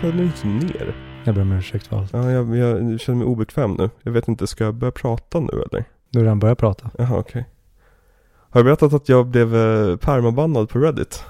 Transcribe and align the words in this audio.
Den 0.00 0.20
inte 0.20 0.46
ner. 0.46 0.94
Jag 1.24 1.34
ber 1.34 1.42
om 1.42 1.52
ursäkt 1.52 1.86
för 1.86 1.96
allt. 1.98 2.12
Ja, 2.12 2.30
jag, 2.30 2.56
jag 2.56 3.00
känner 3.00 3.18
mig 3.18 3.26
obekväm 3.26 3.72
nu. 3.72 3.90
Jag 4.02 4.12
vet 4.12 4.28
inte, 4.28 4.46
ska 4.46 4.64
jag 4.64 4.74
börja 4.74 4.90
prata 4.90 5.40
nu 5.40 5.62
eller? 5.70 5.84
Du 6.10 6.18
har 6.18 6.24
redan 6.24 6.38
börjat 6.38 6.58
prata? 6.58 6.90
Jaha, 6.98 7.18
okej. 7.18 7.44
Har 8.50 8.60
jag 8.60 8.64
berättat 8.64 8.92
att 8.92 9.08
jag 9.08 9.26
blev 9.26 9.56
eh, 9.56 9.96
permabannad 9.96 10.68
på 10.68 10.78
Reddit? 10.78 11.24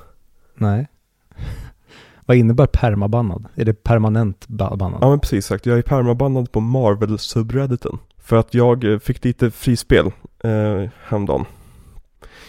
Nej. 0.55 0.89
Vad 2.27 2.37
innebär 2.37 2.67
permabannad? 2.67 3.45
Är 3.55 3.65
det 3.65 3.83
permanent 3.83 4.49
ba- 4.49 4.77
bannad? 4.77 4.99
Ja 5.03 5.11
men 5.11 5.21
precis 5.21 5.45
exakt, 5.45 5.67
jag 5.67 5.79
är 5.79 5.83
permabannad 5.83 6.53
på 6.53 6.61
Marvel-subredditen. 6.61 7.99
För 8.19 8.37
att 8.37 8.55
jag 8.55 8.85
eh, 8.93 8.99
fick 8.99 9.25
lite 9.25 9.51
frispel 9.51 10.07
eh, 10.45 10.91
häromdagen. 11.05 11.45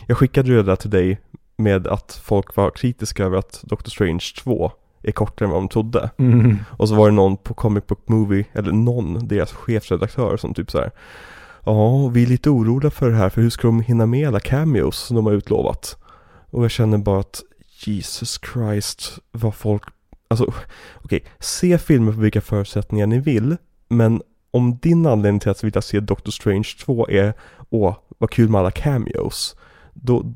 Jag 0.07 0.17
skickade 0.17 0.55
det 0.55 0.63
där 0.63 0.75
till 0.75 0.89
dig 0.89 1.19
med 1.55 1.87
att 1.87 2.21
folk 2.23 2.55
var 2.55 2.69
kritiska 2.69 3.23
över 3.25 3.37
att 3.37 3.61
Doctor 3.63 3.89
Strange 3.89 4.25
2 4.43 4.71
är 5.03 5.11
kortare 5.11 5.45
än 5.45 5.51
vad 5.51 5.61
de 5.61 5.69
trodde. 5.69 6.09
Mm. 6.17 6.57
Och 6.69 6.89
så 6.89 6.95
var 6.95 7.09
det 7.09 7.15
någon 7.15 7.37
på 7.37 7.53
Comic 7.53 7.87
Book 7.87 8.07
Movie, 8.07 8.45
eller 8.53 8.71
någon, 8.71 9.27
deras 9.27 9.51
chefredaktör 9.51 10.37
som 10.37 10.53
typ 10.53 10.71
så 10.71 10.77
här. 10.77 10.91
Ja, 11.65 12.07
vi 12.07 12.23
är 12.23 12.27
lite 12.27 12.49
oroliga 12.49 12.91
för 12.91 13.09
det 13.09 13.15
här, 13.15 13.29
för 13.29 13.41
hur 13.41 13.49
ska 13.49 13.67
de 13.67 13.81
hinna 13.81 14.05
med 14.05 14.27
alla 14.27 14.39
cameos 14.39 14.97
som 14.97 15.15
de 15.15 15.25
har 15.25 15.33
utlovat? 15.33 15.97
Och 16.49 16.63
jag 16.63 16.71
känner 16.71 16.97
bara 16.97 17.19
att 17.19 17.41
Jesus 17.85 18.39
Christ, 18.53 19.19
vad 19.31 19.55
folk, 19.55 19.83
alltså 20.27 20.53
okej, 20.95 21.23
se 21.39 21.77
filmer 21.77 22.11
på 22.11 22.19
vilka 22.19 22.41
förutsättningar 22.41 23.07
ni 23.07 23.19
vill, 23.19 23.57
men 23.87 24.21
om 24.51 24.77
din 24.77 25.05
anledning 25.05 25.39
till 25.39 25.49
att 25.49 25.63
vilja 25.63 25.81
se 25.81 25.99
Doctor 25.99 26.31
Strange 26.31 26.69
2 26.85 27.09
är, 27.09 27.33
åh, 27.69 27.95
vad 28.17 28.29
kul 28.29 28.49
med 28.49 28.59
alla 28.59 28.71
cameos, 28.71 29.55
då 29.93 30.33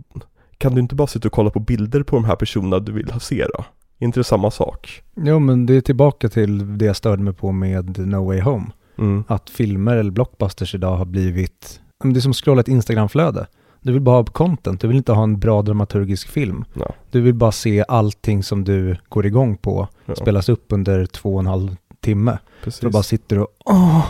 kan 0.57 0.75
du 0.75 0.81
inte 0.81 0.95
bara 0.95 1.07
sitta 1.07 1.27
och 1.27 1.33
kolla 1.33 1.49
på 1.49 1.59
bilder 1.59 2.03
på 2.03 2.15
de 2.15 2.25
här 2.25 2.35
personerna 2.35 2.79
du 2.79 2.91
vill 2.91 3.11
ha 3.11 3.19
se 3.19 3.45
då? 3.57 3.65
Inte 3.99 4.19
det 4.19 4.23
samma 4.23 4.51
sak? 4.51 5.01
Jo, 5.15 5.39
men 5.39 5.65
det 5.65 5.73
är 5.73 5.81
tillbaka 5.81 6.29
till 6.29 6.77
det 6.77 6.85
jag 6.85 6.95
störde 6.95 7.23
mig 7.23 7.33
på 7.33 7.51
med 7.51 7.97
No 8.07 8.25
Way 8.25 8.41
Home. 8.41 8.65
Mm. 8.97 9.23
Att 9.27 9.49
filmer 9.49 9.95
eller 9.95 10.11
blockbusters 10.11 10.75
idag 10.75 10.97
har 10.97 11.05
blivit, 11.05 11.81
det 12.03 12.15
är 12.15 12.21
som 12.21 12.31
att 12.31 12.37
scrolla 12.37 12.61
ett 12.61 12.67
Instagramflöde. 12.67 13.47
Du 13.81 13.91
vill 13.91 14.01
bara 14.01 14.17
ha 14.17 14.25
content, 14.25 14.81
du 14.81 14.87
vill 14.87 14.97
inte 14.97 15.11
ha 15.11 15.23
en 15.23 15.39
bra 15.39 15.61
dramaturgisk 15.61 16.27
film. 16.27 16.65
Ja. 16.73 16.93
Du 17.11 17.21
vill 17.21 17.33
bara 17.33 17.51
se 17.51 17.85
allting 17.87 18.43
som 18.43 18.63
du 18.63 18.97
går 19.09 19.25
igång 19.25 19.57
på 19.57 19.87
Ja, 20.05 20.15
spelas 20.15 20.49
upp 20.49 20.65
under 20.69 21.05
två 21.05 21.33
och 21.33 21.39
en 21.39 21.45
halv 21.47 21.75
timme. 22.01 22.37
precis. 22.63 22.79
Du 22.79 22.89
bara 22.89 23.03
sitter 23.03 23.39
och 23.39 23.47
åh, 23.65 24.05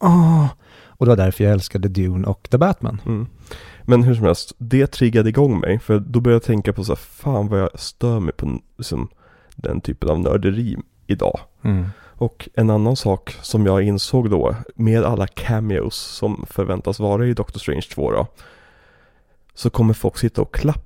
åh. 0.00 0.46
Och 0.98 1.06
det 1.06 1.10
var 1.10 1.16
därför 1.16 1.44
jag 1.44 1.52
älskade 1.52 1.88
Dune 1.88 2.26
och 2.26 2.48
The 2.50 2.58
Batman. 2.58 3.00
Mm. 3.06 3.26
Men 3.82 4.02
hur 4.02 4.14
som 4.14 4.24
helst, 4.24 4.52
det 4.58 4.86
triggade 4.86 5.28
igång 5.28 5.58
mig. 5.60 5.78
För 5.78 5.98
då 5.98 6.20
började 6.20 6.34
jag 6.34 6.42
tänka 6.42 6.72
på 6.72 6.84
så 6.84 6.92
här, 6.92 6.96
fan 6.96 7.48
vad 7.48 7.60
jag 7.60 7.70
stör 7.80 8.20
mig 8.20 8.32
på 8.34 8.58
liksom, 8.78 9.08
den 9.56 9.80
typen 9.80 10.08
av 10.08 10.20
nörderi 10.20 10.76
idag. 11.06 11.40
Mm. 11.62 11.86
Och 12.18 12.48
en 12.54 12.70
annan 12.70 12.96
sak 12.96 13.36
som 13.42 13.66
jag 13.66 13.82
insåg 13.82 14.30
då, 14.30 14.56
med 14.74 15.04
alla 15.04 15.26
cameos 15.26 15.96
som 15.96 16.46
förväntas 16.50 16.98
vara 16.98 17.26
i 17.26 17.34
Doctor 17.34 17.60
Strange 17.60 17.86
2 17.94 18.10
då. 18.10 18.26
Så 19.54 19.70
kommer 19.70 19.94
folk 19.94 20.18
sitta 20.18 20.42
och 20.42 20.54
klappa 20.54 20.85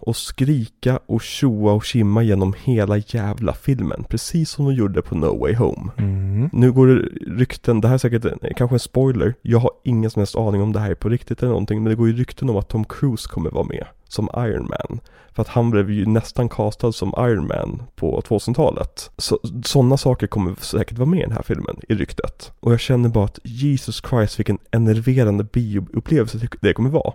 och 0.00 0.16
skrika 0.16 1.00
och 1.06 1.22
tjoa 1.22 1.72
och 1.72 1.84
kimma 1.84 2.22
genom 2.22 2.54
hela 2.64 2.96
jävla 2.96 3.52
filmen. 3.52 4.04
Precis 4.08 4.50
som 4.50 4.64
de 4.64 4.74
gjorde 4.74 5.02
på 5.02 5.14
No 5.14 5.38
Way 5.40 5.54
Home. 5.54 5.90
Mm. 5.96 6.50
Nu 6.52 6.72
går 6.72 6.86
det 6.86 6.94
rykten, 7.40 7.80
det 7.80 7.88
här 7.88 7.94
är 7.94 7.98
säkert 7.98 8.56
kanske 8.56 8.74
en 8.74 8.80
spoiler. 8.80 9.34
Jag 9.42 9.58
har 9.58 9.70
ingen 9.84 10.10
som 10.10 10.20
helst 10.20 10.36
aning 10.36 10.62
om 10.62 10.72
det 10.72 10.80
här 10.80 10.90
är 10.90 10.94
på 10.94 11.08
riktigt 11.08 11.42
eller 11.42 11.50
någonting. 11.50 11.82
Men 11.82 11.90
det 11.90 11.96
går 11.96 12.08
ju 12.08 12.16
rykten 12.16 12.50
om 12.50 12.56
att 12.56 12.68
Tom 12.68 12.84
Cruise 12.84 13.28
kommer 13.28 13.50
vara 13.50 13.64
med 13.64 13.86
som 14.08 14.28
Iron 14.36 14.68
Man. 14.68 15.00
För 15.32 15.42
att 15.42 15.48
han 15.48 15.70
blev 15.70 15.90
ju 15.90 16.06
nästan 16.06 16.48
castad 16.48 16.92
som 16.92 17.14
Iron 17.18 17.46
Man 17.46 17.82
på 17.96 18.20
2000-talet. 18.20 19.10
Så, 19.16 19.38
sådana 19.64 19.96
saker 19.96 20.26
kommer 20.26 20.54
säkert 20.60 20.98
vara 20.98 21.08
med 21.08 21.18
i 21.18 21.22
den 21.22 21.32
här 21.32 21.42
filmen, 21.42 21.76
i 21.88 21.94
ryktet. 21.94 22.52
Och 22.60 22.72
jag 22.72 22.80
känner 22.80 23.08
bara 23.08 23.24
att 23.24 23.38
Jesus 23.44 24.02
Christ 24.10 24.38
vilken 24.38 24.58
enerverande 24.70 25.44
bioupplevelse 25.44 26.48
det 26.60 26.72
kommer 26.72 26.90
vara. 26.90 27.12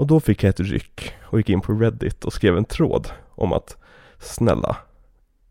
Och 0.00 0.06
då 0.06 0.20
fick 0.20 0.42
jag 0.42 0.50
ett 0.50 0.60
ryck 0.60 1.12
och 1.22 1.38
gick 1.38 1.48
in 1.48 1.60
på 1.60 1.72
Reddit 1.72 2.24
och 2.24 2.32
skrev 2.32 2.56
en 2.56 2.64
tråd 2.64 3.08
om 3.34 3.52
att 3.52 3.76
snälla, 4.18 4.76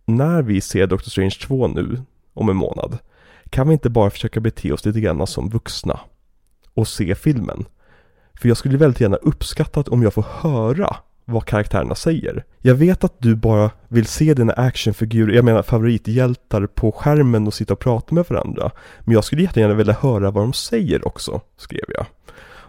när 0.05 0.41
vi 0.41 0.61
ser 0.61 0.87
Doctor 0.87 1.09
Strange 1.09 1.35
2 1.41 1.67
nu 1.67 2.01
om 2.33 2.49
en 2.49 2.55
månad, 2.55 2.97
kan 3.49 3.67
vi 3.67 3.73
inte 3.73 3.89
bara 3.89 4.09
försöka 4.09 4.39
bete 4.39 4.71
oss 4.71 4.85
lite 4.85 5.01
grann 5.01 5.27
som 5.27 5.49
vuxna 5.49 5.99
och 6.73 6.87
se 6.87 7.15
filmen? 7.15 7.65
För 8.41 8.47
jag 8.47 8.57
skulle 8.57 8.77
väldigt 8.77 9.01
gärna 9.01 9.15
uppskatta 9.15 9.83
om 9.91 10.03
jag 10.03 10.13
får 10.13 10.25
höra 10.29 10.95
vad 11.25 11.45
karaktärerna 11.45 11.95
säger. 11.95 12.43
Jag 12.59 12.75
vet 12.75 13.03
att 13.03 13.19
du 13.19 13.35
bara 13.35 13.71
vill 13.87 14.05
se 14.05 14.33
dina 14.33 14.53
actionfigurer, 14.53 15.35
jag 15.35 15.45
menar 15.45 15.61
favorithjältar 15.61 16.67
på 16.67 16.91
skärmen 16.91 17.47
och 17.47 17.53
sitta 17.53 17.73
och 17.73 17.79
prata 17.79 18.15
med 18.15 18.25
varandra. 18.29 18.71
Men 18.99 19.13
jag 19.13 19.23
skulle 19.23 19.41
jättegärna 19.41 19.73
vilja 19.73 19.93
höra 19.93 20.31
vad 20.31 20.43
de 20.43 20.53
säger 20.53 21.07
också, 21.07 21.41
skrev 21.57 21.85
jag. 21.87 22.05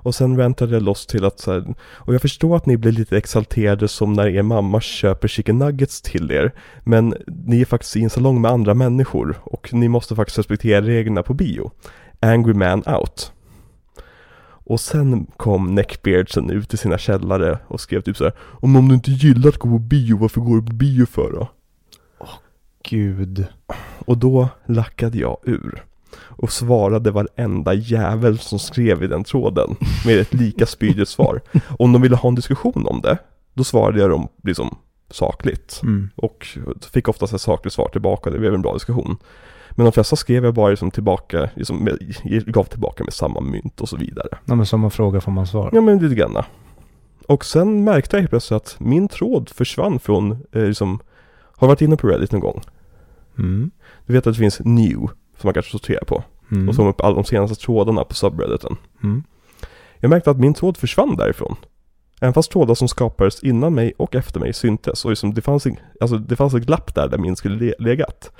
Och 0.03 0.15
sen 0.15 0.37
väntade 0.37 0.75
jag 0.75 0.83
loss 0.83 1.07
till 1.07 1.25
att 1.25 1.41
så 1.41 1.53
här, 1.53 1.75
och 1.81 2.15
jag 2.15 2.23
förstår 2.23 2.57
att 2.57 2.67
ni 2.67 2.77
blir 2.77 2.93
lite 2.93 3.17
exalterade 3.17 3.89
som 3.89 4.13
när 4.13 4.29
er 4.29 4.43
mamma 4.43 4.81
köper 4.81 5.29
chicken 5.29 5.59
nuggets 5.59 6.03
till 6.03 6.31
er. 6.31 6.53
Men 6.85 7.15
ni 7.27 7.61
är 7.61 7.65
faktiskt 7.65 7.97
i 7.97 8.03
en 8.03 8.11
salong 8.11 8.41
med 8.41 8.51
andra 8.51 8.75
människor 8.75 9.37
och 9.43 9.75
ni 9.75 9.89
måste 9.89 10.17
faktiskt 10.17 10.39
respektera 10.39 10.83
reglerna 10.83 11.23
på 11.23 11.35
bio. 11.35 11.71
Angry 12.21 12.55
man 12.55 12.83
out. 12.87 13.33
Och 14.71 14.81
sen 14.81 15.27
kom 15.37 15.75
neckbeardsen 15.75 16.51
ut 16.51 16.75
i 16.75 16.77
sina 16.77 16.99
källare 16.99 17.59
och 17.67 17.81
skrev 17.81 18.01
typ 18.01 18.17
så 18.17 18.25
här, 18.25 18.33
Om, 18.41 18.77
om 18.77 18.89
du 18.89 18.95
inte 18.95 19.11
gillar 19.11 19.49
att 19.49 19.59
gå 19.59 19.69
på 19.69 19.79
bio, 19.79 20.17
varför 20.17 20.41
går 20.41 20.57
du 20.57 20.67
på 20.67 20.73
bio 20.73 21.07
för 21.07 21.33
då? 21.33 21.49
Gud. 22.83 23.47
Och 23.99 24.19
då 24.19 24.49
lackade 24.67 25.19
jag 25.19 25.37
ur. 25.43 25.85
Och 26.19 26.53
svarade 26.53 27.11
varenda 27.11 27.75
jävel 27.75 28.39
som 28.39 28.59
skrev 28.59 29.03
i 29.03 29.07
den 29.07 29.25
tråden 29.25 29.77
med 30.07 30.19
ett 30.19 30.35
lika 30.35 30.67
spydigt 30.67 31.09
svar. 31.09 31.41
Om 31.79 31.93
de 31.93 32.03
ville 32.03 32.17
ha 32.17 32.29
en 32.29 32.35
diskussion 32.35 32.87
om 32.87 33.01
det, 33.01 33.19
då 33.55 33.65
svarade 33.65 34.01
jag 34.01 34.11
dem 34.11 34.29
liksom 34.43 34.77
sakligt. 35.11 35.81
Mm. 35.83 36.11
Och 36.17 36.47
fick 36.93 37.09
oftast 37.09 37.33
ett 37.33 37.41
sakligt 37.41 37.75
svar 37.75 37.89
tillbaka, 37.89 38.31
det 38.31 38.39
blev 38.39 38.55
en 38.55 38.63
bra 38.63 38.75
diskussion. 38.75 39.17
Men 39.71 39.85
de 39.85 39.93
flesta 39.93 40.17
skrev 40.17 40.45
jag 40.45 40.55
bara 40.55 40.71
liksom 40.71 40.91
tillbaka, 40.91 41.51
liksom 41.55 41.85
med, 41.85 41.99
gav 42.47 42.65
tillbaka 42.65 43.05
med 43.05 43.13
samma 43.13 43.41
mynt 43.41 43.81
och 43.81 43.89
så 43.89 43.97
vidare. 43.97 44.39
Ja, 44.45 44.55
men 44.55 44.67
som 44.67 44.81
man 44.81 44.91
frågar 44.91 45.21
får 45.21 45.33
man 45.33 45.47
svar. 45.47 45.71
Ja 45.73 45.81
men 45.81 45.99
lite 45.99 46.15
grann. 46.15 46.37
Och 47.27 47.45
sen 47.45 47.85
märkte 47.85 48.17
jag 48.17 48.21
helt 48.21 48.31
plötsligt 48.31 48.57
att 48.57 48.77
min 48.81 49.09
tråd 49.09 49.49
försvann 49.49 49.99
från, 49.99 50.33
eh, 50.53 50.65
liksom, 50.65 51.01
har 51.57 51.69
varit 51.69 51.81
inne 51.81 51.97
på 51.97 52.09
Reddit 52.09 52.33
någon 52.33 52.41
gång? 52.41 52.61
Mm. 53.39 53.71
Du 54.07 54.13
vet 54.13 54.27
att 54.27 54.35
det 54.35 54.39
finns 54.39 54.61
new, 54.65 55.09
som 55.41 55.49
man 55.49 55.55
kanske 55.55 55.73
sorterar 55.73 56.05
på. 56.05 56.23
Mm. 56.53 56.69
Och 56.69 56.75
så 56.75 56.89
upp 56.89 57.01
alla 57.01 57.15
de 57.15 57.25
senaste 57.25 57.65
trådarna 57.65 58.05
på 58.05 58.15
subredditen. 58.15 58.77
Mm. 59.03 59.23
Jag 59.99 60.09
märkte 60.09 60.31
att 60.31 60.39
min 60.39 60.55
tråd 60.55 60.77
försvann 60.77 61.17
därifrån. 61.17 61.57
Även 62.21 62.33
fast 62.35 62.51
trådar 62.53 62.75
som 62.75 62.89
skapades 62.89 63.43
innan 63.43 63.75
mig 63.75 63.93
och 63.97 64.15
efter 64.15 64.41
mig 64.41 64.53
syntes. 64.53 65.05
Och 65.05 65.11
liksom 65.11 65.35
det, 65.35 65.41
fanns, 65.43 65.67
en- 65.67 65.77
alltså 66.01 66.19
det 66.19 66.37
fanns 66.37 66.55
ett 66.55 66.67
glapp 66.67 66.95
där, 66.95 67.09
där 67.09 67.19
min 67.19 67.37
skulle 67.37 67.57
le- 67.57 67.75
legat. 67.79 68.33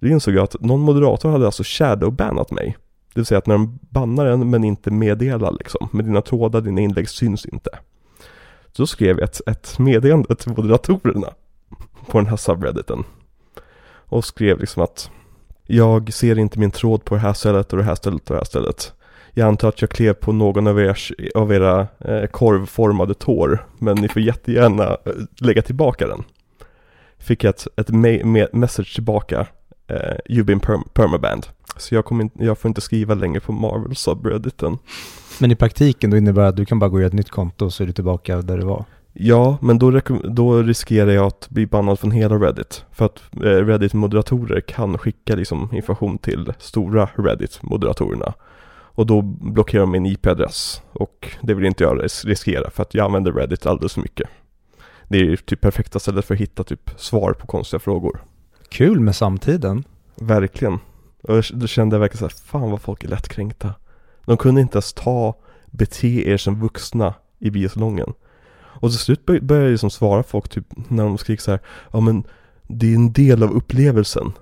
Då 0.00 0.08
insåg 0.08 0.34
jag 0.34 0.44
att 0.44 0.60
någon 0.60 0.80
moderator 0.80 1.30
hade 1.30 1.46
alltså 1.46 1.62
shadowbannat 1.66 2.50
mig. 2.50 2.76
Det 3.14 3.20
vill 3.20 3.26
säga 3.26 3.38
att 3.38 3.46
när 3.46 3.54
de 3.54 3.78
bannar 3.90 4.26
en 4.26 4.50
men 4.50 4.64
inte 4.64 4.90
meddelar 4.90 5.52
liksom. 5.52 5.88
Med 5.92 6.04
dina 6.04 6.22
trådar, 6.22 6.60
dina 6.60 6.80
inlägg 6.80 7.08
syns 7.08 7.46
inte. 7.46 7.70
Så 8.72 8.82
då 8.82 8.86
skrev 8.86 9.18
jag 9.18 9.24
ett, 9.28 9.40
ett 9.48 9.78
meddelande 9.78 10.34
till 10.36 10.52
moderatorerna 10.56 11.28
på 12.06 12.18
den 12.18 12.26
här 12.26 12.36
subredditen. 12.36 13.04
Och 14.06 14.24
skrev 14.24 14.60
liksom 14.60 14.82
att 14.82 15.10
jag 15.66 16.12
ser 16.12 16.38
inte 16.38 16.58
min 16.58 16.70
tråd 16.70 17.04
på 17.04 17.14
det 17.14 17.20
här 17.20 17.32
stället 17.32 17.72
och 17.72 17.78
det 17.78 17.84
här 17.84 17.94
stället 17.94 18.30
och 18.30 18.34
det 18.34 18.40
här 18.40 18.44
stället. 18.44 18.92
Jag 19.32 19.48
antar 19.48 19.68
att 19.68 19.80
jag 19.80 19.90
klev 19.90 20.12
på 20.12 20.32
någon 20.32 20.66
av, 20.66 20.78
ers, 20.80 21.12
av 21.34 21.52
era 21.52 21.86
eh, 21.98 22.26
korvformade 22.26 23.14
tår, 23.14 23.66
men 23.78 23.96
ni 23.96 24.08
får 24.08 24.22
jättegärna 24.22 24.84
eh, 24.84 25.12
lägga 25.40 25.62
tillbaka 25.62 26.06
den. 26.06 26.24
Fick 27.18 27.44
jag 27.44 27.50
ett, 27.50 27.66
ett 27.76 27.90
me- 27.90 28.22
me- 28.22 28.48
message 28.52 28.94
tillbaka, 28.94 29.46
eh, 29.86 30.16
you've 30.26 30.42
been 30.44 30.60
perm- 30.60 30.88
permaband. 30.92 31.46
Så 31.76 31.94
jag, 31.94 32.12
in, 32.12 32.30
jag 32.34 32.58
får 32.58 32.68
inte 32.68 32.80
skriva 32.80 33.14
längre 33.14 33.40
på 33.40 33.52
Marvel 33.52 33.96
subredditen. 33.96 34.78
Men 35.40 35.50
i 35.50 35.56
praktiken 35.56 36.10
då 36.10 36.16
innebär 36.16 36.42
det 36.42 36.48
att 36.48 36.56
du 36.56 36.64
kan 36.64 36.78
bara 36.78 36.88
gå 36.88 36.94
och 36.94 37.00
göra 37.00 37.08
ett 37.08 37.12
nytt 37.12 37.30
konto 37.30 37.64
och 37.64 37.72
så 37.72 37.82
är 37.82 37.86
du 37.86 37.92
tillbaka 37.92 38.36
där 38.42 38.58
du 38.58 38.64
var. 38.64 38.84
Ja, 39.16 39.58
men 39.60 39.78
då, 39.78 40.00
då 40.24 40.62
riskerar 40.62 41.10
jag 41.10 41.26
att 41.26 41.48
bli 41.50 41.66
bannad 41.66 41.98
från 41.98 42.10
hela 42.10 42.34
Reddit. 42.34 42.84
För 42.92 43.04
att 43.04 43.18
eh, 43.34 43.66
Reddit-moderatorer 43.66 44.60
kan 44.60 44.98
skicka 44.98 45.34
liksom 45.34 45.68
information 45.72 46.18
till 46.18 46.52
stora 46.58 47.08
Reddit-moderatorerna. 47.16 48.32
Och 48.96 49.06
då 49.06 49.22
blockerar 49.22 49.80
de 49.80 49.90
min 49.90 50.06
IP-adress. 50.06 50.82
Och 50.92 51.36
det 51.42 51.54
vill 51.54 51.66
inte 51.66 51.84
jag 51.84 52.04
ris- 52.04 52.24
riskera 52.24 52.70
för 52.70 52.82
att 52.82 52.94
jag 52.94 53.04
använder 53.04 53.32
Reddit 53.32 53.66
alldeles 53.66 53.94
för 53.94 54.00
mycket. 54.00 54.28
Det 55.08 55.18
är 55.18 55.22
ju 55.22 55.36
typ 55.36 55.60
perfekta 55.60 55.98
stället 55.98 56.24
för 56.24 56.34
att 56.34 56.40
hitta 56.40 56.64
typ 56.64 56.90
svar 56.96 57.32
på 57.32 57.46
konstiga 57.46 57.80
frågor. 57.80 58.22
Kul 58.68 59.00
med 59.00 59.16
samtiden. 59.16 59.84
Verkligen. 60.16 60.78
Och 61.22 61.42
då 61.52 61.66
kände 61.66 61.96
jag 61.96 62.00
verkligen 62.00 62.18
så 62.18 62.24
här, 62.24 62.60
fan 62.60 62.70
vad 62.70 62.80
folk 62.80 63.04
är 63.04 63.08
lättkränkta. 63.08 63.74
De 64.24 64.36
kunde 64.36 64.60
inte 64.60 64.76
ens 64.76 64.92
ta, 64.92 65.34
bete 65.70 66.28
er 66.28 66.36
som 66.36 66.60
vuxna 66.60 67.14
i 67.38 67.50
biosalongen. 67.50 68.12
Och 68.74 68.90
till 68.90 68.98
slut 68.98 69.26
bör- 69.26 69.40
började 69.40 69.66
jag 69.66 69.72
liksom 69.72 69.90
svara 69.90 70.22
folk 70.22 70.48
typ 70.48 70.66
när 70.88 71.04
de 71.04 71.18
skrek 71.18 71.40
så 71.40 71.50
här, 71.50 71.60
ja 71.92 72.00
men 72.00 72.24
det 72.68 72.90
är 72.90 72.94
en 72.94 73.12
del 73.12 73.42
av 73.42 73.50
upplevelsen. 73.52 74.32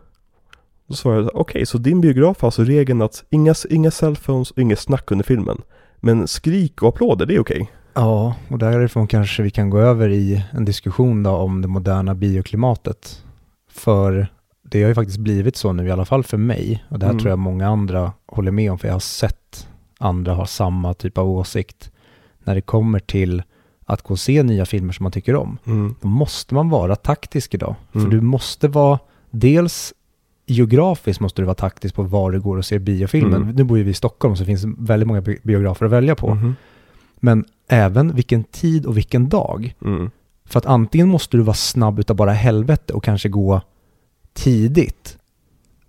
Då 0.89 0.95
svarade 0.95 1.23
jag, 1.23 1.37
okej, 1.37 1.67
så 1.67 1.79
din 1.79 2.01
biograf 2.01 2.41
har 2.41 2.49
alltså 2.49 2.65
regeln 2.65 3.03
att 3.03 3.25
inga, 3.31 3.55
inga 3.71 3.91
cellphones 3.91 4.51
och 4.51 4.59
inget 4.59 4.79
snack 4.79 5.11
under 5.11 5.25
filmen. 5.25 5.63
Men 5.97 6.29
skrik 6.29 6.83
och 6.83 6.89
applåder, 6.89 7.27
det 7.27 7.35
är 7.35 7.41
okej. 7.41 7.71
Ja, 7.95 8.35
och 8.49 8.59
därifrån 8.59 9.07
kanske 9.07 9.43
vi 9.43 9.51
kan 9.51 9.71
gå 9.71 9.79
över 9.79 10.09
i 10.09 10.45
en 10.53 10.65
diskussion 10.65 11.23
då 11.23 11.31
om 11.31 11.63
det 11.63 11.69
moderna 11.69 12.15
bioklimatet. 12.15 13.25
För 13.71 14.27
det 14.63 14.83
har 14.83 14.89
ju 14.89 14.95
faktiskt 14.95 15.19
blivit 15.19 15.57
så 15.57 15.73
nu, 15.73 15.87
i 15.87 15.91
alla 15.91 16.05
fall 16.05 16.25
för 16.25 16.37
mig, 16.37 16.85
och 16.89 16.99
det 16.99 17.07
här 17.07 17.11
Mm. 17.13 17.21
tror 17.21 17.31
jag 17.31 17.39
många 17.39 17.69
andra 17.69 18.13
håller 18.27 18.51
med 18.53 18.73
om, 18.73 18.79
för 18.79 18.89
jag 18.89 18.95
har 18.95 19.01
sett 19.01 19.69
andra 19.99 20.33
ha 20.35 20.47
samma 20.47 20.95
typ 20.95 21.19
av 21.19 21.31
åsikt. 21.31 21.91
När 22.45 22.55
det 22.55 22.61
kommer 22.61 22.99
till 22.99 23.43
att 23.85 24.03
gå 24.03 24.13
och 24.15 24.19
se 24.21 24.43
nya 24.43 24.67
filmer 24.67 24.93
som 24.93 25.05
man 25.05 25.13
tycker 25.13 25.35
om, 25.37 25.59
Mm. 25.67 25.95
då 26.01 26.09
måste 26.09 26.55
man 26.55 26.69
vara 26.71 26.97
taktisk 26.97 27.55
idag. 27.55 27.75
Mm. 27.93 28.05
För 28.07 28.17
du 28.17 28.21
måste 28.21 28.69
vara, 28.69 28.99
dels 29.31 29.95
geografiskt 30.47 31.21
måste 31.21 31.43
du 31.43 31.47
vara 31.47 31.55
taktisk 31.55 31.95
på 31.95 32.03
var 32.03 32.31
du 32.31 32.41
går 32.41 32.57
och 32.57 32.65
ser 32.65 32.79
biofilmen. 32.79 33.43
Mm. 33.43 33.55
Nu 33.55 33.65
bor 33.65 33.79
ju 33.79 33.85
vi 33.85 33.91
i 33.91 33.95
Stockholm 33.95 34.37
så 34.37 34.45
finns 34.45 34.63
det 34.63 34.73
väldigt 34.79 35.07
många 35.07 35.21
bi- 35.21 35.39
biografer 35.43 35.87
att 35.87 35.93
välja 35.93 36.15
på. 36.15 36.35
Mhm. 36.35 36.55
Men 37.17 37.45
även 37.69 38.15
vilken 38.15 38.45
tid 38.45 38.87
och 38.87 38.97
vilken 38.97 39.29
dag. 39.29 39.75
Mm. 39.85 40.11
För 40.45 40.59
att 40.59 40.67
antingen 40.67 41.09
måste 41.09 41.37
du 41.37 41.43
vara 41.43 41.55
snabb 41.55 41.99
utav 41.99 42.17
bara 42.17 42.33
helvete 42.33 42.93
och 42.93 43.05
kanske 43.05 43.29
gå 43.29 43.61
tidigt. 44.33 45.19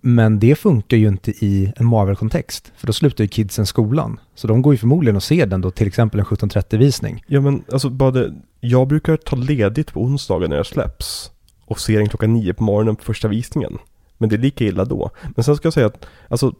Men 0.06 0.38
det 0.38 0.54
funkar 0.54 0.96
ju 0.96 1.08
inte 1.08 1.30
i 1.30 1.72
en 1.76 1.86
Marvel-kontext. 1.86 2.72
För 2.76 2.86
då 2.86 2.92
slutar 2.92 3.24
ju 3.24 3.28
kidsen 3.28 3.66
skolan. 3.66 4.20
Så 4.34 4.46
de 4.46 4.62
går 4.62 4.74
ju 4.74 4.78
förmodligen 4.78 5.16
och 5.16 5.22
ser 5.22 5.46
den 5.46 5.60
då, 5.60 5.70
till 5.70 5.86
exempel 5.86 6.20
en 6.20 6.26
17.30-visning. 6.26 7.24
Ja 7.26 7.40
men 7.40 7.64
alltså 7.72 7.90
bara 7.90 8.10
det, 8.10 8.34
jag 8.60 8.88
brukar 8.88 9.16
ta 9.16 9.36
ledigt 9.36 9.92
på 9.92 10.02
onsdagar 10.02 10.48
när 10.48 10.56
jag 10.56 10.66
släpps. 10.66 11.30
Och 11.64 11.80
ser 11.80 11.98
den 11.98 12.08
klockan 12.08 12.32
nio 12.32 12.54
på 12.54 12.64
morgonen 12.64 12.96
på 12.96 13.04
första 13.04 13.28
visningen. 13.28 13.78
Men 14.18 14.28
det 14.28 14.36
är 14.36 14.38
lika 14.38 14.64
illa 14.64 14.84
då. 14.84 15.10
Men 15.34 15.44
sen 15.44 15.56
ska 15.56 15.66
jag 15.66 15.74
säga 15.74 15.86
att, 15.86 16.06
alltså, 16.28 16.54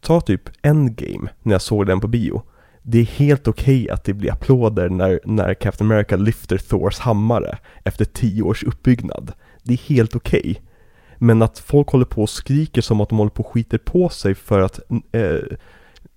ta 0.00 0.20
typ 0.20 0.42
Endgame 0.62 1.28
när 1.42 1.52
jag 1.52 1.62
såg 1.62 1.86
den 1.86 2.00
på 2.00 2.08
bio. 2.08 2.42
Det 2.82 2.98
är 2.98 3.04
helt 3.04 3.48
okej 3.48 3.90
att 3.90 4.04
det 4.04 4.14
blir 4.14 4.32
applåder 4.32 4.88
när, 4.88 5.20
när 5.24 5.54
Captain 5.54 5.90
America 5.90 6.16
lyfter 6.16 6.58
Thors 6.58 6.98
hammare 6.98 7.58
efter 7.84 8.04
tio 8.04 8.42
års 8.42 8.64
uppbyggnad. 8.64 9.32
Det 9.62 9.72
är 9.72 9.88
helt 9.88 10.16
okej. 10.16 10.60
Men 11.22 11.42
att 11.42 11.58
folk 11.58 11.88
håller 11.88 12.04
på 12.04 12.22
och 12.22 12.30
skriker 12.30 12.82
som 12.82 13.00
att 13.00 13.08
de 13.08 13.18
håller 13.18 13.30
på 13.30 13.42
och 13.42 13.52
skiter 13.52 13.78
på 13.78 14.08
sig 14.08 14.34
för 14.34 14.60
att 14.60 14.80
eh, 15.12 15.56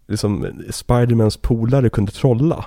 liksom 0.07 0.47
Spidermans 0.69 1.37
polare 1.37 1.89
kunde 1.89 2.11
trolla. 2.11 2.65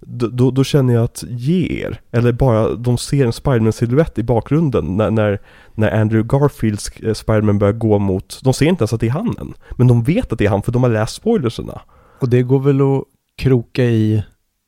Då, 0.00 0.26
då, 0.26 0.50
då 0.50 0.64
känner 0.64 0.94
jag 0.94 1.04
att 1.04 1.24
ge 1.28 1.82
er. 1.82 2.00
Eller 2.10 2.32
bara 2.32 2.74
de 2.74 2.98
ser 2.98 3.24
en 3.24 3.32
Spiderman-silhuett 3.32 4.18
i 4.18 4.22
bakgrunden 4.22 4.96
när, 4.96 5.10
när, 5.10 5.38
när 5.74 6.00
Andrew 6.00 6.38
Garfields 6.38 6.90
eh, 6.90 7.14
Spiderman 7.14 7.58
börjar 7.58 7.72
gå 7.72 7.98
mot, 7.98 8.40
de 8.44 8.54
ser 8.54 8.66
inte 8.66 8.82
ens 8.82 8.92
att 8.92 9.00
det 9.00 9.06
är 9.06 9.10
han 9.10 9.36
än. 9.40 9.54
Men 9.76 9.86
de 9.86 10.02
vet 10.02 10.32
att 10.32 10.38
det 10.38 10.44
är 10.44 10.50
han 10.50 10.62
för 10.62 10.72
de 10.72 10.82
har 10.82 10.90
läst 10.90 11.14
spoilerserna. 11.14 11.80
Och 12.20 12.28
det 12.28 12.42
går 12.42 12.60
väl 12.60 12.80
att 12.80 13.04
kroka 13.36 13.84
i 13.84 14.22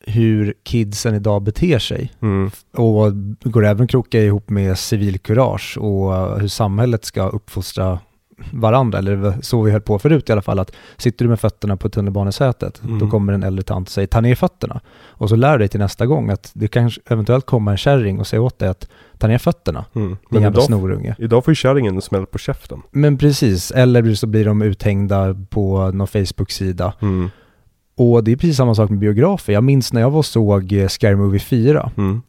hur 0.06 0.54
kidsen 0.62 1.14
idag 1.14 1.42
beter 1.42 1.78
sig. 1.78 2.12
Mm. 2.22 2.50
Och 2.74 3.12
går 3.52 3.64
även 3.64 3.86
kroka 3.86 4.20
ihop 4.20 4.50
med 4.50 4.78
civilkurage 4.78 5.78
och 5.80 6.40
hur 6.40 6.48
samhället 6.48 7.04
ska 7.04 7.28
uppfostra 7.28 7.98
varandra, 8.52 8.98
eller 8.98 9.34
så 9.42 9.62
vi 9.62 9.70
höll 9.70 9.80
på 9.80 9.98
förut 9.98 10.28
i 10.28 10.32
alla 10.32 10.42
fall, 10.42 10.58
att 10.58 10.72
sitter 10.96 11.24
du 11.24 11.28
med 11.28 11.40
fötterna 11.40 11.76
på 11.76 11.88
tunnelbanesätet, 11.88 12.80
Mm. 12.84 12.98
då 12.98 13.10
kommer 13.10 13.32
en 13.32 13.42
äldre 13.42 13.62
tant 13.62 13.88
och 13.88 13.92
säger 13.92 14.06
ta 14.06 14.20
ner 14.20 14.34
fötterna. 14.34 14.80
Och 15.08 15.28
så 15.28 15.36
lär 15.36 15.52
du 15.52 15.58
dig 15.58 15.68
till 15.68 15.80
nästa 15.80 16.06
gång 16.06 16.30
att 16.30 16.50
det 16.54 16.68
kan 16.68 16.90
eventuellt 17.06 17.46
komma 17.46 17.70
en 17.70 17.76
kärring 17.76 18.18
och 18.20 18.26
säga 18.26 18.42
åt 18.42 18.58
dig 18.58 18.68
att 18.68 18.88
ta 19.18 19.26
ner 19.28 19.38
fötterna, 19.38 19.84
Mm. 19.94 20.16
Men 20.30 20.42
idag, 20.44 20.62
snorunge. 20.62 21.14
idag 21.18 21.44
får 21.44 21.52
ju 21.52 21.56
kärringen 21.56 21.94
en 21.94 22.02
smäll 22.02 22.26
på 22.26 22.38
käften. 22.38 22.82
Men 22.90 23.18
precis, 23.18 23.70
eller 23.70 24.14
så 24.14 24.26
blir 24.26 24.44
de 24.44 24.62
uthängda 24.62 25.36
på 25.50 25.90
någon 25.90 26.06
Facebook-sida. 26.06 26.92
Mm. 27.00 27.30
Och 27.96 28.24
det 28.24 28.32
är 28.32 28.36
precis 28.36 28.56
samma 28.56 28.74
sak 28.74 28.90
med 28.90 28.98
biografer. 28.98 29.52
Jag 29.52 29.64
minns 29.64 29.92
när 29.92 30.00
jag 30.00 30.10
var 30.10 30.18
och 30.18 30.26
såg 30.26 30.72
eh, 30.72 30.88
Scary 30.88 31.16
Movie 31.16 31.40
4 31.40 31.90
Mm. 31.96 32.22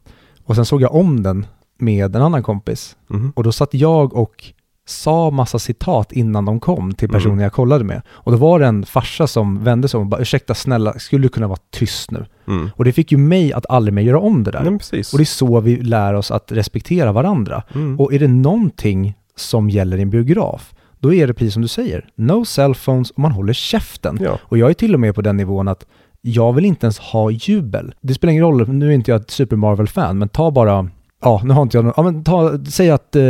och 0.44 0.54
sen 0.56 0.64
såg 0.64 0.82
jag 0.82 0.94
om 0.94 1.22
den 1.22 1.46
med 1.78 2.16
en 2.16 2.22
annan 2.22 2.42
kompis. 2.42 2.96
Mm. 3.10 3.32
Och 3.36 3.42
då 3.44 3.52
satt 3.52 3.74
jag 3.74 4.14
och 4.16 4.44
sa 4.86 5.30
massa 5.30 5.58
citat 5.58 6.12
innan 6.12 6.44
de 6.44 6.60
kom 6.60 6.94
till 6.94 7.08
personen 7.08 7.32
Mm. 7.32 7.42
jag 7.42 7.52
kollade 7.52 7.84
med. 7.84 8.02
Och 8.08 8.32
då 8.32 8.38
var 8.38 8.58
det 8.58 8.66
en 8.66 8.84
farsa 8.86 9.26
som 9.26 9.64
vände 9.64 9.88
sig 9.88 9.98
om 9.98 10.02
och 10.04 10.10
bara 10.10 10.20
ursäkta 10.20 10.54
snälla, 10.54 10.92
skulle 10.98 11.22
du 11.22 11.28
kunna 11.28 11.48
vara 11.48 11.58
tyst 11.70 12.10
nu? 12.10 12.26
Mm. 12.48 12.70
Och 12.76 12.84
det 12.84 12.92
fick 12.92 13.12
ju 13.12 13.18
mig 13.18 13.52
att 13.52 13.66
aldrig 13.68 13.94
mer 13.94 14.02
göra 14.02 14.18
om 14.20 14.44
det 14.44 14.50
där. 14.50 14.60
Nej. 14.60 14.74
Och 15.12 15.18
det 15.18 15.22
är 15.22 15.24
så 15.24 15.60
vi 15.60 15.76
lär 15.76 16.14
oss 16.14 16.30
att 16.30 16.52
respektera 16.52 17.12
varandra. 17.12 17.62
Mm. 17.74 18.00
Och 18.00 18.12
är 18.12 18.18
det 18.18 18.28
någonting 18.28 19.14
som 19.36 19.70
gäller 19.70 19.98
i 19.98 20.02
en 20.02 20.10
biograf, 20.10 20.74
då 21.02 21.14
är 21.14 21.26
det 21.26 21.34
precis 21.34 21.52
som 21.52 21.62
du 21.62 21.68
säger. 21.68 22.06
No 22.14 22.44
cellphones 22.44 23.10
och 23.10 23.18
man 23.18 23.32
håller 23.32 23.52
käften. 23.52 24.18
Ja. 24.20 24.38
Och 24.42 24.58
jag 24.58 24.70
är 24.70 24.74
till 24.74 24.94
och 24.94 25.00
med 25.00 25.14
på 25.14 25.22
den 25.22 25.36
nivån 25.36 25.68
att 25.68 25.86
jag 26.20 26.52
vill 26.52 26.64
inte 26.64 26.86
ens 26.86 26.98
ha 26.98 27.30
jubel. 27.30 27.94
Det 28.00 28.14
spelar 28.14 28.32
ingen 28.32 28.44
roll, 28.44 28.68
nu 28.68 28.88
är 28.88 28.90
inte 28.92 29.10
jag 29.10 29.20
ett 29.20 29.30
Super 29.30 29.56
Marvel-fan, 29.56 30.18
men 30.18 30.28
ta 30.28 30.50
bara, 30.50 30.88
ja 31.22 31.40
nu 31.44 31.54
har 31.54 31.62
inte 31.62 31.76
jag 31.76 31.84
någon, 31.84 31.94
ja 31.96 32.02
men 32.02 32.24
ta, 32.24 32.58
säg 32.70 32.90
att 32.90 33.16
eh, 33.16 33.22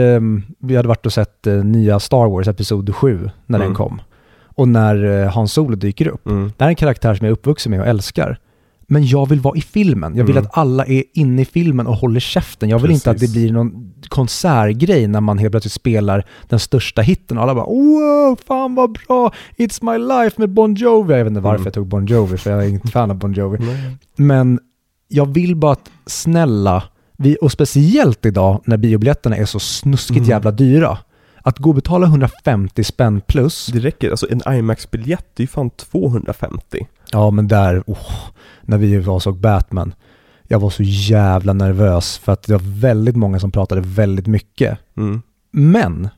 vi 0.58 0.76
hade 0.76 0.88
varit 0.88 1.06
och 1.06 1.12
sett 1.12 1.46
eh, 1.46 1.54
nya 1.54 2.00
Star 2.00 2.28
Wars 2.30 2.48
Episod 2.48 2.94
7 2.94 3.30
när 3.46 3.58
den 3.58 3.66
Mm. 3.66 3.76
kom. 3.76 4.00
Och 4.54 4.68
när 4.68 5.04
eh, 5.22 5.28
Hans 5.30 5.52
Solo 5.52 5.76
dyker 5.76 6.06
upp. 6.08 6.26
Mm. 6.26 6.52
Det 6.56 6.64
här 6.64 6.68
är 6.68 6.70
en 6.70 6.76
karaktär 6.76 7.14
som 7.14 7.24
jag 7.26 7.30
är 7.30 7.32
uppvuxen 7.32 7.70
med 7.70 7.80
och 7.80 7.86
älskar. 7.86 8.38
Men 8.92 9.06
jag 9.06 9.28
vill 9.28 9.40
vara 9.40 9.56
i 9.56 9.60
filmen. 9.60 10.16
Jag 10.16 10.24
vill 10.24 10.36
Mm. 10.36 10.44
att 10.46 10.58
alla 10.58 10.86
är 10.86 11.02
inne 11.14 11.42
i 11.42 11.44
filmen 11.44 11.86
och 11.86 11.96
håller 11.96 12.20
käften. 12.20 12.68
Jag 12.68 12.78
vill 12.78 12.90
inte 12.90 13.10
att 13.10 13.16
det 13.16 13.20
Precis. 13.20 13.34
blir 13.36 13.52
någon 13.52 13.92
konsertgrej 14.08 15.06
när 15.08 15.20
man 15.20 15.38
helt 15.38 15.50
plötsligt 15.52 15.72
spelar 15.72 16.26
den 16.48 16.58
största 16.58 17.02
hitten 17.02 17.36
och 17.36 17.42
alla 17.42 17.54
bara 17.54 17.64
wow, 17.66 18.38
fan 18.46 18.74
vad 18.74 18.92
bra, 18.92 19.32
It's 19.56 19.92
My 19.92 19.98
Life 20.24 20.40
med 20.40 20.50
Bon 20.50 20.74
Jovi. 20.74 21.14
Jag 21.14 21.24
vet 21.24 21.30
inte 21.30 21.40
varför 21.40 21.56
Mm. 21.56 21.64
jag 21.64 21.74
tog 21.74 21.86
Bon 21.86 22.06
Jovi, 22.06 22.36
för 22.38 22.50
jag 22.50 22.64
är 22.64 22.68
inte 22.68 22.88
fan 22.88 23.10
av 23.10 23.16
Bon 23.16 23.32
Jovi. 23.32 23.58
Nej. 23.60 23.96
Men 24.16 24.60
jag 25.08 25.34
vill 25.34 25.56
bara 25.56 25.72
att 25.72 25.90
snälla, 26.06 26.82
vi, 27.16 27.36
och 27.42 27.52
speciellt 27.52 28.26
idag 28.26 28.62
när 28.66 28.76
biobiljetterna 28.76 29.36
är 29.36 29.44
så 29.44 29.60
snuskigt 29.60 30.18
Mm. 30.18 30.30
jävla 30.30 30.50
dyra, 30.50 30.98
att 31.42 31.58
gå 31.58 31.68
och 31.68 31.74
betala 31.74 32.06
150 32.06 32.84
spänn 32.84 33.20
plus, 33.20 33.66
Det 33.66 33.78
räcker, 33.78 34.10
alltså 34.10 34.26
en 34.30 34.54
IMAX-biljett 34.54 35.38
är 35.38 35.42
ju 35.42 35.46
fan 35.46 35.70
250. 35.70 36.86
Ja, 37.12 37.30
men 37.30 37.48
där, 37.48 37.82
oh, 37.86 38.08
när 38.62 38.78
vi 38.78 38.98
var 38.98 39.14
och 39.14 39.22
såg 39.22 39.36
Batman, 39.40 39.94
jag 40.42 40.58
var 40.58 40.70
så 40.70 40.82
jävla 40.82 41.52
nervös 41.52 42.18
för 42.18 42.32
att 42.32 42.42
det 42.42 42.52
var 42.52 42.80
väldigt 42.80 43.16
många 43.16 43.40
som 43.40 43.50
pratade 43.50 43.80
väldigt 43.80 44.26
mycket. 44.26 44.78
Mm. 44.96 45.22
Men, 45.50 46.08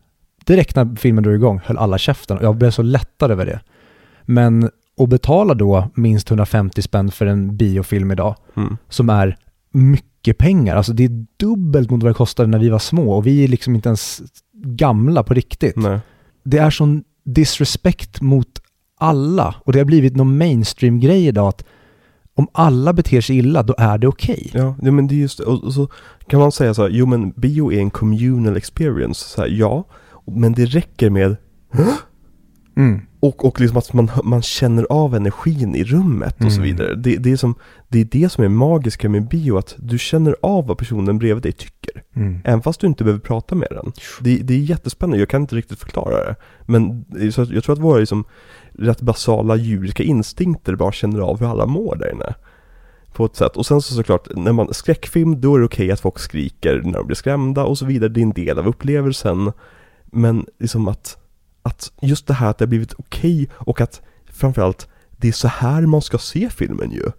direkt 0.47 0.77
när 0.77 0.97
filmen 0.97 1.25
drog 1.25 1.35
igång 1.35 1.61
höll 1.65 1.79
alla 1.79 1.99
käften 1.99 2.39
och 2.39 2.45
jag 2.45 2.57
blev 2.57 2.71
så 2.71 2.83
lättad 2.83 3.31
över 3.31 3.47
det. 3.47 3.61
Men 4.23 4.71
att 5.01 5.09
betala 5.09 5.55
då 5.55 5.91
minst 5.95 6.31
150 6.31 6.83
spänn 6.83 7.11
för 7.11 7.27
en 7.27 7.57
biofilm 7.57 8.11
idag, 8.11 8.37
Mm. 8.57 8.77
som 8.89 9.11
är 9.11 9.37
mycket 9.73 10.39
pengar, 10.39 10.77
alltså 10.77 10.93
det 10.93 11.05
är 11.05 11.27
dubbelt 11.37 11.91
mot 11.91 12.03
vad 12.03 12.11
det 12.11 12.15
kostade 12.17 12.49
när 12.49 12.59
vi 12.59 12.69
var 12.69 12.79
små 12.79 13.13
och 13.17 13.27
vi 13.27 13.45
är 13.45 13.49
liksom 13.49 13.75
inte 13.75 13.89
ens 13.89 14.23
gamla 14.55 15.23
på 15.23 15.35
riktigt 15.35 15.77
Nej. 15.77 15.99
det 16.45 16.59
är 16.59 16.71
sån 16.71 17.05
disrespect 17.25 18.21
mot 18.21 18.49
alla 19.05 19.55
och 19.65 19.73
det 19.73 19.79
har 19.79 19.85
blivit 19.87 20.17
någon 20.17 20.39
mainstream-grej 20.39 21.27
idag 21.27 21.49
att 21.49 21.65
om 22.37 22.49
alla 22.53 22.93
beter 22.93 23.21
sig 23.21 23.37
illa, 23.39 23.63
då 23.63 23.75
är 23.79 23.99
det 23.99 24.07
okej. 24.09 24.51
Ja, 24.55 24.75
ja, 24.83 24.93
men 24.93 25.07
det 25.07 25.15
är 25.15 25.19
just 25.19 25.41
och, 25.41 25.65
och 25.65 25.73
så 25.75 25.89
kan 26.29 26.41
man 26.41 26.53
säga 26.53 26.75
så 26.75 26.83
här, 26.83 26.89
jo 26.89 27.07
men 27.07 27.31
bio 27.31 27.73
är 27.73 27.79
en 27.79 27.91
communal 27.91 28.57
experience, 28.57 29.29
så 29.29 29.41
här, 29.41 29.49
ja, 29.49 29.85
men 30.27 30.53
det 30.53 30.65
räcker 30.67 31.11
med 31.11 31.37
Mm. 32.77 33.01
och, 33.21 33.45
och 33.45 33.61
liksom 33.61 33.77
att 33.79 33.93
man, 33.93 34.11
man 34.25 34.43
känner 34.43 34.87
av 34.91 35.15
energin 35.15 35.75
i 35.75 35.85
rummet 35.85 36.45
och 36.45 36.53
så 36.53 36.61
Mm. 36.61 36.63
vidare. 36.63 36.95
Det, 36.95 37.17
det, 37.17 37.33
är 37.33 37.37
som, 37.37 37.55
det 37.89 38.01
är 38.01 38.05
det 38.05 38.29
som 38.33 38.45
är 38.45 38.49
magiska 38.49 39.09
med 39.09 39.29
bio, 39.29 39.57
att 39.59 39.75
du 39.79 39.99
känner 39.99 40.37
av 40.43 40.67
vad 40.67 40.79
personen 40.79 41.19
bredvid 41.19 41.43
dig 41.43 41.53
tycker. 41.53 42.03
Mm. 42.17 42.41
Även 42.45 42.63
fast 42.63 42.81
du 42.81 42.87
inte 42.87 43.05
behöver 43.05 43.21
prata 43.21 43.55
med 43.55 43.69
den. 43.71 43.93
Det, 44.21 44.37
det 44.37 44.55
är 44.55 44.59
jättespännande, 44.59 45.19
jag 45.19 45.29
kan 45.29 45.41
inte 45.41 45.57
riktigt 45.57 45.79
förklara 45.79 46.25
det. 46.25 46.37
Men 46.67 47.05
så 47.33 47.47
jag 47.51 47.65
tror 47.65 47.73
att 47.73 47.83
våra 47.83 47.99
liksom, 47.99 48.25
rätt 48.79 49.01
basala 49.01 49.57
djuriska 49.57 50.03
instinkter 50.03 50.77
bara 50.77 50.93
känner 50.93 51.21
av 51.21 51.41
hur 51.41 51.47
alla 51.47 51.67
mår 51.67 51.97
där 51.97 52.13
inne. 52.13 52.35
På 53.13 53.25
ett 53.25 53.37
sätt. 53.37 53.57
Och 53.57 53.67
sen 53.67 53.83
så 53.83 53.95
såklart, 53.95 54.29
när 54.37 54.53
man 54.53 54.75
skräckfilm, 54.75 55.41
då 55.41 55.55
är 55.55 55.59
det 55.59 55.65
okej 55.65 55.91
att 55.91 56.01
folk 56.01 56.19
skriker 56.19 56.83
när 56.85 56.99
de 56.99 57.07
blir 57.07 57.17
skrämda 57.17 57.65
och 57.65 57.79
så 57.79 57.87
vidare. 57.87 58.09
Det 58.09 58.21
är 58.21 58.23
en 58.23 58.33
del 58.33 58.59
av 58.59 58.69
upplevelsen. 58.69 59.53
Men 60.05 60.47
liksom 60.59 60.89
att, 60.89 61.19
att 61.63 61.93
just 62.03 62.27
det 62.27 62.35
här 62.35 62.51
att 62.51 62.59
det 62.59 62.65
har 62.65 62.69
blivit 62.69 62.95
okej 62.99 63.49
och 63.55 63.81
att 63.81 64.03
framförallt 64.31 64.89
det 65.11 65.29
är 65.29 65.33
så 65.33 65.49
här 65.49 65.83
man 65.83 66.03
ska 66.03 66.19
se 66.19 66.51
filmen 66.51 66.91
ju. 66.91 67.11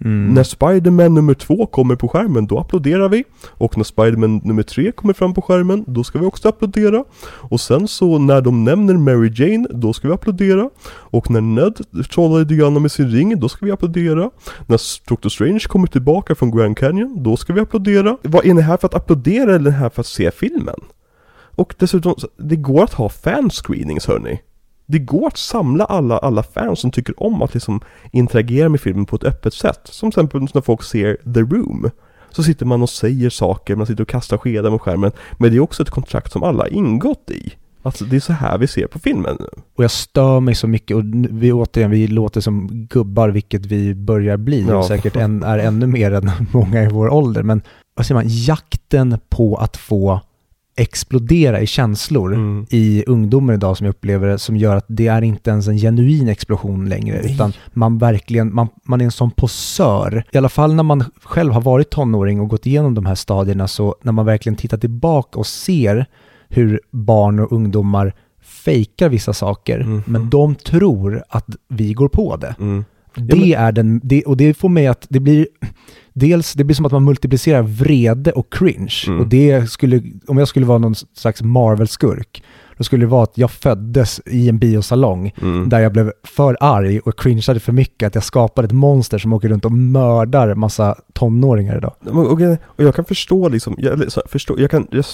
Mm. 0.00 0.34
När 0.34 0.42
Spiderman 0.42 1.14
nummer 1.14 1.34
två 1.34 1.66
kommer 1.66 1.96
på 1.96 2.08
skärmen, 2.08 2.46
då 2.46 2.58
applåderar 2.58 3.08
vi. 3.08 3.24
Och 3.48 3.76
när 3.76 3.84
Spiderman 3.84 4.40
nummer 4.44 4.62
tre 4.62 4.92
kommer 4.92 5.14
fram 5.14 5.34
på 5.34 5.42
skärmen, 5.42 5.84
då 5.86 6.04
ska 6.04 6.18
vi 6.18 6.26
också 6.26 6.48
applådera. 6.48 7.04
Och 7.26 7.60
sen 7.60 7.88
så 7.88 8.18
när 8.18 8.40
de 8.40 8.64
nämner 8.64 8.94
Mary 8.94 9.32
Jane, 9.34 9.68
då 9.70 9.92
ska 9.92 10.08
vi 10.08 10.14
applådera. 10.14 10.70
Och 10.86 11.30
när 11.30 11.40
Ned 11.40 11.80
trollar 12.10 12.40
lite 12.40 12.54
grann 12.54 12.82
med 12.82 12.92
sin 12.92 13.10
ring, 13.10 13.40
då 13.40 13.48
ska 13.48 13.66
vi 13.66 13.72
applådera. 13.72 14.30
När 14.66 15.08
Doctor 15.08 15.28
Strange 15.28 15.60
kommer 15.68 15.86
tillbaka 15.86 16.34
från 16.34 16.56
Grand 16.56 16.78
Canyon, 16.78 17.22
då 17.22 17.36
ska 17.36 17.52
vi 17.52 17.60
applådera. 17.60 18.16
Vad 18.22 18.46
är 18.46 18.54
ni 18.54 18.62
här 18.62 18.76
för 18.76 18.86
att 18.86 18.94
applådera 18.94 19.54
eller 19.54 19.70
är 19.70 19.72
ni 19.74 19.78
här 19.78 19.90
för 19.90 20.00
att 20.00 20.06
se 20.06 20.30
filmen? 20.30 20.80
Och 21.56 21.74
dessutom, 21.78 22.14
det 22.36 22.56
går 22.56 22.84
att 22.84 22.94
ha 22.94 23.08
fanscreenings 23.08 24.06
hörni. 24.06 24.40
Det 24.86 24.98
går 24.98 25.26
att 25.26 25.36
samla 25.36 25.84
alla, 25.84 26.18
alla 26.18 26.42
fans 26.42 26.80
som 26.80 26.90
tycker 26.90 27.22
om 27.22 27.42
att 27.42 27.54
liksom 27.54 27.80
interagera 28.12 28.68
med 28.68 28.80
filmen 28.80 29.06
på 29.06 29.16
ett 29.16 29.24
öppet 29.24 29.54
sätt. 29.54 29.80
Som 29.84 30.10
till 30.10 30.20
exempel 30.20 30.48
när 30.54 30.62
folk 30.62 30.82
ser 30.82 31.16
The 31.34 31.40
Room. 31.40 31.90
Så 32.30 32.42
sitter 32.42 32.66
man 32.66 32.82
och 32.82 32.90
säger 32.90 33.30
saker, 33.30 33.76
man 33.76 33.86
sitter 33.86 34.02
och 34.02 34.08
kastar 34.08 34.36
skedar 34.38 34.70
mot 34.70 34.80
skärmen. 34.80 35.12
Men 35.38 35.50
det 35.50 35.56
är 35.56 35.60
också 35.60 35.82
ett 35.82 35.90
kontrakt 35.90 36.32
som 36.32 36.42
alla 36.42 36.62
har 36.64 36.72
ingått 36.72 37.30
i. 37.30 37.52
Alltså 37.82 38.04
det 38.04 38.16
är 38.16 38.20
så 38.20 38.32
här 38.32 38.58
vi 38.58 38.66
ser 38.66 38.86
på 38.86 38.98
filmen. 38.98 39.36
Och 39.76 39.84
jag 39.84 39.90
stör 39.90 40.40
mig 40.40 40.54
så 40.54 40.66
mycket 40.66 40.96
och 40.96 41.02
vi 41.30 41.52
återigen, 41.52 41.90
vi 41.90 42.06
låter 42.06 42.40
som 42.40 42.68
gubbar, 42.90 43.28
vilket 43.28 43.66
vi 43.66 43.94
börjar 43.94 44.36
bli 44.36 44.66
Ja. 44.68 44.88
säkert 44.88 45.16
en, 45.16 45.42
är 45.42 45.58
ännu 45.58 45.86
mer 45.86 46.12
än 46.12 46.30
många 46.52 46.82
i 46.82 46.88
vår 46.88 47.08
ålder. 47.12 47.42
Men 47.42 47.62
vad 47.96 48.06
säger 48.06 48.20
man, 48.20 48.24
jakten 48.28 49.18
på 49.28 49.56
att 49.56 49.76
få 49.76 50.20
explodera 50.76 51.60
i 51.60 51.66
känslor 51.66 52.34
Mm. 52.34 52.66
i 52.70 53.04
ungdomen 53.06 53.54
idag 53.54 53.76
som 53.76 53.84
jag 53.86 53.90
upplever 53.92 54.28
det, 54.28 54.38
som 54.38 54.56
gör 54.56 54.76
att 54.76 54.84
det 54.88 55.06
är 55.06 55.22
inte 55.22 55.50
ens 55.50 55.68
en 55.68 55.76
genuin 55.78 56.28
explosion 56.28 56.88
längre, 56.88 57.20
Nej. 57.22 57.34
utan 57.34 57.52
man 57.72 57.98
verkligen, 57.98 58.54
man, 58.54 58.68
man 58.84 59.00
är 59.00 59.04
en 59.04 59.10
sån 59.10 59.30
posör. 59.30 60.24
I 60.32 60.38
alla 60.38 60.48
fall 60.48 60.74
när 60.74 60.82
man 60.82 61.04
själv 61.22 61.52
har 61.52 61.60
varit 61.60 61.90
tonåring 61.90 62.40
och 62.40 62.48
gått 62.48 62.66
igenom 62.66 62.94
de 62.94 63.06
här 63.06 63.14
stadierna, 63.14 63.68
så 63.68 63.94
när 64.02 64.12
man 64.12 64.26
verkligen 64.26 64.56
tittar 64.56 64.76
tillbaka 64.78 65.38
och 65.38 65.46
ser 65.46 66.06
hur 66.48 66.80
barn 66.90 67.38
och 67.38 67.52
ungdomar 67.52 68.14
fejkar 68.42 69.08
vissa 69.08 69.32
saker, 69.32 69.78
Mhm. 69.84 70.02
men 70.06 70.30
de 70.30 70.54
tror 70.54 71.22
att 71.28 71.46
vi 71.68 71.92
går 71.92 72.08
på 72.08 72.36
det. 72.36 72.54
Mm. 72.60 72.84
Det 73.16 73.36
men- 73.36 73.52
är 73.54 73.72
den, 73.72 74.00
det, 74.04 74.22
och 74.24 74.36
det 74.36 74.54
får 74.54 74.68
mig 74.68 74.86
att 74.86 75.06
det 75.10 75.20
blir, 75.20 75.46
dels 76.14 76.52
det 76.54 76.64
blir 76.64 76.76
som 76.76 76.86
att 76.86 76.92
man 76.92 77.04
multiplicerar 77.04 77.62
vrede 77.62 78.32
och 78.32 78.52
cringe. 78.52 79.04
Mm. 79.06 79.20
Och 79.20 79.26
det 79.26 79.70
skulle, 79.70 80.02
om 80.26 80.38
jag 80.38 80.48
skulle 80.48 80.66
vara 80.66 80.78
någon 80.78 80.94
slags 80.94 81.42
Marvel-skurk, 81.42 82.42
då 82.76 82.84
skulle 82.84 83.04
det 83.04 83.10
vara 83.10 83.22
att 83.22 83.38
jag 83.38 83.50
föddes 83.50 84.20
i 84.26 84.48
en 84.48 84.58
biosalong 84.58 85.32
Mm. 85.42 85.68
där 85.68 85.80
jag 85.80 85.92
blev 85.92 86.12
för 86.24 86.56
arg 86.60 87.00
och 87.00 87.18
cringeade 87.18 87.60
för 87.60 87.72
mycket 87.72 88.06
att 88.06 88.14
jag 88.14 88.24
skapade 88.24 88.66
ett 88.66 88.72
monster 88.72 89.18
som 89.18 89.32
åker 89.32 89.48
runt 89.48 89.64
och 89.64 89.72
mördar 89.72 90.54
massa 90.54 90.94
tonåringar 91.12 91.76
idag. 91.76 91.94
Okej, 92.12 92.58
och 92.64 92.84
jag 92.84 92.94
kan 92.94 93.04
förstå 93.04 93.48
liksom, 93.48 93.74
jag, 93.78 94.04
förstå, 94.26 94.54
jag 94.58 94.70
kan, 94.70 94.86
jag, 94.90 95.04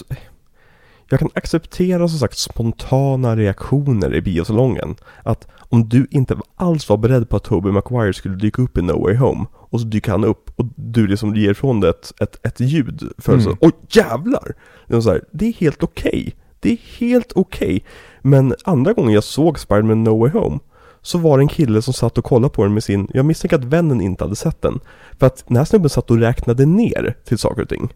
jag 1.11 1.21
kan 1.21 1.31
acceptera 1.35 2.09
som 2.09 2.19
sagt 2.19 2.39
spontana 2.39 3.37
reaktioner 3.37 4.15
i 4.15 4.21
biosalongen. 4.21 4.97
Att 5.23 5.49
om 5.59 5.89
du 5.89 6.07
inte 6.11 6.37
alls 6.57 6.89
var 6.89 6.97
beredd 6.97 7.29
på 7.29 7.37
att 7.37 7.45
Tobey 7.45 7.73
Maguire 7.73 8.13
skulle 8.13 8.35
dyka 8.37 8.63
upp 8.63 8.79
i 8.79 8.83
No 8.83 9.03
Way 9.03 9.17
Home 9.17 9.47
och 9.55 9.81
så 9.81 9.87
dyker 9.87 10.11
han 10.13 10.25
upp 10.25 10.51
och 10.57 10.67
du 10.77 11.07
liksom 11.07 11.35
ger 11.37 11.51
ifrån 11.51 11.81
dig 11.81 11.91
ett, 11.91 12.13
ett, 12.21 12.47
ett 12.47 12.61
ljud 12.61 13.13
för 13.19 13.33
Mm. 13.33 13.45
så, 13.45 13.57
oj 13.61 13.73
jävlar! 13.89 14.55
Det 14.89 14.97
är, 14.97 15.01
så 15.01 15.11
här, 15.11 15.25
det 15.33 15.47
är 15.47 15.53
helt 15.53 15.83
okej. 15.83 16.35
Det 16.61 16.73
är 16.73 16.77
helt 16.99 17.33
okej. 17.35 17.85
Men 18.23 18.55
andra 18.65 18.93
gången 18.93 19.13
jag 19.13 19.25
såg 19.25 19.59
Spider-Man 19.59 20.05
No 20.05 20.19
Way 20.21 20.31
Home 20.31 20.59
så 21.03 21.19
var 21.19 21.39
det 21.39 21.45
en 21.45 21.49
kille 21.49 21.83
som 21.83 21.95
satt 21.95 22.19
och 22.19 22.25
kollade 22.25 22.55
på 22.55 22.63
den 22.65 22.75
med 22.75 22.85
sin, 22.85 23.09
jag 23.15 23.25
misstänker 23.25 23.57
att 23.59 23.65
vännen 23.65 24.01
inte 24.01 24.25
hade 24.25 24.37
sett 24.37 24.63
den. 24.63 24.81
För 25.19 25.27
att 25.27 25.45
den 25.49 25.57
här 25.57 25.65
snubben 25.65 25.91
satt 25.91 26.11
och 26.11 26.19
räknade 26.19 26.67
ner 26.67 27.17
till 27.25 27.39
saker 27.39 27.63
och 27.63 27.69
ting. 27.69 27.93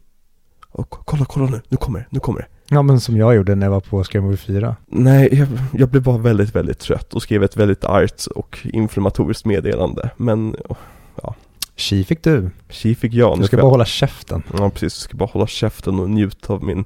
Och 0.68 0.90
ko- 0.90 1.02
kolla, 1.04 1.24
kolla 1.24 1.46
nu, 1.46 1.60
nu 1.68 1.76
kommer 1.76 1.98
det, 1.98 2.06
nu 2.10 2.20
kommer 2.20 2.40
det. 2.40 2.46
Ja, 2.68 2.82
men 2.82 3.00
som 3.00 3.16
jag 3.16 3.34
gjorde 3.34 3.54
när 3.54 3.66
jag 3.66 3.70
var 3.70 3.80
på 3.80 4.04
Scary 4.04 4.22
Movie 4.22 4.36
4. 4.36 4.76
Nej, 4.86 5.28
jag, 5.32 5.48
jag 5.72 5.88
blev 5.88 6.02
bara 6.02 6.18
väldigt, 6.18 6.54
väldigt 6.56 6.78
trött 6.78 7.14
och 7.14 7.22
skrev 7.22 7.42
ett 7.44 7.56
väldigt 7.56 7.84
argt 7.84 8.26
och 8.26 8.58
inflammatoriskt 8.64 9.44
meddelande. 9.46 10.10
Men, 10.16 10.56
Tji 11.76 12.04
fick 12.04 12.22
du. 12.24 12.50
tji 12.70 12.94
fick 12.94 13.12
jag. 13.14 13.38
Du 13.40 13.46
ska 13.46 13.56
bara 13.56 13.70
hålla 13.70 13.84
käften. 13.84 14.42
Ja, 14.58 14.70
precis. 14.70 14.82
Jag 14.82 14.92
ska 14.92 15.16
bara 15.16 15.30
hålla 15.32 15.46
käften 15.46 16.00
och 16.00 16.10
njuta 16.10 16.52
av 16.52 16.64
min 16.64 16.84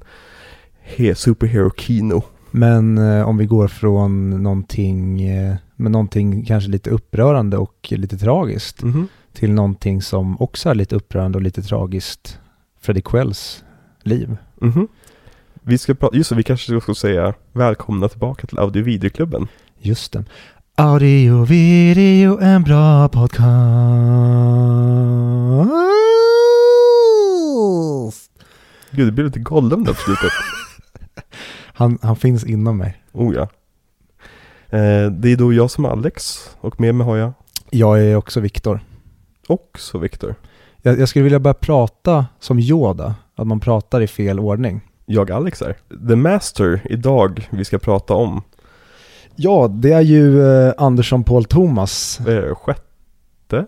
he, 0.82 1.14
superhero 1.14 1.70
kino. 1.76 2.22
Men 2.50 2.98
eh, 2.98 3.28
om 3.28 3.36
vi 3.36 3.46
går 3.46 3.68
från 3.68 4.42
någonting, 4.42 5.22
eh, 5.22 5.54
med 5.76 5.92
någonting 5.92 6.44
kanske 6.44 6.70
lite 6.70 6.90
upprörande 6.90 7.56
och 7.56 7.88
lite 7.90 8.18
tragiskt 8.18 8.82
Mhm. 8.82 9.08
till 9.32 9.50
någonting 9.52 10.02
som 10.02 10.40
också 10.40 10.70
är 10.70 10.74
lite 10.74 10.96
upprörande 10.96 11.38
och 11.38 11.42
lite 11.42 11.62
tragiskt. 11.62 12.38
Freddie 12.80 13.02
Quells 13.04 13.64
liv. 14.02 14.36
Mhm. 14.60 14.88
Vi 15.68 15.78
ska 15.78 15.94
prata, 15.94 16.16
just 16.16 16.30
det, 16.30 16.36
vi 16.36 16.42
kanske 16.42 16.80
ska 16.80 16.94
säga 16.94 17.34
välkomna 17.52 18.08
tillbaka 18.08 18.46
till 18.46 18.58
Audio 18.58 18.84
Videoklubben. 18.84 19.48
Just 19.78 20.12
det. 20.12 20.24
Audio, 20.74 21.44
video, 21.44 22.38
en 22.40 22.62
bra 22.62 23.08
podcast. 23.08 23.50
Gud, 28.90 29.08
det 29.08 29.12
blir 29.12 29.24
lite 29.24 29.38
Gollum 29.38 29.84
där 29.84 29.92
på 29.92 30.00
slutet. 30.00 30.30
Han, 31.72 31.98
han 32.02 32.16
finns 32.16 32.44
inom 32.44 32.76
mig. 32.76 33.02
oh 33.12 33.34
ja. 33.34 33.42
Eh, 34.78 35.10
det 35.10 35.32
är 35.32 35.36
då 35.36 35.52
jag 35.52 35.70
som 35.70 35.84
är 35.84 35.88
Alex 35.88 36.38
och 36.60 36.80
med 36.80 36.94
mig 36.94 37.04
har 37.04 37.16
jag 37.16 37.32
Jag 37.70 38.02
är 38.02 38.16
också 38.16 38.40
Viktor. 38.40 38.80
också 39.46 39.98
Viktor. 39.98 40.34
Jag, 40.82 41.00
jag 41.00 41.08
skulle 41.08 41.22
vilja 41.22 41.40
börja 41.40 41.54
prata 41.54 42.26
som 42.40 42.58
Yoda, 42.58 43.14
att 43.34 43.46
man 43.46 43.60
pratar 43.60 44.00
i 44.00 44.06
fel 44.06 44.40
ordning. 44.40 44.80
Jag 45.10 45.30
Alex 45.30 45.62
är. 45.62 45.76
The 46.08 46.16
Master 46.16 46.80
idag 46.84 47.48
vi 47.50 47.64
ska 47.64 47.78
prata 47.78 48.14
om. 48.14 48.42
Ja, 49.36 49.68
det 49.68 49.92
är 49.92 50.00
ju 50.00 50.42
eh, 50.42 50.72
Andersson 50.78 51.24
Paul 51.24 51.44
Thomas 51.44 52.20
Eh, 52.20 52.54
sjätte? 52.54 53.66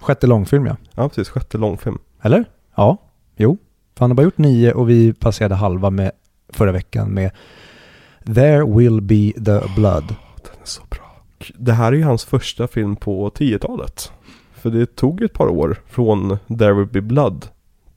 sjätte 0.00 0.26
långfilm 0.26 0.66
ja. 0.66 0.76
Ja 0.94 1.08
precis, 1.08 1.28
sjätte 1.28 1.58
långfilm. 1.58 1.98
Eller? 2.22 2.44
Ja, 2.76 2.98
jo. 3.36 3.58
För 3.94 4.00
han 4.00 4.10
har 4.10 4.14
bara 4.14 4.22
gjort 4.22 4.38
nio 4.38 4.72
och 4.72 4.90
vi 4.90 5.12
passerade 5.12 5.54
halva 5.54 5.90
med 5.90 6.12
förra 6.48 6.72
veckan 6.72 7.08
med 7.10 7.30
There 8.24 8.64
will 8.76 9.00
be 9.00 9.32
the 9.32 9.60
blood. 9.76 10.04
Den 10.42 10.60
är 10.62 10.66
så 10.66 10.82
bra. 10.90 11.16
Det 11.58 11.72
här 11.72 11.92
är 11.92 11.96
ju 11.96 12.02
hans 12.02 12.24
första 12.24 12.66
film 12.66 12.96
på 12.96 13.30
10-talet. 13.30 14.12
För 14.54 14.70
det 14.70 14.96
tog 14.96 15.22
ett 15.22 15.32
par 15.32 15.46
år 15.48 15.76
från 15.86 16.38
There 16.58 16.72
will 16.72 16.86
be 16.86 17.00
blood 17.00 17.46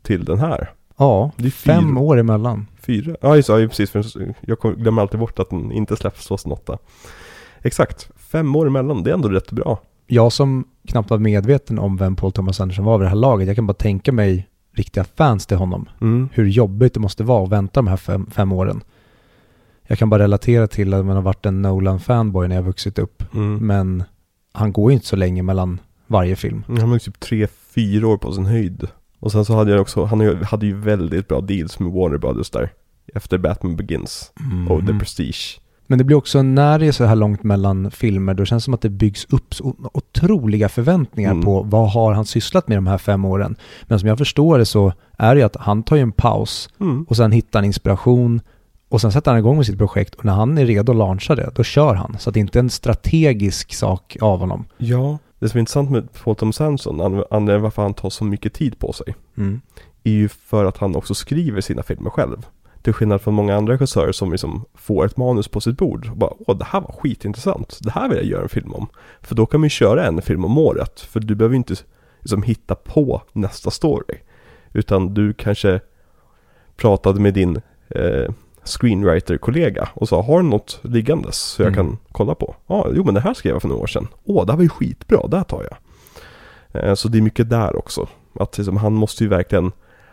till 0.01 0.25
den 0.25 0.39
här. 0.39 0.71
Ja, 0.97 1.31
Det 1.37 1.47
är 1.47 1.51
fem 1.51 1.83
fyra. 1.89 1.99
år 1.99 2.17
emellan. 2.17 2.67
Fyra? 2.81 3.15
Ja 3.21 3.35
just 3.35 3.49
ja, 3.49 3.55
precis. 3.55 3.91
För 3.91 4.05
jag 4.41 4.57
glömmer 4.77 5.01
alltid 5.01 5.19
bort 5.19 5.39
att 5.39 5.49
den 5.49 5.71
inte 5.71 5.95
släpps 5.95 6.27
2008. 6.27 6.77
Exakt, 7.61 8.09
fem 8.15 8.55
år 8.55 8.67
emellan. 8.67 9.03
Det 9.03 9.09
är 9.09 9.13
ändå 9.13 9.29
rätt 9.29 9.51
bra. 9.51 9.79
Jag 10.07 10.31
som 10.31 10.65
knappt 10.87 11.09
var 11.09 11.17
medveten 11.17 11.79
om 11.79 11.97
vem 11.97 12.15
Paul 12.15 12.31
Thomas 12.31 12.61
Anderson 12.61 12.85
var 12.85 12.97
vid 12.97 13.05
det 13.05 13.09
här 13.09 13.15
laget, 13.15 13.47
jag 13.47 13.55
kan 13.55 13.67
bara 13.67 13.73
tänka 13.73 14.11
mig 14.11 14.47
riktiga 14.75 15.03
fans 15.03 15.45
till 15.45 15.57
honom. 15.57 15.89
Mm. 16.01 16.29
Hur 16.33 16.45
jobbigt 16.45 16.93
det 16.93 16.99
måste 16.99 17.23
vara 17.23 17.43
att 17.43 17.49
vänta 17.49 17.79
de 17.79 17.87
här 17.87 17.97
fem, 17.97 18.29
fem 18.31 18.51
åren. 18.51 18.81
Jag 19.87 19.97
kan 19.99 20.09
bara 20.09 20.23
relatera 20.23 20.67
till 20.67 20.93
att 20.93 21.05
man 21.05 21.15
har 21.15 21.23
varit 21.23 21.45
en 21.45 21.61
Nolan-fanboy 21.61 22.47
när 22.47 22.55
jag 22.55 22.63
vuxit 22.63 22.99
upp. 22.99 23.23
Mm. 23.33 23.55
Men 23.67 24.03
han 24.53 24.71
går 24.71 24.91
ju 24.91 24.93
inte 24.93 25.07
så 25.07 25.15
länge 25.15 25.43
mellan 25.43 25.79
varje 26.07 26.35
film. 26.35 26.63
Han 26.67 26.89
var 26.91 26.97
typ 26.99 27.19
tre, 27.19 27.47
fyra 27.47 28.07
år 28.07 28.17
på 28.17 28.31
sin 28.33 28.45
höjd. 28.45 28.87
Och 29.19 29.31
sen 29.31 29.45
så 29.45 29.55
hade 29.55 29.71
jag 29.71 29.81
också, 29.81 30.03
han 30.05 30.43
hade 30.43 30.65
ju 30.65 30.73
väldigt 30.79 31.27
bra 31.27 31.41
deals 31.41 31.79
med 31.79 31.91
Warner 31.91 32.17
Brothers 32.17 32.49
där. 32.49 32.69
Efter 33.15 33.37
Batman 33.37 33.75
Begins 33.75 34.31
och 34.69 34.79
The 34.79 34.91
Mhm. 34.91 34.99
Prestige. 34.99 35.59
Men 35.89 35.97
det 35.97 36.03
blir 36.03 36.17
också, 36.17 36.41
när 36.41 36.79
det 36.79 36.87
är 36.87 36.91
så 36.91 37.05
här 37.05 37.15
långt 37.15 37.43
mellan 37.43 37.91
filmer, 37.91 38.33
då 38.33 38.45
känns 38.45 38.63
det 38.63 38.65
som 38.65 38.73
att 38.73 38.81
det 38.81 38.89
byggs 38.89 39.25
upp 39.29 39.53
så 39.53 39.75
otroliga 39.93 40.69
förväntningar 40.69 41.31
Mm. 41.31 41.43
på 41.43 41.61
vad 41.63 41.91
har 41.91 42.13
han 42.13 42.25
sysslat 42.25 42.67
med 42.67 42.77
de 42.77 42.87
här 42.87 42.97
fem 42.97 43.25
åren. 43.25 43.55
Men 43.83 43.99
som 43.99 44.09
jag 44.09 44.17
förstår 44.17 44.57
det 44.57 44.65
så 44.65 44.93
är 45.17 45.35
det 45.35 45.39
ju 45.39 45.45
att 45.45 45.55
han 45.55 45.83
tar 45.83 45.95
ju 45.95 46.01
en 46.01 46.11
paus 46.11 46.69
Mm. 46.79 47.03
och 47.09 47.15
sen 47.17 47.31
hittar 47.31 47.59
han 47.59 47.65
inspiration 47.65 48.41
och 48.89 49.01
sen 49.01 49.11
sätter 49.11 49.31
han 49.31 49.39
igång 49.39 49.57
med 49.57 49.65
sitt 49.65 49.77
projekt 49.77 50.15
och 50.15 50.25
när 50.25 50.33
han 50.33 50.57
är 50.57 50.65
redo 50.65 50.91
att 50.91 50.97
launcha 50.97 51.35
det, 51.35 51.49
då 51.55 51.63
kör 51.63 51.95
han. 51.95 52.15
Så 52.19 52.29
att 52.29 52.33
det 52.33 52.39
inte 52.39 52.59
är 52.59 52.63
en 52.63 52.69
strategisk 52.69 53.73
sak 53.73 54.17
av 54.21 54.39
honom. 54.39 54.65
Ja, 54.77 55.17
det 55.39 55.49
som 55.49 55.57
är 55.57 55.59
intressant 55.59 55.91
med 55.91 56.07
Paul 56.23 56.35
Thomas 56.35 56.61
Anderson, 56.61 57.01
an- 57.01 57.23
anledningen 57.31 57.61
varför 57.61 57.81
han 57.81 57.93
tar 57.93 58.09
så 58.09 58.23
mycket 58.23 58.53
tid 58.53 58.79
på 58.79 58.93
sig, 58.93 59.15
Mm. 59.37 59.61
är 60.03 60.11
ju 60.11 60.29
för 60.29 60.65
att 60.65 60.77
han 60.77 60.95
också 60.95 61.13
skriver 61.13 61.61
sina 61.61 61.83
filmer 61.83 62.09
själv. 62.09 62.45
Till 62.81 62.93
skillnad 62.93 63.21
från 63.21 63.33
många 63.33 63.55
andra 63.55 63.73
regissörer 63.73 64.11
som 64.11 64.31
liksom 64.31 64.65
får 64.75 65.05
ett 65.05 65.17
manus 65.17 65.47
på 65.47 65.61
sitt 65.61 65.77
bord 65.77 66.09
och 66.11 66.17
bara 66.17 66.31
åh 66.47 66.57
det 66.57 66.65
här 66.65 66.81
var 66.81 66.91
skitintressant, 66.91 67.77
det 67.81 67.91
här 67.91 68.09
vill 68.09 68.17
jag 68.17 68.25
göra 68.27 68.43
en 68.43 68.49
film 68.49 68.73
om. 68.73 68.87
För 69.21 69.35
då 69.35 69.45
kan 69.45 69.59
man 69.59 69.65
ju 69.65 69.69
köra 69.69 70.05
en 70.05 70.21
film 70.21 70.45
om 70.45 70.57
året, 70.57 70.99
för 70.99 71.19
du 71.19 71.35
behöver 71.35 71.55
inte 71.55 71.75
liksom 72.19 72.43
hitta 72.43 72.75
på 72.75 73.21
nästa 73.33 73.71
story. 73.71 74.17
Utan 74.73 75.13
du 75.13 75.33
kanske 75.33 75.79
pratade 76.75 77.19
med 77.19 77.33
din 77.33 77.61
eh, 77.89 78.31
screenwriter-kollega 78.67 79.89
och 79.93 80.09
sa 80.09 80.21
har 80.21 80.37
du 80.37 80.43
något 80.49 80.79
liggandes 80.83 81.37
så 81.37 81.61
jag 81.61 81.73
Mm. 81.73 81.85
kan 81.85 81.97
kolla 82.11 82.35
på? 82.35 82.55
Ja, 82.67 82.87
jo 82.93 83.03
men 83.03 83.13
det 83.13 83.19
här 83.21 83.33
skrev 83.33 83.53
jag 83.53 83.61
för 83.61 83.69
några 83.69 83.81
år 83.81 83.87
sedan. 83.87 84.07
Åh, 84.23 84.45
det 84.45 84.51
här 84.51 84.57
var 84.57 84.63
ju 84.63 84.69
skitbra, 84.69 85.27
det 85.27 85.37
här 85.37 85.43
tar 85.43 85.67
jag. 85.69 86.83
Eh, 86.83 86.93
så 86.95 87.07
det 87.07 87.17
är 87.17 87.21
mycket 87.21 87.49
där 87.49 87.75
också. 87.75 88.07
Att 88.39 88.57
liksom, 88.57 88.77
han 88.77 88.93
måste 88.93 89.23
ju 89.23 89.29
verkligen, 89.29 89.71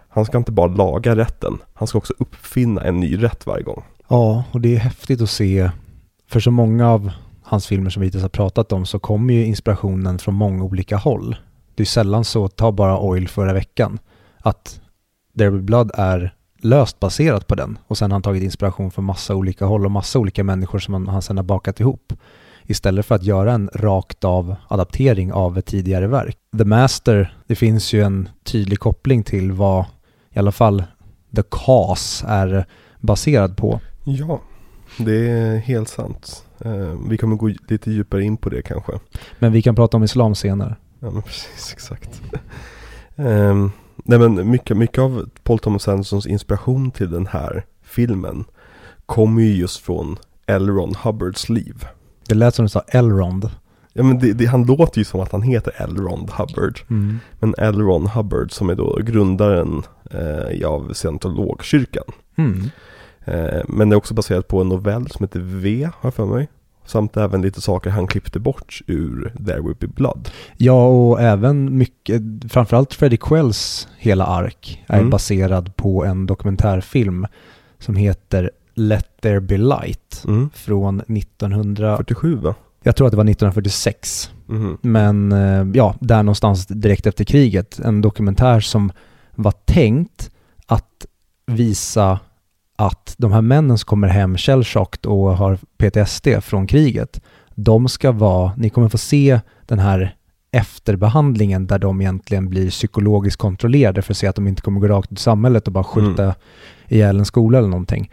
han 0.08 0.24
ska 0.24 0.38
inte 0.38 0.52
bara 0.52 0.66
laga 0.66 1.16
rätten, 1.16 1.58
han 1.74 1.88
ska 1.88 1.98
också 1.98 2.14
uppfinna 2.18 2.80
en 2.82 3.00
ny 3.00 3.22
rätt 3.22 3.46
varje 3.46 3.62
gång. 3.62 3.82
Ja, 4.08 4.44
och 4.52 4.60
det 4.60 4.74
är 4.74 4.78
häftigt 4.78 5.20
att 5.20 5.30
se, 5.30 5.70
för 6.28 6.40
så 6.40 6.50
många 6.50 6.90
av 6.90 7.10
hans 7.42 7.66
filmer 7.66 7.90
som 7.90 8.00
vi 8.00 8.06
hittills 8.06 8.22
har 8.22 8.28
pratat 8.28 8.72
om 8.72 8.86
så 8.86 8.98
kommer 8.98 9.34
ju 9.34 9.44
inspirationen 9.46 10.18
från 10.18 10.34
många 10.34 10.64
olika 10.64 10.96
håll. 10.96 11.36
Det 11.74 11.82
är 11.82 11.86
sällan 11.86 12.24
så, 12.24 12.48
ta 12.48 12.72
bara 12.72 12.98
Oil 13.00 13.28
förra 13.28 13.52
veckan, 13.52 13.98
att 14.38 14.80
There 15.38 15.50
Will 15.50 15.62
Blood 15.62 15.90
är 15.94 16.34
löst 16.64 17.00
baserat 17.00 17.46
på 17.46 17.54
den. 17.54 17.78
Och 17.86 17.98
sen 17.98 18.10
har 18.10 18.14
han 18.14 18.22
tagit 18.22 18.42
inspiration 18.42 18.90
från 18.90 19.04
massa 19.04 19.34
olika 19.34 19.64
håll 19.64 19.84
och 19.84 19.90
massa 19.90 20.18
olika 20.18 20.44
människor 20.44 20.78
som 20.78 20.94
han, 20.94 21.08
han 21.08 21.22
sen 21.22 21.36
har 21.36 21.44
bakat 21.44 21.80
ihop. 21.80 22.12
Istället 22.66 23.06
för 23.06 23.14
att 23.14 23.22
göra 23.22 23.52
en 23.52 23.70
rakt 23.74 24.24
av 24.24 24.56
adaptering 24.68 25.32
av 25.32 25.58
ett 25.58 25.66
tidigare 25.66 26.06
verk. 26.06 26.36
The 26.58 26.64
Master, 26.64 27.36
det 27.46 27.54
finns 27.54 27.92
ju 27.92 28.02
en 28.02 28.28
tydlig 28.44 28.78
koppling 28.78 29.22
till 29.22 29.52
vad 29.52 29.84
i 30.30 30.38
alla 30.38 30.52
fall 30.52 30.84
The 31.36 31.42
Cause 31.50 32.26
är 32.28 32.66
baserad 33.00 33.56
på. 33.56 33.80
Ja, 34.04 34.40
det 34.98 35.30
är 35.30 35.56
helt 35.56 35.88
sant. 35.88 36.44
Eh, 36.60 36.94
vi 37.08 37.18
kommer 37.18 37.36
gå 37.36 37.46
lite 37.68 37.90
djupare 37.90 38.22
in 38.24 38.36
på 38.36 38.48
det 38.48 38.62
kanske. 38.62 38.92
Men 39.38 39.52
vi 39.52 39.62
kan 39.62 39.74
prata 39.74 39.96
om 39.96 40.04
islam 40.04 40.34
senare. 40.34 40.76
Ja 41.00 41.10
men 41.10 41.22
precis, 41.22 41.72
exakt. 41.72 42.22
um, 43.16 43.72
nej 43.96 44.18
men 44.18 44.50
mycket, 44.50 44.76
mycket 44.76 44.98
av 44.98 45.28
Paul 45.44 45.58
Thomas 45.58 45.88
Andersons 45.88 46.26
inspiration 46.26 46.90
till 46.90 47.10
den 47.10 47.26
här 47.26 47.64
filmen 47.82 48.44
kommer 49.06 49.42
ju 49.42 49.56
just 49.56 49.80
från 49.80 50.16
L. 50.46 50.68
Ron 50.68 50.94
Hubbards 51.02 51.48
liv. 51.48 51.86
Det 52.28 52.34
lät 52.34 52.54
som 52.54 52.64
du 52.64 52.68
sa 52.68 52.80
Elrond. 52.88 53.50
Ja 53.92 54.02
men 54.02 54.18
det, 54.18 54.32
det, 54.32 54.46
han 54.46 54.66
låter 54.66 54.98
ju 54.98 55.04
som 55.04 55.20
att 55.20 55.32
han 55.32 55.42
heter 55.42 55.72
L. 55.76 55.96
Ron 55.96 56.28
Hubbard. 56.32 56.80
Mm. 56.90 57.18
Men 57.40 57.54
L. 57.58 57.80
Ron 57.80 58.06
Hubbard 58.06 58.52
som 58.52 58.70
är 58.70 58.74
då 58.74 58.98
grundaren 59.02 59.82
eh, 60.10 60.68
av 60.68 60.92
scientologkyrkan. 60.92 62.04
Mm. 62.36 62.70
Eh, 63.24 63.62
men 63.68 63.88
det 63.88 63.94
är 63.94 63.96
också 63.96 64.14
baserat 64.14 64.48
på 64.48 64.60
en 64.60 64.68
novell 64.68 65.10
som 65.10 65.24
heter 65.24 65.40
V, 65.40 65.84
har 65.84 66.06
jag 66.06 66.14
för 66.14 66.26
mig. 66.26 66.48
Samt 66.86 67.16
även 67.16 67.42
lite 67.42 67.60
saker 67.60 67.90
han 67.90 68.06
klippte 68.06 68.38
bort 68.40 68.80
ur 68.86 69.32
There 69.46 69.60
Will 69.60 69.74
Be 69.80 69.86
Blood. 69.86 70.28
Ja, 70.56 70.86
och 70.86 71.20
även 71.20 71.78
mycket, 71.78 72.22
framförallt 72.48 72.94
Freddie 72.94 73.16
Quells 73.16 73.88
hela 73.98 74.26
ark 74.26 74.84
är 74.86 74.98
Mm. 74.98 75.10
baserad 75.10 75.76
på 75.76 76.04
en 76.04 76.26
dokumentärfilm 76.26 77.26
som 77.78 77.96
heter 77.96 78.50
Let 78.74 79.06
There 79.20 79.40
Be 79.40 79.56
Light 79.56 80.22
Mm. 80.26 80.50
från 80.54 81.00
1900, 81.08 81.96
47 81.96 82.34
va? 82.36 82.54
jag 82.82 82.96
tror 82.96 83.06
att 83.06 83.10
det 83.10 83.16
var 83.16 83.24
1946. 83.24 84.30
Mhm. 84.46 84.78
Men 84.80 85.32
eh, 85.32 85.66
ja, 85.74 85.94
där 86.00 86.22
någonstans 86.22 86.66
direkt 86.66 87.06
efter 87.06 87.24
kriget. 87.24 87.78
En 87.78 88.00
dokumentär 88.00 88.60
som 88.60 88.92
var 89.34 89.52
tänkt 89.64 90.30
att 90.66 91.06
visa 91.46 92.18
att 92.76 93.14
de 93.18 93.32
här 93.32 93.42
männen 93.42 93.78
som 93.78 93.86
kommer 93.86 94.08
hem 94.08 94.36
shellshocked 94.36 95.06
och 95.06 95.36
har 95.36 95.58
PTSD 95.78 96.28
från 96.42 96.66
kriget, 96.66 97.20
de 97.54 97.88
ska 97.88 98.12
vara, 98.12 98.52
ni 98.56 98.70
kommer 98.70 98.88
få 98.88 98.98
se 98.98 99.40
den 99.66 99.78
här 99.78 100.16
efterbehandlingen 100.50 101.66
där 101.66 101.78
de 101.78 102.00
egentligen 102.00 102.48
blir 102.48 102.70
psykologiskt 102.70 103.40
kontrollerade 103.40 104.02
för 104.02 104.12
att 104.12 104.16
se 104.16 104.26
att 104.26 104.36
de 104.36 104.48
inte 104.48 104.62
kommer 104.62 104.80
gå 104.80 104.88
rakt 104.88 105.12
ut 105.12 105.18
i 105.18 105.22
samhället 105.22 105.66
och 105.66 105.72
bara 105.72 105.84
skjuta 105.84 106.34
ihjäl 106.88 107.18
en 107.18 107.24
skola 107.24 107.58
eller 107.58 107.68
någonting. 107.68 108.10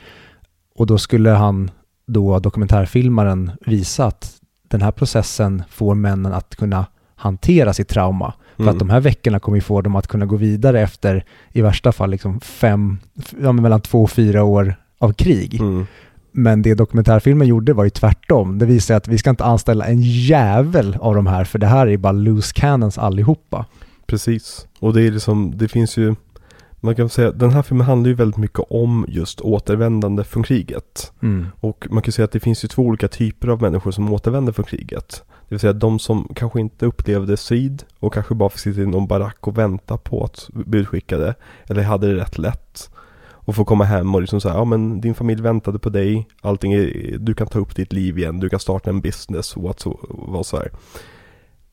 Och 0.75 0.87
då 0.87 0.97
skulle 0.97 1.29
han, 1.29 1.71
då 2.07 2.39
dokumentärfilmaren, 2.39 3.51
visa 3.65 4.05
att 4.05 4.41
den 4.67 4.81
här 4.81 4.91
processen 4.91 5.63
får 5.69 5.95
männen 5.95 6.33
att 6.33 6.55
kunna 6.55 6.85
hantera 7.21 7.73
sitt 7.73 7.87
trauma. 7.87 8.33
För 8.55 8.63
Mm. 8.63 8.73
att 8.73 8.79
de 8.79 8.89
här 8.89 8.99
veckorna 8.99 9.39
kommer 9.39 9.57
ju 9.57 9.61
få 9.61 9.81
dem 9.81 9.95
att 9.95 10.07
kunna 10.07 10.25
gå 10.25 10.35
vidare 10.35 10.81
efter, 10.81 11.25
i 11.51 11.61
värsta 11.61 11.91
fall, 11.91 12.09
liksom 12.09 12.39
fem, 12.39 12.97
ja, 13.41 13.51
mellan 13.51 13.81
två 13.81 14.03
och 14.03 14.11
fyra 14.11 14.43
år 14.43 14.75
av 14.97 15.13
krig. 15.13 15.59
Mm. 15.61 15.85
Men 16.31 16.61
det 16.61 16.73
dokumentärfilmen 16.73 17.47
gjorde 17.47 17.73
var 17.73 17.83
ju 17.83 17.89
tvärtom. 17.89 18.57
Det 18.59 18.65
visar 18.65 18.95
att 18.95 19.07
vi 19.07 19.17
ska 19.17 19.29
inte 19.29 19.43
anställa 19.43 19.85
en 19.85 20.01
jävel 20.01 20.97
av 20.99 21.15
de 21.15 21.27
här, 21.27 21.43
för 21.43 21.59
det 21.59 21.67
här 21.67 21.87
är 21.87 21.97
bara 21.97 22.11
loose 22.11 22.53
cannons 22.55 22.97
allihopa. 22.97 23.65
Precis. 24.05 24.67
Och 24.79 24.93
det 24.93 25.01
är 25.01 25.11
liksom, 25.11 25.53
det 25.57 25.67
finns 25.67 25.97
ju, 25.97 26.15
man 26.79 26.95
kan 26.95 27.09
säga, 27.09 27.31
den 27.31 27.51
här 27.51 27.61
filmen 27.61 27.87
handlar 27.87 28.07
ju 28.09 28.13
väldigt 28.15 28.37
mycket 28.37 28.59
om 28.69 29.05
just 29.07 29.41
återvändande 29.41 30.23
från 30.23 30.43
kriget. 30.43 31.11
Mm. 31.21 31.47
Och 31.59 31.87
man 31.89 32.03
kan 32.03 32.11
säga 32.11 32.23
att 32.25 32.31
det 32.31 32.39
finns 32.39 32.63
ju 32.63 32.67
två 32.67 32.81
olika 32.83 33.07
typer 33.07 33.47
av 33.47 33.61
människor 33.61 33.91
som 33.91 34.13
återvänder 34.13 34.53
från 34.53 34.65
kriget. 34.65 35.23
Det 35.51 35.55
vill 35.55 35.59
säga 35.59 35.73
de 35.73 35.99
som 35.99 36.27
kanske 36.35 36.59
inte 36.59 36.85
upplevde 36.85 37.37
strid 37.37 37.83
och 37.99 38.13
kanske 38.13 38.35
bara 38.35 38.49
fick 38.49 38.59
sitta 38.59 38.81
i 38.81 38.85
någon 38.85 39.07
barack 39.07 39.47
och 39.47 39.57
vänta 39.57 39.97
på 39.97 40.23
att 40.23 40.49
bli 40.53 40.79
utskickade. 40.79 41.35
Eller 41.67 41.83
hade 41.83 42.07
det 42.07 42.21
rätt 42.21 42.37
lätt. 42.37 42.89
Och 43.29 43.55
få 43.55 43.65
komma 43.65 43.83
hem 43.83 44.15
och 44.15 44.21
liksom 44.21 44.41
säga, 44.41 44.53
ja 44.53 44.65
men 44.65 45.01
din 45.01 45.15
familj 45.15 45.41
väntade 45.41 45.79
på 45.79 45.89
dig, 45.89 46.27
allting 46.41 46.73
är, 46.73 47.17
du 47.19 47.33
kan 47.33 47.47
ta 47.47 47.59
upp 47.59 47.75
ditt 47.75 47.93
liv 47.93 48.17
igen, 48.17 48.39
du 48.39 48.49
kan 48.49 48.59
starta 48.59 48.89
en 48.89 49.01
business 49.01 49.55
och 49.55 49.63
vad 49.63 49.79
så, 49.79 49.99
vad 50.09 50.45
så 50.45 50.57
här. 50.57 50.71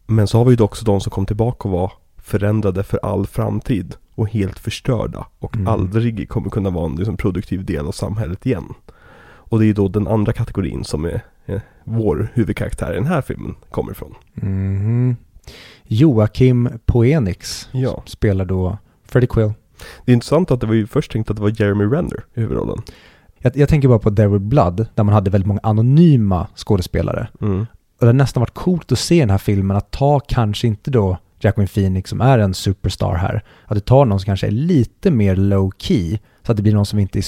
Men 0.07 0.27
så 0.27 0.39
har 0.39 0.45
vi 0.45 0.55
ju 0.55 0.65
också 0.65 0.85
de 0.85 1.01
som 1.01 1.11
kom 1.11 1.27
tillbaka 1.27 1.69
och 1.69 1.73
var 1.73 1.93
förändrade 2.17 2.83
för 2.83 3.01
all 3.03 3.27
framtid 3.27 3.95
och 4.15 4.29
helt 4.29 4.59
förstörda 4.59 5.27
och 5.39 5.57
Mm. 5.57 5.69
aldrig 5.69 6.29
kommer 6.29 6.51
kunna 6.51 6.71
vara 6.71 6.87
en 6.87 6.97
liksom, 6.97 7.17
produktiv 7.17 7.65
del 7.65 7.87
av 7.87 7.93
samhället 7.93 8.47
igen. 8.47 8.75
Och 9.21 9.59
det 9.59 9.65
är 9.65 9.67
ju 9.67 9.73
då 9.73 9.89
den 9.89 10.09
andra 10.09 10.33
kategorin 10.33 10.85
som 10.85 11.05
är 11.05 11.23
vår 11.85 12.29
huvudkaraktär 12.35 12.93
i 12.93 12.95
den 12.95 13.07
här 13.07 13.23
filmen 13.23 13.55
kommer 13.71 13.93
ifrån. 13.93 14.15
Mhm. 14.35 15.17
Joakim 15.85 16.69
Poenix 16.87 17.69
Ja. 17.73 18.03
spelar 18.07 18.45
då 18.45 18.79
Freddie 19.05 19.27
Quill. 19.27 19.53
Det 20.05 20.13
är 20.13 20.15
intressant 20.15 20.51
att 20.51 20.61
det 20.61 20.67
var 20.67 20.75
ju 20.75 20.87
först 20.87 21.13
tänkt 21.13 21.31
att 21.31 21.37
det 21.37 21.43
var 21.43 21.61
Jeremy 21.61 21.85
Renner 21.85 22.25
i 22.35 22.41
huvudrollen. 22.41 22.83
Jag, 23.39 23.57
jag 23.57 23.69
tänker 23.69 23.89
bara 23.89 23.99
på 23.99 24.11
There 24.11 24.29
Will 24.29 24.41
Blood, 24.41 24.87
där 24.95 25.05
man 25.05 25.15
hade 25.15 25.31
väldigt 25.31 25.47
många 25.49 25.61
anonyma 25.63 26.47
skådespelare. 26.55 27.29
Mm. 27.41 27.61
Och 27.61 27.67
det 28.01 28.07
har 28.07 28.13
nästan 28.13 28.41
varit 28.41 28.55
coolt 28.55 28.93
att 28.93 28.99
se 28.99 29.21
den 29.21 29.31
här 29.31 29.39
filmen 29.39 29.77
att 29.77 29.91
ta 29.91 30.21
kanske 30.21 30.67
inte 30.67 30.91
då 30.91 31.19
Jacqueline 31.41 31.69
Phoenix 31.69 32.11
som 32.11 32.21
är 32.21 32.39
en 32.39 32.55
superstar 32.55 33.15
här, 33.15 33.45
att 33.67 33.75
du 33.75 33.81
tar 33.81 34.05
någon 34.05 34.21
som 34.21 34.25
kanske 34.27 34.47
är 34.47 34.51
lite 34.51 35.11
mer 35.11 35.37
low 35.37 35.73
key, 35.79 36.19
så 36.43 36.53
att 36.53 36.57
det 36.57 36.63
blir 36.63 36.75
någon 36.75 36.87
som 36.87 36.99
inte 36.99 37.19
är 37.19 37.23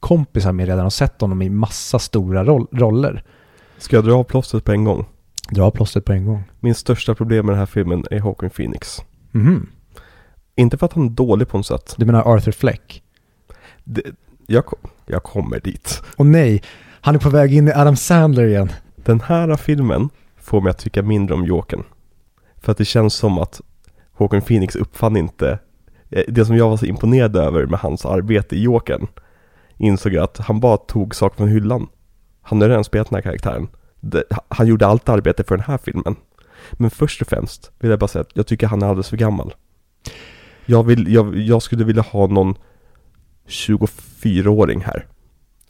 superkompisar 0.00 0.52
med 0.52 0.66
redan 0.68 0.86
och 0.86 0.92
sett 0.92 1.20
honom 1.20 1.42
i 1.42 1.50
massa 1.50 1.98
stora 1.98 2.44
roll- 2.44 2.68
roller. 2.72 3.22
Ska 3.78 3.96
jag 3.96 4.04
dra 4.04 4.14
av 4.14 4.24
plåstret 4.24 4.64
på 4.64 4.72
en 4.72 4.84
gång? 4.84 5.04
Dra 5.50 5.70
plåstret 5.70 6.04
på 6.04 6.12
en 6.12 6.24
gång. 6.26 6.42
Min 6.60 6.74
största 6.74 7.14
problem 7.14 7.46
med 7.46 7.52
den 7.52 7.58
här 7.58 7.66
filmen 7.66 8.04
är 8.10 8.20
Hawking 8.20 8.50
Phoenix. 8.50 8.98
Mhm. 9.32 9.66
Inte 10.56 10.78
för 10.78 10.86
att 10.86 10.92
han 10.92 11.04
är 11.06 11.10
dålig 11.10 11.48
på 11.48 11.56
något 11.56 11.66
sätt. 11.66 11.94
Du 11.98 12.06
menar 12.06 12.22
Arthur 12.34 12.52
Fleck? 12.52 13.02
Det, 13.84 14.02
jag, 14.46 14.64
jag 15.06 15.22
kommer 15.22 15.60
dit. 15.60 16.02
Och 16.16 16.26
nej, 16.26 16.62
han 17.00 17.14
är 17.14 17.18
på 17.18 17.30
väg 17.30 17.54
in 17.54 17.68
i 17.68 17.72
Adam 17.72 17.96
Sandler 17.96 18.44
igen. 18.46 18.72
Den 18.96 19.20
här 19.20 19.56
filmen 19.56 20.08
får 20.36 20.60
mig 20.60 20.70
att 20.70 20.78
tycka 20.78 21.02
mindre 21.02 21.34
om 21.34 21.44
Jokern. 21.44 21.82
För 22.60 22.72
att 22.72 22.78
det 22.78 22.84
känns 22.84 23.14
som 23.14 23.38
att 23.38 23.60
Håkan 24.12 24.40
Phoenix 24.42 24.76
uppfann 24.76 25.16
inte 25.16 25.58
eh, 26.10 26.22
det 26.28 26.44
som 26.44 26.56
jag 26.56 26.68
var 26.70 26.76
så 26.76 26.86
imponerad 26.86 27.36
över 27.36 27.66
med 27.66 27.78
hans 27.80 28.06
arbete 28.06 28.56
i 28.56 28.62
Jokern. 28.62 29.06
Insåg 29.78 30.12
jag 30.12 30.24
att 30.24 30.38
han 30.38 30.60
bara 30.60 30.76
tog 30.76 31.14
saker 31.14 31.36
från 31.36 31.48
hyllan. 31.48 31.88
Han 32.42 32.60
har 32.60 32.68
redan 32.68 32.84
spelat 32.84 33.10
den 33.10 33.16
här 33.16 33.22
karaktären. 33.22 33.68
Det, 34.00 34.24
han 34.48 34.66
gjorde 34.66 34.86
allt 34.86 35.08
arbete 35.08 35.44
för 35.44 35.56
den 35.56 35.66
här 35.66 35.78
filmen. 35.78 36.16
Men 36.72 36.90
först 36.90 37.22
och 37.22 37.28
främst 37.28 37.70
vill 37.78 37.90
jag 37.90 37.98
bara 37.98 38.08
säga 38.08 38.22
att 38.22 38.30
jag 38.34 38.46
tycker 38.46 38.66
han 38.66 38.82
är 38.82 38.86
alldeles 38.86 39.08
för 39.08 39.16
gammal. 39.16 39.54
Jag, 40.66 40.84
vill, 40.84 41.12
jag, 41.12 41.36
jag 41.36 41.62
skulle 41.62 41.84
vilja 41.84 42.02
ha 42.02 42.26
någon 42.26 42.54
24-åring 43.46 44.80
här. 44.80 45.06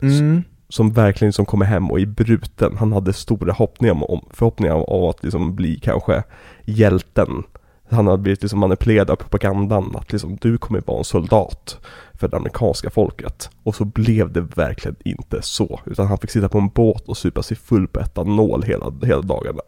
Mm. 0.03 0.43
som 0.69 0.93
verkligen 0.93 1.29
liksom 1.29 1.47
kommer 1.47 1.67
hem 1.67 1.91
och 1.91 2.01
är 2.01 2.07
bruten. 2.07 2.77
Han 2.77 2.93
hade 2.93 3.13
stora 3.13 3.53
hoppningar 3.53 4.11
om, 4.11 4.29
förhoppningar 4.31 4.91
om 4.91 5.11
att 5.11 5.23
liksom 5.25 5.57
bli 5.57 5.81
kanske 5.81 6.23
hjälten. 6.65 7.43
Han 7.89 8.07
hade 8.07 8.19
blivit 8.19 8.43
liksom 8.43 8.59
manipulerad 8.59 9.11
av 9.11 9.17
propagandan 9.17 9.97
att 9.97 10.13
liksom 10.13 10.37
du 10.41 10.59
kommer 10.59 10.83
vara 10.87 10.99
en 10.99 11.05
soldat 11.05 11.79
för 12.15 12.29
det 12.29 12.37
amerikanska 12.37 12.91
folket. 12.91 13.51
Och 13.63 13.75
så 13.75 13.85
blev 13.85 14.33
det 14.33 14.41
verkligen 14.41 14.97
inte 15.05 15.43
så. 15.43 15.81
Utan 15.87 16.07
han 16.07 16.19
fick 16.19 16.31
sitta 16.31 16.49
på 16.49 16.59
en 16.59 16.69
båt 16.69 17.09
och 17.09 17.17
supa 17.17 17.43
sig 17.43 17.57
full 17.57 17.89
på 17.89 18.01
etanol 18.01 18.63
hela, 18.63 18.93
hela 19.03 19.23
dagarna. 19.23 19.63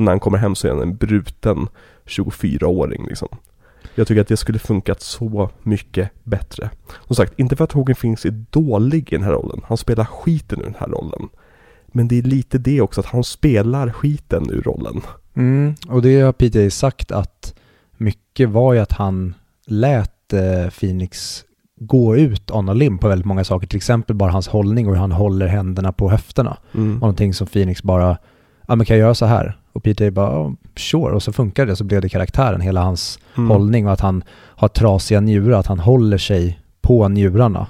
Och 0.00 0.02
när 0.02 0.12
han 0.12 0.20
kommer 0.20 0.38
hem 0.38 0.54
så 0.54 0.66
är 0.66 0.72
han 0.72 0.82
en 0.82 0.96
bruten 0.96 1.68
24-åring 2.06 3.06
liksom. 3.06 3.28
Jag 3.94 4.06
tycker 4.06 4.20
att 4.20 4.28
det 4.28 4.36
skulle 4.36 4.58
funkat 4.58 5.00
så 5.00 5.50
mycket 5.62 6.10
bättre. 6.24 6.70
Som 7.06 7.16
sagt, 7.16 7.38
inte 7.38 7.56
för 7.56 7.64
att 7.64 7.72
Hogan 7.72 7.96
Finns 7.96 8.24
är 8.24 8.44
dålig 8.50 9.12
i 9.12 9.16
den 9.16 9.24
här 9.24 9.32
rollen. 9.32 9.60
Han 9.64 9.76
spelar 9.76 10.04
skiten 10.04 10.60
ur 10.60 10.64
den 10.64 10.76
här 10.78 10.88
rollen. 10.88 11.28
Men 11.86 12.08
det 12.08 12.18
är 12.18 12.22
lite 12.22 12.58
det 12.58 12.80
också, 12.80 13.00
att 13.00 13.06
han 13.06 13.24
spelar 13.24 13.90
skiten 13.90 14.50
ur 14.50 14.62
rollen. 14.62 15.00
Mm. 15.40 15.74
Och 15.88 16.02
det 16.02 16.20
har 16.20 16.32
PJ 16.32 16.70
sagt 16.70 17.12
att 17.12 17.54
mycket 17.96 18.48
var 18.48 18.72
ju 18.72 18.78
att 18.80 18.92
han 18.92 19.34
lät 19.66 20.32
eh, 20.32 20.70
Phoenix 20.70 21.44
gå 21.80 22.16
ut 22.16 22.50
on 22.50 22.68
a 22.68 22.72
limb 22.72 23.00
på 23.00 23.08
väldigt 23.08 23.26
många 23.26 23.44
saker. 23.44 23.66
Till 23.66 23.76
exempel 23.76 24.16
bara 24.16 24.30
hans 24.30 24.48
hållning 24.48 24.86
och 24.88 24.94
hur 24.94 25.00
han 25.00 25.12
håller 25.12 25.46
händerna 25.46 25.92
på 25.92 26.10
höfterna. 26.10 26.56
Mm. 26.74 26.94
Och 26.94 27.00
någonting 27.00 27.34
som 27.34 27.46
Phoenix 27.46 27.82
bara, 27.82 28.18
ja 28.66 28.76
men 28.76 28.86
kan 28.86 28.96
jag 28.96 29.04
göra 29.04 29.14
så 29.14 29.26
här? 29.26 29.56
Och 29.72 29.82
PJ 29.82 30.10
bara, 30.10 30.40
oh, 30.40 30.52
sure. 30.76 31.14
Och 31.14 31.22
så 31.22 31.32
funkar 31.32 31.66
det, 31.66 31.76
så 31.76 31.84
blev 31.84 32.00
det 32.02 32.08
karaktären, 32.08 32.60
hela 32.60 32.82
hans 32.82 33.18
Mm. 33.36 33.50
hållning 33.50 33.86
och 33.86 33.92
att 33.92 34.00
han 34.00 34.24
har 34.32 34.68
trasiga 34.68 35.20
njurar, 35.20 35.58
att 35.58 35.66
han 35.66 35.78
håller 35.78 36.18
sig 36.18 36.60
på 36.80 37.08
njurarna 37.08 37.66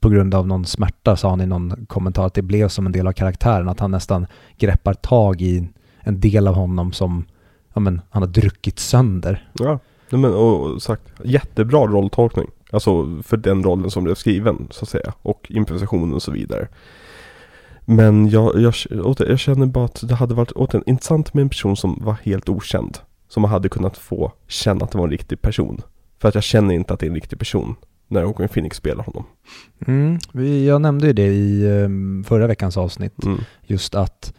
på 0.00 0.08
grund 0.08 0.34
av 0.34 0.46
någon 0.46 0.64
smärta, 0.66 1.16
sa 1.16 1.30
han 1.30 1.40
i 1.40 1.46
någon 1.46 1.86
kommentar, 1.86 2.26
att 2.26 2.34
det 2.34 2.42
blev 2.42 2.68
som 2.68 2.86
en 2.86 2.92
del 2.92 3.06
av 3.06 3.12
karaktären, 3.12 3.68
att 3.68 3.80
han 3.80 3.90
nästan 3.90 4.26
greppar 4.58 4.94
tag 4.94 5.42
i 5.42 5.68
en 6.00 6.20
del 6.20 6.48
av 6.48 6.54
honom 6.54 6.92
som 6.92 7.24
ja, 7.74 7.80
men, 7.80 8.00
han 8.10 8.22
har 8.22 8.28
druckit 8.28 8.78
sönder. 8.78 9.50
Ja, 9.52 9.78
men 10.10 10.24
och 10.24 10.82
sagt, 10.82 11.02
jättebra 11.24 11.86
rolltolkning. 11.86 12.46
Alltså 12.70 13.22
för 13.22 13.36
den 13.36 13.62
rollen 13.62 13.90
som 13.90 14.04
blev 14.04 14.14
skriven 14.14 14.68
så 14.70 14.84
att 14.84 14.88
säga. 14.88 15.12
Och 15.22 15.46
improvisationen 15.50 16.14
och 16.14 16.22
så 16.22 16.30
vidare. 16.30 16.68
Men 17.84 18.28
jag, 18.28 18.60
jag, 18.60 18.74
jag 19.18 19.38
känner 19.38 19.66
bara 19.66 19.84
att 19.84 20.08
det 20.08 20.14
hade 20.14 20.34
varit 20.34 20.52
återigen 20.52 20.88
intressant 20.88 21.34
med 21.34 21.42
en 21.42 21.48
person 21.48 21.76
som 21.76 21.98
var 22.04 22.16
helt 22.22 22.48
okänd. 22.48 22.98
Som 23.28 23.40
man 23.40 23.50
hade 23.50 23.68
kunnat 23.68 23.96
få 23.96 24.32
känna 24.46 24.84
att 24.84 24.90
det 24.90 24.98
var 24.98 25.04
en 25.04 25.10
riktig 25.10 25.42
person. 25.42 25.80
För 26.18 26.28
att 26.28 26.34
jag 26.34 26.44
känner 26.44 26.74
inte 26.74 26.94
att 26.94 27.00
det 27.00 27.06
är 27.06 27.08
en 27.08 27.14
riktig 27.14 27.38
person 27.38 27.74
när 28.08 28.22
Joaquin 28.22 28.48
Phoenix 28.48 28.76
spelar 28.76 29.04
honom. 29.04 29.24
Mm, 29.86 30.18
jag 30.64 30.80
nämnde 30.80 31.06
ju 31.06 31.12
det 31.12 31.26
i 31.26 31.66
um, 31.66 32.24
förra 32.24 32.46
veckans 32.46 32.76
avsnitt. 32.76 33.24
Mm. 33.24 33.40
Just 33.66 33.94
att 33.94 34.34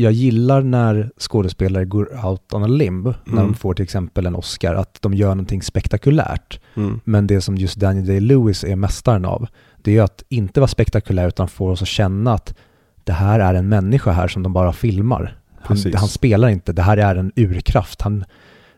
jag 0.00 0.12
gillar 0.12 0.62
när 0.62 1.10
skådespelare 1.18 1.84
går 1.84 2.26
out 2.26 2.54
on 2.54 2.62
a 2.62 2.66
limb, 2.66 3.06
mm. 3.06 3.18
när 3.24 3.42
de 3.42 3.54
får 3.54 3.74
till 3.74 3.82
exempel 3.82 4.26
en 4.26 4.34
Oscar, 4.34 4.74
att 4.74 5.02
de 5.02 5.14
gör 5.14 5.28
någonting 5.28 5.62
spektakulärt. 5.62 6.60
Mm. 6.74 7.00
Men 7.04 7.26
det 7.26 7.40
som 7.40 7.56
just 7.56 7.76
Daniel 7.76 8.06
Day-Lewis 8.06 8.64
är 8.64 8.76
mästaren 8.76 9.24
av, 9.24 9.46
det 9.82 9.96
är 9.96 10.02
att 10.02 10.24
inte 10.28 10.60
vara 10.60 10.68
spektakulär 10.68 11.28
utan 11.28 11.48
få 11.48 11.70
oss 11.70 11.82
att 11.82 11.88
känna 11.88 12.32
att 12.32 12.54
det 13.04 13.12
här 13.12 13.40
är 13.40 13.54
en 13.54 13.68
människa 13.68 14.12
här 14.12 14.28
som 14.28 14.42
de 14.42 14.52
bara 14.52 14.72
filmar. 14.72 15.36
Han, 15.60 15.76
han 15.94 16.08
spelar 16.08 16.48
inte, 16.48 16.72
det 16.72 16.82
här 16.82 16.96
är 16.96 17.16
en 17.16 17.32
urkraft. 17.36 18.02
Han, 18.02 18.24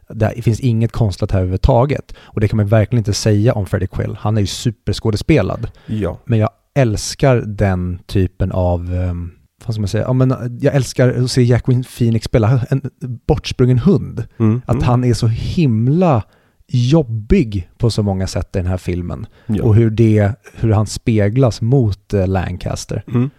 det 0.08 0.42
finns 0.42 0.60
inget 0.60 0.92
konstlat 0.92 1.30
här 1.30 1.38
överhuvudtaget. 1.38 2.14
Och 2.20 2.40
det 2.40 2.48
kan 2.48 2.56
man 2.56 2.66
verkligen 2.66 3.00
inte 3.00 3.12
säga 3.12 3.52
om 3.52 3.66
Freddie 3.66 3.86
Quill. 3.86 4.16
Han 4.20 4.36
är 4.36 4.40
ju 4.40 4.46
superskådespelad. 4.46 5.68
Ja. 5.86 6.18
Men 6.24 6.38
jag 6.38 6.50
älskar 6.74 7.36
den 7.36 7.98
typen 8.06 8.52
av, 8.52 8.92
um, 8.94 9.32
vad 9.66 9.74
ska 9.74 9.80
man 9.80 9.88
säga, 9.88 10.04
ja, 10.04 10.12
men 10.12 10.58
jag 10.60 10.74
älskar 10.74 11.22
att 11.22 11.30
se 11.30 11.42
Jacqueline 11.42 11.84
Phoenix 11.84 12.24
spela 12.24 12.66
en 12.70 12.90
bortsprungen 13.26 13.78
hund. 13.78 14.24
Mm. 14.38 14.62
Att 14.66 14.74
mm. 14.74 14.84
han 14.84 15.04
är 15.04 15.14
så 15.14 15.26
himla 15.26 16.22
jobbig 16.66 17.70
på 17.78 17.90
så 17.90 18.02
många 18.02 18.26
sätt 18.26 18.56
i 18.56 18.58
den 18.58 18.66
här 18.66 18.76
filmen. 18.76 19.26
Ja. 19.46 19.64
Och 19.64 19.74
hur, 19.74 19.90
det, 19.90 20.34
hur 20.54 20.72
han 20.72 20.86
speglas 20.86 21.60
mot 21.60 22.14
uh, 22.14 22.26
Lancaster. 22.26 23.04
Mm. 23.08 23.30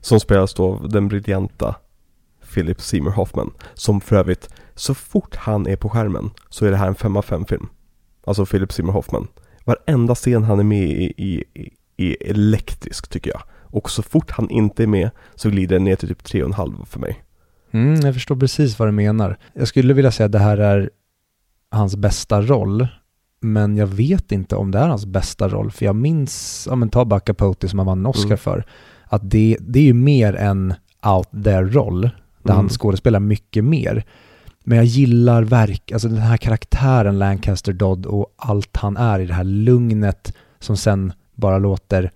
Som 0.00 0.20
spelas 0.20 0.54
då 0.54 0.64
av 0.64 0.88
den 0.88 1.08
briljanta 1.08 1.74
Philip 2.54 2.80
Seymour 2.80 3.10
Hoffman. 3.10 3.50
Som 3.74 4.00
för 4.00 4.16
övrigt, 4.16 4.48
så 4.74 4.94
fort 4.94 5.36
han 5.36 5.66
är 5.66 5.76
på 5.76 5.88
skärmen 5.88 6.30
så 6.48 6.66
är 6.66 6.70
det 6.70 6.76
här 6.76 6.88
en 6.88 6.94
5 6.94 7.16
av 7.16 7.22
5 7.22 7.44
film. 7.44 7.68
Alltså 8.24 8.46
Philip 8.46 8.72
Seymour 8.72 8.92
Hoffman. 8.92 9.28
Varenda 9.64 10.14
scen 10.14 10.44
han 10.44 10.58
är 10.58 10.64
med 10.64 10.90
i, 10.90 11.14
i, 11.16 11.44
i 11.56 11.70
är 12.00 12.30
elektrisk 12.30 13.08
tycker 13.08 13.30
jag. 13.30 13.42
Och 13.70 13.90
så 13.90 14.02
fort 14.02 14.30
han 14.30 14.50
inte 14.50 14.82
är 14.82 14.86
med 14.86 15.10
så 15.34 15.50
glider 15.50 15.78
det 15.78 15.84
ner 15.84 15.96
till 15.96 16.08
typ 16.08 16.22
3,5 16.22 16.84
för 16.86 17.00
mig. 17.00 17.22
Mm, 17.72 18.00
jag 18.00 18.14
förstår 18.14 18.36
precis 18.36 18.78
vad 18.78 18.88
du 18.88 18.92
menar. 18.92 19.36
Jag 19.54 19.68
skulle 19.68 19.94
vilja 19.94 20.10
säga 20.10 20.24
att 20.26 20.32
det 20.32 20.38
här 20.38 20.58
är 20.58 20.90
hans 21.70 21.96
bästa 21.96 22.42
roll. 22.42 22.88
Men 23.40 23.76
jag 23.76 23.86
vet 23.86 24.32
inte 24.32 24.56
om 24.56 24.70
det 24.70 24.78
är 24.78 24.88
hans 24.88 25.06
bästa 25.06 25.48
roll. 25.48 25.70
För 25.70 25.84
jag 25.84 25.96
minns, 25.96 26.66
ja 26.70 26.76
men 26.76 26.88
ta 26.88 27.04
Baccapote 27.04 27.68
som 27.68 27.78
han 27.78 27.86
vann 27.86 28.06
Oscar 28.06 28.24
Mm. 28.26 28.38
för. 28.38 28.64
Att 29.04 29.30
det, 29.30 29.56
det 29.60 29.78
är 29.78 29.82
ju 29.84 29.94
mer 29.94 30.34
en 30.34 30.74
out 31.06 31.30
there-roll. 31.44 32.00
Där 32.42 32.52
Mm. 32.52 32.56
han 32.56 32.68
skådespelar 32.68 33.20
mycket 33.20 33.64
mer. 33.64 34.04
Men 34.64 34.76
jag 34.76 34.84
gillar 34.84 35.42
verk, 35.42 35.92
alltså 35.92 36.08
den 36.08 36.18
här 36.18 36.36
karaktären 36.36 37.18
Lancaster 37.18 37.72
Dodd 37.72 38.06
och 38.06 38.34
allt 38.36 38.76
han 38.76 38.96
är 38.96 39.20
i 39.20 39.26
det 39.26 39.34
här 39.34 39.44
lugnet 39.44 40.36
som 40.58 40.76
sen 40.76 41.12
bara 41.34 41.58
låter 41.58 42.10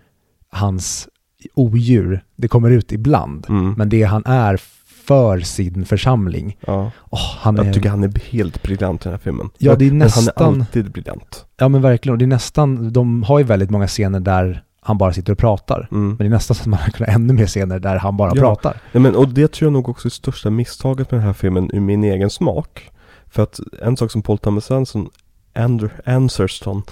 hans 0.48 1.08
odjur, 1.54 2.24
det 2.36 2.48
kommer 2.48 2.70
ut 2.70 2.92
ibland. 2.92 3.46
Mm. 3.48 3.72
Men 3.72 3.88
det 3.88 4.02
han 4.02 4.22
är 4.26 4.60
för 5.04 5.40
sin 5.40 5.84
församling. 5.84 6.56
Ja. 6.66 6.90
Åh, 7.10 7.20
han 7.38 7.56
Jag 7.56 7.66
är, 7.66 7.72
tycker 7.72 7.88
han 7.88 8.04
är 8.04 8.20
helt 8.30 8.62
briljant 8.62 9.00
i 9.02 9.04
den 9.04 9.12
här 9.12 9.18
filmen. 9.18 9.50
Ja, 9.58 9.74
det 9.74 9.84
är 9.84 9.88
Men 9.90 9.98
nästan- 9.98 10.32
han 10.36 10.54
är 10.54 10.58
alltid 10.60 10.90
briljant. 10.90 11.44
Ja 11.56 11.68
men 11.68 11.82
verkligen, 11.82 12.12
och 12.12 12.18
det 12.18 12.24
är 12.24 12.26
nästan, 12.26 12.92
de 12.92 13.22
har 13.22 13.38
ju 13.38 13.44
väldigt 13.44 13.70
många 13.70 13.86
scener 13.86 14.20
där 14.20 14.62
han 14.80 14.98
bara 14.98 15.12
sitter 15.12 15.32
och 15.32 15.38
pratar. 15.38 15.88
Mm. 15.92 16.08
Men 16.08 16.16
det 16.16 16.24
är 16.24 16.28
nästan 16.28 16.54
så 16.54 16.60
att 16.60 16.66
man 16.66 16.78
hade 16.78 16.92
kunnat 16.92 17.08
ha 17.10 17.14
ännu 17.14 17.32
mer 17.32 17.46
scener 17.46 17.78
där 17.78 17.96
han 17.98 18.16
bara 18.16 18.32
Ja. 18.34 18.40
pratar. 18.42 18.76
Ja, 18.92 19.00
men, 19.00 19.14
och 19.16 19.28
det 19.28 19.52
tror 19.52 19.66
jag 19.66 19.72
nog 19.72 19.88
också 19.88 20.08
är 20.08 20.10
största 20.10 20.50
misstaget 20.50 21.10
med 21.10 21.20
den 21.20 21.26
här 21.26 21.32
filmen 21.32 21.70
ur 21.72 21.80
min 21.80 22.04
egen 22.04 22.30
smak. 22.30 22.90
För 23.26 23.42
att 23.42 23.60
en 23.82 23.96
sak 23.96 24.10
som 24.10 24.22
Paul 24.22 24.38
Thomas 24.38 24.70
Anderson, 24.70 25.08
Ander, 25.54 25.90
Anderson, 26.06 26.82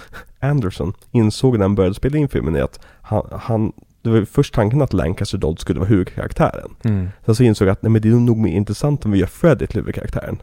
Anderson 0.41 0.93
insåg 1.11 1.59
när 1.59 1.65
han 1.65 1.75
började 1.75 1.95
spela 1.95 2.19
in 2.19 2.29
filmen 2.29 2.57
är 2.57 2.62
att 2.62 2.81
han, 3.03 3.23
han 3.41 3.73
det 4.03 4.11
var 4.11 4.25
först 4.25 4.55
tanken 4.55 4.83
att 4.83 4.93
Lancaster 4.93 5.38
Dodd 5.38 5.61
skulle 5.61 5.81
vara 5.81 5.88
huvudkaraktären. 5.88 6.71
Mm. 6.85 7.09
Sen 7.27 7.35
så 7.35 7.43
insåg 7.43 7.69
jag 7.69 7.73
att 7.73 7.83
nej, 7.83 7.91
men 7.91 8.03
det 8.03 8.09
är 8.09 8.12
nog 8.12 8.38
mer 8.38 8.53
intressant 8.53 9.05
om 9.05 9.11
vi 9.11 9.19
gör 9.19 9.27
Freddy 9.27 9.67
till 9.67 9.77
huvudkaraktären. 9.81 10.43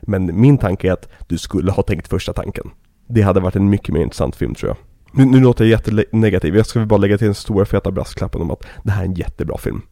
Men 0.00 0.40
min 0.40 0.58
tanke 0.58 0.88
är 0.88 0.92
att 0.92 1.08
du 1.28 1.38
skulle 1.38 1.70
ha 1.70 1.82
tänkt 1.82 2.08
första 2.08 2.32
tanken. 2.32 2.70
Det 3.08 3.22
hade 3.22 3.40
varit 3.40 3.56
en 3.56 3.70
mycket 3.70 3.94
mer 3.94 4.00
intressant 4.00 4.36
film 4.36 4.54
tror 4.54 4.68
jag. 4.68 4.76
Nu, 5.12 5.24
nu 5.30 5.40
låter 5.40 5.64
jag 5.64 5.70
jättenegativ, 5.70 6.56
jag 6.56 6.66
ska 6.66 6.86
bara 6.86 6.96
lägga 6.96 7.18
till 7.18 7.24
den 7.26 7.34
stora 7.34 7.64
feta 7.64 7.90
brasklappen 7.90 8.42
om 8.42 8.50
att 8.50 8.66
det 8.82 8.90
här 8.90 9.02
är 9.02 9.06
en 9.06 9.14
jättebra 9.14 9.58
film. 9.58 9.82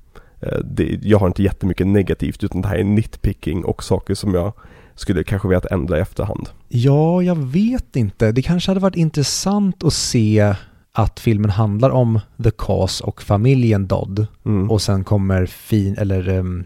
Eh, 0.41 0.59
Det, 0.65 0.99
jag 1.03 1.19
har 1.19 1.27
inte 1.27 1.43
jättemycket 1.43 1.87
negativt 1.87 2.45
utan 2.45 2.63
det 2.63 2.69
här 2.69 2.77
är 2.77 2.85
nitpicking 2.85 3.65
och 3.65 3.85
saker 3.85 4.15
som 4.15 4.35
jag 4.35 4.53
skulle 4.95 5.25
kanske 5.25 5.49
velat 5.49 5.67
ändra 5.67 5.99
i 5.99 6.01
efterhand. 6.01 6.49
Ja, 6.69 7.23
jag 7.23 7.39
vet 7.39 7.97
inte. 7.97 8.33
Det 8.33 8.43
kanske 8.43 8.71
hade 8.71 8.81
varit 8.81 8.97
intressant 8.97 9.85
att 9.85 9.93
se 9.93 10.55
att 10.93 11.21
filmen 11.21 11.51
handlar 11.51 11.91
om 11.91 12.21
The 12.43 12.51
Cause 12.51 13.05
och 13.05 13.23
familjen 13.23 13.87
Dodd. 13.87 14.27
Mm. 14.45 14.71
Och 14.71 14.83
sen 14.83 15.05
kommer 15.05 15.47
fin, 15.47 15.97
eller 15.99 16.29
um, 16.29 16.65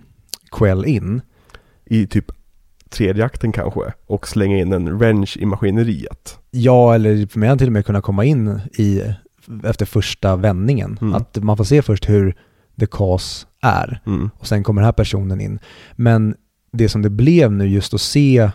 Quell 0.50 0.84
in. 0.84 1.20
I 1.84 2.06
typ 2.06 2.24
tredje 2.90 3.24
akten 3.24 3.52
kanske 3.52 3.80
och 4.06 4.28
slänga 4.28 4.58
in 4.58 4.72
en 4.72 4.98
wrench 4.98 5.36
i 5.40 5.46
maskineriet. 5.46 6.38
Ja, 6.50 6.94
eller 6.94 7.26
för 7.26 7.38
mig 7.38 7.48
han 7.48 7.58
till 7.58 7.66
och 7.66 7.72
med 7.72 7.86
kunna 7.86 8.00
komma 8.00 8.24
in 8.24 8.60
i, 8.78 9.02
efter 9.64 9.86
första 9.86 10.36
vändningen. 10.36 10.98
Mm. 11.00 11.14
Att 11.14 11.36
man 11.36 11.56
får 11.56 11.64
se 11.64 11.82
först 11.82 12.08
hur 12.08 12.36
The 12.80 12.86
Cause 12.86 13.46
är. 13.62 14.00
Mm. 14.06 14.30
och 14.38 14.46
sen 14.46 14.62
kommer 14.62 14.82
den 14.82 14.86
här 14.86 14.92
personen 14.92 15.40
in. 15.40 15.58
Men 15.92 16.34
det 16.72 16.88
som 16.88 17.02
det 17.02 17.10
blev 17.10 17.52
nu 17.52 17.68
just 17.68 17.94
att 17.94 18.00
se 18.00 18.50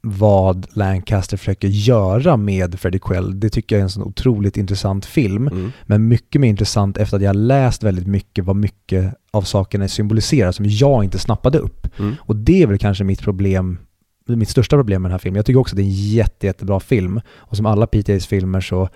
vad 0.00 0.66
Lancaster 0.72 1.36
försöker 1.36 1.68
göra 1.68 2.36
med 2.36 2.80
Freddie 2.80 2.98
Quell, 2.98 3.40
det 3.40 3.50
tycker 3.50 3.76
jag 3.76 3.80
är 3.80 3.84
en 3.84 3.90
sån 3.90 4.02
otroligt 4.02 4.56
intressant 4.56 5.06
film. 5.06 5.48
Mm. 5.48 5.72
Men 5.86 6.08
mycket 6.08 6.40
mer 6.40 6.48
intressant 6.48 6.96
efter 6.96 7.16
att 7.16 7.22
jag 7.22 7.36
läst 7.36 7.82
väldigt 7.82 8.06
mycket 8.06 8.44
vad 8.44 8.56
mycket 8.56 9.14
av 9.30 9.42
sakerna 9.42 9.88
symboliserar 9.88 10.52
som 10.52 10.66
jag 10.68 11.04
inte 11.04 11.18
snappade 11.18 11.58
upp. 11.58 11.98
Mm. 11.98 12.14
Och 12.20 12.36
det 12.36 12.62
är 12.62 12.66
väl 12.66 12.78
kanske 12.78 13.04
mitt 13.04 13.22
problem, 13.22 13.78
mitt 14.26 14.48
största 14.48 14.76
problem 14.76 15.02
med 15.02 15.08
den 15.08 15.12
här 15.12 15.18
filmen. 15.18 15.36
Jag 15.36 15.46
tycker 15.46 15.60
också 15.60 15.72
att 15.72 15.76
det 15.76 15.82
är 15.82 15.84
en 15.84 15.90
jätte, 15.90 16.46
jättebra 16.46 16.80
film. 16.80 17.20
Och 17.30 17.56
som 17.56 17.66
alla 17.66 17.86
PTAs 17.86 18.26
filmer 18.26 18.60
så, 18.60 18.88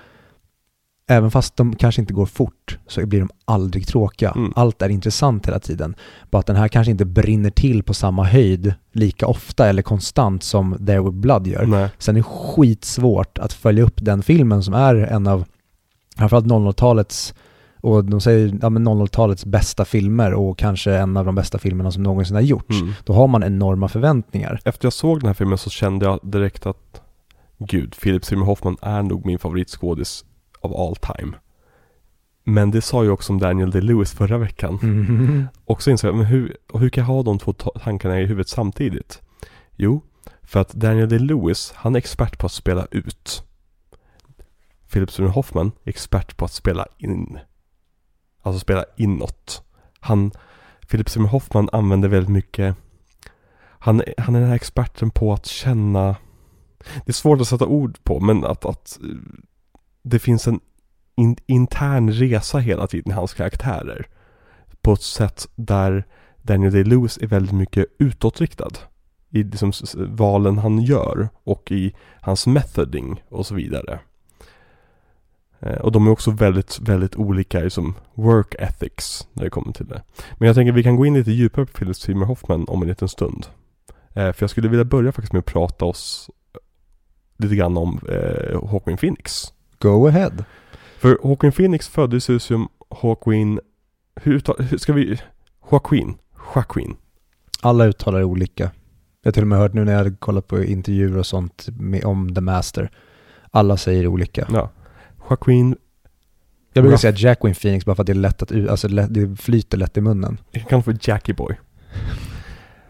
även 1.06 1.30
fast 1.30 1.56
de 1.56 1.76
kanske 1.76 2.00
inte 2.00 2.12
går 2.12 2.26
fort, 2.26 2.78
så 2.86 3.06
blir 3.06 3.20
de 3.20 3.30
aldrig 3.44 3.86
tråkiga. 3.86 4.30
Mm. 4.30 4.52
Allt 4.56 4.82
är 4.82 4.88
intressant 4.88 5.46
hela 5.46 5.58
tiden. 5.58 5.94
Bara 6.30 6.38
att 6.38 6.46
den 6.46 6.56
här 6.56 6.68
kanske 6.68 6.90
inte 6.90 7.04
brinner 7.04 7.50
till 7.50 7.82
på 7.82 7.94
samma 7.94 8.24
höjd 8.24 8.74
lika 8.92 9.26
ofta 9.26 9.68
eller 9.68 9.82
konstant 9.82 10.42
som 10.42 10.86
There 10.86 11.00
Will 11.00 11.12
Blood 11.12 11.46
gör. 11.46 11.66
Nej. 11.66 11.88
Sen 11.98 12.16
är 12.16 12.20
det 12.20 12.22
skitsvårt 12.22 13.38
att 13.38 13.52
följa 13.52 13.84
upp 13.84 14.04
den 14.04 14.22
filmen 14.22 14.62
som 14.62 14.74
är 14.74 14.94
en 14.94 15.26
av 15.26 15.44
framförallt 16.16 16.46
00-talets 16.46 17.34
och 17.80 18.04
de 18.04 18.20
säger 18.20 18.58
ja, 18.62 18.70
men 18.70 18.88
00-talets 18.88 19.46
bästa 19.46 19.84
filmer 19.84 20.34
och 20.34 20.58
kanske 20.58 20.94
en 20.94 21.16
av 21.16 21.24
de 21.24 21.34
bästa 21.34 21.58
filmerna 21.58 21.90
som 21.92 22.02
någonsin 22.02 22.34
har 22.34 22.42
gjorts. 22.42 22.80
Mm. 22.80 22.92
Då 23.04 23.12
har 23.12 23.28
man 23.28 23.42
enorma 23.42 23.88
förväntningar. 23.88 24.60
Efter 24.64 24.86
jag 24.86 24.92
såg 24.92 25.20
den 25.20 25.26
här 25.26 25.34
filmen 25.34 25.58
så 25.58 25.70
kände 25.70 26.06
jag 26.06 26.20
direkt 26.22 26.66
att 26.66 27.02
Gud, 27.58 27.94
Philip 28.02 28.24
Seymour 28.24 28.46
Hoffman 28.46 28.76
är 28.82 29.02
nog 29.02 29.26
min 29.26 29.38
favoritskådis 29.38 30.24
av 30.62 30.76
all 30.76 30.96
time. 30.96 31.36
Men 32.44 32.70
det 32.70 32.82
sa 32.82 33.04
ju 33.04 33.10
också 33.10 33.32
om 33.32 33.38
Daniel 33.38 33.70
Day-Lewis 33.70 34.14
förra 34.14 34.38
veckan. 34.38 34.78
Mm. 34.82 35.46
Och 35.64 35.82
så 35.82 35.90
insåg 35.90 36.08
jag, 36.08 36.16
men 36.16 36.26
hur, 36.26 36.56
och 36.72 36.80
hur 36.80 36.88
kan 36.88 37.02
jag 37.02 37.08
ha 37.08 37.22
de 37.22 37.38
två 37.38 37.52
ta- 37.52 37.78
tankarna 37.82 38.20
i 38.20 38.26
huvudet 38.26 38.48
samtidigt? 38.48 39.22
Jo, 39.76 40.00
för 40.42 40.60
att 40.60 40.72
Daniel 40.72 41.08
Day-Lewis, 41.08 41.72
han 41.74 41.94
är 41.94 41.98
expert 41.98 42.38
på 42.38 42.46
att 42.46 42.52
spela 42.52 42.86
ut. 42.90 43.44
Philip 44.92 45.10
Seymour 45.10 45.32
Hoffman 45.32 45.72
är 45.84 45.90
expert 45.90 46.36
på 46.36 46.44
att 46.44 46.52
spela 46.52 46.86
in. 46.98 47.38
Alltså 48.42 48.60
spela 48.60 48.84
inåt. 48.96 49.62
Han, 50.00 50.32
Philip 50.88 51.10
Seymour 51.10 51.30
Hoffman 51.30 51.68
använder 51.72 52.08
väldigt 52.08 52.30
mycket 52.32 52.76
han, 53.84 54.02
han 54.18 54.34
är 54.34 54.40
den 54.40 54.48
här 54.48 54.56
experten 54.56 55.10
på 55.10 55.32
att 55.32 55.46
känna 55.46 56.16
Det 56.78 57.10
är 57.10 57.12
svårt 57.12 57.40
att 57.40 57.48
sätta 57.48 57.66
ord 57.66 57.98
på 58.04 58.20
men 58.20 58.44
att, 58.44 58.64
att 58.64 58.98
det 60.02 60.18
finns 60.18 60.46
en 60.46 60.60
in, 61.16 61.36
intern 61.46 62.12
resa 62.12 62.58
hela 62.58 62.86
tiden 62.86 63.12
i 63.12 63.14
hans 63.14 63.34
karaktärer 63.34 64.06
På 64.80 64.92
ett 64.92 65.02
sätt 65.02 65.48
där 65.54 66.04
Daniel 66.42 66.72
Day-Lewis 66.72 67.22
är 67.22 67.26
väldigt 67.26 67.54
mycket 67.54 67.86
utåtriktad 67.98 68.70
I 69.30 69.42
liksom 69.42 69.72
valen 69.94 70.58
han 70.58 70.78
gör 70.78 71.28
och 71.44 71.72
i 71.72 71.94
hans 72.20 72.46
methoding 72.46 73.22
och 73.28 73.46
så 73.46 73.54
vidare 73.54 74.00
eh, 75.60 75.76
Och 75.76 75.92
de 75.92 76.06
är 76.06 76.10
också 76.10 76.30
väldigt, 76.30 76.80
väldigt 76.80 77.16
olika 77.16 77.60
i 77.60 77.64
liksom 77.64 77.94
work 78.14 78.54
ethics 78.58 79.28
när 79.32 79.44
det 79.44 79.50
kommer 79.50 79.72
till 79.72 79.86
det. 79.86 80.02
Men 80.38 80.46
jag 80.46 80.56
tänker 80.56 80.72
vi 80.72 80.82
kan 80.82 80.96
gå 80.96 81.06
in 81.06 81.14
lite 81.14 81.32
djupare 81.32 81.66
på 81.66 81.72
Philip 81.72 81.96
Seymour 81.96 82.26
Hoffman 82.26 82.68
om 82.68 82.82
en 82.82 82.88
liten 82.88 83.08
stund. 83.08 83.46
Eh, 84.14 84.32
för 84.32 84.42
jag 84.42 84.50
skulle 84.50 84.68
vilja 84.68 84.84
börja 84.84 85.12
faktiskt 85.12 85.32
med 85.32 85.40
att 85.40 85.46
prata 85.46 85.84
oss 85.84 86.30
lite 87.36 87.56
grann 87.56 87.76
om 87.76 88.00
eh, 88.08 88.68
Hawking 88.70 88.96
Phoenix. 88.96 89.52
Go 89.82 90.06
ahead. 90.08 90.44
För 90.98 91.18
Hawking 91.22 91.52
Phoenix 91.52 91.88
föddes 91.88 92.28
ju 92.28 92.38
som 92.38 92.68
Hawqueen, 93.00 93.60
hur, 94.16 94.38
uttal- 94.38 94.62
hur 94.62 94.78
ska 94.78 94.92
vi, 94.92 95.20
Joaquin, 95.70 96.14
Joaquin. 96.54 96.96
Alla 97.60 97.86
uttalar 97.86 98.22
olika. 98.22 98.70
Jag 99.22 99.28
har 99.28 99.32
till 99.32 99.42
och 99.42 99.48
med 99.48 99.58
hört 99.58 99.72
nu 99.72 99.84
när 99.84 99.92
jag 99.92 99.98
hade 99.98 100.10
kollat 100.16 100.46
på 100.48 100.62
intervjuer 100.64 101.16
och 101.18 101.26
sånt 101.26 101.68
med, 101.78 102.04
om 102.04 102.34
The 102.34 102.40
Master. 102.40 102.90
Alla 103.50 103.76
säger 103.76 104.06
olika. 104.06 104.48
Ja. 104.52 104.70
Joaquin, 105.30 105.76
Jag 106.72 106.84
brukar 106.84 106.98
säga 106.98 107.14
Jacqueline 107.16 107.54
Phoenix 107.54 107.84
bara 107.84 107.94
för 107.96 108.02
att 108.02 108.06
det 108.06 108.12
är 108.12 108.14
lätt 108.14 108.42
att, 108.42 108.52
alltså 108.68 108.88
det 108.88 109.36
flyter 109.36 109.78
lätt 109.78 109.96
i 109.96 110.00
munnen. 110.00 110.38
jag 110.50 110.68
kan 110.68 110.82
få 110.82 110.92
Jackie 111.00 111.34
Boy. 111.34 111.56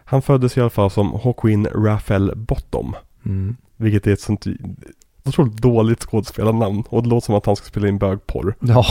Han 0.05 0.23
föddes 0.23 0.57
i 0.57 0.61
alla 0.61 0.71
fall 0.71 0.91
som 0.91 1.21
Hawquin 1.25 1.67
Raphael 1.67 2.33
Bottom. 2.37 2.97
Mm. 3.25 3.57
Vilket 3.77 4.07
är 4.07 4.13
ett 4.13 4.21
sånt 4.21 4.47
otroligt 5.25 5.57
dåligt 5.57 6.03
skådespelarnamn. 6.03 6.83
Och 6.89 7.03
det 7.03 7.09
låter 7.09 7.27
som 7.27 7.35
att 7.35 7.47
han 7.47 7.57
ska 7.57 7.67
spela 7.67 7.89
in 7.89 7.99
bögporr. 7.99 8.55
Ja. 8.61 8.85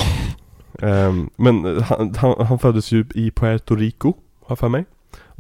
Ehm, 0.82 1.30
men 1.36 1.84
han, 1.84 2.16
han, 2.16 2.46
han 2.46 2.60
föddes 2.60 2.92
ju 2.92 3.06
i 3.16 3.32
Puerto 3.32 3.76
Rico, 3.76 4.14
har 4.46 4.56
för 4.56 4.70
mig. 4.70 4.86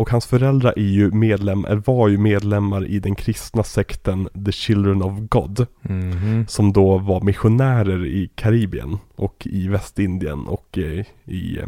Och 0.01 0.10
hans 0.10 0.25
föräldrar 0.25 0.73
är 0.77 0.82
ju 0.82 1.12
medlem, 1.12 1.65
eller 1.65 1.82
var 1.86 2.08
ju 2.08 2.17
medlemmar 2.17 2.86
i 2.86 2.99
den 2.99 3.15
kristna 3.15 3.63
sekten 3.63 4.30
The 4.45 4.51
Children 4.51 5.01
of 5.01 5.13
God. 5.19 5.67
Mhm. 5.82 6.45
Som 6.47 6.73
då 6.73 6.97
var 6.97 7.21
missionärer 7.21 8.06
i 8.06 8.30
Karibien 8.36 8.97
och 9.15 9.47
i 9.47 9.67
Västindien 9.67 10.47
och 10.47 10.77
eh, 10.77 11.06
i 11.25 11.60
eh, 11.60 11.67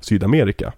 Sydamerika. 0.00 0.72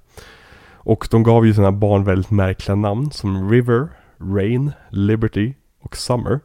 Och 0.84 1.08
de 1.10 1.22
gav 1.22 1.46
ju 1.46 1.54
sina 1.54 1.72
barn 1.72 2.04
väldigt 2.04 2.30
märkliga 2.30 2.76
namn 2.76 3.10
som 3.10 3.50
River, 3.50 3.88
Rain, 4.18 4.72
Liberty 4.90 5.54
och 5.80 5.96
Summer. 5.96 6.40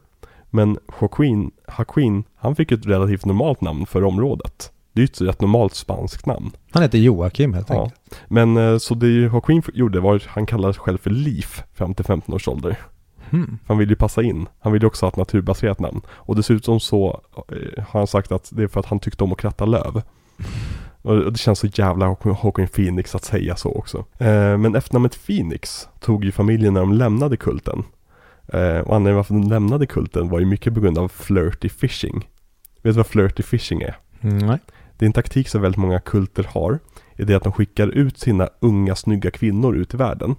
Men 0.50 0.78
Joaquin, 1.00 1.50
Joaquin, 1.78 2.24
han 2.36 2.56
fick 2.56 2.72
ett 2.72 2.86
relativt 2.86 3.24
normalt 3.24 3.60
namn 3.60 3.86
för 3.86 4.04
området. 4.04 4.72
Det 4.92 5.00
är 5.00 5.02
ju 5.02 5.06
ett 5.06 5.20
rätt 5.20 5.40
normalt 5.40 5.74
spanskt 5.74 6.26
namn. 6.26 6.50
Han 6.70 6.82
heter 6.82 6.98
Joakim 6.98 7.54
helt 7.54 7.70
Ja. 7.70 7.82
enkelt. 7.82 8.00
Men 8.28 8.56
eh, 8.56 8.78
så 8.78 8.94
det 8.94 9.08
Joaquin 9.08 9.62
gjorde 9.74 10.00
var 10.00 10.16
att 10.16 10.26
han 10.26 10.46
kallade 10.46 10.74
sig 10.74 10.80
själv 10.80 10.98
för 10.98 11.10
Leaf 11.10 11.62
fram 11.74 11.94
till 11.94 12.04
15 12.04 12.34
års 12.34 12.48
ålder. 12.48 12.76
Hmm. 13.30 13.58
Han 13.66 13.78
vill 13.78 13.90
ju 13.90 13.96
passa 13.96 14.22
in. 14.22 14.46
Han 14.60 14.72
vill 14.72 14.82
ju 14.82 14.86
också 14.86 15.06
ha 15.06 15.10
ett 15.10 15.16
naturbaserat 15.16 15.80
namn. 15.80 16.00
Och 16.08 16.36
dessutom 16.36 16.80
så 16.80 17.20
eh, 17.48 17.84
har 17.84 18.00
han 18.00 18.06
sagt 18.06 18.32
att 18.32 18.50
det 18.52 18.62
är 18.62 18.68
för 18.68 18.80
att 18.80 18.86
han 18.86 19.00
tyckte 19.00 19.24
om 19.24 19.32
att 19.32 19.38
kratta 19.40 19.64
löv. 19.64 20.02
Och 21.02 21.32
det 21.32 21.38
känns 21.38 21.58
så 21.58 21.66
jävla 21.66 22.16
Hawking 22.42 22.68
Phoenix 22.68 23.14
att 23.14 23.24
säga 23.24 23.56
så 23.56 23.72
också. 23.74 23.98
Eh, 24.18 24.56
men 24.58 24.74
efternamnet 24.74 25.26
Phoenix 25.26 25.88
tog 26.00 26.24
ju 26.24 26.32
familjen 26.32 26.74
när 26.74 26.80
de 26.80 26.92
lämnade 26.92 27.36
kulten. 27.36 27.82
Eh, 28.52 28.78
och 28.78 28.96
anledningen 28.96 29.16
varför 29.16 29.34
de 29.34 29.48
lämnade 29.48 29.86
kulten 29.86 30.28
var 30.28 30.40
ju 30.40 30.46
mycket 30.46 30.74
på 30.74 30.80
grund 30.80 30.98
av 30.98 31.08
flirty 31.08 31.68
fishing. 31.68 32.28
Vet 32.82 32.94
du 32.94 32.96
vad 32.96 33.06
flirty 33.06 33.42
fishing 33.42 33.82
är? 33.82 33.96
Mm, 34.20 34.38
nej. 34.38 34.58
Det 34.96 35.04
är 35.04 35.06
en 35.06 35.12
taktik 35.12 35.48
som 35.48 35.62
väldigt 35.62 35.80
många 35.80 36.00
kulter 36.00 36.46
har. 36.50 36.78
är 37.16 37.24
det 37.24 37.34
att 37.34 37.42
de 37.42 37.52
skickar 37.52 37.88
ut 37.88 38.18
sina 38.18 38.48
unga 38.60 38.94
snygga 38.94 39.30
kvinnor 39.30 39.76
ut 39.76 39.94
i 39.94 39.96
världen. 39.96 40.36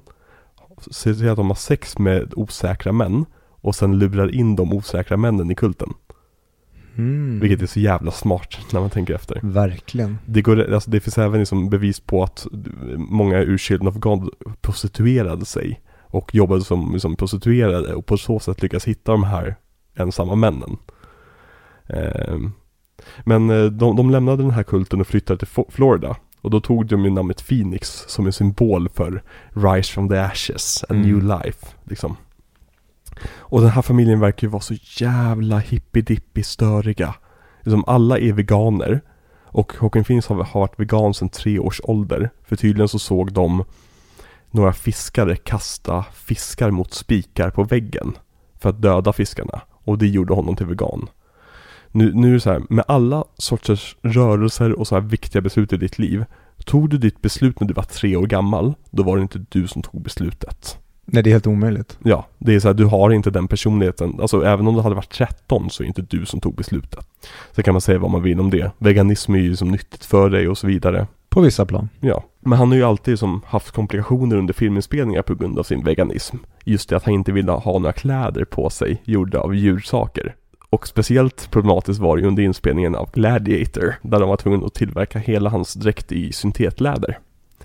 Ser 0.91 1.13
till 1.13 1.29
att 1.29 1.35
de 1.37 1.47
har 1.47 1.55
sex 1.55 1.97
med 1.97 2.33
osäkra 2.35 2.91
män. 2.91 3.25
Och 3.61 3.75
sen 3.75 3.99
lurar 3.99 4.35
in 4.35 4.55
de 4.55 4.73
osäkra 4.73 5.17
männen 5.17 5.51
i 5.51 5.55
kulten. 5.55 5.93
Mm. 6.97 7.39
Vilket 7.39 7.61
är 7.61 7.65
så 7.65 7.79
jävla 7.79 8.11
smart 8.11 8.57
när 8.73 8.79
man 8.79 8.89
tänker 8.89 9.13
efter. 9.13 9.39
Verkligen. 9.43 10.17
Det, 10.25 10.41
går, 10.41 10.73
alltså 10.73 10.91
det 10.91 10.99
finns 10.99 11.17
även 11.17 11.39
liksom 11.39 11.69
bevis 11.69 11.99
på 11.99 12.23
att 12.23 12.47
många 12.97 13.39
ur 13.39 13.57
Children 13.57 13.87
of 13.87 13.95
God 13.95 14.29
prostituerade 14.61 15.45
sig. 15.45 15.81
Och 16.11 16.35
jobbade 16.35 16.61
som, 16.63 16.99
som 16.99 17.15
prostituerade 17.15 17.93
och 17.95 18.05
på 18.05 18.17
så 18.17 18.39
sätt 18.39 18.61
lyckas 18.61 18.85
hitta 18.87 19.11
de 19.11 19.23
här 19.23 19.55
ensamma 19.95 20.35
männen. 20.35 20.77
Ehm, 21.87 22.51
men 23.25 23.49
eh, 23.49 23.65
de, 23.65 23.95
de 23.95 24.09
lämnade 24.09 24.43
den 24.43 24.51
här 24.51 24.63
kulten 24.63 25.01
och 25.01 25.07
flyttade 25.07 25.39
till 25.39 25.63
Florida. 25.69 26.15
Och 26.41 26.49
då 26.51 26.59
tog 26.61 26.85
de 26.85 27.03
ju 27.05 27.09
namnet 27.09 27.47
Phoenix 27.47 28.03
som 28.07 28.25
en 28.25 28.33
symbol 28.33 28.89
för 28.89 29.23
Rise 29.49 29.93
from 29.93 30.09
the 30.09 30.17
Ashes, 30.17 30.83
a 30.83 30.87
Mm. 30.93 31.01
new 31.01 31.23
life. 31.23 31.65
Liksom. 31.83 32.15
Och 33.37 33.61
den 33.61 33.69
här 33.69 33.81
familjen 33.81 34.19
verkar 34.19 34.47
ju 34.47 34.51
vara 34.51 34.61
så 34.61 34.73
jävla 34.99 35.59
hippidippi 35.59 36.43
störiga. 36.43 37.15
Liksom 37.63 37.83
alla 37.87 38.19
är 38.19 38.33
veganer. 38.33 39.01
Och 39.51 39.73
Håkan 39.73 40.03
Phoenix 40.03 40.27
har, 40.27 40.35
har 40.43 40.59
varit 40.61 40.79
vegan 40.79 41.13
sedan 41.13 41.29
tre 41.29 41.59
års 41.59 41.81
ålder. 41.83 42.29
För 42.43 42.55
tydligen 42.55 42.87
så 42.87 42.99
såg 42.99 43.33
de 43.33 43.63
några 44.51 44.73
fiskare 44.73 45.35
kasta 45.35 46.05
fiskar 46.13 46.71
mot 46.71 46.93
spikar 46.93 47.49
på 47.49 47.63
väggen. 47.63 48.17
För 48.59 48.69
att 48.69 48.81
döda 48.81 49.13
fiskarna. 49.13 49.61
Och 49.71 49.97
det 49.97 50.07
gjorde 50.07 50.33
honom 50.33 50.55
till 50.55 50.65
vegan. 50.65 51.09
Nu, 51.91 52.13
nu 52.13 52.29
är 52.29 52.33
det 52.33 52.39
så 52.39 52.51
här, 52.51 52.61
med 52.69 52.85
alla 52.87 53.23
sorters 53.37 53.95
rörelser 54.01 54.79
och 54.79 54.87
så 54.87 54.95
här 54.95 55.01
viktiga 55.01 55.41
beslut 55.41 55.73
i 55.73 55.77
ditt 55.77 55.99
liv. 55.99 56.25
Tog 56.65 56.89
du 56.89 56.97
ditt 56.97 57.21
beslut 57.21 57.59
när 57.59 57.67
du 57.67 57.73
var 57.73 57.83
tre 57.83 58.15
år 58.15 58.27
gammal, 58.27 58.73
då 58.91 59.03
var 59.03 59.15
det 59.15 59.21
inte 59.21 59.45
du 59.49 59.67
som 59.67 59.81
tog 59.81 60.01
beslutet. 60.01 60.77
Nej, 61.05 61.23
det 61.23 61.29
är 61.29 61.31
helt 61.31 61.47
omöjligt. 61.47 61.97
Ja, 62.03 62.27
det 62.37 62.55
är 62.55 62.59
så 62.59 62.67
här, 62.67 62.73
du 62.73 62.85
har 62.85 63.11
inte 63.11 63.31
den 63.31 63.47
personligheten. 63.47 64.17
Alltså 64.21 64.45
även 64.45 64.67
om 64.67 64.75
du 64.75 64.81
hade 64.81 64.95
varit 64.95 65.11
13 65.11 65.69
så 65.69 65.83
är 65.83 65.85
det 65.85 65.87
inte 65.87 66.17
du 66.17 66.25
som 66.25 66.41
tog 66.41 66.55
beslutet. 66.55 67.05
Så 67.51 67.63
kan 67.63 67.73
man 67.73 67.81
säga 67.81 67.99
vad 67.99 68.11
man 68.11 68.23
vill 68.23 68.39
om 68.39 68.49
det. 68.49 68.71
Veganism 68.77 69.35
är 69.35 69.39
ju 69.39 69.55
som 69.55 69.71
nyttigt 69.71 70.05
för 70.05 70.29
dig 70.29 70.47
och 70.47 70.57
så 70.57 70.67
vidare. 70.67 71.07
På 71.29 71.41
vissa 71.41 71.65
plan. 71.65 71.89
Ja, 71.99 72.23
men 72.39 72.57
han 72.57 72.67
har 72.67 72.75
ju 72.75 72.83
alltid 72.83 73.19
som 73.19 73.41
haft 73.45 73.71
komplikationer 73.71 74.35
under 74.35 74.53
filminspelningar 74.53 75.21
på 75.21 75.35
grund 75.35 75.59
av 75.59 75.63
sin 75.63 75.83
veganism. 75.83 76.37
Just 76.65 76.89
det 76.89 76.95
att 76.95 77.03
han 77.03 77.13
inte 77.13 77.31
ville 77.31 77.51
ha 77.51 77.79
några 77.79 77.91
kläder 77.91 78.45
på 78.45 78.69
sig 78.69 79.01
gjorda 79.05 79.39
av 79.39 79.55
djursaker. 79.55 80.35
Och 80.69 80.87
speciellt 80.87 81.51
problematiskt 81.51 81.99
var 81.99 82.17
det 82.17 82.27
under 82.27 82.43
inspelningen 82.43 82.95
av 82.95 83.11
Gladiator, 83.11 83.95
där 84.01 84.19
de 84.19 84.29
var 84.29 84.37
tvungna 84.37 84.65
att 84.65 84.73
tillverka 84.73 85.19
hela 85.19 85.49
hans 85.49 85.73
dräkt 85.73 86.11
i 86.11 86.31
syntetläder. 86.33 87.19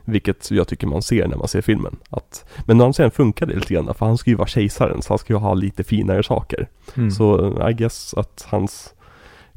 Vilket 0.05 0.51
jag 0.51 0.69
tycker 0.69 0.87
man 0.87 1.03
ser 1.03 1.29
när 1.29 1.37
man 1.37 1.49
ser 1.49 1.61
filmen. 1.61 1.97
Att, 2.11 2.45
men 2.67 2.81
å 2.81 2.85
andra 2.85 2.93
sidan 2.93 3.11
funkar 3.11 3.47
det 3.47 3.55
lite 3.55 3.75
grann, 3.75 3.95
för 3.95 4.07
han 4.07 4.19
ska 4.19 4.31
ju 4.31 4.37
vara 4.37 4.49
kejsaren, 4.49 5.03
så 5.03 5.13
han 5.13 5.19
ska 5.19 5.33
ju 5.33 5.39
ha 5.39 5.55
lite 5.55 5.85
finare 5.85 6.23
saker. 6.23 6.69
Mm. 6.97 7.11
Så 7.11 7.53
I 7.71 7.73
guess 7.73 8.15
att 8.15 8.47
hans 8.49 8.95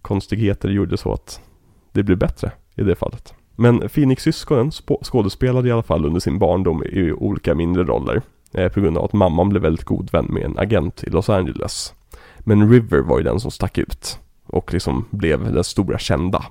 konstigheter 0.01 0.69
gjorde 0.69 0.97
så 0.97 1.13
att 1.13 1.41
det 1.91 2.03
blev 2.03 2.17
bättre 2.17 2.51
i 2.75 2.84
det 2.84 2.95
fallet. 2.95 3.34
Men 3.60 3.89
Phoenix-syskonen 3.89 4.72
skådespelade 5.04 5.67
i 5.67 5.72
alla 5.72 5.84
fall 5.84 6.06
under 6.06 6.20
sin 6.20 6.39
barndom 6.39 6.84
i 6.84 7.12
olika 7.12 7.56
mindre 7.56 7.84
roller. 7.84 8.22
Eh, 8.54 8.72
på 8.72 8.82
grund 8.82 8.98
av 8.98 9.06
att 9.06 9.13
mamman 9.13 9.50
blev 9.50 9.62
väldigt 9.62 9.86
god 9.86 10.12
vän 10.12 10.26
med 10.30 10.43
en 10.43 10.58
agent 10.58 11.04
i 11.04 11.10
Los 11.10 11.30
Angeles. 11.30 11.93
Men 12.39 12.72
River 12.72 13.00
var 13.00 13.17
ju 13.17 13.24
den 13.24 13.39
som 13.39 13.52
stack 13.52 13.78
ut. 13.78 14.20
Och 14.46 14.74
liksom 14.74 15.06
blev 15.10 15.54
den 15.54 15.63
stora 15.63 15.98
kända. 15.98 16.46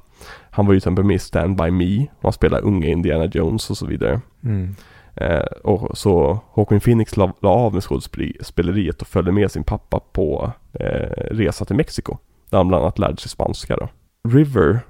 Han 0.51 0.67
var 0.67 0.73
ju 0.73 0.81
till 0.81 0.89
exempel 0.89 1.05
med 1.05 1.17
i 1.17 1.19
Stand 1.19 1.57
By 1.57 1.71
Me. 1.71 2.03
Och 2.03 2.23
han 2.23 2.33
spelade 2.33 2.63
unga 2.63 2.87
Indiana 2.87 3.25
Jones 3.25 3.71
och 3.71 3.77
så 3.77 3.87
vidare. 3.87 4.21
Mm. 4.45 4.75
Eh, 5.15 5.47
och 5.65 5.99
så 5.99 6.41
Hawking 6.55 6.81
Phoenix 6.81 7.17
la, 7.17 7.33
la 7.41 7.49
av 7.49 7.75
med 7.75 7.83
skådespeleriet 7.83 9.03
och 9.03 9.09
följde 9.09 9.33
med 9.33 9.51
sin 9.51 9.65
pappa 9.65 10.01
på 10.13 10.53
eh, 10.73 11.11
resa 11.31 11.65
till 11.65 11.77
Mexiko. 11.77 12.17
Där 12.51 12.59
han 12.59 12.69
bland 12.69 12.83
annat 12.83 12.99
lärde 12.99 13.17
sig 13.17 13.31
spanska 13.31 13.77
då. 13.77 13.89
River 14.29 14.81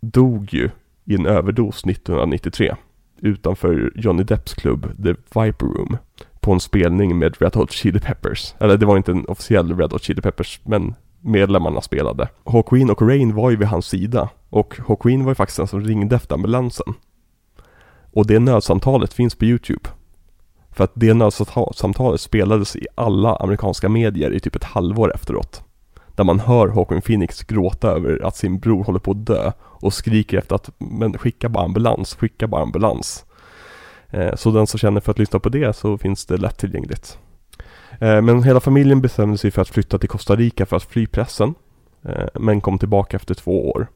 dog 0.00 0.54
ju 0.54 0.70
i 1.08 1.14
en 1.14 1.26
överdos 1.26 1.84
1993 1.84 2.74
utanför 3.20 3.92
Johnny 3.96 4.22
Depps 4.22 4.54
klubb 4.54 5.04
The 5.04 5.10
Viper 5.10 5.66
Room 5.66 5.96
på 6.40 6.52
en 6.52 6.60
spelning 6.60 7.18
med 7.18 7.42
Red 7.42 7.54
Hot 7.54 7.72
Chili 7.72 8.00
Peppers. 8.00 8.54
Eller 8.60 8.76
det 8.76 8.86
var 8.86 8.96
inte 8.96 9.10
en 9.10 9.26
officiell 9.26 9.76
Red 9.76 9.92
Hot 9.92 10.02
Chili 10.02 10.22
Peppers 10.22 10.60
men 10.64 10.94
medlemmarna 11.20 11.80
spelade. 11.80 12.28
Hawkwind 12.44 12.90
och 12.90 13.02
Rain 13.02 13.34
var 13.34 13.50
ju 13.50 13.56
vid 13.56 13.68
hans 13.68 13.86
sida 13.86 14.28
och 14.50 14.78
Hawkwind 14.86 15.22
var 15.22 15.30
ju 15.30 15.34
faktiskt 15.34 15.56
den 15.56 15.66
som 15.66 15.80
ringde 15.80 16.16
efter 16.16 16.34
ambulansen. 16.34 16.94
Och 18.12 18.26
det 18.26 18.38
nödsamtalet 18.38 19.12
finns 19.12 19.34
på 19.34 19.44
YouTube. 19.44 19.88
För 20.70 20.84
att 20.84 20.92
det 20.94 21.14
nödsamtalet 21.14 22.20
spelades 22.20 22.76
i 22.76 22.86
alla 22.94 23.36
amerikanska 23.36 23.88
medier 23.88 24.32
i 24.32 24.40
typ 24.40 24.56
ett 24.56 24.64
halvår 24.64 25.14
efteråt. 25.14 25.62
Där 26.18 26.24
man 26.24 26.40
hör 26.40 26.68
Hawking 26.68 27.00
Phoenix 27.00 27.42
gråta 27.42 27.90
över 27.90 28.24
att 28.24 28.36
sin 28.36 28.58
bror 28.58 28.84
håller 28.84 28.98
på 28.98 29.10
att 29.10 29.26
dö 29.26 29.52
och 29.60 29.94
skriker 29.94 30.38
efter 30.38 30.54
att 30.54 30.70
men 30.78 31.18
skicka 31.18 31.48
bara 31.48 31.64
ambulans, 31.64 32.14
skicka 32.14 32.46
bara 32.46 32.62
ambulans. 32.62 33.24
Eh, 34.10 34.34
så 34.34 34.50
den 34.50 34.66
som 34.66 34.78
känner 34.78 35.00
för 35.00 35.12
att 35.12 35.18
lyssna 35.18 35.38
på 35.38 35.48
det 35.48 35.76
så 35.76 35.98
finns 35.98 36.26
det 36.26 36.36
lättillgängligt. 36.36 37.18
Eh, 38.00 38.22
men 38.22 38.42
hela 38.42 38.60
familjen 38.60 39.00
bestämde 39.00 39.38
sig 39.38 39.50
för 39.50 39.62
att 39.62 39.68
flytta 39.68 39.98
till 39.98 40.08
Costa 40.08 40.36
Rica 40.36 40.66
för 40.66 40.76
att 40.76 40.82
fly 40.82 41.06
pressen. 41.06 41.54
Eh, 42.02 42.28
men 42.34 42.60
kom 42.60 42.78
tillbaka 42.78 43.16
efter 43.16 43.34
två 43.34 43.70
år. 43.70 43.86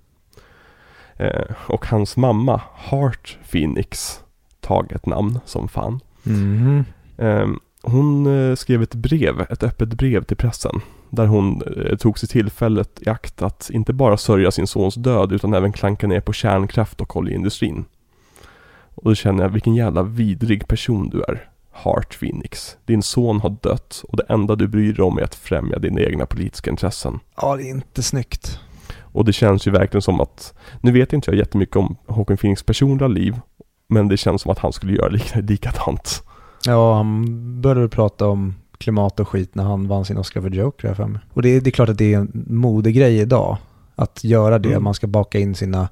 Och 1.67 1.87
hans 1.87 2.17
mamma, 2.17 2.61
Heart 2.75 3.39
Phoenix, 3.51 4.21
taget 4.61 5.07
namn 5.07 5.41
som 5.45 5.69
fan. 5.69 6.01
Eh, 7.17 7.49
hon 7.83 8.27
skrev 8.57 8.83
ett 8.83 8.95
brev, 8.95 9.41
ett 9.41 9.63
öppet 9.63 9.89
brev 9.89 10.25
till 10.25 10.37
pressen. 10.37 10.81
Där 11.13 11.27
hon 11.27 11.63
eh, 11.63 11.97
tog 11.97 12.19
sig 12.19 12.29
tillfället 12.29 13.03
i 13.03 13.09
akt 13.09 13.43
att 13.43 13.71
inte 13.73 13.93
bara 13.93 14.17
sörja 14.17 14.51
sin 14.51 14.67
sons 14.67 14.95
död 14.95 15.33
utan 15.33 15.55
även 15.55 15.73
klanka 15.73 16.07
ner 16.07 16.21
på 16.21 16.33
kärnkraft 16.33 17.01
och 17.01 17.17
oljeindustrin. 17.17 17.85
Och 18.95 19.05
då 19.05 19.15
känner 19.15 19.43
jag 19.43 19.51
vilken 19.51 19.75
jävla 19.75 20.03
vidrig 20.03 20.69
person 20.69 21.09
du 21.09 21.23
är. 21.23 21.49
Heart 21.73 22.19
Phoenix. 22.21 22.77
Din 22.85 23.03
son 23.03 23.41
har 23.41 23.51
dött 23.51 24.05
och 24.09 24.17
det 24.17 24.25
enda 24.29 24.57
du 24.57 24.69
bryr 24.69 24.93
dig 24.93 25.05
om 25.05 25.19
är 25.19 25.23
att 25.23 25.35
främja 25.35 25.79
dina 25.79 26.01
egna 26.01 26.27
politiska 26.27 26.71
intressen. 26.71 27.21
Ja, 27.37 27.57
det 27.57 27.63
är 27.63 27.71
inte 27.71 28.03
snyggt. 28.03 28.61
Och 29.01 29.25
det 29.25 29.33
känns 29.33 29.67
ju 29.67 29.71
verkligen 29.71 30.03
som 30.03 30.21
att, 30.21 30.55
nu 30.81 30.93
vet 30.93 31.13
inte 31.13 31.31
jag 31.31 31.39
jättemycket 31.39 31.77
om 31.77 31.97
Håkan 32.07 32.37
Phoenix 32.37 32.63
personliga 32.63 33.09
liv, 33.09 33.41
men 33.89 34.09
det 34.09 34.17
känns 34.17 34.43
som 34.43 34.51
att 34.51 34.59
han 34.59 34.73
skulle 34.73 34.93
göra 34.93 35.09
lik 35.09 35.33
likadant. 35.35 36.23
Ja, 36.67 36.95
han 36.95 37.61
började 37.61 37.89
prata 37.89 38.27
om 38.27 38.55
klimat 38.83 39.21
och 39.21 39.29
skit 39.29 39.55
när 39.55 39.65
han 39.65 39.89
vann 39.89 40.05
sin 40.05 40.19
Oscar 40.19 40.41
för 40.41 40.51
Joker 40.51 40.89
här 40.89 40.95
för 40.95 41.07
mig. 41.07 41.21
Och 41.33 41.43
det, 41.43 41.49
är- 41.49 41.61
det 41.61 41.71
är 41.71 41.73
klart 41.73 41.89
att 41.89 41.99
det 41.99 42.15
är 42.15 42.19
en 42.19 42.45
modegrej 42.49 43.19
idag 43.19 43.57
att 43.95 44.25
göra 44.25 44.59
det. 44.59 44.69
Mm. 44.69 44.85
Man 44.85 44.95
ska 44.95 45.07
baka 45.07 45.39
in 45.39 45.55
sina 45.55 45.89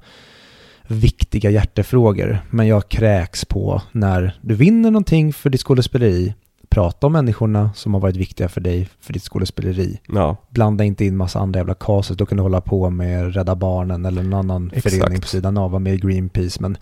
viktiga 0.87 1.49
hjärtefrågor. 1.49 2.39
Men 2.49 2.67
jag 2.67 2.89
kräks 2.89 3.45
på 3.45 3.81
när 3.91 4.37
du 4.41 4.55
vinner 4.55 4.91
någonting 4.91 5.33
för 5.33 5.49
ditt 5.49 5.61
skådespeleri. 5.61 6.33
Prata 6.69 7.07
om 7.07 7.13
människorna 7.13 7.71
som 7.75 7.93
har 7.93 8.01
varit 8.01 8.15
viktiga 8.15 8.49
för 8.49 8.61
dig 8.61 8.89
för 8.99 9.13
ditt 9.13 9.23
skådespeleri. 9.23 9.99
Ja, 10.07 10.37
Blanda 10.49 10.83
inte 10.83 11.05
in 11.05 11.17
massa 11.17 11.39
andra 11.39 11.59
jävla 11.59 11.73
casus. 11.73 12.17
Då 12.17 12.25
kan 12.25 12.37
du 12.37 12.41
hålla 12.43 12.61
på 12.61 12.89
med 12.89 13.35
Rädda 13.35 13.55
Barnen 13.55 14.05
eller 14.05 14.23
någon 14.23 14.33
annan 14.51 14.71
Exakt. 14.73 14.95
förening 14.95 15.21
på 15.21 15.27
sidan 15.27 15.57
av, 15.57 15.81
med 15.81 16.01
Greenpeace. 16.01 16.57
Men 16.61 16.77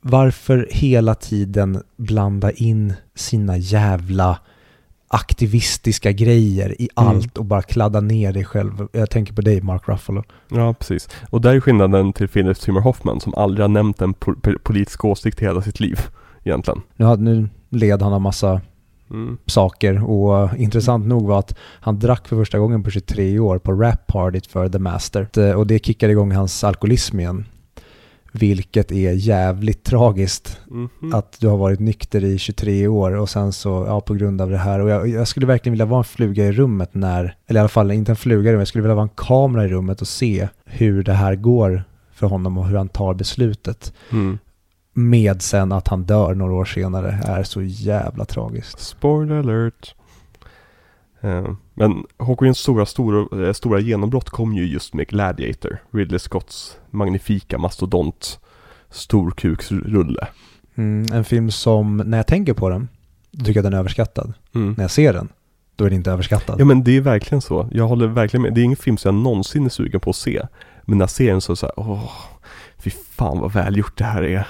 varför 0.00 0.68
hela 0.70 1.14
tiden 1.14 1.82
blanda 1.96 2.50
in 2.52 2.94
sina 3.14 3.56
jävla 3.56 4.38
aktivistiska 5.12 6.12
grejer 6.12 6.82
i 6.82 6.88
Mm. 6.96 7.08
allt 7.08 7.38
och 7.38 7.44
bara 7.44 7.62
kladda 7.62 8.00
ner 8.00 8.32
dig 8.32 8.44
själv. 8.44 8.88
Jag 8.92 9.10
tänker 9.10 9.32
på 9.34 9.40
dig 9.42 9.60
Mark 9.60 9.88
Ruffalo. 9.88 10.22
ja 10.48 10.74
precis. 10.74 11.08
Och 11.30 11.40
där 11.40 11.54
är 11.54 11.60
skillnaden 11.60 12.12
till 12.12 12.28
Philip 12.28 12.56
Seymour 12.58 12.80
Hoffman 12.82 13.20
som 13.20 13.34
aldrig 13.34 13.64
har 13.64 13.68
nämnt 13.68 14.02
en 14.02 14.14
po- 14.14 14.40
po- 14.40 14.58
politisk 14.62 15.04
åsikt 15.04 15.42
i 15.42 15.44
hela 15.44 15.62
sitt 15.62 15.80
liv, 15.80 16.00
egentligen. 16.44 16.80
Nu, 16.96 17.16
nu 17.16 17.48
led 17.70 18.02
han 18.02 18.12
av 18.12 18.20
massa 18.20 18.60
Mm. 19.10 19.38
saker 19.46 20.04
och 20.10 20.44
uh, 20.52 20.62
intressant 20.62 21.06
nog 21.06 21.26
var 21.26 21.38
att 21.38 21.56
han 21.80 21.98
drack 21.98 22.28
för 22.28 22.36
första 22.36 22.58
gången 22.58 22.82
på 22.82 22.90
23 22.90 23.38
år 23.38 23.58
på 23.58 23.72
rap-partyt 23.72 24.46
för 24.46 24.68
The 24.68 24.78
Master. 24.78 25.28
Eh, 25.38 25.50
Och 25.52 25.66
det 25.66 25.84
kickade 25.86 26.12
igång 26.12 26.32
hans 26.32 26.64
alkoholism 26.64 27.20
igen. 27.20 27.44
Vilket 28.32 28.92
är 28.92 29.12
jävligt 29.12 29.84
tragiskt 29.84 30.58
Mhm. 30.70 31.14
att 31.14 31.36
du 31.40 31.48
har 31.48 31.56
varit 31.56 31.80
nykter 31.80 32.24
i 32.24 32.38
23 32.38 32.88
år 32.88 33.10
och 33.16 33.28
sen 33.30 33.52
så, 33.52 33.84
ja 33.88 34.00
på 34.00 34.14
grund 34.14 34.40
av 34.40 34.50
det 34.50 34.56
här. 34.58 34.80
Och 34.80 34.88
jag, 34.90 35.08
jag 35.08 35.28
skulle 35.28 35.46
verkligen 35.46 35.72
vilja 35.72 35.86
vara 35.86 35.98
en 35.98 36.04
fluga 36.04 36.44
i 36.46 36.52
rummet 36.52 36.94
när, 36.94 37.36
eller 37.46 37.58
i 37.58 37.62
alla 37.62 37.68
fall 37.68 37.90
inte 37.90 38.12
en 38.12 38.16
fluga 38.16 38.50
i 38.50 38.52
rummet, 38.52 38.60
jag 38.60 38.68
skulle 38.68 38.82
vilja 38.82 38.94
vara 38.94 39.02
en 39.02 39.14
kamera 39.16 39.64
i 39.64 39.68
rummet 39.68 40.00
och 40.00 40.08
se 40.08 40.48
hur 40.64 41.02
det 41.04 41.12
här 41.12 41.34
går 41.36 41.84
för 42.12 42.26
honom 42.26 42.58
och 42.58 42.66
hur 42.66 42.76
han 42.76 42.88
tar 42.88 43.14
beslutet. 43.14 43.92
Mm. 44.12 44.38
Med 44.94 45.42
sen 45.42 45.72
att 45.72 45.88
han 45.88 46.02
dör 46.04 46.34
några 46.34 46.54
år 46.54 46.64
senare 46.64 47.20
är 47.24 47.42
så 47.42 47.62
jävla 47.62 48.24
tragiskt. 48.24 48.80
Spoiler 48.80 49.34
alert. 49.36 49.94
Eh, 51.22 51.54
Men 51.74 52.04
Hawkins 52.18 52.58
stora, 52.58 52.86
stora, 52.86 53.46
eh, 53.46 53.52
stora 53.52 53.80
genombrott 53.80 54.30
kom 54.30 54.54
ju 54.54 54.66
just 54.66 54.94
med 54.94 55.08
Gladiator, 55.08 55.78
Ridley 55.90 56.18
Scotts 56.18 56.78
magnifika 56.90 57.58
mastodont 57.58 58.38
storkuksrulle. 58.90 60.28
Mm, 60.74 61.12
en 61.12 61.24
film 61.24 61.50
som, 61.50 61.96
när 61.96 62.16
jag 62.16 62.26
tänker 62.26 62.54
på 62.54 62.68
den, 62.68 62.88
tycker 63.38 63.54
jag 63.54 63.64
den 63.64 63.74
är 63.74 63.78
överskattad. 63.78 64.32
Mm. 64.54 64.74
När 64.76 64.84
jag 64.84 64.90
ser 64.90 65.12
den, 65.12 65.28
då 65.76 65.84
är 65.84 65.90
den 65.90 65.96
inte 65.96 66.10
överskattad. 66.10 66.60
Ja 66.60 66.64
men 66.64 66.84
det 66.84 66.96
är 66.96 67.00
verkligen 67.00 67.42
så. 67.42 67.68
Jag 67.72 67.88
håller 67.88 68.06
verkligen 68.06 68.42
med. 68.42 68.54
Det 68.54 68.60
är 68.60 68.64
ingen 68.64 68.76
film 68.76 68.96
som 68.96 69.16
jag 69.16 69.22
någonsin 69.22 69.64
är 69.64 69.68
sugen 69.68 70.00
på 70.00 70.10
att 70.10 70.16
se. 70.16 70.42
Men 70.82 70.98
när 70.98 71.02
jag 71.02 71.10
ser 71.10 71.30
den 71.30 71.40
så 71.40 71.52
är 71.52 71.54
det 71.54 71.56
så 71.56 71.66
här, 71.66 71.74
åh, 71.76 72.10
fy 72.78 72.90
fan 72.90 73.38
vad 73.40 73.52
välgjort 73.52 73.98
det 73.98 74.04
här 74.04 74.22
är. 74.22 74.46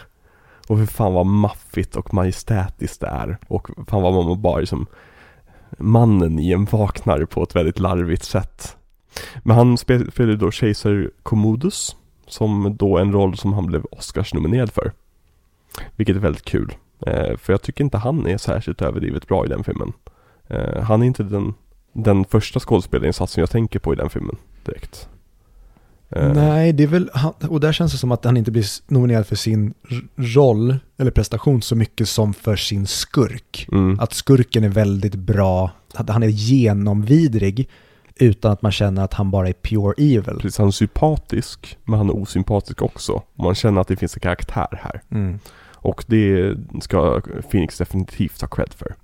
Och 0.68 0.78
fy 0.78 0.86
fan 0.86 1.12
vad 1.14 1.26
maffigt 1.26 1.96
och 1.96 2.14
majestätiskt 2.14 3.00
det 3.00 3.06
är. 3.06 3.38
Och 3.48 3.68
fan 3.86 4.02
vad 4.02 4.24
man 4.26 4.42
bara 4.42 4.58
liksom 4.58 4.86
mannen 5.78 6.38
i 6.38 6.52
en 6.52 6.64
vaknar 6.64 7.24
på 7.24 7.42
ett 7.42 7.56
väldigt 7.56 7.78
larvigt 7.78 8.24
sätt. 8.24 8.76
Men 9.42 9.56
han 9.56 9.78
spelade 9.78 10.36
då 10.36 10.50
kejsar 10.50 11.10
Commodus. 11.22 11.96
Som 12.26 12.76
då 12.76 12.98
en 12.98 13.12
roll 13.12 13.36
som 13.36 13.52
han 13.52 13.66
blev 13.66 13.84
Oscars-nominerad 13.90 14.72
för. 14.72 14.92
Vilket 15.96 16.16
är 16.16 16.20
väldigt 16.20 16.44
kul. 16.44 16.74
Eh, 17.06 17.36
för 17.36 17.52
jag 17.52 17.62
tycker 17.62 17.84
inte 17.84 17.98
han 17.98 18.26
är 18.26 18.38
särskilt 18.38 18.82
överdrivet 18.82 19.28
bra 19.28 19.44
i 19.44 19.48
den 19.48 19.64
filmen. 19.64 19.92
Eh, 20.46 20.82
han 20.82 21.02
är 21.02 21.06
inte 21.06 21.22
den, 21.22 21.54
den 21.92 22.24
första 22.24 22.60
skådespelarinsatsen 22.60 23.40
jag 23.42 23.50
tänker 23.50 23.78
på 23.78 23.92
i 23.92 23.96
den 23.96 24.10
filmen 24.10 24.36
direkt. 24.64 25.08
Eh, 26.16 26.32
Nej, 26.32 26.72
det 26.72 26.82
är 26.82 26.86
väl, 26.86 27.10
och 27.48 27.60
där 27.60 27.72
känns 27.72 27.92
det 27.92 27.98
som 27.98 28.12
att 28.12 28.24
han 28.24 28.36
inte 28.36 28.50
blir 28.50 28.66
nominerad 28.92 29.26
för 29.26 29.36
sin 29.36 29.74
roll 30.16 30.76
eller 30.98 31.10
prestation 31.10 31.62
så 31.62 31.76
mycket 31.76 32.08
som 32.08 32.34
för 32.34 32.56
sin 32.56 32.86
skurk. 32.86 33.68
Mm, 33.72 34.00
Att 34.00 34.12
skurken 34.12 34.64
är 34.64 34.68
väldigt 34.68 35.14
bra, 35.14 35.70
att 35.94 36.08
han 36.10 36.22
är 36.22 36.28
genomvidrig 36.28 37.68
utan 38.16 38.52
att 38.52 38.62
man 38.62 38.72
känner 38.72 39.04
att 39.04 39.14
han 39.14 39.30
bara 39.30 39.48
är 39.48 39.52
pure 39.52 39.94
evil. 39.98 40.36
precis, 40.40 40.58
han 40.58 40.66
är 40.66 40.70
sympatisk, 40.70 41.78
men 41.84 41.98
han 41.98 42.08
är 42.08 42.16
osympatisk 42.16 42.82
också. 42.82 43.22
Man 43.34 43.54
känner 43.54 43.80
att 43.80 43.88
det 43.88 43.96
finns 43.96 44.16
en 44.16 44.20
karaktär 44.20 44.80
här. 44.82 45.02
Mm. 45.10 45.38
Och 45.74 46.04
det 46.06 46.56
ska 46.80 47.20
Phoenix 47.50 47.78
definitivt 47.78 48.40
ha 48.40 48.48
cred 48.48 48.72
för. 48.76 48.94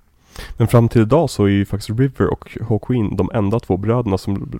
Men 0.56 0.68
fram 0.68 0.88
till 0.88 1.02
idag 1.02 1.30
så 1.30 1.44
är 1.44 1.48
ju 1.48 1.64
faktiskt 1.64 1.98
River 2.00 2.26
och 2.32 2.58
Hawkwind 2.68 3.16
de 3.16 3.30
enda 3.34 3.60
två 3.60 3.76
bröderna 3.76 4.18
som 4.18 4.58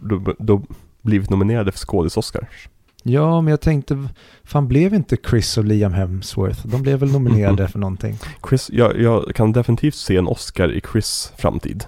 blivit 1.03 1.31
nominerade 1.31 1.73
för 1.73 1.79
skådis-Oscars. 1.79 2.69
Ja, 3.03 3.41
men 3.41 3.51
jag 3.51 3.61
tänkte, 3.61 4.09
fan 4.45 4.69
blev 4.69 4.95
inte 4.95 5.17
Chris 5.31 5.59
och 5.59 5.65
Liam 5.65 5.93
Hemsworth? 5.93 6.67
De 6.67 6.83
blev 6.83 6.99
väl 6.99 7.13
nominerade 7.13 7.69
för 7.73 7.79
någonting? 7.79 8.19
Chris, 8.49 8.71
jag, 8.73 9.01
jag 9.01 9.35
kan 9.35 9.53
definitivt 9.53 9.95
se 9.95 10.17
en 10.17 10.27
Oscar 10.27 10.73
i 10.73 10.81
Chris 10.93 11.33
framtid. 11.37 11.85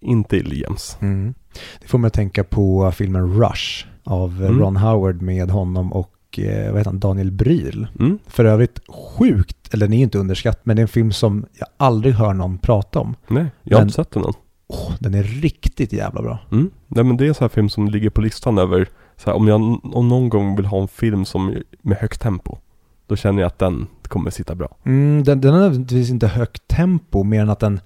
Inte 0.00 0.36
i 0.36 0.42
Liams. 0.42 0.96
Mm. 1.00 1.34
Det 1.80 1.88
får 1.88 1.98
mig 1.98 2.06
att 2.08 2.14
tänka 2.14 2.44
på 2.44 2.92
filmen 2.94 3.40
Rush 3.40 3.86
av 4.04 4.42
eh, 4.42 4.48
Mm. 4.50 4.60
Ron 4.60 4.76
Howard 4.76 5.22
med 5.22 5.50
honom 5.50 5.92
och 5.92 6.38
eh, 6.38 6.70
vad 6.70 6.78
heter 6.80 6.90
han, 6.90 7.00
Daniel 7.00 7.30
Bryl. 7.32 7.86
Mm. 7.98 8.18
För 8.26 8.44
övrigt 8.44 8.80
sjukt, 8.88 9.74
eller 9.74 9.86
den 9.86 9.92
är 9.92 10.02
inte 10.02 10.18
underskatt, 10.18 10.60
men 10.62 10.76
det 10.76 10.80
är 10.80 10.84
en 10.84 10.88
film 10.88 11.12
som 11.12 11.46
jag 11.58 11.68
aldrig 11.76 12.14
hör 12.14 12.34
någon 12.34 12.58
prata 12.58 13.00
om. 13.00 13.14
Nej, 13.28 13.46
jag 13.62 13.76
har 13.76 13.80
Men- 13.80 13.88
inte 13.88 13.94
sett 13.94 14.10
den 14.10 14.24
än. 14.24 14.32
Åh, 14.66 14.92
den 15.00 15.14
är 15.14 15.22
riktigt 15.22 15.92
jävla 15.92 16.22
bra. 16.22 16.38
Mm. 16.52 16.70
Nej 16.88 17.04
men 17.04 17.16
det 17.16 17.24
är 17.24 17.28
en 17.28 17.34
sån 17.34 17.44
här 17.44 17.48
film 17.48 17.68
som 17.68 17.88
ligger 17.88 18.10
på 18.10 18.20
listan 18.20 18.58
över 18.58 18.88
så 19.16 19.30
här, 19.30 19.36
om 19.36 19.48
jag 19.48 19.60
om 19.96 20.08
någon 20.08 20.28
gång 20.28 20.56
vill 20.56 20.66
ha 20.66 20.82
en 20.82 20.88
film 20.88 21.24
som 21.24 21.54
med 21.82 21.96
högt 21.98 22.20
tempo. 22.20 22.58
Då 23.06 23.16
känner 23.16 23.42
jag 23.42 23.46
att 23.46 23.58
den 23.58 23.86
kommer 24.02 24.30
sitta 24.30 24.54
bra. 24.54 24.76
Mm, 24.84 25.24
den, 25.24 25.40
den 25.40 25.52
har 25.52 25.60
nödvändigtvis 25.60 26.10
inte 26.10 26.26
högt 26.26 26.68
tempo, 26.68 27.22
mer 27.22 27.40
än 27.42 27.50
att 27.50 27.60
den, 27.60 27.80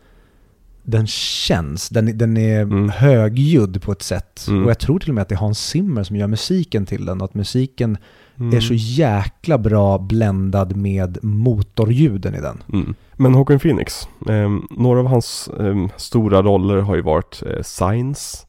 den 0.82 1.06
känns. 1.06 1.88
Den, 1.88 2.18
den 2.18 2.36
är 2.36 2.60
Mm. 2.62 2.88
högljudd 2.88 3.82
på 3.82 3.92
ett 3.92 4.02
sätt. 4.02 4.46
Mm. 4.48 4.64
Och 4.64 4.70
jag 4.70 4.78
tror 4.78 4.98
till 4.98 5.08
och 5.10 5.14
med 5.14 5.22
att 5.22 5.28
det 5.28 5.34
är 5.34 5.38
Hans 5.38 5.58
Zimmer 5.66 6.02
som 6.02 6.16
gör 6.16 6.26
musiken 6.26 6.86
till 6.86 7.04
den. 7.04 7.20
Och 7.20 7.24
att 7.24 7.34
musiken 7.34 7.98
Mm. 8.38 8.56
är 8.56 8.60
så 8.60 8.74
jäkla 8.74 9.58
bra 9.58 9.98
bländad 9.98 10.76
med 10.76 11.18
motorljuden 11.24 12.34
i 12.34 12.40
den. 12.40 12.62
Mm. 12.72 12.94
Men 13.16 13.34
Håkan 13.34 13.58
Phoenix, 13.58 14.08
ehm, 14.28 14.66
några 14.70 15.00
av 15.00 15.06
hans 15.06 15.50
ehm, 15.60 15.88
stora 15.96 16.42
roller 16.42 16.78
har 16.78 16.96
ju 16.96 17.02
varit 17.02 17.42
eh, 17.46 17.62
Signs, 17.62 18.46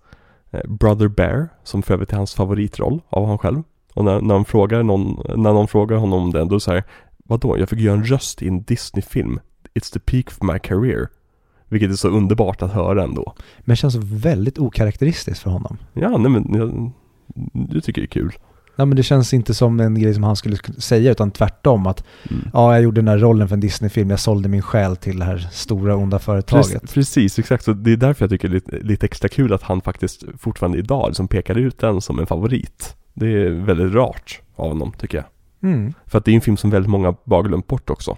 eh, 0.52 0.68
Brother 0.70 1.08
Bear, 1.08 1.50
som 1.64 1.84
för 1.84 1.94
övrigt 1.94 2.14
är 2.14 2.18
hans 2.18 2.36
favoritroll 2.36 3.02
av 3.10 3.28
han 3.28 3.38
själv. 3.38 3.64
Och 3.94 4.06
när, 4.06 4.22
när, 4.22 4.36
han 4.36 4.46
frågar 4.46 4.84
någon, 4.84 5.22
när 5.36 5.54
någon 5.54 5.68
frågar 5.68 5.98
honom 5.98 6.24
om 6.24 6.32
den, 6.32 6.48
då 6.48 6.60
säger 6.60 6.84
Vadå, 7.28 7.60
jag 7.60 7.70
fick 7.70 7.80
göra 7.80 7.98
en 7.98 8.04
röst 8.04 8.42
i 8.42 8.48
en 8.48 8.64
Disney-film. 8.64 9.40
It's 9.74 9.94
the 9.94 10.00
peak 10.00 10.28
of 10.28 10.42
my 10.42 10.60
career. 10.60 11.08
Vilket 11.70 11.92
är 11.92 11.96
så 11.96 12.10
underbart 12.10 12.62
att 12.62 12.74
höra 12.74 13.04
ändå. 13.04 13.34
Men 13.60 13.76
känns 13.76 13.96
väldigt 13.96 14.58
okaraktäristiskt 14.58 15.44
för 15.44 15.50
honom. 15.50 15.78
Ja, 15.94 16.18
nej 16.18 16.32
men 16.32 16.54
jag, 16.54 16.92
jag 17.74 17.84
tycker 17.84 18.02
det 18.02 18.06
är 18.06 18.08
kul. 18.08 18.32
Ja, 18.78 18.86
men 18.86 18.96
det 18.98 19.04
känns 19.04 19.34
inte 19.34 19.54
som 19.54 19.80
en 19.80 20.00
grej 20.00 20.14
som 20.14 20.24
han 20.24 20.36
skulle 20.36 20.58
säga, 20.78 21.12
utan 21.12 21.32
tvärtom. 21.32 21.88
Att 21.88 22.04
Mm. 22.30 22.50
ja, 22.54 22.74
jag 22.74 22.84
gjorde 22.84 23.02
den 23.02 23.08
här 23.08 23.18
rollen 23.18 23.48
för 23.48 23.56
en 23.56 23.60
Disney-film, 23.60 24.10
jag 24.10 24.20
sålde 24.20 24.50
min 24.50 24.62
själ 24.62 24.96
till 24.96 25.20
det 25.20 25.26
här 25.26 25.38
stora 25.52 25.96
onda 25.96 26.20
företaget. 26.20 26.82
Precis, 26.82 26.94
precis, 26.94 27.40
exakt. 27.40 27.64
Så 27.64 27.74
det 27.74 27.92
är 27.92 27.98
därför 27.98 28.24
jag 28.24 28.30
tycker 28.30 28.48
det 28.48 28.52
är 28.52 28.56
lite, 28.56 28.78
lite 28.88 29.06
extra 29.06 29.30
kul 29.30 29.54
att 29.54 29.64
han 29.64 29.82
faktiskt 29.82 30.24
fortfarande 30.40 30.78
idag 30.78 31.08
liksom 31.08 31.28
pekar 31.28 31.56
ut 31.58 31.80
den 31.80 32.02
som 32.02 32.20
en 32.20 32.28
favorit. 32.28 32.96
Det 33.14 33.28
är 33.28 33.50
väldigt 33.50 33.94
rart 33.94 34.42
av 34.56 34.68
honom, 34.68 34.92
tycker 34.98 35.18
jag. 35.18 35.26
Mm. 35.72 35.94
För 36.06 36.18
att 36.18 36.26
det 36.26 36.32
är 36.32 36.36
en 36.36 36.42
film 36.42 36.58
som 36.58 36.70
väldigt 36.70 36.90
många 36.90 37.16
bara 37.24 37.42
glömt 37.42 37.68
bort 37.68 37.90
också. 37.90 38.18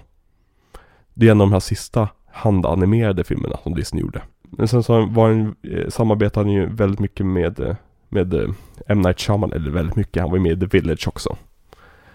Det 1.13 1.27
är 1.27 1.31
en 1.31 1.41
av 1.41 1.47
de 1.47 1.53
här 1.53 1.59
sista 1.59 2.07
handanimerade 2.31 3.23
filmerna 3.23 3.57
som 3.63 3.75
Disney 3.75 4.01
gjorde. 4.01 4.21
Men 4.57 4.67
sen 4.67 4.83
så 4.83 5.05
var 5.05 5.29
han, 5.29 5.55
eh, 5.63 5.89
samarbetade 5.89 6.45
han 6.45 6.53
ju 6.53 6.69
väldigt 6.75 6.99
mycket 6.99 7.25
med, 7.25 7.59
eh, 7.59 7.75
med 8.09 8.33
eh, 8.33 8.49
M. 8.87 9.01
Night 9.01 9.19
Shyamalan, 9.19 9.53
eller 9.61 9.71
väldigt 9.71 9.95
mycket, 9.95 10.21
han 10.21 10.29
var 10.31 10.37
ju 10.37 10.43
med 10.43 10.51
i 10.63 10.67
The 10.69 10.77
Village 10.77 11.07
också. 11.07 11.37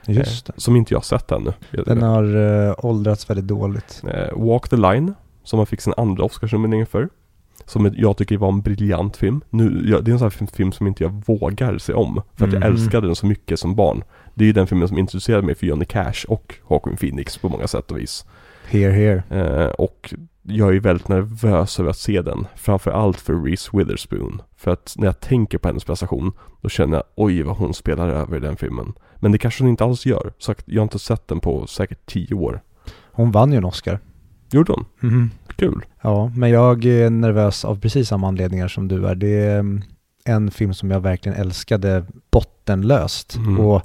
Just 0.06 0.46
det. 0.46 0.52
Eh, 0.52 0.56
Som 0.58 0.76
inte 0.76 0.94
jag 0.94 1.04
sett 1.04 1.30
ännu. 1.32 1.52
Den 1.70 2.02
har 2.02 2.36
uh, 2.36 2.74
åldrats 2.78 3.30
väldigt 3.30 3.46
dåligt. 3.46 4.02
Eh, 4.08 4.38
Walk 4.46 4.68
the 4.68 4.76
Line, 4.76 5.14
som 5.44 5.58
han 5.58 5.66
fick 5.66 5.80
sin 5.80 5.94
andra 5.96 6.24
Oscarsnominering 6.24 6.86
för. 6.86 7.08
Som 7.66 7.94
jag 7.96 8.16
tycker 8.16 8.36
var 8.36 8.48
en 8.48 8.60
briljant 8.60 9.16
film. 9.16 9.40
Nu, 9.50 9.82
jag, 9.90 10.04
det 10.04 10.10
är 10.10 10.12
en 10.12 10.18
sån 10.18 10.30
här 10.40 10.46
film 10.46 10.72
som 10.72 10.86
inte 10.86 11.02
jag 11.04 11.22
vågar 11.26 11.78
se 11.78 11.92
om. 11.92 12.22
För 12.34 12.46
att 12.46 12.52
jag 12.52 12.60
Mhm. 12.62 12.72
älskade 12.72 13.06
den 13.06 13.16
så 13.16 13.26
mycket 13.26 13.58
som 13.58 13.74
barn. 13.74 14.02
Det 14.34 14.44
är 14.44 14.46
ju 14.46 14.52
den 14.52 14.66
filmen 14.66 14.88
som 14.88 14.98
introducerade 14.98 15.46
mig 15.46 15.54
för 15.54 15.66
Johnny 15.66 15.84
Cash 15.84 16.24
och 16.28 16.54
Joaquin 16.70 16.96
Phoenix 16.96 17.38
på 17.38 17.48
många 17.48 17.66
sätt 17.66 17.90
och 17.90 17.98
vis. 17.98 18.26
Here, 18.70 18.92
here. 18.92 19.22
Eh, 19.30 19.66
och 19.68 20.14
jag 20.46 20.76
är 20.76 20.80
väldigt 20.80 21.08
nervös 21.08 21.80
över 21.80 21.90
att 21.90 21.98
se 21.98 22.22
den. 22.22 22.46
Framförallt 22.56 23.20
för 23.20 23.44
Reese 23.44 23.70
Witherspoon. 23.72 24.42
För 24.56 24.70
att 24.70 24.94
när 24.98 25.06
jag 25.06 25.20
tänker 25.20 25.58
på 25.58 25.68
hennes 25.68 25.84
prestation, 25.84 26.32
då 26.60 26.68
känner 26.68 26.96
jag 26.96 27.04
oj 27.14 27.42
vad 27.42 27.56
hon 27.56 27.74
spelar 27.74 28.08
över 28.08 28.36
i 28.36 28.40
den 28.40 28.56
filmen. 28.56 28.92
Men 29.16 29.32
det 29.32 29.38
kanske 29.38 29.64
hon 29.64 29.70
inte 29.70 29.84
alls 29.84 30.06
gör. 30.06 30.32
Så 30.38 30.54
jag 30.64 30.80
har 30.80 30.82
inte 30.82 30.98
sett 30.98 31.28
den 31.28 31.40
på 31.40 31.66
säkert 31.66 32.06
tio 32.06 32.34
år. 32.34 32.60
Hon 33.12 33.32
vann 33.32 33.52
ju 33.52 33.58
en 33.58 33.64
Oscar. 33.64 33.98
Gjorde 34.50 34.72
hon? 34.72 34.84
Mhm. 35.00 35.30
Kul. 35.56 35.84
Ja, 36.02 36.32
men 36.36 36.50
jag 36.50 36.84
är 36.84 37.10
nervös 37.10 37.64
av 37.64 37.80
precis 37.80 38.08
samma 38.08 38.28
anledningar 38.28 38.68
som 38.68 38.88
du 38.88 39.06
är. 39.06 39.14
Det 39.14 39.40
är 39.40 39.58
mm, 39.58 39.82
en 40.24 40.50
film 40.50 40.74
som 40.74 40.90
jag 40.90 41.00
verkligen 41.00 41.38
älskade 41.38 42.04
bottenlöst. 42.30 43.36
Mm. 43.36 43.60
Och 43.60 43.82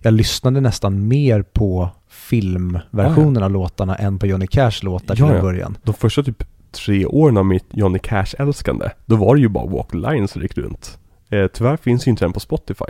jag 0.00 0.14
lyssnade 0.14 0.60
nästan 0.60 1.08
mer 1.08 1.42
på 1.42 1.90
filmversionen 2.08 3.42
av 3.42 3.50
låtarna 3.50 3.94
än 3.96 4.18
på 4.18 4.26
Johnny 4.26 4.46
Cash 4.46 4.72
låtar 4.82 5.14
till 5.14 5.24
en 5.24 5.34
ja. 5.34 5.42
början. 5.42 5.78
De 5.84 5.94
första 5.94 6.22
typ 6.22 6.44
tre 6.72 7.06
åren 7.06 7.36
av 7.36 7.46
mitt 7.46 7.66
Johnny 7.70 7.98
Cash-älskande, 7.98 8.90
då 9.06 9.16
var 9.16 9.34
det 9.34 9.40
ju 9.40 9.48
bara 9.48 9.66
Walk 9.66 9.90
the 9.90 9.96
Line 9.96 10.28
som 10.28 10.42
gick 10.42 10.58
runt. 10.58 10.98
Eh, 11.30 11.46
tyvärr 11.46 11.76
finns 11.76 12.06
ju 12.06 12.10
inte 12.10 12.24
den 12.24 12.32
på 12.32 12.40
Spotify. 12.40 12.84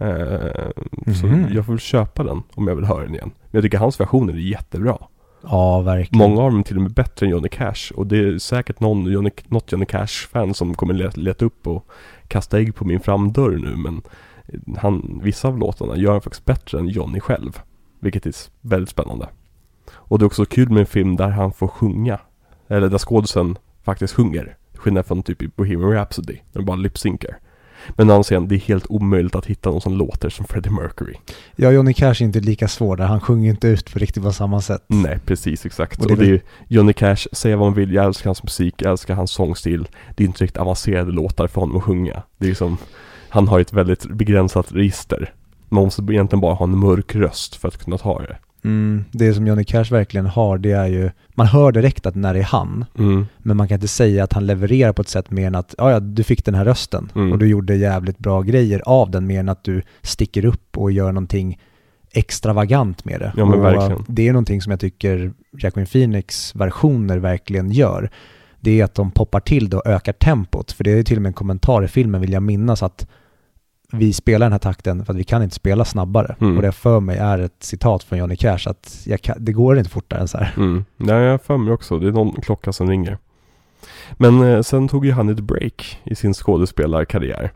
Eh, 0.00 0.70
Så 1.20 1.26
Mhm. 1.26 1.46
jag 1.54 1.66
får 1.66 1.72
väl 1.72 1.80
köpa 1.80 2.22
den 2.24 2.42
om 2.54 2.68
jag 2.68 2.76
vill 2.76 2.84
höra 2.84 3.02
den 3.04 3.14
igen. 3.14 3.30
Men 3.34 3.50
jag 3.50 3.62
tycker 3.62 3.78
hans 3.78 4.00
versioner 4.00 4.32
är 4.32 4.36
jättebra. 4.38 4.98
Ja, 5.42 5.80
verkligen. 5.80 6.18
Många 6.30 6.42
av 6.42 6.50
dem 6.50 6.60
är 6.60 6.64
till 6.64 6.76
och 6.76 6.82
med 6.82 6.92
bättre 6.92 7.26
än 7.26 7.32
Johnny 7.32 7.48
Cash. 7.48 7.92
Och 7.94 8.06
det 8.06 8.18
är 8.18 8.38
säkert 8.38 8.80
någon 8.80 9.04
Johnny, 9.12 9.30
något 9.48 9.72
Johnny 9.72 9.86
Cash-fan 9.86 10.54
som 10.54 10.74
kommer 10.74 10.94
leta, 10.94 11.20
leta 11.20 11.44
upp 11.44 11.66
och 11.66 11.86
kasta 12.28 12.58
ägg 12.58 12.74
på 12.74 12.84
min 12.84 13.00
framdörr 13.00 13.50
nu. 13.56 13.76
Men 13.76 14.02
han, 14.78 15.20
vissa 15.22 15.48
av 15.48 15.58
låtarna 15.58 15.96
gör 15.96 16.12
han 16.12 16.20
faktiskt 16.20 16.44
bättre 16.44 16.78
än 16.78 16.88
Johnny 16.88 17.20
själv. 17.20 17.60
Vilket 18.00 18.26
är 18.26 18.34
väldigt 18.60 18.88
spännande. 18.88 19.28
Och 19.92 20.18
det 20.18 20.22
är 20.22 20.26
också 20.26 20.44
kul 20.44 20.70
med 20.70 20.80
en 20.80 20.86
film 20.86 21.16
där 21.16 21.28
han 21.28 21.52
får 21.52 21.68
sjunga. 21.68 22.18
Eller 22.68 22.88
där 22.88 22.98
skådisen 22.98 23.58
faktiskt 23.82 24.14
sjunger. 24.14 24.56
Skillnad 24.74 25.06
från 25.06 25.22
typ 25.22 25.42
i 25.42 25.48
Bohemian 25.48 25.92
Rhapsody. 25.92 26.38
När 26.52 26.60
de 26.60 26.64
bara 26.64 26.76
lip-synkar. 26.76 27.38
Men 27.88 28.08
han 28.08 28.24
säger 28.24 28.40
det 28.40 28.54
är 28.54 28.58
helt 28.58 28.86
omöjligt 28.88 29.34
att 29.34 29.46
hitta 29.46 29.70
någon 29.70 29.80
som 29.80 29.96
låter 29.96 30.30
som 30.30 30.46
Freddie 30.46 30.70
Mercury. 30.70 31.14
Ja, 31.56 31.70
Johnny 31.70 31.94
Cash 31.94 32.10
är 32.10 32.22
inte 32.22 32.40
lika 32.40 32.68
svår 32.68 32.96
där. 32.96 33.04
Han 33.04 33.20
sjunger 33.20 33.50
inte 33.50 33.68
ut 33.68 33.92
på 33.92 33.98
riktigt 33.98 34.22
på 34.22 34.32
samma 34.32 34.60
sätt. 34.60 34.84
Nej, 34.86 35.18
precis 35.26 35.66
exakt. 35.66 36.04
Och 36.04 36.10
Och 36.10 36.16
det 36.16 36.24
det, 36.24 36.30
är 36.30 36.34
är 36.34 36.42
Johnny 36.68 36.92
Cash, 36.92 37.26
säga 37.32 37.56
vad 37.56 37.66
man 37.66 37.74
vill, 37.74 37.94
jag 37.94 38.04
älskar 38.04 38.28
hans 38.28 38.42
musik, 38.42 38.74
jag 38.78 38.90
älskar 38.90 39.14
hans 39.14 39.30
sångstil. 39.30 39.88
Det 40.16 40.24
är 40.24 40.26
inte 40.28 40.44
riktigt 40.44 40.58
avancerade 40.58 41.12
låtar 41.12 41.46
för 41.46 41.60
honom 41.60 41.76
att 41.76 41.82
sjunga. 41.82 42.22
Det 42.38 42.50
är 42.50 42.54
som, 42.54 42.76
han 43.28 43.48
har 43.48 43.60
ett 43.60 43.72
väldigt 43.72 44.06
begränsat 44.06 44.72
register. 44.72 45.34
Man 45.70 45.84
måste 45.84 46.02
egentligen 46.02 46.40
bara 46.40 46.54
ha 46.54 46.64
en 46.64 46.78
mörk 46.78 47.14
röst 47.14 47.56
för 47.56 47.68
att 47.68 47.84
kunna 47.84 47.98
ta 47.98 48.18
det. 48.18 48.36
Mm, 48.64 49.04
det 49.12 49.34
som 49.34 49.46
Johnny 49.46 49.64
Cash 49.64 49.84
verkligen 49.90 50.26
har, 50.26 50.58
det 50.58 50.72
är 50.72 50.86
ju, 50.86 51.10
man 51.34 51.46
hör 51.46 51.72
direkt 51.72 52.06
att 52.06 52.14
när 52.14 52.34
det 52.34 52.40
är 52.40 52.44
han, 52.44 52.84
Mm. 52.98 53.26
men 53.38 53.56
man 53.56 53.68
kan 53.68 53.74
inte 53.74 53.88
säga 53.88 54.24
att 54.24 54.32
han 54.32 54.46
levererar 54.46 54.92
på 54.92 55.02
ett 55.02 55.08
sätt 55.08 55.30
mer 55.30 55.46
än 55.46 55.54
att, 55.54 55.74
ja, 55.78 55.90
ja, 55.90 56.00
du 56.00 56.22
fick 56.24 56.44
den 56.44 56.54
här 56.54 56.64
rösten 56.64 57.12
Mm. 57.14 57.32
och 57.32 57.38
du 57.38 57.46
gjorde 57.48 57.76
jävligt 57.76 58.18
bra 58.18 58.42
grejer 58.42 58.82
av 58.86 59.10
den 59.10 59.26
mer 59.26 59.40
än 59.40 59.48
att 59.48 59.64
du 59.64 59.82
sticker 60.02 60.44
upp 60.44 60.78
och 60.78 60.92
gör 60.92 61.12
någonting 61.12 61.58
extravagant 62.12 63.04
med 63.04 63.20
det. 63.20 63.32
Ja, 63.36 63.44
men 63.44 63.58
och 63.58 63.64
verkligen. 63.64 64.04
Det 64.08 64.28
är 64.28 64.32
någonting 64.32 64.62
som 64.62 64.70
jag 64.70 64.80
tycker 64.80 65.32
Jacqueline 65.58 65.86
Phoenix 65.86 66.54
versioner 66.54 67.18
verkligen 67.18 67.70
gör. 67.70 68.10
Det 68.60 68.80
är 68.80 68.84
att 68.84 68.94
de 68.94 69.10
poppar 69.10 69.40
till 69.40 69.68
det 69.70 69.76
och 69.76 69.86
ökar 69.86 70.12
tempot. 70.12 70.72
För 70.72 70.84
det 70.84 70.90
är 70.90 71.02
till 71.02 71.16
och 71.16 71.22
med 71.22 71.30
en 71.30 71.34
kommentar 71.34 71.84
i 71.84 71.88
filmen 71.88 72.20
vill 72.20 72.32
jag 72.32 72.42
minnas 72.42 72.82
att 72.82 73.06
vi 73.92 74.12
spelar 74.12 74.46
den 74.46 74.52
här 74.52 74.58
takten 74.58 75.04
för 75.04 75.12
att 75.12 75.18
vi 75.18 75.24
kan 75.24 75.42
inte 75.42 75.54
spela 75.54 75.84
snabbare. 75.84 76.36
Mm. 76.40 76.56
Och 76.56 76.62
det 76.62 76.72
för 76.72 77.00
mig 77.00 77.18
är 77.18 77.38
ett 77.38 77.56
citat 77.58 78.02
från 78.02 78.18
Johnny 78.18 78.36
Cash 78.36 78.66
att 78.66 79.06
kan, 79.22 79.36
det 79.38 79.52
går 79.52 79.78
inte 79.78 79.90
fortare 79.90 80.20
än 80.20 80.28
så 80.28 80.38
här. 80.38 80.54
Mm. 80.56 80.84
Nej, 80.96 81.22
jag 81.22 81.30
har 81.30 81.38
för 81.38 81.56
mig 81.56 81.72
också. 81.72 81.98
Det 81.98 82.08
är 82.08 82.12
någon 82.12 82.32
klocka 82.32 82.72
som 82.72 82.88
ringer. 82.88 83.18
Men 84.12 84.42
eh, 84.42 84.62
sen 84.62 84.88
tog 84.88 85.06
ju 85.06 85.12
han 85.12 85.28
ett 85.28 85.40
break 85.40 86.00
i 86.04 86.14
sin 86.14 86.34
skådespelarkarriär. 86.34 87.50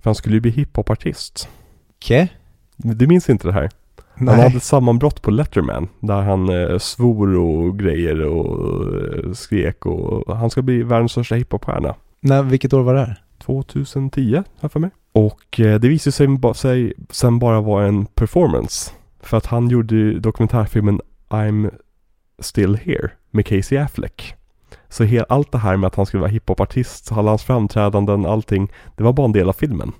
För 0.00 0.10
han 0.10 0.14
skulle 0.14 0.34
ju 0.34 0.40
bli 0.40 0.50
hiphopartist. 0.50 1.48
Okej? 1.96 2.32
Du 2.76 3.06
minns 3.06 3.30
inte 3.30 3.48
det 3.48 3.52
här? 3.52 3.70
Han 4.14 4.28
hade 4.28 4.56
ett 4.56 4.62
sammanbrott 4.62 5.22
på 5.22 5.30
Letterman 5.30 5.88
där 6.00 6.20
han 6.20 6.48
eh, 6.48 6.78
svor 6.78 7.36
och 7.36 7.78
grejer 7.78 8.20
och 8.20 8.86
eh, 8.94 9.32
skrek 9.32 9.86
och 9.86 10.36
han 10.36 10.50
ska 10.50 10.62
bli 10.62 10.82
världens 10.82 11.12
största 11.12 11.34
hiphopstjärna. 11.34 11.94
Nej, 12.20 12.42
vilket 12.42 12.72
år 12.72 12.82
var 12.82 12.94
det 12.94 13.00
här? 13.00 13.22
2010 13.50 14.34
har 14.34 14.44
jag 14.60 14.72
för 14.72 14.80
mig. 14.80 14.90
Och 15.12 15.60
eh, 15.60 15.80
det 15.80 15.88
visade 15.88 16.12
sig, 16.12 16.54
sig 16.54 16.92
sen 17.10 17.38
bara 17.38 17.60
vara 17.60 17.86
en 17.86 18.06
performance. 18.06 18.90
För 19.20 19.36
att 19.36 19.46
han 19.46 19.68
gjorde 19.68 19.94
ju 19.94 20.18
dokumentärfilmen 20.18 21.00
I'm 21.28 21.70
Still 22.38 22.76
Here 22.76 23.10
med 23.30 23.46
Casey 23.46 23.78
Affleck. 23.78 24.34
Så 24.88 25.24
allt 25.28 25.52
det 25.52 25.58
här 25.58 25.76
med 25.76 25.86
att 25.86 25.94
han 25.94 26.06
skulle 26.06 26.20
vara 26.20 26.30
hiphopartist, 26.30 27.12
alla 27.12 27.30
hans 27.30 27.42
framträdanden, 27.42 28.26
allting, 28.26 28.72
det 28.96 29.02
var 29.02 29.12
bara 29.12 29.24
en 29.24 29.32
del 29.32 29.48
av 29.48 29.52
filmen. 29.52 29.92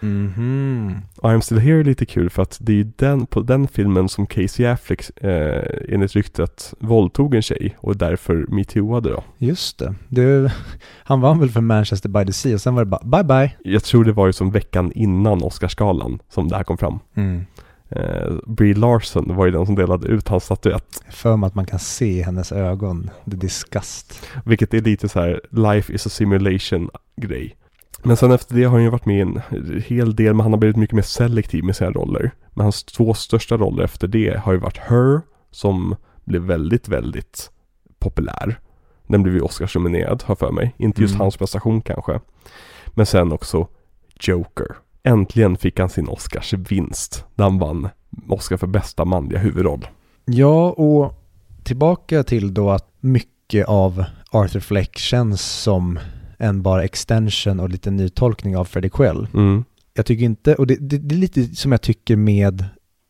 Mhm. 0.00 0.96
Och 1.16 1.30
I'm 1.30 1.40
Still 1.40 1.58
Here 1.58 1.80
är 1.80 1.84
lite 1.84 2.06
kul 2.06 2.30
för 2.30 2.42
att 2.42 2.58
det 2.60 2.80
är 2.80 2.92
den, 2.96 3.26
på 3.26 3.40
den 3.40 3.68
filmen 3.68 4.08
som 4.08 4.26
Casey 4.26 4.66
Affleck 4.66 5.24
eh, 5.24 5.62
enligt 5.88 6.14
ryktet 6.14 6.74
våldtog 6.78 7.34
en 7.34 7.42
tjej 7.42 7.76
och 7.78 7.96
därför 7.96 8.46
metooade 8.48 9.10
då. 9.10 9.24
Just 9.38 9.78
det. 9.78 9.94
det. 10.08 10.52
Han 11.04 11.20
vann 11.20 11.38
väl 11.38 11.50
för 11.50 11.60
Manchester 11.60 12.08
by 12.08 12.26
the 12.26 12.32
Sea 12.32 12.54
och 12.54 12.60
sen 12.60 12.74
var 12.74 12.84
det 12.84 12.90
bara 12.90 13.22
bye 13.22 13.24
bye. 13.24 13.72
Jag 13.72 13.84
tror 13.84 14.04
det 14.04 14.12
var 14.12 14.26
ju 14.26 14.32
som 14.32 14.50
veckan 14.50 14.92
innan 14.92 15.42
Oscarsgalan 15.42 16.18
som 16.28 16.48
det 16.48 16.56
här 16.56 16.64
kom 16.64 16.78
fram. 16.78 16.98
Mm. 17.14 17.44
Eh, 17.88 18.32
Brie 18.46 18.74
Larson 18.74 19.36
var 19.36 19.46
ju 19.46 19.52
den 19.52 19.66
som 19.66 19.74
delade 19.74 20.08
ut 20.08 20.28
hans 20.28 20.44
statyett. 20.44 21.02
För 21.10 21.36
mig 21.36 21.46
att 21.46 21.54
man 21.54 21.66
kan 21.66 21.78
se 21.78 22.06
i 22.06 22.22
hennes 22.22 22.52
ögon, 22.52 23.10
the 23.24 23.36
disgust. 23.36 24.26
Vilket 24.44 24.74
är 24.74 24.80
lite 24.80 25.08
så 25.08 25.20
här 25.20 25.40
life 25.50 25.92
is 25.92 26.06
a 26.06 26.10
simulation 26.10 26.90
grej. 27.16 27.56
Men 28.02 28.16
sen 28.16 28.32
efter 28.32 28.54
det 28.54 28.64
har 28.64 28.70
han 28.72 28.82
ju 28.82 28.90
varit 28.90 29.06
med 29.06 29.16
i 29.16 29.20
en 29.20 29.42
hel 29.86 30.16
del, 30.16 30.34
men 30.34 30.40
han 30.40 30.52
har 30.52 30.58
blivit 30.58 30.76
mycket 30.76 30.94
mer 30.94 31.02
selektiv 31.02 31.64
med 31.64 31.76
sina 31.76 31.90
roller. 31.90 32.30
Men 32.50 32.64
hans 32.64 32.84
två 32.84 33.14
största 33.14 33.56
roller 33.56 33.84
efter 33.84 34.08
det 34.08 34.40
har 34.44 34.52
ju 34.52 34.58
varit 34.58 34.78
Her, 34.78 35.20
som 35.50 35.96
blev 36.24 36.42
väldigt, 36.42 36.88
väldigt 36.88 37.50
populär. 37.98 38.60
Den 39.06 39.22
blev 39.22 39.34
ju 39.34 39.40
Oscars-nominerad, 39.40 40.22
har 40.26 40.34
för 40.36 40.52
mig. 40.52 40.74
Inte 40.76 41.00
just 41.00 41.14
Mm. 41.14 41.20
hans 41.20 41.36
prestation 41.36 41.80
kanske. 41.82 42.20
Men 42.88 43.06
sen 43.06 43.32
också 43.32 43.68
Joker. 44.20 44.66
Äntligen 45.02 45.56
fick 45.56 45.78
han 45.80 45.88
sin 45.88 46.08
Oscars-vinst. 46.08 47.24
Där 47.34 47.44
han 47.44 47.58
vann 47.58 47.88
Oscar 48.28 48.56
för 48.56 48.66
bästa 48.66 49.04
manliga 49.04 49.38
huvudroll. 49.38 49.86
Ja, 50.24 50.70
och 50.70 51.14
tillbaka 51.62 52.22
till 52.22 52.54
då 52.54 52.70
att 52.70 52.88
mycket 53.00 53.66
av 53.68 54.04
Arthur 54.30 54.60
Fleck 54.60 54.98
känns 54.98 55.42
som 55.42 55.98
en 56.42 56.62
bara 56.62 56.84
extension 56.84 57.60
och 57.60 57.68
lite 57.68 57.90
nytolkning 57.90 58.56
av 58.56 58.64
Freddie 58.64 58.90
Quell. 58.90 59.26
Mm. 59.34 59.64
Jag 59.94 60.06
tycker 60.06 60.24
inte, 60.24 60.54
och 60.54 60.66
det, 60.66 60.76
det, 60.80 60.98
det 60.98 61.14
är 61.14 61.18
lite 61.18 61.44
som 61.44 61.72
jag 61.72 61.82
tycker 61.82 62.16
med, 62.16 62.64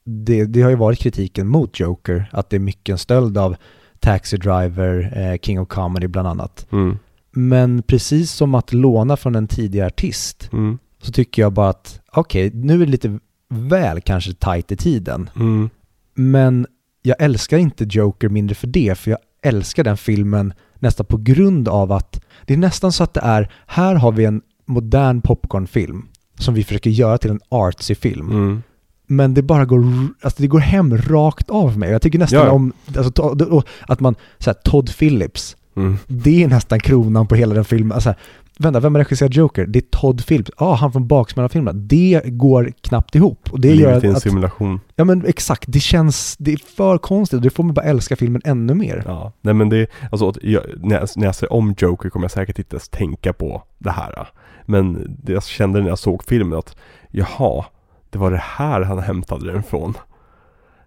det, 0.05 0.45
det 0.45 0.63
har 0.63 0.71
ju 0.71 0.77
varit 0.77 0.99
kritiken 0.99 1.49
mot 1.49 1.81
Joker, 1.81 2.29
att 2.33 2.51
det 2.51 2.57
är 2.57 2.61
mycket 2.61 2.93
en 2.93 2.99
stöld 2.99 3.39
av 3.39 3.57
Taxi 4.01 4.37
Driver, 4.37 5.13
eh, 5.17 5.39
King 5.39 5.61
of 5.61 5.69
Comedy 5.69 6.07
bland 6.07 6.29
annat. 6.29 6.67
Mm. 6.73 6.99
Men 7.31 7.83
precis 7.83 8.33
som 8.33 8.55
att 8.55 8.73
låna 8.73 9.17
från 9.17 9.35
en 9.35 9.49
tidigare 9.49 9.87
artist 9.87 10.49
Mm. 10.53 10.79
så 11.03 11.13
tycker 11.13 11.43
jag 11.43 11.53
bara 11.53 11.69
att 11.69 12.01
okej, 12.13 12.51
nu 12.55 12.75
är 12.75 12.87
det 12.87 12.93
lite 12.93 13.19
väl 13.49 14.01
kanske 14.01 14.33
tajt 14.35 14.73
i 14.73 14.77
tiden. 14.77 15.31
Mm. 15.37 15.71
Men 16.15 16.67
jag 17.03 17.17
älskar 17.19 17.59
inte 17.59 17.87
Joker 17.91 18.29
mindre 18.29 18.55
för 18.55 18.67
det, 18.67 18.99
för 18.99 19.11
jag 19.11 19.21
älskar 19.43 19.85
den 19.85 19.97
filmen 19.97 20.53
nästan 20.79 21.07
på 21.07 21.17
grund 21.17 21.69
av 21.69 21.93
att 21.93 22.22
det 22.47 22.55
är 22.55 22.59
nästan 22.59 22.93
så 22.93 23.05
att 23.05 23.15
det 23.15 23.21
är, 23.21 23.53
här 23.67 23.95
har 23.95 24.13
vi 24.13 24.25
en 24.25 24.41
modern 24.67 25.21
popcornfilm 25.21 26.07
som 26.39 26.55
vi 26.55 26.65
försöker 26.65 26.91
göra 26.91 27.19
till 27.19 27.31
en 27.31 27.41
artsy 27.49 27.95
film. 27.95 28.31
Mm. 28.31 28.63
Men 29.07 29.35
det 29.35 29.43
bara 29.43 29.65
går, 29.65 29.85
alltså 30.23 30.43
det 30.43 30.49
går 30.49 30.59
hem 30.61 30.99
rakt 30.99 31.51
av 31.51 31.79
mig. 31.79 31.91
Jag 31.91 32.03
tycker 32.03 32.19
nästan 32.19 32.47
Ja, 32.47 32.51
om, 32.51 32.73
alltså, 32.97 33.63
att 33.81 34.01
man, 34.01 34.15
så 34.39 34.51
här, 34.51 34.55
Todd 34.65 34.97
Phillips, 34.99 35.57
Mm. 35.77 35.99
det 36.07 36.43
är 36.45 36.49
nästan 36.49 36.81
kronan 36.81 37.27
på 37.27 37.35
hela 37.35 37.55
den 37.55 37.65
filmen. 37.65 37.93
Alltså, 37.93 38.15
vänta, 38.59 38.81
vem 38.81 38.95
har 38.95 39.03
regisserat 39.03 39.35
Joker? 39.35 39.67
Det 39.67 39.79
är 39.79 39.85
Todd 39.91 40.27
Phillips. 40.27 40.51
Ja, 40.59 40.67
ah, 40.67 40.75
han 40.75 40.93
från 40.93 41.49
filmen. 41.49 41.89
Det 41.89 42.23
går 42.25 42.73
knappt 42.81 43.15
ihop. 43.15 43.49
Och 43.53 43.61
det 43.61 43.69
gör 43.69 43.77
Livet 43.77 44.05
är 44.05 44.09
en 44.09 44.17
att, 44.17 44.23
simulation. 44.23 44.81
ja 44.97 45.05
men 45.05 45.27
exakt, 45.27 45.65
det 45.69 45.81
känns, 45.81 46.37
det 46.39 46.53
är 46.53 46.57
för 46.77 46.99
konstigt 46.99 47.37
och 47.37 47.43
det 47.43 47.51
får 47.51 47.65
mig 47.65 47.75
bara 47.75 47.87
älska 47.87 48.17
filmen 48.17 48.43
ännu 48.45 48.75
mer. 48.75 49.03
Ja, 49.07 49.33
nej 49.41 49.55
men 49.55 49.69
det, 49.69 49.91
alltså 50.13 50.29
att 50.29 50.39
jag, 50.43 50.63
när, 50.77 50.99
jag, 51.01 51.09
när 51.17 51.27
jag 51.27 51.35
ser 51.35 51.53
om 51.53 51.75
Joker 51.79 52.11
kommer 52.11 52.25
jag 52.25 52.31
säkert 52.31 52.59
inte 52.59 52.75
ens 52.75 52.89
tänka 52.89 53.33
på 53.33 53.63
det 53.79 53.91
här. 53.91 54.29
Men 54.67 55.17
det 55.23 55.33
jag 55.33 55.45
kände 55.45 55.81
när 55.81 55.89
jag 55.89 55.99
såg 55.99 56.25
filmen 56.25 56.59
att, 56.59 56.77
jaha, 57.11 57.65
det 58.11 58.19
var 58.19 58.31
det 58.31 58.43
här 58.43 58.83
han 58.83 58.99
hämtade 58.99 59.53
den 59.53 59.61
ifrån. 59.61 59.95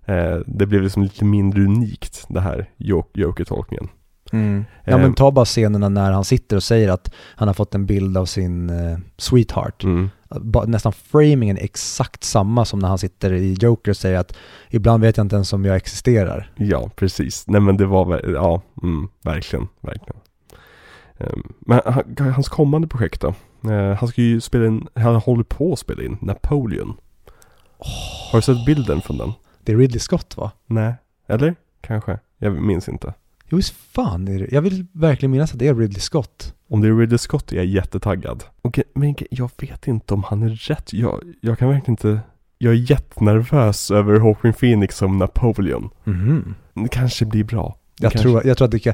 Eh, 0.06 0.38
det 0.46 0.66
blev 0.66 0.82
liksom 0.82 1.04
lite 1.04 1.26
mindre 1.26 1.62
unikt, 1.64 2.26
det 2.30 2.42
här 2.42 2.70
Jo- 2.78 3.10
Joker-tolkningen. 4.32 4.66
Ja 4.84 4.98
men 4.98 5.10
Eh, 5.10 5.14
ta 5.14 5.32
bara 5.32 5.46
scenerna 5.46 5.90
när 5.90 6.12
han 6.12 6.24
sitter 6.26 6.56
och 6.56 6.64
säger 6.64 6.90
att 6.90 7.14
han 7.36 7.48
har 7.48 7.54
fått 7.56 7.76
en 7.76 7.86
bild 7.86 8.18
av 8.18 8.26
sin 8.26 8.70
eh, 8.70 8.98
sweetheart. 9.18 9.84
Mm, 9.84 10.10
nästan 10.68 10.94
framingen 10.94 11.58
är 11.58 11.64
exakt 11.64 12.24
samma 12.24 12.66
som 12.66 12.80
när 12.80 12.88
han 12.88 12.98
sitter 12.98 13.34
i 13.34 13.54
Joker 13.54 13.92
och 13.92 13.98
säger 13.98 14.18
att 14.20 14.36
ibland 14.70 15.04
vet 15.04 15.18
jag 15.18 15.24
inte 15.24 15.36
ens 15.36 15.54
om 15.54 15.66
jag 15.66 15.76
existerar. 15.76 16.52
Ja, 16.56 16.90
precis. 16.96 17.48
Nej 17.48 17.62
men 17.62 17.78
det 17.78 17.86
var 17.86 18.22
ja, 18.34 18.62
mm, 18.84 19.08
verkligen, 19.22 19.68
verkligen. 19.82 20.20
Ehm, 21.18 21.54
Men 21.60 21.82
han- 21.86 22.34
hans 22.34 22.50
kommande 22.50 22.88
projekt 22.88 23.22
då? 23.22 23.34
Eh, 23.72 23.94
Han 23.98 24.08
ska 24.10 24.22
ju 24.22 24.42
spela 24.42 24.66
in, 24.66 24.88
han 24.96 25.16
håller 25.16 25.44
på 25.44 25.74
att 25.74 25.80
spela 25.80 26.04
in 26.04 26.18
Napoleon. 26.22 26.94
Har 28.32 28.38
du 28.40 28.42
sett 28.42 28.66
bilden 28.66 29.02
från 29.02 29.18
den? 29.18 29.32
Det 29.64 29.72
är 29.72 29.78
Ridley 29.78 30.00
Scott 30.00 30.38
va? 30.38 30.52
Nej, 30.66 30.94
eller? 31.28 31.56
Kanske. 31.82 32.20
Jag 32.38 32.54
minns 32.62 32.90
inte. 32.90 33.14
Jo, 33.50 33.58
visst 33.58 33.74
fan 33.94 34.28
är 34.28 34.40
det. 34.40 34.48
Jag 34.52 34.62
vill 34.62 34.86
verkligen 34.92 35.32
minnas 35.32 35.54
att 35.54 35.60
det 35.60 35.68
är 35.68 35.76
Ridley 35.76 36.00
Scott. 36.00 36.54
Om 36.70 36.82
det 36.82 36.88
är 36.88 36.94
Ridley 36.98 37.18
Scott 37.18 37.52
är 37.52 37.56
jag 37.56 37.66
jättetaggad. 37.66 38.44
Okej, 38.62 38.84
men 38.96 39.16
jag 39.30 39.52
vet 39.58 39.88
inte 39.88 40.14
om 40.14 40.24
han 40.24 40.44
är 40.44 40.50
rätt. 40.50 40.94
Jag, 40.94 41.22
jag 41.42 41.58
kan 41.60 41.70
verkligen 41.70 41.92
inte... 41.94 42.20
Jag 42.58 42.74
är 42.74 42.92
jättenervös 42.92 43.92
över 43.92 44.20
Hawking 44.20 44.54
Phoenix 44.54 44.98
som 44.98 45.18
Napoleon. 45.18 45.90
Mhm. 46.04 46.56
Det 46.74 46.88
kanske 46.88 47.26
blir 47.26 47.44
bra. 47.44 47.76
Jag, 48.00 48.12
kanske... 48.12 48.30
tror, 48.30 48.46
jag 48.48 48.58
tror 48.58 48.66
att 48.66 48.72
det 48.72 48.80
kan... 48.80 48.94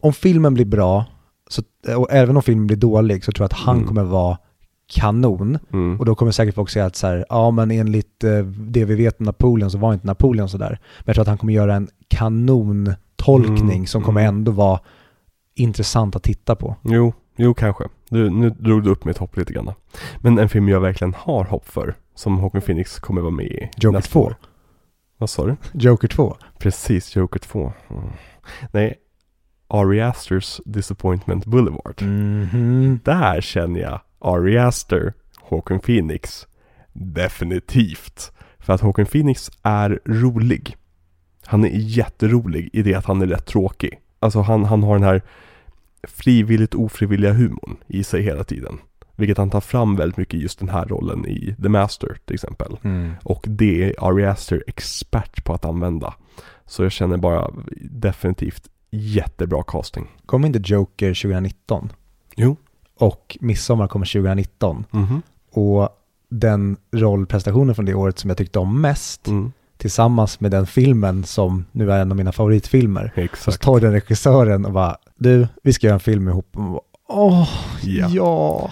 Om 0.00 0.12
filmen 0.12 0.54
blir 0.54 0.64
bra, 0.64 1.04
så, 1.48 1.62
och 1.96 2.08
även 2.12 2.36
om 2.36 2.42
filmen 2.42 2.66
blir 2.66 2.76
dålig, 2.76 3.24
så 3.24 3.32
tror 3.32 3.42
jag 3.44 3.46
att 3.46 3.58
han 3.58 3.76
Mm. 3.76 3.88
kommer 3.88 4.02
vara 4.04 4.38
kanon. 4.86 5.58
Mm. 5.72 5.98
Och 6.00 6.04
då 6.06 6.14
kommer 6.14 6.32
säkert 6.32 6.54
folk 6.54 6.70
säga 6.70 6.86
att 6.86 6.96
så 6.96 7.06
här, 7.06 7.24
ja 7.28 7.50
men 7.50 7.70
enligt 7.70 8.24
eh, 8.24 8.38
det 8.44 8.84
vi 8.84 8.94
vet 8.94 9.20
om 9.20 9.26
Napoleon 9.26 9.70
så 9.70 9.78
var 9.78 9.94
inte 9.94 10.06
Napoleon 10.06 10.48
sådär. 10.48 10.78
Men 10.98 11.04
jag 11.04 11.14
tror 11.14 11.22
att 11.22 11.28
han 11.28 11.38
kommer 11.38 11.52
göra 11.52 11.74
en 11.74 11.88
kanontolkning 13.24 13.76
Mm, 13.76 13.86
som 13.86 14.02
kommer 14.02 14.20
mm. 14.20 14.34
ändå 14.34 14.52
vara 14.52 14.80
intressant 15.54 16.16
att 16.16 16.22
titta 16.22 16.56
på. 16.56 16.76
Jo, 16.82 17.12
jo 17.36 17.54
kanske. 17.54 17.84
Du, 18.08 18.30
nu 18.30 18.50
drog 18.50 18.82
du 18.82 18.90
upp 18.90 19.04
mitt 19.04 19.18
hopp 19.18 19.36
lite 19.36 19.52
grann. 19.52 19.70
Men 20.20 20.38
en 20.38 20.48
film 20.48 20.68
jag 20.68 20.80
verkligen 20.80 21.14
har 21.14 21.44
hopp 21.44 21.68
för, 21.68 21.94
som 22.14 22.38
Hawking 22.38 22.60
Phoenix 22.60 22.98
kommer 22.98 23.20
vara 23.20 23.30
med 23.30 23.46
i. 23.46 23.68
Joker 23.76 23.98
nästa 23.98 24.12
2. 24.12 24.20
år. 24.20 24.36
Vad 25.18 25.30
sa 25.30 25.46
du? 25.46 25.56
Joker 25.72 26.08
2. 26.08 26.36
Precis, 26.58 27.16
Joker 27.16 27.38
2. 27.40 27.72
Mm. 27.90 28.02
Nej, 28.72 28.94
Ari 29.68 30.00
Asters 30.00 30.60
Disappointment 30.64 31.46
Boulevard. 31.46 32.02
Mhm. 32.02 33.00
Där 33.04 33.40
känner 33.40 33.80
jag 33.80 34.00
Ari 34.18 34.58
Aster, 34.58 35.12
Hawking 35.50 35.80
Phoenix. 35.80 36.46
Definitivt. 36.92 38.32
För 38.58 38.72
att 38.72 38.80
Hawking 38.80 39.06
Phoenix 39.06 39.50
är 39.62 40.00
rolig. 40.04 40.76
Han 41.46 41.64
är 41.64 41.70
jätterolig 41.72 42.70
i 42.72 42.82
det 42.82 42.94
att 42.94 43.04
han 43.06 43.22
är 43.22 43.26
rätt 43.26 43.46
tråkig. 43.46 44.00
Alltså 44.18 44.40
han, 44.40 44.64
han 44.64 44.82
har 44.82 44.94
den 44.94 45.02
här 45.02 45.22
frivilligt 46.02 46.74
ofrivilliga 46.74 47.32
humorn 47.32 47.76
i 47.86 48.04
sig 48.04 48.22
hela 48.22 48.44
tiden. 48.44 48.78
Vilket 49.16 49.38
han 49.38 49.50
tar 49.50 49.60
fram 49.60 49.96
väldigt 49.96 50.16
mycket 50.16 50.40
just 50.40 50.58
den 50.58 50.68
här 50.68 50.84
rollen 50.86 51.26
i 51.26 51.54
The 51.62 51.68
Master 51.68 52.18
till 52.24 52.34
exempel. 52.34 52.76
Mm. 52.82 53.12
Och 53.24 53.44
det 53.48 53.84
är 53.84 53.94
Ari 54.08 54.26
Aster 54.26 54.64
expert 54.66 55.44
på 55.44 55.52
att 55.52 55.64
använda. 55.64 56.14
Så 56.66 56.82
jag 56.82 56.92
känner 56.92 57.16
bara 57.16 57.50
definitivt 57.80 58.68
jättebra 58.90 59.62
casting. 59.66 60.06
Kom 60.26 60.44
inte 60.44 60.60
Joker 60.64 61.08
2019? 61.14 61.92
Jo. 62.36 62.56
Och 62.98 63.38
Midsommar 63.40 63.88
kommer 63.88 64.06
2019. 64.06 64.84
Mhm. 64.90 65.22
Och 65.50 65.88
den 66.28 66.76
rollprestationen 66.92 67.74
från 67.74 67.84
det 67.84 67.94
året 67.94 68.18
som 68.18 68.30
jag 68.30 68.36
tyckte 68.36 68.58
om 68.58 68.80
mest, 68.80 69.28
Mm. 69.28 69.52
Tillsammans 69.82 70.40
med 70.40 70.50
den 70.50 70.66
filmen 70.66 71.24
som 71.24 71.64
nu 71.72 71.92
är 71.92 72.02
en 72.02 72.10
av 72.10 72.16
mina 72.16 72.32
favoritfilmer. 72.32 73.12
Så 73.14 73.20
Exakt. 73.20 73.62
tar 73.62 73.80
den 73.80 73.92
regissören 73.92 74.64
och 74.64 74.72
bara, 74.72 74.96
du, 75.16 75.48
vi 75.62 75.72
ska 75.72 75.86
göra 75.86 75.94
en 75.94 76.00
film 76.00 76.28
ihop. 76.28 76.48
Och 76.56 76.80
Åh, 77.08 77.48
Ja. 77.82 78.08
ja. 78.10 78.70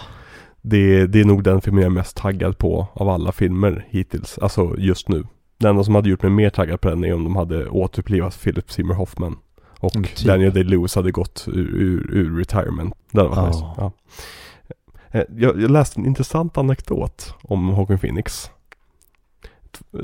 Det, 0.62 1.06
det 1.06 1.20
är 1.20 1.24
nog 1.24 1.42
den 1.44 1.60
filmen 1.60 1.82
jag 1.82 1.90
är 1.90 1.94
mest 1.94 2.16
taggad 2.16 2.58
på 2.58 2.86
av 2.92 3.08
alla 3.08 3.32
filmer 3.32 3.86
hittills. 3.90 4.38
Alltså 4.38 4.74
just 4.78 5.08
nu. 5.08 5.24
Den 5.58 5.70
enda 5.70 5.84
som 5.84 5.94
hade 5.94 6.08
gjort 6.08 6.22
mig 6.22 6.32
mer 6.32 6.50
taggad 6.50 6.80
på 6.80 6.88
den 6.88 7.04
är 7.04 7.14
om 7.14 7.24
de 7.24 7.36
hade 7.36 7.68
återupplivat 7.68 8.40
Philip 8.42 8.70
Seymour 8.72 8.94
Hoffman. 8.94 9.36
Och 9.78 9.96
Mm, 9.96 10.04
typ. 10.08 10.26
Daniel 10.26 10.52
Day-Lewis 10.52 10.94
hade 10.96 11.10
gått 11.10 11.44
ur, 11.48 11.68
ur, 11.74 12.10
ur 12.12 12.38
retirement. 12.38 12.94
Det 13.12 13.18
hade 13.20 13.30
varit 13.36 13.38
Ja. 13.38 13.48
nice. 13.48 13.64
Ja. 13.76 13.92
Eh, 15.18 15.24
Jag, 15.36 15.60
jag 15.62 15.70
läste 15.70 16.00
en 16.00 16.06
intressant 16.06 16.58
anekdot 16.58 17.34
om 17.42 17.68
Hawking 17.68 17.98
Phoenix. 17.98 18.50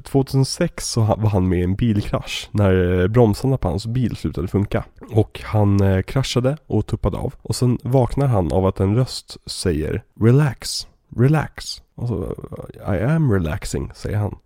2006 0.02 0.90
så 0.90 1.00
var 1.00 1.28
han 1.28 1.48
med 1.48 1.58
i 1.58 1.62
en 1.62 1.74
bilkrasch 1.74 2.48
när 2.50 3.00
eh, 3.00 3.08
bromsarna 3.08 3.56
på 3.56 3.68
hans 3.68 3.86
bil 3.86 4.16
slutade 4.16 4.48
funka. 4.48 4.84
Och 5.10 5.40
han 5.44 5.80
eh, 5.80 6.02
kraschade 6.02 6.56
och 6.66 6.86
tuppade 6.86 7.16
av. 7.16 7.34
Och 7.42 7.56
sen 7.56 7.78
vaknar 7.82 8.26
han 8.26 8.52
av 8.52 8.66
att 8.66 8.80
en 8.80 8.96
röst 8.96 9.36
säger 9.46 10.02
Relax, 10.20 10.86
relax. 11.16 11.82
Alltså, 11.96 12.34
I 12.94 13.02
am 13.02 13.32
relaxing, 13.32 13.90
säger 13.94 14.16
han. 14.16 14.36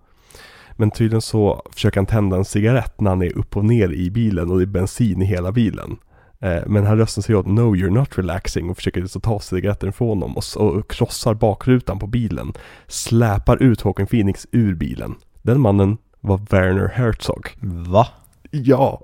Men 0.76 0.90
tydligen 0.90 1.22
så 1.22 1.62
försöker 1.72 2.00
han 2.00 2.06
tända 2.06 2.36
en 2.36 2.44
cigarett 2.44 3.00
när 3.00 3.10
han 3.10 3.22
är 3.22 3.38
upp 3.38 3.56
och 3.56 3.64
ner 3.64 3.92
i 3.92 4.10
bilen 4.10 4.50
och 4.50 4.58
det 4.58 4.64
är 4.64 4.66
bensin 4.66 5.22
i 5.22 5.24
hela 5.24 5.52
bilen. 5.52 5.96
Eh, 6.42 6.62
Men 6.66 6.86
här 6.86 6.96
rösten 6.96 7.22
säger 7.22 7.38
åt 7.38 7.46
No 7.46 7.74
you're 7.76 7.90
not 7.90 8.18
relaxing 8.18 8.70
och 8.70 8.76
försöker 8.76 9.06
så 9.06 9.20
ta 9.20 9.40
cigaretten 9.40 9.92
från 9.92 10.08
honom 10.08 10.36
och, 10.36 10.44
och 10.56 10.90
krossar 10.90 11.34
bakrutan 11.34 11.98
på 11.98 12.06
bilen. 12.06 12.52
Släpar 12.86 13.62
ut 13.62 13.80
Håkan 13.80 14.06
Phoenix 14.06 14.46
ur 14.52 14.74
bilen. 14.74 15.14
Den 15.42 15.60
mannen 15.60 15.98
var 16.20 16.40
Werner 16.50 16.88
Herzog. 16.88 17.48
Va? 17.62 18.08
Ja. 18.50 19.00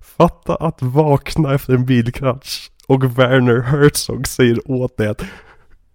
Fatta 0.00 0.54
att 0.54 0.82
vakna 0.82 1.54
efter 1.54 1.74
en 1.74 1.86
bilkrasch 1.86 2.70
och 2.86 3.18
Werner 3.18 3.60
Herzog 3.60 4.28
säger 4.28 4.70
åt 4.70 4.96
dig 4.96 5.08
att 5.08 5.22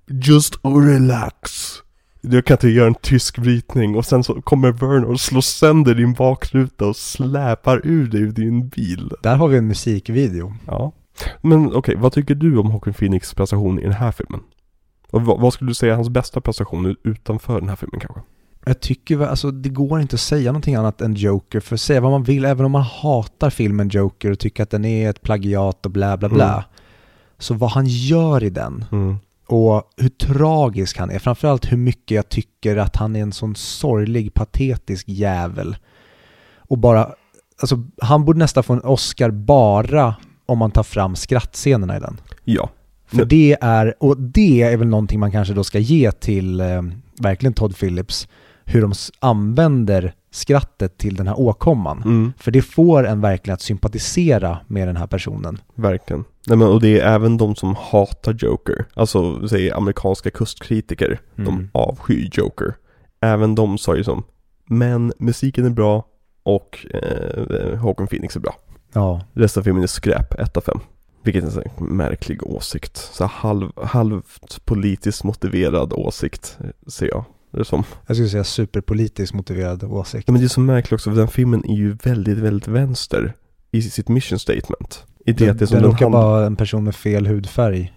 Just 0.07 0.55
relax. 0.63 1.73
Du 2.25 2.41
kan 2.41 2.55
inte 2.55 2.69
göra 2.69 2.87
en 2.87 2.95
tysk 2.95 3.37
brytning 3.37 3.95
och 3.95 4.05
sen 4.05 4.23
så 4.23 4.41
kommer 4.41 4.71
Werner 4.71 5.03
och 5.03 5.19
slår 5.19 5.41
sönder 5.41 5.95
din 5.95 6.13
bakruta 6.13 6.85
och 6.85 6.95
släpar 6.95 7.81
ur 7.83 8.07
dig 8.07 8.21
ur 8.21 8.31
din 8.31 8.67
bil. 8.67 9.11
Där 9.23 9.35
har 9.35 9.47
vi 9.47 9.57
en 9.57 9.67
musikvideo. 9.67 10.53
Ja. 10.67 10.91
Men 11.41 11.75
okej, 11.75 11.95
vad 11.97 12.13
tycker 12.13 12.35
du 12.35 12.57
om 12.57 12.71
Joaquin 12.71 12.93
Phoenix 12.93 13.33
prestation 13.33 13.79
i 13.79 13.83
den 13.83 13.93
här 13.93 14.11
filmen? 14.11 14.39
Och 15.11 15.21
vad, 15.21 15.39
vad 15.39 15.53
skulle 15.53 15.69
du 15.69 15.73
säga 15.73 15.91
är 15.91 15.95
hans 15.95 16.09
bästa 16.09 16.41
prestation 16.41 16.95
utanför 17.03 17.59
den 17.59 17.69
här 17.69 17.75
filmen 17.75 17.99
kanske? 17.99 18.21
Jag 18.65 18.79
tycker 18.79 19.15
väl, 19.15 19.29
alltså 19.29 19.51
det 19.51 19.69
går 19.69 20.01
inte 20.01 20.15
att 20.15 20.19
säga 20.19 20.51
någonting 20.51 20.75
annat 20.75 21.01
än 21.01 21.13
Joker, 21.13 21.59
för 21.59 21.77
säga 21.77 22.01
vad 22.01 22.11
man 22.11 22.23
vill, 22.23 22.45
även 22.45 22.65
om 22.65 22.71
man 22.71 22.81
hatar 22.81 23.49
filmen 23.49 23.89
Joker 23.89 24.31
och 24.31 24.39
tycker 24.39 24.63
att 24.63 24.69
den 24.69 24.85
är 24.85 25.09
ett 25.09 25.21
plagiat 25.21 25.85
och 25.85 25.91
bla 25.91 26.17
bla 26.17 26.29
bla. 26.29 26.53
Mm. 26.53 26.63
Så 27.37 27.53
vad 27.53 27.71
han 27.71 27.85
gör 27.87 28.43
i 28.43 28.49
den 28.49 28.85
Mm. 28.91 29.17
Och 29.45 29.83
hur 29.97 30.09
tragisk 30.09 30.97
han 30.97 31.11
är, 31.11 31.19
framförallt 31.19 31.71
hur 31.71 31.77
mycket 31.77 32.15
jag 32.15 32.29
tycker 32.29 32.77
att 32.77 32.95
han 32.95 33.15
är 33.15 33.21
en 33.21 33.31
sån 33.31 33.55
sorglig, 33.55 34.33
patetisk 34.33 35.05
jävel. 35.07 35.75
Och 36.57 36.77
bara, 36.77 37.09
alltså 37.61 37.83
han 38.01 38.25
borde 38.25 38.39
nästan 38.39 38.63
få 38.63 38.73
en 38.73 38.81
Oscar 38.81 39.31
bara 39.31 40.15
om 40.45 40.57
man 40.57 40.71
tar 40.71 40.83
fram 40.83 41.15
skrattscenerna 41.15 41.97
i 41.97 41.99
den. 41.99 42.21
Ja. 42.43 42.69
För 43.05 43.25
det 43.25 43.57
är, 43.61 43.93
och 43.99 44.17
det 44.21 44.61
är 44.61 44.77
väl 44.77 44.87
någonting 44.87 45.19
man 45.19 45.31
kanske 45.31 45.53
då 45.53 45.63
ska 45.63 45.79
ge 45.79 46.11
till 46.11 46.59
eh, 46.59 46.81
verkligen 47.19 47.53
Todd 47.53 47.77
Phillips, 47.77 48.27
hur 48.65 48.81
de 48.81 48.93
använder 49.19 50.13
skrattet 50.33 50.97
till 50.97 51.15
den 51.15 51.27
här 51.27 51.39
åkomman. 51.39 51.97
Mm. 52.03 52.33
För 52.37 52.51
det 52.51 52.61
får 52.61 53.07
en 53.07 53.21
verkligen 53.21 53.53
att 53.53 53.61
sympatisera 53.61 54.57
med 54.67 54.87
den 54.87 54.97
här 54.97 55.07
personen. 55.07 55.57
Verkligen. 55.75 56.23
Nej, 56.47 56.57
men, 56.57 56.67
och 56.67 56.81
det 56.81 56.99
är 56.99 57.13
även 57.15 57.37
de 57.37 57.55
som 57.55 57.75
hatar 57.75 58.33
Joker, 58.33 58.85
alltså 58.93 59.47
säg 59.47 59.71
amerikanska 59.71 60.29
kustkritiker, 60.31 61.19
Mm. 61.37 61.45
de 61.45 61.69
avskyr 61.73 62.29
Joker. 62.33 62.75
Även 63.21 63.55
de 63.55 63.77
sa 63.77 63.95
ju 63.95 64.03
som, 64.03 64.23
men 64.65 65.13
musiken 65.19 65.65
är 65.65 65.69
bra 65.69 66.05
och 66.43 66.85
eh, 66.93 68.05
Phoenix 68.07 68.35
är 68.35 68.39
bra. 68.39 68.55
Ja, 68.93 69.21
Resten 69.33 69.61
av 69.61 69.63
filmen 69.63 69.83
är 69.83 69.87
skräp, 69.87 70.33
1 70.39 70.57
av 70.57 70.61
5. 70.61 70.79
Vilket 71.23 71.43
är 71.43 71.47
en 71.47 71.53
sån 71.53 71.85
märklig 71.97 72.43
åsikt. 72.47 72.97
Så 72.97 73.25
halv, 73.25 73.71
halvt 73.83 74.65
politiskt 74.65 75.23
motiverad 75.23 75.93
åsikt, 75.93 76.57
ser 76.87 77.07
jag 77.07 77.25
det 77.57 77.65
som. 77.65 77.83
jag 78.07 78.15
skulle 78.15 78.29
säga 78.29 78.43
superpolitiskt 78.43 79.35
motiverad 79.35 79.83
åsikt. 79.83 80.27
Ja, 80.27 80.31
men 80.31 80.41
det 80.41 80.45
är 80.45 80.49
så 80.49 80.59
märkligt 80.59 80.93
också, 80.93 81.09
för 81.09 81.17
den 81.17 81.27
filmen 81.27 81.65
är 81.65 81.75
ju 81.75 81.93
väldigt, 81.93 82.37
väldigt 82.37 82.67
vänster 82.67 83.33
i 83.71 83.81
sitt 83.81 84.09
mission 84.09 84.39
statement. 84.39 85.03
I 85.25 85.33
det 85.33 85.49
att 85.49 85.59
det 85.59 85.65
är 85.65 85.67
som 85.67 85.81
den 85.81 85.91
råkar 85.91 86.09
vara 86.09 86.45
en 86.45 86.55
person 86.55 86.83
med 86.83 86.95
fel 86.95 87.27
hudfärg. 87.27 87.93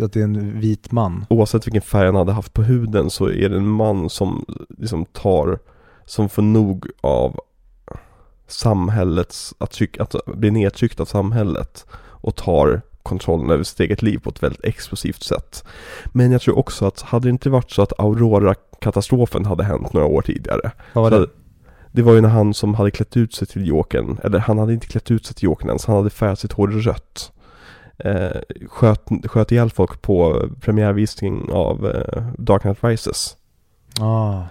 Att 0.00 0.12
det 0.12 0.20
är 0.20 0.24
en 0.24 0.60
vit 0.60 0.92
man. 0.92 1.26
oavsett 1.30 1.66
vilken 1.66 1.82
färg 1.82 2.06
han 2.06 2.14
hade 2.14 2.32
haft 2.32 2.52
på 2.52 2.62
huden 2.62 3.10
så 3.10 3.30
är 3.30 3.48
det 3.48 3.56
en 3.56 3.68
man 3.68 4.10
som 4.10 4.44
liksom 4.78 5.04
tar, 5.04 5.58
som 6.06 6.28
får 6.28 6.42
nog 6.42 6.86
av 7.00 7.40
samhällets, 8.46 9.54
att, 9.58 9.70
tryck, 9.70 10.00
att 10.00 10.14
bli 10.26 10.50
nedtryckt 10.50 11.00
av 11.00 11.04
samhället 11.04 11.86
och 11.94 12.36
tar 12.36 12.82
kontrollen 13.04 13.50
över 13.50 13.64
sitt 13.64 13.80
eget 13.80 14.02
liv 14.02 14.18
på 14.18 14.30
ett 14.30 14.42
väldigt 14.42 14.64
explosivt 14.64 15.22
sätt. 15.22 15.64
Men 16.12 16.32
jag 16.32 16.40
tror 16.40 16.58
också 16.58 16.86
att 16.86 17.00
hade 17.00 17.26
det 17.26 17.30
inte 17.30 17.50
varit 17.50 17.70
så 17.70 17.82
att 17.82 17.92
Aurora-katastrofen 17.98 19.44
hade 19.44 19.64
hänt 19.64 19.92
några 19.92 20.06
år 20.06 20.22
tidigare. 20.22 20.70
Vad 20.92 21.12
var 21.12 21.20
det? 21.20 21.26
det 21.92 22.02
var 22.02 22.14
ju 22.14 22.20
när 22.20 22.28
han 22.28 22.54
som 22.54 22.74
hade 22.74 22.90
klätt 22.90 23.16
ut 23.16 23.34
sig 23.34 23.48
till 23.48 23.66
Jokern, 23.66 24.18
eller 24.24 24.38
han 24.38 24.58
hade 24.58 24.72
inte 24.74 24.86
klätt 24.86 25.10
ut 25.10 25.26
sig 25.26 25.34
till 25.34 25.44
Jokern 25.44 25.68
ens, 25.68 25.86
han 25.86 25.96
hade 25.96 26.10
färgat 26.10 26.38
sitt 26.38 26.52
hår 26.52 26.68
rött. 26.68 27.32
eh, 27.98 28.40
sköt, 28.68 29.00
sköt 29.24 29.52
ihjäl 29.52 29.70
folk 29.70 30.02
på 30.02 30.48
premiärvisning 30.60 31.50
av 31.52 31.86
eh, 31.86 32.24
Dark 32.38 32.62
Knight 32.62 32.84
Rises. 32.84 33.36
Ah. 34.00 34.42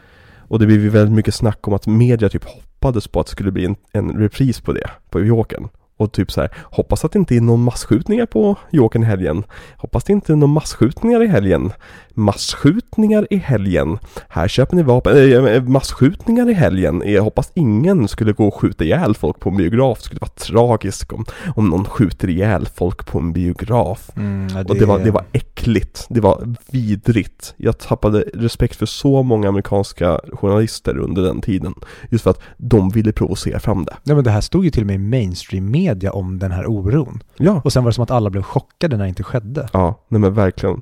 Och 0.47 0.59
det 0.59 0.65
blev 0.65 0.81
ju 0.81 0.89
väldigt 0.89 1.15
mycket 1.15 1.35
snack 1.35 1.67
om 1.67 1.73
att 1.73 1.87
media 1.87 2.29
typ 2.29 2.45
hoppades 2.45 3.07
på 3.07 3.19
att 3.19 3.25
det 3.25 3.31
skulle 3.31 3.51
bli 3.51 3.65
en, 3.65 3.75
en 3.91 4.11
repris 4.19 4.61
på 4.61 4.73
det, 4.73 4.89
på 5.09 5.19
Jokern. 5.19 5.67
Och 6.03 6.11
typ 6.11 6.31
så 6.31 6.41
här, 6.41 6.49
hoppas 6.63 7.05
att 7.05 7.11
det 7.11 7.19
inte 7.19 7.35
är 7.35 7.41
någon 7.41 7.63
massskjutningar 7.63 8.25
på 8.25 8.55
Jokern 8.71 9.03
i 9.03 9.05
helgen. 9.05 9.43
Hoppas 9.77 10.03
det 10.03 10.13
inte 10.13 10.33
är 10.33 10.35
någon 10.35 10.49
massskjutningar 10.49 11.23
i 11.23 11.27
helgen. 11.27 11.71
Massskjutningar 12.13 13.27
i 13.29 13.37
helgen. 13.37 13.99
Här 14.29 14.47
köper 14.47 14.75
ni 14.75 14.83
vapen, 14.83 15.47
äh, 15.47 15.63
massskjutningar 15.63 16.49
i 16.49 16.53
helgen. 16.53 17.03
Jag 17.05 17.23
hoppas 17.23 17.51
ingen 17.53 18.07
skulle 18.07 18.33
gå 18.33 18.47
och 18.47 18.55
skjuta 18.55 18.83
ihjäl 18.83 19.15
folk 19.15 19.39
på 19.39 19.49
en 19.49 19.57
biograf. 19.57 19.97
Det 19.97 20.03
skulle 20.03 20.19
vara 20.19 20.31
tragiskt 20.31 21.11
om, 21.11 21.25
om 21.55 21.69
någon 21.69 21.85
skjuter 21.85 22.29
ihjäl 22.29 22.67
folk 22.75 23.05
på 23.05 23.19
en 23.19 23.33
biograf. 23.33 24.09
Mm, 24.15 24.47
ja, 24.53 24.63
Och 24.67 24.75
det 24.75 24.85
var, 24.85 24.99
det 24.99 25.11
var 25.11 25.25
äckligt, 25.31 26.05
det 26.09 26.21
var 26.21 26.55
vidrigt. 26.71 27.53
Jag 27.57 27.77
tappade 27.77 28.25
respekt 28.33 28.75
för 28.75 28.85
så 28.85 29.23
många 29.23 29.49
amerikanska 29.49 30.19
journalister 30.33 30.97
under 30.97 31.21
den 31.21 31.41
tiden. 31.41 31.73
Just 32.09 32.23
för 32.23 32.31
att 32.31 32.41
de 32.57 32.89
ville 32.89 33.11
provocera 33.11 33.59
fram 33.59 33.85
det. 33.85 33.95
Nej 34.03 34.15
men 34.15 34.23
det 34.23 34.31
här 34.31 34.41
stod 34.41 34.65
ju 34.65 34.71
till 34.71 34.83
och 34.83 34.87
med 34.87 34.95
i 34.95 34.99
mainstream 34.99 35.71
media 35.93 36.11
om 36.11 36.39
den 36.39 36.51
här 36.51 36.65
oron. 36.65 37.23
Ja, 37.37 37.61
Och 37.63 37.73
sen 37.73 37.83
var 37.83 37.91
det 37.91 37.95
som 37.95 38.03
att 38.03 38.11
alla 38.11 38.29
blev 38.29 38.41
chockade 38.41 38.97
när 38.97 39.03
det 39.03 39.09
inte 39.09 39.23
skedde. 39.23 39.69
ja, 39.73 39.99
nej 40.07 40.21
men 40.21 40.33
verkligen. 40.33 40.81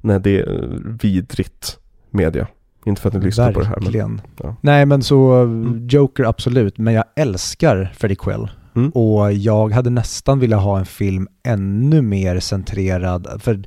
Nej, 0.00 0.20
det 0.20 0.40
är 0.40 0.62
eh, 0.62 0.68
vidrigt 1.02 1.78
media. 2.10 2.46
Inte 2.84 3.00
för 3.02 3.08
att 3.08 3.14
ni 3.14 3.20
lyssnar 3.20 3.52
på 3.52 3.60
det 3.60 3.66
här 3.66 3.74
men... 3.74 3.84
Verkligen. 3.84 4.20
ja. 4.42 4.56
Nej 4.60 4.86
men 4.86 5.02
så 5.02 5.32
Mm. 5.32 5.88
Joker 5.88 6.24
absolut, 6.24 6.78
men 6.78 6.94
jag 6.94 7.04
älskar 7.16 7.92
Freddie 7.96 8.14
Quell. 8.16 8.50
Mm. 8.76 8.90
Och 8.90 9.32
jag 9.32 9.72
hade 9.72 9.90
nästan 9.90 10.40
velat 10.40 10.62
ha 10.62 10.78
en 10.78 10.86
film 10.86 11.28
ännu 11.42 12.02
mer 12.02 12.40
centrerad, 12.40 13.42
för 13.42 13.62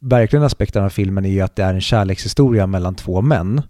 verkligen 0.00 0.42
aspekten 0.42 0.84
av 0.84 0.88
filmen 0.88 1.24
är 1.24 1.30
ju 1.30 1.40
att 1.40 1.56
det 1.56 1.62
är 1.62 1.74
en 1.74 1.80
kärlekshistoria 1.80 2.66
mellan 2.66 2.94
två 2.94 3.20
män. 3.22 3.62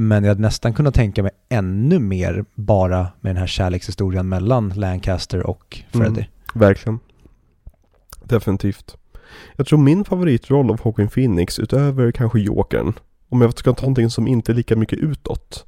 Men 0.00 0.24
jag 0.24 0.30
hade 0.30 0.40
nästan 0.40 0.74
kunnat 0.74 0.94
tänka 0.94 1.22
mig 1.22 1.32
ännu 1.48 1.98
mer 1.98 2.44
bara 2.54 3.06
med 3.20 3.30
den 3.30 3.36
här 3.36 3.46
kärlekshistorien 3.46 4.28
mellan 4.28 4.68
Lancaster 4.68 5.46
och 5.46 5.82
Freddie. 5.90 6.06
Mm. 6.20 6.24
Verkligen. 6.54 6.98
Definitivt. 8.24 8.96
Jag 9.56 9.66
tror 9.66 9.78
min 9.78 10.04
favoritroll 10.04 10.70
av 10.70 10.80
Joaquin 10.84 11.08
Phoenix 11.08 11.58
utöver 11.58 12.12
kanske 12.12 12.40
Jokern, 12.40 12.92
om 13.28 13.40
jag 13.40 13.58
ska 13.58 13.72
ta 13.72 13.82
någonting 13.82 14.10
som 14.10 14.28
inte 14.28 14.52
är 14.52 14.54
lika 14.54 14.76
mycket 14.76 14.98
utåt. 14.98 15.66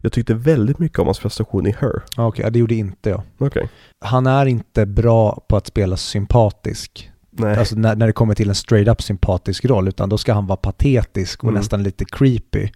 Jag 0.00 0.12
tyckte 0.12 0.34
väldigt 0.34 0.78
mycket 0.78 0.98
om 0.98 1.06
hans 1.06 1.18
prestation 1.18 1.66
i 1.66 1.74
Her. 1.80 2.02
Okej, 2.16 2.44
ja, 2.44 2.50
det 2.50 2.58
gjorde 2.58 2.74
inte 2.74 3.10
jag. 3.10 3.22
Okej. 3.38 3.68
Han 4.00 4.26
är 4.26 4.46
inte 4.46 4.86
bra 4.86 5.44
på 5.48 5.56
att 5.56 5.66
spela 5.66 5.96
sympatisk. 5.96 7.10
Nej. 7.30 7.58
Alltså 7.58 7.76
när, 7.76 7.96
när 7.96 8.06
det 8.06 8.12
kommer 8.12 8.34
till 8.34 8.48
en 8.48 8.54
straight 8.54 8.88
up 8.88 9.02
sympatisk 9.02 9.64
roll, 9.64 9.88
utan 9.88 10.08
då 10.08 10.18
ska 10.18 10.32
han 10.32 10.46
vara 10.46 10.56
patetisk 10.56 11.44
och 11.44 11.48
Mm. 11.50 11.60
nästan 11.60 11.82
lite 11.82 12.04
creepy. 12.04 12.68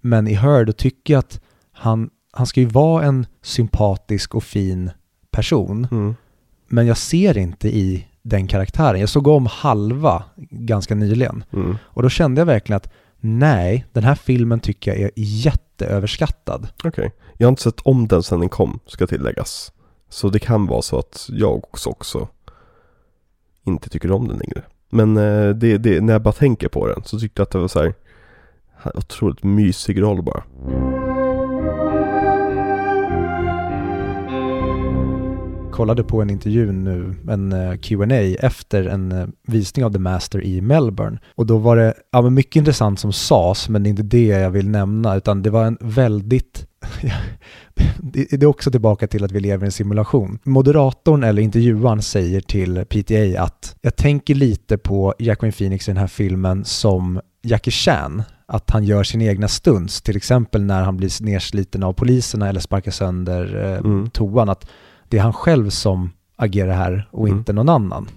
Men 0.00 0.28
i 0.28 0.34
Her, 0.34 0.64
då 0.64 0.72
tycker 0.72 1.14
jag 1.14 1.18
att 1.18 1.40
han, 1.72 2.10
han 2.32 2.46
ska 2.46 2.60
ju 2.60 2.66
vara 2.66 3.04
en 3.04 3.26
sympatisk 3.42 4.34
och 4.34 4.44
fin 4.44 4.90
person, 5.30 5.88
Mm. 5.90 6.14
men 6.68 6.86
jag 6.86 6.96
ser 6.98 7.38
inte 7.38 7.68
i 7.68 8.06
den 8.22 8.46
karaktären. 8.46 9.00
Jag 9.00 9.08
såg 9.08 9.26
om 9.26 9.46
halva 9.46 10.24
ganska 10.50 10.94
nyligen 10.94 11.44
Mm. 11.52 11.76
och 11.82 12.02
då 12.02 12.08
kände 12.08 12.40
jag 12.40 12.46
verkligen 12.46 12.76
att 12.76 12.90
nej, 13.20 13.86
den 13.92 14.04
här 14.04 14.14
filmen 14.14 14.60
tycker 14.60 14.90
jag 14.90 15.00
är 15.00 15.10
jätteöverskattad. 15.16 16.68
Okej. 16.84 17.12
Jag 17.38 17.46
har 17.46 17.50
inte 17.50 17.62
sett 17.62 17.80
om 17.80 18.08
den 18.08 18.22
sedan 18.22 18.40
den 18.40 18.48
kom, 18.48 18.78
ska 18.86 19.06
tilläggas. 19.06 19.72
Så 20.08 20.28
det 20.28 20.38
kan 20.38 20.66
vara 20.66 20.82
så 20.82 20.98
att 20.98 21.26
jag 21.32 21.56
också, 21.56 21.90
också 21.90 22.28
inte 23.64 23.88
tycker 23.88 24.12
om 24.12 24.28
den 24.28 24.38
längre. 24.38 24.62
Men 24.90 25.16
eh, 25.16 25.48
det, 25.50 25.78
det, 25.78 26.00
när 26.00 26.12
jag 26.12 26.22
bara 26.22 26.32
tänker 26.32 26.68
på 26.68 26.86
den 26.88 27.02
så 27.04 27.18
tyckte 27.20 27.40
jag 27.40 27.44
att 27.44 27.50
det 27.50 27.58
var 27.58 27.68
så 27.68 27.82
här 27.82 27.94
otroligt 28.94 29.42
mysig 29.42 30.02
roll 30.02 30.22
bara. 30.22 30.42
kollade 35.80 36.04
på 36.04 36.22
en 36.22 36.30
intervju 36.30 36.72
nu, 36.72 37.14
en 37.28 37.52
eh, 37.52 37.76
Q&A 37.76 38.36
efter 38.46 38.84
en 38.84 39.12
eh, 39.12 39.26
visning 39.46 39.84
av 39.84 39.92
The 39.92 39.98
Master 39.98 40.44
i 40.44 40.60
Melbourne. 40.60 41.18
Och 41.34 41.46
då 41.46 41.58
var 41.58 41.76
det 41.76 41.94
ja, 42.12 42.22
men 42.22 42.34
mycket 42.34 42.56
intressant 42.56 43.00
som 43.00 43.12
sades, 43.12 43.68
men 43.68 43.82
det 43.82 43.88
är 43.88 43.90
inte 43.90 44.02
det 44.02 44.26
jag 44.26 44.50
vill 44.50 44.68
nämna, 44.68 45.16
utan 45.16 45.42
det 45.42 45.50
var 45.50 45.64
en 45.64 45.78
väldigt 45.80 46.66
det 47.98 48.26
det 48.30 48.42
är 48.42 48.46
också 48.46 48.70
tillbaka 48.70 49.06
till 49.06 49.24
att 49.24 49.32
vi 49.32 49.40
lever 49.40 49.64
i 49.64 49.66
en 49.66 49.72
simulation. 49.72 50.38
Moderatorn 50.44 51.24
eller 51.24 51.42
intervjuaren 51.42 52.02
säger 52.02 52.40
till 52.40 52.84
PTA 52.84 53.42
att 53.42 53.76
jag 53.80 53.96
tänker 53.96 54.34
lite 54.34 54.78
på 54.78 55.14
Jacqueline 55.18 55.52
Phoenix 55.52 55.88
i 55.88 55.90
den 55.90 55.98
här 56.00 56.06
filmen 56.06 56.64
som 56.64 57.20
Jackie 57.42 57.72
Chan, 57.72 58.22
att 58.52 58.70
han 58.70 58.84
gör 58.84 59.04
sina 59.04 59.24
egna 59.24 59.48
stunts, 59.48 60.02
till 60.02 60.16
exempel 60.16 60.62
när 60.64 60.82
han 60.82 60.96
blir 60.96 61.24
nersliten 61.24 61.82
av 61.82 61.92
poliserna 61.92 62.48
eller 62.48 62.60
sparkar 62.60 62.90
sönder 62.90 63.64
eh, 63.64 63.78
Mm. 63.78 64.10
toan, 64.10 64.48
att 64.48 64.66
det 65.08 65.18
är 65.18 65.22
han 65.22 65.32
själv 65.32 65.70
som 65.70 66.10
agerar 66.36 66.72
här 66.72 67.08
och 67.10 67.26
Mm. 67.28 67.38
inte 67.38 67.52
någon 67.52 67.68
annan. 67.68 68.08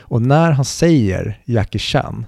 Och 0.00 0.22
när 0.22 0.52
han 0.52 0.64
säger 0.64 1.40
Jackie 1.44 1.78
Chan, 1.78 2.26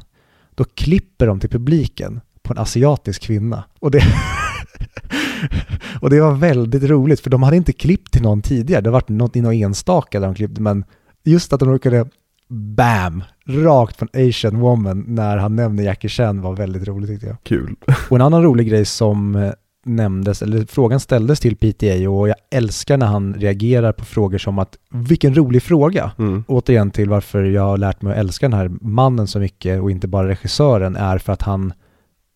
då 0.55 0.65
klipper 0.65 1.27
de 1.27 1.41
till 1.41 1.51
publiken 1.51 2.21
på 2.43 2.53
en 2.53 2.59
asiatisk 2.59 3.23
kvinna. 3.23 3.65
Och 3.81 3.91
det, 3.91 4.03
och 6.01 6.11
det 6.11 6.21
var 6.21 6.33
väldigt 6.33 6.83
roligt, 6.83 7.21
för 7.21 7.31
de 7.31 7.43
hade 7.43 7.57
inte 7.57 7.73
klippt 7.73 8.13
till 8.13 8.23
någon 8.23 8.43
tidigare. 8.43 8.81
Det 8.81 8.89
har 8.89 8.93
varit 8.93 9.09
något 9.09 9.37
i 9.37 9.41
någon 9.41 9.53
enstaka 9.53 10.21
där 10.21 10.27
de 10.27 10.35
klippte, 10.35 10.61
men 10.61 10.85
just 11.25 11.53
att 11.53 11.61
de 11.61 11.69
råkade 11.69 12.07
BAM! 12.49 13.25
Rakt 13.49 13.97
från 13.97 14.09
Asian 14.15 14.61
Woman 14.61 15.05
när 15.09 15.37
han 15.37 15.57
nämner 15.57 15.83
Jackie 15.83 16.11
Chan 16.11 16.41
var 16.41 16.57
väldigt 16.57 16.89
roligt 16.89 17.11
tyckte 17.11 17.27
jag. 17.27 17.37
Kul. 17.43 17.77
Och 18.11 18.17
en 18.17 18.23
annan 18.23 18.43
rolig 18.43 18.69
grej 18.69 18.85
som 18.85 19.37
eh, 19.37 19.53
nämndes, 19.85 20.43
eller 20.43 20.67
frågan 20.67 21.01
ställdes 21.01 21.41
till 21.41 21.57
PTA 21.57 22.11
och 22.11 22.29
jag 22.29 22.37
älskar 22.51 22.97
när 22.97 23.07
han 23.07 23.35
reagerar 23.35 23.93
på 23.93 24.05
frågor 24.05 24.39
som 24.39 24.59
att 24.59 24.79
vilken 24.91 25.35
rolig 25.35 25.63
fråga. 25.63 26.13
Mm. 26.19 26.45
Återigen 26.49 26.91
till 26.91 27.09
varför 27.09 27.45
jag 27.45 27.63
har 27.63 27.77
lärt 27.77 28.03
mig 28.03 28.13
att 28.13 28.19
älska 28.19 28.49
den 28.49 28.59
här 28.59 28.71
mannen 28.81 29.27
så 29.27 29.39
mycket 29.39 29.83
och 29.83 29.91
inte 29.91 30.09
bara 30.09 30.29
regissören 30.29 30.97
är 30.97 31.19
för 31.19 31.33
att 31.33 31.43
han, 31.43 31.73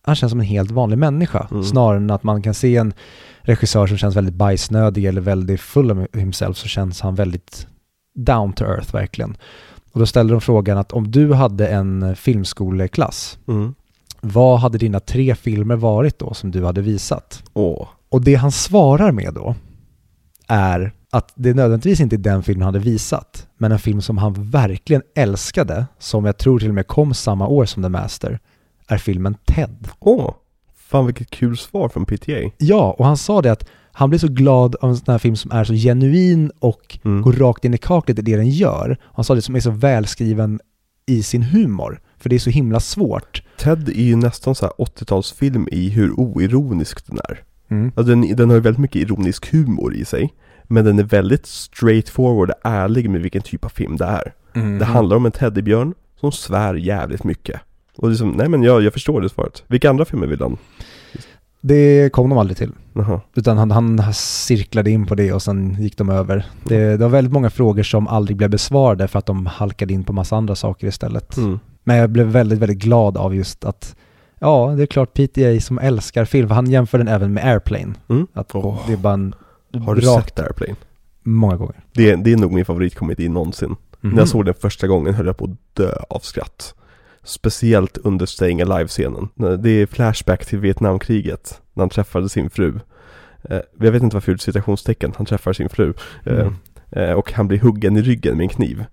han 0.03 0.15
känns 0.15 0.29
som 0.31 0.39
en 0.39 0.45
helt 0.45 0.71
vanlig 0.71 0.97
människa. 0.97 1.47
Mm. 1.51 1.63
Snarare 1.63 1.97
än 1.97 2.11
att 2.11 2.23
man 2.23 2.41
kan 2.41 2.53
se 2.53 2.75
en 2.75 2.93
regissör 3.41 3.87
som 3.87 3.97
känns 3.97 4.15
väldigt 4.15 4.35
bajsnödig 4.35 5.05
eller 5.05 5.21
väldigt 5.21 5.61
full 5.61 5.91
av 5.91 6.07
himself 6.13 6.57
så 6.57 6.67
känns 6.67 7.01
han 7.01 7.15
väldigt 7.15 7.67
down 8.15 8.53
to 8.53 8.65
earth 8.65 8.93
verkligen. 8.93 9.37
Och 9.91 9.99
då 9.99 10.05
ställde 10.05 10.33
de 10.33 10.41
frågan 10.41 10.77
att 10.77 10.91
om 10.91 11.11
du 11.11 11.33
hade 11.33 11.67
en 11.67 12.15
filmskoleklass, 12.15 13.39
Mm. 13.47 13.73
vad 14.21 14.59
hade 14.59 14.77
dina 14.77 14.99
tre 14.99 15.35
filmer 15.35 15.75
varit 15.75 16.19
då 16.19 16.33
som 16.33 16.51
du 16.51 16.65
hade 16.65 16.81
visat? 16.81 17.43
Åh. 17.53 17.87
Och 18.09 18.21
det 18.21 18.35
han 18.35 18.51
svarar 18.51 19.11
med 19.11 19.33
då 19.33 19.55
är 20.47 20.91
att 21.09 21.31
det 21.35 21.53
nödvändigtvis 21.53 21.99
inte 21.99 22.15
är 22.15 22.17
den 22.17 22.43
filmen 22.43 22.61
han 22.65 22.73
hade 22.73 22.85
visat, 22.85 23.47
men 23.57 23.71
en 23.71 23.79
film 23.79 24.01
som 24.01 24.17
han 24.17 24.33
verkligen 24.49 25.01
älskade, 25.15 25.85
som 25.99 26.25
jag 26.25 26.37
tror 26.37 26.59
till 26.59 26.69
och 26.69 26.75
med 26.75 26.87
kom 26.87 27.13
samma 27.13 27.47
år 27.47 27.65
som 27.65 27.83
The 27.83 27.89
Master, 27.89 28.39
är 28.87 28.97
filmen 28.97 29.35
Ted. 29.45 29.87
Åh. 29.99 30.31
Fan 30.75 31.05
vilket 31.05 31.29
kul 31.29 31.57
svar 31.57 31.89
från 31.89 32.05
PTA. 32.05 32.51
Ja, 32.57 32.95
och 32.99 33.05
han 33.05 33.17
sa 33.17 33.41
det 33.41 33.51
att 33.51 33.67
han 33.93 34.09
blir 34.09 34.19
så 34.19 34.27
glad 34.27 34.75
av 34.81 34.89
en 34.89 34.97
sån 34.97 35.11
här 35.11 35.17
film 35.19 35.35
som 35.35 35.51
är 35.51 35.63
så 35.63 35.73
genuin 35.73 36.51
och 36.59 36.97
Mm. 37.03 37.21
går 37.21 37.33
rakt 37.33 37.65
in 37.65 37.73
i 37.73 37.77
kaklet 37.77 38.19
i 38.19 38.21
det 38.21 38.35
den 38.35 38.49
gör. 38.49 38.97
Han 39.03 39.25
sa 39.25 39.35
det 39.35 39.41
som 39.41 39.55
är 39.55 39.59
så 39.59 39.71
välskriven 39.71 40.59
i 41.05 41.23
sin 41.23 41.43
humor, 41.43 42.01
för 42.17 42.29
det 42.29 42.35
är 42.35 42.39
så 42.39 42.49
himla 42.49 42.79
svårt. 42.79 43.43
Ted 43.57 43.89
är 43.89 43.93
ju 44.03 44.15
nästan 44.15 44.55
så 44.55 44.65
här 44.65 44.73
80-talsfilm 44.77 45.67
i 45.71 45.89
hur 45.89 46.11
oironisk 46.19 47.07
den 47.07 47.17
är. 47.29 47.43
Mm. 47.69 47.91
Alltså 47.95 48.09
den, 48.15 48.35
den 48.35 48.49
har 48.49 48.55
ju 48.55 48.61
väldigt 48.61 48.81
mycket 48.81 49.01
ironisk 49.01 49.51
humor 49.51 49.95
i 49.95 50.05
sig. 50.05 50.33
Men 50.63 50.85
den 50.85 50.99
är 50.99 51.03
väldigt 51.03 51.45
straightforward 51.45 52.49
och 52.49 52.55
ärlig 52.63 53.09
med 53.09 53.21
vilken 53.21 53.41
typ 53.41 53.65
av 53.65 53.69
film 53.69 53.97
det 53.97 54.05
är. 54.05 54.33
Mm. 54.53 54.79
Det 54.79 54.85
handlar 54.85 55.15
om 55.17 55.25
en 55.25 55.31
teddybjörn 55.31 55.93
som 56.19 56.31
svär 56.31 56.73
jävligt 56.73 57.23
mycket. 57.23 57.61
Och 57.97 58.09
liksom, 58.09 58.29
nej 58.29 58.49
men 58.49 58.63
jag, 58.63 58.81
jag 58.81 58.93
förstår 58.93 59.21
det 59.21 59.29
svaret. 59.29 59.63
Vilka 59.67 59.89
andra 59.89 60.05
filmer 60.05 60.27
vill 60.27 60.41
han? 60.41 60.57
Det 61.61 62.09
kom 62.13 62.29
de 62.29 62.37
aldrig 62.39 62.57
till. 62.57 62.71
Jaha. 62.93 63.21
Utan 63.35 63.57
han, 63.57 63.71
han 63.71 64.13
cirklade 64.13 64.91
in 64.91 65.05
på 65.05 65.15
det 65.15 65.33
och 65.33 65.41
sen 65.41 65.77
gick 65.79 65.97
de 65.97 66.09
över. 66.09 66.45
Det, 66.63 66.77
det 66.77 66.97
var 66.97 67.09
väldigt 67.09 67.33
många 67.33 67.49
frågor 67.49 67.83
som 67.83 68.07
aldrig 68.07 68.37
blev 68.37 68.49
besvarade 68.49 69.07
för 69.07 69.19
att 69.19 69.25
de 69.25 69.45
halkade 69.45 69.93
in 69.93 70.03
på 70.03 70.13
massa 70.13 70.35
andra 70.35 70.55
saker 70.55 70.87
istället. 70.87 71.37
Mm. 71.37 71.59
Men 71.83 71.97
jag 71.97 72.09
blev 72.09 72.27
väldigt, 72.27 72.59
väldigt 72.59 72.77
glad 72.77 73.17
av 73.17 73.35
just 73.35 73.65
att 73.65 73.95
Ja, 74.43 74.73
det 74.77 74.83
är 74.83 74.87
klart 74.87 75.13
PTA 75.13 75.59
som 75.61 75.79
älskar 75.79 76.25
film, 76.25 76.47
för 76.47 76.55
han 76.55 76.69
jämför 76.71 76.97
den 76.97 77.07
även 77.07 77.33
med 77.33 77.45
Airplane. 77.45 77.93
Mm. 78.09 78.27
Att 78.33 78.55
Åh. 78.55 78.79
det 78.87 78.93
är 78.93 78.97
bara 78.97 79.13
en 79.13 79.35
Har 79.85 79.95
du 79.95 80.01
rakt 80.01 80.27
sett 80.29 80.39
Airplane? 80.39 80.75
många 81.23 81.55
gånger. 81.55 81.75
Det, 81.93 82.15
det 82.15 82.33
är 82.33 82.37
nog 82.37 82.51
min 82.51 82.65
favoritkomedi 82.65 83.29
någonsin. 83.29 83.75
Mhm. 84.01 84.13
När 84.13 84.19
jag 84.21 84.27
såg 84.27 84.45
den 84.45 84.53
första 84.53 84.87
gången 84.87 85.13
höll 85.13 85.25
jag 85.25 85.37
på 85.37 85.45
att 85.45 85.75
dö 85.75 85.91
av 86.09 86.19
skratt. 86.19 86.75
Speciellt 87.23 87.97
under 87.97 88.25
Staying 88.25 88.61
Alive-scenen. 88.61 89.29
Det 89.59 89.69
är 89.69 89.85
flashback 89.85 90.45
till 90.45 90.59
Vietnamkriget. 90.59 91.61
När 91.73 91.81
han 91.81 91.89
träffade 91.89 92.29
sin 92.29 92.49
fru. 92.49 92.79
Eh, 93.43 93.59
Jag 93.79 93.91
vet 93.91 94.03
inte 94.03 94.15
varför 94.15 94.29
jag 94.31 94.33
gjorde 94.33 94.43
citationstecken. 94.43 95.13
Han 95.17 95.25
träffar 95.25 95.53
sin 95.53 95.69
fru. 95.69 95.93
Eh, 96.25 96.39
Mm. 96.39 96.53
eh, 96.91 97.11
Och 97.11 97.31
han 97.31 97.47
blir 97.47 97.59
huggen 97.59 97.97
i 97.97 98.01
ryggen 98.01 98.37
med 98.37 98.43
en 98.43 98.49
kniv. 98.49 98.85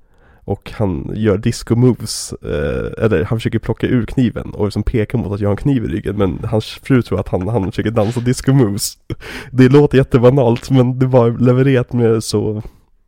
Och 0.44 0.72
han 0.74 1.10
gör 1.14 1.38
disco 1.38 1.76
moves, 1.76 2.34
eller 2.98 3.24
han 3.24 3.38
försöker 3.38 3.58
plocka 3.58 3.86
ur 3.86 4.06
kniven 4.06 4.50
och 4.50 4.64
liksom 4.64 4.82
pekar 4.82 5.18
mot 5.18 5.32
att 5.32 5.40
jag 5.40 5.48
har 5.48 5.52
en 5.52 5.56
kniv 5.56 5.84
i 5.84 5.88
ryggen 5.88 6.16
Men 6.16 6.38
hans 6.44 6.66
fru 6.66 7.02
tror 7.02 7.20
att 7.20 7.28
han, 7.28 7.48
han 7.48 7.70
försöker 7.72 7.90
dansa 7.90 8.20
disco 8.20 8.52
moves 8.52 8.98
Det 9.52 9.68
låter 9.68 9.98
jättebanalt 9.98 10.70
men 10.70 10.98
det 10.98 11.06
var 11.06 11.30
levererat 11.30 11.92
med 11.92 12.24
så 12.24 12.62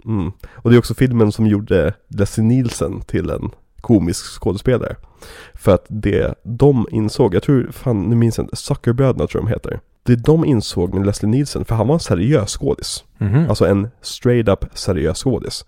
mm. 0.04 0.32
Och 0.54 0.70
det 0.70 0.76
är 0.76 0.78
också 0.78 0.94
filmen 0.94 1.32
som 1.32 1.46
gjorde 1.46 1.94
Leslie 2.08 2.46
Nielsen 2.46 3.00
till 3.00 3.30
en 3.30 3.50
komisk 3.81 4.41
skådespelare 4.41 4.97
För 5.55 5.74
att 5.74 5.87
det 5.89 6.35
de 6.43 6.87
insåg, 6.91 7.35
jag 7.35 7.43
tror, 7.43 7.68
fan 7.72 8.03
nu 8.03 8.16
minns 8.16 8.39
jag 8.39 8.45
inte, 8.45 8.57
Zuckerbröderna 8.57 9.26
tror 9.26 9.43
jag 9.43 9.49
de 9.49 9.53
heter 9.53 9.81
Det 10.03 10.16
de 10.16 10.45
insåg 10.45 10.95
med 10.95 11.07
Leslie 11.07 11.31
Nielsen, 11.31 11.64
för 11.64 11.74
han 11.74 11.87
var 11.87 11.95
en 11.95 12.01
seriös 12.01 12.57
skådis 12.57 13.05
Mhm. 13.18 13.49
Alltså 13.49 13.66
en 13.66 13.89
straight 14.01 14.49
up 14.49 14.64
seriös 14.74 15.18
skådis. 15.18 15.64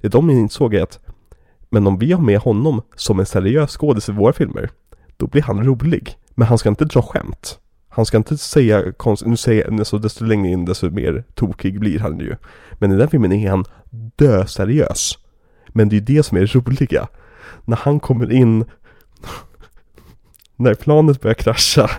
Det 0.00 0.08
de 0.08 0.30
insåg 0.30 0.74
är 0.74 0.82
att, 0.82 0.98
men 1.70 1.86
om 1.86 1.98
vi 1.98 2.12
har 2.12 2.22
med 2.22 2.38
honom 2.38 2.82
som 2.94 3.20
en 3.20 3.26
seriös 3.26 3.76
skådis 3.76 4.08
i 4.08 4.12
våra 4.12 4.32
filmer, 4.32 4.70
då 5.16 5.26
blir 5.26 5.42
han 5.42 5.64
rolig. 5.64 6.16
Men 6.34 6.48
han 6.48 6.58
ska 6.58 6.68
inte 6.68 6.84
dra 6.84 7.02
skämt. 7.02 7.58
Han 7.88 8.06
ska 8.06 8.16
inte 8.16 8.38
säga 8.38 8.92
konstigt, 8.92 9.28
nu 9.28 9.36
säger 9.36 9.70
jag, 9.70 9.86
så 9.86 9.98
desto 9.98 10.24
längre 10.24 10.48
in 10.48 10.64
desto 10.64 10.90
mer 10.90 11.24
tokig 11.34 11.80
blir 11.80 11.98
han 11.98 12.18
ju. 12.18 12.36
Men 12.72 12.92
i 12.92 12.96
den 12.96 13.08
filmen 13.08 13.32
är 13.32 13.50
han 13.50 13.64
dö 14.16 14.46
seriös. 14.46 15.18
Men 15.68 15.88
det 15.88 15.96
är 15.96 15.98
ju 16.00 16.04
det 16.04 16.22
som 16.22 16.36
är 16.36 16.40
det 16.40 16.54
roliga. 16.54 17.08
När 17.64 17.76
han 17.76 18.00
kommer 18.00 18.32
in, 18.32 18.64
när 20.56 20.74
planet 20.74 21.20
börjar 21.20 21.34
krascha, 21.34 21.90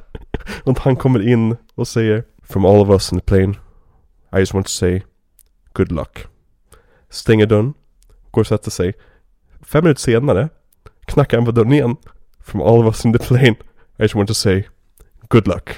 och 0.64 0.80
han 0.80 0.96
kommer 0.96 1.28
in 1.28 1.56
och 1.76 1.88
säger 1.88 2.24
From 2.44 2.66
all 2.66 2.82
of 2.82 2.90
us 2.90 3.14
in 3.14 3.20
the 3.20 3.26
plane 3.26 3.56
i 4.34 4.40
just 4.40 4.54
want 4.54 4.66
to 4.66 4.72
say 4.72 5.02
good 5.74 5.92
luck. 5.92 6.28
Stänger 7.10 7.46
dörren, 7.46 7.74
går 8.32 8.42
och 8.42 8.48
sätter 8.48 8.72
sig. 8.72 8.94
Fem 9.62 9.84
minuter 9.84 10.02
senare 10.02 10.50
knackar 11.06 11.38
han 11.38 11.46
på 11.46 11.52
dörren 11.52 11.74
igen. 11.74 11.96
From 12.40 12.62
all 12.62 12.80
of 12.80 12.86
us 12.86 13.06
in 13.06 13.14
the 13.14 13.20
plane. 13.20 13.56
I 13.98 14.02
just 14.02 14.16
want 14.16 14.28
to 14.28 14.34
say 14.34 14.64
good 15.28 15.48
luck. 15.48 15.70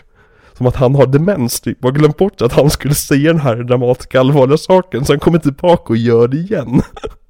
Som 0.53 0.67
att 0.67 0.75
han 0.75 0.95
har 0.95 1.05
demens 1.07 1.61
typ 1.61 1.85
och 1.85 1.95
glömt 1.95 2.17
bort 2.17 2.41
att 2.41 2.53
han 2.53 2.69
skulle 2.69 2.95
säga 2.95 3.33
den 3.33 3.41
här 3.41 3.55
dramatiska 3.55 4.19
allvarliga 4.19 4.57
saken. 4.57 5.05
Så 5.05 5.13
han 5.13 5.19
kommer 5.19 5.39
tillbaka 5.39 5.93
och 5.93 5.97
gör 5.97 6.27
det 6.27 6.37
igen. 6.37 6.81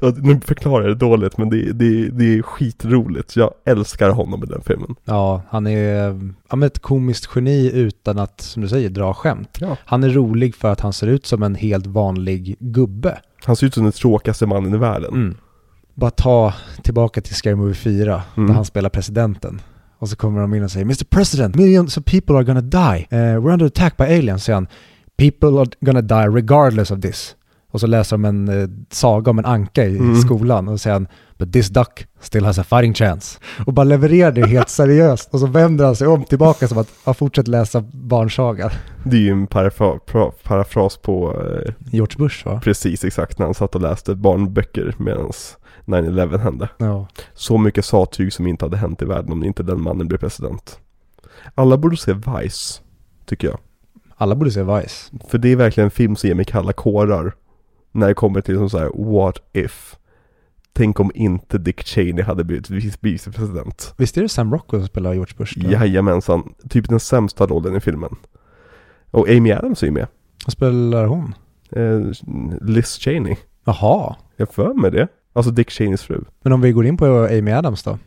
Nu 0.16 0.40
förklarar 0.40 0.82
jag 0.88 0.90
det 0.96 1.06
dåligt 1.06 1.38
men 1.38 1.50
det, 1.50 1.72
det, 1.72 2.08
det 2.08 2.38
är 2.38 2.42
skitroligt. 2.42 3.36
Jag 3.36 3.50
älskar 3.64 4.10
honom 4.10 4.42
i 4.42 4.46
den 4.46 4.60
filmen. 4.66 4.94
Ja, 5.04 5.42
han 5.48 5.66
är 5.66 6.20
ja, 6.50 6.66
ett 6.66 6.78
komiskt 6.78 7.30
geni 7.34 7.70
utan 7.74 8.18
att, 8.18 8.40
som 8.40 8.62
du 8.62 8.68
säger, 8.68 8.88
dra 8.90 9.14
skämt. 9.14 9.58
Ja. 9.60 9.76
Han 9.84 10.04
är 10.04 10.08
rolig 10.10 10.54
för 10.54 10.72
att 10.72 10.80
han 10.80 10.92
ser 10.92 11.06
ut 11.06 11.26
som 11.26 11.42
en 11.42 11.54
helt 11.54 11.86
vanlig 11.86 12.56
gubbe. 12.60 13.18
Han 13.44 13.56
ser 13.56 13.66
ut 13.66 13.74
som 13.74 13.82
den 13.82 13.92
tråkigaste 13.92 14.46
mannen 14.46 14.74
i 14.74 14.78
världen. 14.78 15.14
Mm. 15.14 15.36
Bara 15.94 16.10
ta 16.10 16.54
tillbaka 16.82 17.20
till 17.20 17.34
Scary 17.34 17.54
Movie 17.54 17.74
4, 17.74 18.22
Mm. 18.36 18.46
där 18.48 18.54
han 18.54 18.64
spelar 18.64 18.90
presidenten. 18.90 19.60
Och 19.98 20.08
så 20.08 20.16
kommer 20.16 20.40
de 20.40 20.54
in 20.54 20.62
och 20.64 20.70
säger 20.70 20.84
Mr 20.84 21.04
President, 21.04 21.54
millions 21.54 21.96
of 21.98 22.04
people 22.04 22.36
are 22.36 22.44
gonna 22.44 22.60
die. 22.60 23.06
Eh, 23.10 23.16
we're 23.16 23.52
under 23.52 23.66
attack 23.66 23.96
by 23.96 24.04
aliens, 24.04 24.44
säger 24.44 24.54
han. 24.54 24.66
People 25.16 25.48
are 25.60 25.66
gonna 25.80 26.00
die 26.02 26.28
regardless 26.36 26.90
of 26.90 27.00
this. 27.00 27.35
Och 27.70 27.80
så 27.80 27.86
läser 27.86 28.16
de 28.16 28.24
en 28.24 28.48
eh, 28.62 28.68
saga 28.90 29.30
om 29.30 29.38
en 29.38 29.44
anka 29.44 29.84
i 29.84 29.96
Mm. 29.98 30.16
skolan 30.16 30.68
och 30.68 30.80
säger 30.80 30.94
han 30.94 31.08
But 31.38 31.52
this 31.52 31.68
duck 31.68 32.06
still 32.20 32.44
has 32.44 32.58
a 32.58 32.64
fighting 32.64 32.94
chance. 32.94 33.38
Och 33.66 33.72
bara 33.72 33.84
levererar 33.84 34.32
det 34.32 34.46
helt 34.46 34.68
seriöst. 34.80 35.34
Och 35.34 35.40
så 35.40 35.46
vänder 35.46 35.84
han 35.84 35.96
sig 35.96 36.06
om 36.06 36.24
tillbaka 36.24 36.68
som 36.68 36.78
att 36.78 36.88
han 37.04 37.14
fortsätter 37.14 37.50
läsa 37.50 37.80
barnsaga. 37.92 38.70
Det 39.04 39.16
är 39.16 39.20
ju 39.20 39.30
en 39.30 39.46
parafra, 39.46 39.98
parafras 40.42 40.96
på 40.96 41.32
eh, 41.42 41.72
George 41.92 42.16
Bush 42.18 42.46
va? 42.46 42.60
precis 42.64 43.04
exakt 43.04 43.38
när 43.38 43.46
han 43.46 43.54
satt 43.54 43.74
och 43.74 43.80
läste 43.80 44.14
barnböcker 44.14 44.94
medan 44.98 45.30
9-11 45.84 46.38
hände. 46.38 46.68
Ja. 46.78 47.06
Så 47.34 47.58
mycket 47.58 47.84
sattyg 47.84 48.32
som 48.32 48.46
inte 48.46 48.64
hade 48.64 48.76
hänt 48.76 49.02
i 49.02 49.04
världen 49.04 49.32
om 49.32 49.44
inte 49.44 49.62
den 49.62 49.80
mannen 49.82 50.08
blev 50.08 50.18
president. 50.18 50.78
Alla 51.54 51.76
borde 51.76 51.96
se 51.96 52.12
Vice, 52.12 52.80
tycker 53.26 53.48
jag. 53.48 53.58
Alla 54.16 54.34
borde 54.34 54.50
se 54.50 54.62
Vice. 54.62 55.10
För 55.30 55.38
det 55.38 55.48
är 55.48 55.56
verkligen 55.56 55.84
en 55.84 55.90
film 55.90 56.16
som 56.16 56.28
ger 56.28 56.34
mig 56.34 56.44
kalla 56.44 56.72
kårar. 56.72 57.32
När 57.92 58.08
det 58.08 58.14
kommer 58.14 58.40
till 58.40 58.56
som 58.56 58.70
så 58.70 58.78
här, 58.78 58.90
what 59.14 59.38
if? 59.52 59.96
Tänk 60.72 61.00
om 61.00 61.10
inte 61.14 61.58
Dick 61.58 61.82
Cheney 61.86 62.22
hade 62.24 62.44
blivit 62.44 62.70
vice- 62.70 62.98
vicepresident. 63.00 63.94
Visst 63.96 64.16
är 64.16 64.22
det 64.22 64.28
Sam 64.28 64.52
Rockwell 64.52 64.80
som 64.82 64.88
spelar 64.88 65.12
George 65.14 65.34
Bush? 65.38 65.52
då? 65.58 65.70
Jajamensan, 65.70 66.54
typ 66.68 66.88
den 66.88 67.00
sämsta 67.00 67.46
rollen 67.46 67.76
i 67.76 67.80
filmen. 67.80 68.16
Och 69.10 69.28
Amy 69.28 69.52
Adams 69.52 69.82
är 69.82 69.86
ju 69.86 69.92
med. 69.92 70.06
Vad 70.46 70.52
spelar 70.52 71.04
hon? 71.06 71.34
Eh, 71.70 72.00
Liz 72.60 72.98
Cheney. 72.98 73.36
Jaha. 73.64 74.16
Jag 74.36 74.48
för 74.54 74.74
mig 74.74 74.90
det. 74.90 75.08
Alltså 75.32 75.50
Dick 75.52 75.70
Cheneys 75.70 76.02
fru. 76.02 76.24
Men 76.42 76.52
om 76.52 76.60
vi 76.60 76.72
går 76.72 76.86
in 76.86 76.96
på 76.96 77.06
Amy 77.30 77.50
Adams 77.52 77.82
då? 77.82 77.98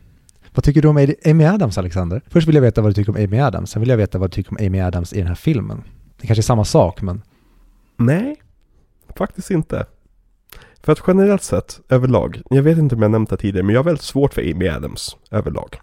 Vad 0.54 0.64
tycker 0.64 0.82
du 0.82 0.88
om 0.88 1.14
Amy 1.26 1.44
Adams, 1.44 1.78
Alexander? 1.78 2.22
Först 2.28 2.48
vill 2.48 2.54
jag 2.54 2.62
veta 2.62 2.80
vad 2.82 2.90
du 2.90 2.94
tycker 2.94 3.10
om 3.18 3.24
Amy 3.24 3.38
Adams, 3.40 3.70
sen 3.70 3.80
vill 3.80 3.88
jag 3.88 3.96
veta 3.96 4.18
vad 4.18 4.30
du 4.30 4.34
tycker 4.34 4.50
om 4.50 4.66
Amy 4.66 4.80
Adams 4.80 5.12
i 5.12 5.18
den 5.18 5.26
här 5.26 5.34
filmen. 5.34 5.82
Det 6.20 6.26
kanske 6.26 6.40
är 6.40 6.42
samma 6.42 6.64
sak, 6.64 7.02
men 7.02 7.22
Nej, 7.96 8.36
faktiskt 9.16 9.50
inte. 9.50 9.86
För 10.82 10.92
att 10.92 11.02
generellt 11.06 11.42
sett, 11.42 11.80
överlag, 11.88 12.42
jag 12.50 12.62
vet 12.62 12.78
inte 12.78 12.94
om 12.94 13.02
jag 13.02 13.10
nämnt 13.10 13.30
det 13.30 13.36
tidigare, 13.36 13.66
men 13.66 13.74
jag 13.74 13.80
har 13.80 13.84
väldigt 13.84 14.04
svårt 14.04 14.34
för 14.34 14.42
Amy 14.42 14.68
Adams 14.68 15.16
överlag. 15.30 15.80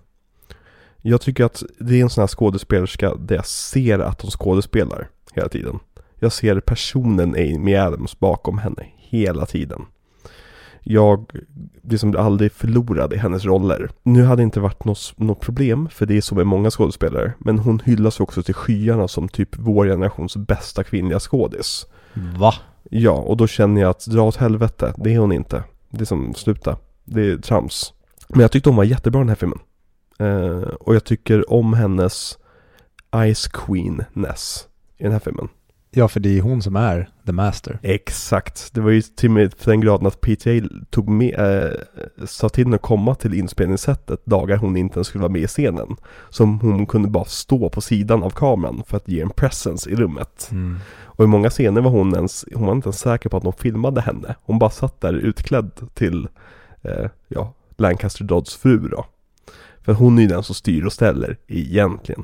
Jag 1.02 1.22
tycker 1.22 1.46
att 1.46 1.64
det 1.80 2.00
är 2.00 2.02
en 2.02 2.10
sån 2.10 2.22
här 2.22 2.28
skådespelerska 2.28 3.16
där 3.16 3.36
jag 3.36 3.46
ser 3.46 4.00
att 4.00 4.22
hon 4.22 4.32
skådespelar 4.32 5.10
hela 5.34 5.50
tiden. 5.50 5.80
Jag 6.20 6.32
ser 6.32 6.60
personen 6.60 7.36
Amy 7.36 7.76
Adams 7.76 8.20
bakom 8.20 8.58
henne 8.58 8.86
hela 8.98 9.46
tiden. 9.46 9.86
Jag 10.90 11.32
liksom 11.84 12.16
aldrig 12.18 12.52
förlorade 12.52 13.16
i 13.16 13.20
hennes 13.20 13.46
roller. 13.46 13.90
Nu 14.04 14.24
hade 14.24 14.42
det 14.42 14.44
inte 14.44 14.60
varit 14.60 14.86
något, 14.86 15.14
något 15.16 15.40
problem, 15.40 15.90
för 15.90 16.06
det 16.06 16.18
är 16.18 16.22
så 16.22 16.36
med 16.36 16.48
många 16.48 16.72
skådespelare. 16.72 17.34
Men 17.40 17.60
hon 17.60 17.80
hyllas 17.86 18.20
också 18.20 18.44
till 18.44 18.54
skyarna 18.54 19.08
som 19.08 19.30
typ 19.30 19.50
vår 19.58 19.86
generations 19.86 20.38
bästa 20.38 20.84
kvinnliga 20.84 21.20
skådis. 21.20 21.86
va? 22.14 22.54
Ja, 22.90 23.12
och 23.12 23.38
då 23.38 23.48
känner 23.48 23.82
jag 23.82 23.90
att 23.90 24.06
dra 24.06 24.22
åt 24.22 24.36
helvete, 24.36 24.94
det 24.98 25.14
är 25.14 25.20
hon 25.20 25.32
inte. 25.32 25.64
Det 25.90 26.02
är 26.02 26.06
som, 26.06 26.34
sluta. 26.34 26.78
Det 27.06 27.22
är 27.32 27.38
trams. 27.38 27.94
Men 28.28 28.40
jag 28.40 28.52
tyckte 28.52 28.70
hon 28.70 28.78
var 28.78 28.84
jättebra 28.84 29.20
i 29.20 29.22
den 29.22 29.30
här 29.30 29.36
filmen. 29.36 29.60
Eh, 30.20 30.70
och 30.80 30.96
jag 30.96 31.04
tycker 31.04 31.54
om 31.54 31.74
hennes 31.74 32.38
Ice 33.34 33.48
Queen-ness 33.48 34.68
i 34.98 35.04
den 35.04 35.12
här 35.12 35.20
filmen. 35.20 35.50
Ja, 35.98 36.08
för 36.08 36.20
det 36.20 36.38
är 36.38 36.42
hon 36.42 36.62
som 36.62 36.76
är 36.76 37.10
the 37.26 37.32
master. 37.32 37.80
Exakt. 37.82 38.74
Det 38.74 38.82
var 38.82 38.92
ju 38.92 39.02
till 39.02 39.30
och 39.30 39.34
med 39.34 39.58
till 39.58 39.70
den 39.70 39.82
graden 39.82 40.08
att 40.08 40.22
PTA 40.22 40.52
tog 40.90 41.10
med, 41.10 41.40
äh, 41.40 42.26
sa 42.26 42.50
till 42.50 42.64
henne 42.64 42.76
att 42.76 42.82
komma 42.82 43.16
till 43.16 43.34
inspelningssättet 43.34 44.26
dagar 44.26 44.58
hon 44.58 44.78
inte 44.78 44.96
ens 44.96 45.08
skulle 45.08 45.22
vara 45.22 45.32
med 45.32 45.42
i 45.42 45.48
scenen. 45.48 45.96
Som 46.30 46.60
hon 46.60 46.86
kunde 46.86 47.10
bara 47.10 47.26
stå 47.26 47.70
på 47.70 47.82
sidan 47.82 48.24
av 48.24 48.30
kameran 48.30 48.84
för 48.88 48.98
att 48.98 49.08
ge 49.10 49.22
en 49.22 49.30
presence 49.30 49.90
i 49.90 49.96
rummet. 49.96 50.50
Mm. 50.52 50.78
Och 51.04 51.24
i 51.24 51.28
många 51.28 51.50
scener 51.50 51.82
var 51.82 51.92
hon 51.92 52.16
ens, 52.16 52.46
hon 52.54 52.66
var 52.66 52.74
inte 52.74 52.88
ens 52.88 53.00
säker 53.00 53.30
på 53.30 53.38
att 53.38 53.44
de 53.44 53.54
filmade 53.54 54.02
henne. 54.02 54.36
Hon 54.44 54.60
bara 54.60 54.70
satt 54.70 55.02
där 55.02 55.14
utklädd 55.14 55.72
till, 55.94 56.28
eh, 56.82 57.10
ja, 57.28 57.54
Lancaster 57.78 58.24
Dodds 58.24 58.56
fru 58.56 58.78
då. 58.78 59.06
För 59.82 59.94
hon 59.94 60.18
är 60.18 60.22
ju 60.22 60.28
den 60.28 60.44
som 60.44 60.56
styr 60.56 60.86
och 60.86 60.94
ställer 60.94 61.38
egentligen. 61.48 62.24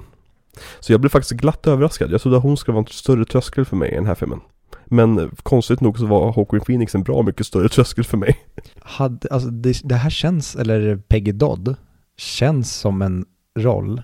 Så 0.80 0.94
jag 0.94 1.02
blev 1.02 1.10
faktiskt 1.10 1.42
glatt 1.42 1.68
överraskad. 1.68 2.12
Jag 2.12 2.22
trodde 2.22 2.38
att 2.38 2.44
hon 2.44 2.58
skulle 2.58 2.74
vara 2.74 2.86
en 2.86 2.94
större 2.94 3.26
tröskel 3.26 3.66
för 3.66 3.76
mig 3.76 3.92
i 3.92 3.96
den 3.96 4.06
här 4.06 4.16
filmen. 4.16 4.40
Men 4.86 5.20
eh, 5.20 5.28
konstigt 5.44 5.82
nog 5.82 6.00
så 6.00 6.06
var 6.06 6.34
Hawking 6.34 6.60
Phoenix 6.60 6.96
en 6.96 7.04
bra 7.04 7.22
mycket 7.22 7.46
större 7.46 7.70
tröskel 7.70 8.04
för 8.04 8.18
mig. 8.18 8.38
Hade, 8.80 9.28
alltså 9.32 9.50
det, 9.50 9.82
det 9.84 9.96
här 9.96 10.10
känns, 10.10 10.56
eller 10.56 10.98
Peggy 10.98 11.32
Dodd, 11.32 11.76
känns 12.18 12.76
som 12.76 13.02
en 13.02 13.26
roll 13.60 14.02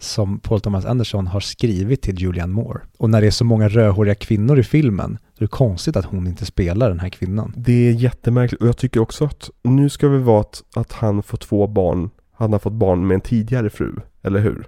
som 0.00 0.40
Paul 0.40 0.60
Thomas 0.60 0.84
Anderson 0.84 1.26
har 1.26 1.40
skrivit 1.40 2.02
till 2.02 2.20
Julianne 2.20 2.54
Moore. 2.54 2.80
Och 2.98 3.10
när 3.10 3.20
det 3.20 3.26
är 3.26 3.30
så 3.30 3.44
många 3.44 3.68
rödhåriga 3.68 4.14
kvinnor 4.14 4.58
i 4.58 4.62
filmen, 4.62 5.18
så 5.38 5.44
är 5.44 5.44
det 5.44 5.48
konstigt 5.48 5.96
att 5.96 6.04
hon 6.04 6.26
inte 6.26 6.46
spelar 6.46 6.88
den 6.88 7.00
här 7.00 7.08
kvinnan. 7.08 7.54
Det 7.56 7.88
är 7.88 7.92
jättemärkligt 7.92 8.62
och 8.62 8.68
jag 8.68 8.76
tycker 8.76 9.00
också 9.00 9.24
att 9.24 9.50
nu 9.62 9.88
ska 9.88 10.06
det 10.08 10.18
vara 10.18 10.40
att, 10.40 10.62
att 10.74 10.92
han 10.92 11.22
får 11.22 11.38
två 11.38 11.66
barn, 11.66 12.10
han 12.32 12.52
har 12.52 12.58
fått 12.58 12.72
barn 12.72 13.06
med 13.06 13.14
en 13.14 13.20
tidigare 13.20 13.70
fru, 13.70 13.94
eller 14.22 14.40
hur? 14.40 14.66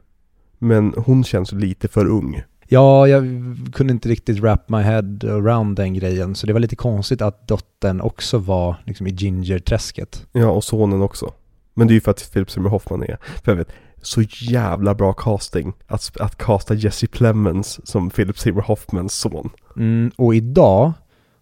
Men 0.63 0.95
hon 0.97 1.25
känns 1.25 1.53
lite 1.53 1.89
för 1.89 2.07
ung. 2.07 2.43
Ja, 2.69 3.09
jag 3.09 3.25
kunde 3.73 3.93
inte 3.93 4.09
riktigt 4.09 4.39
wrap 4.39 4.69
my 4.69 4.79
head 4.79 5.19
around 5.23 5.77
den 5.77 5.95
grejen, 5.95 6.35
så 6.35 6.47
det 6.47 6.53
var 6.53 6.61
lite 6.61 6.77
konstigt 6.77 7.23
att 7.23 7.49
dottern 7.49 8.01
också 8.01 8.39
var 8.39 8.77
liksom 8.87 9.07
i 9.07 9.11
ginger-träsket. 9.11 10.27
Ja, 10.33 10.47
och 10.51 10.65
sonen 10.65 11.03
också. 11.03 11.33
Men 11.75 11.87
det 11.87 11.93
är 11.93 11.95
ju 11.95 12.01
för 12.01 12.11
att 12.11 12.33
Philip 12.33 12.51
Seymour 12.51 12.71
Hoffman 12.71 13.03
är, 13.03 13.19
för 13.45 13.53
jag 13.53 13.57
vet, 13.57 13.69
så 14.03 14.23
jävla 14.41 14.95
bra 14.95 15.13
casting 15.13 15.73
att, 15.87 16.21
att 16.21 16.37
casta 16.39 16.75
Jesse 16.75 17.07
Plemons 17.07 17.81
som 17.87 18.11
Philip 18.11 18.39
Seymour 18.39 18.63
Hoffmans 18.63 19.15
son. 19.15 19.51
Mm, 19.77 20.11
och 20.17 20.35
idag, 20.35 20.93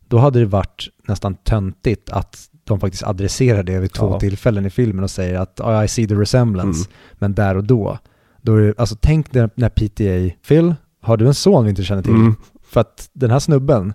då 0.08 0.18
hade 0.18 0.38
det 0.38 0.46
varit 0.46 0.88
nästan 1.08 1.34
töntigt 1.34 2.10
att 2.10 2.38
de 2.64 2.80
faktiskt 2.80 3.02
adresserar 3.02 3.62
det 3.62 3.78
vid 3.78 3.92
två 3.92 4.10
Ja. 4.10 4.20
tillfällen 4.20 4.66
i 4.66 4.70
filmen 4.70 5.04
och 5.04 5.10
säger 5.10 5.38
att 5.38 5.60
oh, 5.60 5.84
I 5.84 5.88
see 5.88 6.06
the 6.08 6.14
resemblance, 6.14 6.80
Mm. 6.80 6.92
men 7.18 7.34
där 7.34 7.56
och 7.56 7.64
då. 7.64 7.98
Då 8.42 8.56
är 8.56 8.60
det, 8.60 8.74
alltså 8.78 8.96
tänk 9.00 9.32
när, 9.32 9.50
när 9.54 9.68
PTA, 9.68 10.36
Phil, 10.48 10.74
har 11.00 11.16
du 11.16 11.26
en 11.26 11.34
son 11.34 11.64
vi 11.64 11.70
inte 11.70 11.82
känner 11.82 12.02
till? 12.02 12.14
Mm. 12.14 12.34
För 12.62 12.80
att 12.80 13.10
den 13.12 13.30
här 13.30 13.38
snubben 13.38 13.92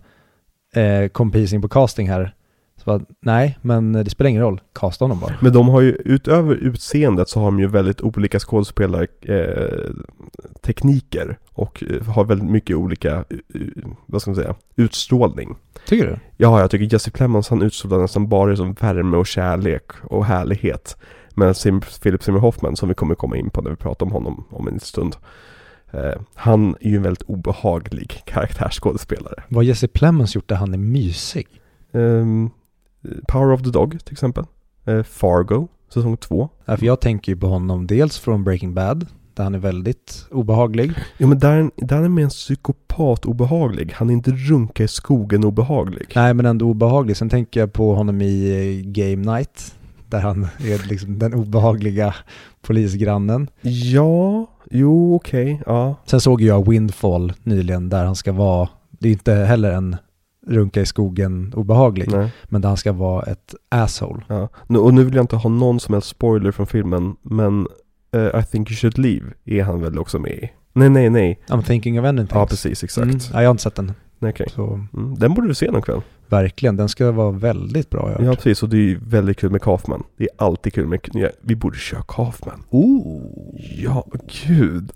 eh, 0.75 1.07
kom 1.07 1.31
precis 1.31 1.53
in 1.53 1.61
på 1.61 1.67
casting 1.67 2.09
här 2.09 2.35
Så 2.77 2.83
bara, 2.85 3.01
nej, 3.19 3.57
men 3.61 3.93
det 3.93 4.09
spelar 4.09 4.29
ingen 4.29 4.41
roll. 4.41 4.61
Kasta 4.73 5.05
honom 5.05 5.19
bara. 5.19 5.33
Men 5.41 5.53
de 5.53 5.69
har 5.69 5.81
ju, 5.81 5.97
utöver 6.05 6.55
utseendet 6.55 7.29
så 7.29 7.39
har 7.39 7.45
de 7.45 7.59
ju 7.59 7.67
väldigt 7.67 8.01
olika 8.01 8.39
skådespelartekniker 8.39 11.29
eh, 11.29 11.35
och 11.53 11.83
eh, 11.83 12.03
har 12.03 12.25
väldigt 12.25 12.49
mycket 12.49 12.75
olika, 12.75 13.15
eh, 13.15 13.23
vad 14.05 14.21
ska 14.21 14.31
man 14.31 14.35
säga, 14.35 14.55
utstrålning. 14.75 15.55
Tycker 15.87 16.07
du? 16.07 16.19
Ja, 16.37 16.59
jag 16.59 16.71
tycker 16.71 16.93
Jesse 16.93 17.11
Plemons 17.11 17.49
han 17.49 17.61
utstrålar 17.61 17.97
nästan 17.97 18.27
bara 18.27 18.55
som 18.55 18.73
värme 18.73 19.17
och 19.17 19.27
kärlek 19.27 19.91
och 20.03 20.25
härlighet. 20.25 20.97
Men 21.35 21.55
Sim, 21.55 21.81
Philip 22.03 22.23
Seymour 22.23 22.41
Hoffman, 22.41 22.75
som 22.75 22.89
vi 22.89 22.95
kommer 22.95 23.15
komma 23.15 23.37
in 23.37 23.49
på 23.49 23.61
när 23.61 23.69
vi 23.69 23.75
pratar 23.75 24.05
om 24.05 24.11
honom 24.11 24.43
om 24.49 24.67
en 24.67 24.79
stund. 24.79 25.15
Eh, 25.91 26.21
han 26.33 26.75
är 26.81 26.89
ju 26.89 26.95
en 26.95 27.03
väldigt 27.03 27.23
obehaglig 27.23 28.21
karaktärsskådespelare. 28.25 29.43
Vad 29.47 29.55
har 29.55 29.63
Jesse 29.63 29.87
Plemons 29.87 30.35
gjort 30.35 30.49
där 30.49 30.55
han 30.55 30.73
är 30.73 30.77
mysig? 30.77 31.47
Ehm, 31.93 32.49
Power 33.27 33.53
of 33.53 33.63
the 33.63 33.69
Dog 33.69 34.05
till 34.05 34.13
exempel. 34.13 34.45
Eh, 34.85 35.03
Fargo, 35.03 35.67
säsong 35.93 36.17
två. 36.17 36.49
Ja, 36.65 36.77
för 36.77 36.85
jag 36.85 37.01
tänker 37.01 37.31
ju 37.31 37.37
på 37.37 37.47
honom 37.47 37.87
dels 37.87 38.19
från 38.19 38.43
Breaking 38.43 38.73
Bad, 38.73 39.07
där 39.33 39.43
han 39.43 39.55
är 39.55 39.59
väldigt 39.59 40.27
obehaglig. 40.31 40.91
Jo 41.17 41.27
men 41.27 41.39
där, 41.39 41.71
där 41.75 41.97
är 41.97 42.01
han 42.01 42.13
mer 42.13 42.23
en 42.23 42.29
psykopat 42.29 43.25
obehaglig. 43.25 43.93
Han 43.95 44.09
är 44.09 44.13
inte 44.13 44.31
runka 44.31 44.83
i 44.83 44.87
skogen 44.87 45.43
obehaglig. 45.43 46.07
Nej, 46.15 46.33
men 46.33 46.45
ändå 46.45 46.65
obehaglig. 46.65 47.17
Sen 47.17 47.29
tänker 47.29 47.59
jag 47.59 47.73
på 47.73 47.95
honom 47.95 48.21
i 48.21 48.51
eh, 48.51 48.91
Game 48.91 49.33
Night, 49.33 49.75
där 50.09 50.19
han 50.19 50.47
är 50.59 50.87
liksom 50.89 51.19
den 51.19 51.33
obehagliga 51.33 52.15
polisgrannen. 52.61 53.49
Ja, 53.61 54.47
jo 54.71 55.15
okej, 55.15 55.61
ja. 55.65 55.95
Sen 56.05 56.21
såg 56.21 56.41
jag 56.41 56.69
Windfall 56.69 57.33
nyligen, 57.43 57.89
där 57.89 58.05
han 58.05 58.15
ska 58.15 58.31
vara, 58.33 58.69
det 58.89 59.07
är 59.07 59.11
inte 59.11 59.33
heller 59.33 59.71
en 59.71 59.95
runka 60.47 60.81
i 60.81 60.85
skogen 60.85 61.53
obehaglig, 61.55 62.11
Nej, 62.11 62.29
men 62.45 62.61
där 62.61 62.69
han 62.69 62.77
ska 62.77 62.91
vara 62.93 63.23
ett 63.23 63.55
asshole. 63.69 64.21
ja. 64.27 64.49
Nu, 64.67 64.79
och 64.79 64.93
nu 64.93 65.03
vill 65.03 65.15
jag 65.15 65.23
inte 65.23 65.35
ha 65.35 65.49
någon 65.49 65.79
som 65.79 65.93
helst 65.93 66.07
spoiler 66.09 66.51
från 66.51 66.67
filmen, 66.67 67.15
men 67.21 67.67
eh, 68.11 68.39
I 68.39 68.43
think 68.51 68.71
you 68.71 68.75
should 68.77 68.97
leave 68.97 69.25
är 69.45 69.63
han 69.63 69.81
väl 69.81 69.99
också 69.99 70.19
med 70.19 70.31
i? 70.31 70.49
Nej, 70.73 70.89
nej, 70.89 71.09
nej. 71.09 71.39
I'm 71.47 71.61
thinking 71.63 71.99
of 71.99 72.05
ending 72.05 72.27
Ja, 72.31 72.47
precis, 72.47 72.83
exakt. 72.83 73.03
Mm, 73.05 73.19
ja, 73.33 73.41
jag 73.41 73.49
har 73.49 73.51
inte 73.51 73.63
sett 73.63 73.75
den. 73.75 73.93
Okej. 74.19 74.47
Så 74.55 74.87
Mm, 74.93 75.15
den 75.19 75.33
borde 75.33 75.47
du 75.47 75.53
se 75.55 75.71
någon 75.71 75.81
kväll. 75.81 76.01
verkligen, 76.27 76.75
den 76.77 76.89
ska 76.89 77.11
vara 77.11 77.31
väldigt 77.31 77.89
bra. 77.89 78.11
jag 78.11 78.23
Ja, 78.27 78.35
precis. 78.35 78.63
Och 78.63 78.69
det 78.69 78.77
är 78.91 78.99
väldigt 79.01 79.37
kul 79.37 79.51
med 79.51 79.61
Kaufman. 79.61 80.03
Det 80.17 80.23
är 80.23 80.29
alltid 80.37 80.73
kul 80.73 80.87
med, 80.87 80.99
ja, 81.13 81.29
vi 81.41 81.55
borde 81.55 81.77
köra 81.77 82.01
Kaufman. 82.07 82.63
Oh, 82.69 83.21
Ja, 83.77 84.07
gud. 84.45 84.91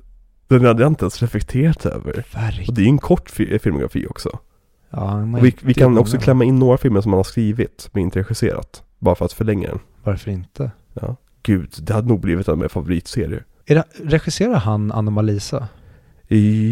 Den 0.47 0.65
hade 0.65 0.81
jag 0.83 0.91
inte 0.91 1.03
ens 1.03 1.21
reflekterat 1.21 1.85
över. 1.85 2.09
Och 2.19 2.35
verkligen. 2.35 2.73
det 2.75 2.81
är 2.81 2.83
ju 2.83 2.89
en 2.89 2.97
kort 2.97 3.29
fi- 3.29 3.59
filmografi 3.59 4.07
också. 4.09 4.39
Ja, 4.89 5.21
Och 5.23 5.45
vi, 5.45 5.55
vi 5.61 5.73
kan 5.73 5.97
också 5.97 6.15
många. 6.15 6.23
klämma 6.23 6.43
in 6.43 6.59
några 6.59 6.77
filmer 6.77 7.01
som 7.01 7.11
han 7.11 7.17
har 7.19 7.23
skrivit, 7.23 7.89
men 7.93 8.03
inte 8.03 8.19
regisserat. 8.19 8.83
Bara 8.99 9.15
för 9.15 9.25
att 9.25 9.33
förlänga 9.33 9.67
den. 9.67 9.79
Varför 10.03 10.31
inte? 10.31 10.71
Ja. 10.93 11.15
Gud, 11.43 11.73
det 11.81 11.93
hade 11.93 12.07
nog 12.07 12.19
blivit 12.19 12.47
en 12.47 12.51
av 12.51 12.57
mina 12.57 12.69
favoritserier. 12.69 13.45
Är 13.65 13.75
det, 13.75 13.83
regisserar 14.03 14.55
han 14.55 14.91
Anomalisa? 14.91 15.67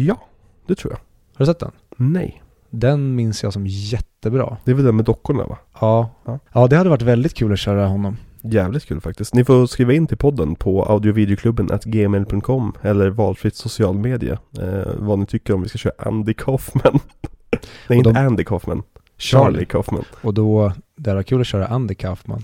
Ja, 0.06 0.20
det 0.66 0.74
tror 0.74 0.92
jag. 0.92 0.98
Har 0.98 1.38
du 1.38 1.46
sett 1.46 1.58
den? 1.58 1.70
Nej. 2.00 2.42
Den 2.70 3.14
minns 3.14 3.42
jag 3.42 3.52
som 3.52 3.66
jättebra. 3.66 4.56
Det 4.64 4.70
är 4.70 4.74
väl 4.74 4.84
den 4.84 4.96
med 4.96 5.04
dockorna 5.04 5.44
va? 5.46 5.58
Ja. 5.80 6.10
Ja. 6.24 6.38
ja, 6.52 6.66
det 6.66 6.76
hade 6.76 6.90
varit 6.90 7.02
väldigt 7.02 7.34
kul 7.34 7.52
att 7.52 7.58
köra 7.58 7.86
honom. 7.86 8.16
Jävligt 8.42 8.84
kul 8.86 9.00
faktiskt. 9.00 9.34
Ni 9.34 9.44
får 9.44 9.66
skriva 9.66 9.92
in 9.92 10.06
till 10.06 10.16
podden 10.16 10.54
på 10.54 10.84
audiovideoklubben 10.84 11.68
gmail.com 11.84 12.72
eller 12.82 13.10
valfritt 13.10 13.54
social 13.56 13.98
media. 13.98 14.38
Eh, 14.60 14.92
vad 14.98 15.18
ni 15.18 15.26
tycker 15.26 15.54
om 15.54 15.62
vi 15.62 15.68
ska 15.68 15.78
köra 15.78 15.92
Andy 15.98 16.34
Kaufman. 16.34 16.98
Nej, 17.88 18.02
de- 18.02 18.08
inte 18.08 18.20
Andy 18.20 18.44
Kaufman. 18.44 18.82
Charlie 19.18 19.44
Charlie. 19.54 19.64
Kaufman. 19.64 20.04
Och 20.22 20.34
då, 20.34 20.72
det 20.96 21.14
var 21.14 21.22
kul 21.22 21.40
att 21.40 21.46
köra 21.46 21.66
Andy 21.66 21.94
Kaufman. 21.94 22.42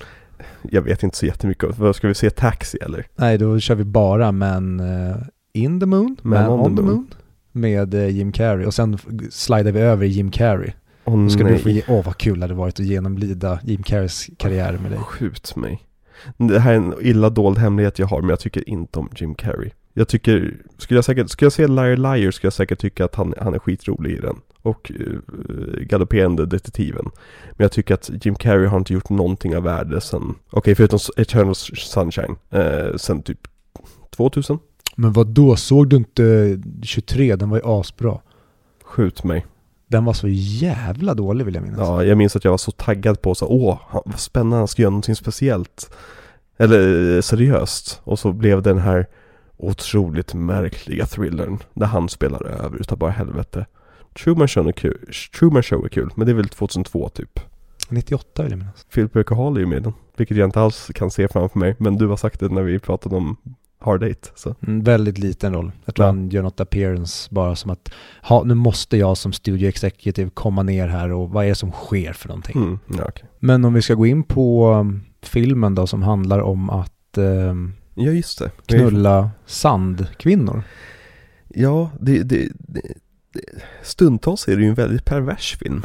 Jag 0.62 0.82
vet 0.82 1.02
inte 1.02 1.16
så 1.16 1.26
jättemycket. 1.26 1.78
Vad 1.78 1.96
Ska 1.96 2.08
vi 2.08 2.14
se 2.14 2.30
Taxi 2.30 2.78
eller? 2.78 3.06
Nej, 3.16 3.38
då 3.38 3.58
kör 3.60 3.74
vi 3.74 3.84
bara 3.84 4.32
Men 4.32 4.80
eh, 4.80 5.16
In 5.52 5.80
the 5.80 5.86
Moon, 5.86 6.16
Man, 6.22 6.50
on, 6.50 6.76
the 6.76 6.82
moon. 6.82 7.06
Med 7.54 7.94
eh, 7.94 8.08
Jim 8.08 8.32
Carrey. 8.32 8.66
Och 8.66 8.74
sen 8.74 8.98
slidar 9.30 9.72
vi 9.72 9.80
över 9.80 10.06
i 10.06 10.08
Jim 10.08 10.30
Carrey. 10.30 10.72
Åh 11.04 11.22
Då 11.22 11.30
ska 11.30 11.44
nej. 11.44 11.52
du 11.52 11.58
få 11.58 11.68
ge, 11.68 11.82
åh 11.88 12.04
vad 12.04 12.16
kul 12.16 12.40
det 12.40 12.44
hade 12.44 12.54
varit 12.54 12.80
att 12.80 12.86
genomlida 12.86 13.60
Jim 13.64 13.82
Carreys 13.82 14.30
karriär 14.36 14.78
med 14.82 14.90
dig. 14.90 15.00
Skjut 15.00 15.56
mig. 15.56 15.82
Det 16.36 16.60
här 16.60 16.72
är 16.72 16.76
en 16.76 16.94
illa 17.00 17.30
dold 17.30 17.58
hemlighet 17.58 17.98
jag 17.98 18.06
har, 18.06 18.20
men 18.20 18.30
jag 18.30 18.40
tycker 18.40 18.68
inte 18.68 18.98
om 18.98 19.08
Jim 19.16 19.34
Carrey. 19.34 19.70
Jag 19.92 20.08
tycker, 20.08 20.56
skulle 20.78 20.98
jag 20.98 21.04
säkert, 21.04 21.30
skulle 21.30 21.46
jag 21.46 21.52
se 21.52 21.66
Liar 21.66 21.96
Liar 21.96 22.30
skulle 22.30 22.46
jag 22.46 22.52
säkert 22.52 22.78
tycka 22.78 23.04
att 23.04 23.14
han, 23.14 23.34
han 23.40 23.54
är 23.54 23.58
skitrolig 23.58 24.10
i 24.10 24.20
den. 24.20 24.36
Och 24.62 24.92
uh, 25.00 25.18
galopperande 25.80 26.46
detektiven. 26.46 27.04
Men 27.50 27.64
jag 27.64 27.72
tycker 27.72 27.94
att 27.94 28.10
Jim 28.26 28.34
Carrey 28.34 28.66
har 28.66 28.78
inte 28.78 28.92
gjort 28.92 29.08
någonting 29.08 29.56
av 29.56 29.62
värde 29.62 30.00
sen, 30.00 30.34
okej 30.50 30.74
förutom 30.74 30.98
Eternal 31.16 31.54
Sunshine, 31.54 32.36
uh, 32.54 32.96
sen 32.96 33.22
typ 33.22 33.38
2000. 34.10 34.58
Men 34.96 35.12
vad 35.12 35.26
då 35.26 35.56
såg 35.56 35.88
du 35.88 35.96
inte 35.96 36.58
23? 36.82 37.36
Den 37.36 37.50
var 37.50 37.56
ju 37.56 37.62
asbra. 37.64 38.20
Skjut 38.84 39.24
mig. 39.24 39.46
Den 39.86 40.04
var 40.04 40.12
så 40.12 40.28
jävla 40.28 41.14
dålig 41.14 41.44
vill 41.44 41.54
jag 41.54 41.64
minnas. 41.64 41.80
Ja, 41.80 42.04
jag 42.04 42.18
minns 42.18 42.36
att 42.36 42.44
jag 42.44 42.50
var 42.50 42.58
så 42.58 42.70
taggad 42.70 43.22
på 43.22 43.34
så, 43.34 43.46
åh, 43.46 43.78
vad 44.04 44.20
spännande, 44.20 44.56
han 44.56 44.68
ska 44.68 44.82
göra 44.82 44.90
någonting 44.90 45.16
speciellt. 45.16 45.94
Eller 46.56 47.14
eh, 47.16 47.20
seriöst. 47.20 48.00
Och 48.04 48.18
så 48.18 48.32
blev 48.32 48.62
den 48.62 48.78
här 48.78 49.06
otroligt 49.56 50.34
märkliga 50.34 51.06
thrillern 51.06 51.58
där 51.74 51.86
han 51.86 52.08
spelar 52.08 52.46
över 52.46 52.80
utav 52.80 52.98
bara 52.98 53.10
helvete. 53.10 53.66
Truman 54.14 54.48
Show 54.48 54.68
är 54.68 54.72
kul, 54.72 55.10
Truman 55.38 55.62
Show 55.62 55.84
är 55.84 55.88
kul, 55.88 56.10
men 56.14 56.26
det 56.26 56.32
är 56.32 56.34
väl 56.34 56.48
2002 56.48 57.08
typ. 57.08 57.40
98 57.88 58.42
vill 58.42 58.52
jag 58.52 58.58
minnas. 58.58 58.86
Philip 58.94 59.12
Baker 59.12 59.34
Hall 59.34 59.56
är 59.56 59.60
ju 59.60 59.66
med 59.66 59.78
i 59.78 59.80
den, 59.80 59.92
vilket 60.16 60.36
jag 60.36 60.46
inte 60.46 60.60
alls 60.60 60.90
kan 60.94 61.10
se 61.10 61.28
framför 61.28 61.58
mig, 61.58 61.76
men 61.78 61.96
du 61.96 62.06
har 62.06 62.16
sagt 62.16 62.40
det 62.40 62.48
när 62.48 62.62
vi 62.62 62.78
pratade 62.78 63.16
om 63.16 63.36
Hard 63.84 64.00
Date, 64.00 64.28
så. 64.34 64.54
Mm, 64.66 64.82
väldigt 64.82 65.18
liten 65.18 65.54
roll. 65.54 65.72
Jag 65.84 65.94
tror 65.94 66.06
Ja. 66.06 66.10
han 66.12 66.28
gör 66.30 66.42
något 66.42 66.60
appearance 66.60 67.28
bara 67.34 67.56
som 67.56 67.70
att 67.70 67.92
ha, 68.22 68.44
nu 68.44 68.54
måste 68.54 68.96
jag 68.96 69.16
som 69.16 69.32
studio 69.32 69.68
executive 69.68 70.30
komma 70.30 70.62
ner 70.62 70.88
här 70.88 71.12
och 71.12 71.30
vad 71.30 71.44
är 71.44 71.48
det 71.48 71.54
som 71.54 71.72
sker 71.72 72.12
för 72.12 72.28
någonting. 72.28 72.56
Mm, 72.62 72.78
ja, 72.98 73.04
okej. 73.08 73.28
Men 73.38 73.64
om 73.64 73.74
vi 73.74 73.82
ska 73.82 73.94
gå 73.94 74.06
in 74.06 74.22
på 74.22 74.72
um, 74.72 75.02
filmen 75.22 75.74
då 75.74 75.86
som 75.86 76.02
handlar 76.02 76.38
om 76.38 76.70
att 76.70 77.18
um, 77.18 77.74
ja, 77.94 78.10
just 78.10 78.38
det. 78.38 78.50
knulla 78.66 79.30
sandkvinnor. 79.46 80.62
Ja, 81.48 81.90
det, 82.00 82.22
det, 82.22 82.48
det, 82.58 82.80
stundtals 83.82 84.48
är 84.48 84.56
det 84.56 84.62
ju 84.62 84.68
en 84.68 84.74
väldigt 84.74 85.04
pervers 85.04 85.56
film. 85.56 85.82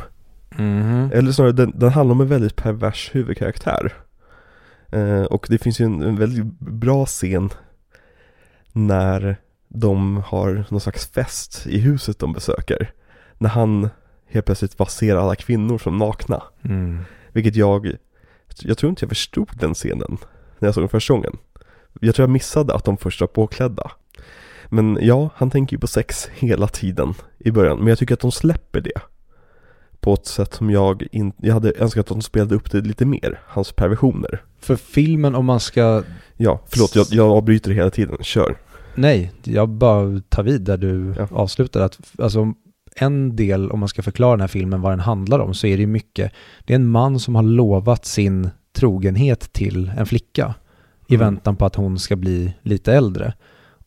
Mhm. 0.57 1.09
Eller 1.13 1.31
snarare, 1.31 1.51
den, 1.51 1.73
den 1.75 1.89
handlar 1.89 2.15
om 2.15 2.21
en 2.21 2.27
väldigt 2.27 2.55
pervers 2.55 3.09
huvudkaraktär. 3.13 3.93
Eh, 4.91 5.21
och 5.23 5.47
det 5.49 5.57
finns 5.57 5.81
ju 5.81 5.85
en, 5.85 6.01
en 6.01 6.15
väldigt 6.15 6.59
bra 6.59 7.05
scen 7.05 7.49
när 8.71 9.37
de 9.67 10.23
har 10.25 10.65
någon 10.69 10.79
slags 10.79 11.07
fest 11.11 11.67
i 11.67 11.79
huset 11.79 12.19
de 12.19 12.33
besöker. 12.33 12.91
När 13.37 13.49
han 13.49 13.89
helt 14.27 14.45
plötsligt 14.45 14.77
bara 14.77 14.89
ser 14.89 15.15
alla 15.15 15.35
kvinnor 15.35 15.77
som 15.77 15.97
nakna. 15.97 16.43
Mm. 16.61 16.99
Vilket 17.31 17.55
jag, 17.55 17.91
jag 18.61 18.77
tror 18.77 18.89
inte 18.89 19.03
jag 19.03 19.09
förstod 19.09 19.49
den 19.53 19.73
scenen 19.73 20.17
när 20.59 20.67
jag 20.67 20.73
såg 20.73 20.81
den 20.81 20.89
första 20.89 21.13
gången. 21.13 21.37
Jag 22.01 22.15
tror 22.15 22.23
jag 22.23 22.29
missade 22.29 22.75
att 22.75 22.85
de 22.85 22.97
först 22.97 23.21
var 23.21 23.27
påklädda. 23.27 23.91
Men 24.69 24.97
ja, 25.01 25.29
han 25.35 25.51
tänker 25.51 25.75
ju 25.75 25.79
på 25.79 25.87
sex 25.87 26.29
hela 26.33 26.67
tiden 26.67 27.13
i 27.37 27.51
början. 27.51 27.77
Men 27.77 27.87
jag 27.87 27.97
tycker 27.97 28.13
att 28.13 28.19
de 28.19 28.31
släpper 28.31 28.81
det. 28.81 29.01
På 30.01 30.13
ett 30.13 30.25
sätt 30.25 30.53
som 30.53 30.69
jag 30.69 31.07
inte, 31.11 31.47
jag 31.47 31.53
hade 31.53 31.73
önskat 31.77 32.01
att 32.01 32.07
de 32.07 32.21
spelade 32.21 32.55
upp 32.55 32.71
det 32.71 32.81
lite 32.81 33.05
mer, 33.05 33.39
hans 33.47 33.71
perversioner. 33.71 34.41
För 34.59 34.75
filmen 34.75 35.35
om 35.35 35.45
man 35.45 35.59
ska, 35.59 36.03
Ja, 36.37 36.61
förlåt, 36.67 36.95
jag, 36.95 37.05
jag 37.11 37.31
avbryter 37.31 37.71
hela 37.71 37.89
tiden, 37.89 38.17
kör. 38.21 38.57
nej, 38.95 39.31
jag 39.43 39.69
bara 39.69 40.21
tar 40.29 40.43
vid 40.43 40.61
där 40.61 40.77
du 40.77 41.13
Ja. 41.17 41.27
avslutade. 41.31 41.85
Att, 41.85 41.99
alltså, 42.19 42.53
en 42.95 43.35
del, 43.35 43.71
om 43.71 43.79
man 43.79 43.89
ska 43.89 44.01
förklara 44.01 44.31
den 44.31 44.41
här 44.41 44.47
filmen, 44.47 44.81
vad 44.81 44.91
den 44.91 44.99
handlar 44.99 45.39
om, 45.39 45.53
så 45.53 45.67
är 45.67 45.77
det 45.77 45.81
ju 45.81 45.87
mycket, 45.87 46.31
det 46.65 46.73
är 46.73 46.75
en 46.75 46.89
man 46.89 47.19
som 47.19 47.35
har 47.35 47.43
lovat 47.43 48.05
sin 48.05 48.49
trogenhet 48.73 49.53
till 49.53 49.91
en 49.97 50.05
flicka 50.05 50.53
i 51.07 51.15
Mm. 51.15 51.25
väntan 51.27 51.55
på 51.55 51.65
att 51.65 51.75
hon 51.75 51.99
ska 51.99 52.15
bli 52.15 52.53
lite 52.61 52.93
äldre. 52.93 53.33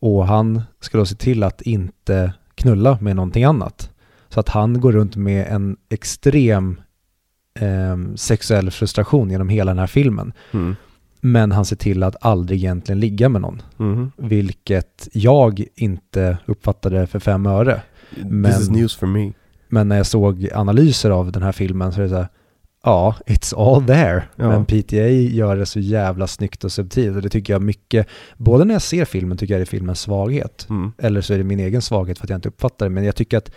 Och 0.00 0.26
han 0.26 0.62
ska 0.80 0.98
då 0.98 1.06
se 1.06 1.14
till 1.14 1.42
att 1.42 1.62
inte 1.62 2.32
knulla 2.54 2.98
med 3.00 3.16
någonting 3.16 3.44
annat. 3.44 3.90
Så 4.33 4.41
att 4.41 4.49
han 4.49 4.80
går 4.80 4.93
runt 4.93 5.16
med 5.16 5.47
en 5.47 5.76
extrem 5.89 6.80
eh, 7.61 8.14
sexuell 8.16 8.70
frustration 8.70 9.30
genom 9.30 9.49
hela 9.49 9.70
den 9.70 9.78
här 9.78 9.87
filmen. 9.87 10.33
Mm. 10.53 10.76
Men 11.20 11.53
han 11.53 11.64
ser 11.64 11.76
till 11.76 12.03
att 12.03 12.16
aldrig 12.20 12.59
egentligen 12.59 13.01
ligga 13.01 13.28
med 13.28 13.41
någon. 13.41 13.62
Mhm. 13.76 14.11
Vilket 14.16 15.09
jag 15.12 15.64
inte 15.74 16.39
uppfattade 16.47 17.07
för 17.07 17.18
fem 17.18 17.47
öre. 17.47 17.83
Men- 18.24 18.53
This 18.53 18.61
is 18.62 18.70
news 18.70 18.97
for 18.97 19.07
me. 19.07 19.33
Men 19.68 19.89
när 19.89 19.97
jag 19.97 20.07
såg 20.07 20.49
analyser 20.55 21.11
av 21.11 21.33
den 21.33 21.43
här 21.43 21.53
filmen 21.53 21.93
så 21.93 21.99
är 22.01 22.03
det 22.03 22.09
så 22.11 22.16
här, 22.16 22.28
ja, 22.85 23.14
it's 23.26 23.55
all 23.76 23.85
there. 23.87 24.22
Ja. 24.37 24.49
Men 24.49 24.64
PTA 24.64 25.09
gör 25.09 25.57
det 25.57 25.66
så 25.66 25.80
jävla 25.80 26.26
snyggt 26.26 26.64
och 26.64 26.72
subtilt 26.72 27.16
och 27.16 27.22
det 27.22 27.28
tycker 27.28 27.53
jag 27.53 27.62
mycket, 27.62 28.07
både 28.37 28.64
när 28.64 28.74
jag 28.74 28.83
ser 28.83 29.05
filmen 29.05 29.39
tycker 29.39 29.55
jag 29.55 29.59
det 29.61 29.64
är 29.64 29.66
filmens 29.66 30.01
svaghet, 30.01 30.66
Mm. 30.70 30.93
eller 30.99 31.20
så 31.20 31.35
är 31.35 31.39
det 31.39 31.45
min 31.45 31.61
egen 31.61 31.83
svaghet 31.83 32.18
för 32.18 32.26
att 32.26 32.30
jag 32.30 32.37
inte 32.37 32.49
uppfattar 32.49 32.87
det, 32.87 32.91
men 32.91 33.05
jag 33.05 33.16
tycker 33.16 33.39
att 33.39 33.51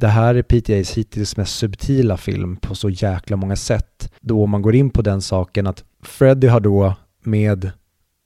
det 0.00 0.08
här 0.08 0.34
är 0.34 0.42
PTAs 0.42 0.98
hittills 0.98 1.36
mest 1.36 1.56
subtila 1.58 2.16
film 2.16 2.56
på 2.56 2.74
så 2.74 2.90
jäkla 2.90 3.36
många 3.36 3.56
sätt. 3.56 4.12
då 4.20 4.46
man 4.46 4.62
går 4.62 4.74
in 4.74 4.90
på 4.90 5.02
den 5.02 5.22
saken 5.22 5.66
att 5.66 5.84
Freddy 6.02 6.46
har 6.46 6.60
då 6.60 6.94
med 7.24 7.70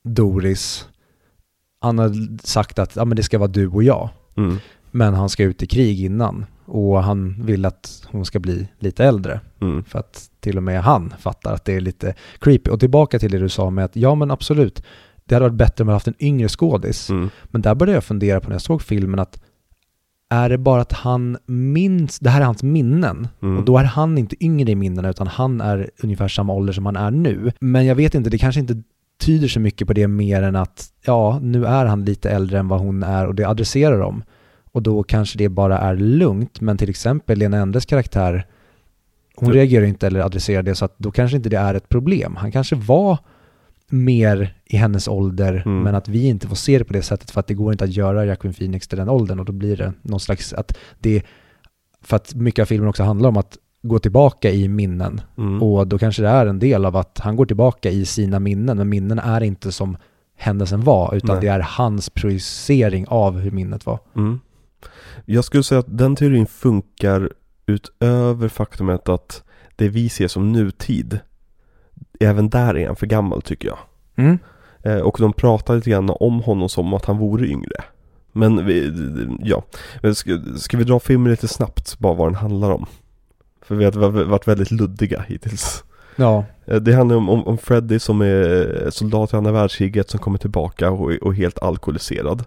Doris, 0.03 0.87
han 1.81 1.97
har 1.99 2.37
sagt 2.47 2.79
att 2.79 2.95
ja, 2.95 3.05
men 3.05 3.15
det 3.15 3.23
ska 3.23 3.37
vara 3.37 3.47
du 3.51 3.67
och 3.67 3.83
jag, 3.83 4.09
Mm. 4.37 4.57
men 4.91 5.13
han 5.13 5.29
ska 5.29 5.43
ut 5.43 5.63
i 5.63 5.67
krig 5.67 6.01
innan 6.05 6.45
och 6.65 7.03
han 7.03 7.45
vill 7.45 7.65
att 7.65 8.07
hon 8.11 8.25
ska 8.25 8.39
bli 8.39 8.67
lite 8.79 9.05
äldre. 9.05 9.39
Mm. 9.61 9.83
För 9.83 9.99
att 9.99 10.29
till 10.39 10.57
och 10.57 10.63
med 10.63 10.81
han 10.83 11.13
fattar 11.19 11.53
att 11.53 11.65
det 11.65 11.73
är 11.73 11.81
lite 11.81 12.15
creepy. 12.39 12.71
Och 12.71 12.79
tillbaka 12.79 13.19
till 13.19 13.31
det 13.31 13.37
du 13.39 13.49
sa 13.49 13.69
med 13.69 13.85
att 13.85 13.95
ja 13.95 14.15
men 14.15 14.31
absolut, 14.31 14.83
det 15.25 15.35
hade 15.35 15.45
varit 15.45 15.57
bättre 15.57 15.81
om 15.83 15.85
man 15.85 15.93
haft 15.93 16.07
en 16.07 16.15
yngre 16.23 16.49
skådis. 16.49 17.09
Mm. 17.09 17.29
Men 17.45 17.61
där 17.61 17.75
började 17.75 17.97
jag 17.97 18.03
fundera 18.03 18.39
på 18.39 18.47
när 18.49 18.55
jag 18.55 18.61
såg 18.61 18.81
filmen 18.81 19.19
att 19.19 19.41
är 20.29 20.49
det 20.49 20.57
bara 20.57 20.81
att 20.81 20.91
han 20.91 21.37
minns, 21.45 22.19
det 22.19 22.29
här 22.29 22.41
är 22.41 22.45
hans 22.45 22.63
minnen. 22.63 23.27
Mm. 23.41 23.57
Och 23.57 23.65
då 23.65 23.77
är 23.77 23.83
han 23.83 24.17
inte 24.17 24.43
yngre 24.45 24.71
i 24.71 24.75
minnena 24.75 25.09
utan 25.09 25.27
han 25.27 25.61
är 25.61 25.89
ungefär 26.03 26.27
samma 26.27 26.53
ålder 26.53 26.73
som 26.73 26.85
han 26.85 26.95
är 26.95 27.11
nu. 27.11 27.51
Men 27.59 27.85
jag 27.85 27.95
vet 27.95 28.15
inte, 28.15 28.29
det 28.29 28.37
kanske 28.37 28.61
inte 28.61 28.83
tyder 29.19 29.47
så 29.47 29.59
mycket 29.59 29.87
på 29.87 29.93
det 29.93 30.07
mer 30.07 30.41
än 30.41 30.55
att 30.55 30.89
ja, 31.05 31.39
nu 31.41 31.65
är 31.65 31.85
han 31.85 32.05
lite 32.05 32.29
äldre 32.29 32.59
än 32.59 32.67
vad 32.67 32.79
hon 32.79 33.03
är 33.03 33.27
och 33.27 33.35
det 33.35 33.47
adresserar 33.47 33.99
de. 33.99 34.23
Och 34.71 34.81
då 34.81 35.03
kanske 35.03 35.37
det 35.37 35.49
bara 35.49 35.79
är 35.79 35.95
lugnt, 35.95 36.61
men 36.61 36.77
till 36.77 36.89
exempel 36.89 37.39
Lena 37.39 37.57
Endres 37.57 37.85
karaktär, 37.85 38.45
hon 39.35 39.53
reagerar 39.53 39.85
inte 39.85 40.07
eller 40.07 40.19
adresserar 40.19 40.63
det 40.63 40.75
så 40.75 40.85
att 40.85 40.95
då 40.97 41.11
kanske 41.11 41.37
inte 41.37 41.49
det 41.49 41.57
är 41.57 41.73
ett 41.73 41.89
problem. 41.89 42.35
Han 42.35 42.51
kanske 42.51 42.75
var 42.75 43.17
mer 43.89 44.55
i 44.65 44.77
hennes 44.77 45.07
ålder, 45.07 45.63
Mm. 45.65 45.81
men 45.83 45.95
att 45.95 46.07
vi 46.07 46.27
inte 46.27 46.47
får 46.47 46.55
se 46.55 46.77
det 46.79 46.85
på 46.85 46.93
det 46.93 47.01
sättet 47.01 47.31
för 47.31 47.39
att 47.39 47.47
det 47.47 47.53
går 47.53 47.71
inte 47.71 47.83
att 47.83 47.91
göra 47.95 48.25
Jacqueline 48.25 48.53
Phoenix 48.53 48.87
till 48.87 48.97
den 48.97 49.09
åldern 49.09 49.39
och 49.39 49.45
då 49.45 49.53
blir 49.53 49.77
det 49.77 49.93
någon 50.01 50.19
slags 50.19 50.53
att 50.53 50.77
det, 50.99 51.23
för 52.01 52.15
att 52.15 52.33
mycket 52.35 52.61
av 52.61 52.65
filmen 52.65 52.89
också 52.89 53.03
handlar 53.03 53.29
om 53.29 53.37
att 53.37 53.57
gå 53.81 53.99
tillbaka 53.99 54.51
i 54.51 54.67
minnen 54.67 55.21
Mm. 55.37 55.63
och 55.63 55.87
då 55.87 55.97
kanske 55.97 56.21
det 56.21 56.29
är 56.29 56.45
en 56.45 56.59
del 56.59 56.85
av 56.85 56.95
att 56.95 57.19
han 57.19 57.35
går 57.35 57.45
tillbaka 57.45 57.89
i 57.89 58.05
sina 58.05 58.39
minnen, 58.39 58.77
men 58.77 58.89
minnen 58.89 59.19
är 59.19 59.43
inte 59.43 59.71
som 59.71 59.97
händelsen 60.37 60.81
var, 60.83 61.15
utan 61.15 61.35
Nej. 61.35 61.41
det 61.41 61.47
är 61.47 61.59
hans 61.59 62.09
projicering 62.09 63.05
av 63.07 63.39
hur 63.39 63.51
minnet 63.51 63.85
var. 63.85 63.99
Mm. 64.15 64.39
Jag 65.25 65.45
skulle 65.45 65.63
säga 65.63 65.79
att 65.79 65.97
den 65.97 66.15
teorin 66.15 66.45
funkar 66.45 67.29
utöver 67.65 68.47
faktumet 68.47 69.09
att 69.09 69.43
det 69.75 69.89
vi 69.89 70.09
ser 70.09 70.27
som 70.27 70.51
nutid, 70.51 71.19
även 72.19 72.49
där 72.49 72.77
är 72.77 72.87
han 72.87 72.95
för 72.95 73.07
gammal 73.07 73.41
tycker 73.41 73.67
jag. 73.67 73.77
Mm. 74.15 74.39
Eh, 74.83 74.97
och 74.99 75.17
de 75.19 75.33
pratar 75.33 75.75
lite 75.75 75.89
grann 75.89 76.09
om 76.19 76.39
honom 76.39 76.69
som 76.69 76.93
att 76.93 77.05
han 77.05 77.17
vore 77.17 77.47
yngre. 77.47 77.83
Men 78.31 78.65
vi, 78.65 78.91
ja, 79.43 79.63
Men 80.01 80.15
ska, 80.15 80.39
ska 80.57 80.77
vi 80.77 80.83
dra 80.83 80.99
filmen 80.99 81.31
lite 81.31 81.47
snabbt, 81.47 81.99
bara 81.99 82.13
vad 82.13 82.27
den 82.27 82.35
handlar 82.35 82.71
om? 82.71 82.85
För 83.61 83.75
vi 83.75 83.85
har 83.85 83.91
varit 84.25 84.47
väldigt 84.47 84.71
luddiga 84.71 85.25
hittills. 85.27 85.83
Ja, 86.15 86.45
Eh, 86.65 86.75
Det 86.75 86.93
handlar 86.93 87.15
om, 87.15 87.29
om, 87.29 87.47
om 87.47 87.57
Freddy 87.57 87.99
som 87.99 88.21
är 88.21 88.89
soldat 88.89 89.33
i 89.33 89.35
andra 89.35 89.51
världskriget 89.51 90.09
som 90.09 90.19
kommer 90.19 90.37
tillbaka 90.37 90.91
och, 90.91 91.11
och 91.11 91.35
helt 91.35 91.59
alkoholiserad. 91.59 92.43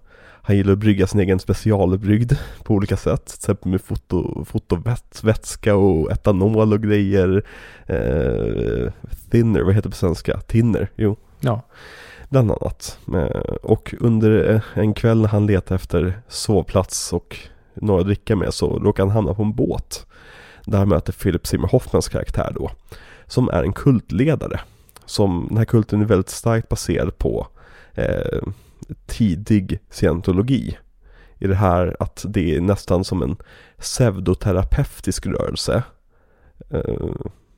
Han 0.49 0.57
gillar 0.57 0.73
att 0.73 0.79
brygga 0.79 1.07
sin 1.07 1.21
egen 1.21 1.39
specialbrygd 1.39 2.33
på 2.63 2.75
olika 2.75 2.97
sätt. 2.97 3.27
Till 3.27 3.35
exempel 3.35 3.71
med 3.71 3.81
foto, 3.81 4.45
fotovätska 4.45 5.77
och 5.77 6.11
etanol 6.11 6.73
och 6.73 6.83
grejer. 6.83 7.43
Eh, 7.87 8.93
thinner, 9.31 9.61
vad 9.61 9.75
heter 9.75 9.89
det 9.89 9.91
på 9.91 9.97
svenska? 9.97 10.41
Tinner, 10.41 10.89
jo. 10.97 11.17
ja. 11.41 11.63
Bland 12.29 12.51
annat. 12.51 12.99
Eh, 13.15 13.41
Och 13.63 13.95
under 14.01 14.55
eh, 14.55 14.61
en 14.75 14.95
kväll 14.95 15.21
när 15.21 15.29
han 15.29 15.47
letar 15.47 15.75
efter 15.75 16.21
sovplats 16.29 17.13
och 17.13 17.37
några 17.75 18.01
att 18.01 18.07
dricka 18.07 18.37
med 18.37 18.55
så 18.55 18.79
råkar 18.79 19.03
han 19.03 19.13
hamna 19.13 19.35
på 19.35 19.43
en 19.43 19.55
båt. 19.55 20.07
Där 20.65 20.79
han 20.79 20.89
möter 20.89 21.13
Philip 21.13 21.47
Seymour 21.47 21.69
Hoffmans 21.69 22.09
karaktär 22.09 22.53
då. 22.55 22.71
Som 23.27 23.49
är 23.49 23.63
en 23.63 23.73
kultledare. 23.73 24.61
Som, 25.05 25.47
den 25.49 25.59
här 25.59 25.65
kulten 25.65 26.01
är 26.01 26.05
väldigt 26.05 26.31
starkt 26.31 26.69
baserad 26.69 27.19
på 27.19 27.47
eh, 27.95 28.43
tidig 29.07 29.79
scientologi. 29.91 30.77
I 31.39 31.47
det 31.47 31.55
här 31.55 31.97
att 32.01 32.25
det 32.29 32.57
är 32.57 32.61
nästan 32.61 33.05
som 33.05 33.23
en 33.23 33.37
pseudoterapeutisk 33.79 35.27
rörelse. 35.27 35.83
Eh, 36.71 37.11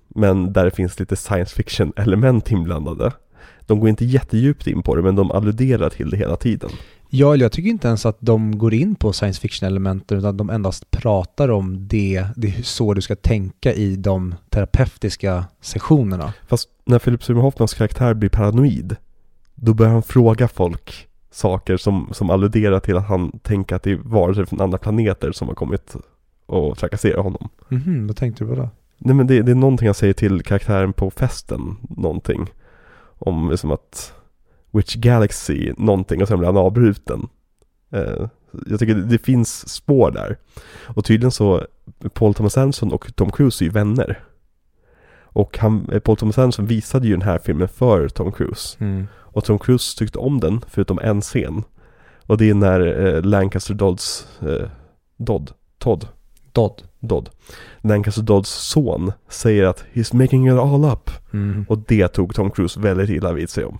men 0.08 0.52
där 0.52 0.64
det 0.64 0.70
finns 0.70 1.00
lite 1.00 1.16
science 1.16 1.54
fiction 1.56 1.92
element 1.96 2.50
inblandade. 2.50 3.12
De 3.60 3.80
går 3.80 3.88
inte 3.88 4.04
jättedjupt 4.04 4.66
in 4.66 4.82
på 4.82 4.96
det 4.96 5.02
men 5.02 5.16
de 5.16 5.30
alluderar 5.30 5.90
till 5.90 6.10
det 6.10 6.16
hela 6.16 6.36
tiden. 6.36 6.70
Ja, 7.12 7.36
jag 7.36 7.52
tycker 7.52 7.70
inte 7.70 7.88
ens 7.88 8.06
att 8.06 8.16
de 8.20 8.58
går 8.58 8.74
in 8.74 8.94
på 8.94 9.12
science 9.12 9.40
fiction-elementen 9.40 10.18
utan 10.18 10.36
de 10.36 10.50
endast 10.50 10.90
pratar 10.90 11.50
om 11.50 11.88
det, 11.88 12.26
det 12.36 12.48
är 12.48 12.62
så 12.62 12.94
du 12.94 13.00
ska 13.00 13.16
tänka 13.16 13.72
i 13.72 13.96
de 13.96 14.34
terapeutiska 14.48 15.44
sessionerna. 15.60 16.32
Fast 16.48 16.68
när 16.84 16.98
Philip 16.98 17.24
Seymour 17.24 17.42
Hoffmans 17.42 17.74
karaktär 17.74 18.14
blir 18.14 18.30
paranoid 18.30 18.96
Då 19.54 19.74
börjar 19.74 19.92
han 19.92 20.02
fråga 20.02 20.48
folk 20.48 21.08
saker 21.30 21.76
som, 21.76 22.08
som 22.12 22.30
alluderar 22.30 22.80
till 22.80 22.96
att 22.96 23.08
han 23.08 23.38
tänker 23.38 23.76
att 23.76 23.82
det 23.82 23.90
är 23.92 23.96
varelser 23.96 24.44
från 24.44 24.60
andra 24.60 24.78
planeter 24.78 25.32
som 25.32 25.48
har 25.48 25.54
kommit 25.54 25.96
och 26.46 26.78
trakasserar 26.78 27.22
honom. 27.22 27.48
Mhm, 27.68 28.06
vad 28.06 28.16
tänkte 28.16 28.44
du 28.44 28.48
på 28.48 28.56
då? 28.56 28.68
Nej 28.98 29.14
men 29.14 29.26
det, 29.26 29.42
det 29.42 29.52
är 29.52 29.56
någonting 29.56 29.88
han 29.88 29.94
säger 29.94 30.12
till 30.14 30.42
karaktären 30.42 30.92
på 30.92 31.10
festen, 31.10 31.76
någonting. 31.88 32.46
Om 33.18 33.50
liksom 33.50 33.70
att 33.70 34.12
Which 34.70 34.96
Galaxy, 34.96 35.72
någonting 35.76 36.22
och 36.22 36.28
sen 36.28 36.38
blir 36.38 36.46
han 36.46 36.56
avbruten. 36.56 37.28
Eh, 37.90 38.28
jag 38.66 38.78
tycker 38.78 38.94
det, 38.94 39.04
det 39.04 39.18
finns 39.18 39.68
spår 39.68 40.10
där. 40.10 40.36
Och 40.84 41.04
tydligen 41.04 41.30
så, 41.30 41.66
Paul 42.14 42.34
Thomas 42.34 42.58
Anderson 42.58 42.92
och 42.92 43.16
Tom 43.16 43.30
Cruise 43.30 43.64
är 43.64 43.66
ju 43.66 43.72
vänner. 43.72 44.20
Och 45.32 45.58
han, 45.58 45.88
eh, 45.92 45.98
Paul 45.98 46.16
Thomas 46.16 46.38
Anderson 46.38 46.66
visade 46.66 47.06
ju 47.06 47.12
den 47.12 47.22
här 47.22 47.38
filmen 47.38 47.68
för 47.68 48.08
Tom 48.08 48.32
Cruise. 48.32 48.76
Mm. 48.80 49.06
Och 49.18 49.44
Tom 49.44 49.58
Cruise 49.58 49.98
tyckte 49.98 50.18
om 50.18 50.40
den, 50.40 50.60
förutom 50.68 50.98
en 50.98 51.20
scen. 51.20 51.62
Och 52.26 52.38
det 52.38 52.50
är 52.50 52.54
när 52.54 53.06
eh, 53.06 53.22
Lancaster 53.22 53.74
Dodds, 53.74 54.28
eh, 54.42 54.68
Dodd, 55.16 55.50
Todd, 55.78 56.08
Dodd. 56.52 56.82
Dodd. 57.00 57.30
Lancaster 57.80 58.22
Dodds 58.22 58.50
son 58.50 59.12
säger 59.28 59.64
att 59.64 59.84
he's 59.92 60.16
making 60.16 60.48
it 60.48 60.52
all 60.52 60.84
up. 60.84 61.10
Mm. 61.32 61.66
Och 61.68 61.78
det 61.78 62.08
tog 62.08 62.34
Tom 62.34 62.50
Cruise 62.50 62.80
väldigt 62.80 63.10
illa 63.10 63.32
vid 63.32 63.50
sig 63.50 63.64
om. 63.64 63.78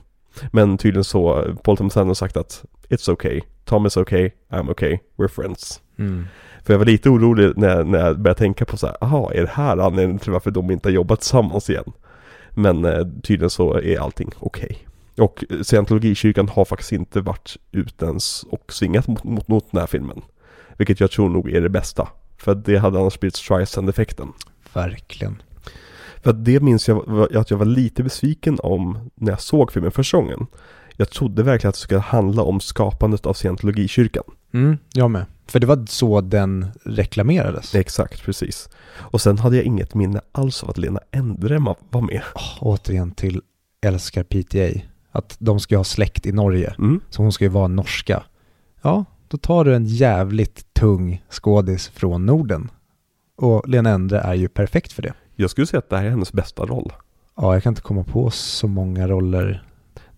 Men 0.53 0.79
tydligen 0.79 1.05
så, 1.05 1.45
Paul 1.63 1.77
Thomas 1.77 1.97
Anderson 1.97 2.07
har 2.07 2.15
sagt 2.15 2.37
att 2.37 2.65
It's 2.89 3.11
okay, 3.11 3.41
Tom 3.65 3.87
is 3.87 3.97
okay, 3.97 4.31
I'm 4.51 4.71
okay, 4.71 4.99
we're 5.17 5.29
friends. 5.29 5.81
Mm. 5.99 6.27
För 6.65 6.73
jag 6.75 6.79
var 6.79 6.87
lite 6.87 7.11
orolig 7.11 7.53
när, 7.57 7.69
jag- 7.77 7.87
när 7.87 7.99
jag 7.99 8.19
började 8.21 8.39
tänka 8.39 8.65
på 8.65 8.77
så 8.77 8.87
här, 8.87 8.97
aha, 9.01 9.33
är 9.33 9.41
det 9.43 9.51
här 9.53 9.77
anledningen 9.79 10.19
till 10.19 10.33
varför 10.33 10.51
de 10.51 10.71
inte 10.71 10.89
har 10.89 10.93
jobbat 10.93 11.21
tillsammans 11.21 11.71
igen? 11.71 11.93
Men 12.51 12.85
eh, 12.85 13.07
tydligen 13.23 13.51
så 13.51 13.75
är 13.75 13.99
allting 14.01 14.31
okej. 14.39 14.79
Och 15.17 15.45
eh, 15.51 15.61
scientologikyrkan 15.63 16.49
har 16.49 16.65
faktiskt 16.65 16.93
inte 16.93 17.21
varit 17.21 17.57
ut 17.73 18.03
ens 18.03 18.43
och 18.43 18.73
svingat 18.73 19.07
mot, 19.09 19.25
mot, 19.25 19.49
mot 19.49 19.71
den 19.73 19.81
här 19.81 19.87
filmen. 19.87 20.23
Vilket 20.77 21.01
jag 21.01 21.11
tror 21.11 21.29
nog 21.29 21.51
är 21.51 21.61
det 21.61 21.69
bästa. 21.69 22.09
För 22.39 22.55
det 22.55 22.77
hade 22.77 22.99
annars 23.01 23.21
blivit 23.21 23.37
Streisand-effekten. 23.37 24.33
Verkligen. 24.73 25.43
För 26.23 26.31
att 26.31 26.45
det 26.45 26.61
minns 26.61 26.89
jag 26.89 27.37
att 27.37 27.51
jag 27.51 27.59
var 27.59 27.67
lite 27.67 28.03
besviken 28.03 28.59
om 28.63 29.11
när 29.15 29.33
jag 29.33 29.41
såg 29.41 29.73
filmen 29.73 29.91
första 29.91 30.17
gången. 30.17 30.47
Jag 30.97 31.11
trodde 31.11 31.43
verkligen 31.43 31.69
att 31.69 31.75
det 31.75 31.81
skulle 31.81 32.01
handla 32.01 32.43
om 32.43 32.61
skapandet 32.61 33.27
av 33.27 33.33
scientologikyrkan. 33.35 34.25
Mm, 34.53 34.77
jag 34.93 35.11
med. 35.11 35.25
För 35.51 35.61
det 35.61 35.67
var 35.67 35.87
så 35.89 36.21
den 36.21 36.67
reklamerades. 36.85 37.75
Exakt, 37.75 38.23
precis. 38.23 38.69
Och 38.93 39.21
sen 39.21 39.39
hade 39.39 39.57
jag 39.57 39.65
inget 39.65 39.95
minne 39.95 40.21
alls 40.33 40.63
av 40.63 40.71
att 40.71 40.79
Lena 40.79 41.01
Endre 41.11 41.59
var 41.91 42.01
med. 42.01 42.23
Åh, 42.35 42.59
återigen 42.61 43.11
till 43.11 43.43
älskar 43.87 44.23
PTA. 44.23 44.81
Att 45.13 45.37
de 45.39 45.61
ska 45.61 45.77
ha 45.77 45.85
släkt 45.85 46.27
i 46.27 46.33
Norge. 46.33 46.75
Mm. 46.79 47.01
Så 47.11 47.23
hon 47.23 47.33
ska 47.33 47.45
ju 47.45 47.51
vara 47.51 47.69
norska. 47.69 48.23
Ja, 48.83 49.05
då 49.29 49.37
tar 49.37 49.65
du 49.65 49.75
en 49.75 49.87
jävligt 49.87 50.75
tung 50.75 51.25
skådis 51.31 51.89
från 51.89 52.27
Norden. 52.27 52.71
Och 53.37 53.69
Lena 53.69 53.91
Endre 53.91 54.21
är 54.21 54.35
ju 54.35 54.49
perfekt 54.49 54.93
för 54.93 55.03
det. 55.03 55.13
Jag 55.37 55.51
skulle 55.51 55.67
säga 55.67 55.79
att 55.79 55.91
det 55.91 55.97
här 55.97 56.05
är 56.05 56.11
hennes 56.11 56.33
bästa 56.33 56.67
roll. 56.67 56.93
Ja, 57.37 57.55
jag 57.55 57.63
kan 57.63 57.71
inte 57.71 57.83
komma 57.83 58.05
på 58.05 58.31
så 58.31 58.69
många 58.69 59.09
roller. 59.09 59.65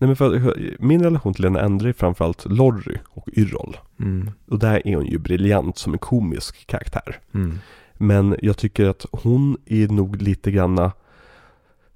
Nej 0.03 0.07
men 0.07 0.15
för 0.15 0.75
min 0.79 1.03
relation 1.03 1.33
till 1.33 1.43
Lena 1.43 1.61
Endre 1.61 1.89
är 1.89 1.93
framförallt 1.93 2.45
Lorry 2.45 2.97
och 3.09 3.29
Yrrol. 3.33 3.77
Mm. 3.99 4.31
Och 4.47 4.59
där 4.59 4.87
är 4.87 4.95
hon 4.95 5.05
ju 5.05 5.17
briljant 5.17 5.77
som 5.77 5.93
en 5.93 5.99
komisk 5.99 6.67
karaktär. 6.67 7.19
Mm. 7.33 7.59
Men 7.93 8.35
jag 8.41 8.57
tycker 8.57 8.85
att 8.85 9.05
hon 9.11 9.57
är 9.65 9.87
nog 9.87 10.21
lite 10.21 10.51
granna 10.51 10.91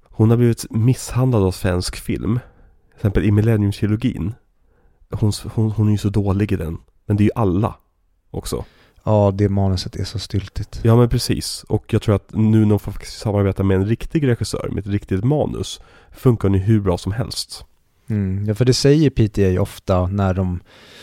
Hon 0.02 0.30
har 0.30 0.36
blivit 0.36 0.66
misshandlad 0.70 1.42
av 1.42 1.50
svensk 1.50 1.96
film 1.96 2.40
Till 2.88 2.96
exempel 2.96 3.24
i 3.24 3.30
Millenniumtrilogin 3.30 4.34
hon, 5.10 5.32
hon, 5.54 5.70
hon 5.70 5.86
är 5.88 5.92
ju 5.92 5.98
så 5.98 6.08
dålig 6.08 6.52
i 6.52 6.56
den 6.56 6.78
Men 7.06 7.16
det 7.16 7.22
är 7.22 7.24
ju 7.24 7.30
alla 7.34 7.74
också 8.30 8.64
Ja, 9.04 9.32
det 9.34 9.48
manuset 9.48 9.96
är 9.96 10.04
så 10.04 10.18
styltigt. 10.18 10.80
Ja 10.82 10.96
men 10.96 11.08
precis 11.08 11.64
Och 11.68 11.92
jag 11.92 12.02
tror 12.02 12.14
att 12.14 12.30
nu 12.34 12.60
när 12.60 12.70
hon 12.70 12.78
får 12.78 12.94
samarbeta 13.04 13.62
med 13.62 13.76
en 13.76 13.86
riktig 13.86 14.28
regissör 14.28 14.68
Med 14.72 14.78
ett 14.78 14.92
riktigt 14.92 15.24
manus 15.24 15.80
Funkar 16.12 16.48
hon 16.48 16.58
ju 16.58 16.64
hur 16.64 16.80
bra 16.80 16.98
som 16.98 17.12
helst 17.12 17.64
Mm. 18.08 18.46
Ja, 18.46 18.54
för 18.54 18.64
det 18.64 18.74
säger 18.74 19.10
PTA 19.10 19.62
ofta 19.62 20.06
när 20.06 20.34
de 20.34 20.60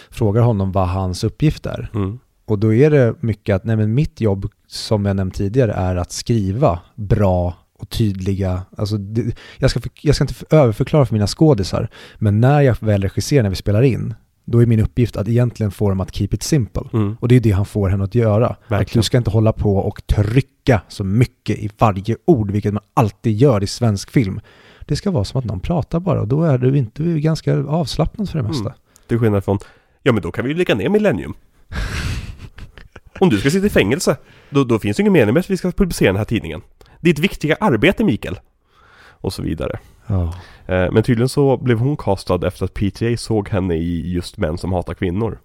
frågar 0.10 0.42
honom 0.42 0.72
vad 0.72 0.88
hans 0.88 1.24
uppgift 1.24 1.66
är. 1.66 1.90
mm. 1.94 2.20
Och 2.48 2.60
då 2.60 2.74
är 2.74 2.92
det 2.92 3.16
mycket 3.20 3.56
att, 3.56 3.64
nej 3.64 3.76
men 3.76 3.94
mitt 3.94 4.22
jobb, 4.22 4.50
som 4.68 5.06
jag 5.06 5.16
nämnt 5.16 5.36
tidigare, 5.36 5.74
är 5.74 5.96
att 5.96 6.12
skriva 6.12 6.80
bra 6.96 7.54
och 7.80 7.90
tydliga, 7.90 8.62
alltså 8.78 8.98
det, 8.98 9.36
jag, 9.58 9.70
ska, 9.70 9.80
jag 10.02 10.16
ska 10.16 10.24
inte 10.24 10.46
överförklara 10.50 11.06
för 11.06 11.14
mina 11.14 11.28
skådisar, 11.28 11.90
men 12.18 12.42
när 12.42 12.62
jag 12.62 12.78
väl 12.80 13.02
regisserar 13.02 13.44
när 13.44 13.50
vi 13.50 13.56
spelar 13.56 13.82
in, 13.82 14.14
då 14.46 14.62
är 14.62 14.66
min 14.66 14.80
uppgift 14.80 15.18
att 15.18 15.28
egentligen 15.28 15.72
få 15.72 15.90
dem 15.90 16.00
att 16.02 16.16
keep 16.16 16.30
it 16.32 16.44
simple. 16.44 16.84
Mm. 16.94 17.18
Och 17.20 17.28
det 17.28 17.36
är 17.36 17.40
det 17.40 17.52
han 17.52 17.66
får 17.66 17.90
henne 17.90 18.04
att 18.04 18.16
göra. 18.16 18.56
Att 18.68 18.92
du 18.94 19.04
ska 19.04 19.18
inte 19.18 19.30
hålla 19.30 19.54
på 19.54 19.78
och 19.78 20.08
trycka 20.08 20.82
så 20.88 21.04
mycket 21.04 21.58
i 21.60 21.70
varje 21.78 22.18
ord, 22.26 22.52
vilket 22.52 22.74
man 22.74 22.84
alltid 22.94 23.38
gör 23.38 23.64
i 23.64 23.68
svensk 23.68 24.12
film. 24.12 24.40
Det 24.86 24.96
ska 24.96 25.12
vara 25.12 25.24
som 25.24 25.40
att 25.40 25.46
någon 25.46 25.60
pratar 25.60 26.00
bara 26.00 26.22
och 26.22 26.28
då 26.28 26.44
är 26.44 26.58
du 26.58 26.78
inte 26.78 27.04
du 27.04 27.14
är 27.16 27.20
ganska 27.20 27.58
avslappnad 27.64 28.30
för 28.30 28.38
det 28.40 28.48
mesta. 28.48 28.70
Mm. 28.70 28.74
Till 29.08 29.20
skillnad 29.20 29.44
från, 29.44 29.60
ja 30.04 30.12
men 30.14 30.22
då 30.22 30.32
kan 30.32 30.46
vi 30.46 30.52
ju 30.52 30.58
lägga 30.58 30.76
ner 30.76 30.90
Millennium. 30.90 31.34
Om 33.20 33.30
du 33.30 33.40
ska 33.40 33.50
sitta 33.50 33.66
i 33.68 33.70
fängelse, 33.70 34.18
då, 34.50 34.64
då 34.64 34.80
finns 34.80 34.98
det 34.98 35.02
ingen 35.02 35.14
mening 35.14 35.34
med 35.34 35.40
att 35.40 35.50
vi 35.50 35.58
ska 35.58 35.72
publicera 35.72 36.10
den 36.10 36.18
här 36.18 36.26
tidningen. 36.26 36.62
Det 37.02 37.10
är 37.10 37.14
ett 37.14 37.20
viktiga 37.20 37.56
arbete 37.60 38.04
Mikael. 38.04 38.40
Och 39.08 39.34
så 39.34 39.42
vidare. 39.42 39.80
Eh, 40.08 40.92
Men 40.92 41.04
tydligen 41.04 41.30
så 41.30 41.58
blev 41.58 41.80
hon 41.80 41.98
castad 41.98 42.48
efter 42.48 42.66
att 42.66 42.74
PTA 42.74 43.18
såg 43.18 43.50
henne 43.50 43.76
i 43.76 44.12
just 44.14 44.38
Män 44.38 44.58
som 44.58 44.74
hatar 44.74 44.94
kvinnor. 44.94 45.40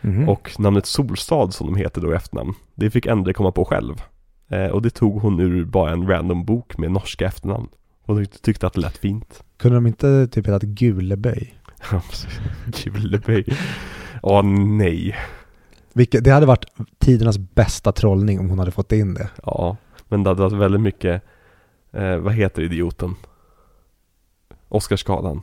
Mhm. 0.00 0.28
Och 0.28 0.50
namnet 0.58 0.86
Solstad 0.86 1.50
som 1.50 1.66
de 1.66 1.76
heter 1.76 2.00
då 2.00 2.12
i 2.12 2.16
efternamn, 2.16 2.54
det 2.74 2.90
fick 2.90 3.06
Endre 3.06 3.32
komma 3.32 3.52
på 3.52 3.64
själv. 3.64 4.02
Eh, 4.48 4.66
Och 4.66 4.82
det 4.82 4.90
tog 4.90 5.22
hon 5.22 5.40
ur 5.40 5.64
bara 5.64 5.90
en 5.92 6.08
random 6.08 6.44
bok 6.44 6.78
med 6.78 6.90
norska 6.90 7.26
efternamn. 7.26 7.68
Och 8.06 8.16
tyckte, 8.18 8.38
tyckte 8.38 8.66
att 8.66 8.72
det 8.72 8.80
lät 8.80 8.98
fint. 8.98 9.44
Kunde 9.56 9.76
de 9.76 9.86
inte 9.86 10.26
typ 10.26 10.46
heta 10.46 10.66
Guleböj? 10.66 11.54
Ja. 11.90 12.02
Juleböj. 12.84 13.44
Åh 14.22 14.42
nej. 14.78 15.16
Vilket, 15.92 16.24
det 16.24 16.30
hade 16.30 16.46
varit 16.46 16.64
tidernas 16.98 17.38
bästa 17.38 17.92
trollning 17.92 18.40
om 18.40 18.50
hon 18.50 18.58
hade 18.58 18.70
fått 18.70 18.92
in 18.92 19.14
det. 19.14 19.30
Ja, 19.44 19.76
men 20.08 20.22
det 20.22 20.30
hade 20.30 20.42
varit 20.42 20.52
väldigt 20.52 20.80
mycket, 20.80 21.22
eh, 21.92 22.16
vad 22.16 22.32
heter 22.32 22.62
idioten? 22.62 23.14
Oscarsgalan. 24.68 25.42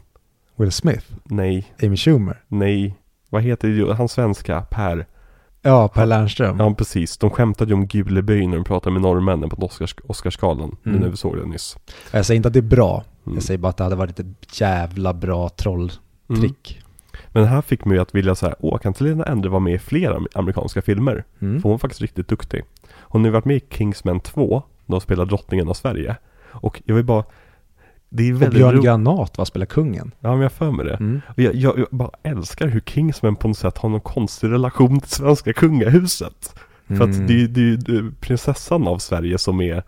Will 0.55 0.71
Smith, 0.71 1.05
Nej, 1.23 1.73
Amy 1.83 1.97
Schumer, 1.97 2.43
nej. 2.47 2.95
Vad 3.29 3.41
heter 3.41 3.67
idioten? 3.67 3.97
Han 3.97 4.09
svenska, 4.09 4.61
Per. 4.61 5.05
Ja, 5.61 5.87
Per 5.87 6.05
Lernström. 6.05 6.59
Ja, 6.59 6.73
precis. 6.73 7.17
De 7.17 7.29
skämtade 7.29 7.69
ju 7.69 7.75
om 7.75 7.87
Guleböj 7.87 8.47
när 8.47 8.55
de 8.57 8.63
pratade 8.63 8.93
med 8.93 9.01
norrmännen 9.01 9.49
på 9.49 9.65
Oscars, 9.65 9.95
Oscarsgalan. 10.07 10.75
Nu 10.83 10.91
Mm. 10.91 11.01
när 11.03 11.09
vi 11.09 11.17
såg 11.17 11.37
det 11.37 11.45
nyss. 11.45 11.77
Jag 12.11 12.25
säger 12.25 12.35
inte 12.35 12.47
att 12.47 12.53
det 12.53 12.59
är 12.59 12.61
bra, 12.61 13.03
Mm. 13.25 13.35
jag 13.35 13.43
säger 13.43 13.57
bara 13.57 13.69
att 13.69 13.77
det 13.77 13.83
hade 13.83 13.95
varit 13.95 14.19
ett 14.19 14.61
jävla 14.61 15.13
bra 15.13 15.49
trolltrick. 15.49 16.79
Mm. 16.79 16.81
Men 17.33 17.45
här 17.45 17.61
fick 17.61 17.85
mig 17.85 17.99
att 17.99 18.15
vilja 18.15 18.35
säga, 18.35 18.55
åh, 18.59 18.77
kan 18.79 18.89
inte 18.89 19.03
Lena 19.03 19.23
Endre 19.23 19.49
vara 19.49 19.59
med 19.59 19.73
i 19.73 19.79
fler 19.79 20.11
am- 20.11 20.27
amerikanska 20.35 20.81
filmer? 20.81 21.23
Mm. 21.41 21.61
För 21.61 21.69
hon 21.69 21.73
är 21.73 21.77
faktiskt 21.79 22.01
riktigt 22.01 22.27
duktig. 22.27 22.63
Hon 22.99 23.21
har 23.21 23.27
ju 23.27 23.31
varit 23.33 23.45
med 23.45 23.55
i 23.55 23.61
Kingsman 23.69 24.19
2, 24.19 24.63
då 24.85 24.93
hon 24.93 25.01
spelar 25.01 25.25
drottningen 25.25 25.67
av 25.69 25.73
Sverige. 25.73 26.15
Och 26.51 26.81
jag 26.85 26.95
vill 26.95 27.05
bara, 27.05 27.23
det 28.13 28.29
är 28.29 28.33
Och 28.33 28.41
väldigt 28.41 28.57
Björn 28.57 28.71
roligt. 28.71 28.83
Granat 28.85 29.37
var 29.37 29.45
spelar 29.45 29.65
kungen. 29.65 30.11
Ja, 30.19 30.31
men 30.31 30.41
jag 30.41 30.51
för 30.51 30.71
mig 30.71 30.85
det. 30.85 30.95
Mm. 30.95 31.21
Och 31.27 31.39
jag, 31.39 31.55
jag, 31.55 31.79
jag 31.79 31.87
bara 31.91 32.11
älskar 32.23 32.67
hur 32.67 32.79
Kingsman 32.79 33.35
på 33.35 33.47
något 33.47 33.57
sätt 33.57 33.77
har 33.77 33.89
någon 33.89 34.01
konstig 34.01 34.49
relation 34.51 34.99
till 34.99 35.09
svenska 35.11 35.53
kungahuset. 35.53 36.55
För 36.87 36.95
Mm. 36.95 37.09
att 37.09 37.27
det, 37.27 37.41
är- 37.43 37.47
det, 37.47 37.61
är 37.61 37.65
ju- 37.65 37.77
det 37.77 37.95
är 37.97 38.11
prinsessan 38.21 38.87
av 38.87 38.97
Sverige 38.97 39.37
som 39.37 39.61
är 39.61 39.83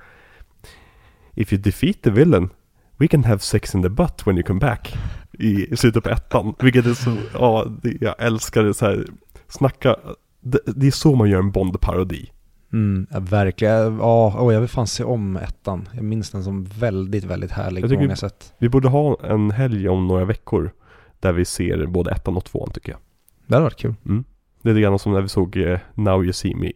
If 1.36 1.54
you 1.54 1.62
defeat 1.62 2.02
the 2.02 2.10
villain 2.10 2.50
We 2.98 3.08
can 3.08 3.24
have 3.24 3.40
sex 3.40 3.76
in 3.76 3.84
the 3.84 3.90
butt 3.90 4.28
when 4.28 4.36
you 4.38 4.44
come 4.44 4.60
back 4.60 4.94
I, 5.40 5.74
i 5.74 5.78
slutet 5.78 6.04
på 6.04 6.10
ettan 6.10 6.54
Vilket 6.60 6.86
är 6.86 6.94
så, 6.94 7.16
ja, 7.34 7.66
det, 7.84 7.98
jag 8.02 8.16
älskar 8.20 8.64
det 8.64 8.74
så 8.74 8.86
här 8.86 9.06
Snacka 9.48 9.96
det, 10.42 10.60
det 10.66 10.88
är 10.88 10.92
så 10.92 11.16
man 11.16 11.30
gör 11.30 11.40
en 11.40 11.52
Bond-parodi 11.52 12.30
Mm, 12.74 13.08
ja, 13.12 13.20
verkligen. 13.20 13.98
Ja, 13.98 14.36
åh, 14.40 14.54
jag 14.54 14.60
vill 14.60 14.70
fan 14.70 14.88
se 14.88 15.04
om 15.04 15.38
ettan. 15.38 15.90
Jag 15.94 16.04
minns 16.04 16.30
den 16.32 16.44
som 16.44 16.64
väldigt, 16.64 17.24
väldigt 17.24 17.52
härlig 17.52 17.90
på 17.90 17.96
många 17.96 18.16
sätt. 18.16 18.54
Vi 18.58 18.70
borde 18.70 18.88
ha 18.90 19.18
en 19.24 19.52
helg 19.52 19.90
om 19.90 20.08
några 20.08 20.26
veckor 20.26 20.72
Där 21.20 21.32
vi 21.34 21.46
ser 21.46 21.86
både 21.86 22.12
ettan 22.12 22.38
och 22.38 22.46
tvåan 22.46 22.70
tycker 22.72 22.92
jag 22.92 23.00
Det 23.48 23.56
hade 23.56 23.64
varit 23.64 23.78
kul. 23.78 23.96
mm. 24.06 24.24
Det 24.62 24.70
är 24.70 24.74
lite 24.74 24.82
grann 24.82 25.00
som 25.00 25.14
när 25.14 25.22
vi 25.22 25.30
såg 25.30 25.58
eh, 25.58 25.80
Now 25.94 26.24
You 26.24 26.34
See 26.34 26.56
Me 26.56 26.72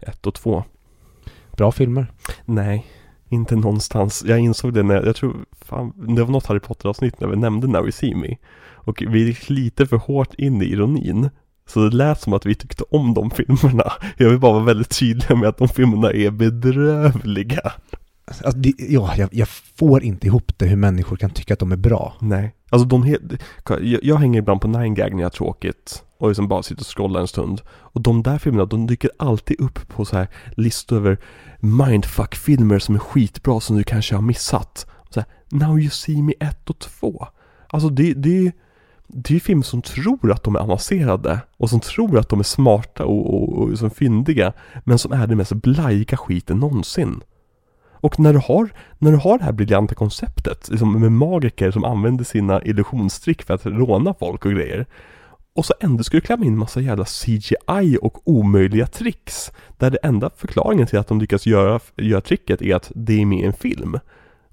ett 0.00 0.26
och 0.26 0.34
två 0.34 0.64
Bra 1.56 1.72
filmer. 1.72 2.06
Nej, 2.44 2.86
inte 3.28 3.56
någonstans. 3.56 4.24
Jag 4.26 4.38
insåg 4.38 4.72
det 4.74 4.82
när, 4.82 5.02
jag 5.06 5.16
tror, 5.16 5.36
fan, 5.52 5.92
det 6.16 6.22
var 6.24 6.30
något 6.30 6.46
Harry 6.46 6.60
Potter-avsnitt 6.60 7.20
när 7.20 7.28
vi 7.28 7.36
nämnde 7.36 7.66
Now 7.66 7.82
You 7.82 7.92
See 7.92 8.14
Me. 8.14 8.36
Och 8.74 9.02
vi 9.08 9.26
gick 9.26 9.50
lite 9.50 9.86
för 9.86 9.96
hårt 9.96 10.34
in 10.34 10.62
i 10.62 10.64
ironin. 10.64 11.30
Så 11.66 11.88
det 11.88 11.96
lät 11.96 12.20
som 12.20 12.32
att 12.32 12.46
vi 12.46 12.54
tyckte 12.54 12.84
om 12.90 13.14
de 13.14 13.30
filmerna. 13.30 13.92
Jag 14.16 14.30
vill 14.30 14.38
bara 14.38 14.52
vara 14.52 14.64
väldigt 14.64 14.98
tydlig 14.98 15.36
med 15.38 15.48
att 15.48 15.58
de 15.58 15.68
filmerna 15.68 16.10
är 16.12 16.30
bedrövliga. 16.30 17.72
Alltså, 18.26 18.58
det, 18.58 18.74
ja, 18.78 19.14
jag, 19.16 19.28
jag 19.32 19.48
får 19.48 20.02
inte 20.02 20.26
ihop 20.26 20.52
det 20.58 20.66
hur 20.66 20.76
människor 20.76 21.16
kan 21.16 21.30
tycka 21.30 21.54
att 21.54 21.60
de 21.60 21.72
är 21.72 21.76
bra. 21.76 22.14
Nej. 22.20 22.54
Alltså 22.70 22.88
de 22.88 23.04
he- 23.04 23.38
jag, 23.66 24.04
jag 24.04 24.16
hänger 24.16 24.38
ibland 24.38 24.60
på 24.60 24.68
9gag 24.68 25.10
när 25.10 25.18
jag 25.18 25.24
har 25.24 25.30
tråkigt. 25.30 26.02
Och 26.18 26.28
liksom 26.28 26.48
bara 26.48 26.62
sitter 26.62 26.82
och 26.82 26.96
scrollar 26.96 27.20
en 27.20 27.28
stund. 27.28 27.60
Och 27.68 28.00
de 28.00 28.22
där 28.22 28.38
filmerna, 28.38 28.64
de 28.64 28.86
dyker 28.86 29.10
alltid 29.18 29.60
upp 29.60 29.88
på 29.88 30.04
så 30.04 30.16
här 30.16 30.28
listor 30.56 30.96
över 30.96 31.18
mindfuck-filmer 31.60 32.78
som 32.78 32.94
är 32.94 32.98
skitbra 32.98 33.60
som 33.60 33.76
du 33.76 33.84
kanske 33.84 34.14
har 34.14 34.22
missat. 34.22 34.86
Så 35.10 35.20
här, 35.20 35.28
Now 35.50 35.78
You 35.80 35.90
See 35.90 36.22
Me 36.22 36.32
1 36.40 36.70
och 36.70 36.78
2. 36.78 37.26
Alltså 37.68 37.88
det, 37.88 38.14
det, 38.14 38.52
det 39.16 39.30
är 39.30 39.34
ju 39.34 39.40
filmer 39.40 39.62
som 39.62 39.82
tror 39.82 40.32
att 40.32 40.42
de 40.42 40.56
är 40.56 40.60
avancerade 40.60 41.40
och 41.56 41.70
som 41.70 41.80
tror 41.80 42.18
att 42.18 42.28
de 42.28 42.40
är 42.40 42.44
smarta 42.44 43.04
och, 43.04 43.34
och, 43.34 43.58
och 43.58 43.78
som 43.78 43.90
fyndiga. 43.90 44.52
Men 44.84 44.98
som 44.98 45.12
är 45.12 45.26
den 45.26 45.36
mest 45.36 45.52
blajiga 45.52 46.16
skiten 46.16 46.58
någonsin. 46.58 47.20
Och 47.90 48.20
när 48.20 48.32
du 48.32 48.38
har, 48.38 48.68
när 48.98 49.10
du 49.10 49.16
har 49.16 49.38
det 49.38 49.44
här 49.44 49.52
briljanta 49.52 49.94
konceptet, 49.94 50.68
liksom 50.70 51.00
med 51.00 51.12
magiker 51.12 51.70
som 51.70 51.84
använder 51.84 52.24
sina 52.24 52.62
illusionstrick 52.64 53.42
för 53.42 53.54
att 53.54 53.66
råna 53.66 54.14
folk 54.14 54.44
och 54.44 54.52
grejer. 54.52 54.86
Och 55.54 55.66
så 55.66 55.74
ändå 55.80 56.04
ska 56.04 56.16
du 56.16 56.20
klämma 56.20 56.44
in 56.44 56.58
massa 56.58 56.80
jävla 56.80 57.04
CGI 57.04 57.98
och 58.02 58.28
omöjliga 58.28 58.86
tricks. 58.86 59.52
Där 59.78 59.90
det 59.90 59.98
enda 60.02 60.30
förklaringen 60.36 60.86
till 60.86 60.98
att 60.98 61.08
de 61.08 61.20
lyckas 61.20 61.46
göra, 61.46 61.80
göra 61.96 62.20
tricket 62.20 62.62
är 62.62 62.76
att 62.76 62.92
det 62.94 63.22
är 63.22 63.26
med 63.26 63.38
i 63.38 63.46
en 63.46 63.52
film. 63.52 63.98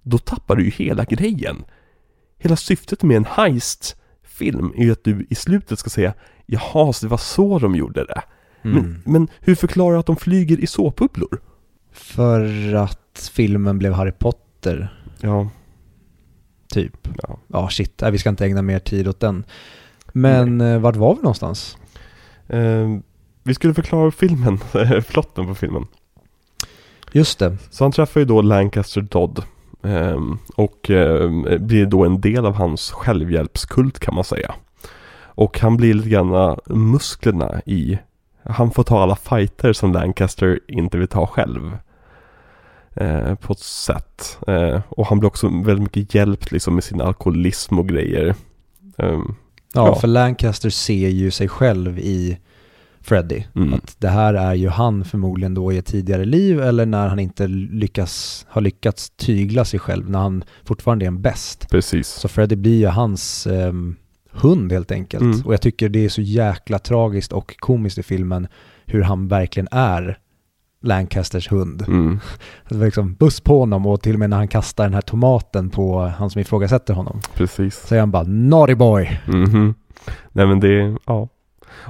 Då 0.02 0.18
tappar 0.18 0.56
du 0.56 0.64
ju 0.64 0.70
hela 0.70 1.04
grejen. 1.04 1.64
Hela 2.38 2.56
syftet 2.56 3.04
med 3.04 3.18
en 3.18 3.26
heist 3.26 3.98
heist-film 4.32 4.74
är 4.78 4.84
ju 4.84 4.92
att 4.92 5.04
du 5.04 5.26
i 5.30 5.36
slutet 5.36 5.80
ska 5.80 5.90
säga 5.90 6.14
Jaha, 6.46 6.94
så 6.94 7.06
det 7.06 7.10
var 7.10 7.18
så 7.18 7.60
de 7.60 7.76
gjorde 7.76 8.06
det. 8.06 8.22
Mm. 8.64 8.76
Men, 8.84 9.02
men 9.06 9.28
hur 9.40 9.56
förklarar 9.56 9.94
du 9.94 10.00
att 10.00 10.06
de 10.06 10.16
flyger 10.16 10.60
i 10.60 10.68
såpbubblor? 10.68 11.42
För 11.92 12.74
att 12.76 13.30
filmen 13.34 13.78
blev 13.78 13.94
Harry 13.94 14.12
Potter, 14.12 14.94
Ja, 15.22 15.50
typ. 16.74 17.08
ja. 17.24 17.40
Ja, 17.48 17.70
shit. 17.70 18.02
Nej, 18.02 18.12
vi 18.12 18.18
ska 18.18 18.30
inte 18.30 18.46
ägna 18.46 18.62
mer 18.62 18.80
tid 18.80 19.08
åt 19.08 19.20
den. 19.20 19.44
Men 20.14 20.62
eh, 20.62 20.80
vart 20.80 20.96
var 20.96 21.16
vi 21.16 21.22
någonstans? 21.22 21.78
Eh, 22.48 22.98
vi 23.44 23.54
skulle 23.54 23.74
förklara 23.74 24.12
filmen, 24.12 24.60
plotten 25.10 25.48
på 25.48 25.56
filmen. 25.56 25.88
Just 27.12 27.40
det. 27.40 27.58
Så 27.70 27.84
han 27.84 27.92
träffar 27.92 28.20
ju 28.20 28.26
då 28.26 28.42
Lancaster 28.42 29.02
Dodd. 29.02 29.44
Ehm, 29.84 30.38
och 30.56 30.90
ehm, 30.90 31.48
blir 31.68 31.86
då 31.86 32.06
en 32.06 32.22
del 32.22 32.46
av 32.46 32.54
hans 32.54 32.92
självhjälpskult 32.92 34.00
kan 34.00 34.16
man 34.16 34.24
säga. 34.24 34.56
Och 35.24 35.60
han 35.60 35.78
blir 35.78 35.94
lite 35.94 36.10
grann 36.10 36.58
musklerna 36.66 37.62
i, 37.66 37.98
han 38.44 38.72
får 38.72 38.84
ta 38.84 39.02
alla 39.04 39.16
fighter 39.16 39.74
som 39.74 39.92
Lancaster 39.92 40.60
inte 40.68 40.98
vill 40.98 41.08
ta 41.08 41.28
själv. 41.28 41.78
Eh, 42.96 43.36
på 43.36 43.54
ett 43.54 43.60
sätt. 43.60 44.38
Eh, 44.48 44.80
och 44.90 45.06
han 45.08 45.20
blir 45.20 45.28
också 45.28 45.48
väldigt 45.48 45.80
mycket 45.84 46.16
hjälpt 46.16 46.52
liksom 46.52 46.76
med 46.76 46.84
sin 46.84 47.02
alkoholism 47.02 47.80
och 47.80 47.88
grejer. 47.88 48.36
Ehm, 48.98 49.36
Ja, 49.74 49.88
Ja. 49.88 49.96
för 49.96 50.08
Lancaster 50.08 50.70
ser 50.70 51.10
ju 51.10 51.32
sig 51.32 51.48
själv 51.48 52.00
i 52.00 52.38
Freddy. 53.02 53.44
Mm. 53.56 53.74
Att 53.74 53.96
det 54.00 54.08
här 54.08 54.34
är 54.34 54.54
ju 54.54 54.70
han 54.70 55.06
förmodligen 55.06 55.54
då 55.54 55.72
i 55.72 55.78
ett 55.78 55.86
tidigare 55.86 56.26
liv 56.26 56.62
eller 56.62 56.86
när 56.86 57.08
han 57.08 57.20
inte 57.20 57.48
lyckas, 57.48 58.46
har 58.50 58.62
lyckats 58.62 59.10
tygla 59.10 59.66
sig 59.66 59.80
själv, 59.80 60.10
när 60.10 60.20
han 60.20 60.44
fortfarande 60.64 61.06
är 61.06 61.08
en 61.08 61.22
bäst. 61.22 61.70
precis. 61.70 62.08
Så 62.08 62.28
Freddy 62.28 62.56
blir 62.56 62.80
ju 62.80 62.88
hans 62.88 63.48
ehm, 63.48 63.96
hund 64.32 64.72
helt 64.72 64.92
enkelt. 64.92 65.24
Mm. 65.24 65.42
Och 65.46 65.54
jag 65.54 65.62
tycker 65.62 65.90
det 65.90 66.06
är 66.06 66.10
så 66.10 66.22
jäkla 66.22 66.80
tragiskt 66.80 67.34
och 67.34 67.56
komiskt 67.60 67.98
i 67.98 68.04
filmen 68.04 68.48
hur 68.86 69.02
han 69.02 69.28
verkligen 69.28 69.68
är 69.72 70.18
Lancasters 70.84 71.52
hund. 71.52 71.84
Mm. 71.88 72.20
Det 72.70 72.76
var 72.76 72.86
liksom 72.86 73.14
buss 73.14 73.42
på 73.42 73.60
honom 73.60 73.86
och 73.86 74.02
till 74.02 74.14
och 74.14 74.20
med 74.20 74.30
när 74.30 74.38
han 74.38 74.48
kastar 74.48 74.84
den 74.84 74.94
här 74.94 75.02
tomaten 75.02 75.70
på 75.70 76.00
han 76.02 76.30
som 76.30 76.42
ifrågasätter 76.42 76.94
honom. 76.94 77.20
Precis. 77.36 77.88
Så 77.88 77.96
är 77.96 78.00
han 78.00 78.12
bara 78.12 78.24
naughty 78.24 78.76
boy. 78.76 79.20
Mhm. 79.28 79.76
Nej 80.32 80.48
men 80.48 80.60
det, 80.60 80.96
ja. 81.06 81.30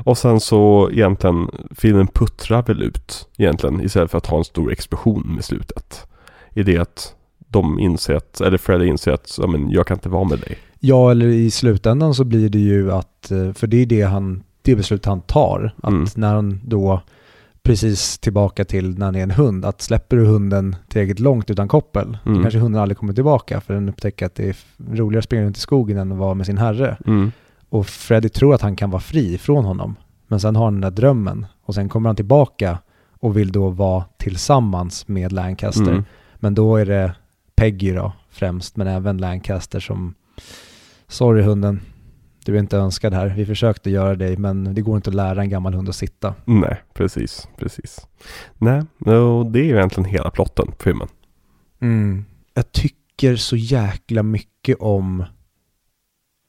Och 0.05 0.17
sen 0.17 0.39
så 0.39 0.89
egentligen, 0.91 1.47
filmen 1.75 2.07
puttrar 2.07 2.63
väl 2.63 2.81
ut 2.83 3.27
egentligen 3.37 3.81
istället 3.81 4.11
för 4.11 4.17
att 4.17 4.27
ha 4.27 4.37
en 4.37 4.43
stor 4.43 4.71
explosion 4.71 5.23
med 5.35 5.45
slutet. 5.45 6.07
I 6.53 6.63
det 6.63 6.77
att 6.77 7.15
de 7.47 7.79
inser 7.79 8.13
att, 8.15 8.41
eller 8.41 8.57
Freddy 8.57 8.85
inser 8.85 9.11
att, 9.11 9.37
ja 9.41 9.47
men 9.47 9.69
jag 9.71 9.87
kan 9.87 9.97
inte 9.97 10.09
vara 10.09 10.23
med 10.23 10.39
dig. 10.39 10.57
Ja, 10.79 11.11
eller 11.11 11.25
i 11.27 11.51
slutändan 11.51 12.13
så 12.15 12.23
blir 12.23 12.49
det 12.49 12.59
ju 12.59 12.91
att, 12.91 13.31
eh, 13.31 13.53
för 13.53 13.67
det 13.67 13.77
är 13.81 13.85
det 13.85 14.01
han, 14.01 14.43
det 14.61 14.75
beslut 14.75 15.05
han 15.05 15.21
tar, 15.21 15.73
att 15.83 15.89
Mm. 15.89 16.05
när 16.15 16.33
han 16.35 16.59
då 16.65 17.01
precis 17.63 18.17
tillbaka 18.17 18.65
till 18.65 18.97
när 18.97 19.05
han 19.05 19.15
är 19.15 19.23
en 19.23 19.31
hund, 19.31 19.65
att 19.65 19.81
släpper 19.81 20.17
du 20.17 20.25
hunden 20.25 20.75
tillräckligt 20.89 21.19
långt 21.19 21.49
utan 21.49 21.67
koppel, 21.67 22.17
då 22.23 22.29
Mm. 22.29 22.41
kanske 22.41 22.59
hunden 22.59 22.81
aldrig 22.81 22.97
kommer 22.97 23.13
tillbaka 23.13 23.61
för 23.61 23.73
den 23.73 23.89
upptäcker 23.89 24.25
att 24.25 24.35
det 24.35 24.49
är 24.49 24.55
roligare 24.93 25.19
att 25.19 25.25
springa 25.25 25.43
runt 25.45 25.57
i 25.57 25.59
skogen 25.59 25.97
än 25.97 26.11
att 26.11 26.17
vara 26.17 26.33
med 26.33 26.45
sin 26.45 26.57
herre. 26.57 26.97
Mm. 27.07 27.31
Och 27.71 27.87
Freddy 27.87 28.29
tror 28.29 28.55
att 28.55 28.61
han 28.61 28.75
kan 28.75 28.89
vara 28.89 29.01
fri 29.01 29.37
från 29.37 29.65
honom. 29.65 29.95
Men 30.27 30.39
sen 30.39 30.55
har 30.55 30.63
han 30.63 30.73
den 30.73 30.81
där 30.81 31.01
drömmen 31.01 31.45
och 31.63 31.75
sen 31.75 31.89
kommer 31.89 32.09
han 32.09 32.15
tillbaka 32.15 32.79
och 33.19 33.37
vill 33.37 33.51
då 33.51 33.69
vara 33.69 34.05
tillsammans 34.17 35.07
med 35.07 35.31
Lancaster. 35.31 35.91
Mm. 35.91 36.03
Men 36.35 36.55
då 36.55 36.75
är 36.75 36.85
det 36.85 37.15
Peggy 37.55 37.93
då 37.93 38.13
främst, 38.29 38.75
men 38.75 38.87
även 38.87 39.17
Lancaster 39.17 39.79
som 39.79 40.13
Sorry 41.07 41.43
hunden, 41.43 41.81
du 42.45 42.55
är 42.55 42.59
inte 42.59 42.77
önskad 42.77 43.13
här. 43.13 43.27
Vi 43.27 43.45
försökte 43.45 43.89
göra 43.89 44.15
dig, 44.15 44.37
men 44.37 44.73
det 44.73 44.81
går 44.81 44.95
inte 44.95 45.09
att 45.09 45.15
lära 45.15 45.41
en 45.41 45.49
gammal 45.49 45.73
hund 45.73 45.89
att 45.89 45.95
sitta. 45.95 46.35
Nej, 46.45 46.81
precis, 46.93 47.47
precis. 47.57 48.07
Nej, 48.57 48.81
och 48.97 49.51
det 49.51 49.59
är 49.59 49.63
ju 49.63 49.75
egentligen 49.75 50.09
hela 50.09 50.31
plotten 50.31 50.67
på 50.67 50.83
filmen. 50.83 51.07
Mm. 51.79 52.25
Jag 52.53 52.71
tycker 52.71 53.35
så 53.35 53.55
jäkla 53.55 54.23
mycket 54.23 54.77
om 54.79 55.25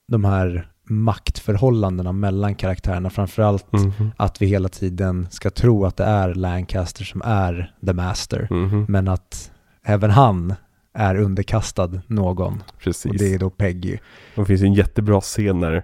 de 0.09 0.25
här 0.25 0.72
maktförhållandena 0.93 2.13
mellan 2.13 2.55
karaktärerna. 2.55 3.11
Framförallt 3.11 3.73
Mhm. 3.73 4.11
att 4.17 4.43
vi 4.43 4.47
hela 4.47 4.69
tiden 4.69 5.27
ska 5.31 5.51
tro 5.51 5.85
att 5.85 5.97
det 5.97 6.05
är 6.05 6.35
Lancaster 6.35 7.05
som 7.05 7.23
är 7.25 7.73
the 7.87 7.93
master. 7.93 8.49
Mhm. 8.51 8.87
Men 8.89 9.09
att 9.09 9.51
även 9.85 10.11
han 10.11 10.55
är 10.95 11.17
underkastad 11.17 11.91
någon. 12.07 12.63
Precis. 12.79 13.11
Och 13.13 13.19
det 13.19 13.35
är 13.35 13.39
då 13.39 13.51
Peggy. 13.51 13.99
Det 14.35 14.45
finns 14.45 14.63
en 14.63 14.75
jättebra 14.75 15.21
scen 15.21 15.61
när 15.61 15.83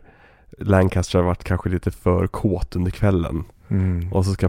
Lancaster 0.58 1.18
har 1.18 1.26
varit 1.26 1.44
kanske 1.44 1.68
lite 1.68 1.90
för 1.90 2.26
kåt 2.26 2.76
under 2.76 2.90
kvällen. 2.90 3.44
Mm. 3.70 4.12
Och 4.12 4.24
så 4.24 4.32
ska 4.32 4.48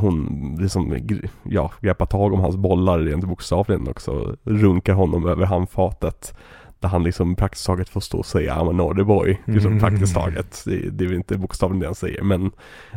hon 0.00 0.56
liksom, 0.60 0.96
ja, 1.42 1.72
greppa 1.80 2.06
tag 2.06 2.32
om 2.32 2.40
hans 2.40 2.56
bollar 2.56 2.98
rent 2.98 3.24
bokstavligen 3.24 3.88
också. 3.88 4.36
Runkar 4.44 4.92
honom 4.94 5.26
över 5.26 5.46
handfatet. 5.46 6.34
Där 6.80 6.88
han 6.88 7.02
liksom 7.04 7.36
praktiskt 7.36 7.66
taget 7.66 7.88
får 7.88 8.00
stå 8.00 8.18
och 8.18 8.26
säga 8.26 8.54
I'm 8.54 8.68
a 8.68 8.72
naughty 8.72 9.02
boy. 9.02 9.38
Liksom 9.44 9.72
Mm. 9.72 9.80
praktiskt 9.80 10.14
taget. 10.14 10.62
Det, 10.66 10.90
det 10.90 11.04
är 11.04 11.08
väl 11.08 11.16
inte 11.16 11.38
bokstavligen 11.38 11.80
det 11.80 11.86
han 11.86 11.94
säger 11.94 12.22
men 12.22 12.50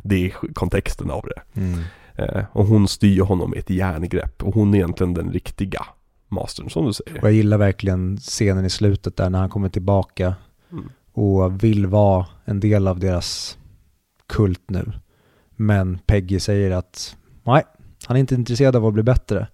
det 0.03 0.25
är 0.25 0.29
kontexten 0.53 1.11
av 1.11 1.25
det. 1.35 1.59
Mm. 1.61 1.79
Eh, 2.15 2.43
och 2.51 2.65
hon 2.65 2.87
styr 2.87 3.21
honom 3.21 3.49
med 3.49 3.59
ett 3.59 3.69
järngrepp. 3.69 4.43
Och 4.43 4.53
hon 4.53 4.73
är 4.73 4.77
egentligen 4.77 5.13
den 5.13 5.31
riktiga 5.31 5.85
mastern 6.29 6.69
som 6.69 6.85
du 6.85 6.93
säger. 6.93 7.17
Och 7.21 7.27
jag 7.27 7.33
gillar 7.33 7.57
verkligen 7.57 8.17
scenen 8.17 8.65
i 8.65 8.69
slutet 8.69 9.15
där 9.17 9.29
när 9.29 9.39
han 9.39 9.49
kommer 9.49 9.69
tillbaka 9.69 10.35
Mm. 10.71 10.89
och 11.13 11.63
vill 11.63 11.87
vara 11.87 12.25
en 12.45 12.59
del 12.59 12.87
av 12.87 12.99
deras 12.99 13.57
kult 14.27 14.61
nu. 14.67 14.91
Men 15.55 15.97
Peggy 16.05 16.39
säger 16.39 16.71
att 16.71 17.15
nej, 17.43 17.63
han 18.07 18.17
är 18.17 18.19
inte 18.19 18.35
intresserad 18.35 18.75
av 18.75 18.85
att 18.85 18.93
bli 18.93 19.03
bättre. 19.03 19.47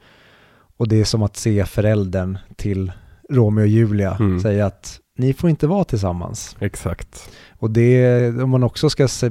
Och 0.77 0.87
det 0.87 0.95
är 1.01 1.03
som 1.05 1.23
att 1.23 1.37
se 1.37 1.65
föräldern 1.65 2.37
till 2.55 2.91
Romeo 3.31 3.61
och 3.63 3.67
Julia 3.67 4.15
Mm. 4.19 4.39
säga 4.39 4.65
att 4.65 4.99
ni 5.17 5.33
får 5.33 5.49
inte 5.49 5.67
vara 5.67 5.83
tillsammans. 5.83 6.55
Exakt. 6.59 7.29
Och 7.59 7.71
det, 7.71 8.27
om 8.43 8.49
man 8.49 8.63
också 8.63 8.89
ska 8.89 9.07
se, 9.07 9.29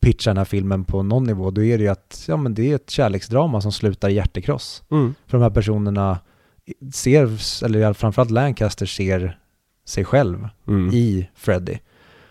pitcha 0.00 0.30
den 0.30 0.36
här 0.38 0.44
filmen 0.44 0.84
på 0.84 1.02
någon 1.02 1.24
nivå, 1.24 1.50
då 1.50 1.62
är 1.64 1.78
det 1.78 1.84
ju 1.84 1.90
att 1.90 2.24
ja, 2.28 2.36
men 2.36 2.54
det 2.54 2.70
är 2.70 2.74
ett 2.74 2.90
kärleksdrama 2.90 3.60
som 3.60 3.72
slutar 3.72 4.08
i 4.08 4.12
hjärtekross. 4.14 4.82
Mm. 4.90 5.14
För 5.26 5.38
de 5.38 5.42
här 5.42 5.50
personerna 5.50 6.18
ser, 6.92 7.24
eller 7.64 7.92
framförallt 7.92 8.30
Lancaster 8.30 8.86
ser 8.86 9.38
sig 9.86 10.04
själv 10.04 10.48
Mm. 10.68 10.88
i 10.94 11.28
Freddy. 11.34 11.78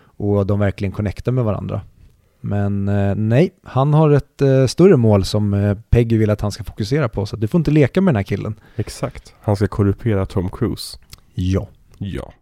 Och 0.02 0.46
de 0.46 0.58
verkligen 0.58 0.92
connectar 0.92 1.32
med 1.32 1.44
varandra. 1.44 1.80
Men 2.40 2.88
eh, 2.88 3.14
nej, 3.14 3.50
han 3.62 3.94
har 3.94 4.10
ett 4.10 4.42
eh, 4.42 4.66
större 4.66 4.96
mål 4.96 5.24
som 5.24 5.54
eh, 5.54 5.78
Peggy 5.90 6.18
vill 6.18 6.30
att 6.30 6.40
han 6.40 6.52
ska 6.52 6.64
fokusera 6.64 7.08
på. 7.08 7.26
Så 7.26 7.36
du 7.36 7.48
får 7.48 7.58
inte 7.58 7.70
leka 7.70 8.00
med 8.00 8.14
den 8.14 8.16
här 8.16 8.22
killen. 8.22 8.54
Exakt. 8.76 9.34
Han 9.40 9.56
ska 9.56 9.66
korrupera 9.66 10.26
Tom 10.26 10.48
Cruise. 10.48 10.98
Ja. 11.34 11.68
Ja. 11.98 12.32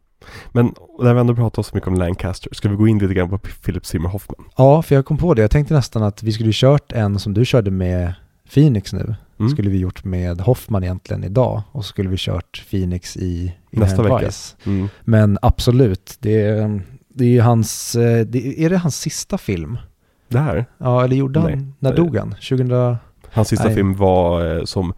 Men 0.52 0.74
när 1.02 1.14
vi 1.14 1.20
ändå 1.20 1.34
pratar 1.34 1.62
så 1.62 1.74
mycket 1.74 1.88
om 1.88 1.94
Lancaster, 1.94 2.54
ska 2.54 2.68
vi 2.68 2.76
gå 2.76 2.88
in 2.88 2.98
lite 2.98 3.14
grann 3.14 3.30
på 3.30 3.38
Philip 3.38 3.86
Seymour 3.86 4.08
Hoffman? 4.08 4.44
Ja, 4.56 4.82
för 4.82 4.94
jag 4.94 5.04
kom 5.04 5.16
på 5.16 5.34
det. 5.34 5.42
Jag 5.42 5.50
tänkte 5.50 5.74
nästan 5.74 6.02
att 6.02 6.22
vi 6.22 6.32
skulle 6.32 6.50
kört 6.52 6.92
en 6.92 7.18
som 7.18 7.34
du 7.34 7.44
körde 7.44 7.70
med 7.70 8.14
Phoenix 8.54 8.92
nu. 8.92 9.14
Mm. 9.38 9.50
Skulle 9.50 9.70
vi 9.70 9.78
gjort 9.78 10.04
med 10.04 10.40
Hoffman 10.40 10.84
egentligen 10.84 11.24
idag. 11.24 11.62
Och 11.72 11.84
så 11.84 11.88
skulle 11.88 12.08
vi 12.08 12.16
kört 12.18 12.64
Phoenix 12.70 13.16
i 13.16 13.54
Nästa 13.70 14.02
Inherent 14.02 14.22
vecka. 14.22 14.70
Mm. 14.70 14.88
Men 15.04 15.38
absolut, 15.42 16.16
det 16.20 16.42
är, 16.42 16.82
det 17.08 17.24
är 17.24 17.28
ju 17.28 17.40
hans, 17.40 17.92
det, 18.26 18.64
är 18.64 18.70
det 18.70 18.78
hans 18.78 19.00
sista 19.00 19.38
film? 19.38 19.78
Det 20.28 20.38
här, 20.38 20.66
Ja, 20.78 21.04
eller 21.04 21.16
gjorde 21.16 21.40
han, 21.40 21.50
Nej. 21.50 21.66
när 21.78 21.96
dog 21.96 22.16
han? 22.16 22.30
2000, 22.30 22.96
hans 23.32 23.48
sista 23.48 23.64
Nej. 23.66 23.74
film 23.74 23.94
var 23.94 24.56
eh, 24.56 24.64
som 24.64 24.92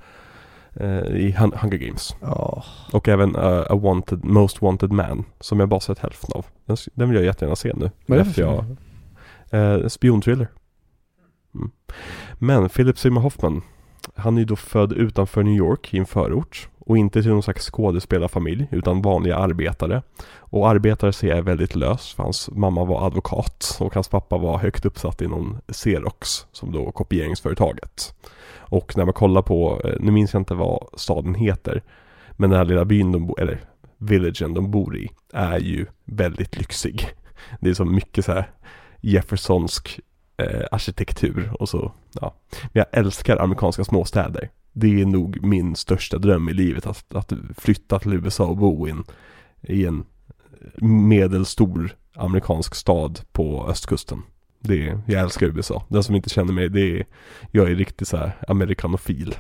eh, 0.75 0.99
i 0.99 1.35
Hun- 1.39 1.53
Hunger 1.57 1.77
Games. 1.77 2.17
ja, 2.21 2.65
Och 2.93 3.09
även 3.09 3.37
eh, 3.37 3.61
A 3.71 3.75
Wanted, 3.77 4.25
Most 4.25 4.63
Wanted 4.63 4.93
Man, 4.93 5.25
som 5.41 5.61
jag 5.61 5.69
bara 5.69 5.81
sett 5.81 5.99
hälften 5.99 6.31
av. 6.35 6.47
Den, 6.67 6.77
den 6.95 7.09
vill 7.09 7.17
jag 7.17 7.25
jättegärna 7.25 7.57
se 7.57 7.73
nu. 7.77 7.91
vad 8.07 8.19
är 8.19 8.25
det 8.25 8.31
för 8.31 8.35
film? 8.35 8.77
jag, 9.51 9.81
eh, 9.83 9.89
spionthriller. 9.89 10.49
Mm. 11.55 11.71
Men 12.39 12.69
Philip 12.69 12.99
Seymour 12.99 13.21
Hoffman, 13.23 13.63
han 14.15 14.35
är 14.37 14.39
ju 14.41 14.45
då 14.45 14.57
född 14.57 14.93
utanför 14.93 15.43
New 15.43 15.55
York 15.55 15.95
i 15.95 15.99
en 15.99 16.07
förort. 16.07 16.69
Och 16.91 16.99
inte 16.99 17.23
till 17.23 17.31
någon 17.31 17.43
slags 17.43 17.71
skådespelarfamilj, 17.71 18.69
utan 18.71 19.03
vanliga 19.03 19.37
arbetare. 19.37 20.03
Och 20.39 20.69
arbetare 20.69 21.13
ser 21.13 21.29
jag 21.29 21.43
väldigt 21.43 21.77
lös, 21.77 22.15
för 22.15 22.23
hans 22.23 22.51
mamma 22.53 22.85
var 22.85 23.07
advokat 23.07 23.77
och 23.81 23.95
hans 23.95 24.09
pappa 24.09 24.39
var 24.39 24.59
högt 24.59 24.85
uppsatt 24.85 25.21
inom 25.21 25.59
Xerox, 25.73 26.47
som 26.53 26.73
då 26.73 26.93
kopieringsföretaget. 26.93 28.15
Och 28.59 28.97
när 28.97 29.05
man 29.05 29.15
kollar 29.15 29.43
på, 29.43 29.81
eh, 29.85 29.95
nu 30.01 30.13
minns 30.13 30.33
jag 30.33 30.41
inte 30.41 30.55
vad 30.55 30.87
staden 30.95 31.35
heter, 31.35 31.83
men 32.31 32.51
den 32.51 32.59
här 32.59 32.65
lilla 32.65 32.85
byn 32.85 33.13
de 33.13 33.27
bor, 33.27 33.41
eller 33.41 33.61
villagen 33.99 34.55
de 34.55 34.71
bor 34.71 34.97
i, 34.97 35.11
är 35.33 35.59
ju 35.59 35.87
väldigt 36.05 36.57
lyxig. 36.57 37.09
Det 37.61 37.71
är 37.71 37.75
så 37.75 37.85
mycket 37.85 38.25
så 38.25 38.33
här 38.33 38.51
Jeffersonsk 39.01 40.01
eh, 40.37 40.67
arkitektur 40.71 41.51
och 41.61 41.69
så, 41.69 41.93
ja. 42.21 42.35
Men 42.63 42.85
jag 42.85 42.87
älskar 43.01 43.37
amerikanska 43.37 43.85
småstäder. 43.85 44.51
Det 44.73 45.01
är 45.01 45.07
nog 45.07 45.45
min 45.45 45.77
största 45.77 46.19
dröm 46.19 46.49
i 46.49 46.53
livet, 46.53 46.87
att, 46.87 47.15
att 47.15 47.33
flytta 47.57 47.99
till 47.99 48.13
USA 48.13 48.45
och 48.45 48.57
bo 48.57 48.89
in, 48.89 49.05
i 49.63 49.87
en 49.87 50.05
medelstor 51.09 51.97
amerikansk 52.15 52.75
stad 52.75 53.21
på 53.33 53.67
östkusten. 53.69 54.23
Det 54.61 54.89
är, 54.89 55.01
jag 55.07 55.21
älskar 55.21 55.47
USA. 55.47 55.85
Den 55.89 56.03
som 56.03 56.15
inte 56.15 56.31
känner 56.31 56.53
mig, 56.53 56.69
det 56.69 56.81
är, 56.81 57.07
jag 57.51 57.71
är 57.71 57.75
riktigt 57.75 58.09
så 58.09 58.17
här 58.17 58.33
amerikanofil. 58.49 59.35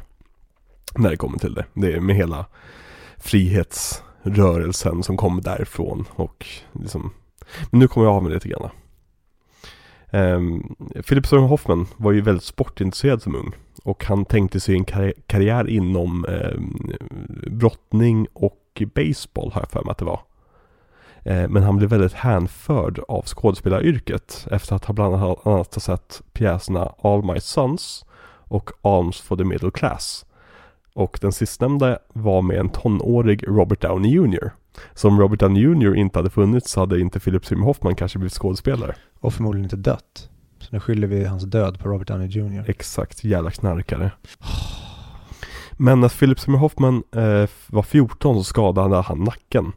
När 0.94 1.10
det 1.10 1.16
kommer 1.16 1.38
till 1.38 1.54
det. 1.54 1.64
Det 1.74 1.92
är 1.92 2.00
med 2.00 2.16
hela 2.16 2.46
frihetsrörelsen 3.16 5.02
som 5.02 5.16
kommer 5.16 5.42
därifrån 5.42 6.04
och 6.10 6.46
liksom 6.72 7.12
Men 7.70 7.80
nu 7.80 7.88
kommer 7.88 8.06
jag 8.06 8.16
av 8.16 8.22
mig 8.22 8.32
lite 8.32 8.48
grann. 8.48 8.70
Um, 10.12 10.76
Philip 11.08 11.26
Seymour 11.26 11.48
Hoffman 11.48 11.86
var 11.96 12.12
ju 12.12 12.20
väldigt 12.20 12.44
sportintresserad 12.44 13.22
som 13.22 13.34
ung. 13.36 13.52
Och 13.84 14.04
han 14.04 14.24
tänkte 14.24 14.60
sig 14.60 14.74
en 14.74 14.84
karri- 14.84 15.22
karriär 15.26 15.68
inom 15.68 16.24
um, 16.28 16.92
brottning 17.50 18.26
och 18.32 18.82
baseball 18.94 19.52
har 19.52 19.60
jag 19.60 19.70
för 19.70 19.82
mig 19.84 19.90
att 19.90 19.98
det 19.98 20.04
var. 20.04 20.20
Eh, 21.24 21.48
Men 21.48 21.62
han 21.62 21.76
blev 21.76 21.90
väldigt 21.90 22.12
hänförd 22.12 23.00
av 23.08 23.22
skådespelaryrket 23.26 24.46
efter 24.50 24.76
att 24.76 24.84
ha 24.84 24.94
bland 24.94 25.14
annat 25.14 25.44
ha 25.44 25.64
sett 25.64 26.22
pjäserna 26.32 26.94
All 27.02 27.24
My 27.24 27.40
Sons 27.40 28.04
och 28.48 28.70
Arms 28.82 29.20
for 29.20 29.36
the 29.36 29.44
Middle 29.44 29.70
Class. 29.70 30.26
Och 30.94 31.18
den 31.20 31.32
sistnämnda 31.32 31.98
var 32.12 32.42
med 32.42 32.56
en 32.58 32.68
tonårig 32.68 33.48
Robert 33.48 33.80
Downey 33.80 34.10
Jr. 34.10 34.50
Så 34.94 35.08
om 35.08 35.20
Robert 35.20 35.40
Downey 35.40 35.62
Jr 35.62 35.94
inte 35.94 36.18
hade 36.18 36.30
funnits 36.30 36.70
så 36.70 36.80
hade 36.80 37.00
inte 37.00 37.20
Philip 37.20 37.46
Seymour 37.46 37.66
Hoffman 37.66 37.94
kanske 37.94 38.18
blivit 38.18 38.32
skådespelare 38.32 38.94
och 39.20 39.34
förmodligen 39.34 39.64
inte 39.64 39.76
dött. 39.76 40.28
Så 40.58 40.68
nu 40.70 40.80
skyller 40.80 41.06
vi 41.06 41.24
hans 41.24 41.44
död 41.44 41.78
på 41.78 41.88
Robert 41.88 42.08
Downey 42.08 42.28
Jr. 42.28 42.64
Exakt, 42.70 43.24
jävla 43.24 43.50
knarkare. 43.50 44.10
Men 45.72 46.00
när 46.00 46.08
Philip 46.08 46.40
Seymour 46.40 46.58
Hoffman 46.58 47.02
eh, 47.14 47.48
var 47.66 47.82
14 47.82 48.36
så 48.36 48.44
skadade 48.44 48.96
han 48.96 49.24
nacken. 49.24 49.72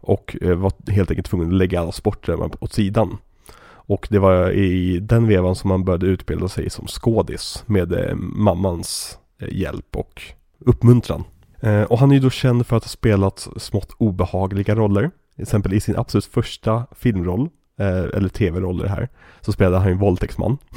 Och 0.00 0.36
eh, 0.40 0.56
var 0.56 0.72
helt 0.90 1.10
enkelt 1.10 1.26
tvungen 1.26 1.48
att 1.48 1.54
lägga 1.54 1.80
alla 1.80 1.92
sporter 1.92 2.64
åt 2.64 2.72
sidan. 2.72 3.18
Och 3.88 4.06
det 4.10 4.18
var 4.18 4.50
i 4.50 5.00
den 5.00 5.26
vevan 5.26 5.56
som 5.56 5.70
han 5.70 5.84
började 5.84 6.06
utbilda 6.06 6.48
sig 6.48 6.70
som 6.70 6.86
skådis 6.86 7.64
med 7.66 7.92
eh, 7.92 8.14
mammans 8.16 9.18
eh, 9.40 9.48
hjälp 9.52 9.96
och 9.96 10.22
uppmuntran. 10.58 11.24
Eh, 11.60 11.82
och 11.82 11.98
han 11.98 12.10
är 12.10 12.14
ju 12.14 12.20
då 12.20 12.30
känd 12.30 12.66
för 12.66 12.76
att 12.76 12.84
ha 12.84 12.88
spelat 12.88 13.48
smått 13.56 13.92
obehagliga 13.98 14.74
roller. 14.74 15.10
Till 15.34 15.42
exempel 15.42 15.72
i 15.72 15.80
sin 15.80 15.96
absolut 15.96 16.24
första 16.24 16.86
filmroll, 16.92 17.48
Eh, 17.78 18.04
eller 18.14 18.28
tv-roller 18.28 18.86
här, 18.86 19.08
så 19.40 19.52
spelade 19.52 19.78
han 19.78 19.88
ju 19.88 19.94
våldtäktsman. 19.94 20.58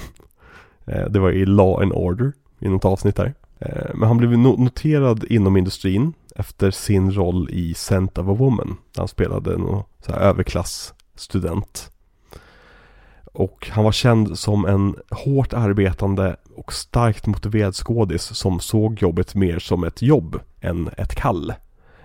Eh, 0.85 1.09
det 1.09 1.19
var 1.19 1.31
i 1.31 1.45
Law 1.45 1.81
and 1.81 1.93
Order, 1.93 2.33
i 2.59 2.69
något 2.69 2.85
avsnitt 2.85 3.15
där. 3.15 3.33
Eh, 3.59 3.95
men 3.95 4.07
han 4.07 4.17
blev 4.17 4.37
noterad 4.37 5.23
inom 5.23 5.57
industrin 5.57 6.13
efter 6.35 6.71
sin 6.71 7.11
roll 7.11 7.49
i 7.51 7.73
Scent 7.73 8.17
of 8.17 8.27
a 8.27 8.33
Woman. 8.33 8.77
Där 8.93 9.01
han 9.01 9.07
spelade 9.07 9.53
en 9.53 9.83
så 10.05 10.11
här 10.11 10.19
överklassstudent. 10.19 11.91
Och 13.33 13.69
han 13.71 13.83
var 13.83 13.91
känd 13.91 14.39
som 14.39 14.65
en 14.65 14.95
hårt 15.09 15.53
arbetande 15.53 16.35
och 16.55 16.73
starkt 16.73 17.27
motiverad 17.27 17.75
skådis 17.75 18.23
som 18.23 18.59
såg 18.59 19.01
jobbet 19.01 19.35
mer 19.35 19.59
som 19.59 19.83
ett 19.83 20.01
jobb 20.01 20.39
än 20.61 20.89
ett 20.97 21.15
kall. 21.15 21.53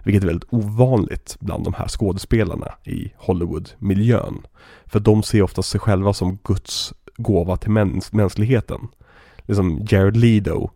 Vilket 0.05 0.23
är 0.23 0.27
väldigt 0.27 0.53
ovanligt 0.53 1.37
bland 1.41 1.65
de 1.65 1.75
här 1.75 1.89
skådespelarna 1.89 2.73
i 2.85 3.13
Hollywood-miljön. 3.17 4.47
För 4.87 5.01
de 5.01 5.23
ser 5.23 5.43
ofta 5.43 5.63
sig 5.63 5.81
själva 5.81 6.13
som 6.13 6.39
Guds 6.45 6.93
gåva 7.17 7.57
till 7.57 7.71
mäns 7.71 8.13
mänskligheten. 8.13 8.89
Liksom 9.37 9.87
Jared 9.91 10.17
Leto 10.17 10.71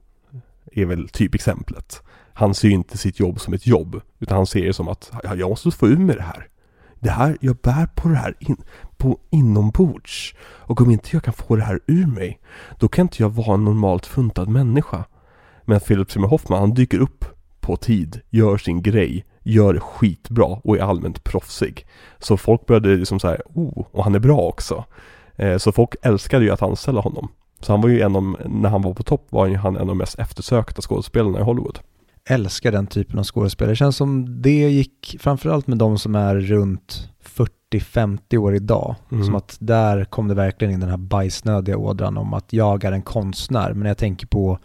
är 0.73 0.87
väl 0.87 1.09
typexemplet. 1.09 2.03
Han 2.33 2.55
ser 2.55 2.69
ju 2.69 2.75
inte 2.75 2.99
sitt 2.99 3.21
jobb 3.21 3.41
som 3.41 3.55
ett 3.55 3.67
jobb, 3.67 4.01
utan 4.19 4.37
han 4.37 4.47
ser 4.47 4.67
det 4.67 4.73
som 4.73 4.89
att 4.89 5.13
jag 5.23 5.51
måste 5.51 5.71
få 5.71 5.89
ur 5.89 5.97
mig 5.97 6.17
det 6.17 6.23
här. 6.23 6.49
Det 7.01 7.11
här, 7.11 7.37
jag 7.41 7.57
bär 7.57 7.87
på 7.87 8.09
det 8.09 8.17
här 8.17 8.35
in, 8.39 8.57
på 8.97 9.19
inombords. 9.31 10.35
Och 10.41 10.81
om 10.81 10.91
inte 10.91 11.09
jag 11.13 11.25
kan 11.25 11.35
få 11.35 11.57
det 11.57 11.63
här 11.63 11.81
ur 11.87 12.07
mig, 12.07 12.41
då 12.79 12.89
kan 12.89 13.03
inte 13.03 13.23
jag 13.23 13.31
vara 13.31 13.55
en 13.55 13.65
normalt 13.65 14.07
funtad 14.07 14.49
människa. 14.49 15.05
Men 15.65 15.81
Philip 15.81 16.11
Seymour 16.11 16.29
Hoffman, 16.29 16.61
han 16.61 16.75
dyker 16.75 16.99
upp 16.99 17.25
på 17.69 17.77
tid, 17.77 18.21
gör 18.31 18.57
sin 18.57 18.83
grej, 18.83 19.25
gör 19.43 19.75
det 19.75 19.81
skitbra 19.81 20.47
och 20.47 20.77
är 20.77 20.81
allmänt 20.81 21.25
proffsig. 21.25 21.87
Så 22.19 22.37
folk 22.37 22.67
började 22.67 22.97
liksom 22.97 23.21
såhär, 23.21 23.43
oh, 23.55 23.87
och 23.91 24.05
han 24.05 24.15
är 24.15 24.19
bra 24.19 24.41
också. 24.41 24.85
Eh, 25.37 25.57
så 25.57 25.73
folk 25.73 25.95
älskade 26.03 26.45
ju 26.45 26.51
att 26.51 26.63
anställa 26.63 27.01
honom. 27.01 27.29
Så 27.61 27.73
han 27.73 27.81
var 27.81 27.89
ju 27.89 28.01
en 28.01 28.17
av, 28.17 28.37
när 28.47 28.69
han 28.69 28.83
var 28.83 28.95
på 28.95 29.03
topp 29.03 29.27
var 29.31 29.49
han 29.49 29.77
en 29.77 29.81
av 29.81 29.87
de 29.87 29.99
mest 29.99 30.19
eftersökta 30.19 30.83
skådespelarna 30.83 31.39
i 31.39 31.43
Hollywood. 31.43 31.79
Älskar 32.29 32.73
den 32.73 32.87
typen 32.87 33.19
av 33.19 33.25
skådespelare. 33.25 33.73
Det 33.73 33.77
känns 33.77 33.97
som 33.97 34.43
det 34.43 34.71
gick 34.71 35.17
framförallt 35.21 35.67
med 35.67 35.79
de 35.79 35.99
som 35.99 36.15
är 36.15 36.37
runt 36.37 37.11
40-50 37.73 38.37
år 38.37 38.55
idag. 38.55 38.95
Mm. 39.13 39.25
Som 39.25 39.35
att 39.35 39.57
där 39.61 40.05
kom 40.05 40.29
det 40.29 40.35
verkligen 40.35 40.75
in 40.75 40.81
den 40.81 40.91
här 40.91 40.97
bajsnödiga 40.97 41.77
ådran 41.77 42.17
om 42.17 42.35
att 42.35 42.53
jag 42.53 42.85
är 42.85 42.93
en 42.93 43.03
konstnär. 43.03 43.73
Men 43.73 43.89
jag 43.89 43.99
tänker 43.99 44.27
på, 44.27 44.59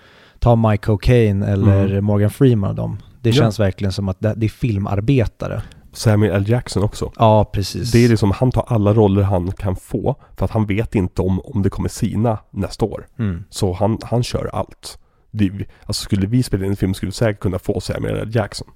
ta 0.43 0.55
Mike 0.55 0.85
Cocaine 0.85 1.43
eller 1.43 1.85
Mm. 1.89 2.05
Morgan 2.05 2.29
Freeman 2.29 2.69
och 2.69 2.75
dem. 2.75 2.97
Det 3.21 3.29
Ja. 3.29 3.35
känns 3.35 3.59
verkligen 3.59 3.91
som 3.91 4.09
att 4.09 4.19
det, 4.19 4.33
det 4.37 4.45
är 4.45 4.49
filmarbetare. 4.49 5.61
Samuel 5.93 6.31
L. 6.35 6.49
Jackson 6.49 6.83
också. 6.83 7.11
Ja, 7.17 7.45
precis. 7.53 7.91
Det 7.91 8.05
är 8.05 8.09
liksom, 8.09 8.31
han 8.31 8.51
tar 8.51 8.65
alla 8.67 8.93
roller 8.93 9.21
han 9.21 9.51
kan 9.51 9.75
få 9.75 10.15
för 10.37 10.45
att 10.45 10.51
han 10.51 10.65
vet 10.65 10.95
inte 10.95 11.21
om, 11.21 11.39
om 11.39 11.61
det 11.61 11.69
kommer 11.69 11.89
sina 11.89 12.37
nästa 12.51 12.85
år. 12.85 13.05
Mm. 13.19 13.43
Så 13.49 13.73
han, 13.73 13.97
han 14.03 14.23
kör 14.23 14.49
allt. 14.53 14.97
Det, 15.31 15.51
alltså 15.85 16.03
skulle 16.03 16.27
vi 16.27 16.43
spela 16.43 16.65
in 16.65 16.71
en 16.71 16.75
film 16.77 16.93
skulle 16.93 17.07
vi 17.07 17.13
säkert 17.13 17.39
kunna 17.41 17.59
få 17.59 17.79
Samuel 17.79 18.15
L. 18.17 18.31
Jackson. 18.35 18.67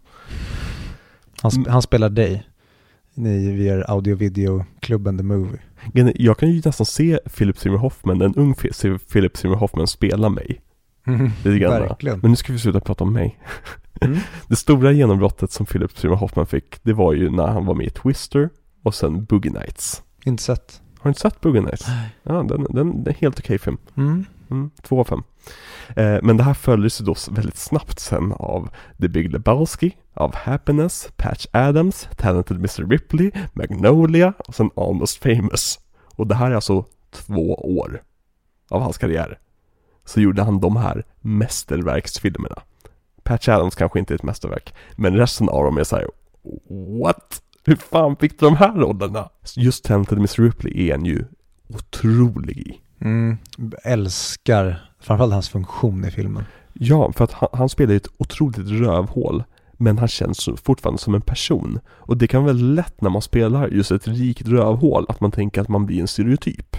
Han, 1.42 1.52
Mm. 1.52 1.66
sp- 1.66 1.70
han 1.72 1.82
spelar 1.82 2.10
dig. 2.10 2.44
Ni, 3.14 3.52
vi 3.52 3.70
är 3.70 3.92
audio 3.92 4.16
video 4.16 4.66
klubben 4.80 5.18
The 5.18 5.24
Movie. 5.24 5.60
Jag 6.16 6.38
kan 6.38 6.50
ju 6.50 6.62
nästan 6.66 6.86
se 6.86 7.20
Philip 7.38 7.58
Seymour 7.58 7.80
Hoffman, 7.80 8.22
en 8.22 8.36
ung 8.36 8.54
Philip 9.14 9.38
Seymour 9.38 9.58
Hoffman 9.58 9.88
spela 9.88 10.30
mig. 10.30 10.62
Lite 11.44 11.60
grann. 11.60 11.82
Verkligen. 11.82 12.20
Men 12.20 12.32
nu 12.32 12.38
ska 12.38 12.54
vi 12.54 12.60
sluta 12.60 12.80
prata 12.80 13.04
om 13.04 13.14
mig. 13.14 13.40
Mm. 14.02 14.18
Det 14.48 14.56
stora 14.56 14.92
genombrottet 14.92 15.52
som 15.52 15.66
Philip 15.66 15.98
Seymour 15.98 16.18
Hoffman 16.18 16.46
fick, 16.46 16.84
det 16.84 16.94
var 16.94 17.14
ju 17.14 17.30
när 17.30 17.48
han 17.48 17.66
var 17.66 17.76
med 17.76 17.88
i 17.88 17.90
Twister 17.90 18.50
och 18.84 18.96
sen 18.96 19.26
Boogie 19.26 19.52
Nights. 19.52 20.04
Inte 20.24 20.44
sett. 20.44 20.82
Har 20.98 21.04
du 21.04 21.10
inte 21.10 21.22
sett 21.22 21.42
Boogie 21.42 21.62
Nights? 21.62 21.86
Ja, 22.24 22.34
den, 22.34 22.48
den, 22.48 22.68
den 22.74 23.08
är 23.08 23.14
helt 23.14 23.40
okej 23.40 23.60
film. 23.60 23.78
Mm. 23.98 24.26
Mm, 24.52 24.70
två 24.82 25.00
av 25.00 25.04
fem. 25.04 25.24
Eh, 25.96 26.18
men 26.24 26.38
det 26.38 26.44
här 26.44 26.54
följdes 26.54 27.02
ju 27.02 27.06
då 27.06 27.16
väldigt 27.32 27.58
snabbt 27.58 28.00
sen 28.00 28.32
av 28.32 28.70
The 29.02 29.08
Big 29.08 29.32
Lebowski, 29.32 29.98
av 30.14 30.36
Happiness, 30.36 31.10
Patch 31.16 31.46
Adams, 31.52 32.08
Talented 32.18 32.58
Mr. 32.58 32.90
Ripley, 32.90 33.32
Magnolia 33.54 34.34
och 34.48 34.56
sen 34.56 34.70
Almost 34.76 35.24
Famous. 35.24 35.80
Och 36.16 36.28
det 36.28 36.36
här 36.36 36.52
är 36.52 36.56
alltså 36.56 36.86
två 37.12 37.56
år 37.56 38.02
av 38.70 38.82
hans 38.82 38.98
karriär. 38.98 39.40
Så 40.08 40.22
gjorde 40.22 40.44
han 40.44 40.60
de 40.60 40.76
här 40.76 41.06
mästerverksfilmerna. 41.22 42.62
Patch 43.24 43.50
Adams 43.50 43.76
kanske 43.76 44.00
inte 44.00 44.14
är 44.14 44.16
ett 44.16 44.24
mästerverk, 44.24 44.74
men 44.96 45.16
resten 45.16 45.50
av 45.50 45.64
dem 45.64 45.78
är 45.78 45.84
såhär 45.84 46.08
What? 47.04 47.42
Hur 47.66 47.76
fan 47.76 48.16
fick 48.16 48.40
du 48.40 48.46
de 48.46 48.56
här 48.56 48.76
rollerna? 48.76 49.30
Just 49.56 49.84
Talented 49.84 50.18
Mr. 50.18 50.42
Ripley 50.42 50.88
är 50.88 50.92
han 50.92 51.06
ju 51.06 51.26
otrolig 51.68 52.58
i. 52.58 52.82
Mm. 53.00 53.38
Älskar 53.84 54.92
framförallt 55.00 55.34
hans 55.34 55.50
funktion 55.50 56.06
i 56.06 56.12
filmen. 56.12 56.44
Ja, 56.74 57.12
för 57.12 57.24
att 57.24 57.32
han, 57.32 57.50
han 57.54 57.70
spelar 57.70 57.92
ju 57.92 57.98
ett 57.98 58.12
otroligt 58.18 58.58
rövhål. 58.58 59.44
Men 59.78 59.98
han 59.98 60.08
känns 60.08 60.50
fortfarande 60.64 61.02
som 61.02 61.16
en 61.16 61.22
person. 61.22 61.80
Och 61.88 62.18
det 62.18 62.28
kan 62.28 62.46
väldigt 62.46 62.76
lätt 62.76 63.02
när 63.02 63.10
man 63.10 63.22
spelar 63.22 63.68
just 63.68 63.92
ett 63.92 64.08
rikt 64.08 64.48
rövhål 64.48 65.06
att 65.10 65.22
man 65.22 65.32
tänker 65.32 65.62
att 65.62 65.68
man 65.68 65.86
blir 65.86 66.02
en 66.02 66.08
stereotyp. 66.08 66.78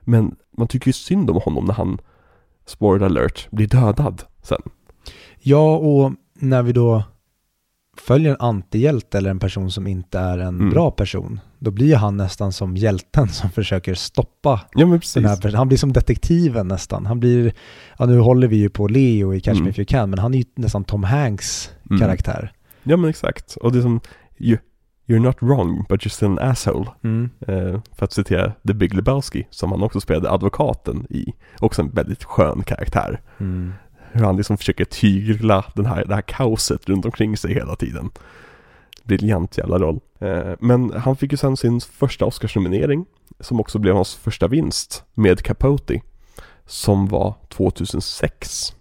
Men 0.00 0.36
man 0.56 0.68
tycker 0.68 0.88
ju 0.88 0.92
synd 0.92 1.30
om 1.30 1.36
honom 1.36 1.64
när 1.64 1.74
han, 1.74 1.98
spoiler 2.66 3.06
alert, 3.06 3.48
blir 3.50 3.66
dödad 3.66 4.22
sen. 4.42 4.62
Ja, 5.40 5.76
och 5.76 6.12
när 6.34 6.62
vi 6.62 6.72
då 6.72 7.02
följer 7.98 8.30
en 8.30 8.40
antihjälte 8.40 9.18
eller 9.18 9.30
en 9.30 9.38
person 9.38 9.70
som 9.70 9.86
inte 9.86 10.18
är 10.18 10.38
en 10.38 10.48
Mm. 10.60 10.70
bra 10.70 10.90
person, 10.90 11.40
då 11.58 11.70
blir 11.70 11.96
han 11.96 12.16
nästan 12.16 12.52
som 12.52 12.76
hjälten 12.76 13.28
som 13.28 13.50
försöker 13.54 13.94
stoppa 13.94 14.60
Ja 14.74 14.86
men 14.86 15.00
precis. 15.00 15.14
den 15.14 15.24
här 15.24 15.36
personen. 15.36 15.54
Han 15.54 15.68
blir 15.68 15.78
som 15.78 15.92
detektiven 15.92 16.68
nästan. 16.68 17.06
Han 17.06 17.20
blir, 17.20 17.52
ja 17.98 18.06
nu 18.06 18.18
håller 18.18 18.48
vi 18.48 18.56
ju 18.56 18.68
på 18.68 18.88
Leo 18.88 19.34
i 19.34 19.40
Catch 19.40 19.54
Me 19.54 19.58
Mm. 19.60 19.70
If 19.70 19.78
You 19.78 19.86
Can, 19.86 20.10
men 20.10 20.18
han 20.18 20.34
är 20.34 20.38
ju 20.38 20.44
nästan 20.54 20.84
Tom 20.84 21.04
Hanks 21.04 21.70
Mm. 21.90 22.00
karaktär. 22.00 22.52
Ja 22.82 22.96
men 22.96 23.10
exakt. 23.10 23.56
Och 23.56 23.72
det 23.72 23.78
är 23.78 23.82
som, 23.82 24.00
you, 24.38 24.58
you're 25.06 25.20
not 25.20 25.36
wrong 25.40 25.86
but 25.88 26.00
you're 26.00 26.08
still 26.08 26.28
an 26.28 26.38
asshole. 26.38 26.86
Mm. 27.04 27.30
Eh, 27.40 27.80
för 27.92 28.04
att 28.04 28.12
citera 28.12 28.52
The 28.66 28.74
Big 28.74 28.94
Lebowski 28.94 29.46
som 29.50 29.72
han 29.72 29.82
också 29.82 30.00
spelade 30.00 30.30
advokaten 30.30 31.06
i. 31.10 31.34
Också 31.60 31.82
en 31.82 31.90
väldigt 31.90 32.24
skön 32.24 32.62
karaktär. 32.62 33.20
Mm. 33.38 33.72
hur 34.12 34.24
han 34.24 34.36
liksom 34.36 34.58
försöker 34.58 34.84
tygla 34.84 35.64
den 35.74 35.86
här, 35.86 36.04
det 36.04 36.14
här 36.14 36.22
kaoset 36.22 36.88
runt 36.88 37.04
omkring 37.04 37.36
sig 37.36 37.54
hela 37.54 37.76
tiden. 37.76 38.10
Briljant 39.04 39.58
jävla 39.58 39.78
roll. 39.78 40.00
Eh, 40.18 40.52
men 40.60 40.92
han 40.92 41.16
fick 41.16 41.32
ju 41.32 41.36
sen 41.36 41.56
sin 41.56 41.80
första 41.80 42.24
Oscarsnominering, 42.24 43.06
som 43.40 43.60
också 43.60 43.78
blev 43.78 43.94
hans 43.94 44.14
första 44.14 44.48
vinst, 44.48 45.04
med 45.14 45.42
Capote, 45.42 46.00
som 46.66 47.08
var 47.08 47.34
2006. 47.48 48.74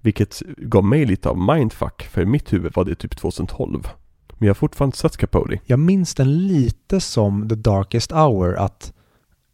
Vilket 0.00 0.42
gav 0.56 0.84
mig 0.84 1.04
lite 1.04 1.28
av 1.28 1.38
mindfuck, 1.38 2.02
för 2.02 2.22
i 2.22 2.26
mitt 2.26 2.52
huvud 2.52 2.72
var 2.74 2.84
det 2.84 2.94
typ 2.94 3.16
2012. 3.16 3.88
Men 4.38 4.46
jag 4.46 4.50
har 4.50 4.54
fortfarande 4.54 4.88
inte 4.88 4.98
sett 4.98 5.16
Capote. 5.16 5.60
Jag 5.64 5.78
minns 5.78 6.14
den 6.14 6.46
lite 6.46 7.00
som 7.00 7.48
The 7.48 7.54
Darkest 7.54 8.12
Hour, 8.12 8.56
att 8.56 8.92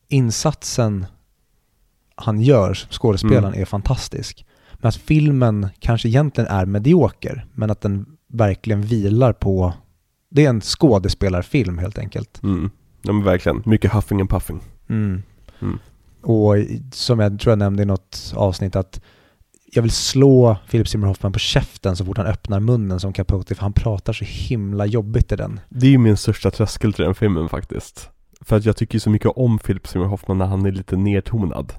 insatsen 0.09 1.06
han 2.15 2.40
gör, 2.40 2.74
skådespelaren, 2.90 3.44
Mm. 3.44 3.61
är 3.61 3.65
fantastisk. 3.65 4.47
Men 4.73 4.89
att 4.89 4.97
filmen 4.97 5.69
kanske 5.78 6.09
egentligen 6.09 6.51
är 6.51 6.66
medioker, 6.66 7.47
men 7.55 7.70
att 7.70 7.81
den 7.81 8.06
verkligen 8.28 8.82
vilar 8.82 9.32
på... 9.32 9.73
Det 10.31 10.44
är 10.44 10.48
en 10.48 10.61
skådespelarfilm 10.61 11.78
helt 11.78 11.98
enkelt. 11.98 12.43
Mm. 12.43 12.70
Ja 13.02 13.12
men 13.12 13.24
verkligen, 13.24 13.62
mycket 13.66 13.93
huffing 13.93 14.20
and 14.20 14.31
puffing. 14.31 14.61
Mm. 14.89 15.23
Mm. 15.61 15.78
Och 16.23 16.55
som 16.93 17.20
jag 17.20 17.40
tror 17.40 17.51
jag 17.51 17.59
nämnde 17.59 17.82
i 17.82 17.86
något 17.86 18.32
avsnitt 18.36 18.77
att 18.77 19.01
jag 19.77 19.83
vill 19.83 19.91
slå 19.91 20.57
Philip 20.71 20.89
Seymour 20.89 21.09
Hoffman 21.09 21.33
på 21.33 21.39
käften 21.39 21.97
så 21.97 22.05
fort 22.05 22.17
han 22.17 22.27
öppnar 22.27 22.61
munnen 22.61 23.01
som 23.01 23.13
Capote 23.13 23.55
för 23.55 23.63
han 23.63 23.73
pratar 23.73 24.13
så 24.13 24.25
himla 24.25 24.87
jobbigt 24.87 25.33
i 25.33 25.37
den. 25.37 25.61
Det 25.69 25.87
är 25.87 25.91
ju 25.91 25.99
min 25.99 26.17
största 26.17 26.51
tröskel 26.51 26.93
till 26.93 27.05
den 27.05 27.15
filmen 27.15 27.49
faktiskt. 27.49 28.11
För 28.41 28.57
att 28.57 28.65
jag 28.65 28.77
tycker 28.77 28.99
så 28.99 29.11
mycket 29.11 29.31
om 29.37 29.59
Philip 29.59 29.87
Seymour 29.87 30.09
Hoffman 30.09 30.39
när 30.39 30.47
han 30.47 30.67
är 30.67 30.73
lite 30.73 30.97
nedtonad. 30.97 31.73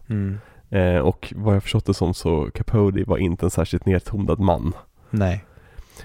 Eh, 0.69 0.97
och 0.97 1.33
vad 1.35 1.55
jag 1.55 1.63
förstått 1.63 1.85
det 1.85 1.93
som 1.93 2.13
så 2.13 2.49
Capote 2.53 3.03
var 3.03 3.17
inte 3.17 3.45
en 3.45 3.49
särskilt 3.49 3.85
nedtonad 3.85 4.39
man. 4.39 4.73
Nej. 5.09 5.45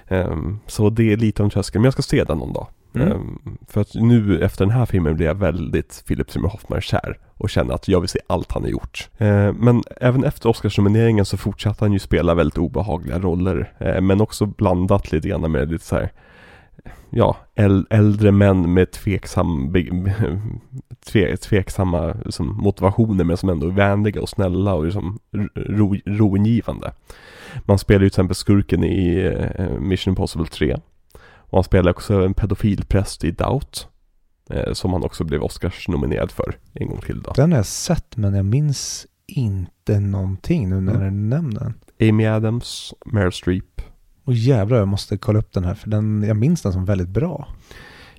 Ehm, 0.07 0.59
så 0.67 0.89
det 0.89 1.13
är 1.13 1.17
lite 1.17 1.43
om 1.43 1.49
tröskeln, 1.49 1.81
men 1.81 1.85
jag 1.85 1.93
ska 1.93 2.01
se 2.01 2.23
den 2.23 2.37
någon 2.37 2.53
dag. 2.53 2.67
Mm. 2.93 3.11
Ehm, 3.11 3.57
för 3.67 3.81
att 3.81 3.95
nu 3.95 4.43
efter 4.43 4.65
den 4.65 4.73
här 4.73 4.85
filmen 4.85 5.15
blir 5.15 5.25
jag 5.27 5.35
väldigt 5.35 6.03
Philip 6.07 6.31
Seymour 6.31 6.49
Hoffman 6.49 6.81
kär 6.81 7.17
och 7.37 7.49
känner 7.49 7.73
att 7.73 7.87
jag 7.87 7.99
vill 7.99 8.09
se 8.09 8.19
allt 8.27 8.51
han 8.51 8.63
har 8.63 8.69
gjort. 8.69 9.09
Ehm, 9.17 9.55
men 9.55 9.83
även 10.01 10.23
efter 10.23 10.49
Oscarsnomineringen 10.49 11.25
så 11.25 11.37
fortsatte 11.37 11.85
han 11.85 11.93
ju 11.93 11.99
spela 11.99 12.33
väldigt 12.33 12.57
obehagliga 12.57 13.19
roller. 13.19 13.73
eh, 13.79 14.01
men 14.01 14.21
också 14.21 14.45
blandat 14.45 15.11
lite 15.11 15.27
grann 15.27 15.51
med 15.51 15.71
lite 15.71 15.85
så 15.85 15.95
här 15.95 16.11
ja, 17.09 17.37
äldre 17.89 18.31
män 18.31 18.73
med 18.73 18.91
tveksam, 18.91 19.73
tve, 21.05 21.37
tveksamma 21.37 22.15
liksom, 22.25 22.57
motivationer 22.57 23.23
men 23.23 23.37
som 23.37 23.49
ändå 23.49 23.67
är 23.67 23.71
vänliga 23.71 24.21
och 24.21 24.29
snälla 24.29 24.73
och 24.73 24.85
liksom 24.85 25.19
ro, 25.55 25.95
rogivande. 26.05 26.91
Man 27.65 27.79
spelar 27.79 28.01
ju 28.01 28.09
till 28.09 28.13
exempel 28.13 28.35
skurken 28.35 28.83
i 28.83 29.33
eh, 29.55 29.79
Mission 29.79 30.11
Impossible 30.11 30.47
3. 30.47 30.77
Och 31.51 31.57
han 31.57 31.63
spelar 31.63 31.91
också 31.91 32.13
en 32.25 32.33
pedofilpräst 32.33 33.23
i 33.23 33.31
Doubt. 33.31 33.87
Eh, 34.49 34.73
som 34.73 34.93
han 34.93 35.03
också 35.03 35.23
blev 35.23 35.41
Oscars-nominerad 35.43 36.31
för 36.31 36.55
en 36.73 36.87
gång 36.87 37.01
till 37.01 37.21
då. 37.21 37.31
Den 37.35 37.51
har 37.51 37.59
jag 37.59 37.65
sett 37.65 38.17
men 38.17 38.33
jag 38.33 38.45
minns 38.45 39.07
inte 39.27 39.99
någonting 39.99 40.69
nu 40.69 40.81
när 40.81 40.93
Mm. 40.95 41.05
du 41.05 41.11
nämner 41.35 41.59
den. 41.59 42.09
Amy 42.09 42.25
Adams, 42.25 42.93
Meryl 43.05 43.31
Streep. 43.31 43.81
Och 44.23 44.33
jävlar 44.33 44.77
jag 44.77 44.87
måste 44.87 45.17
kolla 45.17 45.39
upp 45.39 45.53
den 45.53 45.63
här 45.63 45.73
för 45.75 45.89
den, 45.89 46.23
jag 46.27 46.37
minns 46.37 46.61
den 46.61 46.73
som 46.73 46.85
väldigt 46.85 47.07
bra. 47.09 47.47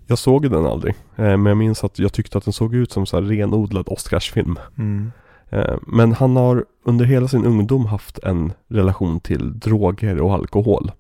Jag 0.07 0.19
såg 0.19 0.51
den 0.51 0.67
aldrig, 0.67 0.95
eh, 1.17 1.25
men 1.25 1.47
jag 1.47 1.57
minns 1.57 1.85
att 1.85 1.99
jag 1.99 2.13
tyckte 2.13 2.39
att 2.39 2.45
den 2.45 2.53
såg 2.53 2.75
ut 2.75 2.93
som 2.93 3.07
så 3.07 3.17
här 3.21 3.23
renodlad 3.29 3.89
Oscarsfilm. 3.89 4.59
Mm. 4.79 5.13
Eh, 5.51 5.77
Men 5.87 6.13
han 6.13 6.37
har 6.37 6.65
under 6.85 7.05
hela 7.05 7.29
sin 7.29 7.45
ungdom 7.45 7.87
haft 7.87 8.19
en 8.19 8.53
relation 8.69 9.21
till 9.21 9.59
droger 9.59 10.21
och 10.21 10.35
alkohol. 10.35 10.93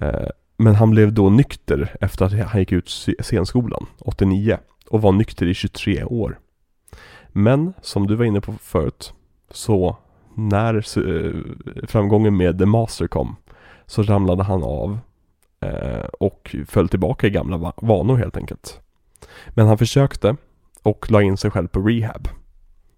Eh, 0.00 0.28
Men 0.56 0.74
han 0.74 0.90
blev 0.90 1.12
då 1.12 1.30
nykter 1.30 1.96
efter 2.00 2.24
att 2.24 2.48
han 2.48 2.60
gick 2.60 2.72
ut 2.72 2.88
scenskolan, 3.20 3.86
89, 3.98 4.58
och 4.90 5.02
var 5.02 5.12
nykter 5.12 5.46
i 5.46 5.54
23 5.54 6.04
år. 6.04 6.38
Men, 7.28 7.72
som 7.82 8.06
du 8.06 8.14
var 8.14 8.24
inne 8.24 8.40
på 8.40 8.52
förut, 8.52 9.12
så 9.50 9.96
när 10.34 10.74
eh, 10.74 11.32
framgången 11.86 12.36
med 12.36 12.58
The 12.58 12.66
Master 12.66 13.06
kom, 13.06 13.36
så 13.86 14.02
ramlade 14.02 14.42
han 14.42 14.62
av 14.62 14.98
eh, 15.60 16.04
och 16.20 16.56
föll 16.68 16.88
tillbaka 16.88 17.26
i 17.26 17.30
gamla 17.30 17.56
va- 17.56 17.72
vanor 17.76 18.16
helt 18.16 18.36
enkelt. 18.36 18.80
Men 19.48 19.66
han 19.66 19.78
försökte 19.78 20.36
och 20.82 21.10
la 21.10 21.22
in 21.22 21.36
sig 21.36 21.50
själv 21.50 21.68
på 21.68 21.80
rehab. 21.80 22.28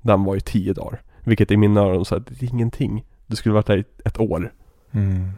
Där 0.02 0.12
han 0.12 0.24
var 0.24 0.36
i 0.36 0.40
tio 0.40 0.72
dagar. 0.72 1.02
Vilket 1.24 1.50
i 1.50 1.56
mina 1.56 1.80
öron 1.80 2.04
så 2.04 2.14
att 2.16 2.26
det 2.26 2.42
är 2.42 2.48
ingenting. 2.48 3.04
Du 3.26 3.36
skulle 3.36 3.52
varit 3.54 3.66
där 3.66 3.78
i 3.78 3.84
ett 4.04 4.20
år. 4.20 4.52
Mm. 4.92 5.30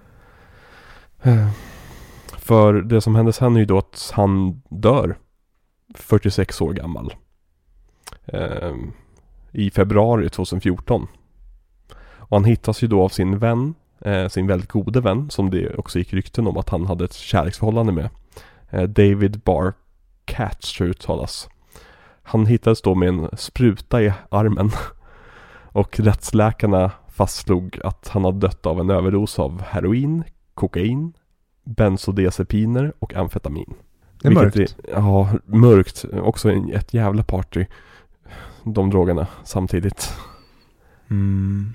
För 2.39 2.75
det 2.75 3.01
som 3.01 3.15
hände 3.15 3.33
sen 3.33 3.57
är 3.57 3.61
ju 3.61 3.67
då 3.67 3.79
att 3.79 4.13
han 4.15 4.63
dör 4.69 5.19
46 5.95 6.61
år 6.61 6.73
gammal. 6.73 7.15
Eh, 8.27 8.75
I 9.53 9.71
februari 9.71 10.29
2014. 10.29 11.07
Och 12.19 12.37
han 12.37 12.45
hittas 12.45 12.83
ju 12.83 12.89
då 12.89 13.03
av 13.03 13.09
sin 13.09 13.39
vän, 13.39 13.75
eh, 14.01 14.29
sin 14.29 14.47
väldigt 14.47 14.71
gode 14.71 15.01
vän, 15.01 15.31
som 15.31 15.51
det 15.51 15.75
också 15.75 15.99
gick 15.99 16.13
rykten 16.13 16.47
om 16.47 16.57
att 16.57 16.69
han 16.69 16.87
hade 16.87 17.05
ett 17.05 17.15
kärleksförhållande 17.15 17.93
med. 17.93 18.09
Eh, 18.71 18.83
David 18.83 19.41
Barr 19.41 19.73
Katz 20.25 20.73
tror 20.73 20.87
jag 20.89 20.91
uttalas. 20.91 21.49
Han 22.23 22.47
hittades 22.47 22.83
då 22.83 22.95
med 22.95 23.09
en 23.09 23.29
spruta 23.37 24.03
i 24.03 24.13
armen. 24.29 24.71
Och 25.73 26.01
rättsläkarna 26.01 26.91
fastslog 27.09 27.79
att 27.85 28.09
han 28.09 28.25
hade 28.25 28.39
dött 28.39 28.67
av 28.67 28.81
en 28.81 28.91
överdos 28.91 29.39
av 29.39 29.63
heroin, 29.63 30.25
kokain, 30.55 31.13
bensodiazepiner 31.65 32.93
och 32.99 33.15
amfetamin. 33.15 33.75
Det 34.23 34.29
är 34.29 34.33
mörkt. 34.33 34.57
Är- 34.57 34.69
ja, 34.93 35.31
mörkt. 35.47 36.05
Också 36.23 36.51
en, 36.51 36.73
ett 36.73 36.95
jävla 36.95 37.23
party. 37.23 37.67
De 38.65 38.91
drogerna 38.91 39.27
samtidigt. 39.45 40.13
Mm. 41.11 41.73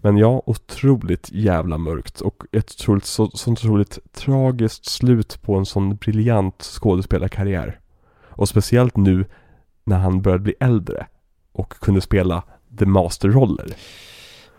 Men 0.00 0.16
ja, 0.16 0.42
otroligt 0.46 1.30
jävla 1.32 1.78
mörkt 1.78 2.20
och 2.20 2.42
ett 2.52 2.70
otroligt, 2.70 3.04
så, 3.04 3.30
sånt 3.30 3.58
otroligt 3.58 3.98
tragiskt 4.12 4.84
slut 4.84 5.42
på 5.42 5.54
en 5.54 5.66
sån 5.66 5.96
briljant 5.96 6.62
skådespelarkarriär. 6.62 7.80
Och 8.30 8.48
speciellt 8.48 8.96
nu 8.96 9.24
när 9.84 9.98
han 9.98 10.22
började 10.22 10.42
bli 10.42 10.54
äldre 10.60 11.06
och 11.52 11.70
kunde 11.80 12.00
spela 12.00 12.42
the 12.78 12.86
master-roller. 12.86 13.74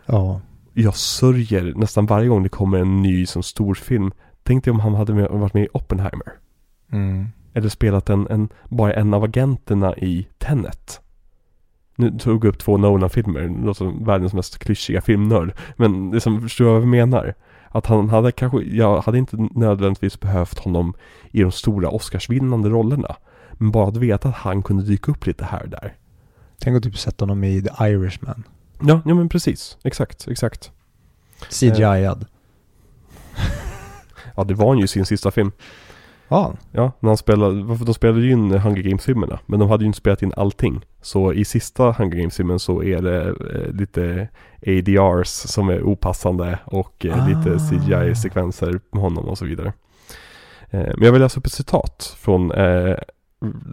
Ja. 0.05 0.41
Jag 0.73 0.95
sörjer 0.95 1.73
nästan 1.75 2.05
varje 2.05 2.27
gång 2.27 2.43
det 2.43 2.49
kommer 2.49 2.79
en 2.79 3.01
ny 3.01 3.25
som 3.25 3.43
stor 3.43 3.75
film. 3.75 4.11
Tänk 4.43 4.63
dig 4.63 4.71
om 4.71 4.79
han 4.79 4.95
hade 4.95 5.13
med, 5.13 5.29
varit 5.29 5.53
med 5.53 5.63
i 5.63 5.67
Oppenheimer. 5.73 6.33
Mm. 6.91 7.27
Eller 7.53 7.69
spelat 7.69 8.09
en, 8.09 8.27
en, 8.27 8.49
bara 8.69 8.93
en 8.93 9.13
av 9.13 9.23
agenterna 9.23 9.95
i 9.97 10.27
Tenet. 10.37 11.01
Nu 11.95 12.11
tog 12.11 12.45
jag 12.45 12.49
upp 12.49 12.59
två 12.59 12.77
Nolan-filmer, 12.77 13.65
låter 13.65 13.77
som 13.77 14.05
världens 14.05 14.33
mest 14.33 14.59
klyschiga 14.59 15.01
filmnörd. 15.01 15.53
Men 15.75 16.11
det 16.11 16.21
som, 16.21 16.41
förstår 16.41 16.67
jag 16.67 16.73
vad 16.73 16.81
jag 16.81 16.87
menar? 16.87 17.33
Att 17.69 17.85
han 17.85 18.09
hade 18.09 18.31
kanske, 18.31 18.61
jag 18.61 19.01
hade 19.01 19.17
inte 19.17 19.47
nödvändigtvis 19.51 20.19
behövt 20.19 20.59
honom 20.59 20.93
i 21.31 21.41
de 21.41 21.51
stora 21.51 21.89
Oscarsvinnande 21.89 22.69
rollerna. 22.69 23.15
Men 23.51 23.71
bara 23.71 23.87
att 23.87 23.97
veta 23.97 24.29
att 24.29 24.35
han 24.35 24.63
kunde 24.63 24.83
dyka 24.83 25.11
upp 25.11 25.25
lite 25.25 25.45
här 25.45 25.63
och 25.63 25.69
där. 25.69 25.95
Tänk 26.59 26.77
att 26.77 26.83
typ 26.83 26.97
sett 26.97 27.19
honom 27.19 27.43
i 27.43 27.61
The 27.61 27.85
Irishman. 27.85 28.43
Ja, 28.81 29.01
ja 29.05 29.15
men 29.15 29.29
precis. 29.29 29.77
Exakt, 29.83 30.27
exakt. 30.27 30.71
CGI-ad. 31.49 32.25
Ja, 34.39 34.43
det 34.45 34.53
var 34.53 34.67
han 34.67 34.77
ju 34.77 34.83
i 34.83 34.87
sin 34.87 35.05
sista 35.05 35.31
film. 35.31 35.51
Ja. 36.27 36.53
Ja, 36.71 36.91
när 36.99 37.09
han 37.09 37.17
spelade, 37.17 37.75
de 37.85 37.93
spelade 37.93 38.21
ju 38.21 38.31
in 38.31 38.51
Hunger 38.51 38.81
Games-filmerna. 38.81 39.39
Men 39.45 39.59
de 39.59 39.69
hade 39.69 39.83
ju 39.83 39.87
inte 39.87 39.97
spelat 39.97 40.21
in 40.21 40.33
allting. 40.37 40.85
Så 41.01 41.33
i 41.33 41.45
sista 41.45 41.91
Hunger 41.91 42.15
Games-filmen 42.17 42.59
så 42.59 42.83
är 42.83 43.01
det 43.01 43.27
eh, 43.27 43.71
lite 43.73 44.27
ADRs 44.67 45.29
som 45.29 45.69
är 45.69 45.83
opassande 45.83 46.59
och 46.65 47.05
eh, 47.05 47.23
Ah. 47.23 47.27
lite 47.27 47.59
CGI-sekvenser 47.59 48.79
med 48.91 49.01
honom 49.01 49.25
och 49.25 49.37
så 49.37 49.45
vidare. 49.45 49.73
Eh, 50.69 50.79
men 50.97 51.01
jag 51.03 51.11
vill 51.11 51.21
läsa 51.21 51.39
upp 51.39 51.45
ett 51.45 51.51
citat 51.51 52.15
från 52.19 52.51
eh, 52.51 52.95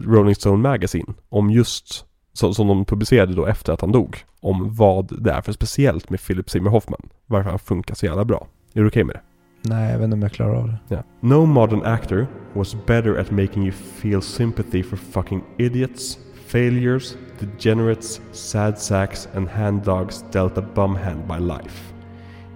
Rolling 0.05 0.35
Stone 0.35 0.57
Magazine 0.57 1.13
om 1.29 1.49
just, 1.51 2.05
som, 2.33 2.53
som 2.53 2.67
de 2.67 2.85
publicerade 2.85 3.33
då 3.33 3.45
efter 3.45 3.73
att 3.73 3.81
han 3.81 3.91
dog, 3.91 4.17
om 4.39 4.75
vad 4.75 5.23
det 5.23 5.31
är 5.31 5.41
för 5.41 5.51
speciellt 5.51 6.09
med 6.09 6.21
Philip 6.27 6.49
Seymour 6.49 6.71
Hoffman. 6.71 7.09
Varför 7.25 7.49
han 7.49 7.59
funkar 7.59 7.95
så 7.95 8.05
jävla 8.05 8.25
bra. 8.25 8.47
Är 8.73 8.81
du 8.81 8.87
okej 8.87 9.03
med 9.03 9.15
det? 9.15 9.21
Nej, 9.69 9.91
jag 9.91 9.97
vet 9.97 10.03
inte 10.03 10.13
om 10.13 10.21
jag 10.21 10.31
klarar 10.31 10.55
av 10.55 10.67
det. 10.67 10.95
Yeah. 10.95 11.05
No 11.21 11.45
modern 11.45 11.83
actor 11.85 12.27
was 12.53 12.75
better 12.85 13.19
at 13.19 13.31
making 13.31 13.63
you 13.63 13.71
feel 13.71 14.21
sympathy 14.21 14.83
for 14.83 14.97
fucking 14.97 15.43
idiots, 15.57 16.17
failures, 16.47 17.17
degenerates, 17.39 18.21
sad 18.31 18.79
sacks, 18.79 19.27
and 19.35 19.49
hand 19.49 19.83
dogs 19.83 20.23
dealt 20.31 20.57
a 20.57 20.61
bum 20.61 20.95
hand 20.95 21.27
by 21.27 21.39
life. 21.39 21.93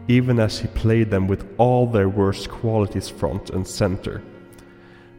Even 0.07 0.39
as 0.39 0.59
he 0.59 0.67
played 0.67 1.09
them 1.09 1.27
with 1.27 1.45
all 1.57 1.88
their 1.88 2.09
worst 2.09 2.49
qualities 2.49 3.09
front 3.09 3.49
and 3.49 3.67
center. 3.67 4.21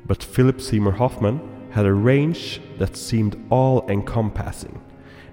But 0.06 0.23
Philip 0.23 0.60
Seymour 0.60 0.93
Hoffman 0.93 1.40
had 1.70 1.86
a 1.86 1.93
range 1.93 2.60
that 2.78 2.97
seemed 2.97 3.36
all 3.51 3.86
encompassing, 3.89 4.81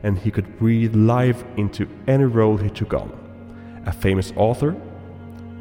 and 0.04 0.18
he 0.18 0.32
could 0.32 0.58
breathe 0.60 0.96
life 0.96 1.44
into 1.58 1.88
any 2.08 2.26
role 2.26 2.58
he 2.58 2.70
took 2.70 2.94
on. 2.94 3.12
A 3.86 3.92
famous 3.92 4.32
author, 4.36 4.76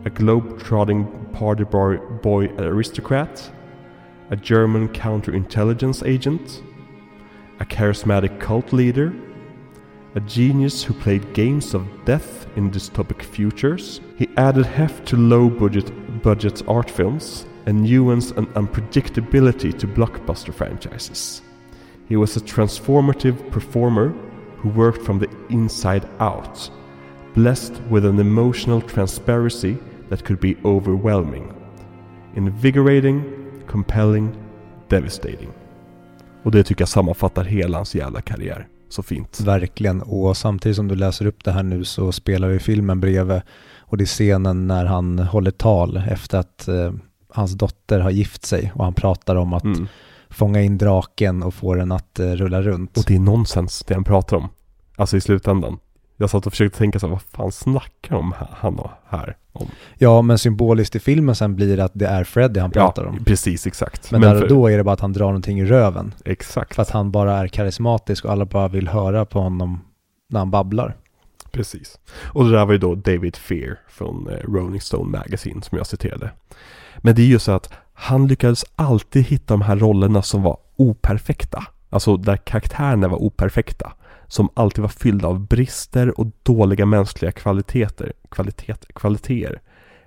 a 0.04 0.10
globe-trotting 0.10 1.06
party 1.32 1.64
boy, 1.64 1.96
boy 2.22 2.46
aristocrat, 2.58 3.50
a 4.30 4.36
German 4.36 4.88
counterintelligence 4.88 6.06
agent, 6.06 6.62
a 7.60 7.64
charismatic 7.64 8.38
cult 8.40 8.72
leader, 8.72 9.12
a 10.14 10.20
genius 10.20 10.82
who 10.82 10.94
played 10.94 11.34
games 11.34 11.74
of 11.74 11.86
death 12.04 12.46
in 12.56 12.70
dystopic 12.70 13.22
futures. 13.22 14.00
He 14.16 14.28
added 14.36 14.66
heft 14.66 15.06
to 15.08 15.16
low-budget 15.16 16.22
budget 16.22 16.62
art 16.66 16.90
films 16.90 17.46
and 17.66 17.82
nuance 17.82 18.30
and 18.32 18.48
unpredictability 18.54 19.78
to 19.78 19.86
blockbuster 19.86 20.52
franchises. 20.54 21.42
He 22.08 22.16
was 22.16 22.36
a 22.36 22.40
transformative 22.40 23.50
performer 23.50 24.14
who 24.58 24.70
worked 24.70 25.02
from 25.02 25.18
the 25.18 25.28
inside 25.50 26.08
out, 26.18 26.70
blessed 27.34 27.74
with 27.90 28.04
an 28.04 28.18
emotional 28.18 28.80
transparency 28.80 29.78
that 30.08 30.22
could 30.26 30.40
be 30.40 30.54
overwhelming, 30.64 31.52
invigorating, 32.36 33.22
compelling, 33.70 34.30
devastating. 34.88 35.48
Och 36.42 36.50
det 36.50 36.64
tycker 36.64 36.82
jag 36.82 36.88
sammanfattar 36.88 37.44
hela 37.44 37.78
hans 37.78 37.94
jävla 37.94 38.20
karriär 38.20 38.66
så 38.88 39.02
fint. 39.02 39.40
Verkligen. 39.40 40.02
Och 40.02 40.36
samtidigt 40.36 40.76
som 40.76 40.88
du 40.88 40.94
läser 40.94 41.26
upp 41.26 41.44
det 41.44 41.52
här 41.52 41.62
nu 41.62 41.84
så 41.84 42.12
spelar 42.12 42.48
vi 42.48 42.58
filmen 42.58 43.00
bredvid. 43.00 43.40
Och 43.80 43.96
det 43.96 44.04
är 44.04 44.06
scenen 44.06 44.66
när 44.66 44.84
han 44.84 45.18
håller 45.18 45.50
tal 45.50 45.96
efter 45.96 46.38
att 46.38 46.68
eh, 46.68 46.92
hans 47.30 47.52
dotter 47.52 48.00
har 48.00 48.10
gift 48.10 48.44
sig 48.44 48.72
och 48.74 48.84
han 48.84 48.94
pratar 48.94 49.36
om 49.36 49.52
att 49.52 49.64
Mm. 49.64 49.86
fånga 50.30 50.62
in 50.62 50.78
draken 50.78 51.42
och 51.42 51.54
få 51.54 51.74
den 51.74 51.92
att 51.92 52.18
eh, 52.18 52.26
rulla 52.30 52.62
runt. 52.62 52.96
Och 52.96 53.04
det 53.06 53.14
är 53.14 53.20
nonsens 53.20 53.84
det 53.86 53.94
han 53.94 54.04
pratar 54.04 54.36
om. 54.36 54.48
Alltså 54.96 55.16
i 55.16 55.20
slutändan. 55.20 55.78
Jag 56.16 56.30
satt 56.30 56.46
och 56.46 56.52
försökte 56.52 56.78
tänka 56.78 56.98
så 56.98 57.06
här, 57.06 57.10
vad 57.12 57.22
fan 57.22 57.52
snackar 57.52 58.22
här, 58.38 58.48
han 58.52 58.80
här 59.08 59.36
om? 59.60 59.68
Ja, 59.98 60.22
men 60.22 60.38
symboliskt 60.38 60.96
i 60.96 60.98
filmen 60.98 61.34
sen 61.34 61.56
blir 61.56 61.80
att 61.80 61.92
det 61.94 62.06
är 62.06 62.24
Freddy 62.24 62.60
han 62.60 62.70
pratar 62.70 63.04
om. 63.04 63.24
precis 63.24 63.66
exakt. 63.66 64.10
Men, 64.10 64.20
där 64.20 64.34
för- 64.34 64.42
och 64.42 64.48
då 64.48 64.66
är 64.70 64.76
det 64.76 64.84
bara 64.84 64.92
att 64.92 65.00
han 65.00 65.12
drar 65.12 65.26
någonting 65.26 65.60
i 65.60 65.64
röven. 65.64 66.14
Exakt. 66.24 66.74
För 66.74 66.82
att 66.82 66.90
han 66.90 67.10
bara 67.10 67.36
är 67.36 67.48
karismatisk 67.48 68.24
och 68.24 68.32
alla 68.32 68.44
bara 68.44 68.68
vill 68.68 68.88
höra 68.88 69.24
på 69.24 69.40
honom 69.40 69.80
när 70.30 70.38
han 70.40 70.50
babblar. 70.50 70.96
Precis. 71.52 71.98
Och 72.24 72.44
det 72.44 72.50
där 72.50 72.64
var 72.64 72.72
ju 72.72 72.78
då 72.78 72.94
David 72.94 73.36
Fear 73.36 73.78
från 73.88 74.28
eh, 74.30 74.36
Rolling 74.52 74.80
Stone 74.80 75.18
Magazine 75.18 75.62
som 75.62 75.78
jag 75.78 75.86
citerade. 75.86 76.30
Men 76.98 77.14
det 77.14 77.22
är 77.22 77.26
ju 77.26 77.38
så 77.38 77.52
att 77.52 77.70
han 77.94 78.26
lyckades 78.26 78.64
alltid 78.76 79.24
hitta 79.24 79.54
de 79.54 79.62
här 79.62 79.76
rollerna 79.76 80.22
som 80.22 80.42
var 80.42 80.56
operfekta. 80.76 81.64
Alltså 81.90 82.16
där 82.16 82.36
karaktärerna 82.36 83.08
var 83.08 83.22
operfekta. 83.22 83.92
Som 84.28 84.48
alltid 84.54 84.82
var 84.82 84.88
fyllda 84.88 85.28
av 85.28 85.40
brister 85.46 86.20
och 86.20 86.26
dåliga 86.42 86.86
mänskliga 86.86 87.32
kvaliteter, 87.32 88.12
kvalitet, 88.28 88.74
kvaliteter. 88.94 89.60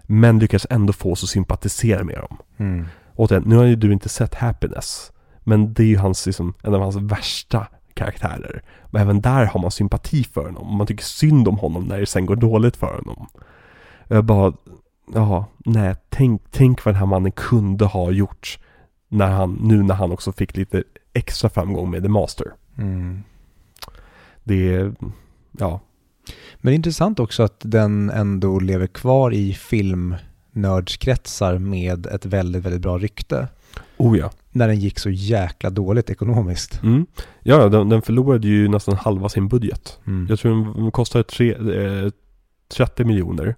Men 0.03 0.39
lyckades 0.39 0.67
ändå 0.69 0.93
få 0.93 1.11
oss 1.11 1.23
att 1.23 1.29
sympatisera 1.29 2.03
med 2.03 2.15
dem. 2.15 2.37
Mm. 2.57 2.85
Återigen, 3.15 3.43
nu 3.45 3.55
har 3.55 3.63
ju 3.63 3.75
du 3.75 3.93
inte 3.93 4.09
sett 4.09 4.35
Happiness. 4.35 5.11
Men 5.39 5.73
det 5.73 5.83
är 5.83 5.87
ju 5.87 5.97
hans, 5.97 6.25
liksom, 6.25 6.53
en 6.63 6.73
av 6.73 6.81
hans 6.81 6.95
värsta 6.95 7.67
karaktärer. 7.93 8.63
Men 8.89 9.01
även 9.01 9.21
där 9.21 9.45
har 9.45 9.59
man 9.59 9.71
sympati 9.71 10.23
för 10.23 10.45
honom. 10.45 10.77
Man 10.77 10.87
tycker 10.87 11.03
synd 11.03 11.47
om 11.47 11.57
honom 11.57 11.83
när 11.83 11.99
det 11.99 12.05
sen 12.05 12.25
går 12.25 12.35
dåligt 12.35 12.77
för 12.77 12.95
honom. 12.95 13.27
Jag 14.07 14.25
bara, 14.25 14.53
ja, 15.13 15.45
nej, 15.57 15.95
tänk, 16.09 16.41
tänk 16.51 16.85
vad 16.85 16.93
den 16.93 16.99
här 16.99 17.05
mannen 17.05 17.31
kunde 17.31 17.85
ha 17.85 18.11
gjort. 18.11 18.59
När 19.09 19.31
han, 19.31 19.59
nu 19.61 19.83
när 19.83 19.95
han 19.95 20.11
också 20.11 20.31
fick 20.31 20.57
lite 20.57 20.83
extra 21.13 21.49
framgång 21.49 21.91
med 21.91 22.03
The 22.03 22.09
Master. 22.09 22.47
Mm. 22.77 23.23
Det 24.43 24.75
är, 24.75 24.93
ja, 25.59 25.79
Men 26.55 26.71
det 26.71 26.71
är 26.71 26.75
intressant 26.75 27.19
också 27.19 27.43
att 27.43 27.55
den 27.59 28.09
ändå 28.09 28.59
lever 28.59 28.87
kvar 28.87 29.33
i 29.33 29.53
filmnördskretsar 29.53 31.57
med 31.57 32.05
ett 32.05 32.25
väldigt, 32.25 32.63
väldigt 32.65 32.81
bra 32.81 32.97
rykte. 32.97 33.47
oh 33.97 34.17
ja. 34.17 34.31
När 34.53 34.67
den 34.67 34.79
gick 34.79 34.99
så 34.99 35.09
jäkla 35.09 35.69
dåligt 35.69 36.09
ekonomiskt. 36.09 36.83
Mm. 36.83 37.05
Ja, 37.43 37.69
den, 37.69 37.89
den 37.89 38.01
förlorade 38.01 38.47
ju 38.47 38.67
nästan 38.67 38.95
halva 38.95 39.29
sin 39.29 39.47
budget. 39.47 39.99
Mm. 40.07 40.27
Jag 40.29 40.39
tror 40.39 40.73
den 40.81 40.91
kostade 40.91 41.23
tre, 41.23 41.53
eh, 41.53 42.09
30 42.67 43.03
miljoner 43.03 43.55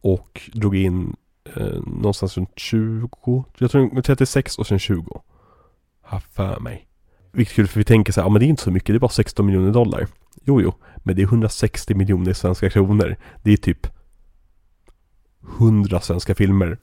och 0.00 0.50
drog 0.52 0.76
in 0.76 1.16
eh, 1.56 1.66
någonstans 1.86 2.36
runt 2.36 2.58
20. 2.58 3.44
Jag 3.58 3.70
tror 3.70 3.90
den- 3.94 4.02
36 4.02 4.58
och 4.58 4.66
sen 4.66 4.78
20. 4.78 5.22
Har 6.02 6.20
för 6.20 6.60
mig. 6.60 6.86
Vilket 7.36 7.54
kul 7.54 7.68
för 7.68 7.80
vi 7.80 7.84
tänker 7.84 8.12
så 8.12 8.20
här, 8.20 8.26
ja 8.28 8.32
men 8.32 8.40
det 8.40 8.46
är 8.46 8.48
inte 8.48 8.62
så 8.62 8.70
mycket, 8.70 8.86
det 8.86 8.94
är 8.96 8.98
bara 9.00 9.08
16 9.08 9.46
miljoner 9.46 9.72
dollar. 9.72 10.06
Jo, 10.44 10.60
jo, 10.60 10.74
men 10.96 11.16
det 11.16 11.22
är 11.22 11.26
160 11.26 11.94
miljoner 11.94 12.32
svenska 12.32 12.70
kronor. 12.70 13.16
Det 13.42 13.52
är 13.52 13.56
typ 13.56 13.86
100 15.58 16.00
svenska 16.00 16.34
filmer. 16.34 16.78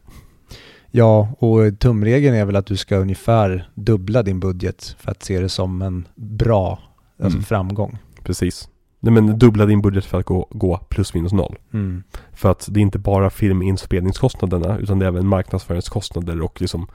Ja, 0.91 1.29
och 1.39 1.79
tumregeln 1.79 2.35
är 2.35 2.45
väl 2.45 2.55
att 2.55 2.65
du 2.65 2.77
ska 2.77 2.95
ungefär 2.97 3.69
dubbla 3.75 4.23
din 4.23 4.39
budget 4.39 4.95
för 4.99 5.11
att 5.11 5.23
se 5.23 5.39
det 5.39 5.49
som 5.49 5.81
en 5.81 6.07
bra 6.15 6.79
alltså 7.19 7.37
Mm. 7.37 7.43
framgång. 7.43 7.97
Precis. 8.23 8.69
Nej 8.99 9.13
men 9.13 9.39
dubbla 9.39 9.65
din 9.65 9.81
budget 9.81 10.05
för 10.05 10.19
att 10.19 10.25
gå, 10.25 10.47
gå 10.51 10.77
plus 10.89 11.13
minus 11.13 11.33
noll. 11.33 11.55
Mm. 11.73 12.03
För 12.33 12.51
att 12.51 12.67
det 12.71 12.79
är 12.79 12.81
inte 12.81 12.99
bara 12.99 13.29
filminspelningskostnaderna 13.29 14.77
utan 14.77 14.99
det 14.99 15.05
är 15.05 15.07
även 15.07 15.27
marknadsföringskostnader 15.27 16.41
och 16.41 16.61
liksom 16.61 16.87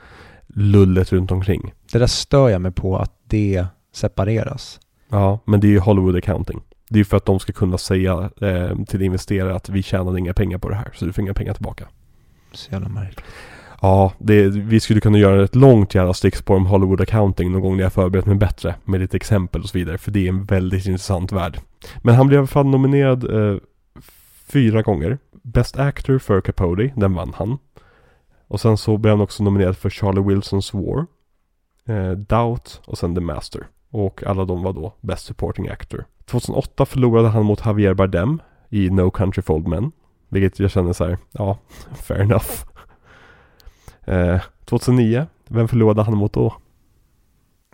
lullet 0.54 1.12
runt 1.12 1.30
omkring. 1.30 1.72
Det 1.92 1.98
där 1.98 2.06
stör 2.06 2.48
jag 2.48 2.60
mig 2.60 2.72
på 2.72 2.98
att 2.98 3.12
det 3.26 3.66
separeras. 3.92 4.80
Ja, 5.08 5.38
men 5.44 5.60
det 5.60 5.66
är 5.66 5.70
ju 5.70 5.78
Hollywood 5.78 6.16
accounting. 6.16 6.60
Det 6.88 6.94
är 6.94 6.98
ju 6.98 7.04
för 7.04 7.16
att 7.16 7.24
de 7.24 7.40
ska 7.40 7.52
kunna 7.52 7.78
säga 7.78 8.30
eh, 8.40 8.84
till 8.84 9.02
investerare 9.02 9.54
att 9.54 9.68
vi 9.68 9.82
tjänade 9.82 10.18
inga 10.18 10.34
pengar 10.34 10.58
på 10.58 10.68
det 10.68 10.74
här 10.74 10.90
så 10.94 11.04
du 11.04 11.12
får 11.12 11.22
inga 11.24 11.34
pengar 11.34 11.54
tillbaka. 11.54 11.88
Så 12.52 12.72
jävla 12.72 12.88
märkligt. 12.88 13.24
Ja, 13.80 14.12
det, 14.18 14.48
vi 14.48 14.80
skulle 14.80 15.00
kunna 15.00 15.18
göra 15.18 15.44
ett 15.44 15.54
långt 15.54 15.94
jävla 15.94 16.14
stickspår 16.14 16.56
om 16.56 16.66
Hollywood 16.66 17.00
accounting 17.00 17.52
någon 17.52 17.62
gång 17.62 17.76
när 17.76 17.82
jag 17.82 17.92
förberett 17.92 18.26
mig 18.26 18.36
bättre 18.36 18.74
med 18.84 19.00
lite 19.00 19.16
exempel 19.16 19.62
och 19.62 19.68
så 19.68 19.78
vidare 19.78 19.98
för 19.98 20.10
det 20.10 20.24
är 20.24 20.28
en 20.28 20.44
väldigt 20.44 20.86
intressant 20.86 21.32
värld. 21.32 21.58
Men 22.02 22.14
han 22.14 22.26
blev 22.26 22.36
i 22.36 22.38
alla 22.38 22.46
fall 22.46 22.66
nominerad 22.66 23.24
eh, 23.24 23.58
fyra 24.46 24.82
gånger. 24.82 25.18
Best 25.42 25.78
Actor 25.78 26.18
för 26.18 26.40
Capote, 26.40 26.92
den 26.96 27.14
vann 27.14 27.32
han. 27.36 27.58
Och 28.48 28.60
sen 28.60 28.76
så 28.76 28.96
blev 28.96 29.12
han 29.12 29.20
också 29.20 29.42
nominerad 29.42 29.76
för 29.76 29.90
Charlie 29.90 30.22
Wilsons 30.22 30.74
War, 30.74 31.06
eh, 31.86 32.10
Doubt 32.10 32.80
och 32.84 32.98
sen 32.98 33.14
The 33.14 33.20
Master. 33.20 33.66
Och 33.90 34.22
alla 34.26 34.44
de 34.44 34.62
var 34.62 34.72
då 34.72 34.94
Best 35.00 35.26
Supporting 35.26 35.68
Actor. 35.68 36.04
2008 36.24 36.86
förlorade 36.86 37.28
han 37.28 37.44
mot 37.44 37.66
Javier 37.66 37.94
Bardem 37.94 38.42
i 38.68 38.90
No 38.90 39.10
Country 39.10 39.42
for 39.42 39.54
Old 39.54 39.68
Men. 39.68 39.92
Vilket 40.28 40.58
jag 40.58 40.70
känner 40.70 40.92
så 40.92 41.04
här, 41.04 41.18
ja, 41.32 41.58
fair 41.94 42.20
enough. 42.20 42.46
Eh, 44.04 44.40
2009, 44.64 45.26
vem 45.48 45.68
förlorade 45.68 46.02
han 46.02 46.16
mot 46.16 46.32
då? 46.32 46.54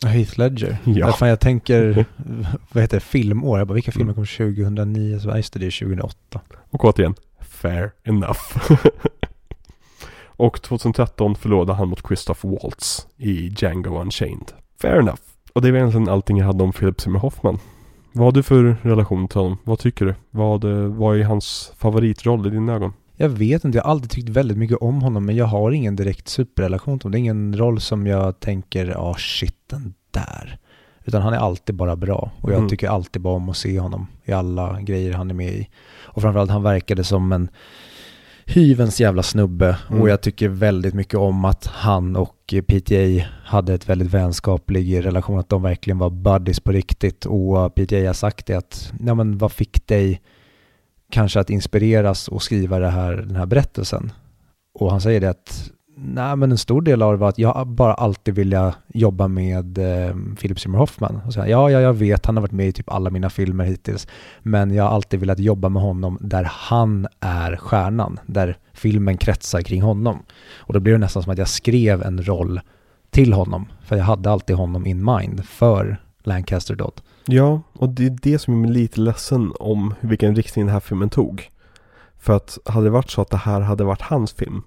Heath 0.06 0.38
Ledger. 0.38 0.76
Ja. 0.84 1.12
Fan, 1.12 1.28
jag 1.28 1.40
tänker, 1.40 2.04
vad 2.72 2.82
heter 2.82 2.96
det, 2.96 3.00
filmår? 3.00 3.58
Jag 3.58 3.68
bara, 3.68 3.74
vilka 3.74 3.92
filmer 3.92 4.14
kom 4.14 4.26
2009? 4.26 5.18
Så, 5.18 5.36
just 5.36 5.52
det, 5.52 5.58
det 5.58 5.66
är 5.66 5.84
2008. 5.84 6.40
Och 6.70 6.84
återigen, 6.84 7.14
fair 7.40 7.90
enough. 8.04 8.40
Och 10.36 10.62
2013 10.62 11.34
förlorade 11.34 11.72
han 11.72 11.88
mot 11.88 12.06
Christoph 12.06 12.46
Waltz 12.46 13.06
i 13.16 13.48
Django 13.56 14.00
Unchained. 14.00 14.52
Fair 14.80 14.98
enough. 14.98 15.20
Och 15.52 15.62
det 15.62 15.70
var 15.70 15.78
egentligen 15.78 16.08
allting 16.08 16.38
jag 16.38 16.46
hade 16.46 16.64
om 16.64 16.72
Philip 16.72 17.00
Seymour 17.00 17.20
Hoffman. 17.20 17.58
Vad 18.12 18.24
har 18.24 18.32
du 18.32 18.42
för 18.42 18.76
relation 18.82 19.28
till 19.28 19.38
honom? 19.40 19.58
Vad 19.64 19.78
tycker 19.78 20.04
du? 20.06 20.14
Vad, 20.30 20.64
vad 20.94 21.16
är 21.20 21.24
hans 21.24 21.72
favoritroll 21.76 22.46
i 22.46 22.50
dina 22.50 22.72
ögon? 22.74 22.92
Jag 23.16 23.28
vet 23.28 23.64
inte, 23.64 23.78
jag 23.78 23.84
har 23.84 23.90
alltid 23.90 24.10
tyckt 24.10 24.28
väldigt 24.28 24.58
mycket 24.58 24.76
om 24.76 25.02
honom 25.02 25.24
men 25.26 25.36
jag 25.36 25.46
har 25.46 25.70
ingen 25.72 25.96
direkt 25.96 26.28
superrelation 26.28 26.98
till 26.98 27.04
honom. 27.06 27.12
Det 27.12 27.18
är 27.18 27.20
ingen 27.20 27.56
roll 27.58 27.80
som 27.80 28.06
jag 28.06 28.40
tänker, 28.40 28.86
ja 28.86 28.98
ah, 28.98 29.14
shit 29.14 29.56
den 29.70 29.94
där. 30.10 30.58
Utan 31.04 31.22
han 31.22 31.32
är 31.34 31.38
alltid 31.38 31.74
bara 31.74 31.96
bra 31.96 32.30
och 32.40 32.50
jag 32.50 32.56
Mm. 32.56 32.68
tycker 32.68 32.88
alltid 32.88 33.22
bara 33.22 33.34
om 33.34 33.48
att 33.48 33.56
se 33.56 33.80
honom 33.80 34.06
i 34.24 34.32
alla 34.32 34.80
grejer 34.80 35.12
han 35.12 35.30
är 35.30 35.34
med 35.34 35.52
i. 35.52 35.68
Och 36.04 36.22
framförallt 36.22 36.50
han 36.50 36.62
verkade 36.62 37.04
som 37.04 37.32
en 37.32 37.48
hyvens 38.46 39.00
jävla 39.00 39.22
snubbe 39.22 39.76
Mm. 39.88 40.02
och 40.02 40.08
jag 40.08 40.20
tycker 40.20 40.48
väldigt 40.48 40.94
mycket 40.94 41.14
om 41.18 41.44
att 41.44 41.66
han 41.66 42.16
och 42.16 42.54
PTA 42.66 43.24
hade 43.44 43.74
ett 43.74 43.88
väldigt 43.88 44.10
vänskaplig 44.10 45.04
relation, 45.04 45.38
att 45.38 45.48
de 45.48 45.62
verkligen 45.62 45.98
var 45.98 46.10
buddies 46.10 46.60
på 46.60 46.72
riktigt 46.72 47.26
och 47.26 47.74
PTA 47.74 47.96
har 48.06 48.12
sagt 48.12 48.46
det 48.46 48.54
att, 48.54 48.92
ja 49.06 49.14
men 49.14 49.38
vad 49.38 49.52
fick 49.52 49.86
dig 49.86 50.20
kanske 51.10 51.40
att 51.40 51.50
inspireras 51.50 52.28
och 52.28 52.42
skriva 52.42 52.78
det 52.78 52.90
här, 52.90 53.16
den 53.16 53.36
här 53.36 53.46
berättelsen? 53.46 54.12
Och 54.74 54.90
han 54.90 55.00
säger 55.00 55.20
det 55.20 55.30
att, 55.30 55.70
nej 55.96 56.36
men 56.36 56.50
en 56.52 56.58
stor 56.58 56.82
del 56.82 57.02
av 57.02 57.12
det 57.12 57.18
var 57.18 57.28
att 57.28 57.38
jag 57.38 57.66
bara 57.66 57.94
alltid 57.94 58.34
vilja 58.34 58.74
jobba 58.94 59.28
med 59.28 59.78
eh, 59.78 60.14
Philip 60.40 60.60
Seymour 60.60 60.78
Hoffman. 60.78 61.20
Och 61.26 61.32
säga, 61.32 61.48
ja, 61.48 61.70
ja, 61.70 61.80
jag 61.80 61.92
vet, 61.92 62.26
han 62.26 62.36
har 62.36 62.42
varit 62.42 62.52
med 62.52 62.68
i 62.68 62.72
typ 62.72 62.92
alla 62.92 63.10
mina 63.10 63.30
filmer 63.30 63.64
hittills. 63.64 64.08
Men 64.42 64.74
jag 64.74 64.84
har 64.84 64.90
alltid 64.90 65.20
velat 65.20 65.38
jobba 65.38 65.68
med 65.68 65.82
honom 65.82 66.18
där 66.20 66.48
han 66.50 67.06
är 67.20 67.56
stjärnan, 67.56 68.20
där 68.26 68.58
filmen 68.72 69.16
kretsar 69.16 69.62
kring 69.62 69.82
honom. 69.82 70.22
Och 70.56 70.72
då 70.72 70.80
blev 70.80 70.94
det 70.94 70.98
nästan 70.98 71.22
som 71.22 71.32
att 71.32 71.38
jag 71.38 71.48
skrev 71.48 72.02
en 72.02 72.22
roll 72.22 72.60
till 73.10 73.32
honom, 73.32 73.66
för 73.82 73.96
jag 73.96 74.04
hade 74.04 74.30
alltid 74.30 74.56
honom 74.56 74.86
in 74.86 75.04
mind 75.04 75.44
för 75.44 75.96
Lancaster 76.22 76.74
Dodd. 76.74 77.00
Ja, 77.26 77.62
och 77.72 77.88
det 77.88 78.06
är 78.06 78.18
det 78.22 78.38
som 78.38 78.64
är 78.64 78.68
lite 78.68 79.00
ledsen 79.00 79.52
om 79.60 79.94
vilken 80.00 80.36
riktning 80.36 80.66
den 80.66 80.72
här 80.72 80.80
filmen 80.80 81.10
tog. 81.10 81.50
För 82.18 82.36
att 82.36 82.58
hade 82.64 82.86
det 82.86 82.90
varit 82.90 83.10
så 83.10 83.22
att 83.22 83.30
det 83.30 83.36
här 83.36 83.60
hade 83.60 83.84
varit 83.84 84.02
hans 84.02 84.32
film 84.32 84.62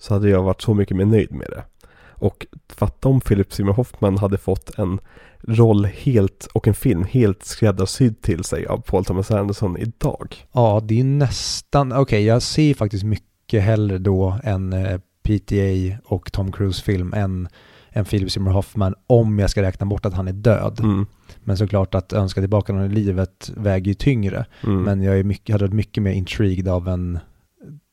så 0.00 0.14
hade 0.14 0.28
jag 0.28 0.42
varit 0.42 0.62
så 0.62 0.74
mycket 0.74 0.96
mer 0.96 1.04
nöjd 1.04 1.32
med 1.32 1.46
det. 1.50 1.64
Och 2.08 2.46
fatta 2.68 3.08
om 3.08 3.20
Philip 3.20 3.52
Seymour 3.52 3.72
Hoffman 3.72 4.18
hade 4.18 4.38
fått 4.38 4.78
en 4.78 5.00
roll 5.42 5.84
helt 5.84 6.48
och 6.52 6.68
en 6.68 6.74
film 6.74 7.04
helt 7.04 7.44
skräddarsydd 7.44 8.22
till 8.22 8.44
sig 8.44 8.66
av 8.66 8.78
Paul 8.78 9.04
Thomas 9.04 9.30
Anderson 9.30 9.76
idag. 9.76 10.46
Ja, 10.52 10.80
det 10.84 11.00
är 11.00 11.04
nästan, 11.04 11.92
okej 11.92 12.24
jag 12.24 12.42
ser 12.42 12.74
faktiskt 12.74 13.04
mycket 13.04 13.62
hellre 13.62 13.98
då 13.98 14.38
en 14.44 14.72
eh, 14.72 15.00
PTA 15.22 15.98
och 16.04 16.32
Tom 16.32 16.52
Cruise 16.52 16.82
film 16.82 17.14
än 17.14 17.48
en 17.90 18.04
Philip 18.04 18.30
Seymour 18.30 18.52
Hoffman 18.52 18.94
om 19.06 19.38
jag 19.38 19.50
ska 19.50 19.62
räkna 19.62 19.86
bort 19.86 20.06
att 20.06 20.14
han 20.14 20.28
är 20.28 20.32
död. 20.32 20.80
Mm. 20.82 21.06
Men 21.44 21.56
såklart 21.56 21.94
att 21.94 22.12
önska 22.12 22.40
tillbaka 22.40 22.72
någon 22.72 22.84
i 22.84 22.94
livet 22.94 23.50
väger 23.56 23.86
ju 23.86 23.94
tyngre. 23.94 24.46
Mm. 24.64 24.82
Men 24.82 25.02
jag 25.02 25.18
är 25.18 25.24
mycket, 25.24 25.52
hade 25.52 25.64
varit 25.64 25.74
mycket 25.74 26.02
mer 26.02 26.12
intrigued 26.12 26.68
av 26.68 26.88
en 26.88 27.18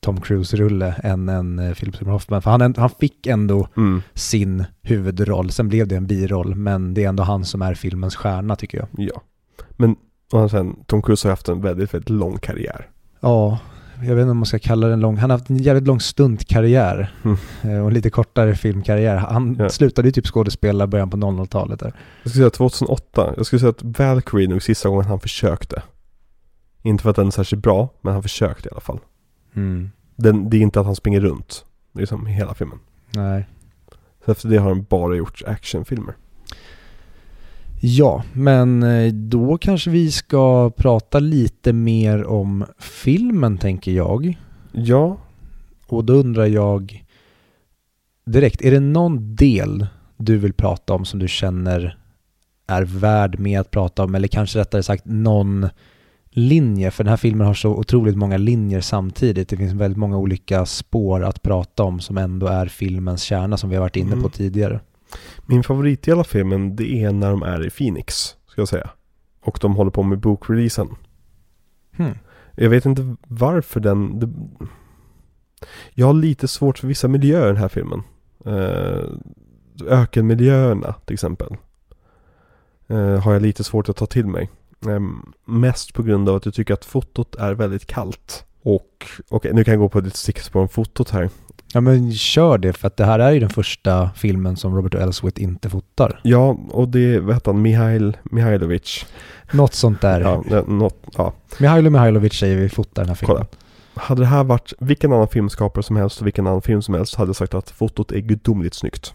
Tom 0.00 0.20
Cruise-rulle 0.20 0.94
än 1.02 1.28
en 1.28 1.58
eh, 1.58 1.74
Philip 1.74 1.96
Seymour 1.96 2.12
Hoffman. 2.12 2.42
För 2.42 2.50
han, 2.50 2.74
han 2.76 2.90
fick 2.90 3.26
ändå 3.26 3.68
Mm. 3.76 4.02
sin 4.14 4.64
huvudroll, 4.82 5.50
sen 5.50 5.68
blev 5.68 5.88
det 5.88 5.96
en 5.96 6.06
biroll, 6.06 6.54
men 6.54 6.94
det 6.94 7.04
är 7.04 7.08
ändå 7.08 7.22
han 7.22 7.44
som 7.44 7.62
är 7.62 7.74
filmens 7.74 8.16
stjärna 8.16 8.56
tycker 8.56 8.78
jag. 8.78 8.88
Ja. 8.96 9.22
Men 9.76 9.96
och 10.32 10.50
sen, 10.50 10.76
Tom 10.86 11.02
Cruise 11.02 11.28
har 11.28 11.30
haft 11.32 11.48
en 11.48 11.60
väldigt, 11.60 11.94
väldigt 11.94 12.10
lång 12.10 12.38
karriär. 12.38 12.88
Ja, 13.20 13.58
jag 14.02 14.14
vet 14.14 14.22
inte 14.22 14.30
om 14.30 14.36
man 14.36 14.46
ska 14.46 14.58
kalla 14.58 14.86
den 14.88 15.00
lång. 15.00 15.16
Han 15.16 15.30
har 15.30 15.38
haft 15.38 15.50
en 15.50 15.56
jävligt 15.56 15.86
lång 15.86 16.00
stuntkarriär 16.00 17.14
Mm. 17.24 17.36
eh, 17.62 17.80
och 17.82 17.88
en 17.88 17.94
lite 17.94 18.10
kortare 18.10 18.54
filmkarriär. 18.54 19.16
Han 19.16 19.56
Ja. 19.58 19.68
slutade 19.68 20.08
ju 20.08 20.12
typ 20.12 20.26
skådespela 20.26 20.84
i 20.84 20.86
början 20.86 21.10
på 21.10 21.16
00-talet 21.16 21.80
där. 21.80 21.92
Jag 22.22 22.30
skulle 22.30 22.42
säga 22.42 22.50
2008. 22.50 23.34
Jag 23.36 23.46
skulle 23.46 23.60
säga 23.60 23.70
att 23.70 23.82
Valkyrie 23.98 24.48
nog 24.48 24.62
sista 24.62 24.88
gången 24.88 25.04
han 25.06 25.20
försökte. 25.20 25.82
Inte 26.82 27.02
för 27.02 27.10
att 27.10 27.16
den 27.16 27.26
är 27.26 27.30
särskilt 27.30 27.62
bra, 27.62 27.88
men 28.00 28.12
han 28.12 28.22
försökte 28.22 28.68
i 28.68 28.72
alla 28.72 28.80
fall. 28.80 28.98
Den, 30.16 30.50
det 30.50 30.56
är 30.56 30.60
inte 30.60 30.80
att 30.80 30.86
han 30.86 30.96
springer 30.96 31.20
runt. 31.20 31.64
Liksom 31.94 32.26
hela 32.26 32.54
filmen. 32.54 32.78
Nej. 33.10 33.48
Så 34.24 34.32
efter 34.32 34.48
det 34.48 34.58
har 34.58 34.68
han 34.68 34.86
bara 34.88 35.16
gjort 35.16 35.42
actionfilmer. 35.46 36.14
Ja, 37.80 38.24
men 38.32 38.82
eh, 38.82 39.12
då 39.12 39.58
kanske 39.58 39.90
vi 39.90 40.10
ska 40.10 40.70
prata 40.70 41.18
lite 41.18 41.72
mer 41.72 42.24
om 42.24 42.64
filmen 42.78 43.58
tänker 43.58 43.92
jag. 43.92 44.38
Ja, 44.72 45.16
Och 45.86 46.04
då 46.04 46.12
undrar 46.12 46.46
jag 46.46 47.04
direkt, 48.24 48.62
är 48.62 48.70
det 48.70 48.80
någon 48.80 49.36
del 49.36 49.86
du 50.16 50.38
vill 50.38 50.52
prata 50.52 50.94
om 50.94 51.04
som 51.04 51.18
du 51.18 51.28
känner 51.28 51.98
är 52.66 52.82
värd 52.82 53.38
med 53.38 53.60
att 53.60 53.70
prata 53.70 54.04
om? 54.04 54.14
Eller 54.14 54.28
kanske 54.28 54.58
rättare 54.58 54.82
sagt 54.82 55.04
någon 55.06 55.68
linje? 56.38 56.90
För 56.90 57.04
den 57.04 57.10
här 57.10 57.16
filmen 57.16 57.46
har 57.46 57.54
så 57.54 57.70
otroligt 57.70 58.16
många 58.16 58.36
linjer 58.36 58.80
samtidigt. 58.80 59.48
Det 59.48 59.56
finns 59.56 59.72
väldigt 59.72 59.98
många 59.98 60.16
olika 60.18 60.66
spår 60.66 61.24
att 61.24 61.42
prata 61.42 61.82
om 61.82 62.00
som 62.00 62.18
ändå 62.18 62.46
är 62.46 62.66
filmens 62.66 63.22
kärna 63.22 63.56
som 63.56 63.70
vi 63.70 63.76
har 63.76 63.80
varit 63.82 63.96
inne 63.96 64.10
på 64.10 64.16
Mm. 64.18 64.30
tidigare. 64.30 64.80
min 65.46 65.62
favoritdel 65.62 66.18
av 66.18 66.24
filmen 66.24 66.76
det 66.76 66.92
är 67.04 67.12
när 67.12 67.30
de 67.30 67.42
är 67.42 67.66
i 67.66 67.70
Phoenix, 67.70 68.36
ska 68.46 68.60
jag 68.60 68.68
säga. 68.68 68.90
Och 69.42 69.58
de 69.60 69.76
håller 69.76 69.90
på 69.90 70.02
med 70.02 70.18
bokreleasen. 70.18 70.88
Hmm. 71.96 72.14
Jag 72.56 72.70
vet 72.70 72.86
inte 72.86 73.16
varför 73.26 73.80
den... 73.80 74.18
Det, 74.20 74.28
jag 75.94 76.06
har 76.06 76.14
lite 76.14 76.48
svårt 76.48 76.78
för 76.78 76.86
vissa 76.86 77.08
miljöer 77.08 77.44
i 77.44 77.46
den 77.46 77.56
här 77.56 77.68
filmen. 77.68 78.02
Eh, 78.44 79.04
ökenmiljöerna 79.86 80.94
till 81.04 81.14
exempel. 81.14 81.56
Eh, 82.88 83.20
har 83.20 83.32
jag 83.32 83.42
lite 83.42 83.64
svårt 83.64 83.88
att 83.88 83.96
ta 83.96 84.06
till 84.06 84.26
mig. 84.26 84.50
Ehm, 84.86 85.32
mest 85.44 85.94
på 85.94 86.02
grund 86.02 86.28
av 86.28 86.36
att 86.36 86.44
jag 86.44 86.54
tycker 86.54 86.74
att 86.74 86.84
fotot 86.84 87.34
är 87.34 87.54
väldigt 87.54 87.86
kallt. 87.86 88.44
Och, 88.62 89.06
och 89.30 89.46
nu 89.52 89.64
kan 89.64 89.72
jag 89.72 89.80
gå 89.80 89.88
på 89.88 89.98
ett 89.98 90.16
stickspår 90.16 90.60
om 90.60 90.68
fotot 90.68 91.10
här. 91.10 91.30
Ja 91.72 91.80
men 91.80 92.12
kör 92.12 92.58
det 92.58 92.72
för 92.72 92.86
att 92.86 92.96
det 92.96 93.04
här 93.04 93.18
är 93.18 93.32
ju 93.32 93.40
den 93.40 93.50
första 93.50 94.10
filmen 94.16 94.56
som 94.56 94.76
Robert 94.76 94.94
Elswit 94.94 95.38
inte 95.38 95.70
fotar. 95.70 96.20
Ja, 96.22 96.58
och 96.70 96.88
det, 96.88 97.20
vad 97.20 97.34
heter 97.34 97.52
han, 97.52 97.62
Mihail 97.62 98.16
Mihailovic. 98.22 99.06
Något 99.52 99.74
sånt 99.74 100.00
där. 100.00 100.20
Ja, 100.20 100.64
något, 100.66 100.96
ja. 101.16 101.32
Mihailo 101.60 101.90
Mihailovic 101.90 102.32
säger 102.34 102.56
vi 102.56 102.68
fotar 102.68 103.02
den 103.02 103.08
här 103.08 103.14
filmen. 103.14 103.36
Kolla. 103.36 103.46
Hade 103.94 104.20
det 104.20 104.26
här 104.26 104.44
varit 104.44 104.72
vilken 104.78 105.12
annan 105.12 105.28
filmskapare 105.28 105.82
som 105.82 105.96
helst 105.96 106.20
och 106.20 106.26
vilken 106.26 106.46
annan 106.46 106.62
film 106.62 106.82
som 106.82 106.94
helst 106.94 107.14
hade 107.14 107.28
jag 107.28 107.36
sagt 107.36 107.54
att 107.54 107.70
fotot 107.70 108.12
är 108.12 108.18
gudomligt 108.18 108.74
snyggt. 108.74 109.14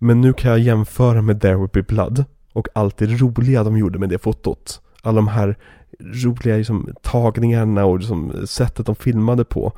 Men 0.00 0.20
nu 0.20 0.32
kan 0.32 0.50
jag 0.50 0.60
jämföra 0.60 1.22
med 1.22 1.40
There 1.40 1.56
Will 1.56 1.68
Be 1.72 1.82
Blood 1.82 2.24
och 2.52 2.68
allt 2.74 2.96
det 2.96 3.06
roliga 3.06 3.64
de 3.64 3.78
gjorde 3.78 3.98
med 3.98 4.08
det 4.08 4.18
fotot. 4.18 4.80
Alla 5.02 5.16
de 5.16 5.28
här 5.28 5.56
roliga 6.00 6.56
liksom, 6.56 6.88
tagningarna 7.02 7.84
och 7.84 7.98
liksom, 7.98 8.46
sättet 8.46 8.86
de 8.86 8.94
filmade 8.94 9.44
på. 9.44 9.72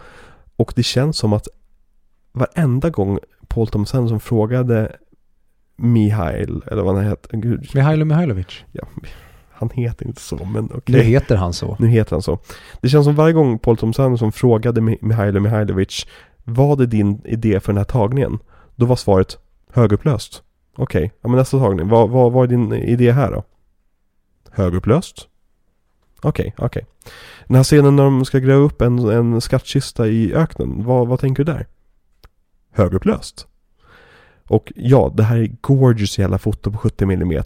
Och 0.57 0.73
det 0.77 0.83
känns 0.83 1.17
som 1.17 1.33
att 1.33 1.49
varenda 2.33 2.91
gång 2.91 3.19
Paul 3.49 3.67
Thomas 3.69 3.95
Anderson 3.95 4.21
frågade 4.21 4.97
Mihail, 5.77 6.63
eller 6.71 6.83
vad 6.83 6.97
han 6.97 7.05
heter, 7.05 7.37
gud, 7.37 7.71
Mihailo 7.75 8.05
Mihailovic. 8.05 8.65
ja, 8.73 8.83
han 9.51 9.71
heter 9.71 10.07
inte 10.07 10.21
så 10.21 10.45
men 10.45 10.65
okej. 10.65 10.97
Nu 10.97 11.03
heter 11.03 11.37
han 11.37 11.53
så. 11.53 11.77
Nu 11.79 11.87
heter 11.89 12.13
han 12.13 12.23
så. 12.23 12.39
Det 12.81 12.89
känns 12.89 13.05
som 13.05 13.15
varje 13.15 13.33
gång 13.33 13.59
Paul 13.59 13.77
Thomas 13.77 13.99
Anderson 13.99 14.33
frågade 14.33 14.81
Mi- 14.81 14.99
Mihailo 15.01 15.41
Mihailovic 15.41 16.07
Vad 16.45 16.81
är 16.81 16.87
din 16.87 17.23
idé 17.25 17.61
för 17.61 17.73
den 17.73 17.77
här 17.79 17.85
tagningen? 17.85 18.39
Då 18.77 18.87
var 18.87 18.97
svaret 18.97 19.39
högupplöst. 19.73 20.43
Okej, 20.77 21.13
ja 21.21 21.29
men 21.29 21.39
nästa 21.39 21.59
tagning. 21.59 21.89
Vad, 21.89 22.11
vad, 22.11 22.33
vad 22.33 22.45
är 22.45 22.57
din 22.57 22.73
idé 22.73 23.13
här 23.13 23.31
då? 23.31 23.45
Högupplöst? 24.51 25.29
Okej, 26.23 26.55
okej. 26.59 26.87
Den 27.47 27.57
här 27.57 27.65
scenen 27.65 27.97
när 27.97 28.03
de 28.03 28.25
ska 28.25 28.39
gräva 28.39 28.61
upp 28.61 28.83
en, 28.83 28.99
en 28.99 29.41
skattkista 29.41 30.09
i 30.09 30.35
öknen. 30.35 30.85
Vad, 30.85 31.09
vad 31.09 31.21
tänker 31.21 31.45
du 31.45 31.53
där? 31.53 31.67
Högupplöst. 32.73 33.47
Och 34.45 34.73
ja, 34.77 35.13
det 35.17 35.23
här 35.23 35.37
är 35.37 35.51
gorgeous 35.61 36.19
jävla 36.19 36.39
foto 36.39 36.73
på 36.73 36.79
70 36.79 37.05
mm 37.05 37.43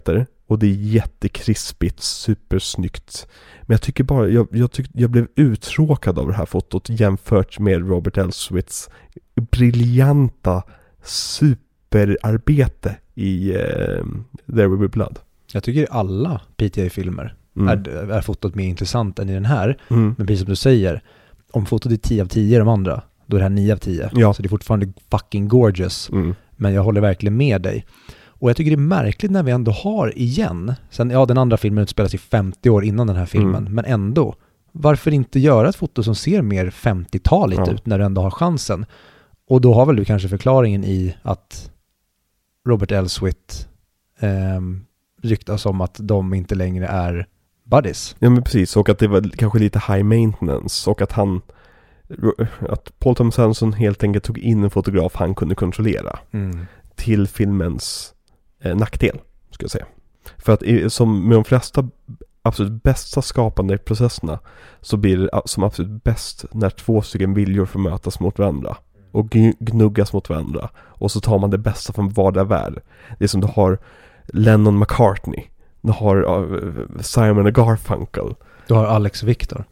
och 0.47 0.59
det 0.59 0.67
är 0.67 0.71
jättekrispigt, 0.71 2.01
supersnyggt. 2.01 3.27
Men 3.61 3.73
jag 3.73 3.81
tycker 3.81 4.03
bara, 4.03 4.27
jag, 4.27 4.47
jag, 4.51 4.71
tyck, 4.71 4.89
jag 4.93 5.09
blev 5.09 5.27
uttråkad 5.35 6.19
av 6.19 6.27
det 6.27 6.33
här 6.33 6.45
fotot 6.45 6.89
jämfört 6.89 7.59
med 7.59 7.89
Robert 7.89 8.17
Elswits 8.17 8.89
briljanta 9.35 10.63
superarbete 11.03 12.95
i 13.15 13.49
eh, 13.55 14.03
There 14.55 14.67
Will 14.67 14.79
Be 14.79 14.87
Blood. 14.87 15.19
Jag 15.53 15.63
tycker 15.63 15.87
alla 15.91 16.41
PTA-filmer 16.57 17.35
Mm. 17.57 17.67
är, 17.69 17.87
är 18.11 18.21
fotot 18.21 18.55
mer 18.55 18.65
intressant 18.67 19.19
än 19.19 19.29
i 19.29 19.33
den 19.33 19.45
här. 19.45 19.77
Mm. 19.89 20.15
Men 20.17 20.27
precis 20.27 20.39
som 20.39 20.49
du 20.49 20.55
säger, 20.55 21.01
om 21.51 21.65
fotot 21.65 21.91
är 21.91 21.95
10 21.97 22.21
av 22.21 22.27
10 22.27 22.55
i 22.55 22.59
de 22.59 22.67
andra, 22.67 23.01
då 23.25 23.37
är 23.37 23.39
det 23.39 23.43
här 23.43 23.49
9 23.49 23.73
av 23.73 23.77
10. 23.77 24.09
Ja. 24.13 24.33
Så 24.33 24.41
det 24.41 24.47
är 24.47 24.49
fortfarande 24.49 24.93
fucking 25.11 25.47
gorgeous. 25.47 26.09
Mm. 26.09 26.35
Men 26.55 26.73
jag 26.73 26.83
håller 26.83 27.01
verkligen 27.01 27.37
med 27.37 27.61
dig. 27.61 27.85
Och 28.27 28.49
jag 28.49 28.57
tycker 28.57 28.71
det 28.71 28.75
är 28.75 28.77
märkligt 28.77 29.31
när 29.31 29.43
vi 29.43 29.51
ändå 29.51 29.71
har 29.71 30.17
igen, 30.17 30.73
sen 30.89 31.09
ja 31.09 31.25
den 31.25 31.37
andra 31.37 31.57
filmen 31.57 31.81
utspelas 31.83 32.13
i 32.13 32.17
50 32.17 32.69
år 32.69 32.83
innan 32.85 33.07
den 33.07 33.15
här 33.15 33.25
filmen, 33.25 33.55
Mm. 33.55 33.73
men 33.73 33.85
ändå. 33.85 34.35
Varför 34.71 35.11
inte 35.11 35.39
göra 35.39 35.69
ett 35.69 35.75
foto 35.75 36.03
som 36.03 36.15
ser 36.15 36.41
mer 36.41 36.69
50-taligt 36.69 37.61
Ja. 37.65 37.71
ut 37.73 37.85
när 37.85 37.99
du 37.99 38.05
ändå 38.05 38.21
har 38.21 38.31
chansen? 38.31 38.85
Och 39.49 39.61
då 39.61 39.73
har 39.73 39.85
väl 39.85 39.95
du 39.95 40.05
kanske 40.05 40.27
förklaringen 40.29 40.83
i 40.83 41.15
att 41.21 41.71
Robert 42.65 42.91
Elswit 42.91 43.67
ehm, 44.19 44.85
ryktas 45.21 45.65
om 45.65 45.81
att 45.81 45.95
de 45.99 46.33
inte 46.33 46.55
längre 46.55 46.87
är 46.87 47.27
buddies. 47.63 48.15
Ja 48.19 48.29
men 48.29 48.43
precis, 48.43 48.77
och 48.77 48.89
att 48.89 48.99
det 48.99 49.07
var 49.07 49.37
kanske 49.37 49.59
lite 49.59 49.79
high 49.87 50.03
maintenance. 50.03 50.89
Och 50.89 51.01
att 51.01 51.11
han 51.11 51.41
att 52.69 52.99
Paul 52.99 53.15
Thomas 53.15 53.39
Anderson 53.39 53.73
helt 53.73 54.03
enkelt 54.03 54.23
tog 54.23 54.37
in 54.37 54.63
en 54.63 54.69
fotograf 54.69 55.15
han 55.15 55.35
kunde 55.35 55.55
kontrollera. 55.55 56.19
Till 56.95 57.27
filmens 57.27 58.13
eh, 58.59 58.75
nackdel, 58.75 59.19
ska 59.51 59.63
jag 59.63 59.71
säga. 59.71 59.85
För 60.37 60.53
att 60.53 60.93
som 60.93 61.27
med 61.27 61.37
de 61.37 61.43
flesta 61.43 61.89
absolut 62.41 62.83
bästa 62.83 63.21
skapande 63.21 63.77
processerna 63.77 64.39
så 64.81 64.97
blir 64.97 65.17
det 65.17 65.41
som 65.45 65.63
absolut 65.63 66.03
bäst 66.03 66.45
när 66.51 66.69
två 66.69 67.01
stycken 67.01 67.33
viljor 67.33 67.65
får 67.65 67.79
mötas 67.79 68.19
mot 68.19 68.39
varandra 68.39 68.77
och 69.15 69.25
gn- 69.29 69.55
gnuggas 69.59 70.13
mot 70.13 70.29
varandra 70.29 70.69
och 70.77 71.11
så 71.11 71.19
tar 71.21 71.39
man 71.39 71.49
det 71.49 71.57
bästa 71.57 71.93
från 71.93 72.09
vardera 72.09 72.43
värld. 72.43 72.81
Det 73.17 73.23
är 73.23 73.27
som 73.27 73.41
du 73.41 73.47
har 73.47 73.77
Lennon 74.27 74.79
McCartney, 74.79 75.43
du 75.81 75.91
har 75.91 77.01
Simon 77.03 77.45
och 77.45 77.53
Garfunkel, 77.53 78.35
Du 78.67 78.73
har 78.73 78.85
Alex 78.85 79.23
Victor. 79.23 79.63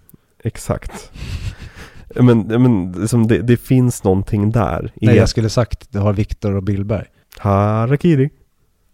exakt. 0.44 1.12
Men, 2.16 2.40
men 2.40 2.92
liksom 2.92 3.28
det, 3.28 3.42
det 3.42 3.58
finns 3.58 4.04
någonting 4.04 4.52
där. 4.52 4.92
i 4.96 5.06
Nej, 5.06 5.16
jag 5.16 5.30
skulle 5.30 5.50
sagt 5.50 5.88
du 5.92 6.00
har 6.00 6.14
Victor 6.14 6.54
och 6.56 6.64
Billberg. 6.64 7.06
Harakiri. 7.38 8.30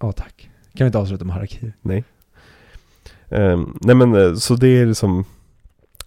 Ja, 0.01 0.11
tack. 0.11 0.49
Kan 0.76 0.85
vi 0.85 0.88
inte 0.88 0.97
avsluta 0.97 1.26
med 1.26 1.35
Harakiri? 1.35 1.73
Nej. 1.81 2.03
Ehm, 3.30 3.77
nej 3.81 3.95
men 3.95 4.15
eh, 4.15 4.34
så 4.34 4.55
det 4.55 4.67
är 4.67 4.85
liksom 4.85 5.26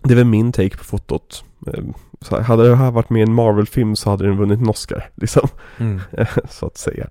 Det 0.03 0.13
är 0.15 0.17
väl 0.17 0.25
min 0.25 0.53
take 0.53 0.77
på 0.77 0.85
fotot. 0.85 1.45
Ehm, 1.67 1.95
så 2.23 2.41
hade 2.41 2.69
det 2.69 2.77
här 2.77 2.91
varit 2.91 3.11
med 3.11 3.21
i 3.21 3.23
en 3.23 3.35
Marvel-film 3.35 3.97
så 3.97 4.11
hade 4.11 4.25
den 4.27 4.37
vunnit 4.37 4.61
en 4.61 4.69
Oscar. 4.69 5.11
Liksom. 5.15 5.49
Mm. 5.79 6.01
så 6.51 6.67
att 6.67 6.77
säga. 6.79 7.09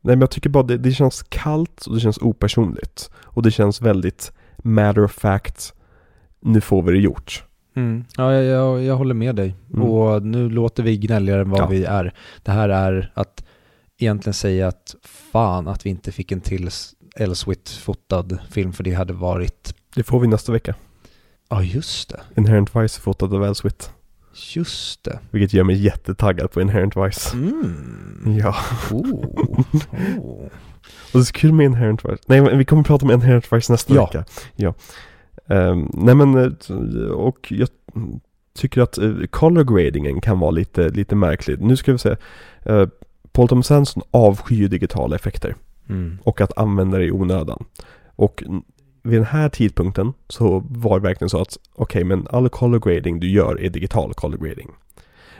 Nej 0.00 0.16
men 0.16 0.20
jag 0.20 0.30
tycker 0.30 0.50
bara 0.50 0.62
det, 0.62 0.76
det 0.76 0.92
känns 0.92 1.22
kallt 1.28 1.86
och 1.86 1.94
det 1.94 2.00
känns 2.00 2.18
opersonligt. 2.18 3.10
Och 3.22 3.42
det 3.42 3.50
känns 3.50 3.82
väldigt 3.82 4.32
matter 4.58 5.04
of 5.04 5.12
fact. 5.12 5.74
Nu 6.40 6.60
får 6.60 6.82
vi 6.82 6.92
det 6.92 6.98
gjort. 6.98 7.44
Mm. 7.76 8.04
Ja, 8.16 8.32
jag, 8.32 8.44
jag, 8.44 8.82
jag 8.82 8.96
håller 8.96 9.14
med 9.14 9.36
dig. 9.36 9.56
Mm. 9.74 9.82
Och 9.82 10.22
nu 10.22 10.48
låter 10.48 10.82
vi 10.82 10.96
gnälligare 10.96 11.40
än 11.40 11.50
vad 11.50 11.60
Ja. 11.60 11.66
vi 11.66 11.84
är. 11.84 12.14
Det 12.42 12.50
här 12.52 12.68
är 12.68 13.12
att 13.14 13.44
egentligen 13.98 14.34
säga 14.34 14.68
att 14.68 14.94
fan 15.32 15.68
att 15.68 15.86
vi 15.86 15.90
inte 15.90 16.12
fick 16.12 16.32
en 16.32 16.40
till 16.40 16.70
Elswit-fotad 17.16 18.38
film 18.50 18.72
för 18.72 18.84
det 18.84 18.92
hade 18.92 19.12
varit... 19.12 19.74
Det 19.94 20.02
får 20.02 20.20
vi 20.20 20.26
nästa 20.26 20.52
vecka. 20.52 20.74
Ja, 21.48 21.62
just 21.62 22.08
det. 22.08 22.20
Inherent 22.36 22.76
Vice 22.76 23.00
fotad 23.00 23.34
av 23.34 23.44
Elswit. 23.44 23.92
Just 24.34 25.04
det. 25.04 25.18
Vilket 25.30 25.52
gör 25.54 25.64
mig 25.64 25.76
jättetaggad 25.84 26.50
på 26.52 26.60
Inherent 26.60 26.96
Vice. 26.96 27.36
Mm. 27.36 28.38
Ja. 28.38 28.56
Oh. 28.90 29.24
Oh. 29.24 29.60
Och 31.12 31.12
det 31.12 31.18
är 31.18 31.22
så 31.22 31.32
kul 31.32 31.52
med 31.52 31.66
Inherent 31.66 32.04
Vice. 32.04 32.22
Nej 32.26 32.40
men 32.40 32.58
vi 32.58 32.64
kommer 32.64 32.82
prata 32.82 33.04
om 33.06 33.10
Inherent 33.10 33.52
Vice 33.52 33.72
nästa 33.72 33.94
Ja. 33.94 34.04
vecka. 34.06 34.24
Ja. 34.56 34.74
Ehm, 35.48 35.90
nej 35.94 36.14
men, 36.14 36.34
eh, 36.38 37.10
och 37.10 37.46
jag 37.52 37.68
tycker 38.58 38.80
att 38.82 38.98
uh, 38.98 39.26
color 39.26 39.64
gradingen 39.64 40.20
kan 40.20 40.38
vara 40.40 40.50
lite, 40.50 40.88
lite 40.88 41.14
märklig. 41.16 41.60
Nu 41.60 41.76
ska 41.76 41.92
vi 41.92 41.98
säga, 41.98 42.16
uh, 42.70 42.86
Paul 43.32 43.48
Thomas 43.48 43.70
Anderson 43.70 44.02
avskyr 44.10 44.68
digitala 44.68 45.16
effekter 45.16 45.54
Mm. 45.88 46.18
och 46.24 46.40
att 46.40 46.58
använda 46.58 46.98
det 46.98 47.04
i 47.04 47.10
onödan. 47.12 47.64
Och 48.16 48.42
vid 49.02 49.18
den 49.18 49.24
här 49.24 49.48
tidpunkten 49.48 50.12
så 50.28 50.64
var 50.68 51.00
det 51.00 51.06
verkligen 51.06 51.30
så 51.30 51.40
att 51.40 51.58
okej 51.74 52.04
men 52.04 52.26
all 52.30 52.48
color 52.48 52.78
grading 52.78 53.20
du 53.20 53.30
gör 53.30 53.60
är 53.60 53.70
digital 53.70 54.14
color 54.14 54.38
grading. 54.38 54.70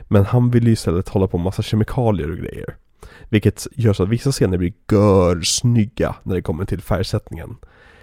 Men 0.09 0.25
han 0.25 0.51
vill 0.51 0.67
ju 0.67 0.73
istället 0.73 1.09
hålla 1.09 1.27
på 1.27 1.39
med 1.39 1.45
massa 1.45 1.63
kemikalier 1.63 2.31
och 2.31 2.37
grejer. 2.37 2.77
Vilket 3.29 3.67
gör 3.73 3.93
så 3.93 4.03
att 4.03 4.09
vissa 4.09 4.33
scener 4.33 4.59
blir 4.59 4.73
görsnygga 4.93 6.17
när 6.23 6.35
det 6.35 6.43
kommer 6.43 6.65
till 6.65 6.83
färgsättningen. 6.83 7.57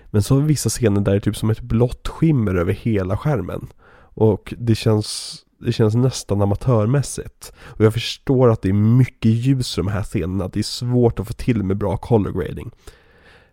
Men 0.06 0.24
så 0.24 0.34
har 0.36 0.42
vi 0.42 0.48
vissa 0.48 0.70
scener 0.70 1.02
där 1.02 1.12
det 1.12 1.18
är 1.18 1.20
typ 1.20 1.38
som 1.38 1.50
ett 1.50 1.62
blått 1.62 2.08
skimmer 2.08 2.56
över 2.56 2.74
hela 2.74 3.18
skärmen. 3.18 3.68
Och 4.00 4.54
det 4.58 4.76
känns, 4.76 5.36
det 5.60 5.72
känns 5.72 5.96
nästan 5.96 6.42
amatörmässigt. 6.42 7.54
Och 7.60 7.86
jag 7.86 7.94
förstår 7.94 8.50
att 8.52 8.62
det 8.62 8.70
är 8.70 8.74
mycket 8.74 9.32
ljus 9.32 9.78
i 9.78 9.82
de 9.82 9.88
här 9.88 10.04
scenerna. 10.04 10.46
Att 10.46 10.54
det 10.54 10.60
är 10.60 10.64
svårt 10.64 11.20
att 11.20 11.28
få 11.28 11.34
till 11.34 11.64
med 11.64 11.78
bra 11.78 11.98
color 11.98 12.32
grading. 12.32 12.72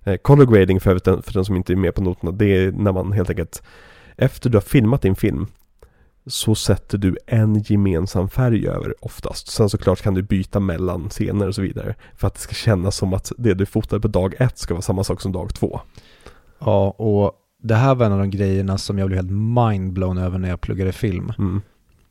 Eh, 0.04 0.16
color 0.16 0.46
grading 0.46 0.80
för, 0.80 1.00
den, 1.04 1.22
för 1.22 1.32
den 1.32 1.44
som 1.44 1.56
inte 1.56 1.72
är 1.72 1.76
med 1.76 1.94
på 1.94 2.02
noterna, 2.02 2.32
det 2.32 2.46
är 2.46 2.72
när 2.72 2.92
man 2.92 3.12
helt 3.12 3.30
enkelt 3.30 3.62
efter 4.16 4.50
du 4.50 4.56
har 4.56 4.62
filmat 4.62 5.02
din 5.02 5.16
film 5.16 5.46
så 6.26 6.54
sätter 6.54 6.98
du 6.98 7.16
en 7.26 7.62
gemensam 7.62 8.28
färg 8.28 8.68
över 8.68 8.94
oftast. 9.04 9.50
Sen 9.50 9.70
såklart 9.70 10.02
kan 10.02 10.14
du 10.14 10.22
byta 10.22 10.60
mellan 10.60 11.08
scener 11.08 11.48
och 11.48 11.54
så 11.54 11.62
vidare. 11.62 11.94
För 12.16 12.26
att 12.26 12.34
det 12.34 12.40
ska 12.40 12.54
kännas 12.54 12.96
som 12.96 13.14
att 13.14 13.32
det 13.38 13.54
du 13.54 13.66
fotade 13.66 14.00
på 14.00 14.08
dag 14.08 14.34
ett 14.38 14.58
ska 14.58 14.74
vara 14.74 14.82
samma 14.82 15.04
sak 15.04 15.20
som 15.20 15.32
dag 15.32 15.54
två. 15.54 15.80
Ja, 16.58 16.90
och 16.90 17.32
det 17.62 17.74
här 17.74 17.94
var 17.94 18.06
en 18.06 18.12
av 18.12 18.18
de 18.18 18.30
grejerna 18.30 18.78
som 18.78 18.98
jag 18.98 19.08
blev 19.08 19.16
helt 19.16 19.30
mindblown 19.70 20.18
över 20.18 20.38
när 20.38 20.48
jag 20.48 20.60
pluggade 20.60 20.92
film. 20.92 21.32
Mm. 21.38 21.62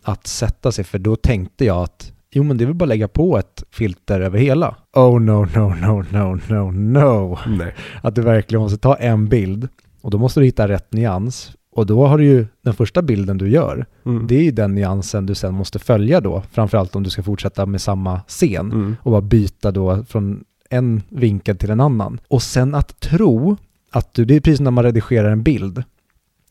Att 0.03 0.27
sätta 0.27 0.71
sig, 0.71 0.83
för 0.83 0.99
då 0.99 1.15
tänkte 1.15 1.65
jag 1.65 1.77
att 1.77 2.11
jo 2.33 2.43
men 2.43 2.57
det 2.57 2.63
är 2.63 2.65
väl 2.65 2.75
bara 2.75 2.85
lägga 2.85 3.07
på 3.07 3.37
ett 3.37 3.63
filter 3.71 4.21
över 4.21 4.39
hela. 4.39 4.75
Oh 4.93 5.19
no, 5.19 5.45
no, 5.55 5.73
no, 5.81 6.05
no, 6.11 6.39
no, 6.49 6.71
no. 6.71 7.37
Nej. 7.47 7.73
Att 8.01 8.15
du 8.15 8.21
verkligen 8.21 8.61
måste 8.61 8.77
ta 8.77 8.95
en 8.95 9.27
bild 9.27 9.67
och 10.01 10.11
då 10.11 10.17
måste 10.17 10.39
du 10.39 10.45
hitta 10.45 10.67
rätt 10.67 10.93
nyans. 10.93 11.51
Och 11.75 11.85
då 11.85 12.07
har 12.07 12.17
du 12.17 12.23
ju 12.25 12.45
den 12.63 12.73
första 12.73 13.01
bilden 13.01 13.37
du 13.37 13.49
gör, 13.49 13.85
Mm. 14.05 14.27
det 14.27 14.35
är 14.35 14.43
ju 14.43 14.51
den 14.51 14.75
nyansen 14.75 15.25
du 15.25 15.35
sen 15.35 15.53
måste 15.53 15.79
följa 15.79 16.21
då, 16.21 16.43
framförallt 16.51 16.95
om 16.95 17.03
du 17.03 17.09
ska 17.09 17.23
fortsätta 17.23 17.65
med 17.65 17.81
samma 17.81 18.19
scen 18.27 18.71
Mm. 18.71 18.95
och 19.01 19.11
bara 19.11 19.21
byta 19.21 19.71
då 19.71 20.03
från 20.03 20.43
en 20.69 21.01
vinkel 21.09 21.57
till 21.57 21.69
en 21.69 21.79
annan. 21.79 22.19
Och 22.27 22.43
sen 22.43 22.75
att 22.75 22.99
tro 22.99 23.57
att 23.91 24.13
du, 24.13 24.25
det 24.25 24.35
är 24.35 24.39
precis 24.41 24.59
när 24.59 24.71
man 24.71 24.83
redigerar 24.83 25.29
en 25.31 25.43
bild 25.43 25.83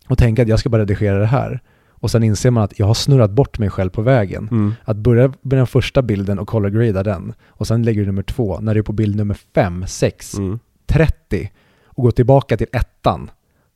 och 0.08 0.18
tänker 0.18 0.42
att 0.42 0.48
jag 0.48 0.58
ska 0.58 0.68
bara 0.68 0.82
redigera 0.82 1.18
det 1.18 1.26
här. 1.26 1.60
Och 2.02 2.10
sen 2.10 2.22
inser 2.22 2.50
man 2.50 2.62
att 2.62 2.78
jag 2.78 2.86
har 2.86 2.94
snurrat 2.94 3.30
bort 3.30 3.58
mig 3.58 3.70
själv 3.70 3.90
på 3.90 4.02
vägen. 4.02 4.48
Mm. 4.50 4.74
Att 4.84 4.96
börja 4.96 5.28
med 5.42 5.58
den 5.58 5.66
första 5.66 6.02
bilden 6.02 6.38
och 6.38 6.48
color 6.48 6.68
grada 6.70 7.02
den 7.02 7.32
och 7.48 7.66
sen 7.66 7.82
lägger 7.82 8.00
du 8.00 8.06
nummer 8.06 8.22
två. 8.22 8.60
När 8.60 8.74
du 8.74 8.80
är 8.80 8.84
på 8.84 8.92
bild 8.92 9.16
nummer 9.16 9.36
fem, 9.54 9.84
sex, 9.86 10.34
Mm. 10.38 10.58
30 10.86 11.50
och 11.84 12.02
går 12.02 12.10
tillbaka 12.10 12.56
till 12.56 12.66
ettan, 12.72 13.30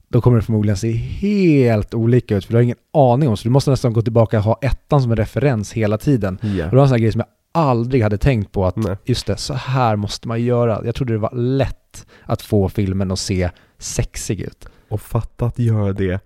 då 0.09 0.21
kommer 0.21 0.37
det 0.37 0.43
förmodligen 0.43 0.77
se 0.77 0.93
helt 0.93 1.95
olika 1.95 2.37
ut 2.37 2.45
för 2.45 2.53
du 2.53 2.57
har 2.57 2.63
ingen 2.63 2.77
aning 2.93 3.29
om. 3.29 3.37
Så 3.37 3.45
du 3.45 3.51
måste 3.51 3.71
nästan 3.71 3.93
gå 3.93 4.03
tillbaka 4.03 4.39
och 4.39 4.45
ha 4.45 4.59
ettan 4.63 5.03
som 5.03 5.11
en 5.11 5.17
referens 5.17 5.73
hela 5.73 5.99
tiden. 5.99 6.39
Ja. 6.43 6.65
Och 6.65 6.71
det 6.71 6.77
var 6.77 6.83
en 6.83 6.89
sån 6.89 6.95
här 6.95 7.01
grej 7.03 7.13
som 7.13 7.19
jag 7.19 7.29
aldrig 7.63 8.03
hade 8.03 8.19
tänkt 8.19 8.53
på 8.53 8.67
att 8.67 8.77
Nej. 8.77 8.97
just 9.05 9.27
det, 9.27 9.37
så 9.37 9.55
här 9.55 9.97
måste 9.97 10.29
man 10.29 10.43
göra. 10.43 10.83
Jag 10.85 10.95
trodde 10.95 11.13
det 11.13 11.19
var 11.19 11.35
lätt 11.35 12.07
att 12.25 12.43
få 12.43 12.69
filmen 12.69 13.11
att 13.11 13.19
se 13.19 13.51
sexig 13.79 14.41
ut. 14.41 14.69
Och 14.89 15.01
fatta 15.01 15.47
att 15.47 15.59
göra 15.59 15.93
det 15.93 16.21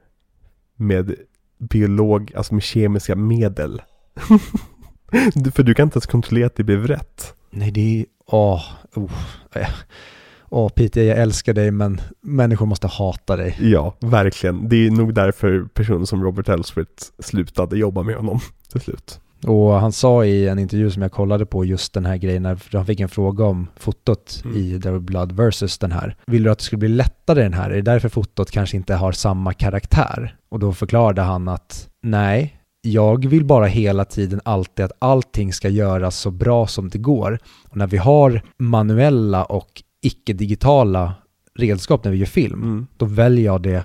med 0.77 1.14
biolog, 1.61 2.32
alltså 2.37 2.55
med 2.55 2.62
kemiska 2.62 3.16
medel. 3.16 3.82
För 5.55 5.62
du 5.62 5.74
kan 5.74 5.87
inte 5.87 5.97
ens 5.97 6.07
kontrollera 6.07 6.47
att 6.47 6.57
det 6.57 6.65
blev 6.65 6.87
rätt. 6.87 7.35
Nej, 7.51 7.70
det 7.70 8.01
är... 8.01 8.07
Åh, 8.27 8.62
oh, 8.95 9.11
eh. 9.53 9.69
åh 10.49 10.69
Peter, 10.69 11.03
jag 11.03 11.19
älskar 11.19 11.53
dig 11.53 11.70
men 11.70 12.01
människor 12.20 12.66
måste 12.66 12.87
hata 12.87 13.37
dig. 13.37 13.57
Ja, 13.61 13.97
verkligen. 14.01 14.69
Det 14.69 14.87
är 14.87 14.91
nog 14.91 15.15
därför 15.15 15.65
personer 15.74 16.05
som 16.05 16.24
Robert 16.24 16.49
Elswit 16.49 17.12
slutade 17.19 17.78
jobba 17.78 18.03
med 18.03 18.15
honom 18.16 18.41
till 18.73 18.81
slut. 18.81 19.20
Och 19.46 19.72
han 19.72 19.92
sa 19.92 20.24
i 20.24 20.48
en 20.48 20.58
intervju 20.58 20.90
som 20.90 21.02
jag 21.02 21.12
kollade 21.12 21.46
på 21.46 21.64
just 21.64 21.92
den 21.94 22.06
här 22.06 22.16
grejen, 22.16 22.42
när 22.42 22.58
han 22.76 22.86
fick 22.86 23.00
en 23.00 23.08
fråga 23.08 23.44
om 23.44 23.66
fotot 23.76 24.42
Mm. 24.44 24.56
i 24.56 24.80
There 24.80 24.92
Will 24.92 25.00
Blood 25.02 25.32
versus 25.32 25.78
den 25.78 25.92
här. 25.92 26.16
Vill 26.26 26.42
du 26.42 26.50
att 26.50 26.58
det 26.58 26.64
skulle 26.64 26.78
bli 26.78 26.88
lättare 26.88 27.42
den 27.42 27.52
här? 27.54 27.70
Är 27.70 27.74
det 27.76 27.82
därför 27.82 28.08
fotot 28.08 28.50
kanske 28.50 28.76
inte 28.76 28.94
har 28.94 29.12
samma 29.12 29.52
karaktär? 29.52 30.36
Och 30.48 30.58
då 30.58 30.72
förklarade 30.72 31.22
han 31.22 31.48
att 31.48 31.88
nej, 32.02 32.56
jag 32.82 33.26
vill 33.28 33.44
bara 33.44 33.66
hela 33.66 34.04
tiden 34.04 34.40
alltid 34.44 34.84
att 34.84 34.92
allting 34.98 35.52
ska 35.52 35.68
göras 35.68 36.16
så 36.16 36.30
bra 36.30 36.66
som 36.66 36.88
det 36.88 36.98
går. 36.98 37.38
Och 37.70 37.76
när 37.76 37.86
vi 37.86 37.96
har 37.96 38.42
manuella 38.58 39.44
och 39.44 39.82
icke-digitala 40.02 41.14
redskap 41.58 42.04
när 42.04 42.12
vi 42.12 42.18
gör 42.18 42.26
film, 42.26 42.62
Mm. 42.62 42.86
då 42.96 43.04
väljer 43.06 43.44
jag 43.44 43.62
det 43.62 43.84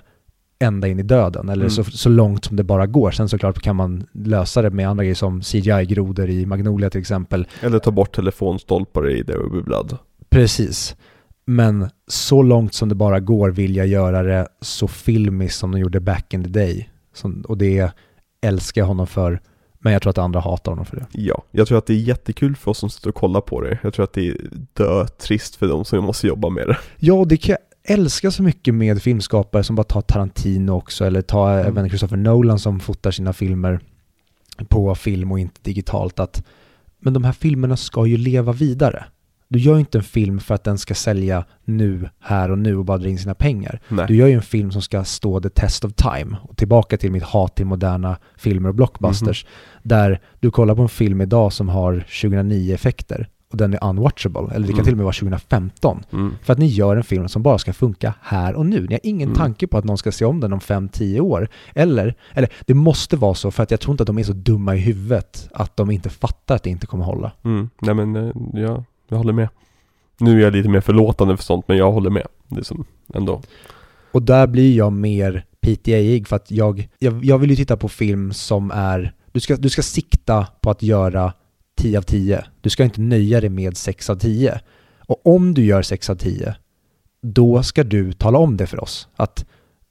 ända 0.58 0.88
in 0.88 0.98
i 0.98 1.02
döden, 1.02 1.48
eller 1.48 1.62
Mm. 1.64 1.70
så, 1.70 1.84
så 1.84 2.08
långt 2.08 2.44
som 2.44 2.56
det 2.56 2.64
bara 2.64 2.86
går. 2.86 3.10
Sen 3.10 3.28
såklart 3.28 3.62
kan 3.62 3.76
man 3.76 4.06
lösa 4.12 4.62
det 4.62 4.70
med 4.70 4.88
andra 4.88 5.04
grejer 5.04 5.14
som 5.14 5.42
CGI-grodor 5.42 6.30
i 6.30 6.46
Magnolia 6.46 6.90
till 6.90 7.00
exempel. 7.00 7.46
Eller 7.60 7.78
ta 7.78 7.90
bort 7.90 8.14
telefonstolpar 8.16 9.10
i 9.10 9.24
There 9.24 9.38
Will 9.38 9.50
Be 9.50 9.62
Blood. 9.62 9.96
Precis. 10.28 10.96
Men 11.44 11.88
så 12.08 12.42
långt 12.42 12.74
som 12.74 12.88
det 12.88 12.94
bara 12.94 13.20
går 13.20 13.50
vill 13.50 13.76
jag 13.76 13.86
göra 13.86 14.22
det 14.22 14.48
så 14.60 14.88
filmiskt 14.88 15.58
som 15.58 15.72
de 15.72 15.78
gjorde 15.80 16.00
back 16.00 16.34
in 16.34 16.44
the 16.44 16.50
day. 16.50 16.88
Som, 17.14 17.40
och 17.48 17.58
det 17.58 17.90
älskar 18.42 18.80
jag 18.80 18.86
honom 18.86 19.06
för. 19.06 19.40
Men 19.78 19.92
jag 19.92 20.02
tror 20.02 20.10
att 20.10 20.18
andra 20.18 20.40
hatar 20.40 20.72
honom 20.72 20.84
för 20.86 20.96
det. 20.96 21.06
Ja, 21.12 21.42
jag 21.50 21.68
tror 21.68 21.78
att 21.78 21.86
det 21.86 21.92
är 21.92 21.98
jättekul 21.98 22.56
för 22.56 22.70
oss 22.70 22.78
som 22.78 22.90
sitter 22.90 23.08
och 23.08 23.14
kollar 23.14 23.40
på 23.40 23.60
det. 23.60 23.78
Jag 23.82 23.94
tror 23.94 24.04
att 24.04 24.12
det 24.12 24.28
är 24.28 24.36
dö 24.72 25.06
trist 25.06 25.56
för 25.56 25.68
de 25.68 25.84
som 25.84 26.04
måste 26.04 26.26
jobba 26.26 26.48
med 26.48 26.66
det. 26.68 26.76
Ja, 26.98 27.24
det 27.28 27.36
kan 27.36 27.52
jag 27.52 27.58
älska 27.86 28.30
så 28.30 28.42
mycket 28.42 28.74
med 28.74 29.02
filmskapare 29.02 29.64
som 29.64 29.76
bara 29.76 29.84
tar 29.84 30.00
Tarantino 30.00 30.70
också, 30.72 31.04
eller 31.04 31.22
tar 31.22 31.52
Mm. 31.52 31.66
även 31.66 31.88
Christopher 31.88 32.16
Nolan 32.16 32.58
som 32.58 32.80
fotar 32.80 33.10
sina 33.10 33.32
filmer 33.32 33.80
på 34.68 34.94
film 34.94 35.32
och 35.32 35.38
inte 35.38 35.60
digitalt. 35.62 36.20
Att, 36.20 36.44
men 37.00 37.12
de 37.12 37.24
här 37.24 37.32
filmerna 37.32 37.76
ska 37.76 38.06
ju 38.06 38.16
leva 38.16 38.52
vidare. 38.52 39.04
Du 39.48 39.58
gör 39.58 39.74
ju 39.74 39.80
inte 39.80 39.98
en 39.98 40.04
film 40.04 40.40
för 40.40 40.54
att 40.54 40.64
den 40.64 40.78
ska 40.78 40.94
sälja 40.94 41.44
nu, 41.64 42.08
här 42.20 42.50
och 42.50 42.58
nu 42.58 42.76
och 42.76 42.84
bara 42.84 42.98
dra 42.98 43.08
in 43.08 43.18
sina 43.18 43.34
pengar. 43.34 43.80
Nej. 43.88 44.04
Du 44.08 44.16
gör 44.16 44.26
ju 44.26 44.32
en 44.34 44.42
film 44.42 44.72
som 44.72 44.82
ska 44.82 45.04
stå 45.04 45.40
the 45.40 45.48
test 45.48 45.84
of 45.84 45.92
time. 45.94 46.36
Och 46.42 46.56
tillbaka 46.56 46.96
till 46.96 47.12
mitt 47.12 47.22
hat 47.22 47.56
till 47.56 47.66
moderna 47.66 48.18
filmer 48.36 48.68
och 48.68 48.74
blockbusters. 48.74 49.46
Där 49.82 50.20
du 50.40 50.50
kollar 50.50 50.74
på 50.74 50.82
en 50.82 50.88
film 50.88 51.20
idag 51.20 51.52
som 51.52 51.68
har 51.68 52.04
2009-effekter 52.08 53.28
och 53.50 53.56
den 53.56 53.74
är 53.74 53.84
unwatchable. 53.90 54.40
Eller 54.54 54.66
det 54.66 54.72
kan 54.72 54.74
Mm. 54.74 54.84
till 54.84 54.92
och 54.94 54.96
med 54.96 55.04
vara 55.04 55.12
2015. 55.12 56.04
Mm. 56.12 56.34
För 56.42 56.52
att 56.52 56.58
ni 56.58 56.66
gör 56.66 56.96
en 56.96 57.04
film 57.04 57.28
som 57.28 57.42
bara 57.42 57.58
ska 57.58 57.72
funka 57.72 58.14
här 58.22 58.54
och 58.54 58.66
nu. 58.66 58.80
Ni 58.86 58.94
har 58.94 59.00
ingen 59.02 59.28
Mm. 59.28 59.36
tanke 59.38 59.66
på 59.66 59.78
att 59.78 59.84
någon 59.84 59.98
ska 59.98 60.12
se 60.12 60.24
om 60.24 60.40
den 60.40 60.52
om 60.52 60.60
5-10 60.60 61.20
år. 61.20 61.48
Eller, 61.74 62.14
eller 62.34 62.48
det 62.66 62.74
måste 62.74 63.16
vara 63.16 63.34
så 63.34 63.50
för 63.50 63.62
att 63.62 63.70
jag 63.70 63.80
tror 63.80 63.92
inte 63.92 64.02
att 64.02 64.06
de 64.06 64.18
är 64.18 64.22
så 64.22 64.32
dumma 64.32 64.74
i 64.76 64.78
huvudet 64.78 65.48
att 65.52 65.76
de 65.76 65.90
inte 65.90 66.10
fattar 66.10 66.54
att 66.54 66.62
det 66.62 66.70
inte 66.70 66.86
kommer 66.86 67.04
hålla. 67.04 67.32
Mm. 67.44 67.70
Nej 67.80 67.94
men, 67.94 68.16
eh, 68.16 68.32
ja, 68.62 68.84
jag 69.08 69.16
håller 69.16 69.32
med. 69.32 69.48
Nu 70.20 70.38
är 70.40 70.44
jag 70.44 70.52
lite 70.52 70.68
mer 70.68 70.80
förlåtande 70.80 71.36
för 71.36 71.44
sånt, 71.44 71.68
men 71.68 71.76
jag 71.76 71.92
håller 71.92 72.10
med. 72.10 72.26
Det 72.48 72.60
är 72.60 72.64
som, 72.64 72.84
ändå. 73.14 73.42
Och 74.12 74.22
där 74.22 74.46
blir 74.46 74.76
jag 74.76 74.92
mer 74.92 75.44
PTA-ig 75.60 76.28
för 76.28 76.36
att 76.36 76.50
jag, 76.50 76.88
jag, 76.98 77.24
jag 77.24 77.38
vill 77.38 77.50
ju 77.50 77.56
titta 77.56 77.76
på 77.76 77.88
film 77.88 78.32
som 78.32 78.70
är, 78.70 79.12
du 79.32 79.40
ska, 79.40 79.56
du 79.56 79.68
ska 79.68 79.82
sikta 79.82 80.46
på 80.60 80.70
att 80.70 80.82
göra 80.82 81.32
10 81.76 81.98
av 81.98 82.02
10. 82.02 82.44
Du 82.60 82.70
ska 82.70 82.84
inte 82.84 83.00
nöja 83.00 83.40
dig 83.40 83.50
med 83.50 83.76
6 83.76 84.10
av 84.10 84.16
10. 84.16 84.60
Och 84.98 85.26
om 85.26 85.54
du 85.54 85.64
gör 85.64 85.82
6 85.82 86.10
av 86.10 86.14
10, 86.16 86.54
då 87.22 87.62
ska 87.62 87.84
du 87.84 88.12
tala 88.12 88.38
om 88.38 88.56
det 88.56 88.66
för 88.66 88.82
oss. 88.82 89.08
Att, 89.16 89.46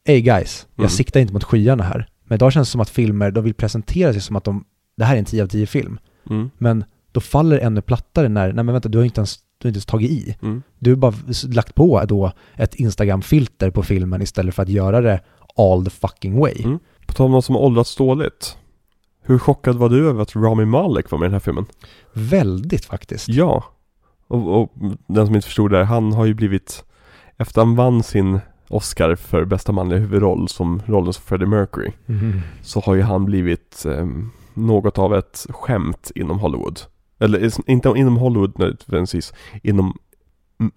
hey 0.08 0.22
guys, 0.22 0.68
jag 0.76 0.84
Mm. 0.84 0.90
siktar 0.90 1.20
inte 1.20 1.34
mot 1.34 1.44
skyarna 1.44 1.84
här. 1.84 2.08
Men 2.24 2.36
idag 2.36 2.54
känns 2.54 2.68
det 2.68 2.72
som 2.72 2.82
att 2.82 2.90
filmer, 2.90 3.32
de 3.32 3.44
vill 3.44 3.54
presentera 3.54 4.14
sig 4.14 4.22
som 4.22 4.36
att 4.36 4.44
de, 4.44 4.66
det 4.98 5.06
här 5.06 5.16
är 5.16 5.20
en 5.20 5.26
10 5.26 5.44
av 5.44 5.48
10 5.48 5.66
film. 5.68 6.00
Mm. 6.30 6.50
Men 6.58 6.84
då 7.12 7.20
faller 7.20 7.56
det 7.56 7.62
ännu 7.64 7.82
plattare 7.82 8.30
när, 8.30 8.46
nej 8.54 8.64
men 8.64 8.74
vänta, 8.74 8.90
du 8.90 8.98
har 8.98 9.06
inte 9.06 9.20
ens, 9.20 9.38
du 9.58 9.68
har 9.68 9.70
inte 9.70 9.78
ens 9.78 9.86
tagit 9.86 10.12
i. 10.12 10.36
Mm. 10.42 10.64
Du 10.80 10.90
har 10.90 10.96
bara 10.98 11.14
lagt 11.48 11.76
på 11.76 12.06
då 12.08 12.32
ett 12.56 12.76
Instagram-filter 12.76 13.70
på 13.72 13.84
filmen 13.84 14.22
istället 14.22 14.56
för 14.56 14.64
att 14.64 14.70
göra 14.70 15.02
det 15.02 15.20
all 15.58 15.86
the 15.86 15.92
fucking 15.92 16.40
way. 16.40 16.62
Mm. 16.64 16.80
På 17.08 17.14
tal 17.14 17.26
om 17.26 17.32
någon 17.32 17.42
som 17.42 17.56
har 17.56 17.62
åldrats 17.62 17.96
dåligt. 17.96 18.58
Hur 19.28 19.40
chockad 19.40 19.76
var 19.76 19.90
du 19.90 20.10
över 20.10 20.22
att 20.22 20.36
Rami 20.36 20.66
Malek 20.66 21.12
var 21.12 21.20
med 21.20 21.26
i 21.26 21.28
den 21.28 21.34
här 21.34 21.40
filmen? 21.40 21.66
Väldigt 22.14 22.86
faktiskt. 22.86 23.28
Ja. 23.28 23.64
Och, 24.28 24.62
och 24.62 24.72
den 25.08 25.26
som 25.26 25.36
inte 25.36 25.48
förstod 25.48 25.72
det 25.72 25.78
här, 25.78 25.84
han 25.84 26.14
har 26.14 26.26
ju 26.26 26.34
blivit 26.34 26.84
Efter 27.38 27.62
han 27.62 27.76
vann 27.76 28.04
sin 28.04 28.40
Oscar 28.68 29.16
för 29.16 29.46
bästa 29.46 29.72
manliga 29.72 30.00
huvudroll 30.00 30.48
som 30.48 30.82
rollen 30.86 31.14
som 31.14 31.24
Freddie 31.24 31.46
Mercury 31.46 31.92
Mhm. 32.06 32.42
Så 32.62 32.80
har 32.80 32.96
ju 32.96 33.02
han 33.02 33.26
blivit 33.26 33.86
ehm, 33.86 34.32
något 34.54 34.98
av 35.00 35.16
ett 35.16 35.46
skämt 35.50 36.12
inom 36.16 36.40
Hollywood 36.40 36.80
Eller 37.20 37.70
inte 37.70 37.94
inom 37.96 38.18
Hollywood 38.18 38.60
nödvändigtvis 38.60 39.34
Inom 39.64 39.98
mm, 40.60 40.72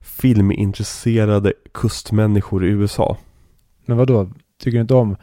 Filmintresserade 0.00 1.52
kustmänniskor 1.72 2.64
i 2.64 2.68
USA 2.68 3.16
Men 3.86 3.96
vad 3.96 4.08
då? 4.08 4.30
Tycker 4.58 4.78
du 4.78 4.82
inte 4.82 4.94
om 4.94 5.16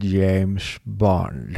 James 0.00 0.80
Bond? 0.82 1.56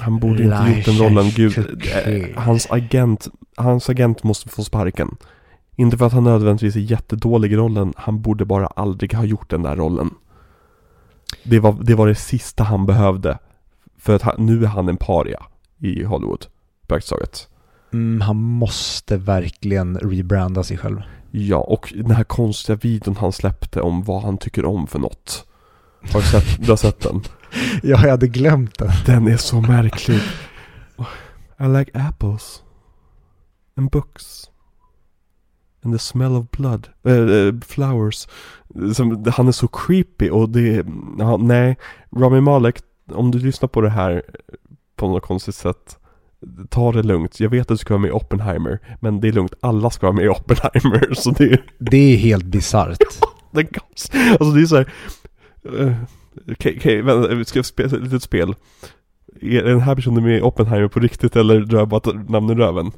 Han 0.00 0.18
borde 0.18 0.42
inte 0.42 0.72
gjort 0.76 0.84
den 0.84 0.98
rollen, 0.98 1.30
gud. 1.30 1.58
eh. 2.06 2.42
Hans 2.42 2.66
agent, 2.70 3.28
hans 3.56 3.90
agent 3.90 4.22
måste 4.24 4.48
få 4.48 4.64
sparken. 4.64 5.16
Inte 5.76 5.96
för 5.98 6.06
att 6.06 6.12
han 6.12 6.24
nödvändigtvis 6.24 6.76
är 6.76 6.80
jättedålig 6.80 7.52
i 7.52 7.56
rollen, 7.56 7.92
han 7.96 8.22
borde 8.22 8.44
bara 8.44 8.66
aldrig 8.66 9.14
ha 9.14 9.24
gjort 9.24 9.50
den 9.50 9.62
där 9.62 9.76
rollen. 9.76 10.10
Det 11.44 11.60
var 11.60 11.76
det, 11.82 11.94
var 11.94 12.06
det 12.06 12.14
sista 12.14 12.64
han 12.64 12.86
behövde. 12.86 13.38
För 13.98 14.16
att 14.16 14.22
han, 14.22 14.34
nu 14.38 14.64
är 14.64 14.68
han 14.68 14.88
en 14.88 14.96
paria 14.96 15.42
i 15.78 16.04
Hollywood, 16.04 16.46
praktiskt 16.86 17.10
taget. 17.10 17.48
Mm, 17.92 18.20
han 18.20 18.36
måste 18.36 19.16
verkligen 19.16 19.98
rebranda 19.98 20.62
sig 20.62 20.78
själv. 20.78 21.02
Ja, 21.30 21.56
och 21.56 21.92
den 21.96 22.10
här 22.10 22.24
konstiga 22.24 22.76
videon 22.76 23.16
han 23.16 23.32
släppte 23.32 23.80
om 23.80 24.02
vad 24.02 24.22
han 24.22 24.38
tycker 24.38 24.64
om 24.64 24.86
för 24.86 24.98
något. 24.98 25.47
Har 26.12 26.20
du 26.20 26.26
sett, 26.26 26.62
du 26.62 26.70
har 26.70 26.76
sett 26.76 27.00
den? 27.00 27.22
Ja, 27.82 28.00
jag 28.02 28.10
hade 28.10 28.28
glömt 28.28 28.78
det. 28.78 28.92
Den 29.06 29.28
är 29.28 29.36
så 29.36 29.60
märklig. 29.60 30.20
I 31.60 31.64
like 31.64 31.90
apples. 31.94 32.62
And 33.76 33.90
books. 33.90 34.50
And 35.84 35.94
the 35.94 35.98
smell 35.98 36.32
of 36.36 36.50
blood. 36.50 36.88
Eh, 37.04 37.54
flowers. 37.66 38.28
Som, 38.94 39.24
han 39.32 39.48
är 39.48 39.52
så 39.52 39.68
creepy 39.68 40.30
och 40.30 40.48
det, 40.48 40.86
ja, 41.18 41.36
nej. 41.36 41.76
Rami 42.16 42.40
Malek, 42.40 42.80
om 43.12 43.30
du 43.30 43.38
lyssnar 43.38 43.68
på 43.68 43.80
det 43.80 43.90
här 43.90 44.22
på 44.96 45.08
något 45.08 45.22
konstigt 45.22 45.54
sätt. 45.54 45.98
Ta 46.70 46.92
det 46.92 47.02
lugnt. 47.02 47.40
Jag 47.40 47.50
vet 47.50 47.60
att 47.60 47.68
du 47.68 47.76
ska 47.76 47.94
vara 47.94 48.00
med 48.02 48.08
i 48.08 48.12
Oppenheimer. 48.12 48.78
Men 49.00 49.20
det 49.20 49.28
är 49.28 49.32
lugnt. 49.32 49.54
Alla 49.60 49.90
ska 49.90 50.06
vara 50.06 50.16
med 50.16 50.24
i 50.24 50.28
Oppenheimer. 50.28 51.14
Så 51.16 51.30
det 51.30 51.44
är, 51.44 51.64
Det 51.78 52.14
är 52.14 52.16
helt 52.16 52.44
bisarrt. 52.44 52.98
Alltså 54.30 54.50
det 54.50 54.60
är 54.62 54.66
så 54.66 54.76
här. 54.76 54.92
Eh, 55.64 55.92
Okej, 56.52 56.74
okej, 56.78 57.02
vänta, 57.02 57.34
vi 57.34 57.44
ska 57.44 57.62
spela 57.62 57.96
ett 57.96 58.02
litet 58.02 58.22
spel. 58.22 58.54
Är 59.40 59.62
den 59.62 59.80
här 59.80 59.94
personen 59.94 60.24
med 60.24 60.38
i 60.38 60.42
Oppenheimer 60.42 60.88
på 60.88 61.00
riktigt 61.00 61.36
eller 61.36 61.60
drar 61.60 61.78
jag 61.78 61.88
bara 61.88 61.96
ett 62.10 62.28
namn 62.28 62.50
i 62.50 62.54
röven? 62.54 62.92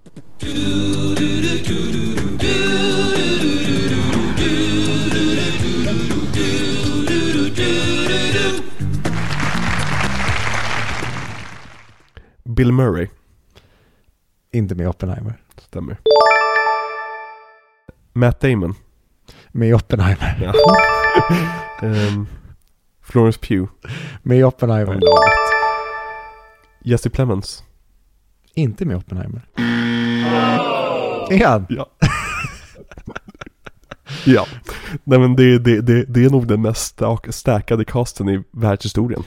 Bill 12.45 12.73
Murray, 12.73 13.09
inte 14.53 14.75
med 14.75 14.89
Oppenheimer. 14.89 15.35
stämmer. 15.59 15.97
Matt 18.13 18.41
Damon. 18.41 18.75
Med 19.49 19.75
Oppenheimer. 19.75 20.39
Ja. 20.43 20.53
Ehm, 21.83 22.27
Florence 23.11 23.41
Pugh. 23.41 23.71
Med 24.23 24.45
Oppenheimer. 24.45 25.01
Jesse 26.85 27.11
Plemons. 27.11 27.65
Inte 28.55 28.85
med 28.85 28.97
Oppenheimer. 28.97 29.43
Är 31.31 31.47
han? 31.47 31.67
Ja. 31.69 31.87
ja. 34.27 34.47
Nej 35.05 35.19
men 35.19 35.37
det, 35.37 35.59
det, 35.59 35.81
det, 35.81 36.05
det 36.05 36.25
är 36.25 36.31
nog 36.31 36.47
den 36.47 36.63
mest 36.63 37.01
stackade 37.29 37.85
casten 37.85 38.29
i 38.29 38.43
världshistorien. 38.51 39.23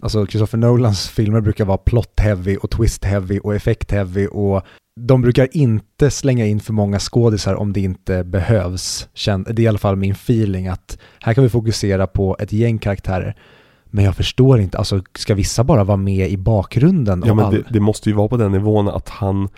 Alltså 0.00 0.26
Christopher 0.26 0.58
Nolans 0.58 1.08
filmer 1.08 1.40
brukar 1.40 1.64
vara 1.64 1.78
plot 1.78 2.20
heavy 2.20 2.56
och 2.56 2.70
twist 2.70 3.04
heavy 3.04 3.38
och 3.38 3.54
effekt 3.54 3.90
heavy 3.90 4.26
och 4.26 4.62
de 5.00 5.22
brukar 5.22 5.48
inte 5.56 6.10
slänga 6.10 6.46
in 6.46 6.60
för 6.60 6.72
många 6.72 6.98
skådisar 6.98 7.54
om 7.54 7.72
det 7.72 7.80
inte 7.80 8.24
behövs. 8.24 9.08
Det 9.26 9.28
är 9.30 9.60
i 9.60 9.68
alla 9.68 9.78
fall 9.78 9.96
min 9.96 10.12
feeling 10.12 10.68
att 10.68 10.98
här 11.20 11.34
kan 11.34 11.44
vi 11.44 11.50
fokusera 11.50 12.06
på 12.06 12.36
ett 12.40 12.52
gäng 12.52 12.78
karaktärer. 12.78 13.36
Men 13.84 14.04
jag 14.04 14.16
förstår 14.16 14.60
inte, 14.60 14.78
alltså 14.78 15.02
ska 15.14 15.34
vissa 15.34 15.64
bara 15.64 15.84
vara 15.84 15.96
med 15.96 16.30
i 16.30 16.36
bakgrunden? 16.36 17.22
Ja 17.26 17.34
men 17.34 17.44
all- 17.44 17.54
det, 17.54 17.62
det 17.70 17.80
måste 17.80 18.08
ju 18.08 18.14
vara 18.14 18.28
på 18.28 18.36
den 18.36 18.52
nivån 18.52 18.88
att 18.88 19.08
han, 19.08 19.48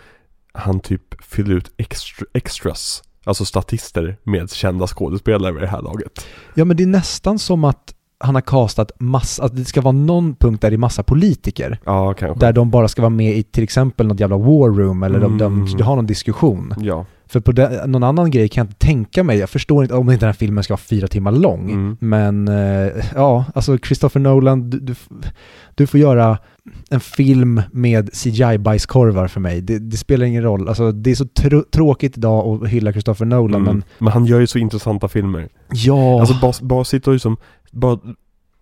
han 0.52 0.80
typ 0.80 1.24
fyller 1.24 1.54
ut 1.54 1.70
extra, 1.76 2.26
extras. 2.34 3.02
Alltså 3.24 3.44
statister 3.44 4.16
med 4.22 4.50
kända 4.50 4.86
skådespelare 4.86 5.52
vid 5.52 5.62
det 5.62 5.68
här 5.68 5.82
laget. 5.82 6.26
ja 6.54 6.64
men 6.64 6.76
det 6.76 6.82
är 6.82 6.86
nästan 6.86 7.38
som 7.38 7.64
att 7.64 7.94
han 8.18 8.34
har 8.34 8.42
castat 8.42 8.92
massa, 8.98 9.44
att 9.44 9.56
det 9.56 9.64
ska 9.64 9.80
vara 9.80 9.92
någon 9.92 10.34
punkt 10.34 10.60
där 10.62 10.70
det 10.70 10.76
är 10.76 10.78
massa 10.78 11.02
politiker. 11.02 11.78
Ja, 11.84 12.14
kanske. 12.14 12.40
Där 12.46 12.52
de 12.52 12.70
bara 12.70 12.88
ska 12.88 13.02
vara 13.02 13.10
med 13.10 13.36
i 13.36 13.42
till 13.42 13.64
exempel 13.64 14.06
något 14.06 14.20
jävla 14.20 14.36
war 14.36 14.70
room 14.70 15.02
eller 15.02 15.20
de, 15.20 15.38
de, 15.38 15.54
Mm. 15.54 15.76
de 15.76 15.82
har 15.82 15.96
någon 15.96 16.06
diskussion. 16.06 16.74
Ja. 16.78 17.06
För 17.28 17.40
på 17.40 17.52
det, 17.52 17.86
någon 17.86 18.02
annan 18.02 18.30
grej 18.30 18.48
kan 18.48 18.60
jag 18.64 18.70
inte 18.72 18.86
tänka 18.86 19.24
mig, 19.24 19.38
jag 19.38 19.50
förstår 19.50 19.82
inte 19.84 19.94
om 19.94 20.10
inte 20.10 20.20
den 20.26 20.28
här 20.28 20.32
filmen 20.38 20.64
ska 20.64 20.72
vara 20.72 20.80
fyra 20.80 21.06
timmar 21.08 21.32
lång. 21.32 21.70
Mm. 21.70 21.96
Men 22.00 22.48
eh, 22.48 22.92
ja, 23.14 23.44
alltså 23.54 23.78
Christopher 23.78 24.20
Nolan, 24.20 24.70
du, 24.70 24.80
du, 24.80 24.94
du 25.74 25.86
får 25.86 26.00
göra 26.00 26.38
en 26.90 27.00
film 27.00 27.62
med 27.72 28.10
CGI-bajskorvar 28.12 29.28
för 29.28 29.40
mig. 29.40 29.60
Det, 29.60 29.78
det 29.78 29.96
spelar 29.96 30.26
ingen 30.26 30.42
roll. 30.42 30.68
Alltså 30.68 30.92
det 30.92 31.10
är 31.10 31.14
så 31.14 31.24
tr- 31.24 31.64
tråkigt 31.70 32.16
idag 32.18 32.62
att 32.64 32.68
hylla 32.68 32.92
Christopher 32.92 33.24
Nolan, 33.26 33.60
Mm. 33.62 33.74
men 33.74 33.82
Men 33.98 34.12
han 34.12 34.26
gör 34.26 34.40
ju 34.40 34.46
så 34.46 34.58
intressanta 34.58 35.08
filmer. 35.08 35.48
ja. 35.72 36.20
Alltså 36.20 36.34
bara, 36.42 36.52
bara 36.62 36.84
sitta 36.84 37.10
och 37.10 37.14
liksom, 37.14 37.36
bara, 37.76 37.98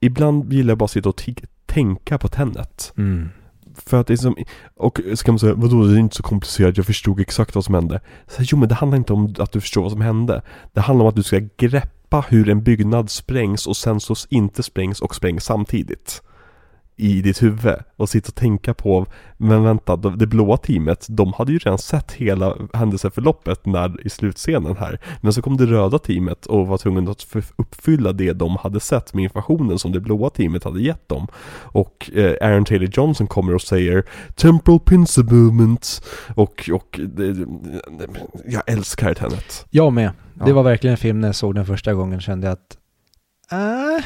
ibland 0.00 0.52
gillar 0.52 0.70
jag 0.70 0.78
bara 0.78 0.88
sitta 0.88 1.08
och 1.08 1.22
tänka 1.66 2.18
på 2.18 2.28
Tenet. 2.28 2.92
mm. 2.96 3.28
För 3.76 4.00
att 4.00 4.06
det 4.06 4.12
är 4.12 4.16
som, 4.16 4.36
och 4.76 5.00
ska 5.14 5.32
man 5.32 5.38
säga, 5.38 5.54
vadå 5.54 5.84
det 5.84 5.94
är 5.94 5.98
inte 5.98 6.16
så 6.16 6.22
komplicerat, 6.22 6.76
jag 6.76 6.86
förstod 6.86 7.20
exakt 7.20 7.54
vad 7.54 7.64
som 7.64 7.74
hände. 7.74 8.00
Så, 8.26 8.42
jo 8.42 8.58
men 8.58 8.68
det 8.68 8.74
handlar 8.74 8.98
inte 8.98 9.12
om 9.12 9.34
att 9.38 9.52
du 9.52 9.60
förstår 9.60 9.82
vad 9.82 9.92
som 9.92 10.00
hände. 10.00 10.42
Det 10.72 10.80
handlar 10.80 11.04
om 11.04 11.08
att 11.08 11.16
du 11.16 11.22
ska 11.22 11.40
greppa 11.56 12.24
hur 12.28 12.48
en 12.48 12.62
byggnad 12.62 13.10
sprängs 13.10 13.66
och 13.66 13.76
sen 13.76 14.00
så 14.00 14.14
inte 14.28 14.62
sprängs 14.62 15.00
och 15.00 15.14
sprängs 15.14 15.44
samtidigt. 15.44 16.22
I 16.96 17.22
ditt 17.22 17.42
huvud 17.42 17.74
och 17.96 18.08
sitta 18.08 18.28
och 18.28 18.34
tänka 18.34 18.74
på, 18.74 19.06
men 19.36 19.64
vänta, 19.64 19.96
det 19.96 20.16
det 20.16 20.26
blåa 20.26 20.56
teamet, 20.56 21.06
de 21.08 21.32
hade 21.32 21.52
ju 21.52 21.58
redan 21.58 21.78
sett 21.78 22.12
hela 22.12 22.56
händelseförloppet 22.72 23.66
när, 23.66 24.06
i 24.06 24.10
slutscenen 24.10 24.76
här. 24.76 25.00
Men 25.20 25.32
så 25.32 25.42
kom 25.42 25.56
det 25.56 25.66
röda 25.66 25.98
teamet 25.98 26.46
och 26.46 26.66
var 26.66 26.78
tvungen 26.78 27.08
att 27.08 27.26
uppfylla 27.56 28.12
det 28.12 28.32
de 28.32 28.56
hade 28.56 28.80
sett 28.80 29.14
med 29.14 29.24
informationen 29.24 29.78
som 29.78 29.92
det 29.92 30.00
blåa 30.00 30.30
teamet 30.30 30.64
hade 30.64 30.82
gett 30.82 31.08
dem. 31.08 31.26
Och 31.62 32.10
eh, 32.14 32.48
Aaron 32.48 32.64
Taylor 32.64 32.88
Johnson 32.92 33.26
kommer 33.26 33.54
och 33.54 33.62
säger 33.62 34.04
Temporal 34.34 34.80
Pincer 34.80 35.22
Movement 35.22 36.04
och, 36.34 36.70
och 36.72 37.00
det, 37.02 37.46
jag 38.46 38.62
älskar 38.66 39.14
Tenet. 39.14 39.66
Jag 39.70 39.92
med. 39.92 40.10
Det 40.34 40.52
var 40.52 40.62
verkligen 40.62 40.92
en 40.92 40.98
film 40.98 41.20
när 41.20 41.28
jag 41.28 41.34
såg 41.34 41.54
den 41.54 41.66
första 41.66 41.94
gången 41.94 42.20
kände 42.20 42.46
jag 42.46 42.52
att 42.52 42.78
äh, 43.52 44.04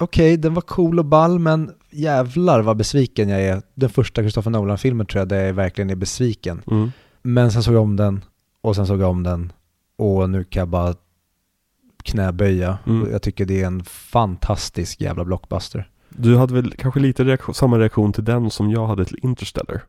okej, 0.00 0.36
den 0.36 0.54
var 0.54 0.62
cool 0.62 0.98
och 0.98 1.04
ball, 1.04 1.38
men 1.38 1.70
jävlar 1.90 2.62
vad 2.62 2.76
besviken 2.76 3.28
jag 3.28 3.42
är. 3.42 3.62
Den 3.74 3.90
första 3.90 4.22
Christopher 4.22 4.50
Nolan-filmen 4.50 5.06
tror 5.06 5.20
jag 5.20 5.28
där 5.28 5.44
jag 5.44 5.54
verkligen 5.54 5.90
är 5.90 5.94
besviken. 5.94 6.62
Mm. 6.70 6.92
Men 7.22 7.52
sen 7.52 7.62
såg 7.62 7.74
jag 7.74 7.82
om 7.82 7.96
den 7.96 8.24
och 8.60 8.76
sen 8.76 8.86
såg 8.86 9.00
jag 9.00 9.10
om 9.10 9.22
den 9.22 9.52
och 9.96 10.30
nu 10.30 10.44
kan 10.44 10.60
jag 10.60 10.68
bara 10.68 10.94
knäböja. 12.02 12.78
Mm. 12.86 13.10
Jag 13.12 13.22
tycker 13.22 13.44
det 13.44 13.62
är 13.62 13.66
en 13.66 13.84
fantastisk 13.84 15.00
jävla 15.00 15.24
blockbuster. 15.24 15.90
Du 16.08 16.36
hade 16.36 16.54
väl 16.54 16.72
kanske 16.72 17.00
lite 17.00 17.24
reaktion, 17.24 17.54
samma 17.54 17.78
reaktion 17.78 18.12
till 18.12 18.24
den 18.24 18.50
som 18.50 18.70
jag 18.70 18.86
hade 18.86 19.04
till 19.04 19.18
Interstellar? 19.22 19.82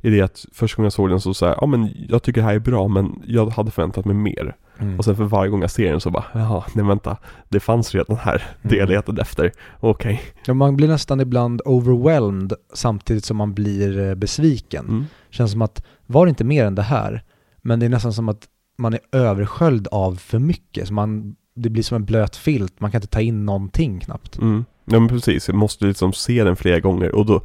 I 0.00 0.10
det 0.10 0.20
att 0.20 0.44
första 0.52 0.76
gången 0.76 0.86
jag 0.86 0.92
såg 0.92 1.10
den 1.10 1.20
så 1.20 1.34
sa 1.34 1.46
jag, 1.46 1.58
ja 1.60 1.66
men 1.66 1.90
jag 2.08 2.22
tycker 2.22 2.40
det 2.40 2.46
här 2.46 2.54
är 2.54 2.58
bra 2.58 2.88
men 2.88 3.22
jag 3.26 3.50
hade 3.50 3.70
förväntat 3.70 4.04
mig 4.04 4.14
mer. 4.14 4.56
Mm. 4.80 4.98
Och 4.98 5.04
sen 5.04 5.16
för 5.16 5.24
varje 5.24 5.50
gång 5.50 5.60
jag 5.60 5.70
ser 5.70 5.90
den 5.90 6.00
så 6.00 6.10
bara, 6.10 6.24
jaha, 6.34 6.64
nej 6.74 6.84
vänta, 6.84 7.16
det 7.48 7.60
fanns 7.60 7.94
redan 7.94 8.16
här, 8.16 8.42
det 8.62 8.76
jag 8.76 8.82
Mm. 8.84 8.94
letade 8.96 9.22
efter. 9.22 9.52
Okej. 9.80 10.20
Ja, 10.46 10.54
man 10.54 10.76
blir 10.76 10.88
nästan 10.88 11.20
ibland 11.20 11.62
overwhelmed 11.64 12.52
samtidigt 12.74 13.24
som 13.24 13.36
man 13.36 13.54
blir 13.54 13.98
eh, 14.08 14.14
besviken. 14.14 14.84
Mm. 14.88 15.04
Känns 15.30 15.50
som 15.52 15.62
att, 15.62 15.84
var 16.06 16.26
det 16.26 16.30
inte 16.30 16.44
mer 16.44 16.64
än 16.64 16.74
det 16.74 16.82
här? 16.82 17.22
Men 17.62 17.80
det 17.80 17.86
är 17.86 17.90
nästan 17.90 18.12
som 18.12 18.28
att 18.28 18.48
man 18.78 18.94
är 18.94 19.00
översköljd 19.12 19.88
av 19.90 20.16
för 20.16 20.38
mycket. 20.38 20.88
Så 20.88 20.94
man, 20.94 21.36
det 21.54 21.70
blir 21.70 21.82
som 21.82 21.96
en 21.96 22.04
blöt 22.04 22.36
filt, 22.36 22.80
man 22.80 22.90
kan 22.90 22.98
inte 22.98 23.08
ta 23.08 23.20
in 23.20 23.46
någonting 23.46 24.00
knappt. 24.00 24.38
Mm. 24.38 24.64
Ja 24.90 24.98
men 25.00 25.08
precis, 25.08 25.48
jag 25.48 25.56
måste 25.56 25.86
liksom 25.86 26.12
se 26.12 26.44
den 26.44 26.56
flera 26.56 26.80
gånger 26.80 27.14
och 27.14 27.26
då 27.26 27.40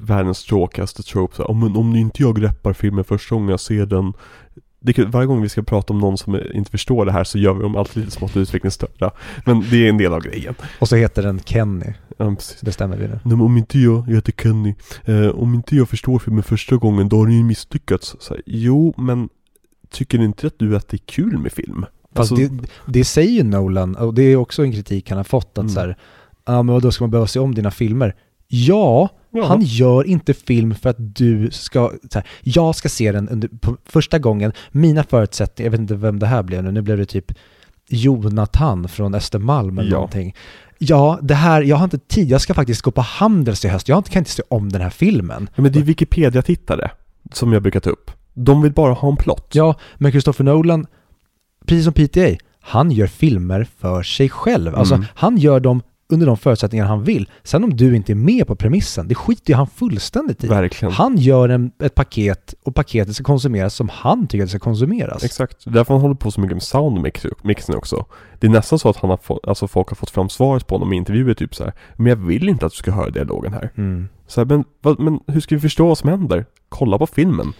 Världens 0.00 0.44
tråkigaste 0.44 1.02
trope 1.02 1.36
så 1.36 1.42
här, 1.42 1.48
"Ja, 1.50 1.54
men 1.54 1.76
om 1.76 1.96
inte 1.96 2.22
jag 2.22 2.36
greppar 2.36 2.72
filmen 2.72 3.04
första 3.04 3.34
gången 3.34 3.48
jag 3.50 3.60
ser 3.60 3.86
den 3.86 4.12
det 4.86 5.04
Varje 5.04 5.26
gång 5.26 5.42
vi 5.42 5.48
ska 5.48 5.62
prata 5.62 5.92
om 5.92 5.98
någon 5.98 6.18
som 6.18 6.40
inte 6.54 6.70
förstår 6.70 7.04
det 7.06 7.12
här 7.12 7.24
så 7.24 7.38
gör 7.38 7.54
vi 7.54 7.62
dem 7.62 7.76
alltid 7.76 7.96
lite 7.96 8.16
smått 8.16 8.36
utvecklingsstörda 8.36 9.10
Men 9.44 9.64
det 9.70 9.76
är 9.84 9.88
en 9.88 9.98
del 9.98 10.12
av 10.12 10.20
grejen 10.20 10.54
Och 10.78 10.88
så 10.88 10.96
heter 10.96 11.22
den 11.22 11.40
Kenny, 11.44 11.94
ja, 12.16 12.34
precis. 12.34 12.60
det 12.60 12.72
stämmer 12.72 12.96
vi 12.96 13.08
nu. 13.08 13.18
Nej, 13.24 13.34
om 13.40 13.56
inte 13.56 13.78
jag, 13.78 14.04
jag 14.08 14.14
heter 14.14 14.32
Kenny, 14.42 14.74
eh, 15.04 15.28
om 15.28 15.54
inte 15.54 15.76
jag 15.76 15.88
förstår 15.88 16.18
filmen 16.18 16.42
första 16.42 16.76
gången 16.76 17.08
då 17.08 17.18
har 17.18 17.26
den 17.26 17.36
ju 17.36 17.44
misslyckats. 17.44 18.16
Så 18.18 18.34
här, 18.34 18.42
jo, 18.46 18.94
men 18.96 19.28
tycker 19.90 20.18
ni 20.18 20.24
inte 20.24 20.46
att 20.46 20.58
du 20.58 20.76
att 20.76 20.88
det 20.88 20.96
är 20.96 21.06
kul 21.06 21.38
med 21.38 21.52
film? 21.52 21.84
Fast 22.14 22.32
Alltså, 22.32 22.46
det, 22.46 22.68
det 22.86 23.04
säger 23.04 23.30
ju 23.32 23.42
Nolan, 23.42 23.96
och 23.96 24.14
det 24.14 24.22
är 24.22 24.36
också 24.36 24.62
en 24.62 24.72
kritik 24.72 25.08
han 25.10 25.16
har 25.16 25.24
fått, 25.24 25.50
att 25.50 25.58
Mm. 25.58 25.68
så 25.68 25.80
här, 25.80 25.96
ja 26.46 26.62
men 26.62 26.80
då 26.80 26.90
ska 26.92 27.04
man 27.04 27.10
behöva 27.10 27.26
se 27.26 27.38
om 27.38 27.54
dina 27.54 27.70
filmer? 27.70 28.14
Ja, 28.48 29.08
ja. 29.36 29.46
han 29.46 29.60
gör 29.62 30.04
inte 30.06 30.34
film 30.34 30.74
för 30.74 30.90
att 30.90 30.96
du 31.16 31.50
ska, 31.50 31.92
här, 32.14 32.24
jag 32.42 32.74
ska 32.74 32.88
se 32.88 33.12
den 33.12 33.28
under, 33.28 33.48
på 33.48 33.76
första 33.84 34.18
gången, 34.18 34.52
mina 34.70 35.02
förutsättningar, 35.04 35.66
jag 35.66 35.70
vet 35.70 35.80
inte 35.80 35.94
vem 35.94 36.18
det 36.18 36.26
här 36.26 36.42
blev 36.42 36.64
nu, 36.64 36.72
nu 36.72 36.82
blev 36.82 36.98
det 36.98 37.06
typ 37.06 37.32
Jonathan 37.88 38.88
från 38.88 39.14
Östermalm 39.14 39.78
eller 39.78 39.90
Ja. 39.90 39.94
någonting. 39.96 40.34
Ja, 40.78 41.18
det 41.22 41.34
här, 41.34 41.62
jag 41.62 41.76
har 41.76 41.84
inte 41.84 41.98
tid, 41.98 42.30
jag 42.30 42.40
ska 42.40 42.54
faktiskt 42.54 42.82
gå 42.82 42.90
på 42.90 43.00
Handels 43.00 43.64
i 43.64 43.68
höst, 43.68 43.88
jag 43.88 44.06
kan 44.06 44.20
inte 44.20 44.30
se 44.30 44.42
om 44.48 44.72
den 44.72 44.80
här 44.82 44.90
filmen. 44.90 45.48
Ja, 45.54 45.62
men 45.62 45.72
det 45.72 45.78
är 45.78 45.82
Wikipedia-tittare 45.82 46.90
som 47.32 47.52
jag 47.52 47.62
brukar 47.62 47.80
ta 47.80 47.90
upp. 47.90 48.10
De 48.34 48.62
vill 48.62 48.72
bara 48.72 48.92
ha 48.92 49.08
en 49.10 49.16
plott. 49.16 49.48
Ja, 49.52 49.74
men 49.96 50.10
Christopher 50.12 50.44
Nolan, 50.44 50.86
precis 51.66 51.84
som 51.84 51.92
PTA, 51.92 52.36
han 52.60 52.90
gör 52.90 53.06
filmer 53.06 53.66
för 53.78 54.02
sig 54.02 54.28
själv. 54.28 54.74
Alltså, 54.74 54.94
Mm. 54.94 55.06
han 55.14 55.36
gör 55.38 55.60
dem 55.60 55.82
under 56.08 56.26
de 56.26 56.36
förutsättningar 56.36 56.86
han 56.86 57.04
vill. 57.04 57.30
Sen 57.42 57.64
om 57.64 57.76
du 57.76 57.96
inte 57.96 58.12
är 58.12 58.14
med 58.14 58.46
på 58.46 58.56
premissen, 58.56 59.08
det 59.08 59.14
skiter 59.14 59.50
ju 59.50 59.56
han 59.56 59.66
fullständigt 59.66 60.44
i. 60.44 60.46
Verkligen. 60.48 60.92
Han 60.92 61.16
gör 61.16 61.48
en, 61.48 61.72
ett 61.82 61.94
paket 61.94 62.54
och 62.62 62.74
paketet 62.74 63.14
ska 63.14 63.24
konsumeras 63.24 63.74
som 63.74 63.88
han 63.88 64.26
tycker 64.26 64.42
att 64.42 64.46
det 64.46 64.50
ska 64.50 64.58
konsumeras. 64.58 65.24
Exakt. 65.24 65.64
Det 65.64 65.70
är 65.70 65.74
därför 65.74 65.94
han 65.94 66.00
håller 66.00 66.14
på 66.14 66.30
så 66.30 66.40
mycket 66.40 66.54
med 66.54 66.62
soundmixen 66.62 67.76
också. 67.76 68.06
Det 68.38 68.46
är 68.46 68.50
nästan 68.50 68.78
så 68.78 68.88
att 68.88 68.96
han 68.96 69.10
har 69.10 69.16
fått, 69.16 69.46
alltså 69.46 69.68
folk 69.68 69.88
har 69.88 69.94
fått 69.94 70.10
fram 70.10 70.28
svaret 70.28 70.66
på 70.66 70.74
honom 70.74 70.92
i 70.92 70.96
intervjuer 70.96 71.34
typ 71.34 71.54
så 71.54 71.64
här. 71.64 71.72
Men 71.94 72.06
jag 72.06 72.16
vill 72.16 72.48
inte 72.48 72.66
att 72.66 72.72
du 72.72 72.76
ska 72.76 72.90
höra 72.90 73.10
dialogen 73.10 73.52
här. 73.52 73.72
Mm. 73.76 74.08
Så 74.26 74.40
här, 74.40 74.46
men, 74.46 74.64
vad, 74.82 75.00
men 75.00 75.20
hur 75.26 75.40
ska 75.40 75.54
vi 75.54 75.60
förstå 75.60 75.86
vad 75.86 75.98
som 75.98 76.10
händer? 76.10 76.46
Kolla 76.68 76.98
på 76.98 77.06
filmen. 77.06 77.52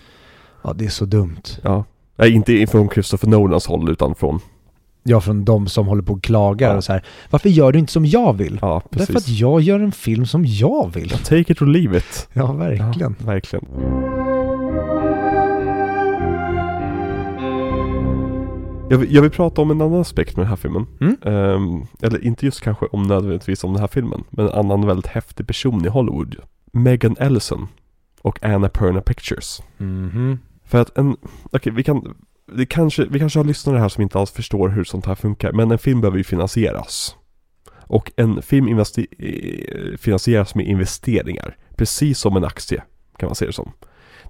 Ja, 0.63 0.73
det 0.73 0.85
är 0.85 0.89
så 0.89 1.05
dumt. 1.05 1.43
Ja. 1.63 1.85
Nej, 2.17 2.33
inte 2.33 2.67
från 2.67 2.89
Christopher 2.89 3.29
Nolans 3.29 3.67
håll 3.67 3.91
utan 3.91 4.15
från, 4.15 4.41
Ja, 5.09 5.21
från 5.21 5.45
de 5.45 5.67
som 5.67 5.87
håller 5.87 6.03
på 6.03 6.13
och 6.13 6.23
klagar 6.23 6.71
Ja. 6.71 6.77
och 6.77 6.85
så 6.85 6.93
här. 6.93 7.03
Varför 7.31 7.49
gör 7.49 7.73
du 7.73 7.79
inte 7.79 7.93
som 7.93 8.07
jag 8.07 8.33
vill? 8.33 8.59
ja 8.63 8.83
precis. 8.91 9.07
Därför 9.09 9.19
att 9.21 9.29
jag 9.29 9.61
gör 9.61 9.81
en 9.81 9.93
film 9.93 10.27
som 10.27 10.45
jag 10.47 10.91
vill. 10.95 11.11
Take 11.11 11.53
it 11.53 11.63
or 11.63 11.67
leave 11.67 11.99
it. 11.99 12.29
Ja, 12.33 12.53
verkligen. 12.53 13.17
Ja, 13.19 13.27
verkligen. 13.27 13.65
Jag 18.91 18.99
vill, 18.99 19.15
jag 19.15 19.23
vill 19.23 19.31
prata 19.31 19.63
om 19.63 19.71
en 19.71 19.81
annan 19.83 20.01
aspekt 20.01 20.37
med 20.37 20.45
den 20.45 20.49
här 20.51 20.57
filmen. 20.57 20.87
Mm. 21.01 21.17
Ehm, 21.23 21.83
eller 22.03 22.25
inte 22.25 22.47
just 22.47 22.61
kanske 22.61 22.87
om 22.87 23.03
nödvändigtvis 23.03 23.65
om 23.65 23.73
den 23.73 23.81
här 23.81 23.89
filmen, 23.89 24.25
men 24.31 24.47
en 24.49 24.53
annan 24.53 24.87
väldigt 24.87 25.07
häftig 25.07 25.47
person 25.47 25.85
i 25.87 25.89
Hollywood. 25.89 26.37
Megan 26.73 27.17
Ellison 27.19 27.69
och 28.23 28.45
Anna 28.45 28.69
Perna 28.69 29.01
Pictures. 29.01 29.63
Mhm. 29.77 30.39
För 30.65 30.81
att 30.81 30.99
en, 30.99 31.17
okej 31.53 31.73
vi 31.73 31.83
kan, 31.83 32.15
det 32.53 32.67
kanske, 32.67 33.07
vi 33.11 33.19
kanske 33.19 33.39
har 33.39 33.45
lyssnare 33.45 33.79
här 33.79 33.89
som 33.89 34.03
inte 34.03 34.19
alls 34.19 34.31
förstår 34.31 34.69
hur 34.69 34.85
sånt 34.85 35.07
här 35.07 35.15
funkar, 35.15 35.53
men 35.53 35.71
en 35.71 35.79
film 35.79 36.01
behöver 36.01 36.19
ju 36.19 36.25
finansieras. 36.25 37.17
Och 37.89 38.13
en 38.17 38.43
film 38.43 38.79
eh, 38.79 39.97
finansieras 39.99 40.55
med 40.55 40.67
investeringar, 40.67 41.57
precis 41.77 42.19
som 42.19 42.37
en 42.37 42.45
aktie 42.45 42.83
kan 43.19 43.27
man 43.29 43.35
se 43.35 43.47
det 43.47 43.53
som. 43.53 43.73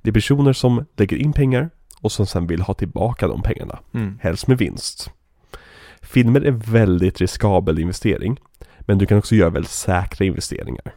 Det 0.03 0.11
är 0.11 0.13
personer 0.13 0.53
som 0.53 0.85
lägger 0.97 1.17
in 1.17 1.33
pengar 1.33 1.71
och 2.01 2.13
som 2.13 2.27
sen 2.27 2.47
vill 2.47 2.61
ha 2.61 2.75
tillbaka 2.75 3.29
de 3.29 3.43
pengarna, 3.43 3.79
Mm. 3.95 4.19
helst 4.23 4.47
med 4.47 4.59
vinst. 4.59 5.11
Filmer 6.03 6.41
är 6.41 6.51
väldigt 6.51 7.21
riskabel 7.21 7.79
investering. 7.79 8.41
Men 8.81 8.99
du 8.99 9.07
kan 9.07 9.19
också 9.19 9.35
göra 9.35 9.51
väldigt 9.51 9.71
säkra 9.71 10.25
investeringar. 10.27 10.95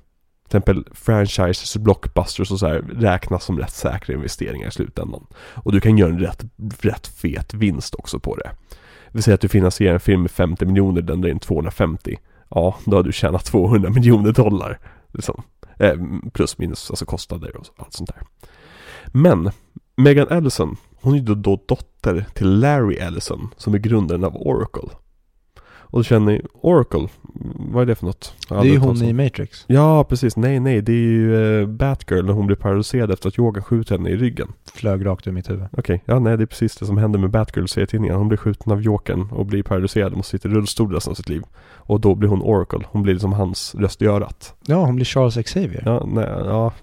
Till 0.50 0.58
exempel 0.58 0.88
franchises, 0.92 1.78
blockbusters 1.78 2.52
och 2.52 2.60
så 2.60 2.68
här 2.68 2.80
räknas 2.80 3.44
som 3.44 3.60
rätt 3.60 3.74
säkra 3.74 4.16
investeringar 4.16 4.68
i 4.68 4.72
slutändan. 4.72 5.26
Och 5.54 5.72
du 5.72 5.80
kan 5.80 5.98
göra 5.98 6.10
en 6.10 6.20
rätt, 6.20 6.46
rätt 6.80 7.08
fet 7.08 7.54
vinst 7.54 7.96
också 7.96 8.20
på 8.20 8.36
det. 8.36 8.52
Vi 9.12 9.22
säger 9.22 9.34
att 9.34 9.42
du 9.42 9.48
finansierar 9.48 9.94
en 9.94 10.00
film 10.00 10.22
med 10.22 10.32
50 10.32 10.66
miljoner, 10.66 11.02
den 11.02 11.22
drar 11.22 11.30
in 11.30 11.40
250. 11.40 12.18
Ja, 12.50 12.76
då 12.86 12.98
har 12.98 13.04
du 13.04 13.12
tjänat 13.12 13.46
200 13.46 13.90
miljoner 13.90 14.32
dollar. 14.32 14.80
Liksom. 15.14 15.44
Eh, 15.80 15.96
plus 16.34 16.58
minus, 16.58 16.90
alltså 16.90 17.06
kostnader 17.06 17.58
och 17.58 17.66
allt 17.78 17.94
sånt 17.94 18.10
där. 18.10 18.22
Men 19.06 19.52
Megan 19.96 20.28
Ellison, 20.28 20.78
hon 21.02 21.14
är 21.14 21.18
ju 21.18 21.24
då, 21.24 21.36
då 21.36 21.64
dotter 21.68 22.26
till 22.34 22.60
Larry 22.60 22.96
Ellison 22.96 23.50
som 23.58 23.74
är 23.74 23.78
grundaren 23.78 24.24
av 24.24 24.36
Oracle. 24.36 24.90
Och 25.92 26.00
då 26.00 26.04
känner 26.04 26.32
ni, 26.32 26.42
Oracle, 26.62 27.08
vad 27.56 27.82
är 27.82 27.86
det 27.86 27.96
för 27.96 28.06
något? 28.06 28.36
Jag 28.50 28.64
Det 28.64 28.70
är 28.70 28.72
ju 28.72 28.78
hon 28.78 29.04
i 29.04 29.14
Matrix. 29.14 29.66
Ja, 29.68 30.04
precis. 30.04 30.38
Nej, 30.38 30.60
nej. 30.60 30.82
Det 30.82 30.92
är 30.92 30.96
ju 30.96 31.62
eh, 31.62 31.68
Batgirl 31.68 32.26
när 32.26 32.34
hon 32.34 32.48
blir 32.48 32.58
paralyserad 32.58 33.12
efter 33.12 33.30
att 33.30 33.40
Yoga 33.40 33.62
skjuter 33.62 33.98
henne 33.98 34.10
i 34.10 34.18
ryggen. 34.18 34.48
Flög 34.74 35.06
rakt 35.06 35.28
ur 35.28 35.32
mitt 35.32 35.50
huvud. 35.50 35.66
Okej, 35.78 36.04
ja 36.06 36.20
nej 36.20 36.38
det 36.38 36.44
är 36.44 36.46
precis 36.46 36.76
det 36.76 36.86
som 36.86 36.98
händer 36.98 37.20
med 37.20 37.30
Batgirl 37.30 37.66
i 37.66 37.68
serietidningen. 37.68 38.18
Hon 38.18 38.28
blir 38.28 38.38
skjuten 38.38 38.72
av 38.72 38.82
Jokern 38.82 39.30
och 39.32 39.46
blir 39.46 39.64
paralyserad 39.64 40.12
och 40.12 40.18
måste 40.18 40.32
sitta 40.32 40.50
i 40.50 40.52
rullstol 40.52 40.94
resten 40.94 41.12
av 41.12 41.16
sitt 41.16 41.30
liv. 41.30 41.44
Och 41.74 42.00
då 42.02 42.16
blir 42.16 42.30
hon 42.30 42.42
Oracle. 42.42 42.80
Hon 42.88 43.04
blir 43.04 43.14
liksom 43.14 43.34
hans 43.34 43.76
röst 43.76 44.02
i 44.02 44.06
örat. 44.06 44.56
Ja, 44.66 44.86
hon 44.86 44.96
blir 44.96 45.06
Charles 45.06 45.36
Xavier. 45.46 45.84
Ja, 45.86 46.06
nej, 46.08 46.28
ja. 46.28 46.74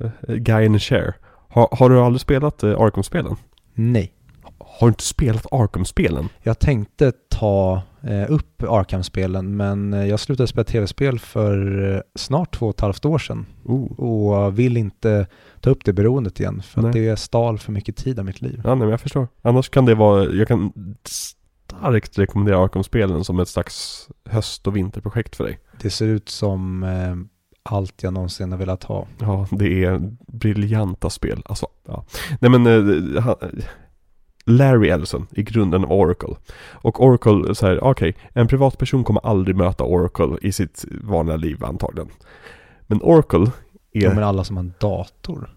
eh, 0.00 0.34
Guy 0.34 0.64
in 0.64 0.74
a 0.74 0.78
chair. 0.78 1.14
Har, 1.48 1.68
har 1.72 1.90
du 1.90 2.00
aldrig 2.00 2.20
spelat 2.20 2.62
eh, 2.62 2.80
Arkham-spelen? 2.80 3.36
Nej. 3.74 4.12
Har 4.58 4.86
du 4.86 4.88
inte 4.88 5.02
spelat 5.02 5.46
Arkham-spelen? 5.52 6.28
Jag 6.42 6.58
tänkte 6.58 7.12
ta 7.28 7.82
upp 8.28 8.62
Arkham-spelen, 8.62 9.56
men 9.56 9.94
eh, 9.94 10.06
jag 10.06 10.20
slutade 10.20 10.46
spela 10.46 10.64
tv-spel 10.64 11.18
för 11.18 11.84
eh, 11.94 12.00
snart 12.14 12.54
två 12.54 12.66
och 12.66 12.74
ett 12.74 12.80
halvt 12.80 13.04
år 13.04 13.18
sedan. 13.18 13.46
Oh. 13.64 14.00
Och 14.00 14.58
vill 14.58 14.76
inte 14.76 15.26
ta 15.60 15.70
upp 15.70 15.84
det 15.84 15.92
beroendet 15.92 16.40
igen, 16.40 16.62
för 16.62 16.82
Nej. 16.82 16.88
att 16.88 16.94
det 16.94 17.16
stal 17.16 17.58
för 17.58 17.72
mycket 17.72 17.96
tid 17.96 18.18
av 18.18 18.24
mitt 18.24 18.40
liv. 18.40 18.60
Ja, 18.64 18.70
nej 18.70 18.78
men 18.78 18.88
jag 18.88 19.00
förstår. 19.00 19.28
Annars 19.42 19.68
kan 19.68 19.84
det 19.84 19.94
vara, 19.94 20.24
jag 20.24 20.48
kan 20.48 20.72
starkt 21.04 22.18
rekommendera 22.18 22.64
Arkham-spelen 22.64 23.24
som 23.24 23.40
ett 23.40 23.48
slags 23.48 24.08
höst 24.24 24.66
och 24.66 24.76
vinterprojekt 24.76 25.36
för 25.36 25.44
dig. 25.44 25.58
Det 25.80 25.90
ser 25.90 26.06
ut 26.06 26.28
som 26.28 26.82
eh, 26.82 27.16
allt 27.62 28.02
jag 28.02 28.12
någonsin 28.12 28.52
har 28.52 28.58
velat 28.58 28.84
ha. 28.84 29.06
Ja, 29.18 29.46
det 29.50 29.84
är 29.84 30.00
briljanta 30.26 31.10
spel. 31.10 31.42
Alltså, 31.44 31.66
ja. 31.86 32.04
Nej 32.40 32.50
men, 32.50 32.66
eh, 32.66 33.22
han, 33.22 33.36
Larry 34.44 34.88
Ellison 34.88 35.26
i 35.30 35.42
grunden 35.42 35.84
av 35.84 35.92
Oracle. 35.92 36.34
Och 36.72 37.04
Oracle 37.04 37.54
här, 37.62 37.84
okej, 37.84 38.14
en 38.32 38.48
privatperson 38.48 39.04
kommer 39.04 39.26
aldrig 39.26 39.56
möta 39.56 39.84
Oracle 39.84 40.36
i 40.42 40.52
sitt 40.52 40.84
vanliga 41.02 41.36
liv 41.36 41.64
antagligen. 41.64 42.08
Men 42.86 43.02
Oracle 43.02 43.50
är, 43.92 44.02
Ja, 44.02 44.14
men 44.14 44.24
alla 44.24 44.44
som 44.44 44.56
har 44.56 44.64
en 44.64 44.74
dator. 44.80 45.50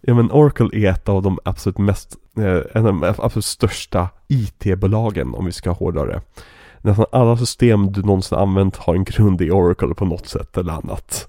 ja 0.00 0.14
men 0.14 0.30
Oracle 0.30 0.68
är 0.72 0.90
ett 0.90 1.08
av 1.08 1.22
de 1.22 1.38
absolut 1.44 1.78
mest, 1.78 2.16
eh, 2.38 2.60
en 2.74 2.86
av 2.86 3.00
de 3.00 3.14
absolut 3.18 3.44
största 3.44 4.08
IT-bolagen 4.28 5.34
om 5.34 5.44
vi 5.46 5.52
ska 5.52 5.70
hårdra 5.70 6.04
det. 6.06 6.20
Nästan 6.80 7.06
alla 7.12 7.36
system 7.36 7.92
du 7.92 8.02
någonsin 8.02 8.38
använt 8.38 8.76
har 8.76 8.94
en 8.94 9.04
grund 9.04 9.42
i 9.42 9.50
Oracle 9.50 9.94
på 9.94 10.04
något 10.04 10.26
sätt 10.26 10.56
eller 10.56 10.72
annat. 10.72 11.28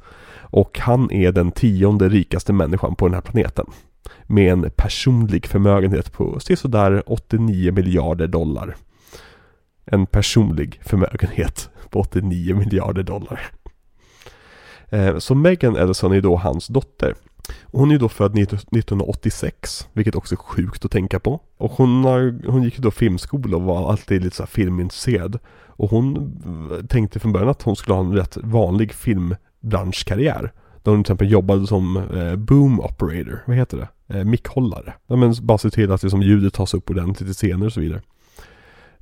Och 0.49 0.79
han 0.79 1.11
är 1.11 1.31
den 1.31 1.51
tionde 1.51 2.09
rikaste 2.09 2.53
människan 2.53 2.95
på 2.95 3.07
den 3.07 3.13
här 3.13 3.21
planeten. 3.21 3.65
Med 4.27 4.51
en 4.51 4.71
personlig 4.75 5.45
förmögenhet 5.45 6.11
på 6.11 6.39
sådär 6.39 7.03
89 7.05 7.71
miljarder 7.71 8.27
dollar. 8.27 8.75
En 9.85 10.05
personlig 10.05 10.79
förmögenhet 10.83 11.69
på 11.89 11.99
89 11.99 12.55
miljarder 12.55 13.03
dollar. 13.03 13.51
Eh, 14.89 15.17
så 15.17 15.35
Megan 15.35 15.75
Ellison 15.75 16.11
är 16.11 16.21
då 16.21 16.35
hans 16.35 16.67
dotter. 16.67 17.15
Hon 17.63 17.91
är 17.91 17.97
då 17.97 18.09
född 18.09 18.37
1986, 18.37 19.87
vilket 19.93 20.15
också 20.15 20.35
är 20.35 20.37
sjukt 20.37 20.85
att 20.85 20.91
tänka 20.91 21.19
på. 21.19 21.41
Och 21.57 21.71
hon, 21.71 22.05
har, 22.05 22.49
hon 22.51 22.63
gick 22.63 22.77
ju 22.77 22.81
då 22.81 22.91
filmskola 22.91 23.57
och 23.57 23.63
var 23.63 23.91
alltid 23.91 24.23
lite 24.23 24.35
så 24.35 24.43
här 24.43 24.47
filmintresserad. 24.47 25.39
Och 25.65 25.89
hon 25.89 26.17
eh, 26.71 26.85
tänkte 26.85 27.19
från 27.19 27.33
början 27.33 27.49
att 27.49 27.61
hon 27.61 27.75
skulle 27.75 27.95
ha 27.95 28.03
en 28.03 28.15
rätt 28.15 28.37
vanlig 28.37 28.93
filmbranschkarriär. 28.93 30.51
Där 30.87 30.91
hon 30.91 31.03
till 31.03 31.11
exempel 31.11 31.31
jobbade 31.31 31.67
som 31.67 31.97
eh, 31.97 32.35
boom 32.35 32.79
operator, 32.79 33.43
vad 33.47 33.55
heter 33.55 33.77
det? 34.07 34.17
Eh, 34.19 34.23
mickhållare. 34.25 34.93
Ja, 35.07 35.15
men 35.15 35.35
bara 35.41 35.57
se 35.57 35.69
till 35.69 35.91
att 35.91 36.03
liksom 36.03 36.21
ljudet 36.21 36.53
tas 36.53 36.73
upp 36.73 36.89
ordentligt 36.89 37.29
i 37.29 37.33
scener 37.33 37.65
och 37.65 37.73
så 37.73 37.79
vidare. 37.79 38.01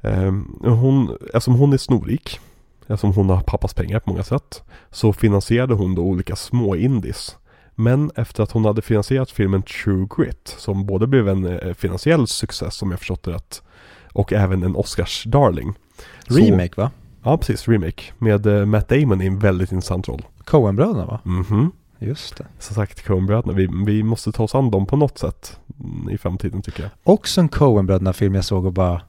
Eh, 0.02 0.34
hon, 0.62 1.18
eftersom 1.26 1.56
hon 1.56 1.74
är 1.74 1.78
snorrik, 1.78 2.40
eftersom 2.88 3.14
hon 3.14 3.30
har 3.30 3.42
pappas 3.42 3.74
pengar 3.74 4.00
på 4.00 4.10
många 4.10 4.24
sätt, 4.24 4.64
så 4.92 5.14
finansierade 5.14 5.74
hon 5.74 5.96
då 5.96 6.02
olika 6.02 6.36
små 6.36 6.76
indies. 6.76 7.36
Men 7.76 8.12
efter 8.16 8.44
att 8.44 8.52
hon 8.52 8.66
hade 8.66 8.82
finansierat 8.82 9.32
filmen 9.32 9.62
True 9.64 10.08
Grit, 10.18 10.56
som 10.58 10.86
både 10.86 11.08
blev 11.08 11.30
en 11.30 11.46
eh, 11.46 11.74
finansiell 11.74 12.28
success 12.28 12.76
som 12.76 12.92
jag 12.92 13.00
förstått 13.00 13.24
det 13.24 13.32
rätt, 13.32 13.64
och 14.14 14.34
även 14.34 14.64
en 14.64 14.76
Oscars 14.76 15.24
darling. 15.24 15.74
Så- 16.28 16.38
Remake 16.38 16.82
va? 16.82 16.92
Ja, 17.24 17.38
precis. 17.38 17.68
Remake. 17.68 18.04
Med 18.18 18.46
eh, 18.48 18.66
Matt 18.66 18.90
Damon 18.90 19.22
i 19.22 19.26
en 19.26 19.40
väldigt 19.40 19.72
intressant 19.72 20.08
roll. 20.08 20.26
Coen-bröderna 20.46 21.06
va? 21.06 21.20
Mhm. 21.24 21.72
Just 22.00 22.38
det. 22.38 22.46
Som 22.60 22.76
sagt, 22.76 23.08
Coen-bröderna. 23.08 23.54
Vi, 23.54 23.70
vi 23.86 24.04
måste 24.04 24.32
ta 24.32 24.44
oss 24.44 24.56
an 24.56 24.72
dem 24.72 24.86
på 24.86 24.98
något 24.98 25.18
sätt 25.18 25.60
i 26.12 26.18
framtiden 26.18 26.62
tycker 26.62 26.84
jag. 26.84 26.92
Också 27.04 27.42
en 27.42 27.50
Coen-bröderna-film 27.50 28.36
jag 28.36 28.46
såg 28.46 28.66
och 28.66 28.74
bara, 28.74 29.02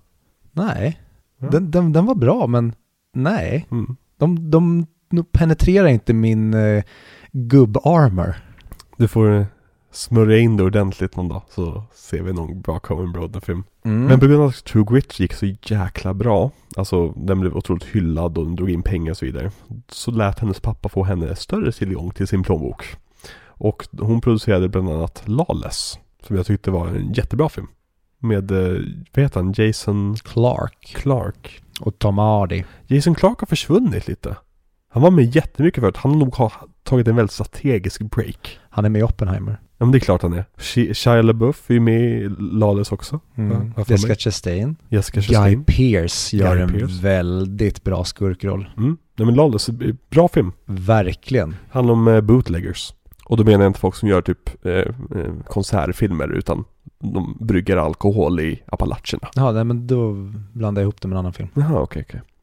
nej, 0.53 1.01
Ja. 1.39 1.49
den, 1.51 1.71
den, 1.71 1.93
den 1.93 2.07
var 2.07 2.15
bra 2.15 2.47
men 2.47 2.73
nej, 3.15 3.67
Mm. 3.71 3.97
de, 4.19 4.51
de, 4.51 4.87
de 5.11 5.25
penetrerar 5.25 5.87
inte 5.87 6.13
min 6.15 6.55
eh, 6.55 6.85
gubb-armor. 7.33 8.35
Du 8.97 9.09
får 9.09 9.31
eh, 9.33 9.45
smörja 9.97 10.39
in 10.39 10.57
det 10.57 10.63
ordentligt 10.63 11.17
någon 11.17 11.29
dag 11.29 11.43
så 11.51 11.83
ser 11.95 12.23
vi 12.23 12.33
någon 12.33 12.61
bra 12.61 12.79
Coen 12.79 13.13
Brother-film. 13.13 13.65
Mm. 13.85 14.07
Men 14.07 14.21
på 14.21 14.27
grund 14.27 14.43
av 14.43 14.49
att 14.49 14.65
True 14.65 14.85
Grit 14.89 15.21
gick 15.21 15.33
så 15.33 15.47
jäkla 15.47 16.15
bra, 16.15 16.51
alltså 16.77 17.09
den 17.09 17.41
blev 17.41 17.57
otroligt 17.57 17.85
hyllad 17.85 18.39
och 18.39 18.45
den 18.45 18.57
drog 18.57 18.71
in 18.71 18.83
pengar 18.83 19.11
och 19.11 19.17
så 19.17 19.25
vidare, 19.25 19.51
så 19.89 20.11
lät 20.11 20.39
hennes 20.39 20.61
pappa 20.61 20.89
få 20.89 21.05
henne 21.05 21.37
större 21.37 21.73
tillgång 21.73 22.11
till 22.11 22.27
sin 22.27 22.43
plånbok. 22.43 22.97
Och 23.47 23.87
hon 23.99 24.21
producerade 24.21 24.69
bland 24.69 24.89
annat 24.89 25.23
Lawless, 25.25 25.99
som 26.27 26.37
jag 26.37 26.47
tyckte 26.47 26.71
var 26.71 26.87
en 26.89 27.13
jättebra 27.13 27.49
film. 27.49 27.67
Med, 28.19 28.51
eh, 28.51 28.81
vad 29.15 29.23
heter 29.23 29.41
han, 29.41 29.55
Jason 29.57 30.17
Clark 30.17 30.95
Clark. 30.97 31.63
och 31.81 31.99
Tom 31.99 32.19
Hardy. 32.19 32.65
Jason 32.87 33.15
Clark 33.15 33.41
har 33.41 33.47
försvunnit 33.47 34.09
lite. 34.09 34.37
Han 34.89 35.03
var 35.03 35.11
med 35.11 35.37
jättemycket 35.37 35.81
förut, 35.81 35.97
han 35.97 36.13
har 36.13 36.19
nog 36.19 36.35
ha 36.35 36.53
tagit 36.83 37.09
en 37.09 37.17
väldigt 37.17 37.33
strategisk 37.33 38.03
break. 38.03 38.59
Han 38.71 38.85
är 38.85 38.89
med 38.89 39.01
i 39.01 39.03
Oppenheimer. 39.03 39.61
Ja 39.79 39.85
men 39.87 39.93
det 39.93 39.99
är 39.99 40.01
klart 40.01 40.23
han 40.23 40.33
är. 40.33 40.45
Shi- 40.57 40.95
Shia 40.95 41.23
LaBeouf 41.23 41.71
är 41.71 41.75
ju 41.75 41.81
med 41.81 42.01
i 42.01 42.29
Lawless 42.39 42.93
också. 42.93 43.21
Mm. 43.37 43.73
Jessica. 43.87 44.15
Chastain. 44.15 44.77
Jessica 44.89 45.21
Guy 45.21 45.27
Chastain. 45.29 45.65
Pearce 45.65 46.37
gör 46.37 46.55
Guy 46.55 46.63
en 46.63 46.73
Pearce. 46.73 47.03
väldigt 47.03 47.85
bra 47.85 48.05
skurkroll. 48.05 48.69
Mm. 48.77 48.97
Nej 49.17 49.27
men 49.27 49.35
är 49.39 49.97
bra 50.11 50.29
film. 50.29 50.53
Verkligen. 50.65 51.57
Handlar 51.71 51.95
om 51.95 52.09
eh, 52.09 52.21
bootleggers. 52.21 52.93
Och 53.25 53.37
då 53.37 53.45
menar 53.45 53.65
jag 53.65 53.71
inte 53.71 53.81
folk 53.81 53.95
som 53.95 54.09
gör 54.09 54.23
typ 54.23 54.67
eh, 54.67 54.73
eh, 54.73 54.85
konsertfilmer 55.47 56.29
utan 56.29 56.65
de 56.99 57.37
brygger 57.41 57.77
alkohol 57.77 58.41
i 58.41 58.63
Appalacherna. 58.67 59.29
Ja, 59.35 59.53
nej, 59.53 59.65
men 59.65 59.87
då 59.87 60.13
blandar 60.53 60.83
jag 60.83 60.85
ihop 60.85 61.01
det 61.01 61.09
med 61.09 61.15
en 61.17 61.19
annan 61.19 61.33
film. 61.33 61.49
Jaha, 61.55 61.81
okej, 61.81 62.05
okej. 62.09 62.21
Eh, 62.21 62.36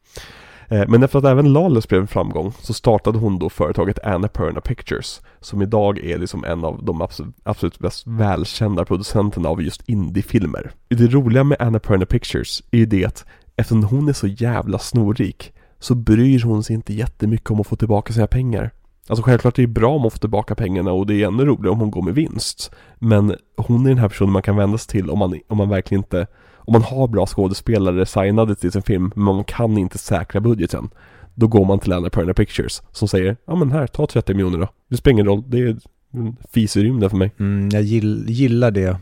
Eh, 0.70 0.84
men 0.88 1.04
efter 1.04 1.20
att 1.20 1.26
även 1.26 1.54
Lawless 1.54 1.88
blev 1.88 2.02
en 2.02 2.08
framgång 2.08 2.54
så 2.60 2.74
startade 2.74 3.18
hon 3.18 3.40
då 3.40 3.50
företaget 3.50 4.06
Annapurna 4.06 4.62
Pictures 4.62 5.22
som 5.40 5.62
idag 5.62 6.00
är 6.00 6.18
liksom 6.18 6.44
en 6.44 6.66
av 6.66 6.84
de 6.84 7.02
absolut, 7.02 7.36
absolut 7.44 7.80
mest 7.80 8.08
välkända 8.08 8.86
producenterna 8.86 9.50
av 9.50 9.62
just 9.62 9.90
indiefilmer. 9.90 10.72
Det 10.88 11.08
roliga 11.08 11.44
med 11.44 11.62
Annapurna 11.62 12.06
Pictures 12.06 12.64
är 12.72 12.78
ju 12.78 12.86
det 12.86 13.06
att 13.06 13.26
eftersom 13.56 13.84
hon 13.84 14.10
är 14.10 14.14
så 14.14 14.28
jävla 14.28 14.80
snorrik 14.80 15.54
så 15.80 15.96
bryr 15.96 16.44
hon 16.44 16.64
sig 16.64 16.74
inte 16.74 16.94
jättemycket 16.94 17.52
om 17.52 17.62
att 17.62 17.68
få 17.68 17.76
tillbaka 17.76 18.14
sina 18.14 18.28
pengar. 18.28 18.72
Alltså 19.08 19.24
självklart 19.24 19.60
är 19.60 19.64
det 19.64 19.68
bra 19.68 19.96
om 19.96 20.02
hon 20.02 20.12
får 20.12 20.20
tillbaka 20.20 20.56
pengarna 20.56 20.92
och 20.92 21.08
det 21.08 21.24
är 21.24 21.28
ännu 21.28 21.46
roligare 21.46 21.70
om 21.70 21.80
hon 21.80 21.92
går 21.92 22.02
med 22.02 22.16
vinst. 22.16 22.72
Men 23.00 23.36
hon 23.58 23.86
är 23.86 23.90
den 23.90 23.98
här 23.98 24.10
personen 24.10 24.34
man 24.34 24.42
kan 24.42 24.56
vända 24.56 24.78
sig 24.78 24.92
till 24.92 25.10
om 25.10 25.20
man, 25.20 25.40
om 25.48 25.58
man 25.58 25.70
verkligen 25.70 26.04
inte 26.04 26.28
om 26.66 26.74
man 26.74 26.84
har 26.84 27.08
bra 27.08 27.26
skådespelare 27.26 28.06
signade 28.06 28.56
till 28.56 28.72
sin 28.72 28.82
film 28.82 29.12
men 29.16 29.36
man 29.36 29.44
kan 29.44 29.78
inte 29.78 29.98
säkra 29.98 30.42
budgeten. 30.42 30.90
Då 31.36 31.48
går 31.48 31.66
man 31.66 31.80
till 31.80 31.94
Annapurna 31.94 32.34
Pictures 32.34 32.82
som 32.92 33.08
säger 33.08 33.38
ja 33.46 33.56
men 33.56 33.72
här, 33.72 33.88
ta 33.88 34.08
30 34.08 34.34
miljoner 34.34 34.58
då. 34.60 34.68
Det 34.90 34.98
spelar 34.98 35.12
ingen 35.12 35.26
roll, 35.26 35.44
det 35.48 35.60
är 35.60 35.78
en 36.12 36.38
fis 36.52 36.78
i 36.78 36.84
rymden 36.84 37.10
för 37.10 37.18
mig. 37.18 37.32
Mm, 37.40 37.70
jag 37.70 37.82
gill, 37.82 38.26
gillar 38.28 38.72
det. 38.72 38.98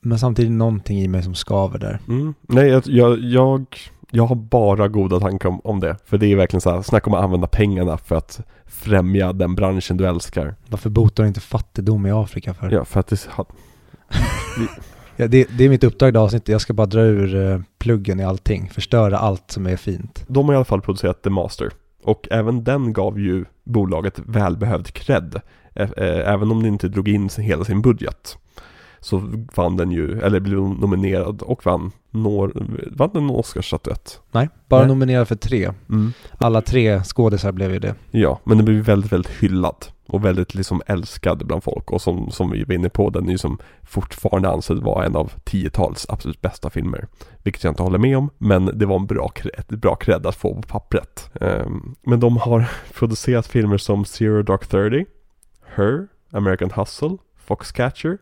Men 0.00 0.18
samtidigt 0.18 0.52
någonting 0.52 0.98
i 0.98 1.08
mig 1.08 1.22
som 1.22 1.34
skaver 1.34 1.78
där. 1.78 2.00
Mm. 2.08 2.34
Nej, 2.40 2.68
jag, 2.68 2.82
jag, 2.86 3.18
jag, 3.18 3.66
jag 4.10 4.26
har 4.26 4.36
bara 4.36 4.88
goda 4.88 5.20
tankar 5.20 5.48
om, 5.48 5.60
om 5.64 5.80
det. 5.80 5.96
För 6.04 6.18
det 6.18 6.26
är 6.26 6.36
verkligen 6.36 6.60
så 6.60 6.70
här, 6.70 6.82
snacka 6.82 7.06
om 7.06 7.14
att 7.14 7.24
använda 7.24 7.46
pengarna 7.46 7.98
för 7.98 8.16
att 8.16 8.40
främja 8.66 9.32
den 9.32 9.54
branschen 9.54 9.96
du 9.96 10.06
älskar. 10.06 10.54
Varför 10.68 10.90
botar 10.90 11.24
inte 11.24 11.40
fattigdom 11.40 12.06
i 12.06 12.10
Afrika 12.10 12.54
för? 12.54 12.70
Ja, 12.70 12.84
för 12.84 13.00
att 13.00 13.06
det... 13.06 13.28
Ja, 15.20 15.28
det, 15.28 15.48
det 15.58 15.64
är 15.64 15.68
mitt 15.68 15.84
uppdrag 15.84 16.14
i 16.14 16.18
avsnittet. 16.18 16.48
Jag 16.48 16.60
ska 16.60 16.72
bara 16.72 16.86
dra 16.86 17.00
ur 17.00 17.34
uh, 17.34 17.60
pluggen 17.78 18.20
i 18.20 18.24
allting. 18.24 18.70
Förstöra 18.70 19.18
allt 19.18 19.50
som 19.50 19.66
är 19.66 19.76
fint. 19.76 20.24
De 20.28 20.46
har 20.46 20.52
i 20.52 20.56
alla 20.56 20.64
fall 20.64 20.80
producerat 20.80 21.22
The 21.22 21.30
Master. 21.30 21.70
Och 22.02 22.28
även 22.30 22.64
den 22.64 22.92
gav 22.92 23.20
ju 23.20 23.44
bolaget 23.64 24.18
välbehövd 24.26 24.92
cred. 24.92 25.40
Även 26.04 26.50
om 26.50 26.62
den 26.62 26.72
inte 26.72 26.88
drog 26.88 27.08
in 27.08 27.28
hela 27.38 27.64
sin 27.64 27.82
budget. 27.82 28.38
Så 29.00 29.44
vann 29.54 29.76
den 29.76 29.90
ju, 29.90 30.20
eller 30.20 30.40
blev 30.40 30.58
nominerad 30.58 31.42
och 31.42 31.66
vann, 31.66 31.90
når, 32.10 32.52
vann 32.96 33.10
den 33.12 33.22
en 33.22 33.30
Oscarsstatyett? 33.30 34.20
Nej, 34.30 34.48
bara 34.68 34.80
Nej. 34.80 34.88
nominerad 34.88 35.28
för 35.28 35.36
tre. 35.36 35.72
Mm. 35.88 36.12
Alla 36.38 36.60
tre 36.60 37.02
skådisar 37.02 37.52
blev 37.52 37.72
ju 37.72 37.78
det. 37.78 37.94
Ja, 38.10 38.40
men 38.44 38.56
den 38.56 38.64
blev 38.64 38.76
väldigt, 38.76 39.12
väldigt 39.12 39.32
hyllad. 39.32 39.86
Och 40.08 40.24
väldigt 40.24 40.54
liksom 40.54 40.82
älskad 40.86 41.46
bland 41.46 41.62
folk. 41.62 41.90
Och 41.90 42.02
som, 42.02 42.30
som 42.30 42.50
vi 42.50 42.64
var 42.64 42.74
inne 42.74 42.88
på, 42.88 43.10
den 43.10 43.26
är 43.26 43.32
ju 43.32 43.38
som 43.38 43.58
fortfarande 43.82 44.50
ansedd 44.50 44.78
vara 44.78 45.06
en 45.06 45.16
av 45.16 45.32
tiotals 45.44 46.06
absolut 46.08 46.40
bästa 46.40 46.70
filmer. 46.70 47.06
Vilket 47.42 47.64
jag 47.64 47.70
inte 47.70 47.82
håller 47.82 47.98
med 47.98 48.18
om, 48.18 48.30
men 48.38 48.78
det 48.78 48.86
var 48.86 48.96
en 48.96 49.06
bra, 49.06 49.32
ett 49.58 49.68
bra 49.68 49.94
cred 49.94 50.26
att 50.26 50.36
få 50.36 50.54
på 50.54 50.62
pappret. 50.62 51.30
Um, 51.40 51.94
men 52.02 52.20
de 52.20 52.36
har 52.36 52.70
producerat 52.94 53.46
filmer 53.46 53.78
som 53.78 54.04
Zero 54.04 54.42
Dark 54.42 54.66
Thirty, 54.66 55.04
Her, 55.76 56.08
American 56.32 56.70
Hustle, 56.70 57.16
Foxcatcher, 57.36 58.18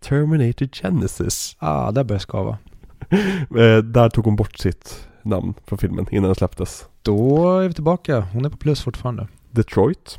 Terminator 0.00 0.66
Genesis. 0.66 1.56
Ah, 1.58 1.90
där 1.90 2.04
börjar 2.04 2.20
skava. 2.20 2.58
Eh, 3.58 3.78
där 3.78 4.08
tog 4.08 4.24
hon 4.24 4.36
bort 4.36 4.58
sitt 4.58 5.08
namn 5.22 5.54
från 5.66 5.78
filmen 5.78 6.06
innan 6.10 6.24
den 6.24 6.34
släpptes. 6.34 6.88
Då 7.02 7.50
är 7.58 7.68
vi 7.68 7.74
tillbaka. 7.74 8.20
Hon 8.32 8.44
är 8.44 8.50
på 8.50 8.56
plus 8.56 8.82
fortfarande. 8.82 9.28
Detroit, 9.50 10.18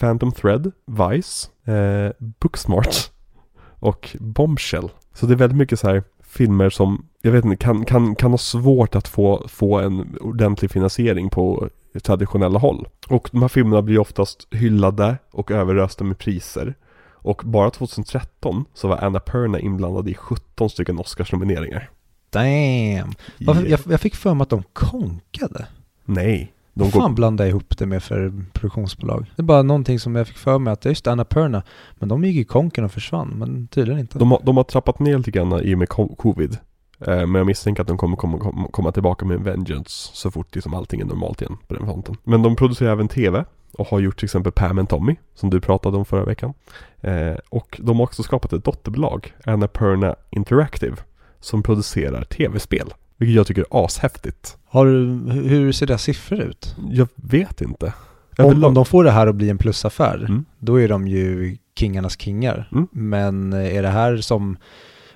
Phantom 0.00 0.32
Thread, 0.32 0.72
Vice, 0.86 1.48
eh, 1.64 2.12
Booksmart 2.18 3.10
och 3.78 4.16
Bombshell. 4.20 4.90
Så 5.14 5.26
det 5.26 5.34
är 5.34 5.36
väldigt 5.36 5.58
mycket 5.58 5.80
så 5.80 5.88
här 5.88 6.02
filmer 6.24 6.70
som, 6.70 7.06
jag 7.22 7.32
vet 7.32 7.44
inte, 7.44 7.56
kan, 7.56 7.84
kan, 7.84 8.14
kan 8.14 8.30
ha 8.30 8.38
svårt 8.38 8.94
att 8.94 9.08
få, 9.08 9.48
få 9.48 9.78
en 9.78 10.16
ordentlig 10.20 10.70
finansiering 10.70 11.30
på 11.30 11.68
traditionella 12.02 12.58
håll. 12.58 12.88
Och 13.08 13.28
de 13.32 13.42
här 13.42 13.48
filmerna 13.48 13.82
blir 13.82 13.98
oftast 13.98 14.48
hyllade 14.50 15.16
och 15.30 15.50
överrösta 15.50 16.04
med 16.04 16.18
priser. 16.18 16.74
Och 17.22 17.42
bara 17.44 17.70
2013 17.70 18.64
så 18.74 18.88
var 18.88 18.96
Anna 18.96 19.20
Perna 19.20 19.60
inblandad 19.60 20.08
i 20.08 20.14
17 20.14 20.70
stycken 20.70 20.98
Oscarsnomineringar. 20.98 21.90
Damn! 22.30 23.12
Varför, 23.40 23.66
jag, 23.66 23.80
jag 23.88 24.00
fick 24.00 24.16
för 24.16 24.34
mig 24.34 24.42
att 24.42 24.50
de 24.50 24.62
konkade. 24.72 25.66
Nej. 26.04 26.52
De 26.74 26.84
Vad 26.84 26.92
fan 26.92 27.02
går... 27.02 27.16
blandade 27.16 27.48
jag 27.48 27.50
ihop 27.50 27.78
det 27.78 27.86
med 27.86 28.02
för 28.02 28.32
produktionsbolag? 28.52 29.32
Det 29.36 29.42
är 29.42 29.44
bara 29.44 29.62
någonting 29.62 29.98
som 30.00 30.16
jag 30.16 30.28
fick 30.28 30.36
för 30.36 30.58
mig 30.58 30.72
att, 30.72 30.84
just 30.84 31.06
Anna 31.06 31.24
Perna, 31.24 31.62
men 31.94 32.08
de 32.08 32.24
gick 32.24 32.36
i 32.36 32.44
konken 32.44 32.84
och 32.84 32.92
försvann, 32.92 33.28
men 33.28 33.66
tydligen 33.66 34.00
inte. 34.00 34.18
De 34.18 34.30
har, 34.30 34.40
de 34.44 34.56
har 34.56 34.64
trappat 34.64 34.98
ner 34.98 35.18
lite 35.18 35.30
grann 35.30 35.60
i 35.62 35.74
och 35.74 35.78
med 35.78 35.88
covid. 35.88 36.58
Eh, 37.00 37.26
men 37.26 37.34
jag 37.34 37.46
misstänker 37.46 37.82
att 37.82 37.88
de 37.88 37.98
kommer 37.98 38.16
komma, 38.16 38.68
komma 38.70 38.92
tillbaka 38.92 39.24
med 39.26 39.36
en 39.36 39.42
vengeance 39.42 40.10
så 40.14 40.30
fort 40.30 40.54
liksom 40.54 40.74
allting 40.74 41.00
är 41.00 41.04
normalt 41.04 41.42
igen 41.42 41.56
på 41.68 41.74
den 41.74 41.86
fronten. 41.86 42.16
Men 42.24 42.42
de 42.42 42.56
producerar 42.56 42.92
även 42.92 43.08
TV 43.08 43.44
och 43.72 43.86
har 43.86 44.00
gjort 44.00 44.18
till 44.18 44.24
exempel 44.24 44.52
Pam 44.52 44.78
and 44.78 44.88
Tommy 44.88 45.16
som 45.34 45.50
du 45.50 45.60
pratade 45.60 45.96
om 45.96 46.04
förra 46.04 46.24
veckan. 46.24 46.54
Eh, 47.00 47.34
och 47.48 47.80
de 47.82 47.96
har 47.96 48.04
också 48.04 48.22
skapat 48.22 48.52
ett 48.52 48.64
dotterbolag, 48.64 49.34
Annapurna 49.44 50.16
Interactive, 50.30 50.96
som 51.40 51.62
producerar 51.62 52.24
tv-spel. 52.24 52.92
Vilket 53.20 53.36
jag 53.36 53.46
tycker 53.46 53.60
är 53.60 53.84
ashäftigt. 53.84 54.56
Har 54.66 54.86
du, 54.86 55.30
hur 55.32 55.72
ser 55.72 55.86
deras 55.86 56.02
siffror 56.02 56.40
ut? 56.40 56.76
Jag 56.90 57.08
vet 57.14 57.60
inte. 57.60 57.92
Om, 58.38 58.64
om 58.64 58.74
de 58.74 58.84
får 58.84 59.04
det 59.04 59.10
här 59.10 59.26
att 59.26 59.34
bli 59.34 59.50
en 59.50 59.58
plusaffär, 59.58 60.16
mm. 60.28 60.44
då 60.58 60.80
är 60.80 60.88
de 60.88 61.08
ju 61.08 61.56
kingarnas 61.78 62.20
kingar. 62.20 62.68
Mm. 62.72 62.88
Men 62.92 63.52
är 63.52 63.82
det 63.82 63.88
här 63.88 64.16
som 64.16 64.56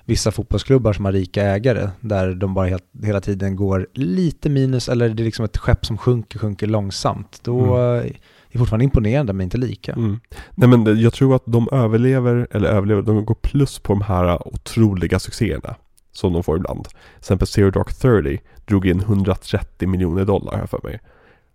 vissa 0.05 0.31
fotbollsklubbar 0.31 0.93
som 0.93 1.05
har 1.05 1.11
rika 1.11 1.43
ägare, 1.43 1.89
där 1.99 2.35
de 2.35 2.53
bara 2.53 2.67
helt, 2.67 2.85
hela 3.03 3.21
tiden 3.21 3.55
går 3.55 3.87
lite 3.93 4.49
minus, 4.49 4.89
eller 4.89 5.09
det 5.09 5.23
är 5.23 5.25
liksom 5.25 5.45
ett 5.45 5.57
skepp 5.57 5.85
som 5.85 5.97
sjunker, 5.97 6.39
sjunker 6.39 6.67
långsamt, 6.67 7.39
då 7.43 7.75
mm 7.75 8.13
är 8.55 8.59
fortfarande 8.59 8.83
imponerande 8.83 9.33
men 9.33 9.43
inte 9.43 9.57
lika. 9.57 9.93
Mm. 9.93 10.19
Nej 10.55 10.69
men 10.69 10.99
jag 10.99 11.13
tror 11.13 11.35
att 11.35 11.43
de 11.45 11.69
överlever, 11.71 12.47
eller 12.51 12.69
överlever, 12.69 13.01
de 13.01 13.25
går 13.25 13.35
plus 13.35 13.79
på 13.79 13.93
de 13.93 14.01
här 14.01 14.47
otroliga 14.47 15.19
succéerna. 15.19 15.75
Som 16.15 16.33
de 16.33 16.43
får 16.43 16.57
ibland. 16.57 16.83
Till 16.83 16.97
exempel 17.19 17.47
Zero 17.47 17.71
Dark 17.71 17.93
30 17.93 18.41
drog 18.65 18.87
in 18.87 18.99
130 18.99 19.87
miljoner 19.87 20.25
dollar 20.25 20.57
här 20.57 20.65
för 20.65 20.79
mig. 20.83 20.99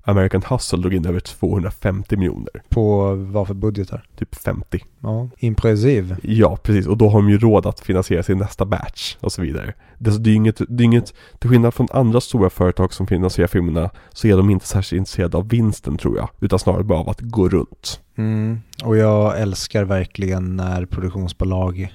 American 0.02 0.42
Hustle 0.48 0.78
drog 0.78 0.94
in 0.94 1.06
över 1.06 1.20
250 1.20 2.16
miljoner. 2.16 2.62
På 2.68 3.14
vad 3.14 3.46
för 3.46 3.54
budgetar? 3.54 4.04
Typ 4.18 4.34
50. 4.34 4.84
Ja, 5.00 5.28
impressiv. 5.38 6.16
Ja, 6.22 6.56
precis. 6.56 6.86
Och 6.86 6.96
då 6.96 7.08
har 7.08 7.18
de 7.18 7.30
ju 7.30 7.38
råd 7.38 7.66
att 7.66 7.80
finansiera 7.80 8.22
sin 8.22 8.38
nästa 8.38 8.64
batch 8.64 9.16
och 9.20 9.32
så 9.32 9.42
vidare. 9.42 9.74
Det, 9.98 10.30
är 10.30 10.34
inget, 10.34 10.60
det 10.68 10.82
är 10.82 10.84
inget, 10.84 11.14
till 11.38 11.50
skillnad 11.50 11.74
från 11.74 11.88
andra 11.92 12.20
stora 12.20 12.50
företag 12.50 12.92
som 12.92 13.06
finansierar 13.06 13.48
filmerna 13.48 13.90
så 14.12 14.26
är 14.26 14.36
de 14.36 14.50
inte 14.50 14.66
särskilt 14.66 14.98
intresserade 14.98 15.36
av 15.36 15.48
vinsten 15.48 15.98
tror 15.98 16.16
jag. 16.16 16.28
Utan 16.40 16.58
snarare 16.58 16.84
bara 16.84 16.98
av 16.98 17.08
att 17.08 17.20
gå 17.20 17.48
runt. 17.48 18.00
Mm. 18.16 18.60
Och 18.84 18.96
jag 18.96 19.40
älskar 19.40 19.84
verkligen 19.84 20.56
när 20.56 20.86
produktionsbolag 20.86 21.94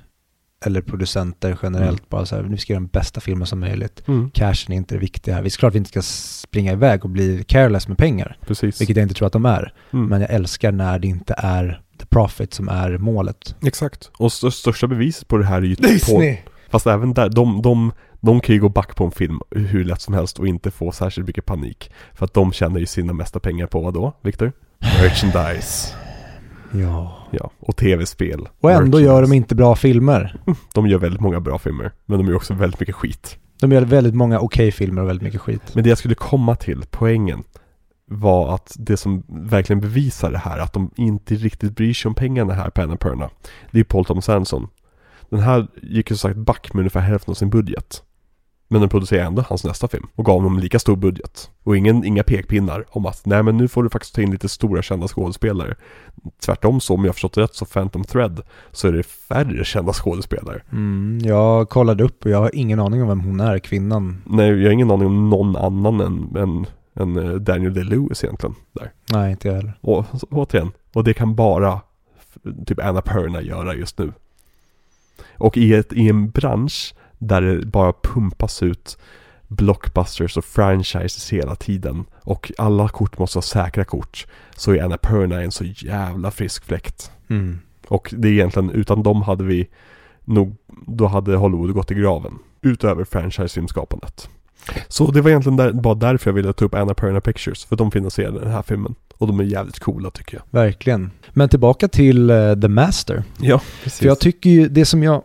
eller 0.66 0.82
producenter 0.82 1.58
generellt 1.64 2.00
mm. 2.00 2.10
bara 2.10 2.26
så 2.26 2.36
här, 2.36 2.44
nu 2.44 2.58
ska 2.58 2.74
göra 2.74 2.80
den 2.80 2.88
bästa 2.88 3.22
filmen 3.22 3.48
som 3.48 3.60
möjligt. 3.60 4.08
Mm. 4.08 4.30
Cashen 4.30 4.74
är 4.74 4.78
inte 4.78 4.96
det 4.96 5.00
viktiga 5.00 5.36
här. 5.36 5.42
Visst 5.42 5.58
klart 5.58 5.74
vi 5.74 5.78
inte 5.78 5.90
ska 5.90 6.02
springa 6.02 6.72
iväg 6.72 7.04
och 7.04 7.10
bli 7.10 7.44
careless 7.44 7.88
med 7.88 7.98
pengar. 7.98 8.38
Precis. 8.48 8.82
Vilket 8.82 8.98
jag 8.98 9.04
inte 9.04 9.16
tror 9.16 9.26
att 9.26 9.34
de 9.34 9.46
är. 9.46 9.74
Mm. 9.94 10.06
Men 10.06 10.22
jag 10.22 10.30
älskar 10.30 10.72
när 10.72 11.00
det 11.00 11.08
inte 11.08 11.36
är 11.38 11.82
the 12.00 12.06
profit 12.06 12.54
som 12.54 12.70
är 12.70 12.98
målet. 12.98 13.56
Exakt. 13.66 14.12
Och 14.18 14.34
största 14.34 14.88
beviset 14.88 15.28
på 15.28 15.38
det 15.38 15.46
här 15.46 15.58
är 15.58 15.66
ju 15.66 15.76
Disney! 15.76 16.36
På, 16.36 16.52
fast 16.70 16.88
även 16.88 17.14
där, 17.14 17.30
de, 17.30 17.62
de, 17.62 17.92
de 18.20 18.40
kan 18.40 18.56
ju 18.56 18.62
gå 18.62 18.70
back 18.70 18.96
på 18.96 19.06
en 19.06 19.12
film 19.12 19.40
hur 19.52 19.84
lätt 19.84 20.02
som 20.02 20.14
helst 20.14 20.40
och 20.40 20.48
inte 20.48 20.72
få 20.72 20.92
särskilt 20.92 21.28
mycket 21.28 21.46
panik. 21.46 21.92
För 22.14 22.26
att 22.26 22.34
de 22.34 22.52
tjänar 22.52 22.80
ju 22.80 22.86
sina 22.86 23.14
mesta 23.14 23.40
pengar 23.40 23.68
på 23.68 23.82
vad 23.82 23.94
då, 23.94 24.14
Viktor? 24.22 24.52
Merchandise. 25.02 25.96
Ja. 26.72 27.25
Ja, 27.40 27.52
och 27.60 27.76
tv-spel. 27.76 28.48
Och 28.60 28.72
ändå 28.72 29.00
gör 29.00 29.22
de 29.22 29.34
inte 29.34 29.56
bra 29.56 29.76
filmer. 29.76 30.40
De 30.74 30.88
gör 30.88 31.00
väldigt 31.00 31.22
många 31.22 31.40
bra 31.40 31.60
filmer, 31.60 31.92
men 32.06 32.18
de 32.18 32.28
gör 32.28 32.36
också 32.36 32.54
väldigt 32.54 32.80
mycket 32.80 32.96
skit. 32.96 33.38
De 33.60 33.72
gör 33.72 33.82
väldigt 33.82 34.16
många 34.16 34.40
okej 34.40 34.72
filmer 34.72 35.02
och 35.02 35.10
väldigt 35.10 35.24
mycket 35.24 35.42
skit. 35.42 35.62
Men 35.74 35.84
det 35.84 35.90
jag 35.90 35.98
skulle 35.98 36.16
komma 36.16 36.56
till, 36.56 36.84
poängen, 36.92 37.44
var 38.08 38.56
att 38.56 38.76
det 38.80 38.98
som 38.98 39.24
verkligen 39.28 39.80
bevisar 39.80 40.32
det 40.32 40.38
här, 40.38 40.60
att 40.60 40.74
de 40.74 40.92
inte 40.96 41.36
riktigt 41.36 41.76
bryr 41.76 41.94
sig 41.94 42.10
om 42.10 42.16
pengarna 42.16 42.54
här 42.54 42.70
på 42.70 42.82
Annapurna, 42.82 43.30
det 43.72 43.80
är 43.80 43.84
Paul 43.84 44.06
Thomas 44.06 44.30
Anderson. 44.30 44.68
Den 45.30 45.40
här 45.40 45.68
gick 45.82 46.10
ju 46.12 46.16
som 46.16 46.30
sagt 46.30 46.40
back 46.40 46.74
med 46.74 46.80
ungefär 46.80 47.00
hälften 47.00 47.32
av 47.32 47.36
sin 47.36 47.50
budget. 47.50 48.04
Men 48.68 48.82
den 48.82 48.90
producerade 48.90 49.28
ändå 49.28 49.44
hans 49.48 49.64
nästa 49.64 49.88
film 49.88 50.08
och 50.16 50.26
gav 50.26 50.36
honom 50.36 50.60
lika 50.60 50.80
stor 50.80 50.96
budget. 50.96 51.50
Och 51.64 51.78
ingen, 51.78 52.04
inga 52.06 52.24
pekpinnar 52.24 52.86
om 52.90 53.06
att 53.06 53.26
nej 53.26 53.44
men 53.44 53.58
nu 53.58 53.68
får 53.68 53.84
du 53.84 53.90
faktiskt 53.90 54.16
ta 54.16 54.22
in 54.22 54.32
lite 54.32 54.50
stora 54.50 54.82
kända 54.82 55.08
skådespelare. 55.08 55.76
Tvärtom 56.46 56.82
så, 56.82 56.94
om 56.94 57.06
jag 57.06 57.16
förstått 57.16 57.38
rätt, 57.38 57.56
så 57.56 57.66
Phantom 57.66 58.04
Thread 58.04 58.42
så 58.72 58.88
är 58.88 58.92
det 58.92 59.04
färre 59.04 59.66
kända 59.66 59.94
skådespelare. 59.94 60.62
Mm, 60.72 61.20
jag 61.24 61.70
kollade 61.70 62.04
upp 62.04 62.26
och 62.26 62.32
jag 62.32 62.38
har 62.38 62.56
ingen 62.56 62.80
aning 62.80 63.02
om 63.02 63.08
vem 63.08 63.20
hon 63.20 63.40
är, 63.40 63.60
kvinnan. 63.60 64.22
Nej, 64.26 64.48
jag 64.48 64.68
har 64.68 64.74
ingen 64.74 64.92
aning 64.92 65.08
om 65.08 65.30
någon 65.30 65.56
annan 65.56 66.02
än, 66.02 66.38
än, 66.38 66.66
än 66.94 67.18
eh, 67.18 67.34
Daniel 67.34 67.74
Day-Lewis 67.74 68.24
egentligen. 68.24 68.56
Där. 68.74 68.92
Nej, 69.12 69.32
inte 69.32 69.48
jag 69.48 69.56
heller. 69.56 69.74
Och 69.82 70.06
återigen, 70.32 70.72
och 70.94 71.04
det 71.04 71.14
kan 71.14 71.36
bara 71.36 71.82
typ 72.66 72.80
Anna 72.80 73.02
Perna 73.02 73.42
göra 73.42 73.76
just 73.76 74.00
nu. 74.00 74.14
Och 75.38 75.58
i, 75.58 75.74
ett, 75.74 75.94
i 75.94 76.10
en 76.10 76.30
bransch 76.30 76.94
där 77.28 77.42
det 77.42 77.66
bara 77.66 77.94
pumpas 78.04 78.64
ut 78.64 78.98
blockbusters 79.48 80.38
och 80.38 80.46
franchises 80.46 81.34
hela 81.34 81.56
tiden. 81.56 82.06
Och 82.22 82.52
alla 82.58 82.90
kort 82.90 83.20
måste 83.20 83.38
ha 83.38 83.42
säkra 83.42 83.84
kort. 83.84 84.26
Så 84.56 84.72
är 84.72 84.84
Annapurna 84.84 85.42
en 85.42 85.52
så 85.52 85.64
jävla 85.64 86.32
frisk 86.32 86.66
fläkt. 86.66 87.12
Mm. 87.28 87.60
Och 87.88 88.14
det 88.18 88.28
är 88.28 88.32
egentligen, 88.32 88.70
utan 88.70 89.04
dem 89.04 89.22
hade 89.22 89.44
vi 89.44 89.68
nog, 90.26 90.56
då 90.88 91.08
hade 91.08 91.36
Hollywood 91.36 91.74
gått 91.74 91.92
i 91.92 91.96
graven. 91.96 92.34
Utöver 92.62 93.04
franchise-filmskapandet. 93.04 94.30
Så 94.88 95.12
det 95.12 95.22
var 95.22 95.30
egentligen 95.30 95.58
där, 95.58 95.72
bara 95.74 95.96
därför 95.96 96.30
jag 96.30 96.36
ville 96.36 96.54
ta 96.54 96.66
upp 96.66 96.74
Annapurna 96.74 97.22
Pictures. 97.22 97.66
För 97.66 97.76
de 97.76 97.92
finansierade 97.92 98.40
den 98.40 98.52
här 98.52 98.62
filmen. 98.62 98.96
Och 99.18 99.28
de 99.28 99.40
är 99.40 99.44
jävligt 99.44 99.80
coola 99.80 100.12
tycker 100.12 100.38
jag. 100.38 100.62
Verkligen. 100.62 101.12
Men 101.30 101.50
tillbaka 101.50 101.88
till 101.88 102.32
uh, 102.32 102.60
The 102.60 102.68
Master. 102.68 103.24
Ja, 103.38 103.62
precis. 103.84 104.00
För 104.00 104.06
jag 104.06 104.20
tycker 104.20 104.50
ju, 104.50 104.68
det 104.70 104.86
som 104.86 105.04
jag 105.04 105.24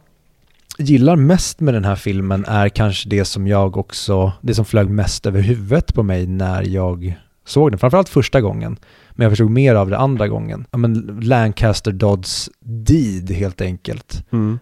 gillar 0.80 1.16
mest 1.16 1.60
med 1.60 1.74
den 1.74 1.84
här 1.84 1.96
filmen 1.96 2.44
är 2.48 2.68
kanske 2.68 3.08
det 3.08 3.24
som 3.24 3.46
jag 3.46 3.76
också, 3.76 4.32
det 4.40 4.54
som 4.54 4.64
flög 4.64 4.90
mest 4.90 5.26
över 5.26 5.40
huvudet 5.40 5.94
på 5.94 6.02
mig 6.02 6.26
när 6.26 6.62
jag 6.62 7.18
såg 7.46 7.72
den. 7.72 7.78
Framförallt 7.78 8.08
första 8.08 8.40
gången. 8.40 8.76
Men 9.10 9.24
jag 9.24 9.32
förstod 9.32 9.50
mer 9.50 9.74
av 9.74 9.90
det 9.90 9.98
andra 9.98 10.28
gången. 10.28 10.66
Ja, 10.70 10.78
men 10.78 11.20
Lancaster 11.22 11.92
Dodds 11.92 12.50
deed 12.60 13.30
helt 13.30 13.60
enkelt. 13.60 14.24
Mm. 14.32 14.58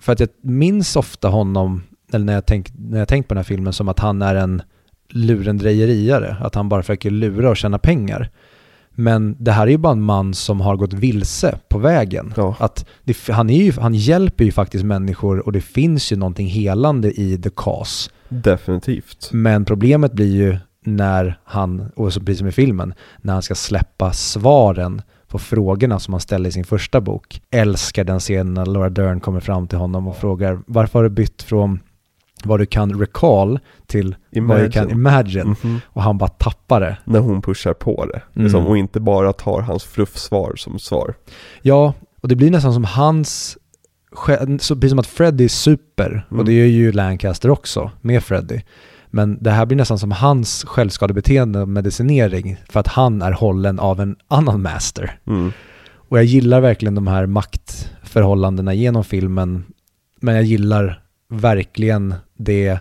För 0.00 0.12
att 0.12 0.20
jag 0.20 0.28
minns 0.42 0.96
ofta 0.96 1.28
honom, 1.28 1.82
eller 2.12 2.24
när 2.24 2.32
jag, 2.32 2.46
tänk, 2.46 2.72
när 2.78 2.98
jag 2.98 3.08
tänkt 3.08 3.28
på 3.28 3.34
den 3.34 3.38
här 3.38 3.44
filmen, 3.44 3.72
som 3.72 3.88
att 3.88 3.98
han 3.98 4.22
är 4.22 4.34
en 4.34 4.62
lurendrejeriare. 5.08 6.36
Att 6.40 6.54
han 6.54 6.68
bara 6.68 6.82
försöker 6.82 7.10
lura 7.10 7.50
och 7.50 7.56
tjäna 7.56 7.78
pengar. 7.78 8.30
Men 8.94 9.36
det 9.38 9.52
här 9.52 9.66
är 9.66 9.70
ju 9.70 9.78
bara 9.78 9.92
en 9.92 10.02
man 10.02 10.34
som 10.34 10.60
har 10.60 10.76
gått 10.76 10.92
vilse 10.92 11.58
på 11.68 11.78
vägen. 11.78 12.34
Ja. 12.36 12.56
Att 12.58 12.86
det, 13.04 13.28
han, 13.28 13.50
är 13.50 13.62
ju, 13.62 13.72
han 13.72 13.94
hjälper 13.94 14.44
ju 14.44 14.52
faktiskt 14.52 14.84
människor 14.84 15.38
och 15.38 15.52
det 15.52 15.60
finns 15.60 16.12
ju 16.12 16.16
någonting 16.16 16.46
helande 16.46 17.20
i 17.20 17.38
the 17.38 17.50
cause. 17.56 18.10
Definitivt. 18.28 19.30
Men 19.32 19.64
problemet 19.64 20.12
blir 20.12 20.36
ju 20.36 20.58
när 20.84 21.38
han, 21.44 21.90
och 21.96 22.12
så 22.12 22.20
precis 22.20 22.38
som 22.38 22.48
i 22.48 22.52
filmen, 22.52 22.94
när 23.22 23.32
han 23.32 23.42
ska 23.42 23.54
släppa 23.54 24.12
svaren 24.12 25.02
på 25.28 25.38
frågorna 25.38 25.98
som 25.98 26.14
han 26.14 26.20
ställer 26.20 26.48
i 26.48 26.52
sin 26.52 26.64
första 26.64 27.00
bok. 27.00 27.42
Älskar 27.50 28.04
den 28.04 28.20
scenen 28.20 28.54
när 28.54 28.66
Laura 28.66 28.90
Dern 28.90 29.20
kommer 29.20 29.40
fram 29.40 29.68
till 29.68 29.78
honom 29.78 30.08
och 30.08 30.16
frågar 30.16 30.60
varför 30.66 30.98
har 30.98 31.04
du 31.04 31.10
bytt 31.10 31.42
från 31.42 31.80
vad 32.46 32.60
du 32.60 32.66
kan 32.66 33.00
recall 33.00 33.58
till 33.86 34.16
vad 34.36 34.60
du 34.60 34.70
kan 34.70 34.90
imagine. 34.90 35.56
Mhm. 35.62 35.80
Och 35.86 36.02
han 36.02 36.18
bara 36.18 36.28
tappar 36.30 36.80
det. 36.80 36.96
När 37.04 37.20
hon 37.20 37.42
pushar 37.42 37.74
på 37.74 38.06
det. 38.06 38.22
Mm. 38.34 38.44
Liksom, 38.44 38.66
och 38.66 38.78
inte 38.78 39.00
bara 39.00 39.32
tar 39.32 39.60
hans 39.60 39.84
fluffsvar 39.84 40.52
som 40.56 40.78
svar. 40.78 41.14
Ja, 41.62 41.94
och 42.20 42.28
det 42.28 42.36
blir 42.36 42.50
nästan 42.50 42.72
som 42.72 42.84
hans, 42.84 43.58
så 44.60 44.74
precis 44.76 44.90
som 44.90 44.98
att 44.98 45.06
Freddy 45.06 45.44
är 45.44 45.48
super, 45.48 46.26
Mm. 46.30 46.38
och 46.40 46.44
det 46.44 46.52
är 46.52 46.66
ju 46.66 46.92
Lancaster 46.92 47.50
också, 47.50 47.90
med 48.00 48.24
Freddy. 48.24 48.60
Men 49.10 49.38
det 49.42 49.50
här 49.50 49.66
blir 49.66 49.76
nästan 49.76 49.98
som 49.98 50.12
hans 50.12 50.64
självskadebeteende 50.64 51.60
och 51.60 51.68
medicinering 51.68 52.56
för 52.68 52.80
att 52.80 52.86
han 52.86 53.22
är 53.22 53.32
hållen 53.32 53.78
av 53.78 54.00
en 54.00 54.16
annan 54.28 54.62
master. 54.62 55.18
Mm. 55.26 55.52
Och 55.92 56.18
jag 56.18 56.24
gillar 56.24 56.60
verkligen 56.60 56.94
de 56.94 57.06
här 57.06 57.26
maktförhållandena 57.26 58.74
genom 58.74 59.04
filmen, 59.04 59.64
men 60.20 60.34
jag 60.34 60.44
gillar 60.44 61.02
verkligen 61.28 62.14
det 62.44 62.78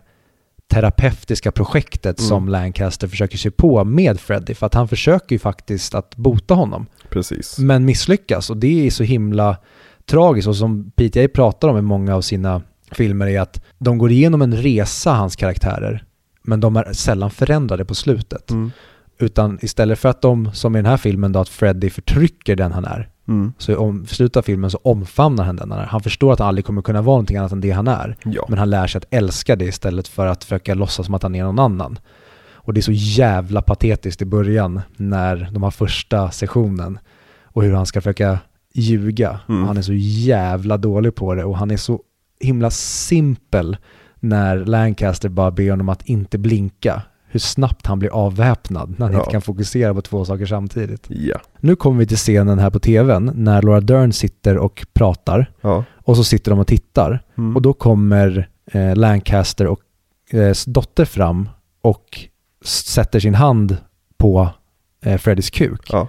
terapeutiska 0.72 1.52
projektet 1.52 2.20
Mm. 2.20 2.28
som 2.30 2.50
Lancaster 2.50 3.08
försöker 3.08 3.38
sig 3.38 3.52
på 3.52 3.84
med 3.84 4.20
Freddy, 4.20 4.54
för 4.54 4.66
att 4.66 4.74
han 4.74 4.88
försöker 4.88 5.36
ju 5.36 5.40
faktiskt 5.40 5.96
att 5.96 6.16
bota 6.16 6.54
honom 6.54 6.86
Precis. 7.10 7.58
men 7.60 7.86
misslyckas 7.86 8.50
och 8.50 8.58
det 8.58 8.88
är 8.88 8.92
så 8.92 9.04
himla 9.04 9.58
tragiskt 10.06 10.48
och 10.48 10.56
som 10.56 10.92
PTA 10.92 11.28
pratar 11.28 11.68
om 11.68 11.78
i 11.78 11.82
många 11.82 12.16
av 12.16 12.22
sina 12.22 12.62
filmer 12.92 13.28
är 13.28 13.42
att 13.42 13.62
de 13.78 13.98
går 13.98 14.12
igenom 14.12 14.42
en 14.42 14.56
resa, 14.58 15.12
hans 15.14 15.36
karaktärer, 15.36 16.04
men 16.44 16.60
de 16.60 16.76
är 16.76 16.94
sällan 16.94 17.32
förändrade 17.32 17.86
på 17.86 17.96
slutet. 17.96 18.52
Mm. 18.52 18.72
Utan 19.20 19.60
istället 19.62 20.00
för 20.00 20.10
att 20.10 20.22
de, 20.22 20.52
som 20.54 20.76
i 20.76 20.80
den 20.80 20.86
här 20.86 20.98
filmen 20.98 21.32
då, 21.32 21.40
att 21.40 21.50
Freddy 21.50 21.90
förtrycker 21.90 22.56
den 22.56 22.72
han 22.72 22.86
är, 22.86 23.10
Mm. 23.30 23.54
så 23.58 23.78
om, 23.78 24.06
av 24.36 24.42
filmen 24.42 24.72
så 24.72 24.80
omfamnar 24.84 25.44
han 25.44 25.56
den. 25.56 25.72
Han 25.72 26.02
förstår 26.02 26.34
att 26.34 26.40
han 26.40 26.48
aldrig 26.48 26.66
kommer 26.66 26.82
kunna 26.82 27.02
vara 27.02 27.14
någonting 27.16 27.38
annat 27.38 27.52
än 27.52 27.62
det 27.62 27.72
han 27.72 27.88
är. 27.88 28.16
Ja. 28.24 28.46
Men 28.50 28.60
han 28.60 28.70
lär 28.70 28.88
sig 28.88 29.00
att 29.00 29.08
älska 29.10 29.56
det 29.56 29.66
istället 29.66 30.08
för 30.08 30.28
att 30.28 30.44
försöka 30.44 30.74
låtsas 30.74 31.06
som 31.06 31.16
att 31.16 31.24
han 31.24 31.36
är 31.36 31.44
någon 31.44 31.60
annan. 31.60 32.00
Och 32.52 32.74
det 32.74 32.80
är 32.80 32.82
så 32.82 32.92
jävla 32.92 33.62
patetiskt 33.62 34.22
i 34.22 34.26
början 34.26 34.82
när 34.96 35.50
de 35.52 35.64
har 35.64 35.72
första 35.72 36.32
sessionen 36.32 37.00
och 37.44 37.64
hur 37.64 37.74
han 37.74 37.86
ska 37.86 38.02
försöka 38.02 38.40
ljuga. 38.74 39.40
Mm. 39.50 39.64
Han 39.64 39.78
är 39.78 39.82
så 39.82 39.94
jävla 39.94 40.78
dålig 40.78 41.16
på 41.16 41.36
det 41.36 41.44
och 41.44 41.58
han 41.58 41.72
är 41.72 41.78
så 41.78 42.00
himla 42.40 42.72
simpel 42.72 43.78
när 44.20 44.58
Lancaster 44.66 45.30
bara 45.30 45.52
ber 45.52 45.70
honom 45.70 45.90
att 45.90 46.06
inte 46.06 46.38
blinka. 46.38 47.02
Hur 47.32 47.40
snabbt 47.40 47.86
han 47.86 48.00
blir 48.00 48.10
avväpnad 48.10 48.90
när 48.98 49.06
han 49.06 49.14
Ja. 49.14 49.20
inte 49.20 49.32
kan 49.32 49.42
fokusera 49.42 49.94
på 49.94 50.02
två 50.02 50.26
saker 50.26 50.46
samtidigt. 50.46 51.06
Ja. 51.10 51.36
Nu 51.60 51.76
kommer 51.76 52.00
vi 52.00 52.08
till 52.08 52.18
scenen 52.18 52.60
här 52.60 52.70
på 52.70 52.80
tvn 52.80 53.32
när 53.36 53.62
Laura 53.62 53.82
Dern 53.82 54.12
sitter 54.14 54.58
och 54.58 54.86
pratar 54.94 55.52
Ja. 55.62 55.84
och 56.06 56.16
så 56.18 56.24
sitter 56.24 56.52
de 56.52 56.60
och 56.60 56.68
tittar. 56.68 57.24
Mm. 57.38 57.56
Och 57.56 57.62
då 57.62 57.74
kommer 57.74 58.50
eh, 58.72 58.96
Lancaster 58.96 59.68
och 59.68 59.80
eh, 60.32 60.54
dotter 60.68 61.06
fram 61.06 61.50
och 61.82 62.20
sätter 62.66 63.20
sin 63.20 63.36
hand 63.36 63.78
på 64.18 64.50
eh, 65.06 65.18
Freddys 65.18 65.50
kuk. 65.50 65.82
Ja. 65.92 66.08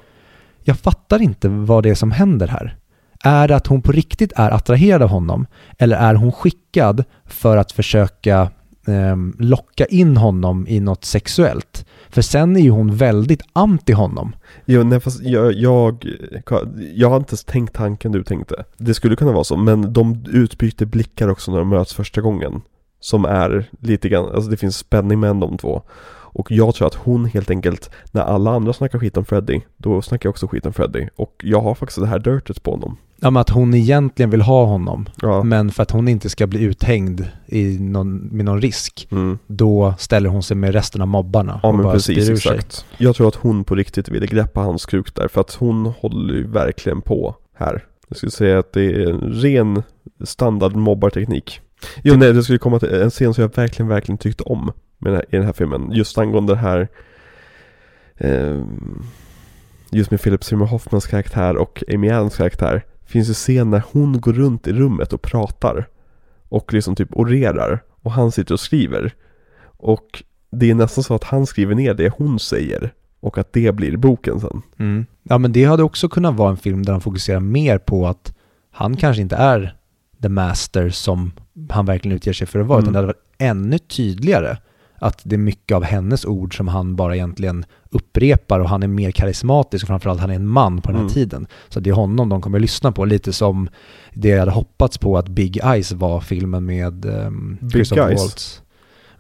Jag 0.63 0.79
fattar 0.79 1.23
inte 1.23 1.49
vad 1.49 1.83
det 1.83 1.91
är 1.91 1.95
som 1.95 2.11
händer 2.13 2.49
här. 2.49 2.77
Är 3.25 3.49
det 3.49 3.57
att 3.57 3.67
hon 3.67 3.83
på 3.83 3.93
riktigt 3.93 4.33
är 4.37 4.51
attraherad 4.51 5.03
av 5.03 5.09
honom? 5.09 5.47
Eller 5.79 5.97
är 5.97 6.15
hon 6.15 6.33
skickad 6.33 7.05
för 7.25 7.57
att 7.57 7.73
försöka 7.73 8.51
eh, 8.87 9.17
locka 9.39 9.87
in 9.87 10.17
honom 10.17 10.67
i 10.69 10.81
något 10.81 11.05
sexuellt? 11.05 11.87
För 12.09 12.23
sen 12.23 12.57
är 12.57 12.61
ju 12.61 12.71
hon 12.71 12.97
väldigt 12.97 13.43
anti 13.53 13.93
honom. 13.93 14.37
Jo, 14.65 14.83
nej, 14.83 15.01
fast 15.01 15.23
jag, 15.23 15.53
jag, 15.53 16.07
jag 16.95 17.11
har 17.11 17.17
inte 17.17 17.31
ens 17.31 17.45
tänkt 17.45 17.75
tanken 17.75 18.13
du 18.13 18.25
tänkte. 18.25 18.65
Det 18.79 18.95
skulle 18.95 19.17
kunna 19.17 19.33
vara 19.33 19.45
så, 19.45 19.57
men 19.57 19.93
de 19.93 20.25
utbyter 20.33 20.87
blickar 20.87 21.29
också 21.29 21.51
när 21.51 21.59
de 21.59 21.69
möts 21.69 21.95
första 21.95 22.21
gången. 22.21 22.63
Som 23.01 23.25
är 23.25 23.71
lite 23.81 24.09
grann, 24.09 24.25
alltså 24.35 24.51
det 24.51 24.57
finns 24.57 24.77
spänning 24.77 25.21
mellan 25.21 25.41
de 25.41 25.59
två. 25.59 25.83
Och 26.33 26.51
jag 26.51 26.75
tror 26.75 26.87
att 26.87 26.95
hon 26.95 27.25
helt 27.25 27.51
enkelt, 27.51 27.91
när 28.13 28.23
alla 28.23 28.51
andra 28.51 28.73
snackar 28.73 28.99
skit 28.99 29.17
om 29.17 29.25
Freddy, 29.25 29.61
då 29.77 30.03
snackar 30.03 30.27
jag 30.27 30.31
också 30.31 30.47
skit 30.47 30.67
om 30.67 30.73
Freddy. 30.73 31.09
Och 31.17 31.41
jag 31.45 31.61
har 31.61 31.75
faktiskt 31.75 32.01
det 32.01 32.07
här 32.07 32.19
dirtet 32.19 32.63
på 32.63 32.71
honom. 32.71 32.97
Ja, 33.23 33.31
men 33.31 33.41
att 33.41 33.51
hon 33.51 33.75
egentligen 33.75 34.31
vill 34.31 34.41
ha 34.43 34.65
honom. 34.65 35.07
Ja. 35.23 35.43
Men 35.43 35.71
för 35.71 35.83
att 35.83 35.91
hon 35.91 36.09
inte 36.09 36.31
ska 36.31 36.47
bli 36.47 36.63
uthängd 36.63 37.25
i 37.47 37.79
någon, 37.79 38.17
med 38.17 38.45
någon 38.45 38.61
risk, 38.61 39.09
Mm. 39.11 39.39
då 39.47 39.95
ställer 39.99 40.29
hon 40.29 40.43
sig 40.43 40.57
med 40.57 40.73
resten 40.73 41.01
av 41.03 41.09
mobbarna 41.09 41.61
Ja 41.63 41.73
men 41.73 41.93
precis, 41.93 42.29
ur 42.31 42.37
sig. 42.37 42.53
exakt. 42.57 42.87
Jag 42.99 43.17
tror 43.17 43.29
att 43.29 43.35
hon 43.35 43.65
på 43.65 43.75
riktigt 43.75 44.09
ville 44.09 44.27
greppa 44.27 44.61
hans 44.61 44.87
kruk 44.87 45.15
där, 45.15 45.29
för 45.29 45.41
att 45.41 45.55
hon 45.55 45.87
håller 45.87 46.35
ju 46.35 46.47
verkligen 46.47 47.01
på 47.01 47.37
här. 47.57 47.85
Jag 48.09 48.17
skulle 48.17 48.31
säga 48.33 48.59
att 48.59 48.73
det 48.73 48.85
är 48.85 49.11
en 49.11 49.21
ren 49.21 49.83
standard 50.25 50.77
mobbarteknik. 50.77 51.61
Jo 52.03 52.17
nej, 52.17 52.33
det 52.33 52.43
skulle 52.43 52.59
komma 52.59 52.79
till 52.79 52.89
en 52.95 53.11
scen 53.11 53.35
som 53.35 53.43
jag 53.43 53.57
verkligen, 53.57 53.89
verkligen 53.89 54.19
tyckte 54.19 54.43
om 54.45 54.73
med 54.99 55.13
den 55.13 55.15
här, 55.15 55.25
i 55.31 55.37
den 55.37 55.45
här 55.47 55.53
filmen. 55.53 55.93
Just 55.93 56.19
angående 56.19 56.53
det 56.53 56.59
här 56.59 56.89
eh, 58.17 58.61
Just 59.91 60.11
med 60.11 60.21
Philip 60.23 60.45
Seymour 60.45 60.67
Hoffmans 60.67 61.07
karaktär 61.07 61.57
och 61.57 61.83
Amy 61.95 62.11
Adams 62.11 62.37
karaktär. 62.37 62.85
Finns 63.11 63.29
det 63.29 63.35
scen 63.35 63.71
när 63.71 63.83
hon 63.93 64.21
går 64.21 64.33
runt 64.33 64.67
i 64.67 64.73
rummet 64.73 65.13
och 65.13 65.23
pratar. 65.23 65.89
Och 66.49 66.73
liksom 66.73 66.95
typ 66.97 67.09
orerar. 67.17 67.83
Och 68.03 68.13
han 68.13 68.33
sitter 68.33 68.55
och 68.55 68.61
skriver. 68.61 69.15
Och 69.63 70.23
det 70.53 70.71
är 70.71 70.75
nästan 70.75 71.05
så 71.05 71.15
att 71.15 71.25
han 71.25 71.47
skriver 71.47 71.75
ner 71.75 71.95
det 71.95 72.13
hon 72.17 72.39
säger. 72.39 72.93
Och 73.21 73.39
att 73.39 73.53
det 73.53 73.75
blir 73.75 73.97
boken 73.97 74.41
sen. 74.41 74.63
Mm. 74.79 75.07
Ja, 75.23 75.39
men 75.39 75.53
det 75.53 75.65
hade 75.65 75.83
också 75.83 76.09
kunnat 76.09 76.35
vara 76.37 76.51
en 76.51 76.57
film 76.57 76.83
där 76.83 76.93
han 76.93 77.01
fokuserar 77.01 77.41
mer 77.41 77.79
på 77.79 78.07
att 78.09 78.35
han 78.71 78.97
kanske 78.97 79.23
inte 79.23 79.37
är 79.37 79.77
the 80.23 80.29
master 80.29 80.91
som 80.91 81.33
han 81.71 81.87
verkligen 81.87 82.17
utger 82.17 82.33
sig 82.33 82.47
för 82.47 82.59
att 82.59 82.67
vara, 82.67 82.79
Mm. 82.79 82.85
utan 82.85 82.93
det 82.93 82.99
hade 82.99 83.07
varit 83.07 83.25
ännu 83.39 83.79
tydligare 83.79 84.57
att 85.03 85.21
det 85.25 85.37
är 85.37 85.39
mycket 85.39 85.75
av 85.75 85.85
hennes 85.85 86.25
ord 86.25 86.57
som 86.57 86.69
han 86.69 86.97
bara 86.97 87.15
egentligen 87.17 87.65
upprepar 87.91 88.61
och 88.61 88.69
han 88.69 88.83
är 88.83 88.87
mer 88.89 89.11
karismatisk 89.11 89.85
och 89.85 89.89
framförallt 89.89 90.21
han 90.21 90.31
är 90.31 90.35
en 90.35 90.47
man 90.47 90.81
på 90.81 90.89
den 90.89 90.97
här 90.97 91.03
Mm. 91.03 91.15
tiden. 91.15 91.47
Så 91.69 91.81
det 91.81 91.91
är 91.91 91.95
honom 91.95 92.29
de 92.29 92.41
kommer 92.43 92.59
att 92.59 92.63
lyssna 92.63 92.93
på, 92.93 93.05
lite 93.05 93.33
som 93.33 93.69
det 94.15 94.29
jag 94.29 94.39
hade 94.39 94.51
hoppats 94.51 94.99
på 94.99 95.19
att 95.19 95.29
Big 95.29 95.61
Eyes 95.65 95.93
var 95.93 96.21
filmen 96.21 96.65
med 96.67 97.05
um, 97.05 97.59
Big 97.61 97.71
Christopher 97.73 98.09
Eyes? 98.09 98.21
Waltz. 98.21 98.63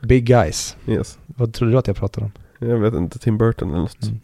Big 0.03 0.31
Eyes. 0.31 0.77
Yes. 0.89 1.19
Vad 1.27 1.55
trodde 1.55 1.73
du 1.73 1.79
att 1.79 1.87
jag 1.87 1.97
pratade 1.97 2.25
om? 2.27 2.33
Jag 2.69 2.79
vet 2.79 2.95
inte, 2.95 3.19
Tim 3.19 3.39
Burton 3.39 3.69
eller 3.71 3.81
något. 3.81 4.03
Mm. 4.03 4.21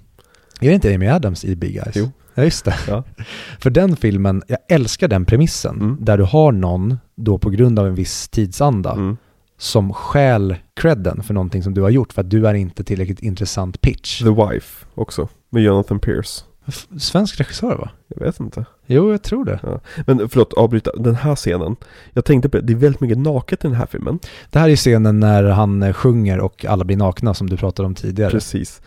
Är 0.60 0.68
det 0.68 0.74
inte 0.74 0.94
Amy 0.94 1.06
Adams 1.06 1.44
i 1.44 1.56
Big 1.56 1.76
Eyes? 1.76 1.96
Jo. 1.96 2.10
Ja, 2.34 2.44
just 2.44 2.64
det. 2.64 2.74
Ja. 2.88 3.04
För 3.60 3.70
den 3.70 3.96
filmen, 3.96 4.42
jag 4.48 4.58
älskar 4.68 5.08
den 5.08 5.24
premissen, 5.24 5.76
Mm. 5.76 5.96
där 6.00 6.18
du 6.18 6.24
har 6.24 6.52
någon, 6.52 6.98
då 7.14 7.38
på 7.38 7.50
grund 7.50 7.78
av 7.78 7.86
en 7.86 7.94
viss 7.94 8.28
tidsanda, 8.28 8.92
Mm. 8.92 9.16
Som 9.58 9.92
stjäl 9.92 10.56
credden 10.74 11.22
för 11.22 11.34
någonting 11.34 11.62
som 11.62 11.74
du 11.74 11.82
har 11.82 11.90
gjort 11.90 12.12
för 12.12 12.20
att 12.20 12.30
du 12.30 12.46
är 12.46 12.54
inte 12.54 12.84
tillräckligt 12.84 13.20
intressant 13.22 13.80
pitch. 13.80 14.18
The 14.22 14.30
Wife 14.30 14.86
också. 14.94 15.28
Med 15.50 15.62
Jonathan 15.62 15.98
Pierce. 15.98 16.44
F- 16.68 16.86
Svensk 16.98 17.40
regissör 17.40 17.76
va? 17.76 17.90
Jag 18.08 18.26
vet 18.26 18.40
inte. 18.40 18.64
Jo, 18.86 19.10
jag 19.10 19.22
tror 19.22 19.44
det. 19.44 19.80
Men 20.06 20.28
förlåt, 20.28 20.52
avbryta. 20.52 20.90
Den 20.96 21.14
här 21.14 21.34
scenen. 21.36 21.76
Jag 22.12 22.24
tänkte 22.24 22.48
på 22.48 22.56
det, 22.56 22.62
det 22.62 22.72
är 22.72 22.76
väldigt 22.76 23.00
mycket 23.00 23.18
naket 23.18 23.64
i 23.64 23.68
den 23.68 23.76
här 23.76 23.86
filmen. 23.86 24.18
Det 24.50 24.58
här 24.58 24.68
är 24.68 24.76
scenen 24.76 25.20
när 25.20 25.44
han 25.44 25.82
eh, 25.82 25.92
sjunger 25.92 26.40
och 26.40 26.64
alla 26.64 26.84
blir 26.84 26.96
nakna 26.96 27.34
som 27.34 27.50
du 27.50 27.56
pratade 27.56 27.86
om 27.86 27.94
tidigare. 27.94 28.30
Precis. 28.30 28.80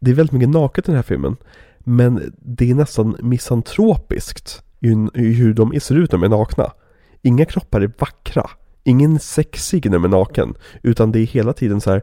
Det 0.00 0.10
är 0.10 0.14
väldigt 0.14 0.32
mycket 0.32 0.48
naket 0.48 0.84
i 0.84 0.90
den 0.90 0.96
här 0.96 1.02
filmen. 1.02 1.36
Men 1.78 2.32
det 2.42 2.70
är 2.70 2.74
nästan 2.74 3.16
misantropiskt 3.20 4.62
i 5.14 5.32
hur 5.32 5.54
de 5.54 5.80
ser 5.80 5.94
ut 5.94 6.12
när 6.12 6.18
de 6.18 6.24
är 6.32 6.36
nakna. 6.36 6.72
Inga 7.22 7.44
kroppar 7.44 7.80
är 7.80 7.90
vackra. 7.98 8.50
Ingen 8.84 9.18
sexig 9.18 9.84
när 9.84 9.98
de 9.98 10.04
är 10.04 10.08
naken. 10.08 10.54
Utan 10.82 11.12
det 11.12 11.18
är 11.18 11.26
hela 11.26 11.52
tiden 11.52 11.80
så 11.80 11.90
här 11.90 12.02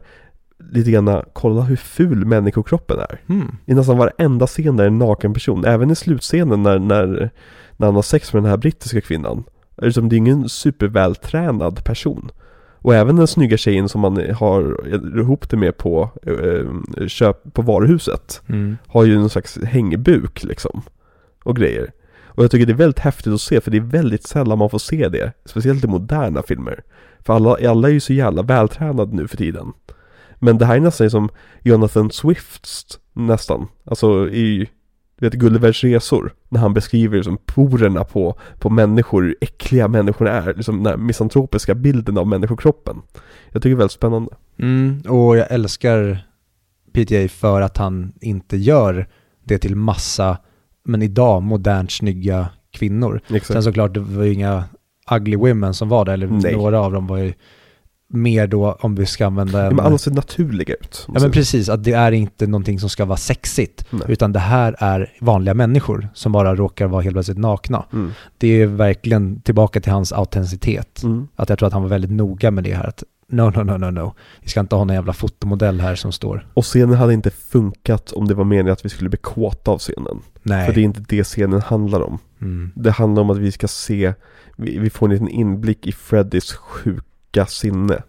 lite 0.70 0.90
grann, 0.90 1.22
kolla 1.32 1.62
hur 1.62 1.76
ful 1.76 2.24
människokroppen 2.24 2.98
är. 2.98 3.20
Mm. 3.28 3.56
I 3.66 3.74
nästan 3.74 3.98
varenda 3.98 4.46
scen 4.46 4.76
där 4.76 4.84
är 4.84 4.88
en 4.88 4.98
naken 4.98 5.34
person. 5.34 5.64
Även 5.64 5.90
i 5.90 5.96
slutscenen 5.96 6.62
när, 6.62 6.78
när, 6.78 7.30
när 7.76 7.86
han 7.86 7.94
har 7.94 8.02
sex 8.02 8.32
med 8.32 8.42
den 8.42 8.50
här 8.50 8.56
brittiska 8.56 9.00
kvinnan. 9.00 9.44
Det 9.76 9.86
är 9.86 9.90
som 9.90 10.08
det 10.08 10.16
är 10.16 10.18
ingen 10.18 10.48
supervältränad 10.48 11.84
person. 11.84 12.30
Och 12.82 12.94
även 12.94 13.16
den 13.16 13.26
snygga 13.26 13.56
tjejen 13.56 13.88
som 13.88 14.00
man 14.00 14.16
har 14.34 14.86
ihop 15.20 15.50
det 15.50 15.56
med 15.56 15.76
på, 15.76 16.10
eh, 16.22 17.06
köp, 17.06 17.52
på 17.52 17.62
varuhuset. 17.62 18.42
Mm. 18.46 18.76
Har 18.86 19.04
ju 19.04 19.14
en 19.14 19.28
slags 19.28 19.58
hängbuk 19.62 20.44
liksom. 20.44 20.82
Och 21.44 21.56
grejer. 21.56 21.92
Och 22.34 22.44
jag 22.44 22.50
tycker 22.50 22.66
det 22.66 22.72
är 22.72 22.76
väldigt 22.76 22.98
häftigt 22.98 23.32
att 23.32 23.40
se 23.40 23.60
för 23.60 23.70
det 23.70 23.76
är 23.76 23.80
väldigt 23.80 24.26
sällan 24.26 24.58
man 24.58 24.70
får 24.70 24.78
se 24.78 25.08
det. 25.08 25.32
Speciellt 25.44 25.84
i 25.84 25.86
moderna 25.86 26.42
filmer. 26.42 26.82
För 27.20 27.34
alla, 27.34 27.56
alla 27.70 27.88
är 27.88 27.92
ju 27.92 28.00
så 28.00 28.12
jävla 28.12 28.42
vältränade 28.42 29.16
nu 29.16 29.28
för 29.28 29.36
tiden. 29.36 29.72
Men 30.38 30.58
det 30.58 30.66
här 30.66 30.76
är 30.76 30.80
nästan 30.80 31.10
som 31.10 31.28
Jonathan 31.62 32.10
Swifts 32.10 32.98
nästan. 33.12 33.68
Alltså 33.84 34.28
i, 34.28 34.68
du 35.18 35.26
vet 35.26 35.34
Gullivers 35.34 35.84
resor, 35.84 36.34
när 36.48 36.60
han 36.60 36.74
beskriver 36.74 37.16
liksom 37.16 37.38
porerna 37.46 38.04
på, 38.04 38.38
på 38.58 38.70
människor, 38.70 39.22
hur 39.22 39.36
äckliga 39.40 39.88
människor 39.88 40.28
är, 40.28 40.54
liksom 40.54 40.82
den 40.82 40.86
här 40.86 40.96
misantropiska 40.96 41.74
bilden 41.74 42.18
av 42.18 42.26
människokroppen. 42.26 43.02
Jag 43.50 43.62
tycker 43.62 43.70
det 43.70 43.74
är 43.74 43.78
väldigt 43.78 43.92
spännande. 43.92 44.30
Mm, 44.58 45.02
och 45.08 45.36
jag 45.36 45.50
älskar 45.50 46.26
PTA 46.92 47.28
för 47.28 47.60
att 47.60 47.76
han 47.76 48.12
inte 48.20 48.56
gör 48.56 49.06
det 49.44 49.58
till 49.58 49.76
massa, 49.76 50.38
men 50.84 51.02
idag 51.02 51.42
modernt 51.42 51.92
snygga 51.92 52.48
kvinnor. 52.70 53.20
Exakt. 53.24 53.46
Sen 53.46 53.62
såklart, 53.62 53.94
det 53.94 54.00
var 54.00 54.24
ju 54.24 54.32
inga 54.32 54.64
ugly 55.10 55.36
women 55.36 55.74
som 55.74 55.88
var 55.88 56.04
där, 56.04 56.12
eller 56.12 56.26
Nej. 56.26 56.56
några 56.56 56.80
av 56.80 56.92
dem 56.92 57.06
var 57.06 57.16
ju 57.16 57.32
mer 58.12 58.46
då, 58.46 58.72
om 58.80 58.94
vi 58.94 59.06
ska 59.06 59.26
använda 59.26 59.58
Ja, 59.58 59.66
en... 59.66 59.76
men 59.76 59.86
alla 59.86 59.98
ser 59.98 60.10
naturliga 60.10 60.74
ut. 60.74 61.06
Ja 61.14 61.20
men 61.20 61.30
precis, 61.30 61.68
att 61.68 61.84
det 61.84 61.92
är 61.92 62.12
inte 62.12 62.46
någonting 62.46 62.80
som 62.80 62.88
ska 62.88 63.04
vara 63.04 63.16
sexigt, 63.16 63.84
Nej. 63.90 64.02
utan 64.08 64.32
det 64.32 64.38
här 64.38 64.76
är 64.78 65.12
vanliga 65.20 65.54
människor 65.54 66.08
som 66.14 66.32
bara 66.32 66.54
råkar 66.54 66.86
vara 66.86 67.02
helt 67.02 67.14
plötsligt 67.14 67.38
nakna. 67.38 67.84
Mm. 67.92 68.10
Det 68.38 68.62
är 68.62 68.66
verkligen 68.66 69.40
tillbaka 69.40 69.80
till 69.80 69.92
hans 69.92 70.12
autenticitet. 70.12 71.02
Mm. 71.02 71.28
Att 71.36 71.48
jag 71.48 71.58
tror 71.58 71.66
att 71.66 71.72
han 71.72 71.82
var 71.82 71.88
väldigt 71.88 72.10
noga 72.10 72.50
med 72.50 72.64
det 72.64 72.74
här. 72.74 72.86
Att 72.86 73.04
no, 73.32 73.50
no, 73.50 73.62
no, 73.62 73.78
no, 73.78 73.90
no. 73.90 74.14
Vi 74.40 74.48
ska 74.48 74.60
inte 74.60 74.76
ha 74.76 74.84
någon 74.84 74.94
jävla 74.94 75.12
fotomodell 75.12 75.80
här 75.80 75.94
som 75.94 76.12
står. 76.12 76.46
Och 76.54 76.64
scenen 76.64 76.96
hade 76.96 77.14
inte 77.14 77.30
funkat 77.30 78.12
om 78.12 78.28
det 78.28 78.34
var 78.34 78.44
meningen 78.44 78.72
att 78.72 78.84
vi 78.84 78.88
skulle 78.88 79.10
bli 79.10 79.18
kåta 79.18 79.70
av 79.70 79.78
scenen. 79.78 80.20
Nej. 80.42 80.66
För 80.66 80.74
det 80.74 80.80
är 80.80 80.84
inte 80.84 81.04
det 81.08 81.24
scenen 81.24 81.60
handlar 81.60 82.00
om. 82.00 82.18
mm. 82.40 82.72
Det 82.74 82.90
handlar 82.90 83.22
om 83.22 83.30
att 83.30 83.38
vi 83.38 83.52
ska 83.52 83.68
se, 83.68 84.14
vi, 84.56 84.78
vi 84.78 84.90
får 84.90 85.06
en 85.06 85.12
liten 85.12 85.28
inblick 85.28 85.86
i 85.86 85.92
Freddys 85.92 86.52
sjuka 86.52 87.46
sinne. 87.46 88.02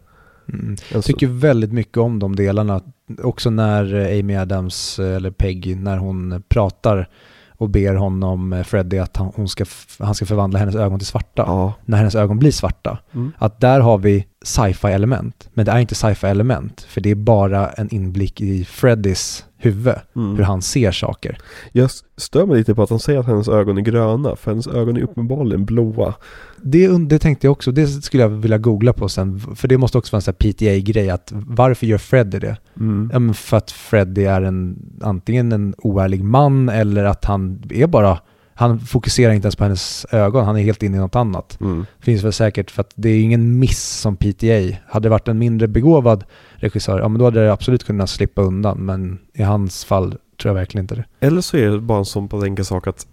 Mm. 0.54 0.72
Alltså, 0.72 0.96
Jag 0.96 1.04
tycker 1.04 1.28
väldigt 1.28 1.74
mycket 1.74 1.98
om 1.98 2.20
de 2.20 2.36
delarna. 2.36 2.82
Också 3.24 3.50
när 3.50 4.20
Amy 4.20 4.36
Adams, 4.36 5.00
eller 5.00 5.32
Peg, 5.32 5.78
när 5.78 5.98
hon 5.98 6.44
pratar 6.50 7.10
och 7.58 7.70
ber 7.70 7.96
honom, 7.96 8.54
eh, 8.54 8.64
Freddie, 8.64 9.00
att 9.00 9.18
han, 9.18 9.32
hon 9.36 9.50
ska, 9.50 9.66
han 10.00 10.16
ska 10.16 10.26
förvandla 10.26 10.60
hennes 10.60 10.76
ögon 10.76 11.00
till 11.00 11.08
svarta. 11.08 11.44
Ja. 11.48 11.74
När 11.86 11.98
hennes 11.98 12.16
ögon 12.16 12.40
blir 12.40 12.52
svarta. 12.52 12.98
Mm. 13.14 13.32
Att 13.38 13.60
där 13.62 13.80
har 13.80 13.98
vi 13.98 14.26
sci-fi 14.44 14.88
element. 14.88 15.50
Men 15.54 15.66
det 15.66 15.72
är 15.72 15.80
inte 15.80 15.96
sci-fi 15.96 16.28
element. 16.28 16.82
För 16.82 17.02
det 17.02 17.12
är 17.12 17.16
bara 17.16 17.70
en 17.70 17.94
inblick 17.94 18.42
i 18.42 18.66
Freddys 18.66 19.46
huvud. 19.58 19.96
Mm. 20.16 20.36
Hur 20.36 20.44
han 20.44 20.62
ser 20.62 20.92
saker. 20.92 21.38
Jag 21.72 21.90
stör 22.18 22.46
mig 22.46 22.58
lite 22.58 22.76
på 22.76 22.84
att 22.84 22.90
han 22.90 23.00
säger 23.00 23.20
att 23.20 23.26
hennes 23.26 23.48
ögon 23.48 23.78
är 23.78 23.82
gröna, 23.82 24.36
för 24.36 24.52
hennes 24.52 24.68
ögon 24.68 24.98
är 24.98 25.02
uppenbarligen 25.02 25.66
blåa. 25.66 26.14
Det, 26.62 27.08
det 27.08 27.20
tänkte 27.20 27.48
jag 27.48 27.52
också, 27.52 27.72
det 27.72 27.88
skulle 27.88 28.24
jag 28.24 28.30
vilja 28.30 28.58
googla 28.58 28.94
på 28.94 29.10
sen. 29.10 29.40
För 29.40 29.68
det 29.68 29.78
måste 29.78 29.98
också 29.98 30.12
vara 30.12 30.18
en 30.18 30.22
sån 30.22 30.34
här 30.40 30.52
PTA-grej. 30.52 31.10
Att 31.10 31.32
varför 31.34 31.86
gör 31.86 31.98
Freddie 31.98 32.40
det? 32.40 32.58
Mm. 32.80 33.10
Ja, 33.14 33.34
för 33.34 33.58
att 33.58 33.72
Freddie 33.72 34.26
är 34.26 34.42
en, 34.42 34.78
antingen 35.02 35.52
en 35.52 35.76
oärlig 35.78 36.24
man 36.24 36.70
eller 36.70 37.04
att 37.04 37.26
han 37.26 37.64
är 37.70 37.88
bara, 37.88 38.20
han 38.56 38.80
fokuserar 38.80 39.34
inte 39.34 39.46
ens 39.46 39.56
på 39.56 39.64
hennes 39.64 40.06
ögon, 40.12 40.46
han 40.46 40.58
är 40.58 40.62
helt 40.62 40.84
inne 40.84 40.98
i 40.98 41.00
något 41.00 41.16
annat. 41.16 41.62
Mm. 41.62 41.86
Finns 42.00 42.24
väl 42.24 42.34
säkert 42.34 42.72
för 42.72 42.82
att 42.82 42.92
det 42.96 43.10
är 43.10 43.22
ingen 43.22 43.60
miss 43.60 44.00
som 44.00 44.16
PTA. 44.16 44.78
Hade 44.88 45.06
det 45.06 45.10
varit 45.10 45.28
en 45.28 45.38
mindre 45.38 45.68
begåvad 45.68 46.24
regissör, 46.56 47.00
ja 47.00 47.08
men 47.08 47.20
då 47.20 47.26
hade 47.26 47.44
det 47.44 47.54
absolut 47.54 47.84
kunnat 47.84 48.10
slippa 48.10 48.42
undan, 48.42 48.78
men 48.78 49.20
i 49.34 49.44
hans 49.44 49.86
fall 49.86 50.18
tror 50.42 50.50
jag 50.50 50.54
verkligen 50.54 50.84
inte 50.84 50.96
det. 50.96 51.06
Eller 51.20 51.42
så 51.42 51.58
är 51.58 51.70
det 51.70 51.80
bara 51.80 52.00
en 52.00 52.06
sån 52.06 52.28
på 52.28 52.46
enkel 52.46 52.66
sak 52.66 52.88
att 52.88 53.08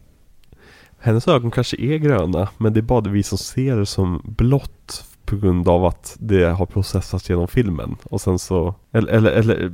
hennes 0.98 1.28
ögon 1.28 1.50
kanske 1.50 1.76
är 1.76 1.96
gröna, 1.96 2.48
men 2.58 2.72
det 2.72 2.80
är 2.80 2.82
bara 2.82 3.10
vi 3.10 3.22
som 3.22 3.38
ser 3.38 3.76
det 3.76 3.86
som 3.86 4.22
blått 4.24 5.04
på 5.30 5.36
grund 5.36 5.68
av 5.68 5.84
att 5.84 6.16
det 6.20 6.44
har 6.44 6.66
processats 6.66 7.30
genom 7.30 7.48
filmen. 7.48 7.96
Och 8.02 8.20
sen 8.20 8.38
så, 8.38 8.74
eller, 8.92 9.12
eller, 9.12 9.30
eller 9.30 9.72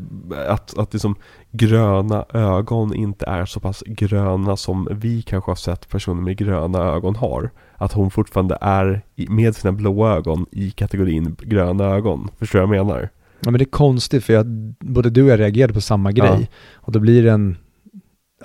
att, 0.49 0.79
att 0.79 0.93
liksom 0.93 1.15
gröna 1.53 2.25
ögon 2.33 2.95
inte 2.95 3.27
är 3.27 3.45
så 3.45 3.61
pass 3.61 3.83
gröna 3.87 4.57
som 4.57 4.89
vi 4.91 5.23
kanske 5.23 5.51
har 5.51 5.57
sett 5.57 5.89
personer 5.89 6.23
med 6.23 6.37
gröna 6.37 6.79
ögon 6.79 7.17
har. 7.17 7.51
Att 7.77 7.93
hon 7.93 8.11
fortfarande 8.11 8.59
är 8.61 9.03
med 9.29 9.57
sina 9.57 9.73
blåa 9.73 10.17
ögon 10.17 10.47
i 10.51 10.71
kategorin 10.71 11.37
gröna 11.43 11.85
ögon. 11.85 12.29
Förstår 12.39 12.59
du 12.59 12.67
vad 12.67 12.77
jag 12.77 12.87
menar? 12.87 13.09
Ja 13.41 13.51
men 13.51 13.59
det 13.59 13.65
är 13.65 13.71
konstigt 13.71 14.25
för 14.25 14.33
jag, 14.33 14.47
både 14.81 15.11
du 15.11 15.23
och 15.23 15.29
jag 15.29 15.41
reagerade 15.41 15.75
på 15.75 15.81
samma 15.81 16.13
grej. 16.13 16.39
Ja. 16.41 16.47
Och 16.75 16.93
då 16.93 16.99
blir 17.01 17.23
det 17.23 17.31
en, 17.33 17.57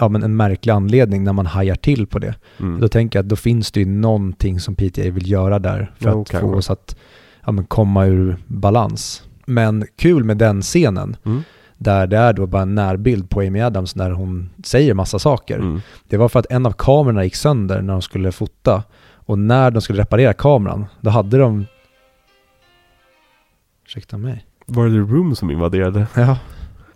ja 0.01 0.09
men 0.09 0.23
en 0.23 0.35
märklig 0.35 0.73
anledning 0.73 1.23
när 1.23 1.33
man 1.33 1.45
hajar 1.45 1.75
till 1.75 2.07
på 2.07 2.19
det. 2.19 2.35
Mm. 2.59 2.79
Då 2.79 2.87
tänker 2.87 3.19
jag 3.19 3.23
att 3.23 3.29
då 3.29 3.35
finns 3.35 3.71
det 3.71 3.79
ju 3.79 3.85
någonting 3.85 4.59
som 4.59 4.75
PTA 4.75 5.01
vill 5.11 5.31
göra 5.31 5.59
där 5.59 5.91
för 5.99 6.09
Ja, 6.09 6.21
att 6.21 6.29
få 6.29 6.55
oss 6.55 6.69
att 6.69 6.95
ja, 7.45 7.51
men 7.51 7.65
komma 7.65 8.05
ur 8.05 8.37
balans. 8.47 9.23
Men 9.45 9.85
kul 9.95 10.23
med 10.23 10.37
den 10.37 10.61
scenen, 10.61 11.15
Mm. 11.25 11.41
där 11.77 12.07
det 12.07 12.17
är 12.17 12.33
då 12.33 12.47
bara 12.47 12.61
en 12.61 12.75
närbild 12.75 13.29
på 13.29 13.39
Amy 13.41 13.61
Adams 13.61 13.95
när 13.95 14.11
hon 14.11 14.49
säger 14.63 14.93
massa 14.93 15.19
saker. 15.19 15.55
Mm. 15.59 15.81
Det 16.09 16.17
var 16.17 16.29
för 16.29 16.39
att 16.39 16.51
en 16.51 16.65
av 16.65 16.71
kamerorna 16.71 17.23
gick 17.23 17.35
sönder 17.35 17.81
när 17.81 17.93
de 17.93 18.01
skulle 18.01 18.31
fota. 18.31 18.83
Och 19.25 19.39
när 19.39 19.71
de 19.71 19.81
skulle 19.81 20.01
reparera 20.01 20.33
kameran, 20.33 20.85
då 21.01 21.09
hade 21.09 21.37
de... 21.37 21.65
Ursäkta 23.85 24.17
mig. 24.17 24.45
Var 24.65 24.85
det 24.85 24.91
The 24.91 24.97
Room 25.13 25.35
som 25.35 25.51
invaderade? 25.51 26.07
Ja. 26.15 26.37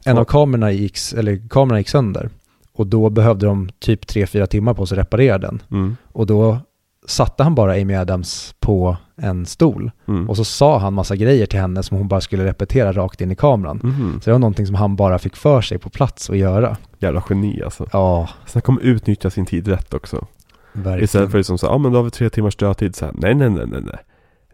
En 0.06 0.18
av 0.18 0.26
kamerorna 0.26 0.72
gick, 0.72 0.98
eller 1.18 1.42
kameran 1.50 1.80
gick 1.80 1.90
sönder. 1.90 2.30
Och 2.76 2.88
då 2.88 3.10
behövde 3.10 3.46
de 3.46 3.70
typ 3.80 4.06
3-4 4.06 4.46
timmar 4.46 4.74
på 4.74 4.86
sig 4.86 4.96
att 5.00 5.06
reparera 5.06 5.38
den. 5.38 5.62
Mm. 5.72 5.98
Och 6.12 6.26
då 6.26 6.60
satte 7.08 7.44
han 7.44 7.56
bara 7.56 7.72
Amy 7.74 7.94
Adams 7.96 8.56
på 8.60 8.98
en 9.16 9.46
stol. 9.46 9.92
Mm. 10.08 10.30
Och 10.30 10.38
så 10.38 10.44
sa 10.44 10.78
han 10.80 10.94
massa 10.94 11.16
grejer 11.16 11.46
till 11.46 11.60
henne 11.60 11.84
som 11.84 11.98
hon 11.98 12.08
bara 12.08 12.22
skulle 12.22 12.46
repetera 12.46 12.92
rakt 12.92 13.22
in 13.22 13.32
i 13.32 13.36
kameran. 13.36 13.80
Mhm. 13.84 14.20
Så 14.24 14.30
det 14.30 14.32
var 14.32 14.40
någonting 14.40 14.66
som 14.66 14.76
han 14.76 14.96
bara 14.96 15.20
fick 15.20 15.36
för 15.36 15.62
sig 15.62 15.78
på 15.78 15.90
plats 15.90 16.30
att 16.30 16.38
göra. 16.38 16.78
Jävla 17.00 17.24
geni 17.30 17.62
alltså. 17.64 17.88
Ja, 17.94 18.30
Snacka 18.46 18.72
om 18.72 18.80
utnyttja 18.80 19.30
sin 19.30 19.46
tid 19.46 19.68
rätt 19.68 19.94
också. 19.94 20.28
verkligen. 20.74 21.04
Istället 21.04 21.32
för 21.32 21.38
liksom 21.38 21.58
så, 21.58 21.66
ja 21.66 21.78
men 21.78 21.92
då 21.92 21.98
har 22.00 22.04
vi 22.04 22.12
tre 22.12 22.30
timmars 22.30 22.56
dödtid 22.56 22.96
så 22.96 23.06
här, 23.06 23.14
nej 23.18 23.36
nej 23.36 23.50
nej 23.50 23.66
nej 23.68 23.82
nej. 23.82 23.98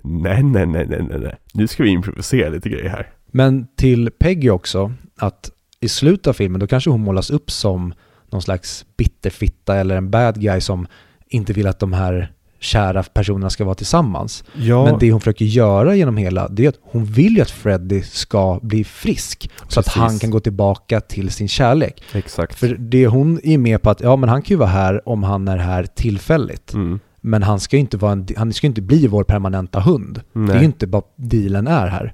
Nej 0.04 0.44
nej 0.44 0.66
nej 0.66 0.86
nej 0.90 1.06
nej 1.10 1.20
nej. 1.20 1.36
Nu 1.54 1.68
ska 1.68 1.84
vi 1.84 1.90
improvisera 1.90 2.50
lite 2.50 2.70
grejer 2.70 2.90
här. 2.90 3.10
Men 3.32 3.68
till 3.78 4.10
Peggy 4.20 4.50
också, 4.50 4.92
att 5.18 5.52
i 5.80 5.90
slutet 5.90 6.28
av 6.28 6.34
filmen 6.34 6.60
då 6.60 6.68
kanske 6.68 6.90
hon 6.90 7.02
målas 7.02 7.30
upp 7.30 7.52
som 7.52 7.94
någon 8.32 8.42
slags 8.42 8.86
bitterfitta 8.98 9.76
eller 9.76 9.96
en 9.96 10.10
bad 10.12 10.42
guy 10.42 10.62
som 10.62 10.88
inte 11.28 11.54
vill 11.54 11.68
att 11.68 11.80
de 11.80 11.94
här 11.94 12.32
kära 12.60 13.04
personerna 13.04 13.50
ska 13.50 13.66
vara 13.66 13.76
tillsammans. 13.76 14.44
Ja, 14.54 14.86
Men 14.86 15.00
det 15.00 15.12
hon 15.12 15.22
försöker 15.22 15.46
göra 15.46 15.96
genom 15.96 16.18
hela, 16.18 16.48
det 16.48 16.66
är 16.66 16.70
att 16.70 16.80
hon 16.82 17.06
vill 17.06 17.36
ju 17.36 17.42
att 17.42 17.52
Freddy 17.52 18.02
ska 18.02 18.60
bli 18.62 18.84
frisk. 18.84 19.50
Så 19.68 19.80
att 19.80 19.86
Precis. 19.86 20.02
han 20.02 20.20
kan 20.20 20.30
gå 20.30 20.40
tillbaka 20.40 21.02
till 21.02 21.30
sin 21.32 21.48
kärlek. 21.48 22.04
exakt. 22.14 22.60
För 22.60 22.76
det 22.80 23.08
hon 23.08 23.40
är 23.44 23.58
med 23.58 23.82
på 23.82 23.90
att, 23.90 24.02
ja 24.02 24.16
men 24.16 24.30
han 24.30 24.42
kan 24.42 24.54
ju 24.54 24.60
vara 24.60 24.70
här 24.70 25.10
om 25.10 25.24
han 25.24 25.48
är 25.48 25.58
här 25.58 25.84
tillfälligt. 25.84 26.74
Mm. 26.74 27.00
Men 27.22 27.44
han 27.44 27.60
ska 27.60 27.76
ju 27.76 27.80
inte, 27.80 27.98
vara 27.98 28.12
en, 28.12 28.28
han 28.38 28.54
ska 28.54 28.68
inte 28.68 28.82
bli 28.82 29.08
vår 29.08 29.24
permanenta 29.24 29.80
hund. 29.80 30.22
Det 30.34 30.40
är 30.40 30.46
ju 30.48 30.54
Nej, 30.54 30.66
inte 30.66 30.86
vad 30.86 31.04
dealen 31.16 31.68
är 31.68 31.88
här. 31.88 32.14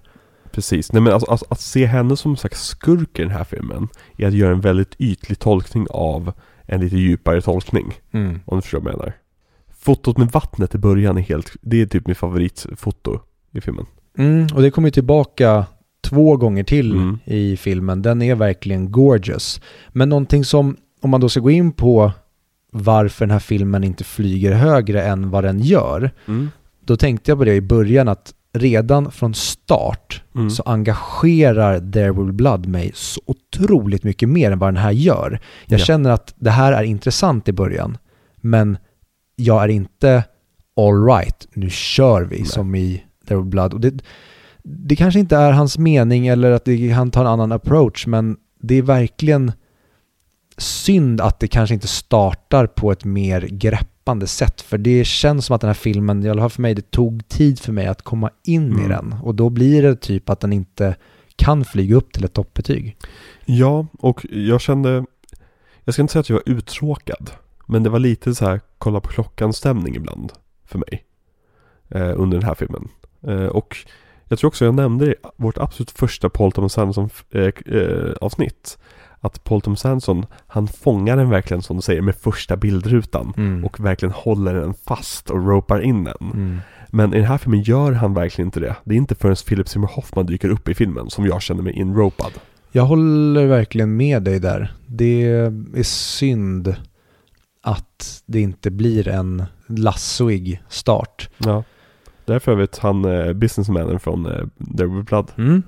Precis. 0.58 0.92
Nej 0.94 1.02
men 1.02 1.14
alltså, 1.14 1.32
alltså, 1.32 1.46
att 1.50 1.60
se 1.62 1.86
henne 1.86 2.18
som 2.18 2.32
en 2.32 2.38
slags 2.38 2.62
skurk 2.68 3.20
i 3.20 3.22
den 3.22 3.32
här 3.32 3.44
filmen 3.44 3.88
är 4.18 4.28
att 4.28 4.34
göra 4.34 4.52
en 4.54 4.62
väldigt 4.62 4.96
ytlig 5.00 5.40
tolkning 5.40 5.88
av 5.90 6.34
en 6.66 6.82
lite 6.82 6.98
djupare 6.98 7.42
tolkning. 7.42 7.94
Om 8.46 8.58
du 8.58 8.62
förstår 8.62 8.80
vad 8.80 8.94
jag 8.94 8.98
menar. 9.00 9.14
Fotot 9.80 10.18
med 10.18 10.28
vattnet 10.32 10.76
i 10.76 10.78
början 10.78 11.18
är 11.18 11.22
helt, 11.22 11.52
det 11.62 11.82
är 11.82 11.86
typ 11.86 12.08
mitt 12.08 12.18
favoritfoto 12.18 13.20
i 13.52 13.62
filmen. 13.62 13.86
Mm, 14.18 14.48
och 14.54 14.62
det 14.62 14.72
kommer 14.72 14.88
ju 14.88 14.92
tillbaka 14.92 15.66
två 16.02 16.38
gånger 16.38 16.64
till 16.64 16.92
Mm. 16.92 17.20
i 17.26 17.58
filmen. 17.58 18.02
Den 18.02 18.22
är 18.22 18.36
verkligen 18.36 18.92
gorgeous. 18.92 19.62
Men 19.90 20.10
någonting 20.10 20.46
som, 20.46 20.78
om 21.02 21.10
man 21.10 21.22
då 21.22 21.30
ska 21.30 21.40
gå 21.40 21.52
in 21.52 21.72
på 21.72 22.12
varför 22.72 23.26
den 23.26 23.32
här 23.32 23.40
filmen 23.40 23.84
inte 23.84 24.04
flyger 24.04 24.52
högre 24.54 25.04
än 25.04 25.30
vad 25.30 25.44
den 25.44 25.60
gör, 25.60 26.12
Mm. 26.28 26.50
då 26.86 26.98
tänkte 26.98 27.32
jag 27.32 27.38
på 27.38 27.46
det 27.46 27.56
i 27.56 27.62
början 27.62 28.08
att 28.08 28.34
redan 28.54 29.12
från 29.12 29.34
start 29.34 30.24
Mm. 30.36 30.50
så 30.50 30.64
engagerar 30.64 31.92
There 31.92 32.12
Will 32.12 32.34
Blood 32.34 32.66
mig 32.66 32.92
så 32.96 33.22
otroligt 33.26 34.04
mycket 34.04 34.30
mer 34.30 34.52
än 34.52 34.60
vad 34.60 34.68
den 34.74 34.78
här 34.84 34.92
gör. 34.92 35.40
Jag 35.66 35.80
Ja. 35.80 35.86
känner 35.86 36.10
att 36.10 36.34
det 36.38 36.52
här 36.52 36.74
är 36.74 36.84
intressant 36.84 37.48
i 37.48 37.52
början, 37.54 37.98
men 38.42 38.78
jag 39.36 39.64
är 39.64 39.68
inte 39.68 40.24
all 40.78 41.06
right, 41.06 41.48
nu 41.54 41.70
kör 41.70 42.22
vi 42.24 42.38
Nej. 42.38 42.46
som 42.46 42.76
i 42.76 43.04
There 43.28 43.38
Will 43.38 43.46
Blood. 43.50 43.74
Och 43.74 43.82
det, 43.82 43.94
det 44.64 44.96
kanske 44.96 45.20
inte 45.20 45.36
är 45.38 45.52
hans 45.52 45.78
mening 45.78 46.28
eller 46.28 46.52
att 46.52 46.66
det, 46.66 46.90
han 46.90 47.12
tar 47.12 47.22
en 47.22 47.28
annan 47.28 47.52
approach, 47.52 48.08
men 48.08 48.38
det 48.62 48.76
är 48.76 48.82
verkligen 48.82 49.52
synd 50.58 51.22
att 51.22 51.40
det 51.40 51.48
kanske 51.48 51.74
inte 51.74 51.88
startar 51.88 52.68
på 52.68 52.92
ett 52.92 53.06
mer 53.06 53.42
greppande 54.08 54.28
sätt. 54.28 54.62
För 54.62 54.78
det 54.78 55.06
känns 55.06 55.46
som 55.46 55.56
att 55.56 55.62
den 55.62 55.68
här 55.68 55.74
filmen, 55.74 56.26
i 56.26 56.30
alla 56.30 56.42
fall 56.42 56.50
för 56.50 56.62
mig, 56.62 56.74
det 56.76 56.92
tog 56.92 57.28
tid 57.28 57.60
för 57.60 57.72
mig 57.72 57.88
att 57.88 58.02
komma 58.02 58.30
in 58.44 58.72
i 58.72 58.84
Mm. 58.84 58.90
den. 58.90 59.16
Och 59.24 59.36
då 59.36 59.50
blir 59.50 59.82
det 59.82 59.96
typ 59.96 60.30
att 60.30 60.40
den 60.40 60.54
inte 60.54 60.96
kan 61.36 61.66
flyga 61.66 61.96
upp 61.96 62.14
till 62.14 62.26
ett 62.26 62.34
toppbetyg. 62.34 62.98
Ja, 63.46 63.88
och 64.00 64.26
jag 64.30 64.62
kände, 64.62 65.06
jag 65.84 65.94
ska 65.94 66.02
inte 66.02 66.12
säga 66.12 66.20
att 66.22 66.30
jag 66.30 66.36
var 66.36 66.54
uttråkad, 66.58 67.32
men 67.68 67.84
det 67.84 67.90
var 67.90 68.00
lite 68.00 68.36
så 68.36 68.46
här 68.46 68.62
kolla 68.78 69.00
på 69.00 69.08
klockan-stämning 69.08 69.96
ibland 69.96 70.32
för 70.66 70.80
mig 70.80 71.06
eh, 71.90 72.14
under 72.22 72.38
den 72.38 72.46
här 72.46 72.56
filmen. 72.56 72.90
Eh, 73.28 73.46
och 73.46 73.78
jag 74.30 74.40
tror 74.40 74.48
också 74.48 74.66
jag 74.66 74.76
nämnde 74.76 75.06
i 75.06 75.16
vårt 75.38 75.58
absolut 75.58 75.92
första 75.92 76.30
Paul 76.30 76.52
Thomas 76.52 76.78
Anderson 76.78 77.10
eh, 77.32 77.52
eh, 77.66 78.14
att 79.20 79.44
Paul 79.44 79.62
Thomas 79.62 79.86
Anderson, 79.86 80.26
han 80.48 80.68
fångar 80.68 81.18
den 81.18 81.30
verkligen 81.30 81.64
som 81.64 81.76
du 81.76 81.82
säger 81.82 82.02
med 82.02 82.16
första 82.16 82.58
bildrutan. 82.58 83.34
Mm. 83.38 83.66
Och 83.66 83.80
verkligen 83.80 84.14
håller 84.14 84.54
den 84.54 84.74
fast 84.74 85.30
och 85.30 85.48
ropar 85.48 85.82
in 85.82 86.04
den. 86.04 86.32
Mm. 86.34 86.60
Men 86.90 87.14
i 87.14 87.18
den 87.18 87.26
här 87.26 87.38
filmen 87.38 87.62
gör 87.62 87.92
han 87.92 88.14
verkligen 88.14 88.48
inte 88.48 88.60
det. 88.60 88.76
Det 88.84 88.94
är 88.94 88.98
inte 88.98 89.16
förrän 89.16 89.36
Philip 89.36 89.70
Seymour 89.70 89.90
Hoffman 89.90 90.26
dyker 90.26 90.50
upp 90.50 90.70
i 90.70 90.76
filmen 90.76 91.10
som 91.10 91.26
jag 91.26 91.42
känner 91.42 91.64
mig 91.64 91.74
inropad. 91.74 92.32
Jag 92.72 92.84
håller 92.84 93.46
verkligen 93.46 93.96
med 93.98 94.24
dig 94.24 94.40
där. 94.40 94.74
Det 94.88 95.24
är 95.24 95.84
synd 95.84 96.76
att 97.62 98.24
det 98.26 98.42
inte 98.42 98.72
blir 98.72 99.08
en 99.08 99.44
lassoig 99.68 100.62
start. 100.70 101.30
Ja. 101.38 101.64
Därför 102.26 102.56
vet 102.56 102.78
han 102.78 103.06
eh, 103.06 103.34
businessmannen 103.34 104.00
från 104.00 104.26
eh, 104.26 104.44
There 104.78 104.88
Will 104.88 105.04
Blood. 105.04 105.32
Mm. 105.38 105.64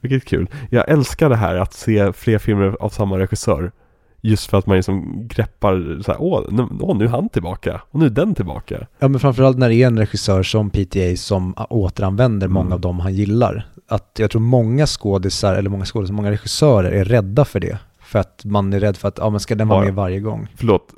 Vilket 0.00 0.24
kul. 0.24 0.48
Jag 0.70 0.88
älskar 0.88 1.28
det 1.28 1.36
här 1.36 1.54
att 1.56 1.72
se 1.74 2.12
fler 2.12 2.38
filmer 2.38 2.76
av 2.80 2.88
samma 2.88 3.18
regissör. 3.18 3.72
Just 4.20 4.50
för 4.50 4.58
att 4.58 4.66
man 4.66 4.76
liksom 4.76 5.26
greppar 5.28 6.02
så 6.02 6.12
här, 6.12 6.22
åh, 6.22 6.42
nu, 6.50 6.66
åh, 6.80 6.96
nu 6.98 7.04
är 7.04 7.08
han 7.08 7.28
tillbaka. 7.28 7.80
Och 7.90 7.98
nu 8.00 8.06
är 8.06 8.10
den 8.10 8.34
tillbaka. 8.34 8.86
Ja 8.98 9.08
men 9.08 9.20
framförallt 9.20 9.58
när 9.58 9.68
det 9.68 9.74
är 9.74 9.86
en 9.86 9.98
regissör 9.98 10.42
som 10.42 10.70
PTA 10.70 11.16
som 11.16 11.54
återanvänder 11.70 12.48
många 12.48 12.64
Mm. 12.66 12.72
av 12.72 12.80
dem 12.80 13.00
han 13.00 13.14
gillar. 13.14 13.66
Att 13.88 14.10
jag 14.18 14.30
tror 14.30 14.40
många 14.40 14.86
skådisar, 14.86 15.54
eller 15.54 15.70
många 15.70 15.84
skådisar, 15.84 16.14
många 16.14 16.30
regissörer 16.30 16.90
är 16.92 17.04
rädda 17.04 17.44
för 17.44 17.60
det. 17.60 17.78
För 18.00 18.18
att 18.18 18.44
man 18.44 18.72
är 18.72 18.80
rädd 18.80 18.96
för 18.96 19.08
att, 19.08 19.18
ja 19.18 19.30
men 19.30 19.40
ska 19.40 19.54
den 19.54 19.68
vara 19.68 19.80
Ja. 19.80 19.84
med 19.84 19.94
varje 19.94 20.20
gång? 20.20 20.48
Förlåt, 20.56 20.94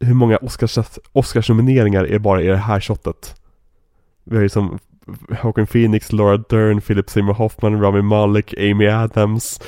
hur 0.00 0.14
många 0.14 0.36
Oscars, 0.36 0.78
Oscarsnomineringar 1.12 2.04
är 2.04 2.18
bara 2.18 2.42
i 2.42 2.46
det 2.46 2.56
här 2.56 2.80
shotet? 2.80 3.34
Vi 4.24 4.36
har 4.36 4.42
ju 4.42 4.48
som 4.48 4.78
Joaquin 5.42 5.66
Phoenix, 5.66 6.12
Laura 6.12 6.36
Dern, 6.48 6.80
Philip 6.80 7.10
Seymour 7.10 7.34
Hoffman, 7.34 7.80
Rami 7.80 8.02
Malek, 8.02 8.54
Amy 8.58 8.86
Adams. 8.88 9.60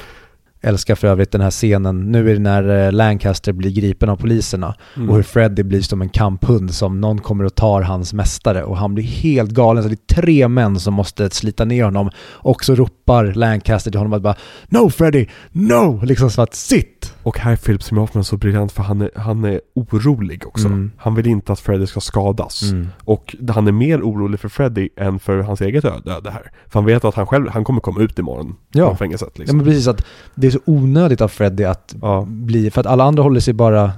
Älskar 0.63 0.95
för 0.95 1.09
övrigt 1.09 1.33
den 1.33 1.41
här 1.41 1.51
scenen, 1.51 2.13
nu 2.13 2.31
är 2.31 2.35
det 2.35 2.41
när 2.41 2.87
eh, 2.87 2.93
Lancaster 2.93 3.53
blir 3.53 3.71
gripen 3.71 4.09
av 4.09 4.17
poliserna 4.17 4.75
Mm. 4.97 5.11
och 5.11 5.17
hur 5.17 5.23
Freddy 5.23 5.63
blir 5.63 5.81
som 5.81 6.03
en 6.03 6.09
kamphund 6.09 6.75
som 6.75 7.01
någon 7.01 7.19
kommer 7.19 7.45
och 7.45 7.55
tar 7.55 7.83
hans 7.83 8.13
mästare 8.13 8.63
och 8.65 8.77
han 8.77 8.95
blir 8.95 9.05
helt 9.05 9.51
galen 9.51 9.83
så 9.83 9.89
det 9.89 9.95
är 9.95 10.15
tre 10.15 10.49
män 10.49 10.81
som 10.81 10.95
måste 10.95 11.31
slita 11.31 11.65
ner 11.65 11.85
honom 11.85 12.11
och 12.19 12.65
så 12.65 12.75
ropar 12.75 13.25
Lancaster 13.25 13.91
till 13.91 13.99
honom 13.99 14.13
att 14.13 14.23
bara 14.23 14.35
No 14.69 14.91
Freddy, 14.91 15.27
no! 15.53 16.01
Liksom 16.05 16.31
så 16.31 16.43
att 16.43 16.55
sitt! 16.55 16.96
Och 17.27 17.39
här 17.39 17.53
är 17.53 17.57
Philip 17.57 17.83
Seymour 17.83 18.01
Hoffman 18.01 18.25
så 18.25 18.37
briljant 18.37 18.73
för 18.73 18.83
han 18.83 19.01
är, 19.03 19.11
han 19.15 19.45
är 19.45 19.61
orolig 19.75 20.47
också. 20.47 20.67
Mm. 20.67 20.93
Han 20.97 21.15
vill 21.15 21.27
inte 21.27 21.53
att 21.53 21.61
Freddy 21.61 21.87
ska 21.87 22.01
skadas. 22.01 22.63
Mm. 22.63 22.89
Och 23.05 23.37
han 23.49 23.67
är 23.69 23.73
mer 23.73 24.03
orolig 24.03 24.41
för 24.41 24.49
Freddy 24.49 24.89
än 24.97 25.19
för 25.19 25.39
hans 25.39 25.61
eget 25.61 25.85
öde 25.85 26.31
här. 26.31 26.51
För 26.69 26.81
han 26.81 26.85
vet 26.85 27.05
att 27.05 27.15
han 27.15 27.27
själv, 27.27 27.49
han 27.49 27.65
kommer 27.65 27.81
komma 27.81 28.01
ut 28.01 28.19
imorgon 28.19 28.55
Ja. 28.73 28.87
från 28.87 28.97
fängelset 28.97 29.29
Ja 29.35 29.39
liksom. 29.41 29.57
men 29.57 29.67
precis 29.67 29.87
att 29.87 30.05
det 30.35 30.47
är 30.47 30.51
så 30.51 30.59
onödigt 30.65 31.21
av 31.21 31.29
Freddy 31.29 31.65
att 31.65 31.95
Ja. 32.03 32.25
bli, 32.29 32.71
för 32.71 32.81
att 32.81 32.87
alla 32.87 33.05
andra 33.05 33.23
håller 33.23 33.41
sig 33.41 33.55
bara 33.55 33.93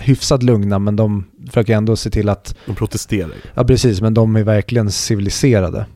hyfsat 0.00 0.42
lugna 0.42 0.78
men 0.78 0.96
de 0.96 1.24
försöker 1.46 1.76
ändå 1.76 1.96
se 1.96 2.10
till 2.10 2.28
att, 2.28 2.56
De 2.66 2.74
protesterar 2.74 3.32
ja 3.54 3.64
precis, 3.64 4.00
men 4.00 4.14
de 4.14 4.36
är 4.36 4.42
verkligen 4.44 4.90
civiliserade. 4.90 5.86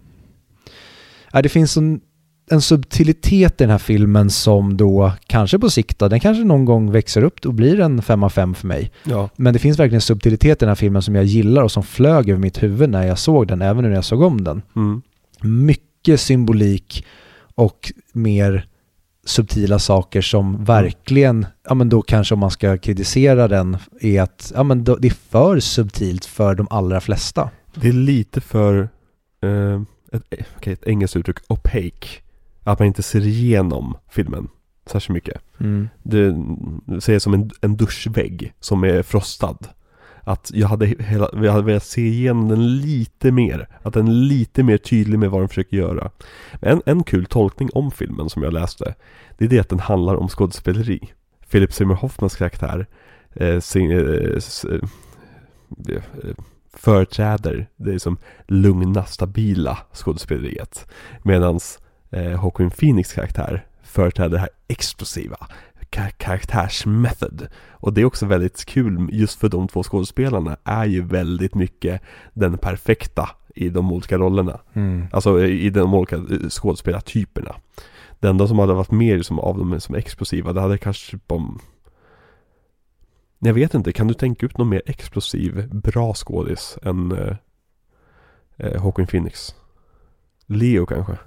Ja, 1.33 1.43
det 1.43 1.49
finns 1.49 1.77
en, 1.77 2.01
en 2.51 2.61
subtilitet 2.61 3.61
i 3.61 3.65
den 3.65 3.71
här 3.71 3.79
filmen 3.79 4.31
som 4.31 4.77
då 4.77 5.13
kanske 5.27 5.59
på 5.59 5.71
sikt 5.71 5.99
då, 5.99 6.09
den 6.09 6.21
kanske 6.21 6.45
någon 6.45 6.65
gång 6.65 6.91
växer 6.91 7.23
upp 7.23 7.47
och 7.47 7.55
blir 7.55 7.81
en 7.81 8.03
5 8.03 8.23
av 8.23 8.31
5 8.31 8.55
för 8.55 8.67
mig. 8.67 8.91
Ja. 9.05 9.29
Men 9.37 9.53
det 9.53 9.59
finns 9.59 9.79
verkligen 9.79 9.97
en 9.97 10.01
subtilitet 10.01 10.59
i 10.59 10.65
den 10.65 10.69
här 10.69 10.75
filmen 10.75 11.03
som 11.03 11.15
jag 11.15 11.25
gillar 11.25 11.63
och 11.63 11.73
som 11.73 11.83
flög 11.83 12.29
över 12.29 12.41
mitt 12.41 12.63
huvud 12.63 12.91
när 12.91 13.07
jag 13.07 13.19
såg 13.19 13.49
den, 13.49 13.63
även 13.63 13.85
när 13.85 13.91
jag 13.91 14.05
såg 14.05 14.23
om 14.23 14.45
den. 14.45 14.63
Mm. 14.77 15.03
mycket 15.41 16.21
symbolik 16.21 17.07
och 17.55 17.93
mer 18.13 18.67
subtila 19.25 19.79
saker 19.79 20.21
som 20.23 20.65
verkligen, 20.65 21.47
ja 21.69 21.75
men 21.75 21.89
då 21.89 22.03
kanske 22.03 22.35
om 22.35 22.41
man 22.41 22.51
ska 22.51 22.79
kritisera 22.79 23.49
den, 23.49 23.77
är 24.01 24.23
att 24.23 24.53
ja 24.55 24.63
men 24.63 24.85
då, 24.85 24.97
det 24.97 25.09
är 25.09 25.31
för 25.31 25.61
subtilt 25.61 26.25
för 26.25 26.55
de 26.55 26.67
allra 26.71 27.01
flesta. 27.01 27.51
Det 27.75 27.89
är 27.89 27.93
lite 27.93 28.41
för, 28.41 28.89
eh, 29.43 29.83
ett, 30.13 30.23
okej, 30.57 30.73
ett 30.73 30.87
engelskt 30.87 31.17
uttryck, 31.17 31.37
opaque. 31.49 32.09
Att 32.67 32.79
man 32.79 32.87
inte 32.87 33.03
ser 33.03 33.27
igenom 33.27 33.97
filmen 34.09 34.49
särskilt 34.87 35.15
mycket. 35.15 35.43
Det 36.03 36.35
säger 37.01 37.19
som 37.19 37.35
en, 37.35 37.51
en 37.61 37.77
duschvägg 37.77 38.53
som 38.61 38.85
är 38.85 39.03
frostad. 39.03 39.69
Att 40.21 40.51
jag 40.55 40.69
hade, 40.69 40.87
hela, 40.87 41.31
jag 41.33 41.53
hade 41.53 41.65
velat 41.65 41.85
se 41.85 42.01
igenom 42.01 42.49
den 42.49 42.77
lite 42.77 43.33
mer. 43.33 43.69
Att 43.83 43.95
den 43.95 44.09
är 44.09 44.13
lite 44.13 44.63
mer 44.63 44.79
tydlig 44.79 45.19
med 45.19 45.31
vad 45.31 45.41
den 45.41 45.49
försöker 45.49 45.77
göra. 45.77 46.11
En, 46.61 46.83
en 46.87 47.05
kul 47.05 47.27
tolkning 47.27 47.71
om 47.73 47.91
filmen 47.91 48.31
som 48.31 48.43
jag 48.43 48.53
läste. 48.53 48.95
Det 49.39 49.45
är 49.45 49.49
det 49.49 49.59
att 49.59 49.69
den 49.69 49.81
handlar 49.81 50.17
om 50.17 50.29
skådespeleri. 50.29 51.13
Philip 51.51 51.73
Seymour 51.73 51.97
Hoffmans 51.97 52.37
karaktär 52.37 52.87
eh, 53.35 53.61
sing, 53.61 53.93
eh, 53.93 54.01
eh, 54.01 54.81
eh, 55.89 56.03
företräder 56.75 57.67
det 57.77 58.01
som 58.01 58.19
lugna, 58.47 59.05
stabila 59.05 59.79
skådespeleriet. 59.93 60.87
Medan 61.23 61.61
eh, 62.11 62.33
Joaquin 62.33 62.71
Phoenix 62.71 63.13
karaktär 63.13 63.67
företräder 63.83 64.31
det 64.31 64.39
här 64.39 64.51
explosiva 64.69 65.37
ka- 65.91 66.13
karaktärsmethod. 66.17 67.49
Och 67.71 67.93
det 67.93 68.01
är 68.01 68.05
också 68.05 68.27
väldigt 68.27 68.65
kul 68.65 69.09
just 69.13 69.41
för 69.41 69.49
de 69.49 69.69
två 69.69 69.83
skådespelarna 69.83 70.57
är 70.65 70.85
ju 70.85 71.03
väldigt 71.03 71.55
mycket 71.55 72.03
den 72.33 72.59
perfekta 72.59 73.31
i 73.55 73.69
de 73.69 73.93
olika 73.93 74.19
rollerna. 74.19 74.61
Mm. 74.73 75.07
Alltså 75.13 75.45
i 75.45 75.71
de 75.71 75.95
olika 75.95 76.17
eh, 76.17 76.49
skådespelartyperna. 76.49 77.57
Det 78.21 78.29
enda 78.29 78.49
som 78.49 78.59
hade 78.59 78.75
varit 78.75 78.91
mer 78.91 79.23
som 79.23 79.39
av 79.39 79.59
dem 79.59 79.81
som 79.81 79.95
explosiva, 79.95 80.53
det 80.53 80.61
hade 80.61 80.79
kanske 80.79 81.11
typ 81.11 81.33
om... 81.33 81.61
Jag 83.39 83.55
vet 83.55 83.75
inte, 83.75 83.93
kan 83.93 84.09
du 84.09 84.15
tänka 84.15 84.47
ut 84.47 84.59
någon 84.59 84.69
mer 84.69 84.83
explosiv, 84.87 85.69
bra 85.71 86.15
skådis 86.15 86.79
än 86.83 87.13
eh, 87.13 87.37
eh, 88.57 88.73
Joaquin 88.75 89.07
Phoenix? 89.07 89.55
Leo 90.47 90.87
kanske? 90.87 91.19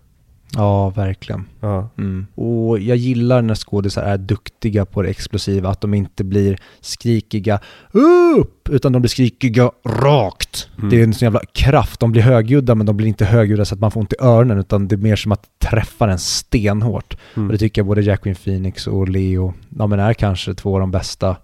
Ja, 0.56 0.90
verkligen. 0.90 1.46
Ja. 1.60 1.90
Mm. 1.98 2.28
Och 2.36 2.80
jag 2.80 2.98
gillar 2.98 3.42
när 3.42 3.56
skådisar 3.56 4.04
är 4.04 4.18
duktiga 4.18 4.86
på 4.86 5.02
det 5.02 5.10
explosiva, 5.10 5.70
att 5.70 5.82
de 5.82 5.94
inte 5.94 6.24
blir 6.24 6.58
skrikiga 6.80 7.60
upp, 7.92 8.70
utan 8.70 8.92
de 8.92 9.02
blir 9.02 9.10
skrikiga 9.10 9.72
rakt. 9.86 10.70
Mm. 10.78 10.90
Det 10.90 11.00
är 11.00 11.04
en 11.04 11.14
sån 11.14 11.26
jävla 11.26 11.42
kraft, 11.54 12.00
de 12.00 12.12
blir 12.12 12.22
högljudda 12.22 12.76
men 12.76 12.86
de 12.86 12.98
blir 12.98 13.08
inte 13.08 13.26
högljudda 13.26 13.66
så 13.66 13.76
att 13.76 13.82
man 13.82 13.92
får 13.92 14.00
ont 14.00 14.14
i 14.14 14.16
öronen, 14.20 14.60
utan 14.60 14.88
det 14.88 14.96
är 14.96 14.98
mer 14.98 15.16
som 15.16 15.32
att 15.32 15.60
träffa 15.60 16.12
en 16.12 16.20
stenhårt. 16.20 17.18
Mm. 17.36 17.48
Och 17.48 17.52
det 17.52 17.58
tycker 17.58 17.82
jag 17.82 17.88
både 17.88 18.02
Jacqueline 18.02 18.36
Phoenix 18.36 18.88
och 18.88 19.10
Leo, 19.10 19.54
ja 19.78 19.88
men 19.88 20.00
är 20.00 20.14
kanske 20.14 20.54
två 20.54 20.74
av 20.74 20.80
de 20.80 20.92
bästa 20.92 21.36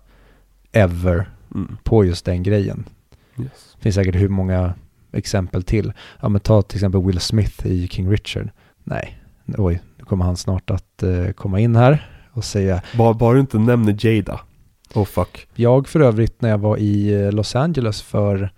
ever 0.71 1.29
Mm. 1.55 1.77
på 1.83 2.05
just 2.05 2.25
den 2.25 2.43
grejen. 2.43 2.83
Yes. 3.39 3.49
Det 3.75 3.83
finns 3.83 3.95
säkert 3.95 4.15
hur 4.15 4.29
många 4.29 4.73
exempel 5.11 5.63
till. 5.63 5.93
Ja 6.21 6.29
men 6.29 6.41
ta 6.41 6.61
till 6.61 6.77
exempel 6.77 7.03
Will 7.03 7.19
Smith 7.19 7.67
i 7.67 7.87
King 7.87 8.11
Richard. 8.11 8.49
Nej, 8.87 9.19
oj, 9.57 9.81
nu 9.97 10.05
kommer 10.05 10.25
han 10.25 10.37
snart 10.37 10.69
att 10.69 11.03
eh, 11.03 11.31
komma 11.31 11.59
in 11.59 11.75
här 11.75 12.09
och 12.31 12.43
säga 12.43 12.81
Bara, 12.97 13.13
bara 13.13 13.33
du 13.33 13.39
inte 13.39 13.57
nämner 13.57 14.05
Jada. 14.05 14.39
Oh 14.93 15.05
fuck. 15.05 15.47
Jag 15.55 15.87
för 15.87 15.99
övrigt 15.99 16.41
när 16.41 16.49
jag 16.49 16.57
var 16.57 16.77
i 16.77 17.13
eh, 17.13 17.31
Los 17.31 17.55
Angeles 17.55 18.01
för, 18.01 18.49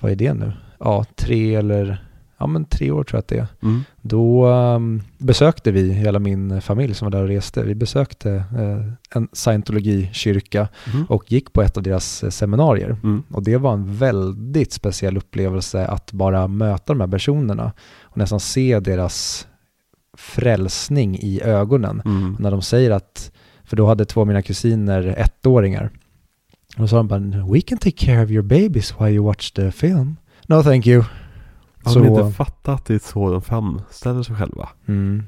vad 0.00 0.12
är 0.12 0.16
det 0.16 0.34
nu? 0.34 0.52
Ja, 0.78 1.04
tre 1.14 1.54
eller, 1.54 2.05
ja 2.38 2.46
men 2.46 2.64
tre 2.64 2.90
år 2.90 3.04
tror 3.04 3.16
jag 3.16 3.20
att 3.20 3.28
det 3.28 3.38
är. 3.38 3.46
Mm. 3.62 3.84
Då 4.02 4.46
ehm, 4.46 5.02
besökte 5.18 5.72
vi, 5.72 5.92
hela 5.92 6.18
min 6.18 6.60
familj 6.60 6.94
som 6.94 7.06
var 7.06 7.10
där 7.10 7.22
och 7.22 7.28
reste, 7.28 7.62
vi 7.62 7.74
besökte 7.74 8.30
eh, 8.32 8.92
en 9.16 9.28
scientologikyrka 9.32 10.68
Mm. 10.92 11.06
och 11.06 11.32
gick 11.32 11.52
på 11.52 11.62
ett 11.62 11.76
av 11.76 11.82
deras 11.82 12.24
eh, 12.24 12.30
seminarier. 12.30 12.96
Mm. 13.02 13.22
Och 13.30 13.44
det 13.44 13.56
var 13.56 13.72
en 13.72 13.96
väldigt 13.96 14.72
speciell 14.72 15.16
upplevelse 15.16 15.86
att 15.86 16.12
bara 16.12 16.48
möta 16.48 16.92
de 16.92 17.00
här 17.00 17.08
personerna 17.08 17.72
och 18.02 18.16
nästan 18.16 18.40
se 18.40 18.80
deras 18.80 19.46
frälsning 20.16 21.18
i 21.18 21.40
ögonen. 21.42 22.02
Mm. 22.04 22.36
När 22.38 22.50
de 22.50 22.62
säger 22.62 22.90
att, 22.90 23.32
för 23.64 23.76
då 23.76 23.86
hade 23.86 24.04
två 24.04 24.20
av 24.20 24.26
mina 24.26 24.42
kusiner 24.42 25.14
ettåringar. 25.18 25.90
Och 26.76 26.80
då 26.82 26.88
sa 26.88 26.96
de 26.96 27.08
bara, 27.08 27.46
we 27.52 27.60
can 27.60 27.78
take 27.78 28.06
care 28.06 28.24
of 28.24 28.30
your 28.30 28.42
babies 28.42 28.94
while 29.00 29.10
you 29.10 29.24
watch 29.24 29.50
the 29.50 29.72
film. 29.72 30.16
No 30.46 30.62
thank 30.62 30.86
you. 30.86 31.04
Har 31.86 31.94
de 31.94 32.06
Så- 32.08 32.20
inte 32.20 32.36
fattat 32.36 32.74
att 32.74 32.84
det 32.84 32.94
är 32.94 32.98
så 32.98 33.30
de 33.32 33.42
framställer 33.42 34.22
sig 34.22 34.36
själva? 34.36 34.68
Mm. 34.88 35.22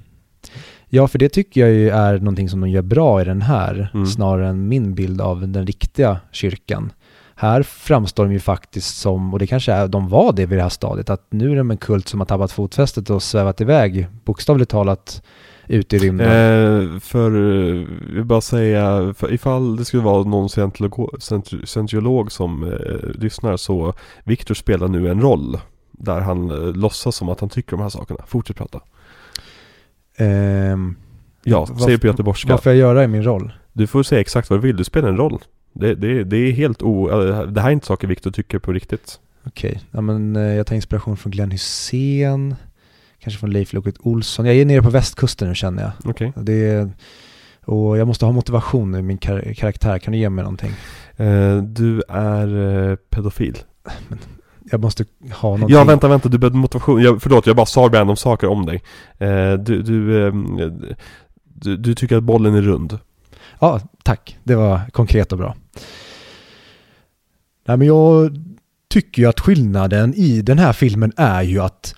Ja, 0.89 1.09
för 1.09 1.18
det 1.18 1.28
tycker 1.28 1.60
jag 1.60 1.70
ju 1.70 1.90
är 1.90 2.18
någonting 2.18 2.48
som 2.48 2.60
de 2.60 2.70
gör 2.70 2.82
bra 2.82 3.22
i 3.22 3.24
den 3.24 3.43
här, 3.43 3.90
Mm. 3.94 4.06
snarare 4.06 4.48
än 4.48 4.68
min 4.68 4.94
bild 4.94 5.20
av 5.20 5.48
den 5.48 5.66
riktiga 5.66 6.20
kyrkan. 6.32 6.93
Här 7.35 7.62
framstår 7.62 8.24
de 8.24 8.32
ju 8.32 8.40
faktiskt 8.40 8.97
som, 8.97 9.32
och 9.32 9.39
det 9.39 9.47
kanske 9.47 9.72
är, 9.72 9.89
de 9.89 10.09
var 10.09 10.32
det 10.32 10.47
vid 10.47 10.59
det 10.59 10.62
här 10.62 10.68
stadiet, 10.68 11.10
att 11.10 11.26
nu 11.30 11.52
är 11.52 11.56
de 11.56 11.70
en 11.70 11.76
kult 11.76 12.09
som 12.09 12.20
har 12.20 12.26
tappat 12.26 12.52
fotfästet 12.52 13.10
och 13.10 13.22
svävat 13.22 13.60
iväg, 13.60 14.06
bokstavligt 14.24 14.70
talat, 14.70 15.22
ut 15.66 15.93
i 15.93 15.98
rymden. 15.98 16.26
Eh, 16.26 16.98
för, 17.01 17.30
eh, 17.30 17.76
jag 18.09 18.14
vill 18.14 18.24
bara 18.24 18.40
säga, 18.40 19.14
för 19.16 19.32
ifall 19.32 19.76
det 19.76 19.85
skulle 19.85 20.02
vara 20.02 20.24
någon 20.24 20.48
cent- 20.48 21.68
scientolog 21.68 22.32
som 22.32 22.64
eh, 22.64 23.10
lyssnar 23.20 23.56
så 23.56 23.93
Viktor 24.24 24.55
spelar 24.55 24.89
nu 24.89 25.09
en 25.10 25.20
roll 25.20 25.59
där 25.98 26.20
han 26.20 26.50
eh, 26.50 26.72
låtsas 26.72 27.16
som 27.16 27.28
att 27.28 27.40
han 27.40 27.48
tycker 27.48 27.70
de 27.70 27.80
här 27.82 27.88
sakerna. 27.88 28.20
Fortsätt 28.26 28.56
prata. 28.56 28.80
Ehm, 30.16 30.96
Ja, 31.44 31.66
säg 31.84 31.98
på 31.98 32.06
göteborgska. 32.06 32.48
Vad 32.52 32.62
får 32.62 32.72
jag 32.72 32.78
göra 32.78 33.04
i 33.04 33.08
min 33.08 33.22
roll? 33.24 33.52
Du 33.72 33.86
får 33.86 34.02
säga 34.02 34.20
exakt 34.20 34.50
vad 34.50 34.58
du 34.58 34.66
vill, 34.66 34.76
du 34.76 34.84
spelar 34.84 35.08
en 35.08 35.16
roll. 35.16 35.38
Det, 35.72 35.94
det, 35.94 36.24
det 36.24 36.36
är 36.36 36.52
helt 36.52 36.82
o... 36.82 37.10
äh, 37.10 37.42
Det 37.42 37.60
här 37.60 37.68
är 37.68 37.72
inte 37.72 37.86
saker 37.86 38.08
Viktor 38.08 38.30
tycker 38.30 38.58
på 38.58 38.72
riktigt. 38.72 39.20
Okej, 39.46 39.80
ja, 39.90 40.00
men 40.00 40.36
eh, 40.36 40.42
jag 40.42 40.66
tar 40.66 40.74
inspiration 40.74 41.16
från 41.16 41.30
Glenn 41.32 41.50
Hussein, 41.50 42.54
kanske 43.18 43.40
från 43.40 43.50
Leif 43.50 43.72
Loket 43.72 43.94
Olsson. 44.00 44.46
Jag 44.46 44.56
är 44.56 44.64
nere 44.64 44.82
på 44.82 44.90
västkusten 44.90 45.48
nu 45.48 45.54
känner 45.54 45.82
jag. 45.82 45.92
Det 46.36 46.52
är, 46.70 46.90
och 47.64 47.98
jag 47.98 48.06
måste 48.06 48.24
ha 48.24 48.32
motivation 48.32 48.94
i 48.94 49.02
min 49.02 49.18
kar- 49.18 49.54
karaktär. 49.54 49.98
Kan 49.98 50.12
du 50.12 50.18
ge 50.18 50.30
mig 50.30 50.42
någonting? 50.44 50.70
Eh, 51.16 51.62
du 51.62 52.02
är 52.08 52.88
eh, 52.90 52.96
pedofil. 52.96 53.58
Jag 54.70 54.80
måste 54.80 55.04
ha 55.32 55.50
någonting. 55.50 55.76
Ja, 55.76 55.84
vänta, 55.84 56.08
vänta, 56.08 56.28
du 56.28 56.38
behövde 56.38 56.58
motivation. 56.58 57.02
Jag, 57.02 57.22
förlåt, 57.22 57.46
jag 57.46 57.56
bara 57.56 57.66
sa 57.66 57.80
random 57.92 58.16
saker 58.16 58.46
om 58.46 58.66
dig. 58.66 58.82
Eh, 59.18 59.52
du, 59.52 59.82
du, 59.82 60.26
ehm, 60.28 60.58
du, 61.44 61.76
du 61.76 61.94
tycker 61.94 62.16
att 62.16 62.22
bollen 62.22 62.54
är 62.54 62.62
rund. 62.62 62.98
Ja, 63.58 63.80
tack. 64.02 64.38
Det 64.44 64.54
var 64.54 64.80
konkret 64.90 65.32
och 65.32 65.38
bra. 65.38 65.56
Nej, 67.66 67.76
men 67.76 67.86
jag 67.86 68.36
tycker 68.88 69.22
ju 69.22 69.28
att 69.28 69.40
skillnaden 69.40 70.14
i 70.14 70.42
den 70.42 70.58
här 70.58 70.72
filmen 70.72 71.12
är 71.16 71.42
ju 71.42 71.60
att 71.60 71.94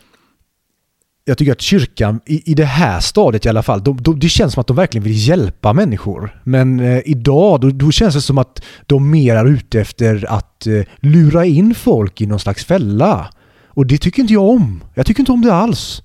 jag 1.25 1.39
tycker 1.39 1.53
att 1.53 1.61
kyrkan, 1.61 2.21
i, 2.27 2.51
i 2.51 2.55
det 2.55 2.65
här 2.65 3.01
stadiet 3.01 3.47
i 3.47 3.49
alla 3.49 3.63
fall, 3.63 3.85
de, 3.85 4.03
de, 4.03 4.19
det 4.19 4.29
känns 4.29 4.53
som 4.55 4.61
att 4.61 4.67
de 4.67 4.77
verkligen 4.77 5.05
vill 5.05 5.29
hjälpa 5.29 5.73
människor. 5.73 6.41
Men 6.45 6.81
eh, 6.81 7.01
idag, 7.05 7.61
då, 7.61 7.71
då 7.71 7.91
känns 7.91 8.15
det 8.15 8.21
som 8.21 8.39
att 8.39 8.63
de 8.87 9.11
mer 9.11 9.37
är 9.37 9.47
ute 9.47 9.81
efter 9.81 10.27
att 10.29 10.67
eh, 10.67 10.83
lura 11.01 11.45
in 11.45 11.75
folk 11.75 12.21
i 12.21 12.27
någon 12.27 12.41
slags 12.41 12.65
fälla. 12.65 13.31
Och 13.67 13.87
det 13.87 13.99
tycker 13.99 14.23
inte 14.23 14.33
jag 14.33 14.49
om. 14.49 14.85
Jag 14.95 15.07
tycker 15.07 15.21
inte 15.21 15.33
om 15.33 15.43
det 15.43 15.55
alls. 15.55 16.03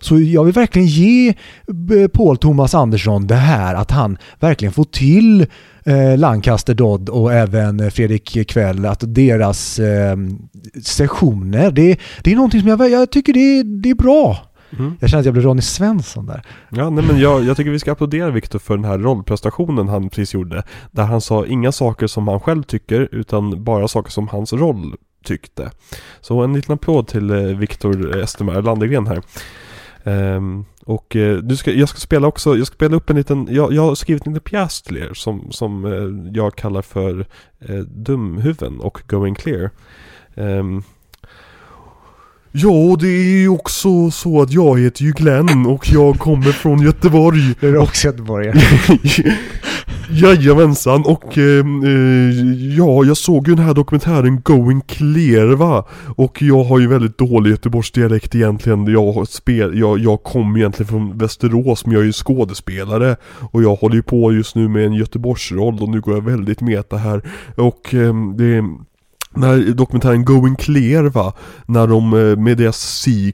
Så 0.00 0.20
jag 0.20 0.44
vill 0.44 0.54
verkligen 0.54 0.88
ge 0.88 1.28
eh, 1.28 2.08
Paul 2.12 2.36
Thomas 2.36 2.74
Andersson 2.74 3.26
det 3.26 3.34
här 3.34 3.74
att 3.74 3.90
han 3.90 4.18
verkligen 4.40 4.72
får 4.72 4.84
till 4.84 5.46
eh, 5.84 6.18
Lancaster 6.18 6.74
Dodd 6.74 7.08
och 7.08 7.32
även 7.32 7.90
Fredrik 7.90 8.48
Kväll, 8.48 8.86
att 8.86 9.14
deras 9.14 9.78
eh, 9.78 10.16
sessioner, 10.82 11.70
det, 11.70 11.98
det 12.22 12.32
är 12.32 12.36
någonting 12.36 12.60
som 12.60 12.68
jag, 12.68 12.90
jag 12.90 13.10
tycker 13.10 13.32
det, 13.32 13.62
det 13.62 13.90
är 13.90 13.94
bra. 13.94 14.47
Mm. 14.78 14.96
Jag 15.00 15.10
känner 15.10 15.20
att 15.20 15.26
jag 15.26 15.34
blir 15.34 15.42
Ronny 15.44 15.62
Svensson 15.62 16.26
där. 16.26 16.42
Ja, 16.70 16.90
nej 16.90 17.04
men 17.04 17.20
jag, 17.20 17.44
jag 17.44 17.56
tycker 17.56 17.70
vi 17.70 17.78
ska 17.78 17.92
applådera 17.92 18.30
Viktor 18.30 18.58
för 18.58 18.76
den 18.76 18.84
här 18.84 18.98
rollprestationen 18.98 19.88
han 19.88 20.08
precis 20.08 20.34
gjorde. 20.34 20.62
Där 20.90 21.04
han 21.04 21.20
sa 21.20 21.46
inga 21.46 21.72
saker 21.72 22.06
som 22.06 22.28
han 22.28 22.40
själv 22.40 22.62
tycker, 22.62 23.08
utan 23.12 23.64
bara 23.64 23.88
saker 23.88 24.10
som 24.10 24.28
hans 24.28 24.52
roll 24.52 24.96
tyckte. 25.24 25.70
Så 26.20 26.42
en 26.42 26.52
liten 26.52 26.74
applåd 26.74 27.06
till 27.06 27.30
eh, 27.30 27.36
Viktor 27.36 28.16
Estermar 28.16 28.62
Landegren 28.62 29.06
här. 29.06 29.22
Ehm, 30.04 30.64
och 30.84 31.16
eh, 31.16 31.36
du 31.36 31.56
ska, 31.56 31.72
jag 31.72 31.88
ska 31.88 31.98
spela 31.98 32.26
också, 32.26 32.56
jag 32.56 32.66
ska 32.66 32.74
spela 32.74 32.96
upp 32.96 33.10
en 33.10 33.16
liten, 33.16 33.48
jag, 33.50 33.72
jag 33.72 33.82
har 33.82 33.94
skrivit 33.94 34.26
en 34.26 34.32
liten 34.32 34.50
pjäs 34.50 34.82
till 34.82 34.96
er 34.96 35.14
som, 35.14 35.52
som 35.52 35.84
eh, 35.84 36.32
jag 36.34 36.56
kallar 36.56 36.82
för 36.82 37.26
eh, 37.58 37.78
Dumhuven 37.78 38.80
och 38.80 39.02
Going 39.06 39.34
Clear. 39.34 39.70
Ehm, 40.34 40.82
Ja, 42.52 42.96
det 43.00 43.08
är 43.08 43.40
ju 43.40 43.48
också 43.48 44.10
så 44.10 44.42
att 44.42 44.52
jag 44.52 44.80
heter 44.80 45.02
ju 45.02 45.12
Glenn 45.12 45.66
och 45.66 45.88
jag 45.92 46.18
kommer 46.18 46.52
från 46.52 46.82
Göteborg. 46.82 47.54
Det 47.60 47.66
är 47.66 47.76
också 47.76 48.06
Göteborg. 48.06 48.52
Jajamensan 50.10 51.04
och 51.04 51.38
eh, 51.38 51.66
eh, 51.84 52.76
ja, 52.76 53.04
jag 53.04 53.16
såg 53.16 53.48
ju 53.48 53.54
den 53.54 53.64
här 53.64 53.74
dokumentären 53.74 54.40
Going 54.40 54.80
Clear 54.80 55.46
va? 55.46 55.86
Och 56.16 56.42
jag 56.42 56.64
har 56.64 56.78
ju 56.78 56.86
väldigt 56.86 57.18
dålig 57.18 57.50
Göteborgsdialekt 57.50 58.34
egentligen. 58.34 58.86
Jag, 58.86 59.28
spel, 59.28 59.78
jag, 59.78 59.98
jag 59.98 60.22
kommer 60.22 60.58
egentligen 60.58 60.88
från 60.88 61.18
Västerås 61.18 61.86
men 61.86 61.94
jag 61.94 62.02
är 62.02 62.06
ju 62.06 62.12
skådespelare. 62.12 63.16
Och 63.52 63.62
jag 63.62 63.74
håller 63.74 63.96
ju 63.96 64.02
på 64.02 64.32
just 64.32 64.54
nu 64.54 64.68
med 64.68 64.86
en 64.86 64.92
Göteborgsroll 64.92 65.82
och 65.82 65.88
nu 65.88 66.00
går 66.00 66.14
jag 66.14 66.24
väldigt 66.24 66.60
meta 66.60 66.96
här. 66.96 67.22
Och 67.56 67.94
eh, 67.94 68.14
det 68.36 68.62
när 69.38 69.74
dokumentären 69.74 70.24
Going 70.24 70.56
Clear 70.56 71.04
va, 71.04 71.32
när 71.66 71.86
de 71.86 72.12
eh, 72.12 72.36
med 72.36 72.56
deras 72.56 72.76
Sea 72.76 73.32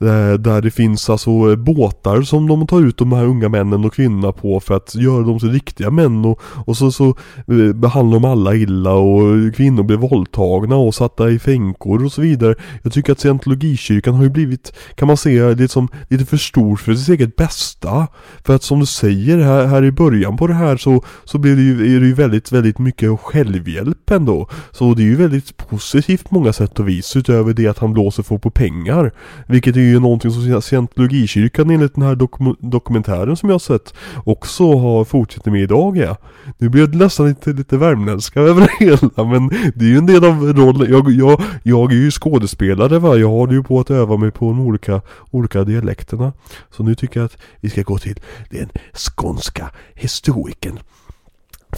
eh, 0.00 0.38
där 0.38 0.62
det 0.62 0.70
finns 0.70 1.10
alltså 1.10 1.30
eh, 1.30 1.56
båtar 1.56 2.22
som 2.22 2.46
de 2.46 2.66
tar 2.66 2.80
ut 2.80 2.98
de 2.98 3.12
här 3.12 3.24
unga 3.24 3.48
männen 3.48 3.84
och 3.84 3.94
kvinnorna 3.94 4.32
på 4.32 4.60
för 4.60 4.74
att 4.74 4.94
göra 4.94 5.22
dem 5.22 5.38
till 5.38 5.52
riktiga 5.52 5.90
män 5.90 6.24
och, 6.24 6.40
och 6.66 6.76
så, 6.76 6.92
så 6.92 7.14
behandlar 7.74 8.20
de 8.20 8.24
alla 8.24 8.54
illa 8.54 8.92
och 8.92 9.54
kvinnor 9.54 9.82
blir 9.82 9.96
våldtagna 9.96 10.76
och 10.76 10.94
satta 10.94 11.30
i 11.30 11.38
fänkor 11.38 12.04
och 12.04 12.12
så 12.12 12.20
vidare. 12.20 12.54
Jag 12.82 12.92
tycker 12.92 13.12
att 13.12 13.20
scientologikyrkan 13.20 14.14
har 14.14 14.22
ju 14.22 14.30
blivit, 14.30 14.72
kan 14.94 15.08
man 15.08 15.16
säga, 15.16 15.48
liksom 15.48 15.88
lite 16.08 16.24
för 16.24 16.36
stor 16.36 16.76
för 16.76 16.94
sitt 16.94 17.08
eget 17.08 17.36
bästa. 17.36 18.06
För 18.44 18.54
att 18.54 18.62
som 18.62 18.80
du 18.80 18.86
säger 18.86 19.38
här, 19.38 19.66
här 19.66 19.84
i 19.84 19.92
början 19.92 20.36
på 20.36 20.46
det 20.46 20.54
här 20.54 20.76
så, 20.76 21.04
så 21.24 21.38
blir 21.38 21.56
det 21.56 21.62
ju, 21.62 21.96
är 21.96 22.00
det 22.00 22.06
ju 22.06 22.14
väldigt, 22.14 22.52
väldigt 22.52 22.78
mycket 22.78 23.20
självhjälp 23.20 24.10
ändå. 24.10 24.48
Så 24.70 24.94
det 24.94 25.02
är 25.02 25.06
ju 25.08 25.16
väldigt 25.16 25.56
positivt 25.56 26.28
på 26.28 26.34
många 26.34 26.52
sätt 26.52 26.78
och 26.78 26.88
vis 26.88 27.16
utöver 27.16 27.52
det 27.52 27.66
att 27.66 27.78
han 27.78 27.92
blåser 27.92 28.22
folk 28.22 28.42
på 28.42 28.50
pengar. 28.50 29.12
Vilket 29.46 29.76
är 29.76 29.80
ju 29.80 30.00
någonting 30.00 30.30
som 30.30 30.62
scientologikyrkan 30.62 31.70
enligt 31.70 31.94
den 31.94 32.04
här 32.04 32.14
dokum 32.14 32.56
dokumentären 32.60 33.36
som 33.36 33.48
jag 33.48 33.54
har 33.54 33.58
sett 33.58 33.94
också 34.24 34.78
har 34.78 35.04
fortsatt 35.04 35.46
med 35.46 35.62
idag 35.62 35.96
ja. 35.96 36.16
Nu 36.58 36.68
blir 36.68 36.86
det 36.86 36.98
nästan 36.98 37.28
lite, 37.28 37.52
lite 37.52 37.76
värmländska 37.76 38.40
över 38.40 38.60
det 38.78 38.84
hela 38.84 39.24
men 39.24 39.48
det 39.74 39.84
är 39.84 39.88
ju 39.88 39.98
en 39.98 40.06
del 40.06 40.24
av 40.24 40.42
rollen. 40.42 40.90
Jag, 40.90 41.10
jag, 41.10 41.42
jag 41.62 41.92
är 41.92 41.96
ju 41.96 42.10
skådespelare 42.10 42.98
va, 42.98 43.16
jag 43.16 43.28
håller 43.28 43.52
ju 43.52 43.62
på 43.62 43.80
att 43.80 43.90
öva 43.90 44.16
mig 44.16 44.30
på 44.30 44.44
de 44.44 44.60
olika, 44.60 45.00
olika 45.30 45.64
dialekterna. 45.64 46.32
Så 46.70 46.82
nu 46.82 46.94
tycker 46.94 47.20
jag 47.20 47.24
att 47.24 47.36
vi 47.60 47.70
ska 47.70 47.82
gå 47.82 47.98
till 47.98 48.20
den 48.50 48.68
skånska 48.92 49.70
historikern. 49.94 50.78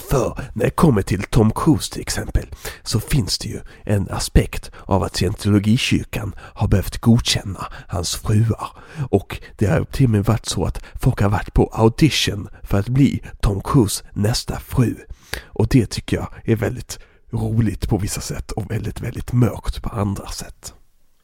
För 0.09 0.39
när 0.53 0.65
det 0.65 0.71
kommer 0.71 1.03
till 1.03 1.23
Tom 1.23 1.51
Cruise 1.51 1.93
till 1.93 2.01
exempel 2.01 2.47
så 2.83 3.01
finns 3.01 3.39
det 3.39 3.49
ju 3.49 3.61
en 3.85 4.09
aspekt 4.11 4.71
av 4.85 5.03
att 5.03 5.17
scientologikyrkan 5.17 6.35
har 6.39 6.69
behövt 6.69 6.99
godkänna 6.99 7.67
hans 7.89 8.17
fruar. 8.17 8.69
Och 9.11 9.41
det 9.59 9.67
har 9.67 9.85
till 9.85 10.05
och 10.05 10.11
med 10.11 10.25
varit 10.25 10.47
så 10.47 10.65
att 10.65 10.85
folk 10.95 11.21
har 11.21 11.29
varit 11.29 11.55
på 11.55 11.71
audition 11.73 12.49
för 12.63 12.79
att 12.79 12.89
bli 12.89 13.23
Tom 13.41 13.61
Cruise 13.65 14.05
nästa 14.13 14.61
fru. 14.61 14.95
Och 15.43 15.67
det 15.69 15.87
tycker 15.87 16.17
jag 16.17 16.29
är 16.45 16.57
väldigt 16.57 16.99
roligt 17.33 17.89
på 17.89 17.99
vissa 17.99 18.21
sätt 18.21 18.51
och 18.51 18.71
väldigt, 18.71 19.01
väldigt 19.01 19.33
mörkt 19.33 19.83
på 19.83 19.89
andra 19.89 20.27
sätt. 20.27 20.75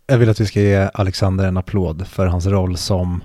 Jag 0.07 0.19
vill 0.19 0.31
att 0.31 0.41
vi 0.41 0.47
ska 0.47 0.61
ge 0.61 0.91
Alexander 0.95 1.49
en 1.49 1.57
applåd 1.57 2.07
för 2.07 2.27
hans 2.27 2.47
roll 2.47 2.77
som 2.77 3.25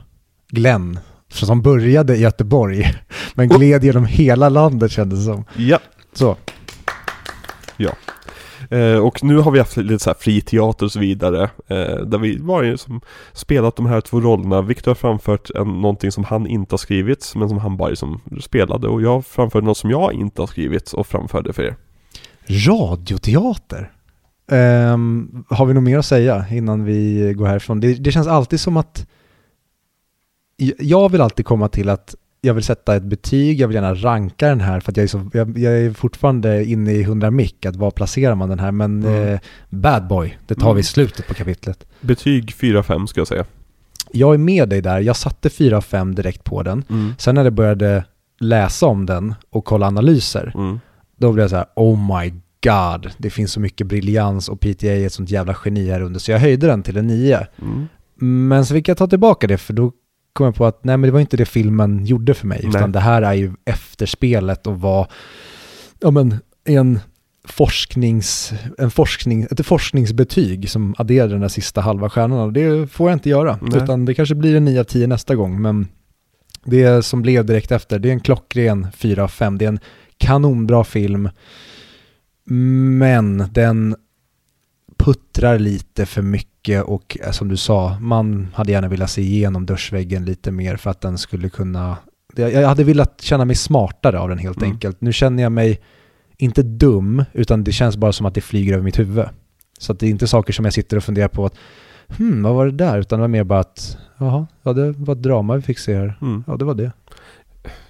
Glenn. 0.49 0.99
Som 1.29 1.61
började 1.61 2.15
i 2.15 2.21
Göteborg, 2.21 2.93
men 3.33 3.49
gled 3.49 3.83
genom 3.83 4.05
hela 4.05 4.49
landet 4.49 4.91
kändes 4.91 5.19
det 5.19 5.25
som. 5.25 5.45
Ja, 5.57 5.79
Så, 6.13 6.37
Eh, 8.71 8.97
och 8.97 9.23
nu 9.23 9.37
har 9.37 9.51
vi 9.51 9.59
haft 9.59 9.77
lite 9.77 10.03
så 10.03 10.09
här 10.09 10.17
fri 10.19 10.41
teater 10.41 10.85
och 10.85 10.91
så 10.91 10.99
vidare. 10.99 11.43
Eh, 11.43 11.95
där 11.95 12.17
vi 12.17 12.37
var 12.37 12.75
som 12.75 13.01
spelat 13.33 13.75
de 13.75 13.85
här 13.85 14.01
två 14.01 14.19
rollerna. 14.19 14.61
Viktor 14.61 14.91
har 14.91 14.95
framfört 14.95 15.49
en, 15.49 15.81
någonting 15.81 16.11
som 16.11 16.23
han 16.23 16.47
inte 16.47 16.73
har 16.73 16.77
skrivit, 16.77 17.33
men 17.35 17.49
som 17.49 17.57
han 17.57 17.77
bara 17.77 17.95
som 17.95 18.21
spelade. 18.41 18.87
Och 18.87 19.01
jag 19.01 19.25
framförde 19.25 19.65
något 19.65 19.77
som 19.77 19.89
jag 19.89 20.13
inte 20.13 20.41
har 20.41 20.47
skrivit 20.47 20.93
och 20.93 21.07
framförde 21.07 21.53
för 21.53 21.63
er. 21.63 21.75
radioteater. 22.47 23.91
Ehm, 24.51 25.43
har 25.49 25.65
vi 25.65 25.73
något 25.73 25.83
mer 25.83 25.97
att 25.97 26.05
säga 26.05 26.45
innan 26.51 26.83
vi 26.85 27.33
går 27.33 27.45
härifrån? 27.45 27.79
Det, 27.79 27.93
det 27.93 28.11
känns 28.11 28.27
alltid 28.27 28.59
som 28.59 28.77
att 28.77 29.07
jag 30.77 31.11
vill 31.11 31.21
alltid 31.21 31.45
komma 31.45 31.67
till 31.67 31.89
att 31.89 32.15
jag 32.41 32.53
vill 32.53 32.63
sätta 32.63 32.95
ett 32.95 33.03
betyg, 33.03 33.59
jag 33.59 33.67
vill 33.67 33.75
gärna 33.75 33.93
ranka 33.95 34.47
den 34.47 34.61
här 34.61 34.79
för 34.79 34.91
att 34.91 34.97
jag 34.97 35.03
är, 35.03 35.07
så, 35.07 35.29
jag, 35.33 35.57
jag 35.57 35.73
är 35.79 35.91
fortfarande 35.93 36.65
inne 36.65 36.91
i 36.91 37.01
100 37.01 37.31
mick, 37.31 37.65
att 37.65 37.75
var 37.75 37.91
placerar 37.91 38.35
man 38.35 38.49
den 38.49 38.59
här? 38.59 38.71
Men 38.71 39.03
Mm. 39.05 39.33
eh, 39.33 39.39
Bad 39.69 40.07
Boy, 40.07 40.37
det 40.47 40.55
tar 40.55 40.73
vi 40.73 40.79
i 40.79 40.81
Mm. 40.81 40.83
slutet 40.83 41.27
på 41.27 41.33
kapitlet. 41.33 41.85
Betyg 42.01 42.49
4-5 42.51 43.05
ska 43.07 43.19
jag 43.19 43.27
säga. 43.27 43.45
Jag 44.11 44.33
är 44.33 44.37
med 44.37 44.69
dig 44.69 44.81
där, 44.81 44.99
jag 44.99 45.15
satte 45.15 45.49
4-5 45.49 46.13
direkt 46.15 46.43
på 46.43 46.63
den. 46.63 46.83
Mm. 46.89 47.13
Sen 47.17 47.35
när 47.35 47.43
jag 47.43 47.53
började 47.53 48.05
läsa 48.39 48.85
om 48.85 49.05
den 49.05 49.33
och 49.49 49.65
kolla 49.65 49.87
analyser, 49.87 50.51
Mm. 50.55 50.79
då 51.17 51.31
blev 51.31 51.43
jag 51.43 51.49
så 51.49 51.55
här, 51.55 51.65
oh 51.75 52.19
my 52.21 52.29
god, 52.63 53.11
det 53.17 53.29
finns 53.29 53.51
så 53.51 53.59
mycket 53.59 53.87
briljans 53.87 54.49
och 54.49 54.59
PTA 54.59 54.87
är 54.87 55.05
ett 55.05 55.13
sånt 55.13 55.29
jävla 55.29 55.55
geni 55.65 55.89
här 55.91 56.01
under. 56.01 56.19
Så 56.19 56.31
jag 56.31 56.39
höjde 56.39 56.67
den 56.67 56.83
till 56.83 56.97
en 56.97 57.07
9. 57.07 57.47
Mm. 57.61 57.87
Men 58.49 58.65
så 58.65 58.73
fick 58.73 58.87
jag 58.87 58.97
ta 58.97 59.07
tillbaka 59.07 59.47
det 59.47 59.57
för 59.57 59.73
då 59.73 59.91
kom 60.33 60.45
jag 60.45 60.55
på 60.55 60.65
att 60.65 60.83
nej 60.83 60.97
men 60.97 61.07
det 61.07 61.11
var 61.11 61.19
inte 61.19 61.37
det 61.37 61.45
filmen 61.45 62.05
gjorde 62.05 62.33
för 62.33 62.47
mig. 62.47 62.59
Nej. 62.63 62.69
Utan 62.69 62.91
det 62.91 62.99
här 62.99 63.21
är 63.21 63.33
ju 63.33 63.53
efterspelet 63.65 64.67
och 64.67 64.81
var, 64.81 65.07
ja 65.99 66.11
men 66.11 66.35
en 66.65 66.99
forsknings, 67.45 68.53
en 68.77 68.91
forskning, 68.91 69.47
ett 69.51 69.65
forskningsbetyg 69.65 70.69
som 70.69 70.95
adderade 70.97 71.31
den 71.31 71.41
där 71.41 71.47
sista 71.47 71.81
halva 71.81 72.09
stjärnan. 72.09 72.39
Och 72.39 72.53
det 72.53 72.91
får 72.91 73.09
jag 73.09 73.15
inte 73.15 73.29
göra. 73.29 73.59
Nej. 73.61 73.83
Utan 73.83 74.05
det 74.05 74.13
kanske 74.13 74.35
blir 74.35 74.55
en 74.55 74.65
9 74.65 74.79
av 74.79 74.83
10 74.83 75.07
nästa 75.07 75.35
gång. 75.35 75.61
Men 75.61 75.87
det 76.63 77.05
som 77.05 77.21
blev 77.21 77.45
direkt 77.45 77.71
efter, 77.71 77.99
det 77.99 78.09
är 78.09 78.13
en 78.13 78.19
klockren 78.19 78.87
4 78.95 79.23
av 79.23 79.27
5. 79.27 79.57
Det 79.57 79.65
är 79.65 79.69
en 79.69 79.79
kanonbra 80.17 80.83
film. 80.83 81.29
Men 82.99 83.45
den 83.51 83.95
puttrar 85.05 85.59
lite 85.59 86.05
för 86.05 86.21
mycket 86.21 86.83
och 86.83 87.17
eh, 87.23 87.31
som 87.31 87.47
du 87.47 87.57
sa, 87.57 87.97
man 87.99 88.47
hade 88.55 88.71
gärna 88.71 88.87
velat 88.87 89.09
se 89.11 89.21
igenom 89.21 89.65
dörrsväggen 89.65 90.25
lite 90.25 90.51
mer 90.51 90.75
för 90.77 90.89
att 90.89 91.01
den 91.01 91.17
skulle 91.17 91.49
kunna 91.49 91.97
Jag 92.35 92.67
hade 92.67 92.83
velat 92.83 93.21
känna 93.21 93.45
mig 93.45 93.55
smartare 93.55 94.19
av 94.19 94.29
den 94.29 94.37
helt 94.37 94.57
Mm. 94.57 94.71
enkelt. 94.71 95.01
Nu 95.01 95.13
känner 95.13 95.43
jag 95.43 95.51
mig 95.51 95.79
inte 96.37 96.63
dum, 96.63 97.23
utan 97.33 97.63
det 97.63 97.71
känns 97.71 97.97
bara 97.97 98.11
som 98.13 98.25
att 98.25 98.33
det 98.35 98.41
flyger 98.41 98.73
över 98.73 98.83
mitt 98.83 98.99
huvud. 98.99 99.25
Så 99.79 99.91
att 99.91 99.99
det 99.99 100.05
är 100.05 100.09
inte 100.09 100.27
saker 100.27 100.53
som 100.53 100.65
jag 100.65 100.73
sitter 100.73 100.97
och 100.97 101.03
funderar 101.03 101.27
på 101.27 101.45
att 101.45 101.53
hmm, 102.17 102.43
vad 102.43 102.53
var 102.55 102.65
det 102.65 102.71
där? 102.71 102.99
Utan 102.99 103.19
det 103.19 103.21
var 103.21 103.27
mer 103.27 103.43
bara 103.43 103.59
att, 103.59 103.97
jaha, 104.17 104.47
ja 104.63 104.73
det 104.73 104.91
var 104.91 105.13
ett 105.15 105.21
drama 105.23 105.55
vi 105.55 105.61
fick 105.61 105.79
se 105.79 105.95
här. 105.97 106.17
Mm. 106.21 106.43
Ja, 106.47 106.55
det 106.57 106.65
var 106.65 106.73
det. 106.75 106.91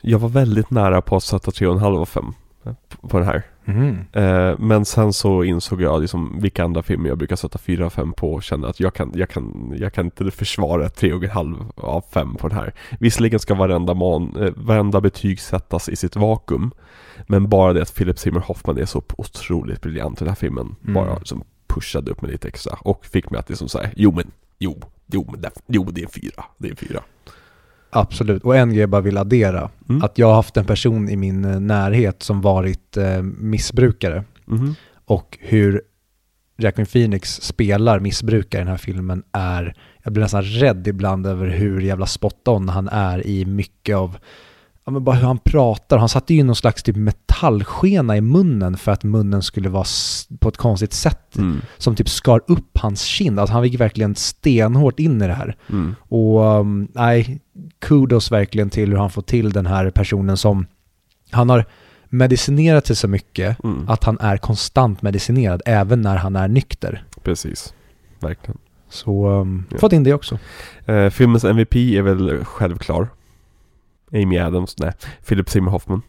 Jag 0.02 0.20
var 0.20 0.30
väldigt 0.30 0.72
nära 0.72 1.02
på 1.02 1.16
att 1.16 1.24
sätta 1.24 1.52
3,5 1.52 1.98
av 2.02 2.06
5 2.06 2.26
på 3.02 3.18
den 3.18 3.28
här. 3.28 3.44
Mhm. 3.66 3.98
Eh, 4.12 4.60
men 4.60 4.86
sen 4.86 5.14
så 5.14 5.44
insåg 5.44 5.82
jag 5.82 6.02
liksom 6.02 6.40
vilka 6.42 6.64
andra 6.64 6.84
filmer 6.84 7.10
jag 7.10 7.18
brukar 7.18 7.36
sätta 7.36 7.58
4 7.58 7.86
av 7.86 7.90
5 7.90 8.14
på 8.14 8.34
och 8.34 8.44
kände 8.44 8.70
att 8.70 8.80
jag 8.80 8.94
kan, 8.94 9.12
jag 9.16 9.30
kan, 9.30 9.74
jag 9.78 9.94
kan 9.94 10.06
inte 10.06 10.32
försvara 10.32 10.88
3,5 10.88 11.72
av 11.76 12.04
5 12.14 12.36
på 12.36 12.48
den 12.48 12.58
här. 12.58 12.74
Visserligen 13.00 13.40
ska 13.40 13.56
varenda, 13.56 13.94
man, 13.94 14.36
eh, 14.36 14.54
varenda 14.56 15.02
betyg 15.02 15.40
sättas 15.40 15.90
i 15.90 15.96
sitt 15.96 16.16
vakuum. 16.16 16.72
Men 17.28 17.50
bara 17.50 17.74
det 17.74 17.82
att 17.82 17.96
Philip 17.96 18.20
Seymour 18.20 18.42
Hoffman 18.42 18.78
är 18.78 18.86
så 18.86 19.04
otroligt 19.18 19.82
briljant 19.82 20.22
i 20.22 20.24
den 20.24 20.30
här 20.30 20.36
filmen. 20.36 20.76
Mm. 20.84 20.94
Bara 20.94 21.20
som 21.24 21.44
pushade 21.68 22.12
upp 22.12 22.22
mig 22.22 22.32
lite 22.32 22.48
extra 22.48 22.74
och 22.82 23.06
fick 23.06 23.30
mig 23.30 23.40
att 23.40 23.50
liksom 23.50 23.70
säga 23.70 23.90
jo 23.96 24.12
men, 24.12 24.32
jo, 24.60 24.82
jo 25.06 25.28
men 25.32 25.42
det, 25.42 25.52
jo 25.68 25.84
det 25.84 26.02
är 26.02 26.06
en 26.06 26.12
fyra, 26.12 26.46
det 26.58 26.68
är 26.68 26.72
en 26.72 26.78
fyra. 26.78 27.04
Absolut. 27.92 28.44
Och 28.44 28.58
en 28.58 28.70
grej 28.70 28.80
jag 28.80 28.90
bara 28.90 29.02
vill 29.02 29.18
addera. 29.18 29.70
Mm. 29.90 30.04
Att 30.04 30.18
jag 30.18 30.28
har 30.28 30.34
haft 30.34 30.58
en 30.58 30.66
person 30.66 31.10
i 31.10 31.16
min 31.16 31.46
eh, 31.46 31.60
närhet 31.60 32.24
som 32.24 32.42
varit 32.42 32.98
eh, 32.98 33.22
missbrukare. 33.22 34.24
Mhm. 34.46 34.76
Och 35.06 35.38
hur 35.42 35.82
Jacqueline 36.58 36.86
Phoenix 36.86 37.42
spelar 37.42 38.00
missbrukare 38.00 38.62
i 38.62 38.64
den 38.64 38.72
här 38.72 38.78
filmen 38.78 39.24
är, 39.32 39.76
jag 40.04 40.14
blir 40.14 40.24
nästan 40.24 40.44
rädd 40.44 40.88
ibland 40.88 41.28
över 41.28 41.48
hur 41.48 41.82
jävla 41.82 42.06
spot 42.06 42.48
on 42.48 42.70
han 42.70 42.88
är 42.88 43.28
i 43.28 43.46
mycket 43.46 43.96
av, 43.96 44.18
ja 44.86 44.92
men 44.92 45.04
bara 45.04 45.16
hur 45.16 45.28
han 45.28 45.38
pratar. 45.38 45.98
Han 45.98 46.10
satte 46.10 46.34
ju 46.34 46.44
någon 46.44 46.56
slags 46.56 46.84
typ 46.84 46.96
metallskena 46.96 48.18
i 48.18 48.22
munnen 48.22 48.78
för 48.78 48.92
att 48.92 49.04
munnen 49.04 49.42
skulle 49.42 49.70
vara 49.70 49.86
på 50.40 50.50
ett 50.50 50.58
konstigt 50.58 50.94
sätt. 50.94 51.38
Mm. 51.38 51.62
Som 51.78 51.96
typ 51.96 52.10
skar 52.10 52.42
upp 52.48 52.78
hans 52.78 53.02
kind. 53.02 53.40
Alltså 53.40 53.54
han 53.54 53.64
gick 53.64 53.80
verkligen 53.80 54.16
stenhårt 54.16 55.00
in 55.00 55.22
i 55.22 55.28
det 55.28 55.34
här. 55.34 55.56
Mm. 55.70 55.96
Och 56.02 56.40
um, 56.60 56.88
nej, 56.94 57.42
kudos 57.80 58.32
verkligen 58.32 58.70
till 58.70 58.90
hur 58.90 58.98
han 58.98 59.10
får 59.10 59.22
till 59.22 59.52
den 59.52 59.66
här 59.66 59.90
personen 59.90 60.38
som, 60.38 60.66
han 61.32 61.50
har 61.50 61.66
medicinerat 62.10 62.86
sig 62.88 62.96
så 62.96 63.08
mycket 63.08 63.64
Mm. 63.64 63.90
att 63.90 64.04
han 64.04 64.18
är 64.20 64.38
konstant 64.38 65.02
medicinerad 65.02 65.62
även 65.66 66.02
när 66.02 66.16
han 66.16 66.36
är 66.36 66.48
nykter. 66.48 67.04
Precis, 67.24 67.74
verkligen. 68.20 68.58
Så 68.90 69.30
um, 69.30 69.66
Ja. 69.72 69.78
fått 69.78 69.94
in 69.94 70.04
det 70.04 70.14
också. 70.14 70.40
Eh, 70.86 71.10
filmens 71.10 71.44
MVP 71.44 71.76
är 71.98 72.02
väl 72.02 72.46
självklar. 72.46 73.08
Amy 74.14 74.38
Adams, 74.40 74.76
nej, 74.80 74.92
Philip 75.28 75.50
Seymour 75.50 75.72
Hoffman. 75.72 76.02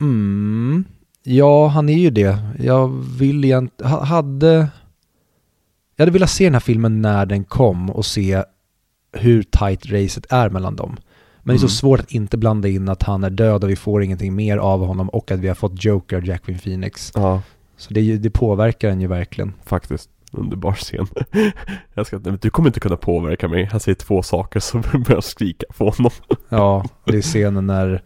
Mm. 0.00 0.84
Ja, 1.22 1.66
han 1.68 1.88
är 1.88 1.98
ju 1.98 2.10
det. 2.10 2.38
Jag 2.58 2.88
vill 3.18 3.44
egentligen, 3.44 3.92
ha- 3.92 4.04
hade, 4.04 4.68
jag 5.96 6.02
hade 6.02 6.10
velat 6.12 6.30
se 6.30 6.44
den 6.44 6.52
här 6.52 6.60
filmen 6.60 7.02
när 7.02 7.26
den 7.26 7.44
kom 7.44 7.90
och 7.90 8.06
se 8.06 8.42
hur 9.12 9.42
tight 9.42 9.86
racet 9.86 10.26
är 10.32 10.50
mellan 10.50 10.76
dem. 10.76 10.96
Men 11.42 11.54
det 11.54 11.58
är 11.58 11.60
Mm. 11.62 11.68
så 11.68 11.76
svårt 11.76 12.00
att 12.00 12.10
inte 12.12 12.36
blanda 12.36 12.68
in 12.68 12.88
att 12.88 13.02
han 13.02 13.24
är 13.24 13.30
död 13.30 13.64
och 13.64 13.70
vi 13.70 13.76
får 13.76 14.02
ingenting 14.02 14.34
mer 14.34 14.56
av 14.58 14.86
honom 14.86 15.08
och 15.08 15.30
att 15.30 15.38
vi 15.40 15.48
har 15.48 15.54
fått 15.54 15.84
Joker, 15.84 16.22
Jacqueline 16.22 16.60
Phoenix. 16.60 17.12
Ja, 17.14 17.42
Så 17.76 17.94
det, 17.94 18.16
det 18.18 18.30
påverkar 18.30 18.88
en 18.90 19.00
ju 19.00 19.06
verkligen. 19.06 19.52
faktiskt. 19.64 20.10
Underbar 20.36 20.72
scen. 20.72 21.06
jag 21.94 22.06
ska, 22.06 22.18
du 22.18 22.50
kommer 22.50 22.68
inte 22.68 22.80
kunna 22.80 22.96
påverka 22.96 23.48
mig. 23.48 23.64
Han 23.64 23.80
säger 23.80 23.96
två 23.96 24.22
saker 24.22 24.60
så 24.60 24.78
börjar 25.06 25.20
skrika 25.20 25.66
på 25.78 25.90
honom. 25.90 26.10
Ja, 26.48 26.84
det 27.04 27.16
är 27.16 27.22
scenen 27.22 27.66
när 27.66 28.02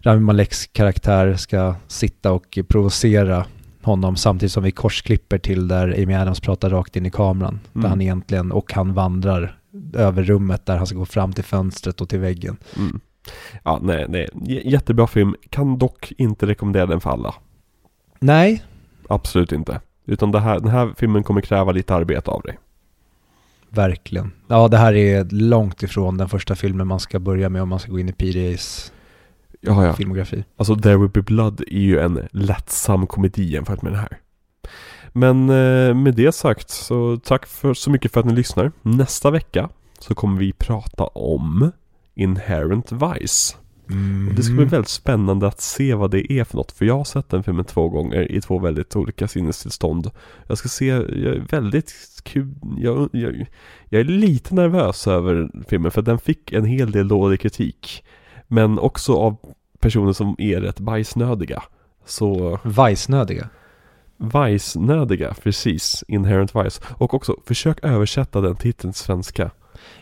Rami 0.00 0.20
Maleks 0.20 0.66
karaktär 0.66 1.34
ska 1.34 1.74
sitta 1.86 2.32
och 2.32 2.58
provocera 2.68 3.46
honom 3.82 4.16
samtidigt 4.16 4.52
som 4.52 4.62
vi 4.62 4.70
korsklipper 4.70 5.38
till 5.38 5.68
där 5.68 6.02
Amy 6.02 6.14
Adams 6.14 6.40
pratar 6.40 6.70
rakt 6.70 6.96
in 6.96 7.06
i 7.06 7.10
kameran. 7.10 7.60
Där 7.72 7.80
Mm. 7.80 7.90
han 7.90 8.00
egentligen, 8.00 8.52
och 8.52 8.72
han 8.72 8.94
vandrar 8.94 9.58
över 9.94 10.22
rummet 10.22 10.66
där 10.66 10.76
han 10.76 10.86
ska 10.86 10.96
gå 10.96 11.06
fram 11.06 11.32
till 11.32 11.44
fönstret 11.44 12.00
och 12.00 12.08
till 12.08 12.18
väggen. 12.18 12.56
Mm. 12.76 13.00
Ja, 13.64 13.78
nej, 13.82 14.06
nej. 14.08 14.28
J- 14.46 14.62
Jättebra 14.70 15.06
film. 15.06 15.34
Kan 15.50 15.78
dock 15.78 16.12
inte 16.18 16.46
rekommendera 16.46 16.86
den 16.86 17.00
för 17.00 17.10
alla. 17.10 17.34
Nej, 18.20 18.64
Absolut 19.08 19.52
inte. 19.52 19.80
Utan 20.08 20.30
det 20.32 20.40
här, 20.40 20.60
den 20.60 20.70
här 20.70 20.94
filmen 20.96 21.22
kommer 21.22 21.40
kräva 21.40 21.72
lite 21.72 21.94
arbete 21.94 22.30
av 22.30 22.42
dig. 22.42 22.58
verkligen. 23.70 24.32
Ja, 24.46 24.68
det 24.68 24.76
här 24.76 24.94
är 24.94 25.24
långt 25.30 25.82
ifrån 25.82 26.16
den 26.16 26.28
första 26.28 26.54
filmen 26.56 26.86
man 26.86 27.00
ska 27.00 27.18
börja 27.18 27.48
med 27.48 27.62
om 27.62 27.68
man 27.68 27.78
ska 27.78 27.92
gå 27.92 27.98
in 27.98 28.08
i 28.08 28.12
PDAs 28.12 28.92
Ja, 29.60 29.86
ja. 29.86 29.92
filmografi. 29.92 30.44
Alltså 30.56 30.76
There 30.76 30.96
Will 30.96 31.08
Be 31.08 31.22
Blood 31.22 31.60
är 31.60 31.78
ju 31.80 31.98
en 31.98 32.28
lättsam 32.30 33.06
komedi 33.06 33.42
jämfört 33.42 33.82
med 33.82 33.92
den 33.92 34.00
här. 34.00 34.18
Men 35.12 35.40
eh, 35.50 35.94
med 35.94 36.14
det 36.14 36.32
sagt 36.32 36.70
så 36.70 37.16
tack 37.24 37.46
för, 37.46 37.74
så 37.74 37.90
mycket 37.90 38.12
för 38.12 38.20
att 38.20 38.26
ni 38.26 38.32
lyssnar. 38.32 38.72
Nästa 38.82 39.30
vecka 39.30 39.68
så 39.98 40.14
kommer 40.14 40.38
vi 40.38 40.52
prata 40.52 41.04
om 41.04 41.72
Inherent 42.14 42.92
Vice. 42.92 43.56
Och 44.28 44.34
det 44.34 44.42
ska 44.42 44.54
bli 44.54 44.64
väldigt 44.64 44.88
spännande 44.88 45.46
att 45.46 45.60
se 45.60 45.94
vad 45.94 46.10
det 46.10 46.32
är 46.32 46.44
för 46.44 46.56
något. 46.56 46.72
För 46.72 46.84
jag 46.84 46.96
har 46.96 47.04
sett 47.04 47.28
den 47.28 47.42
filmen 47.42 47.64
två 47.64 47.88
gånger 47.88 48.32
i 48.32 48.40
två 48.40 48.58
väldigt 48.58 48.96
olika 48.96 49.28
sinnestillstånd. 49.28 50.10
Jag 50.46 50.58
ska 50.58 50.68
se, 50.68 50.86
jag 50.86 51.36
är 51.36 51.46
väldigt 51.50 51.92
kul, 52.22 52.54
jag, 52.78 53.08
jag, 53.12 53.46
jag 53.88 54.00
är 54.00 54.04
lite 54.04 54.54
nervös 54.54 55.06
över 55.06 55.50
filmen 55.68 55.90
för 55.90 56.02
den 56.02 56.18
fick 56.18 56.52
en 56.52 56.64
hel 56.64 56.90
del 56.90 57.08
dålig 57.08 57.40
kritik. 57.40 58.04
Men 58.46 58.78
också 58.78 59.14
av 59.14 59.36
personer 59.80 60.12
som 60.12 60.34
är 60.38 60.60
rätt 60.60 60.80
bajsnödiga. 60.80 61.62
Så 62.04 62.58
Vajsnödiga. 62.62 63.48
Vice-nödiga, 64.18 65.34
precis. 65.42 66.04
Inherent 66.08 66.54
Vice. 66.54 66.82
Och 66.88 67.14
också, 67.14 67.36
försök 67.46 67.84
översätta 67.84 68.40
den 68.40 68.56
titeln 68.56 68.92
till 68.92 69.02
svenska. 69.02 69.50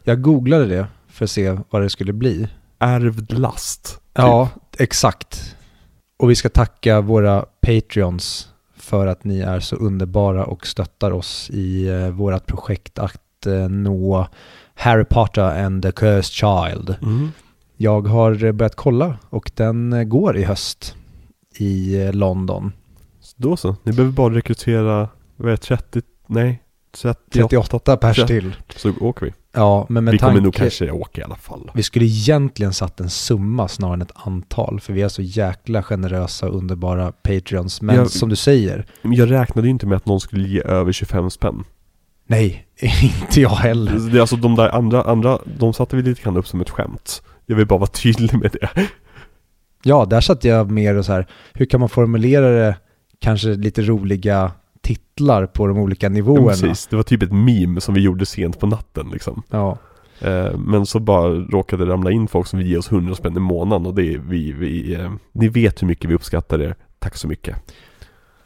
Jag 0.03 0.23
googlade 0.23 0.67
det 0.67 0.87
för 1.09 1.25
att 1.25 1.31
se 1.31 1.59
vad 1.71 1.83
det 1.83 1.91
skulle 1.91 2.13
bli. 2.13 2.49
Ärvd 2.79 3.33
last. 3.33 4.01
Ja, 4.15 4.49
exakt. 4.79 5.57
Och 6.17 6.31
vi 6.31 6.35
ska 6.35 6.49
tacka 6.49 7.01
våra 7.01 7.45
Patreons 7.61 8.49
för 8.77 9.07
att 9.07 9.25
ni 9.25 9.41
är 9.41 9.61
så 9.61 9.77
underbara 9.77 10.45
och 10.45 10.67
stöttar 10.67 11.11
oss 11.11 11.51
i 11.51 11.89
eh, 11.89 12.09
vårt 12.09 12.47
projekt 12.47 12.99
att 12.99 13.47
eh, 13.47 13.69
nå 13.69 14.27
Harry 14.75 15.05
Potter 15.05 15.65
and 15.65 15.83
the 15.83 15.93
Cursed 15.93 16.25
Child. 16.25 16.97
Mm. 17.03 17.33
Jag 17.77 18.07
har 18.07 18.53
börjat 18.53 18.77
kolla 18.77 19.19
och 19.31 19.51
den 19.55 19.93
eh, 19.93 20.05
går 20.05 20.37
i 20.37 20.45
höst 20.45 20.95
i 21.59 22.03
eh, 22.03 22.13
London. 22.13 22.73
Då 23.37 23.57
så. 23.57 23.77
Ni 23.83 23.93
behöver 23.93 24.13
bara 24.13 24.35
rekrytera, 24.35 25.09
vad 25.37 25.49
är 25.49 25.51
det, 25.51 25.57
30, 25.57 26.03
nej, 26.27 26.63
38, 27.03 27.49
38 27.49 27.97
pers 27.97 28.27
till. 28.27 28.57
så 28.77 28.93
åker 29.01 29.27
vi. 29.27 29.33
Ja, 29.57 29.87
men 29.89 30.05
med 30.05 30.13
vi 30.13 30.19
kommer 30.19 30.33
tanke... 30.33 30.45
nog 30.45 30.55
kanske 30.55 30.91
åka 30.91 31.21
i 31.21 31.25
alla 31.25 31.37
fall. 31.37 31.71
Vi 31.75 31.83
skulle 31.83 32.05
egentligen 32.05 32.73
satt 32.73 33.01
en 33.01 33.11
summa 33.11 33.69
snarare 33.69 33.95
än 33.95 34.03
ett 34.03 34.13
antal, 34.15 34.81
för 34.81 34.93
vi 34.93 35.03
är 35.03 35.09
så 35.09 35.23
jäkla 35.23 35.83
generösa 35.83 36.49
och 36.49 36.57
underbara 36.59 37.13
Patreons. 37.13 37.83
Men 37.83 37.97
Ja. 37.97 38.07
som 38.07 38.29
du 38.29 38.37
säger, 38.37 38.87
jag 39.03 39.31
räknade 39.31 39.67
ju 39.69 39.71
inte 39.71 39.87
med 39.87 39.97
att 39.97 40.07
någon 40.07 40.21
skulle 40.21 40.49
ge 40.49 40.61
över 40.63 40.93
25 40.93 41.31
spänn. 41.31 41.65
nej, 42.27 42.67
inte 43.03 43.41
jag 43.41 43.49
heller. 43.51 43.93
Det 44.11 44.17
är 44.19 44.21
alltså 44.21 44.37
de 44.37 44.55
där 44.55 44.69
andra, 44.75 45.03
andra, 45.03 45.39
de 45.59 45.73
satte 45.73 45.97
vi 45.97 46.03
lite 46.03 46.23
grann 46.23 46.37
upp 46.37 46.47
som 46.49 46.61
ett 46.61 46.71
skämt. 46.71 47.23
Jag 47.47 47.57
vill 47.57 47.67
bara 47.67 47.79
vara 47.79 47.91
tydlig 47.91 48.35
med 48.35 48.51
det. 48.61 48.69
Ja, 49.83 50.05
där 50.05 50.21
satt 50.21 50.45
jag 50.45 50.71
mer 50.71 50.95
och 50.97 51.05
så 51.05 51.13
här, 51.13 51.27
hur 51.55 51.67
kan 51.67 51.81
man 51.81 51.89
formulera 51.89 52.51
det, 52.51 52.77
kanske 53.21 53.49
lite 53.49 53.83
roliga 53.83 54.53
titlar 54.87 55.47
på 55.47 55.67
de 55.67 55.79
olika 55.79 56.07
Ja, 56.07 56.11
nivåerna. 56.11 56.47
precis. 56.49 56.87
Det 56.87 56.97
var 56.97 57.03
typ 57.03 57.23
ett 57.23 57.33
meme 57.33 57.81
som 57.81 57.95
vi 57.95 58.01
gjorde 58.01 58.27
sent 58.27 58.61
på 58.61 58.67
natten 58.67 59.09
liksom. 59.13 59.43
Ja, 59.51 59.79
Eh, 60.21 60.59
men 60.59 60.87
så 60.87 61.01
bara 61.01 61.29
råkade 61.29 61.85
det 61.85 61.93
ramla 61.93 62.11
in 62.11 62.29
folk 62.29 62.47
som 62.47 62.59
vill 62.59 62.69
ge 62.69 62.77
oss 62.77 62.93
100 62.93 63.15
spänn 63.15 63.37
i 63.37 63.41
månaden 63.41 63.87
och 63.87 63.95
det 63.95 64.15
är 64.15 64.19
vi, 64.19 64.53
vi 64.53 64.95
eh, 64.95 65.13
ni 65.33 65.49
vet 65.49 65.83
hur 65.83 65.87
mycket 65.87 66.11
vi 66.11 66.15
uppskattar 66.15 66.59
det. 66.59 66.75
Tack 66.99 67.17
så 67.17 67.29
mycket. 67.29 67.57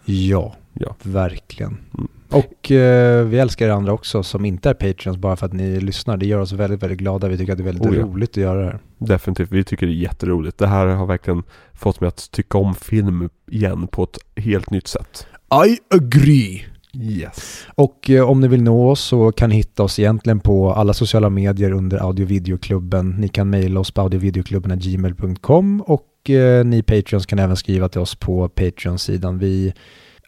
ja, 0.04 0.54
Ja. 0.72 0.96
verkligen. 1.02 1.76
Mm. 1.98 2.08
Och 2.30 2.70
eh, 2.70 3.24
vi 3.26 3.38
älskar 3.38 3.66
er 3.66 3.70
andra 3.70 3.92
också 3.92 4.22
som 4.22 4.44
inte 4.44 4.70
är 4.70 4.74
Patreons 4.74 5.18
bara 5.18 5.36
för 5.36 5.46
att 5.46 5.52
ni 5.52 5.80
lyssnar. 5.80 6.16
Det 6.16 6.26
gör 6.26 6.38
oss 6.38 6.52
väldigt, 6.52 6.82
väldigt 6.82 6.98
glada. 6.98 7.28
Vi 7.28 7.38
tycker 7.38 7.52
att 7.52 7.58
det 7.58 7.62
är 7.62 7.72
väldigt 7.72 7.86
Oh 7.86 7.96
ja. 7.96 8.02
roligt 8.02 8.30
att 8.30 8.36
göra 8.36 8.58
det 8.58 8.64
här. 8.64 8.78
Definitivt, 8.98 9.52
vi 9.52 9.64
tycker 9.64 9.86
det 9.86 9.92
är 9.92 9.94
jätteroligt. 9.94 10.58
Det 10.58 10.66
här 10.66 10.86
har 10.86 11.06
verkligen 11.06 11.42
fått 11.74 12.00
mig 12.00 12.08
att 12.08 12.30
tycka 12.30 12.58
om 12.58 12.74
film 12.74 13.28
igen 13.50 13.86
på 13.86 14.02
ett 14.02 14.18
helt 14.44 14.70
nytt 14.70 14.86
sätt. 14.88 15.26
I 15.54 15.78
agree! 15.94 16.66
Yes. 16.94 17.66
Och 17.74 18.10
eh, 18.10 18.30
om 18.30 18.40
ni 18.40 18.48
vill 18.48 18.62
nå 18.62 18.90
oss 18.90 19.00
så 19.00 19.32
kan 19.32 19.50
ni 19.50 19.56
hitta 19.56 19.82
oss 19.82 19.98
egentligen 19.98 20.40
på 20.40 20.72
alla 20.72 20.92
sociala 20.92 21.30
medier 21.30 21.72
under 21.72 21.98
audiovideoklubben. 21.98 23.10
Ni 23.10 23.28
kan 23.28 23.50
mejla 23.50 23.80
oss 23.80 23.90
på 23.90 24.00
audiovideoklubben.gmail.com 24.00 25.80
och 25.80 26.30
eh, 26.30 26.64
ni 26.64 26.82
Patreons 26.82 27.26
kan 27.26 27.38
även 27.38 27.56
skriva 27.56 27.88
till 27.88 28.00
oss 28.00 28.14
på 28.14 28.48
Patreon-sidan. 28.48 29.38
Vi 29.38 29.74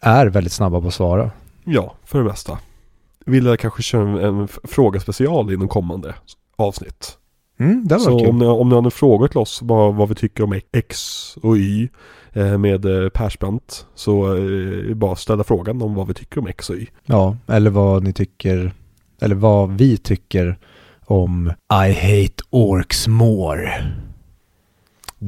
är 0.01 0.25
väldigt 0.27 0.53
snabba 0.53 0.81
på 0.81 0.87
att 0.87 0.93
svara. 0.93 1.31
Ja, 1.65 1.95
för 2.05 2.19
det 2.19 2.25
mesta. 2.25 2.59
Vill 3.25 3.45
jag 3.45 3.59
kanske 3.59 3.83
köra 3.83 4.01
en, 4.27 4.39
en 4.39 4.47
fråga 4.47 4.99
special 4.99 5.53
i 5.53 5.57
någon 5.57 5.67
kommande 5.67 6.15
avsnitt. 6.55 7.17
Mm, 7.59 7.87
det 7.87 7.95
var 7.95 7.99
Så 7.99 8.19
kul. 8.19 8.29
om 8.29 8.37
ni, 8.39 8.45
om 8.45 8.69
ni 8.69 8.75
har 8.75 8.81
några 8.81 8.91
frågor 8.91 9.27
till 9.27 9.37
oss 9.37 9.59
vad, 9.63 9.95
vad 9.95 10.09
vi 10.09 10.15
tycker 10.15 10.43
om 10.43 10.59
X 10.71 10.97
och 11.41 11.57
Y 11.57 11.89
med 12.33 12.85
eh, 12.85 13.09
Persbrandt 13.09 13.85
så 13.95 14.37
eh, 14.37 14.95
bara 14.95 15.15
ställa 15.15 15.43
frågan 15.43 15.81
om 15.81 15.95
vad 15.95 16.07
vi 16.07 16.13
tycker 16.13 16.39
om 16.39 16.47
X 16.47 16.69
och 16.69 16.75
Y. 16.75 16.87
Ja, 17.05 17.37
eller 17.47 17.69
vad 17.69 18.03
ni 18.03 18.13
tycker, 18.13 18.73
eller 19.21 19.35
vad 19.35 19.71
vi 19.71 19.97
tycker 19.97 20.57
om 21.05 21.51
I 21.87 21.93
hate 21.93 22.43
orcs 22.49 23.07
more. 23.07 23.71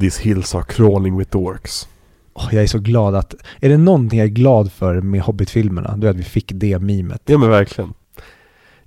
These 0.00 0.22
hills 0.22 0.54
are 0.54 0.64
crawling 0.68 1.18
with 1.18 1.36
orcs. 1.36 1.88
Åh, 2.34 2.48
jag 2.52 2.62
är 2.62 2.66
så 2.66 2.78
glad 2.78 3.14
att, 3.14 3.34
är 3.60 3.68
det 3.68 3.76
någonting 3.76 4.18
jag 4.18 4.28
är 4.28 4.32
glad 4.32 4.72
för 4.72 5.00
med 5.00 5.20
Hobbit-filmerna, 5.20 5.96
då 5.96 6.06
är 6.06 6.10
att 6.10 6.16
vi 6.16 6.22
fick 6.22 6.52
det 6.54 6.78
mimet. 6.78 7.22
Ja 7.24 7.38
men 7.38 7.50
verkligen. 7.50 7.94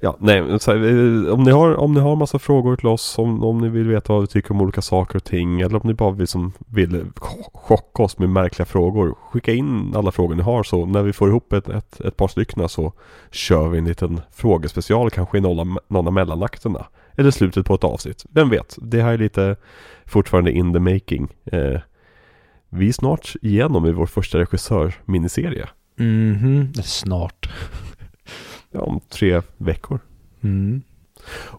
Ja, 0.02 0.18
nej, 0.20 0.60
så 0.60 0.72
här, 0.72 1.32
om 1.32 1.44
ni 1.44 1.52
har, 1.52 1.76
om 1.76 1.94
ni 1.94 2.00
har 2.00 2.16
massa 2.16 2.40
frågor 2.40 2.76
till 2.76 2.88
oss, 2.88 3.18
om, 3.18 3.44
om 3.44 3.58
ni 3.58 3.70
vill 3.70 3.88
veta 3.88 4.14
vad 4.14 4.22
vi 4.22 4.28
tycker 4.28 4.52
om 4.52 4.62
olika 4.62 4.82
saker 4.82 5.16
och 5.16 5.24
ting, 5.24 5.62
eller 5.62 5.76
om 5.76 5.82
ni 5.84 5.94
bara 5.94 6.12
vill, 6.12 6.28
som, 6.28 6.52
vill 6.68 7.06
chocka 7.54 8.04
oss 8.04 8.18
med 8.18 8.30
märkliga 8.30 8.66
frågor, 8.66 9.16
skicka 9.32 9.54
in 9.54 9.94
alla 9.96 10.12
frågor 10.12 10.36
ni 10.36 10.44
har 10.44 10.64
så 10.64 10.86
när 10.86 11.04
vi 11.04 11.14
får 11.14 11.30
ihop 11.30 11.54
ett, 11.54 11.70
ett, 11.70 12.02
ett 12.02 12.18
par 12.18 12.28
stycken 12.28 12.70
så 12.70 12.94
kör 13.32 13.70
vi 13.70 13.78
en 13.78 13.86
liten 13.86 14.22
frågespecial 14.32 15.10
kanske 15.10 15.38
i 15.38 15.42
någon 15.42 15.60
av, 15.60 15.80
någon 15.88 16.08
av 16.08 16.14
mellanakterna. 16.14 16.86
Eller 17.16 17.32
slutet 17.32 17.66
på 17.66 17.76
ett 17.76 17.84
avsnitt. 17.84 18.26
Vem 18.30 18.50
vet? 18.50 18.78
Det 18.82 19.02
här 19.02 19.14
är 19.14 19.18
lite 19.18 19.56
fortfarande 20.06 20.52
in 20.52 20.74
the 20.74 20.80
making. 20.80 21.28
Eh, 21.46 21.80
vi 22.70 22.88
är 22.88 22.94
snart 22.94 23.34
igenom 23.42 23.86
i 23.86 23.92
vår 23.92 24.06
första 24.06 24.38
regissör-miniserie. 24.38 25.68
Mhm, 25.96 26.74
snart. 26.74 27.50
Ja, 28.72 28.80
om 28.82 29.00
tre 29.10 29.42
veckor. 29.58 30.00
Mm. 30.44 30.82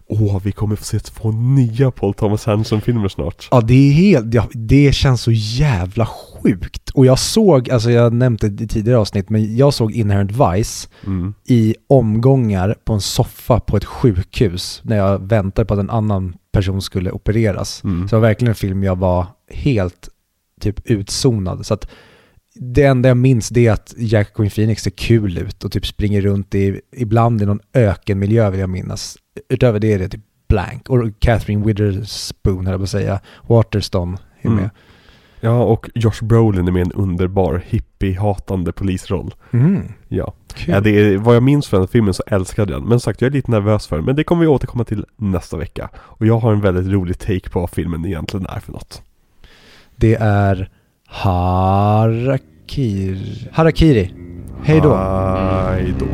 Åh, 0.07 0.41
vi 0.43 0.51
kommer 0.51 0.75
få 0.75 0.83
se 0.83 0.99
två 0.99 1.31
nya 1.31 1.91
Paul 1.91 2.13
Thomas 2.13 2.47
Anderson-filmer 2.47 3.07
snart. 3.07 3.47
Ja, 3.51 3.61
det 3.61 3.73
är 3.73 3.91
helt, 3.91 4.33
ja, 4.33 4.47
det 4.53 4.95
känns 4.95 5.21
så 5.21 5.31
jävla 5.31 6.05
sjukt. 6.05 6.89
Och 6.89 7.05
jag 7.05 7.19
såg, 7.19 7.69
alltså 7.69 7.91
jag 7.91 8.13
nämnde 8.13 8.49
det 8.49 8.63
i 8.63 8.67
tidigare 8.67 8.99
avsnitt, 8.99 9.29
men 9.29 9.57
jag 9.57 9.73
såg 9.73 9.91
Inherent 9.91 10.31
Vice 10.31 10.87
Mm. 11.05 11.33
i 11.45 11.75
omgångar 11.87 12.75
på 12.83 12.93
en 12.93 13.01
soffa 13.01 13.59
på 13.59 13.77
ett 13.77 13.85
sjukhus 13.85 14.81
när 14.83 14.97
jag 14.97 15.19
väntade 15.29 15.65
på 15.65 15.73
att 15.73 15.79
en 15.79 15.89
annan 15.89 16.35
person 16.51 16.81
skulle 16.81 17.11
opereras. 17.11 17.83
Mm. 17.83 18.07
Så 18.07 18.15
det 18.15 18.19
var 18.21 18.27
verkligen 18.27 18.49
en 18.49 18.55
film 18.55 18.83
jag 18.83 18.95
var 18.95 19.25
helt 19.49 20.09
typ 20.61 20.79
utzonad. 20.89 21.65
Så 21.65 21.73
att 21.73 21.87
det 22.55 22.83
enda 22.83 23.09
jag 23.09 23.17
minns 23.17 23.49
det 23.49 23.67
är 23.67 23.71
att 23.71 23.93
Jack 23.97 24.33
Queen 24.33 24.49
Phoenix 24.49 24.83
ser 24.83 24.91
kul 24.91 25.37
ut 25.37 25.63
och 25.63 25.71
typ 25.71 25.85
springer 25.85 26.21
runt 26.21 26.55
i, 26.55 26.81
ibland 26.95 27.41
i 27.41 27.45
någon 27.45 27.59
ökenmiljö 27.73 28.49
vill 28.49 28.59
jag 28.59 28.69
minnas. 28.69 29.17
Utöver 29.49 29.79
det 29.79 29.93
är 29.93 29.99
det 29.99 30.09
typ 30.09 30.21
blank. 30.47 30.89
Och 30.89 31.09
Catherine 31.19 31.65
Witherspoon 31.65 32.65
höll 32.65 32.73
jag 32.73 32.79
på 32.79 32.83
att 32.83 32.89
säga. 32.89 33.19
Waterston 33.47 34.17
är 34.41 34.47
Mm. 34.47 34.61
med. 34.61 34.69
Ja, 35.43 35.63
och 35.63 35.89
Josh 35.95 36.23
Brolin 36.23 36.67
är 36.67 36.71
med 36.71 36.79
i 36.79 36.85
en 36.85 36.91
underbar 36.91 37.63
hippie-hatande 37.67 38.71
polisroll. 38.71 39.33
Mm. 39.51 39.81
Ja. 40.07 40.33
Kul. 40.53 40.73
ja, 40.73 40.79
det 40.81 40.89
är, 40.89 41.17
vad 41.17 41.35
jag 41.35 41.43
minns 41.43 41.67
från 41.67 41.79
den 41.79 41.87
filmen 41.87 42.13
så 42.13 42.23
älskade 42.27 42.73
jag 42.73 42.81
den. 42.81 42.89
Men 42.89 42.99
som 42.99 43.11
sagt, 43.11 43.21
jag 43.21 43.27
är 43.27 43.31
lite 43.33 43.51
nervös 43.51 43.87
för 43.87 43.95
den. 43.95 44.05
Men 44.05 44.15
det 44.15 44.23
kommer 44.23 44.41
vi 44.41 44.47
återkomma 44.47 44.83
till 44.83 45.05
nästa 45.17 45.57
vecka. 45.57 45.89
Och 45.95 46.25
jag 46.25 46.39
har 46.39 46.53
en 46.53 46.61
väldigt 46.61 46.87
rolig 46.93 47.19
take 47.19 47.49
på 47.49 47.59
vad 47.59 47.69
filmen 47.69 48.05
egentligen 48.05 48.45
är 48.45 48.59
för 48.59 48.71
något. 48.71 49.01
Det 49.95 50.15
är 50.19 50.69
Harakiri. 51.13 52.37
Harakiri. 53.51 54.11
Hej 54.63 54.81
då. 54.81 54.95
Hej 54.95 55.93
då. 55.99 56.05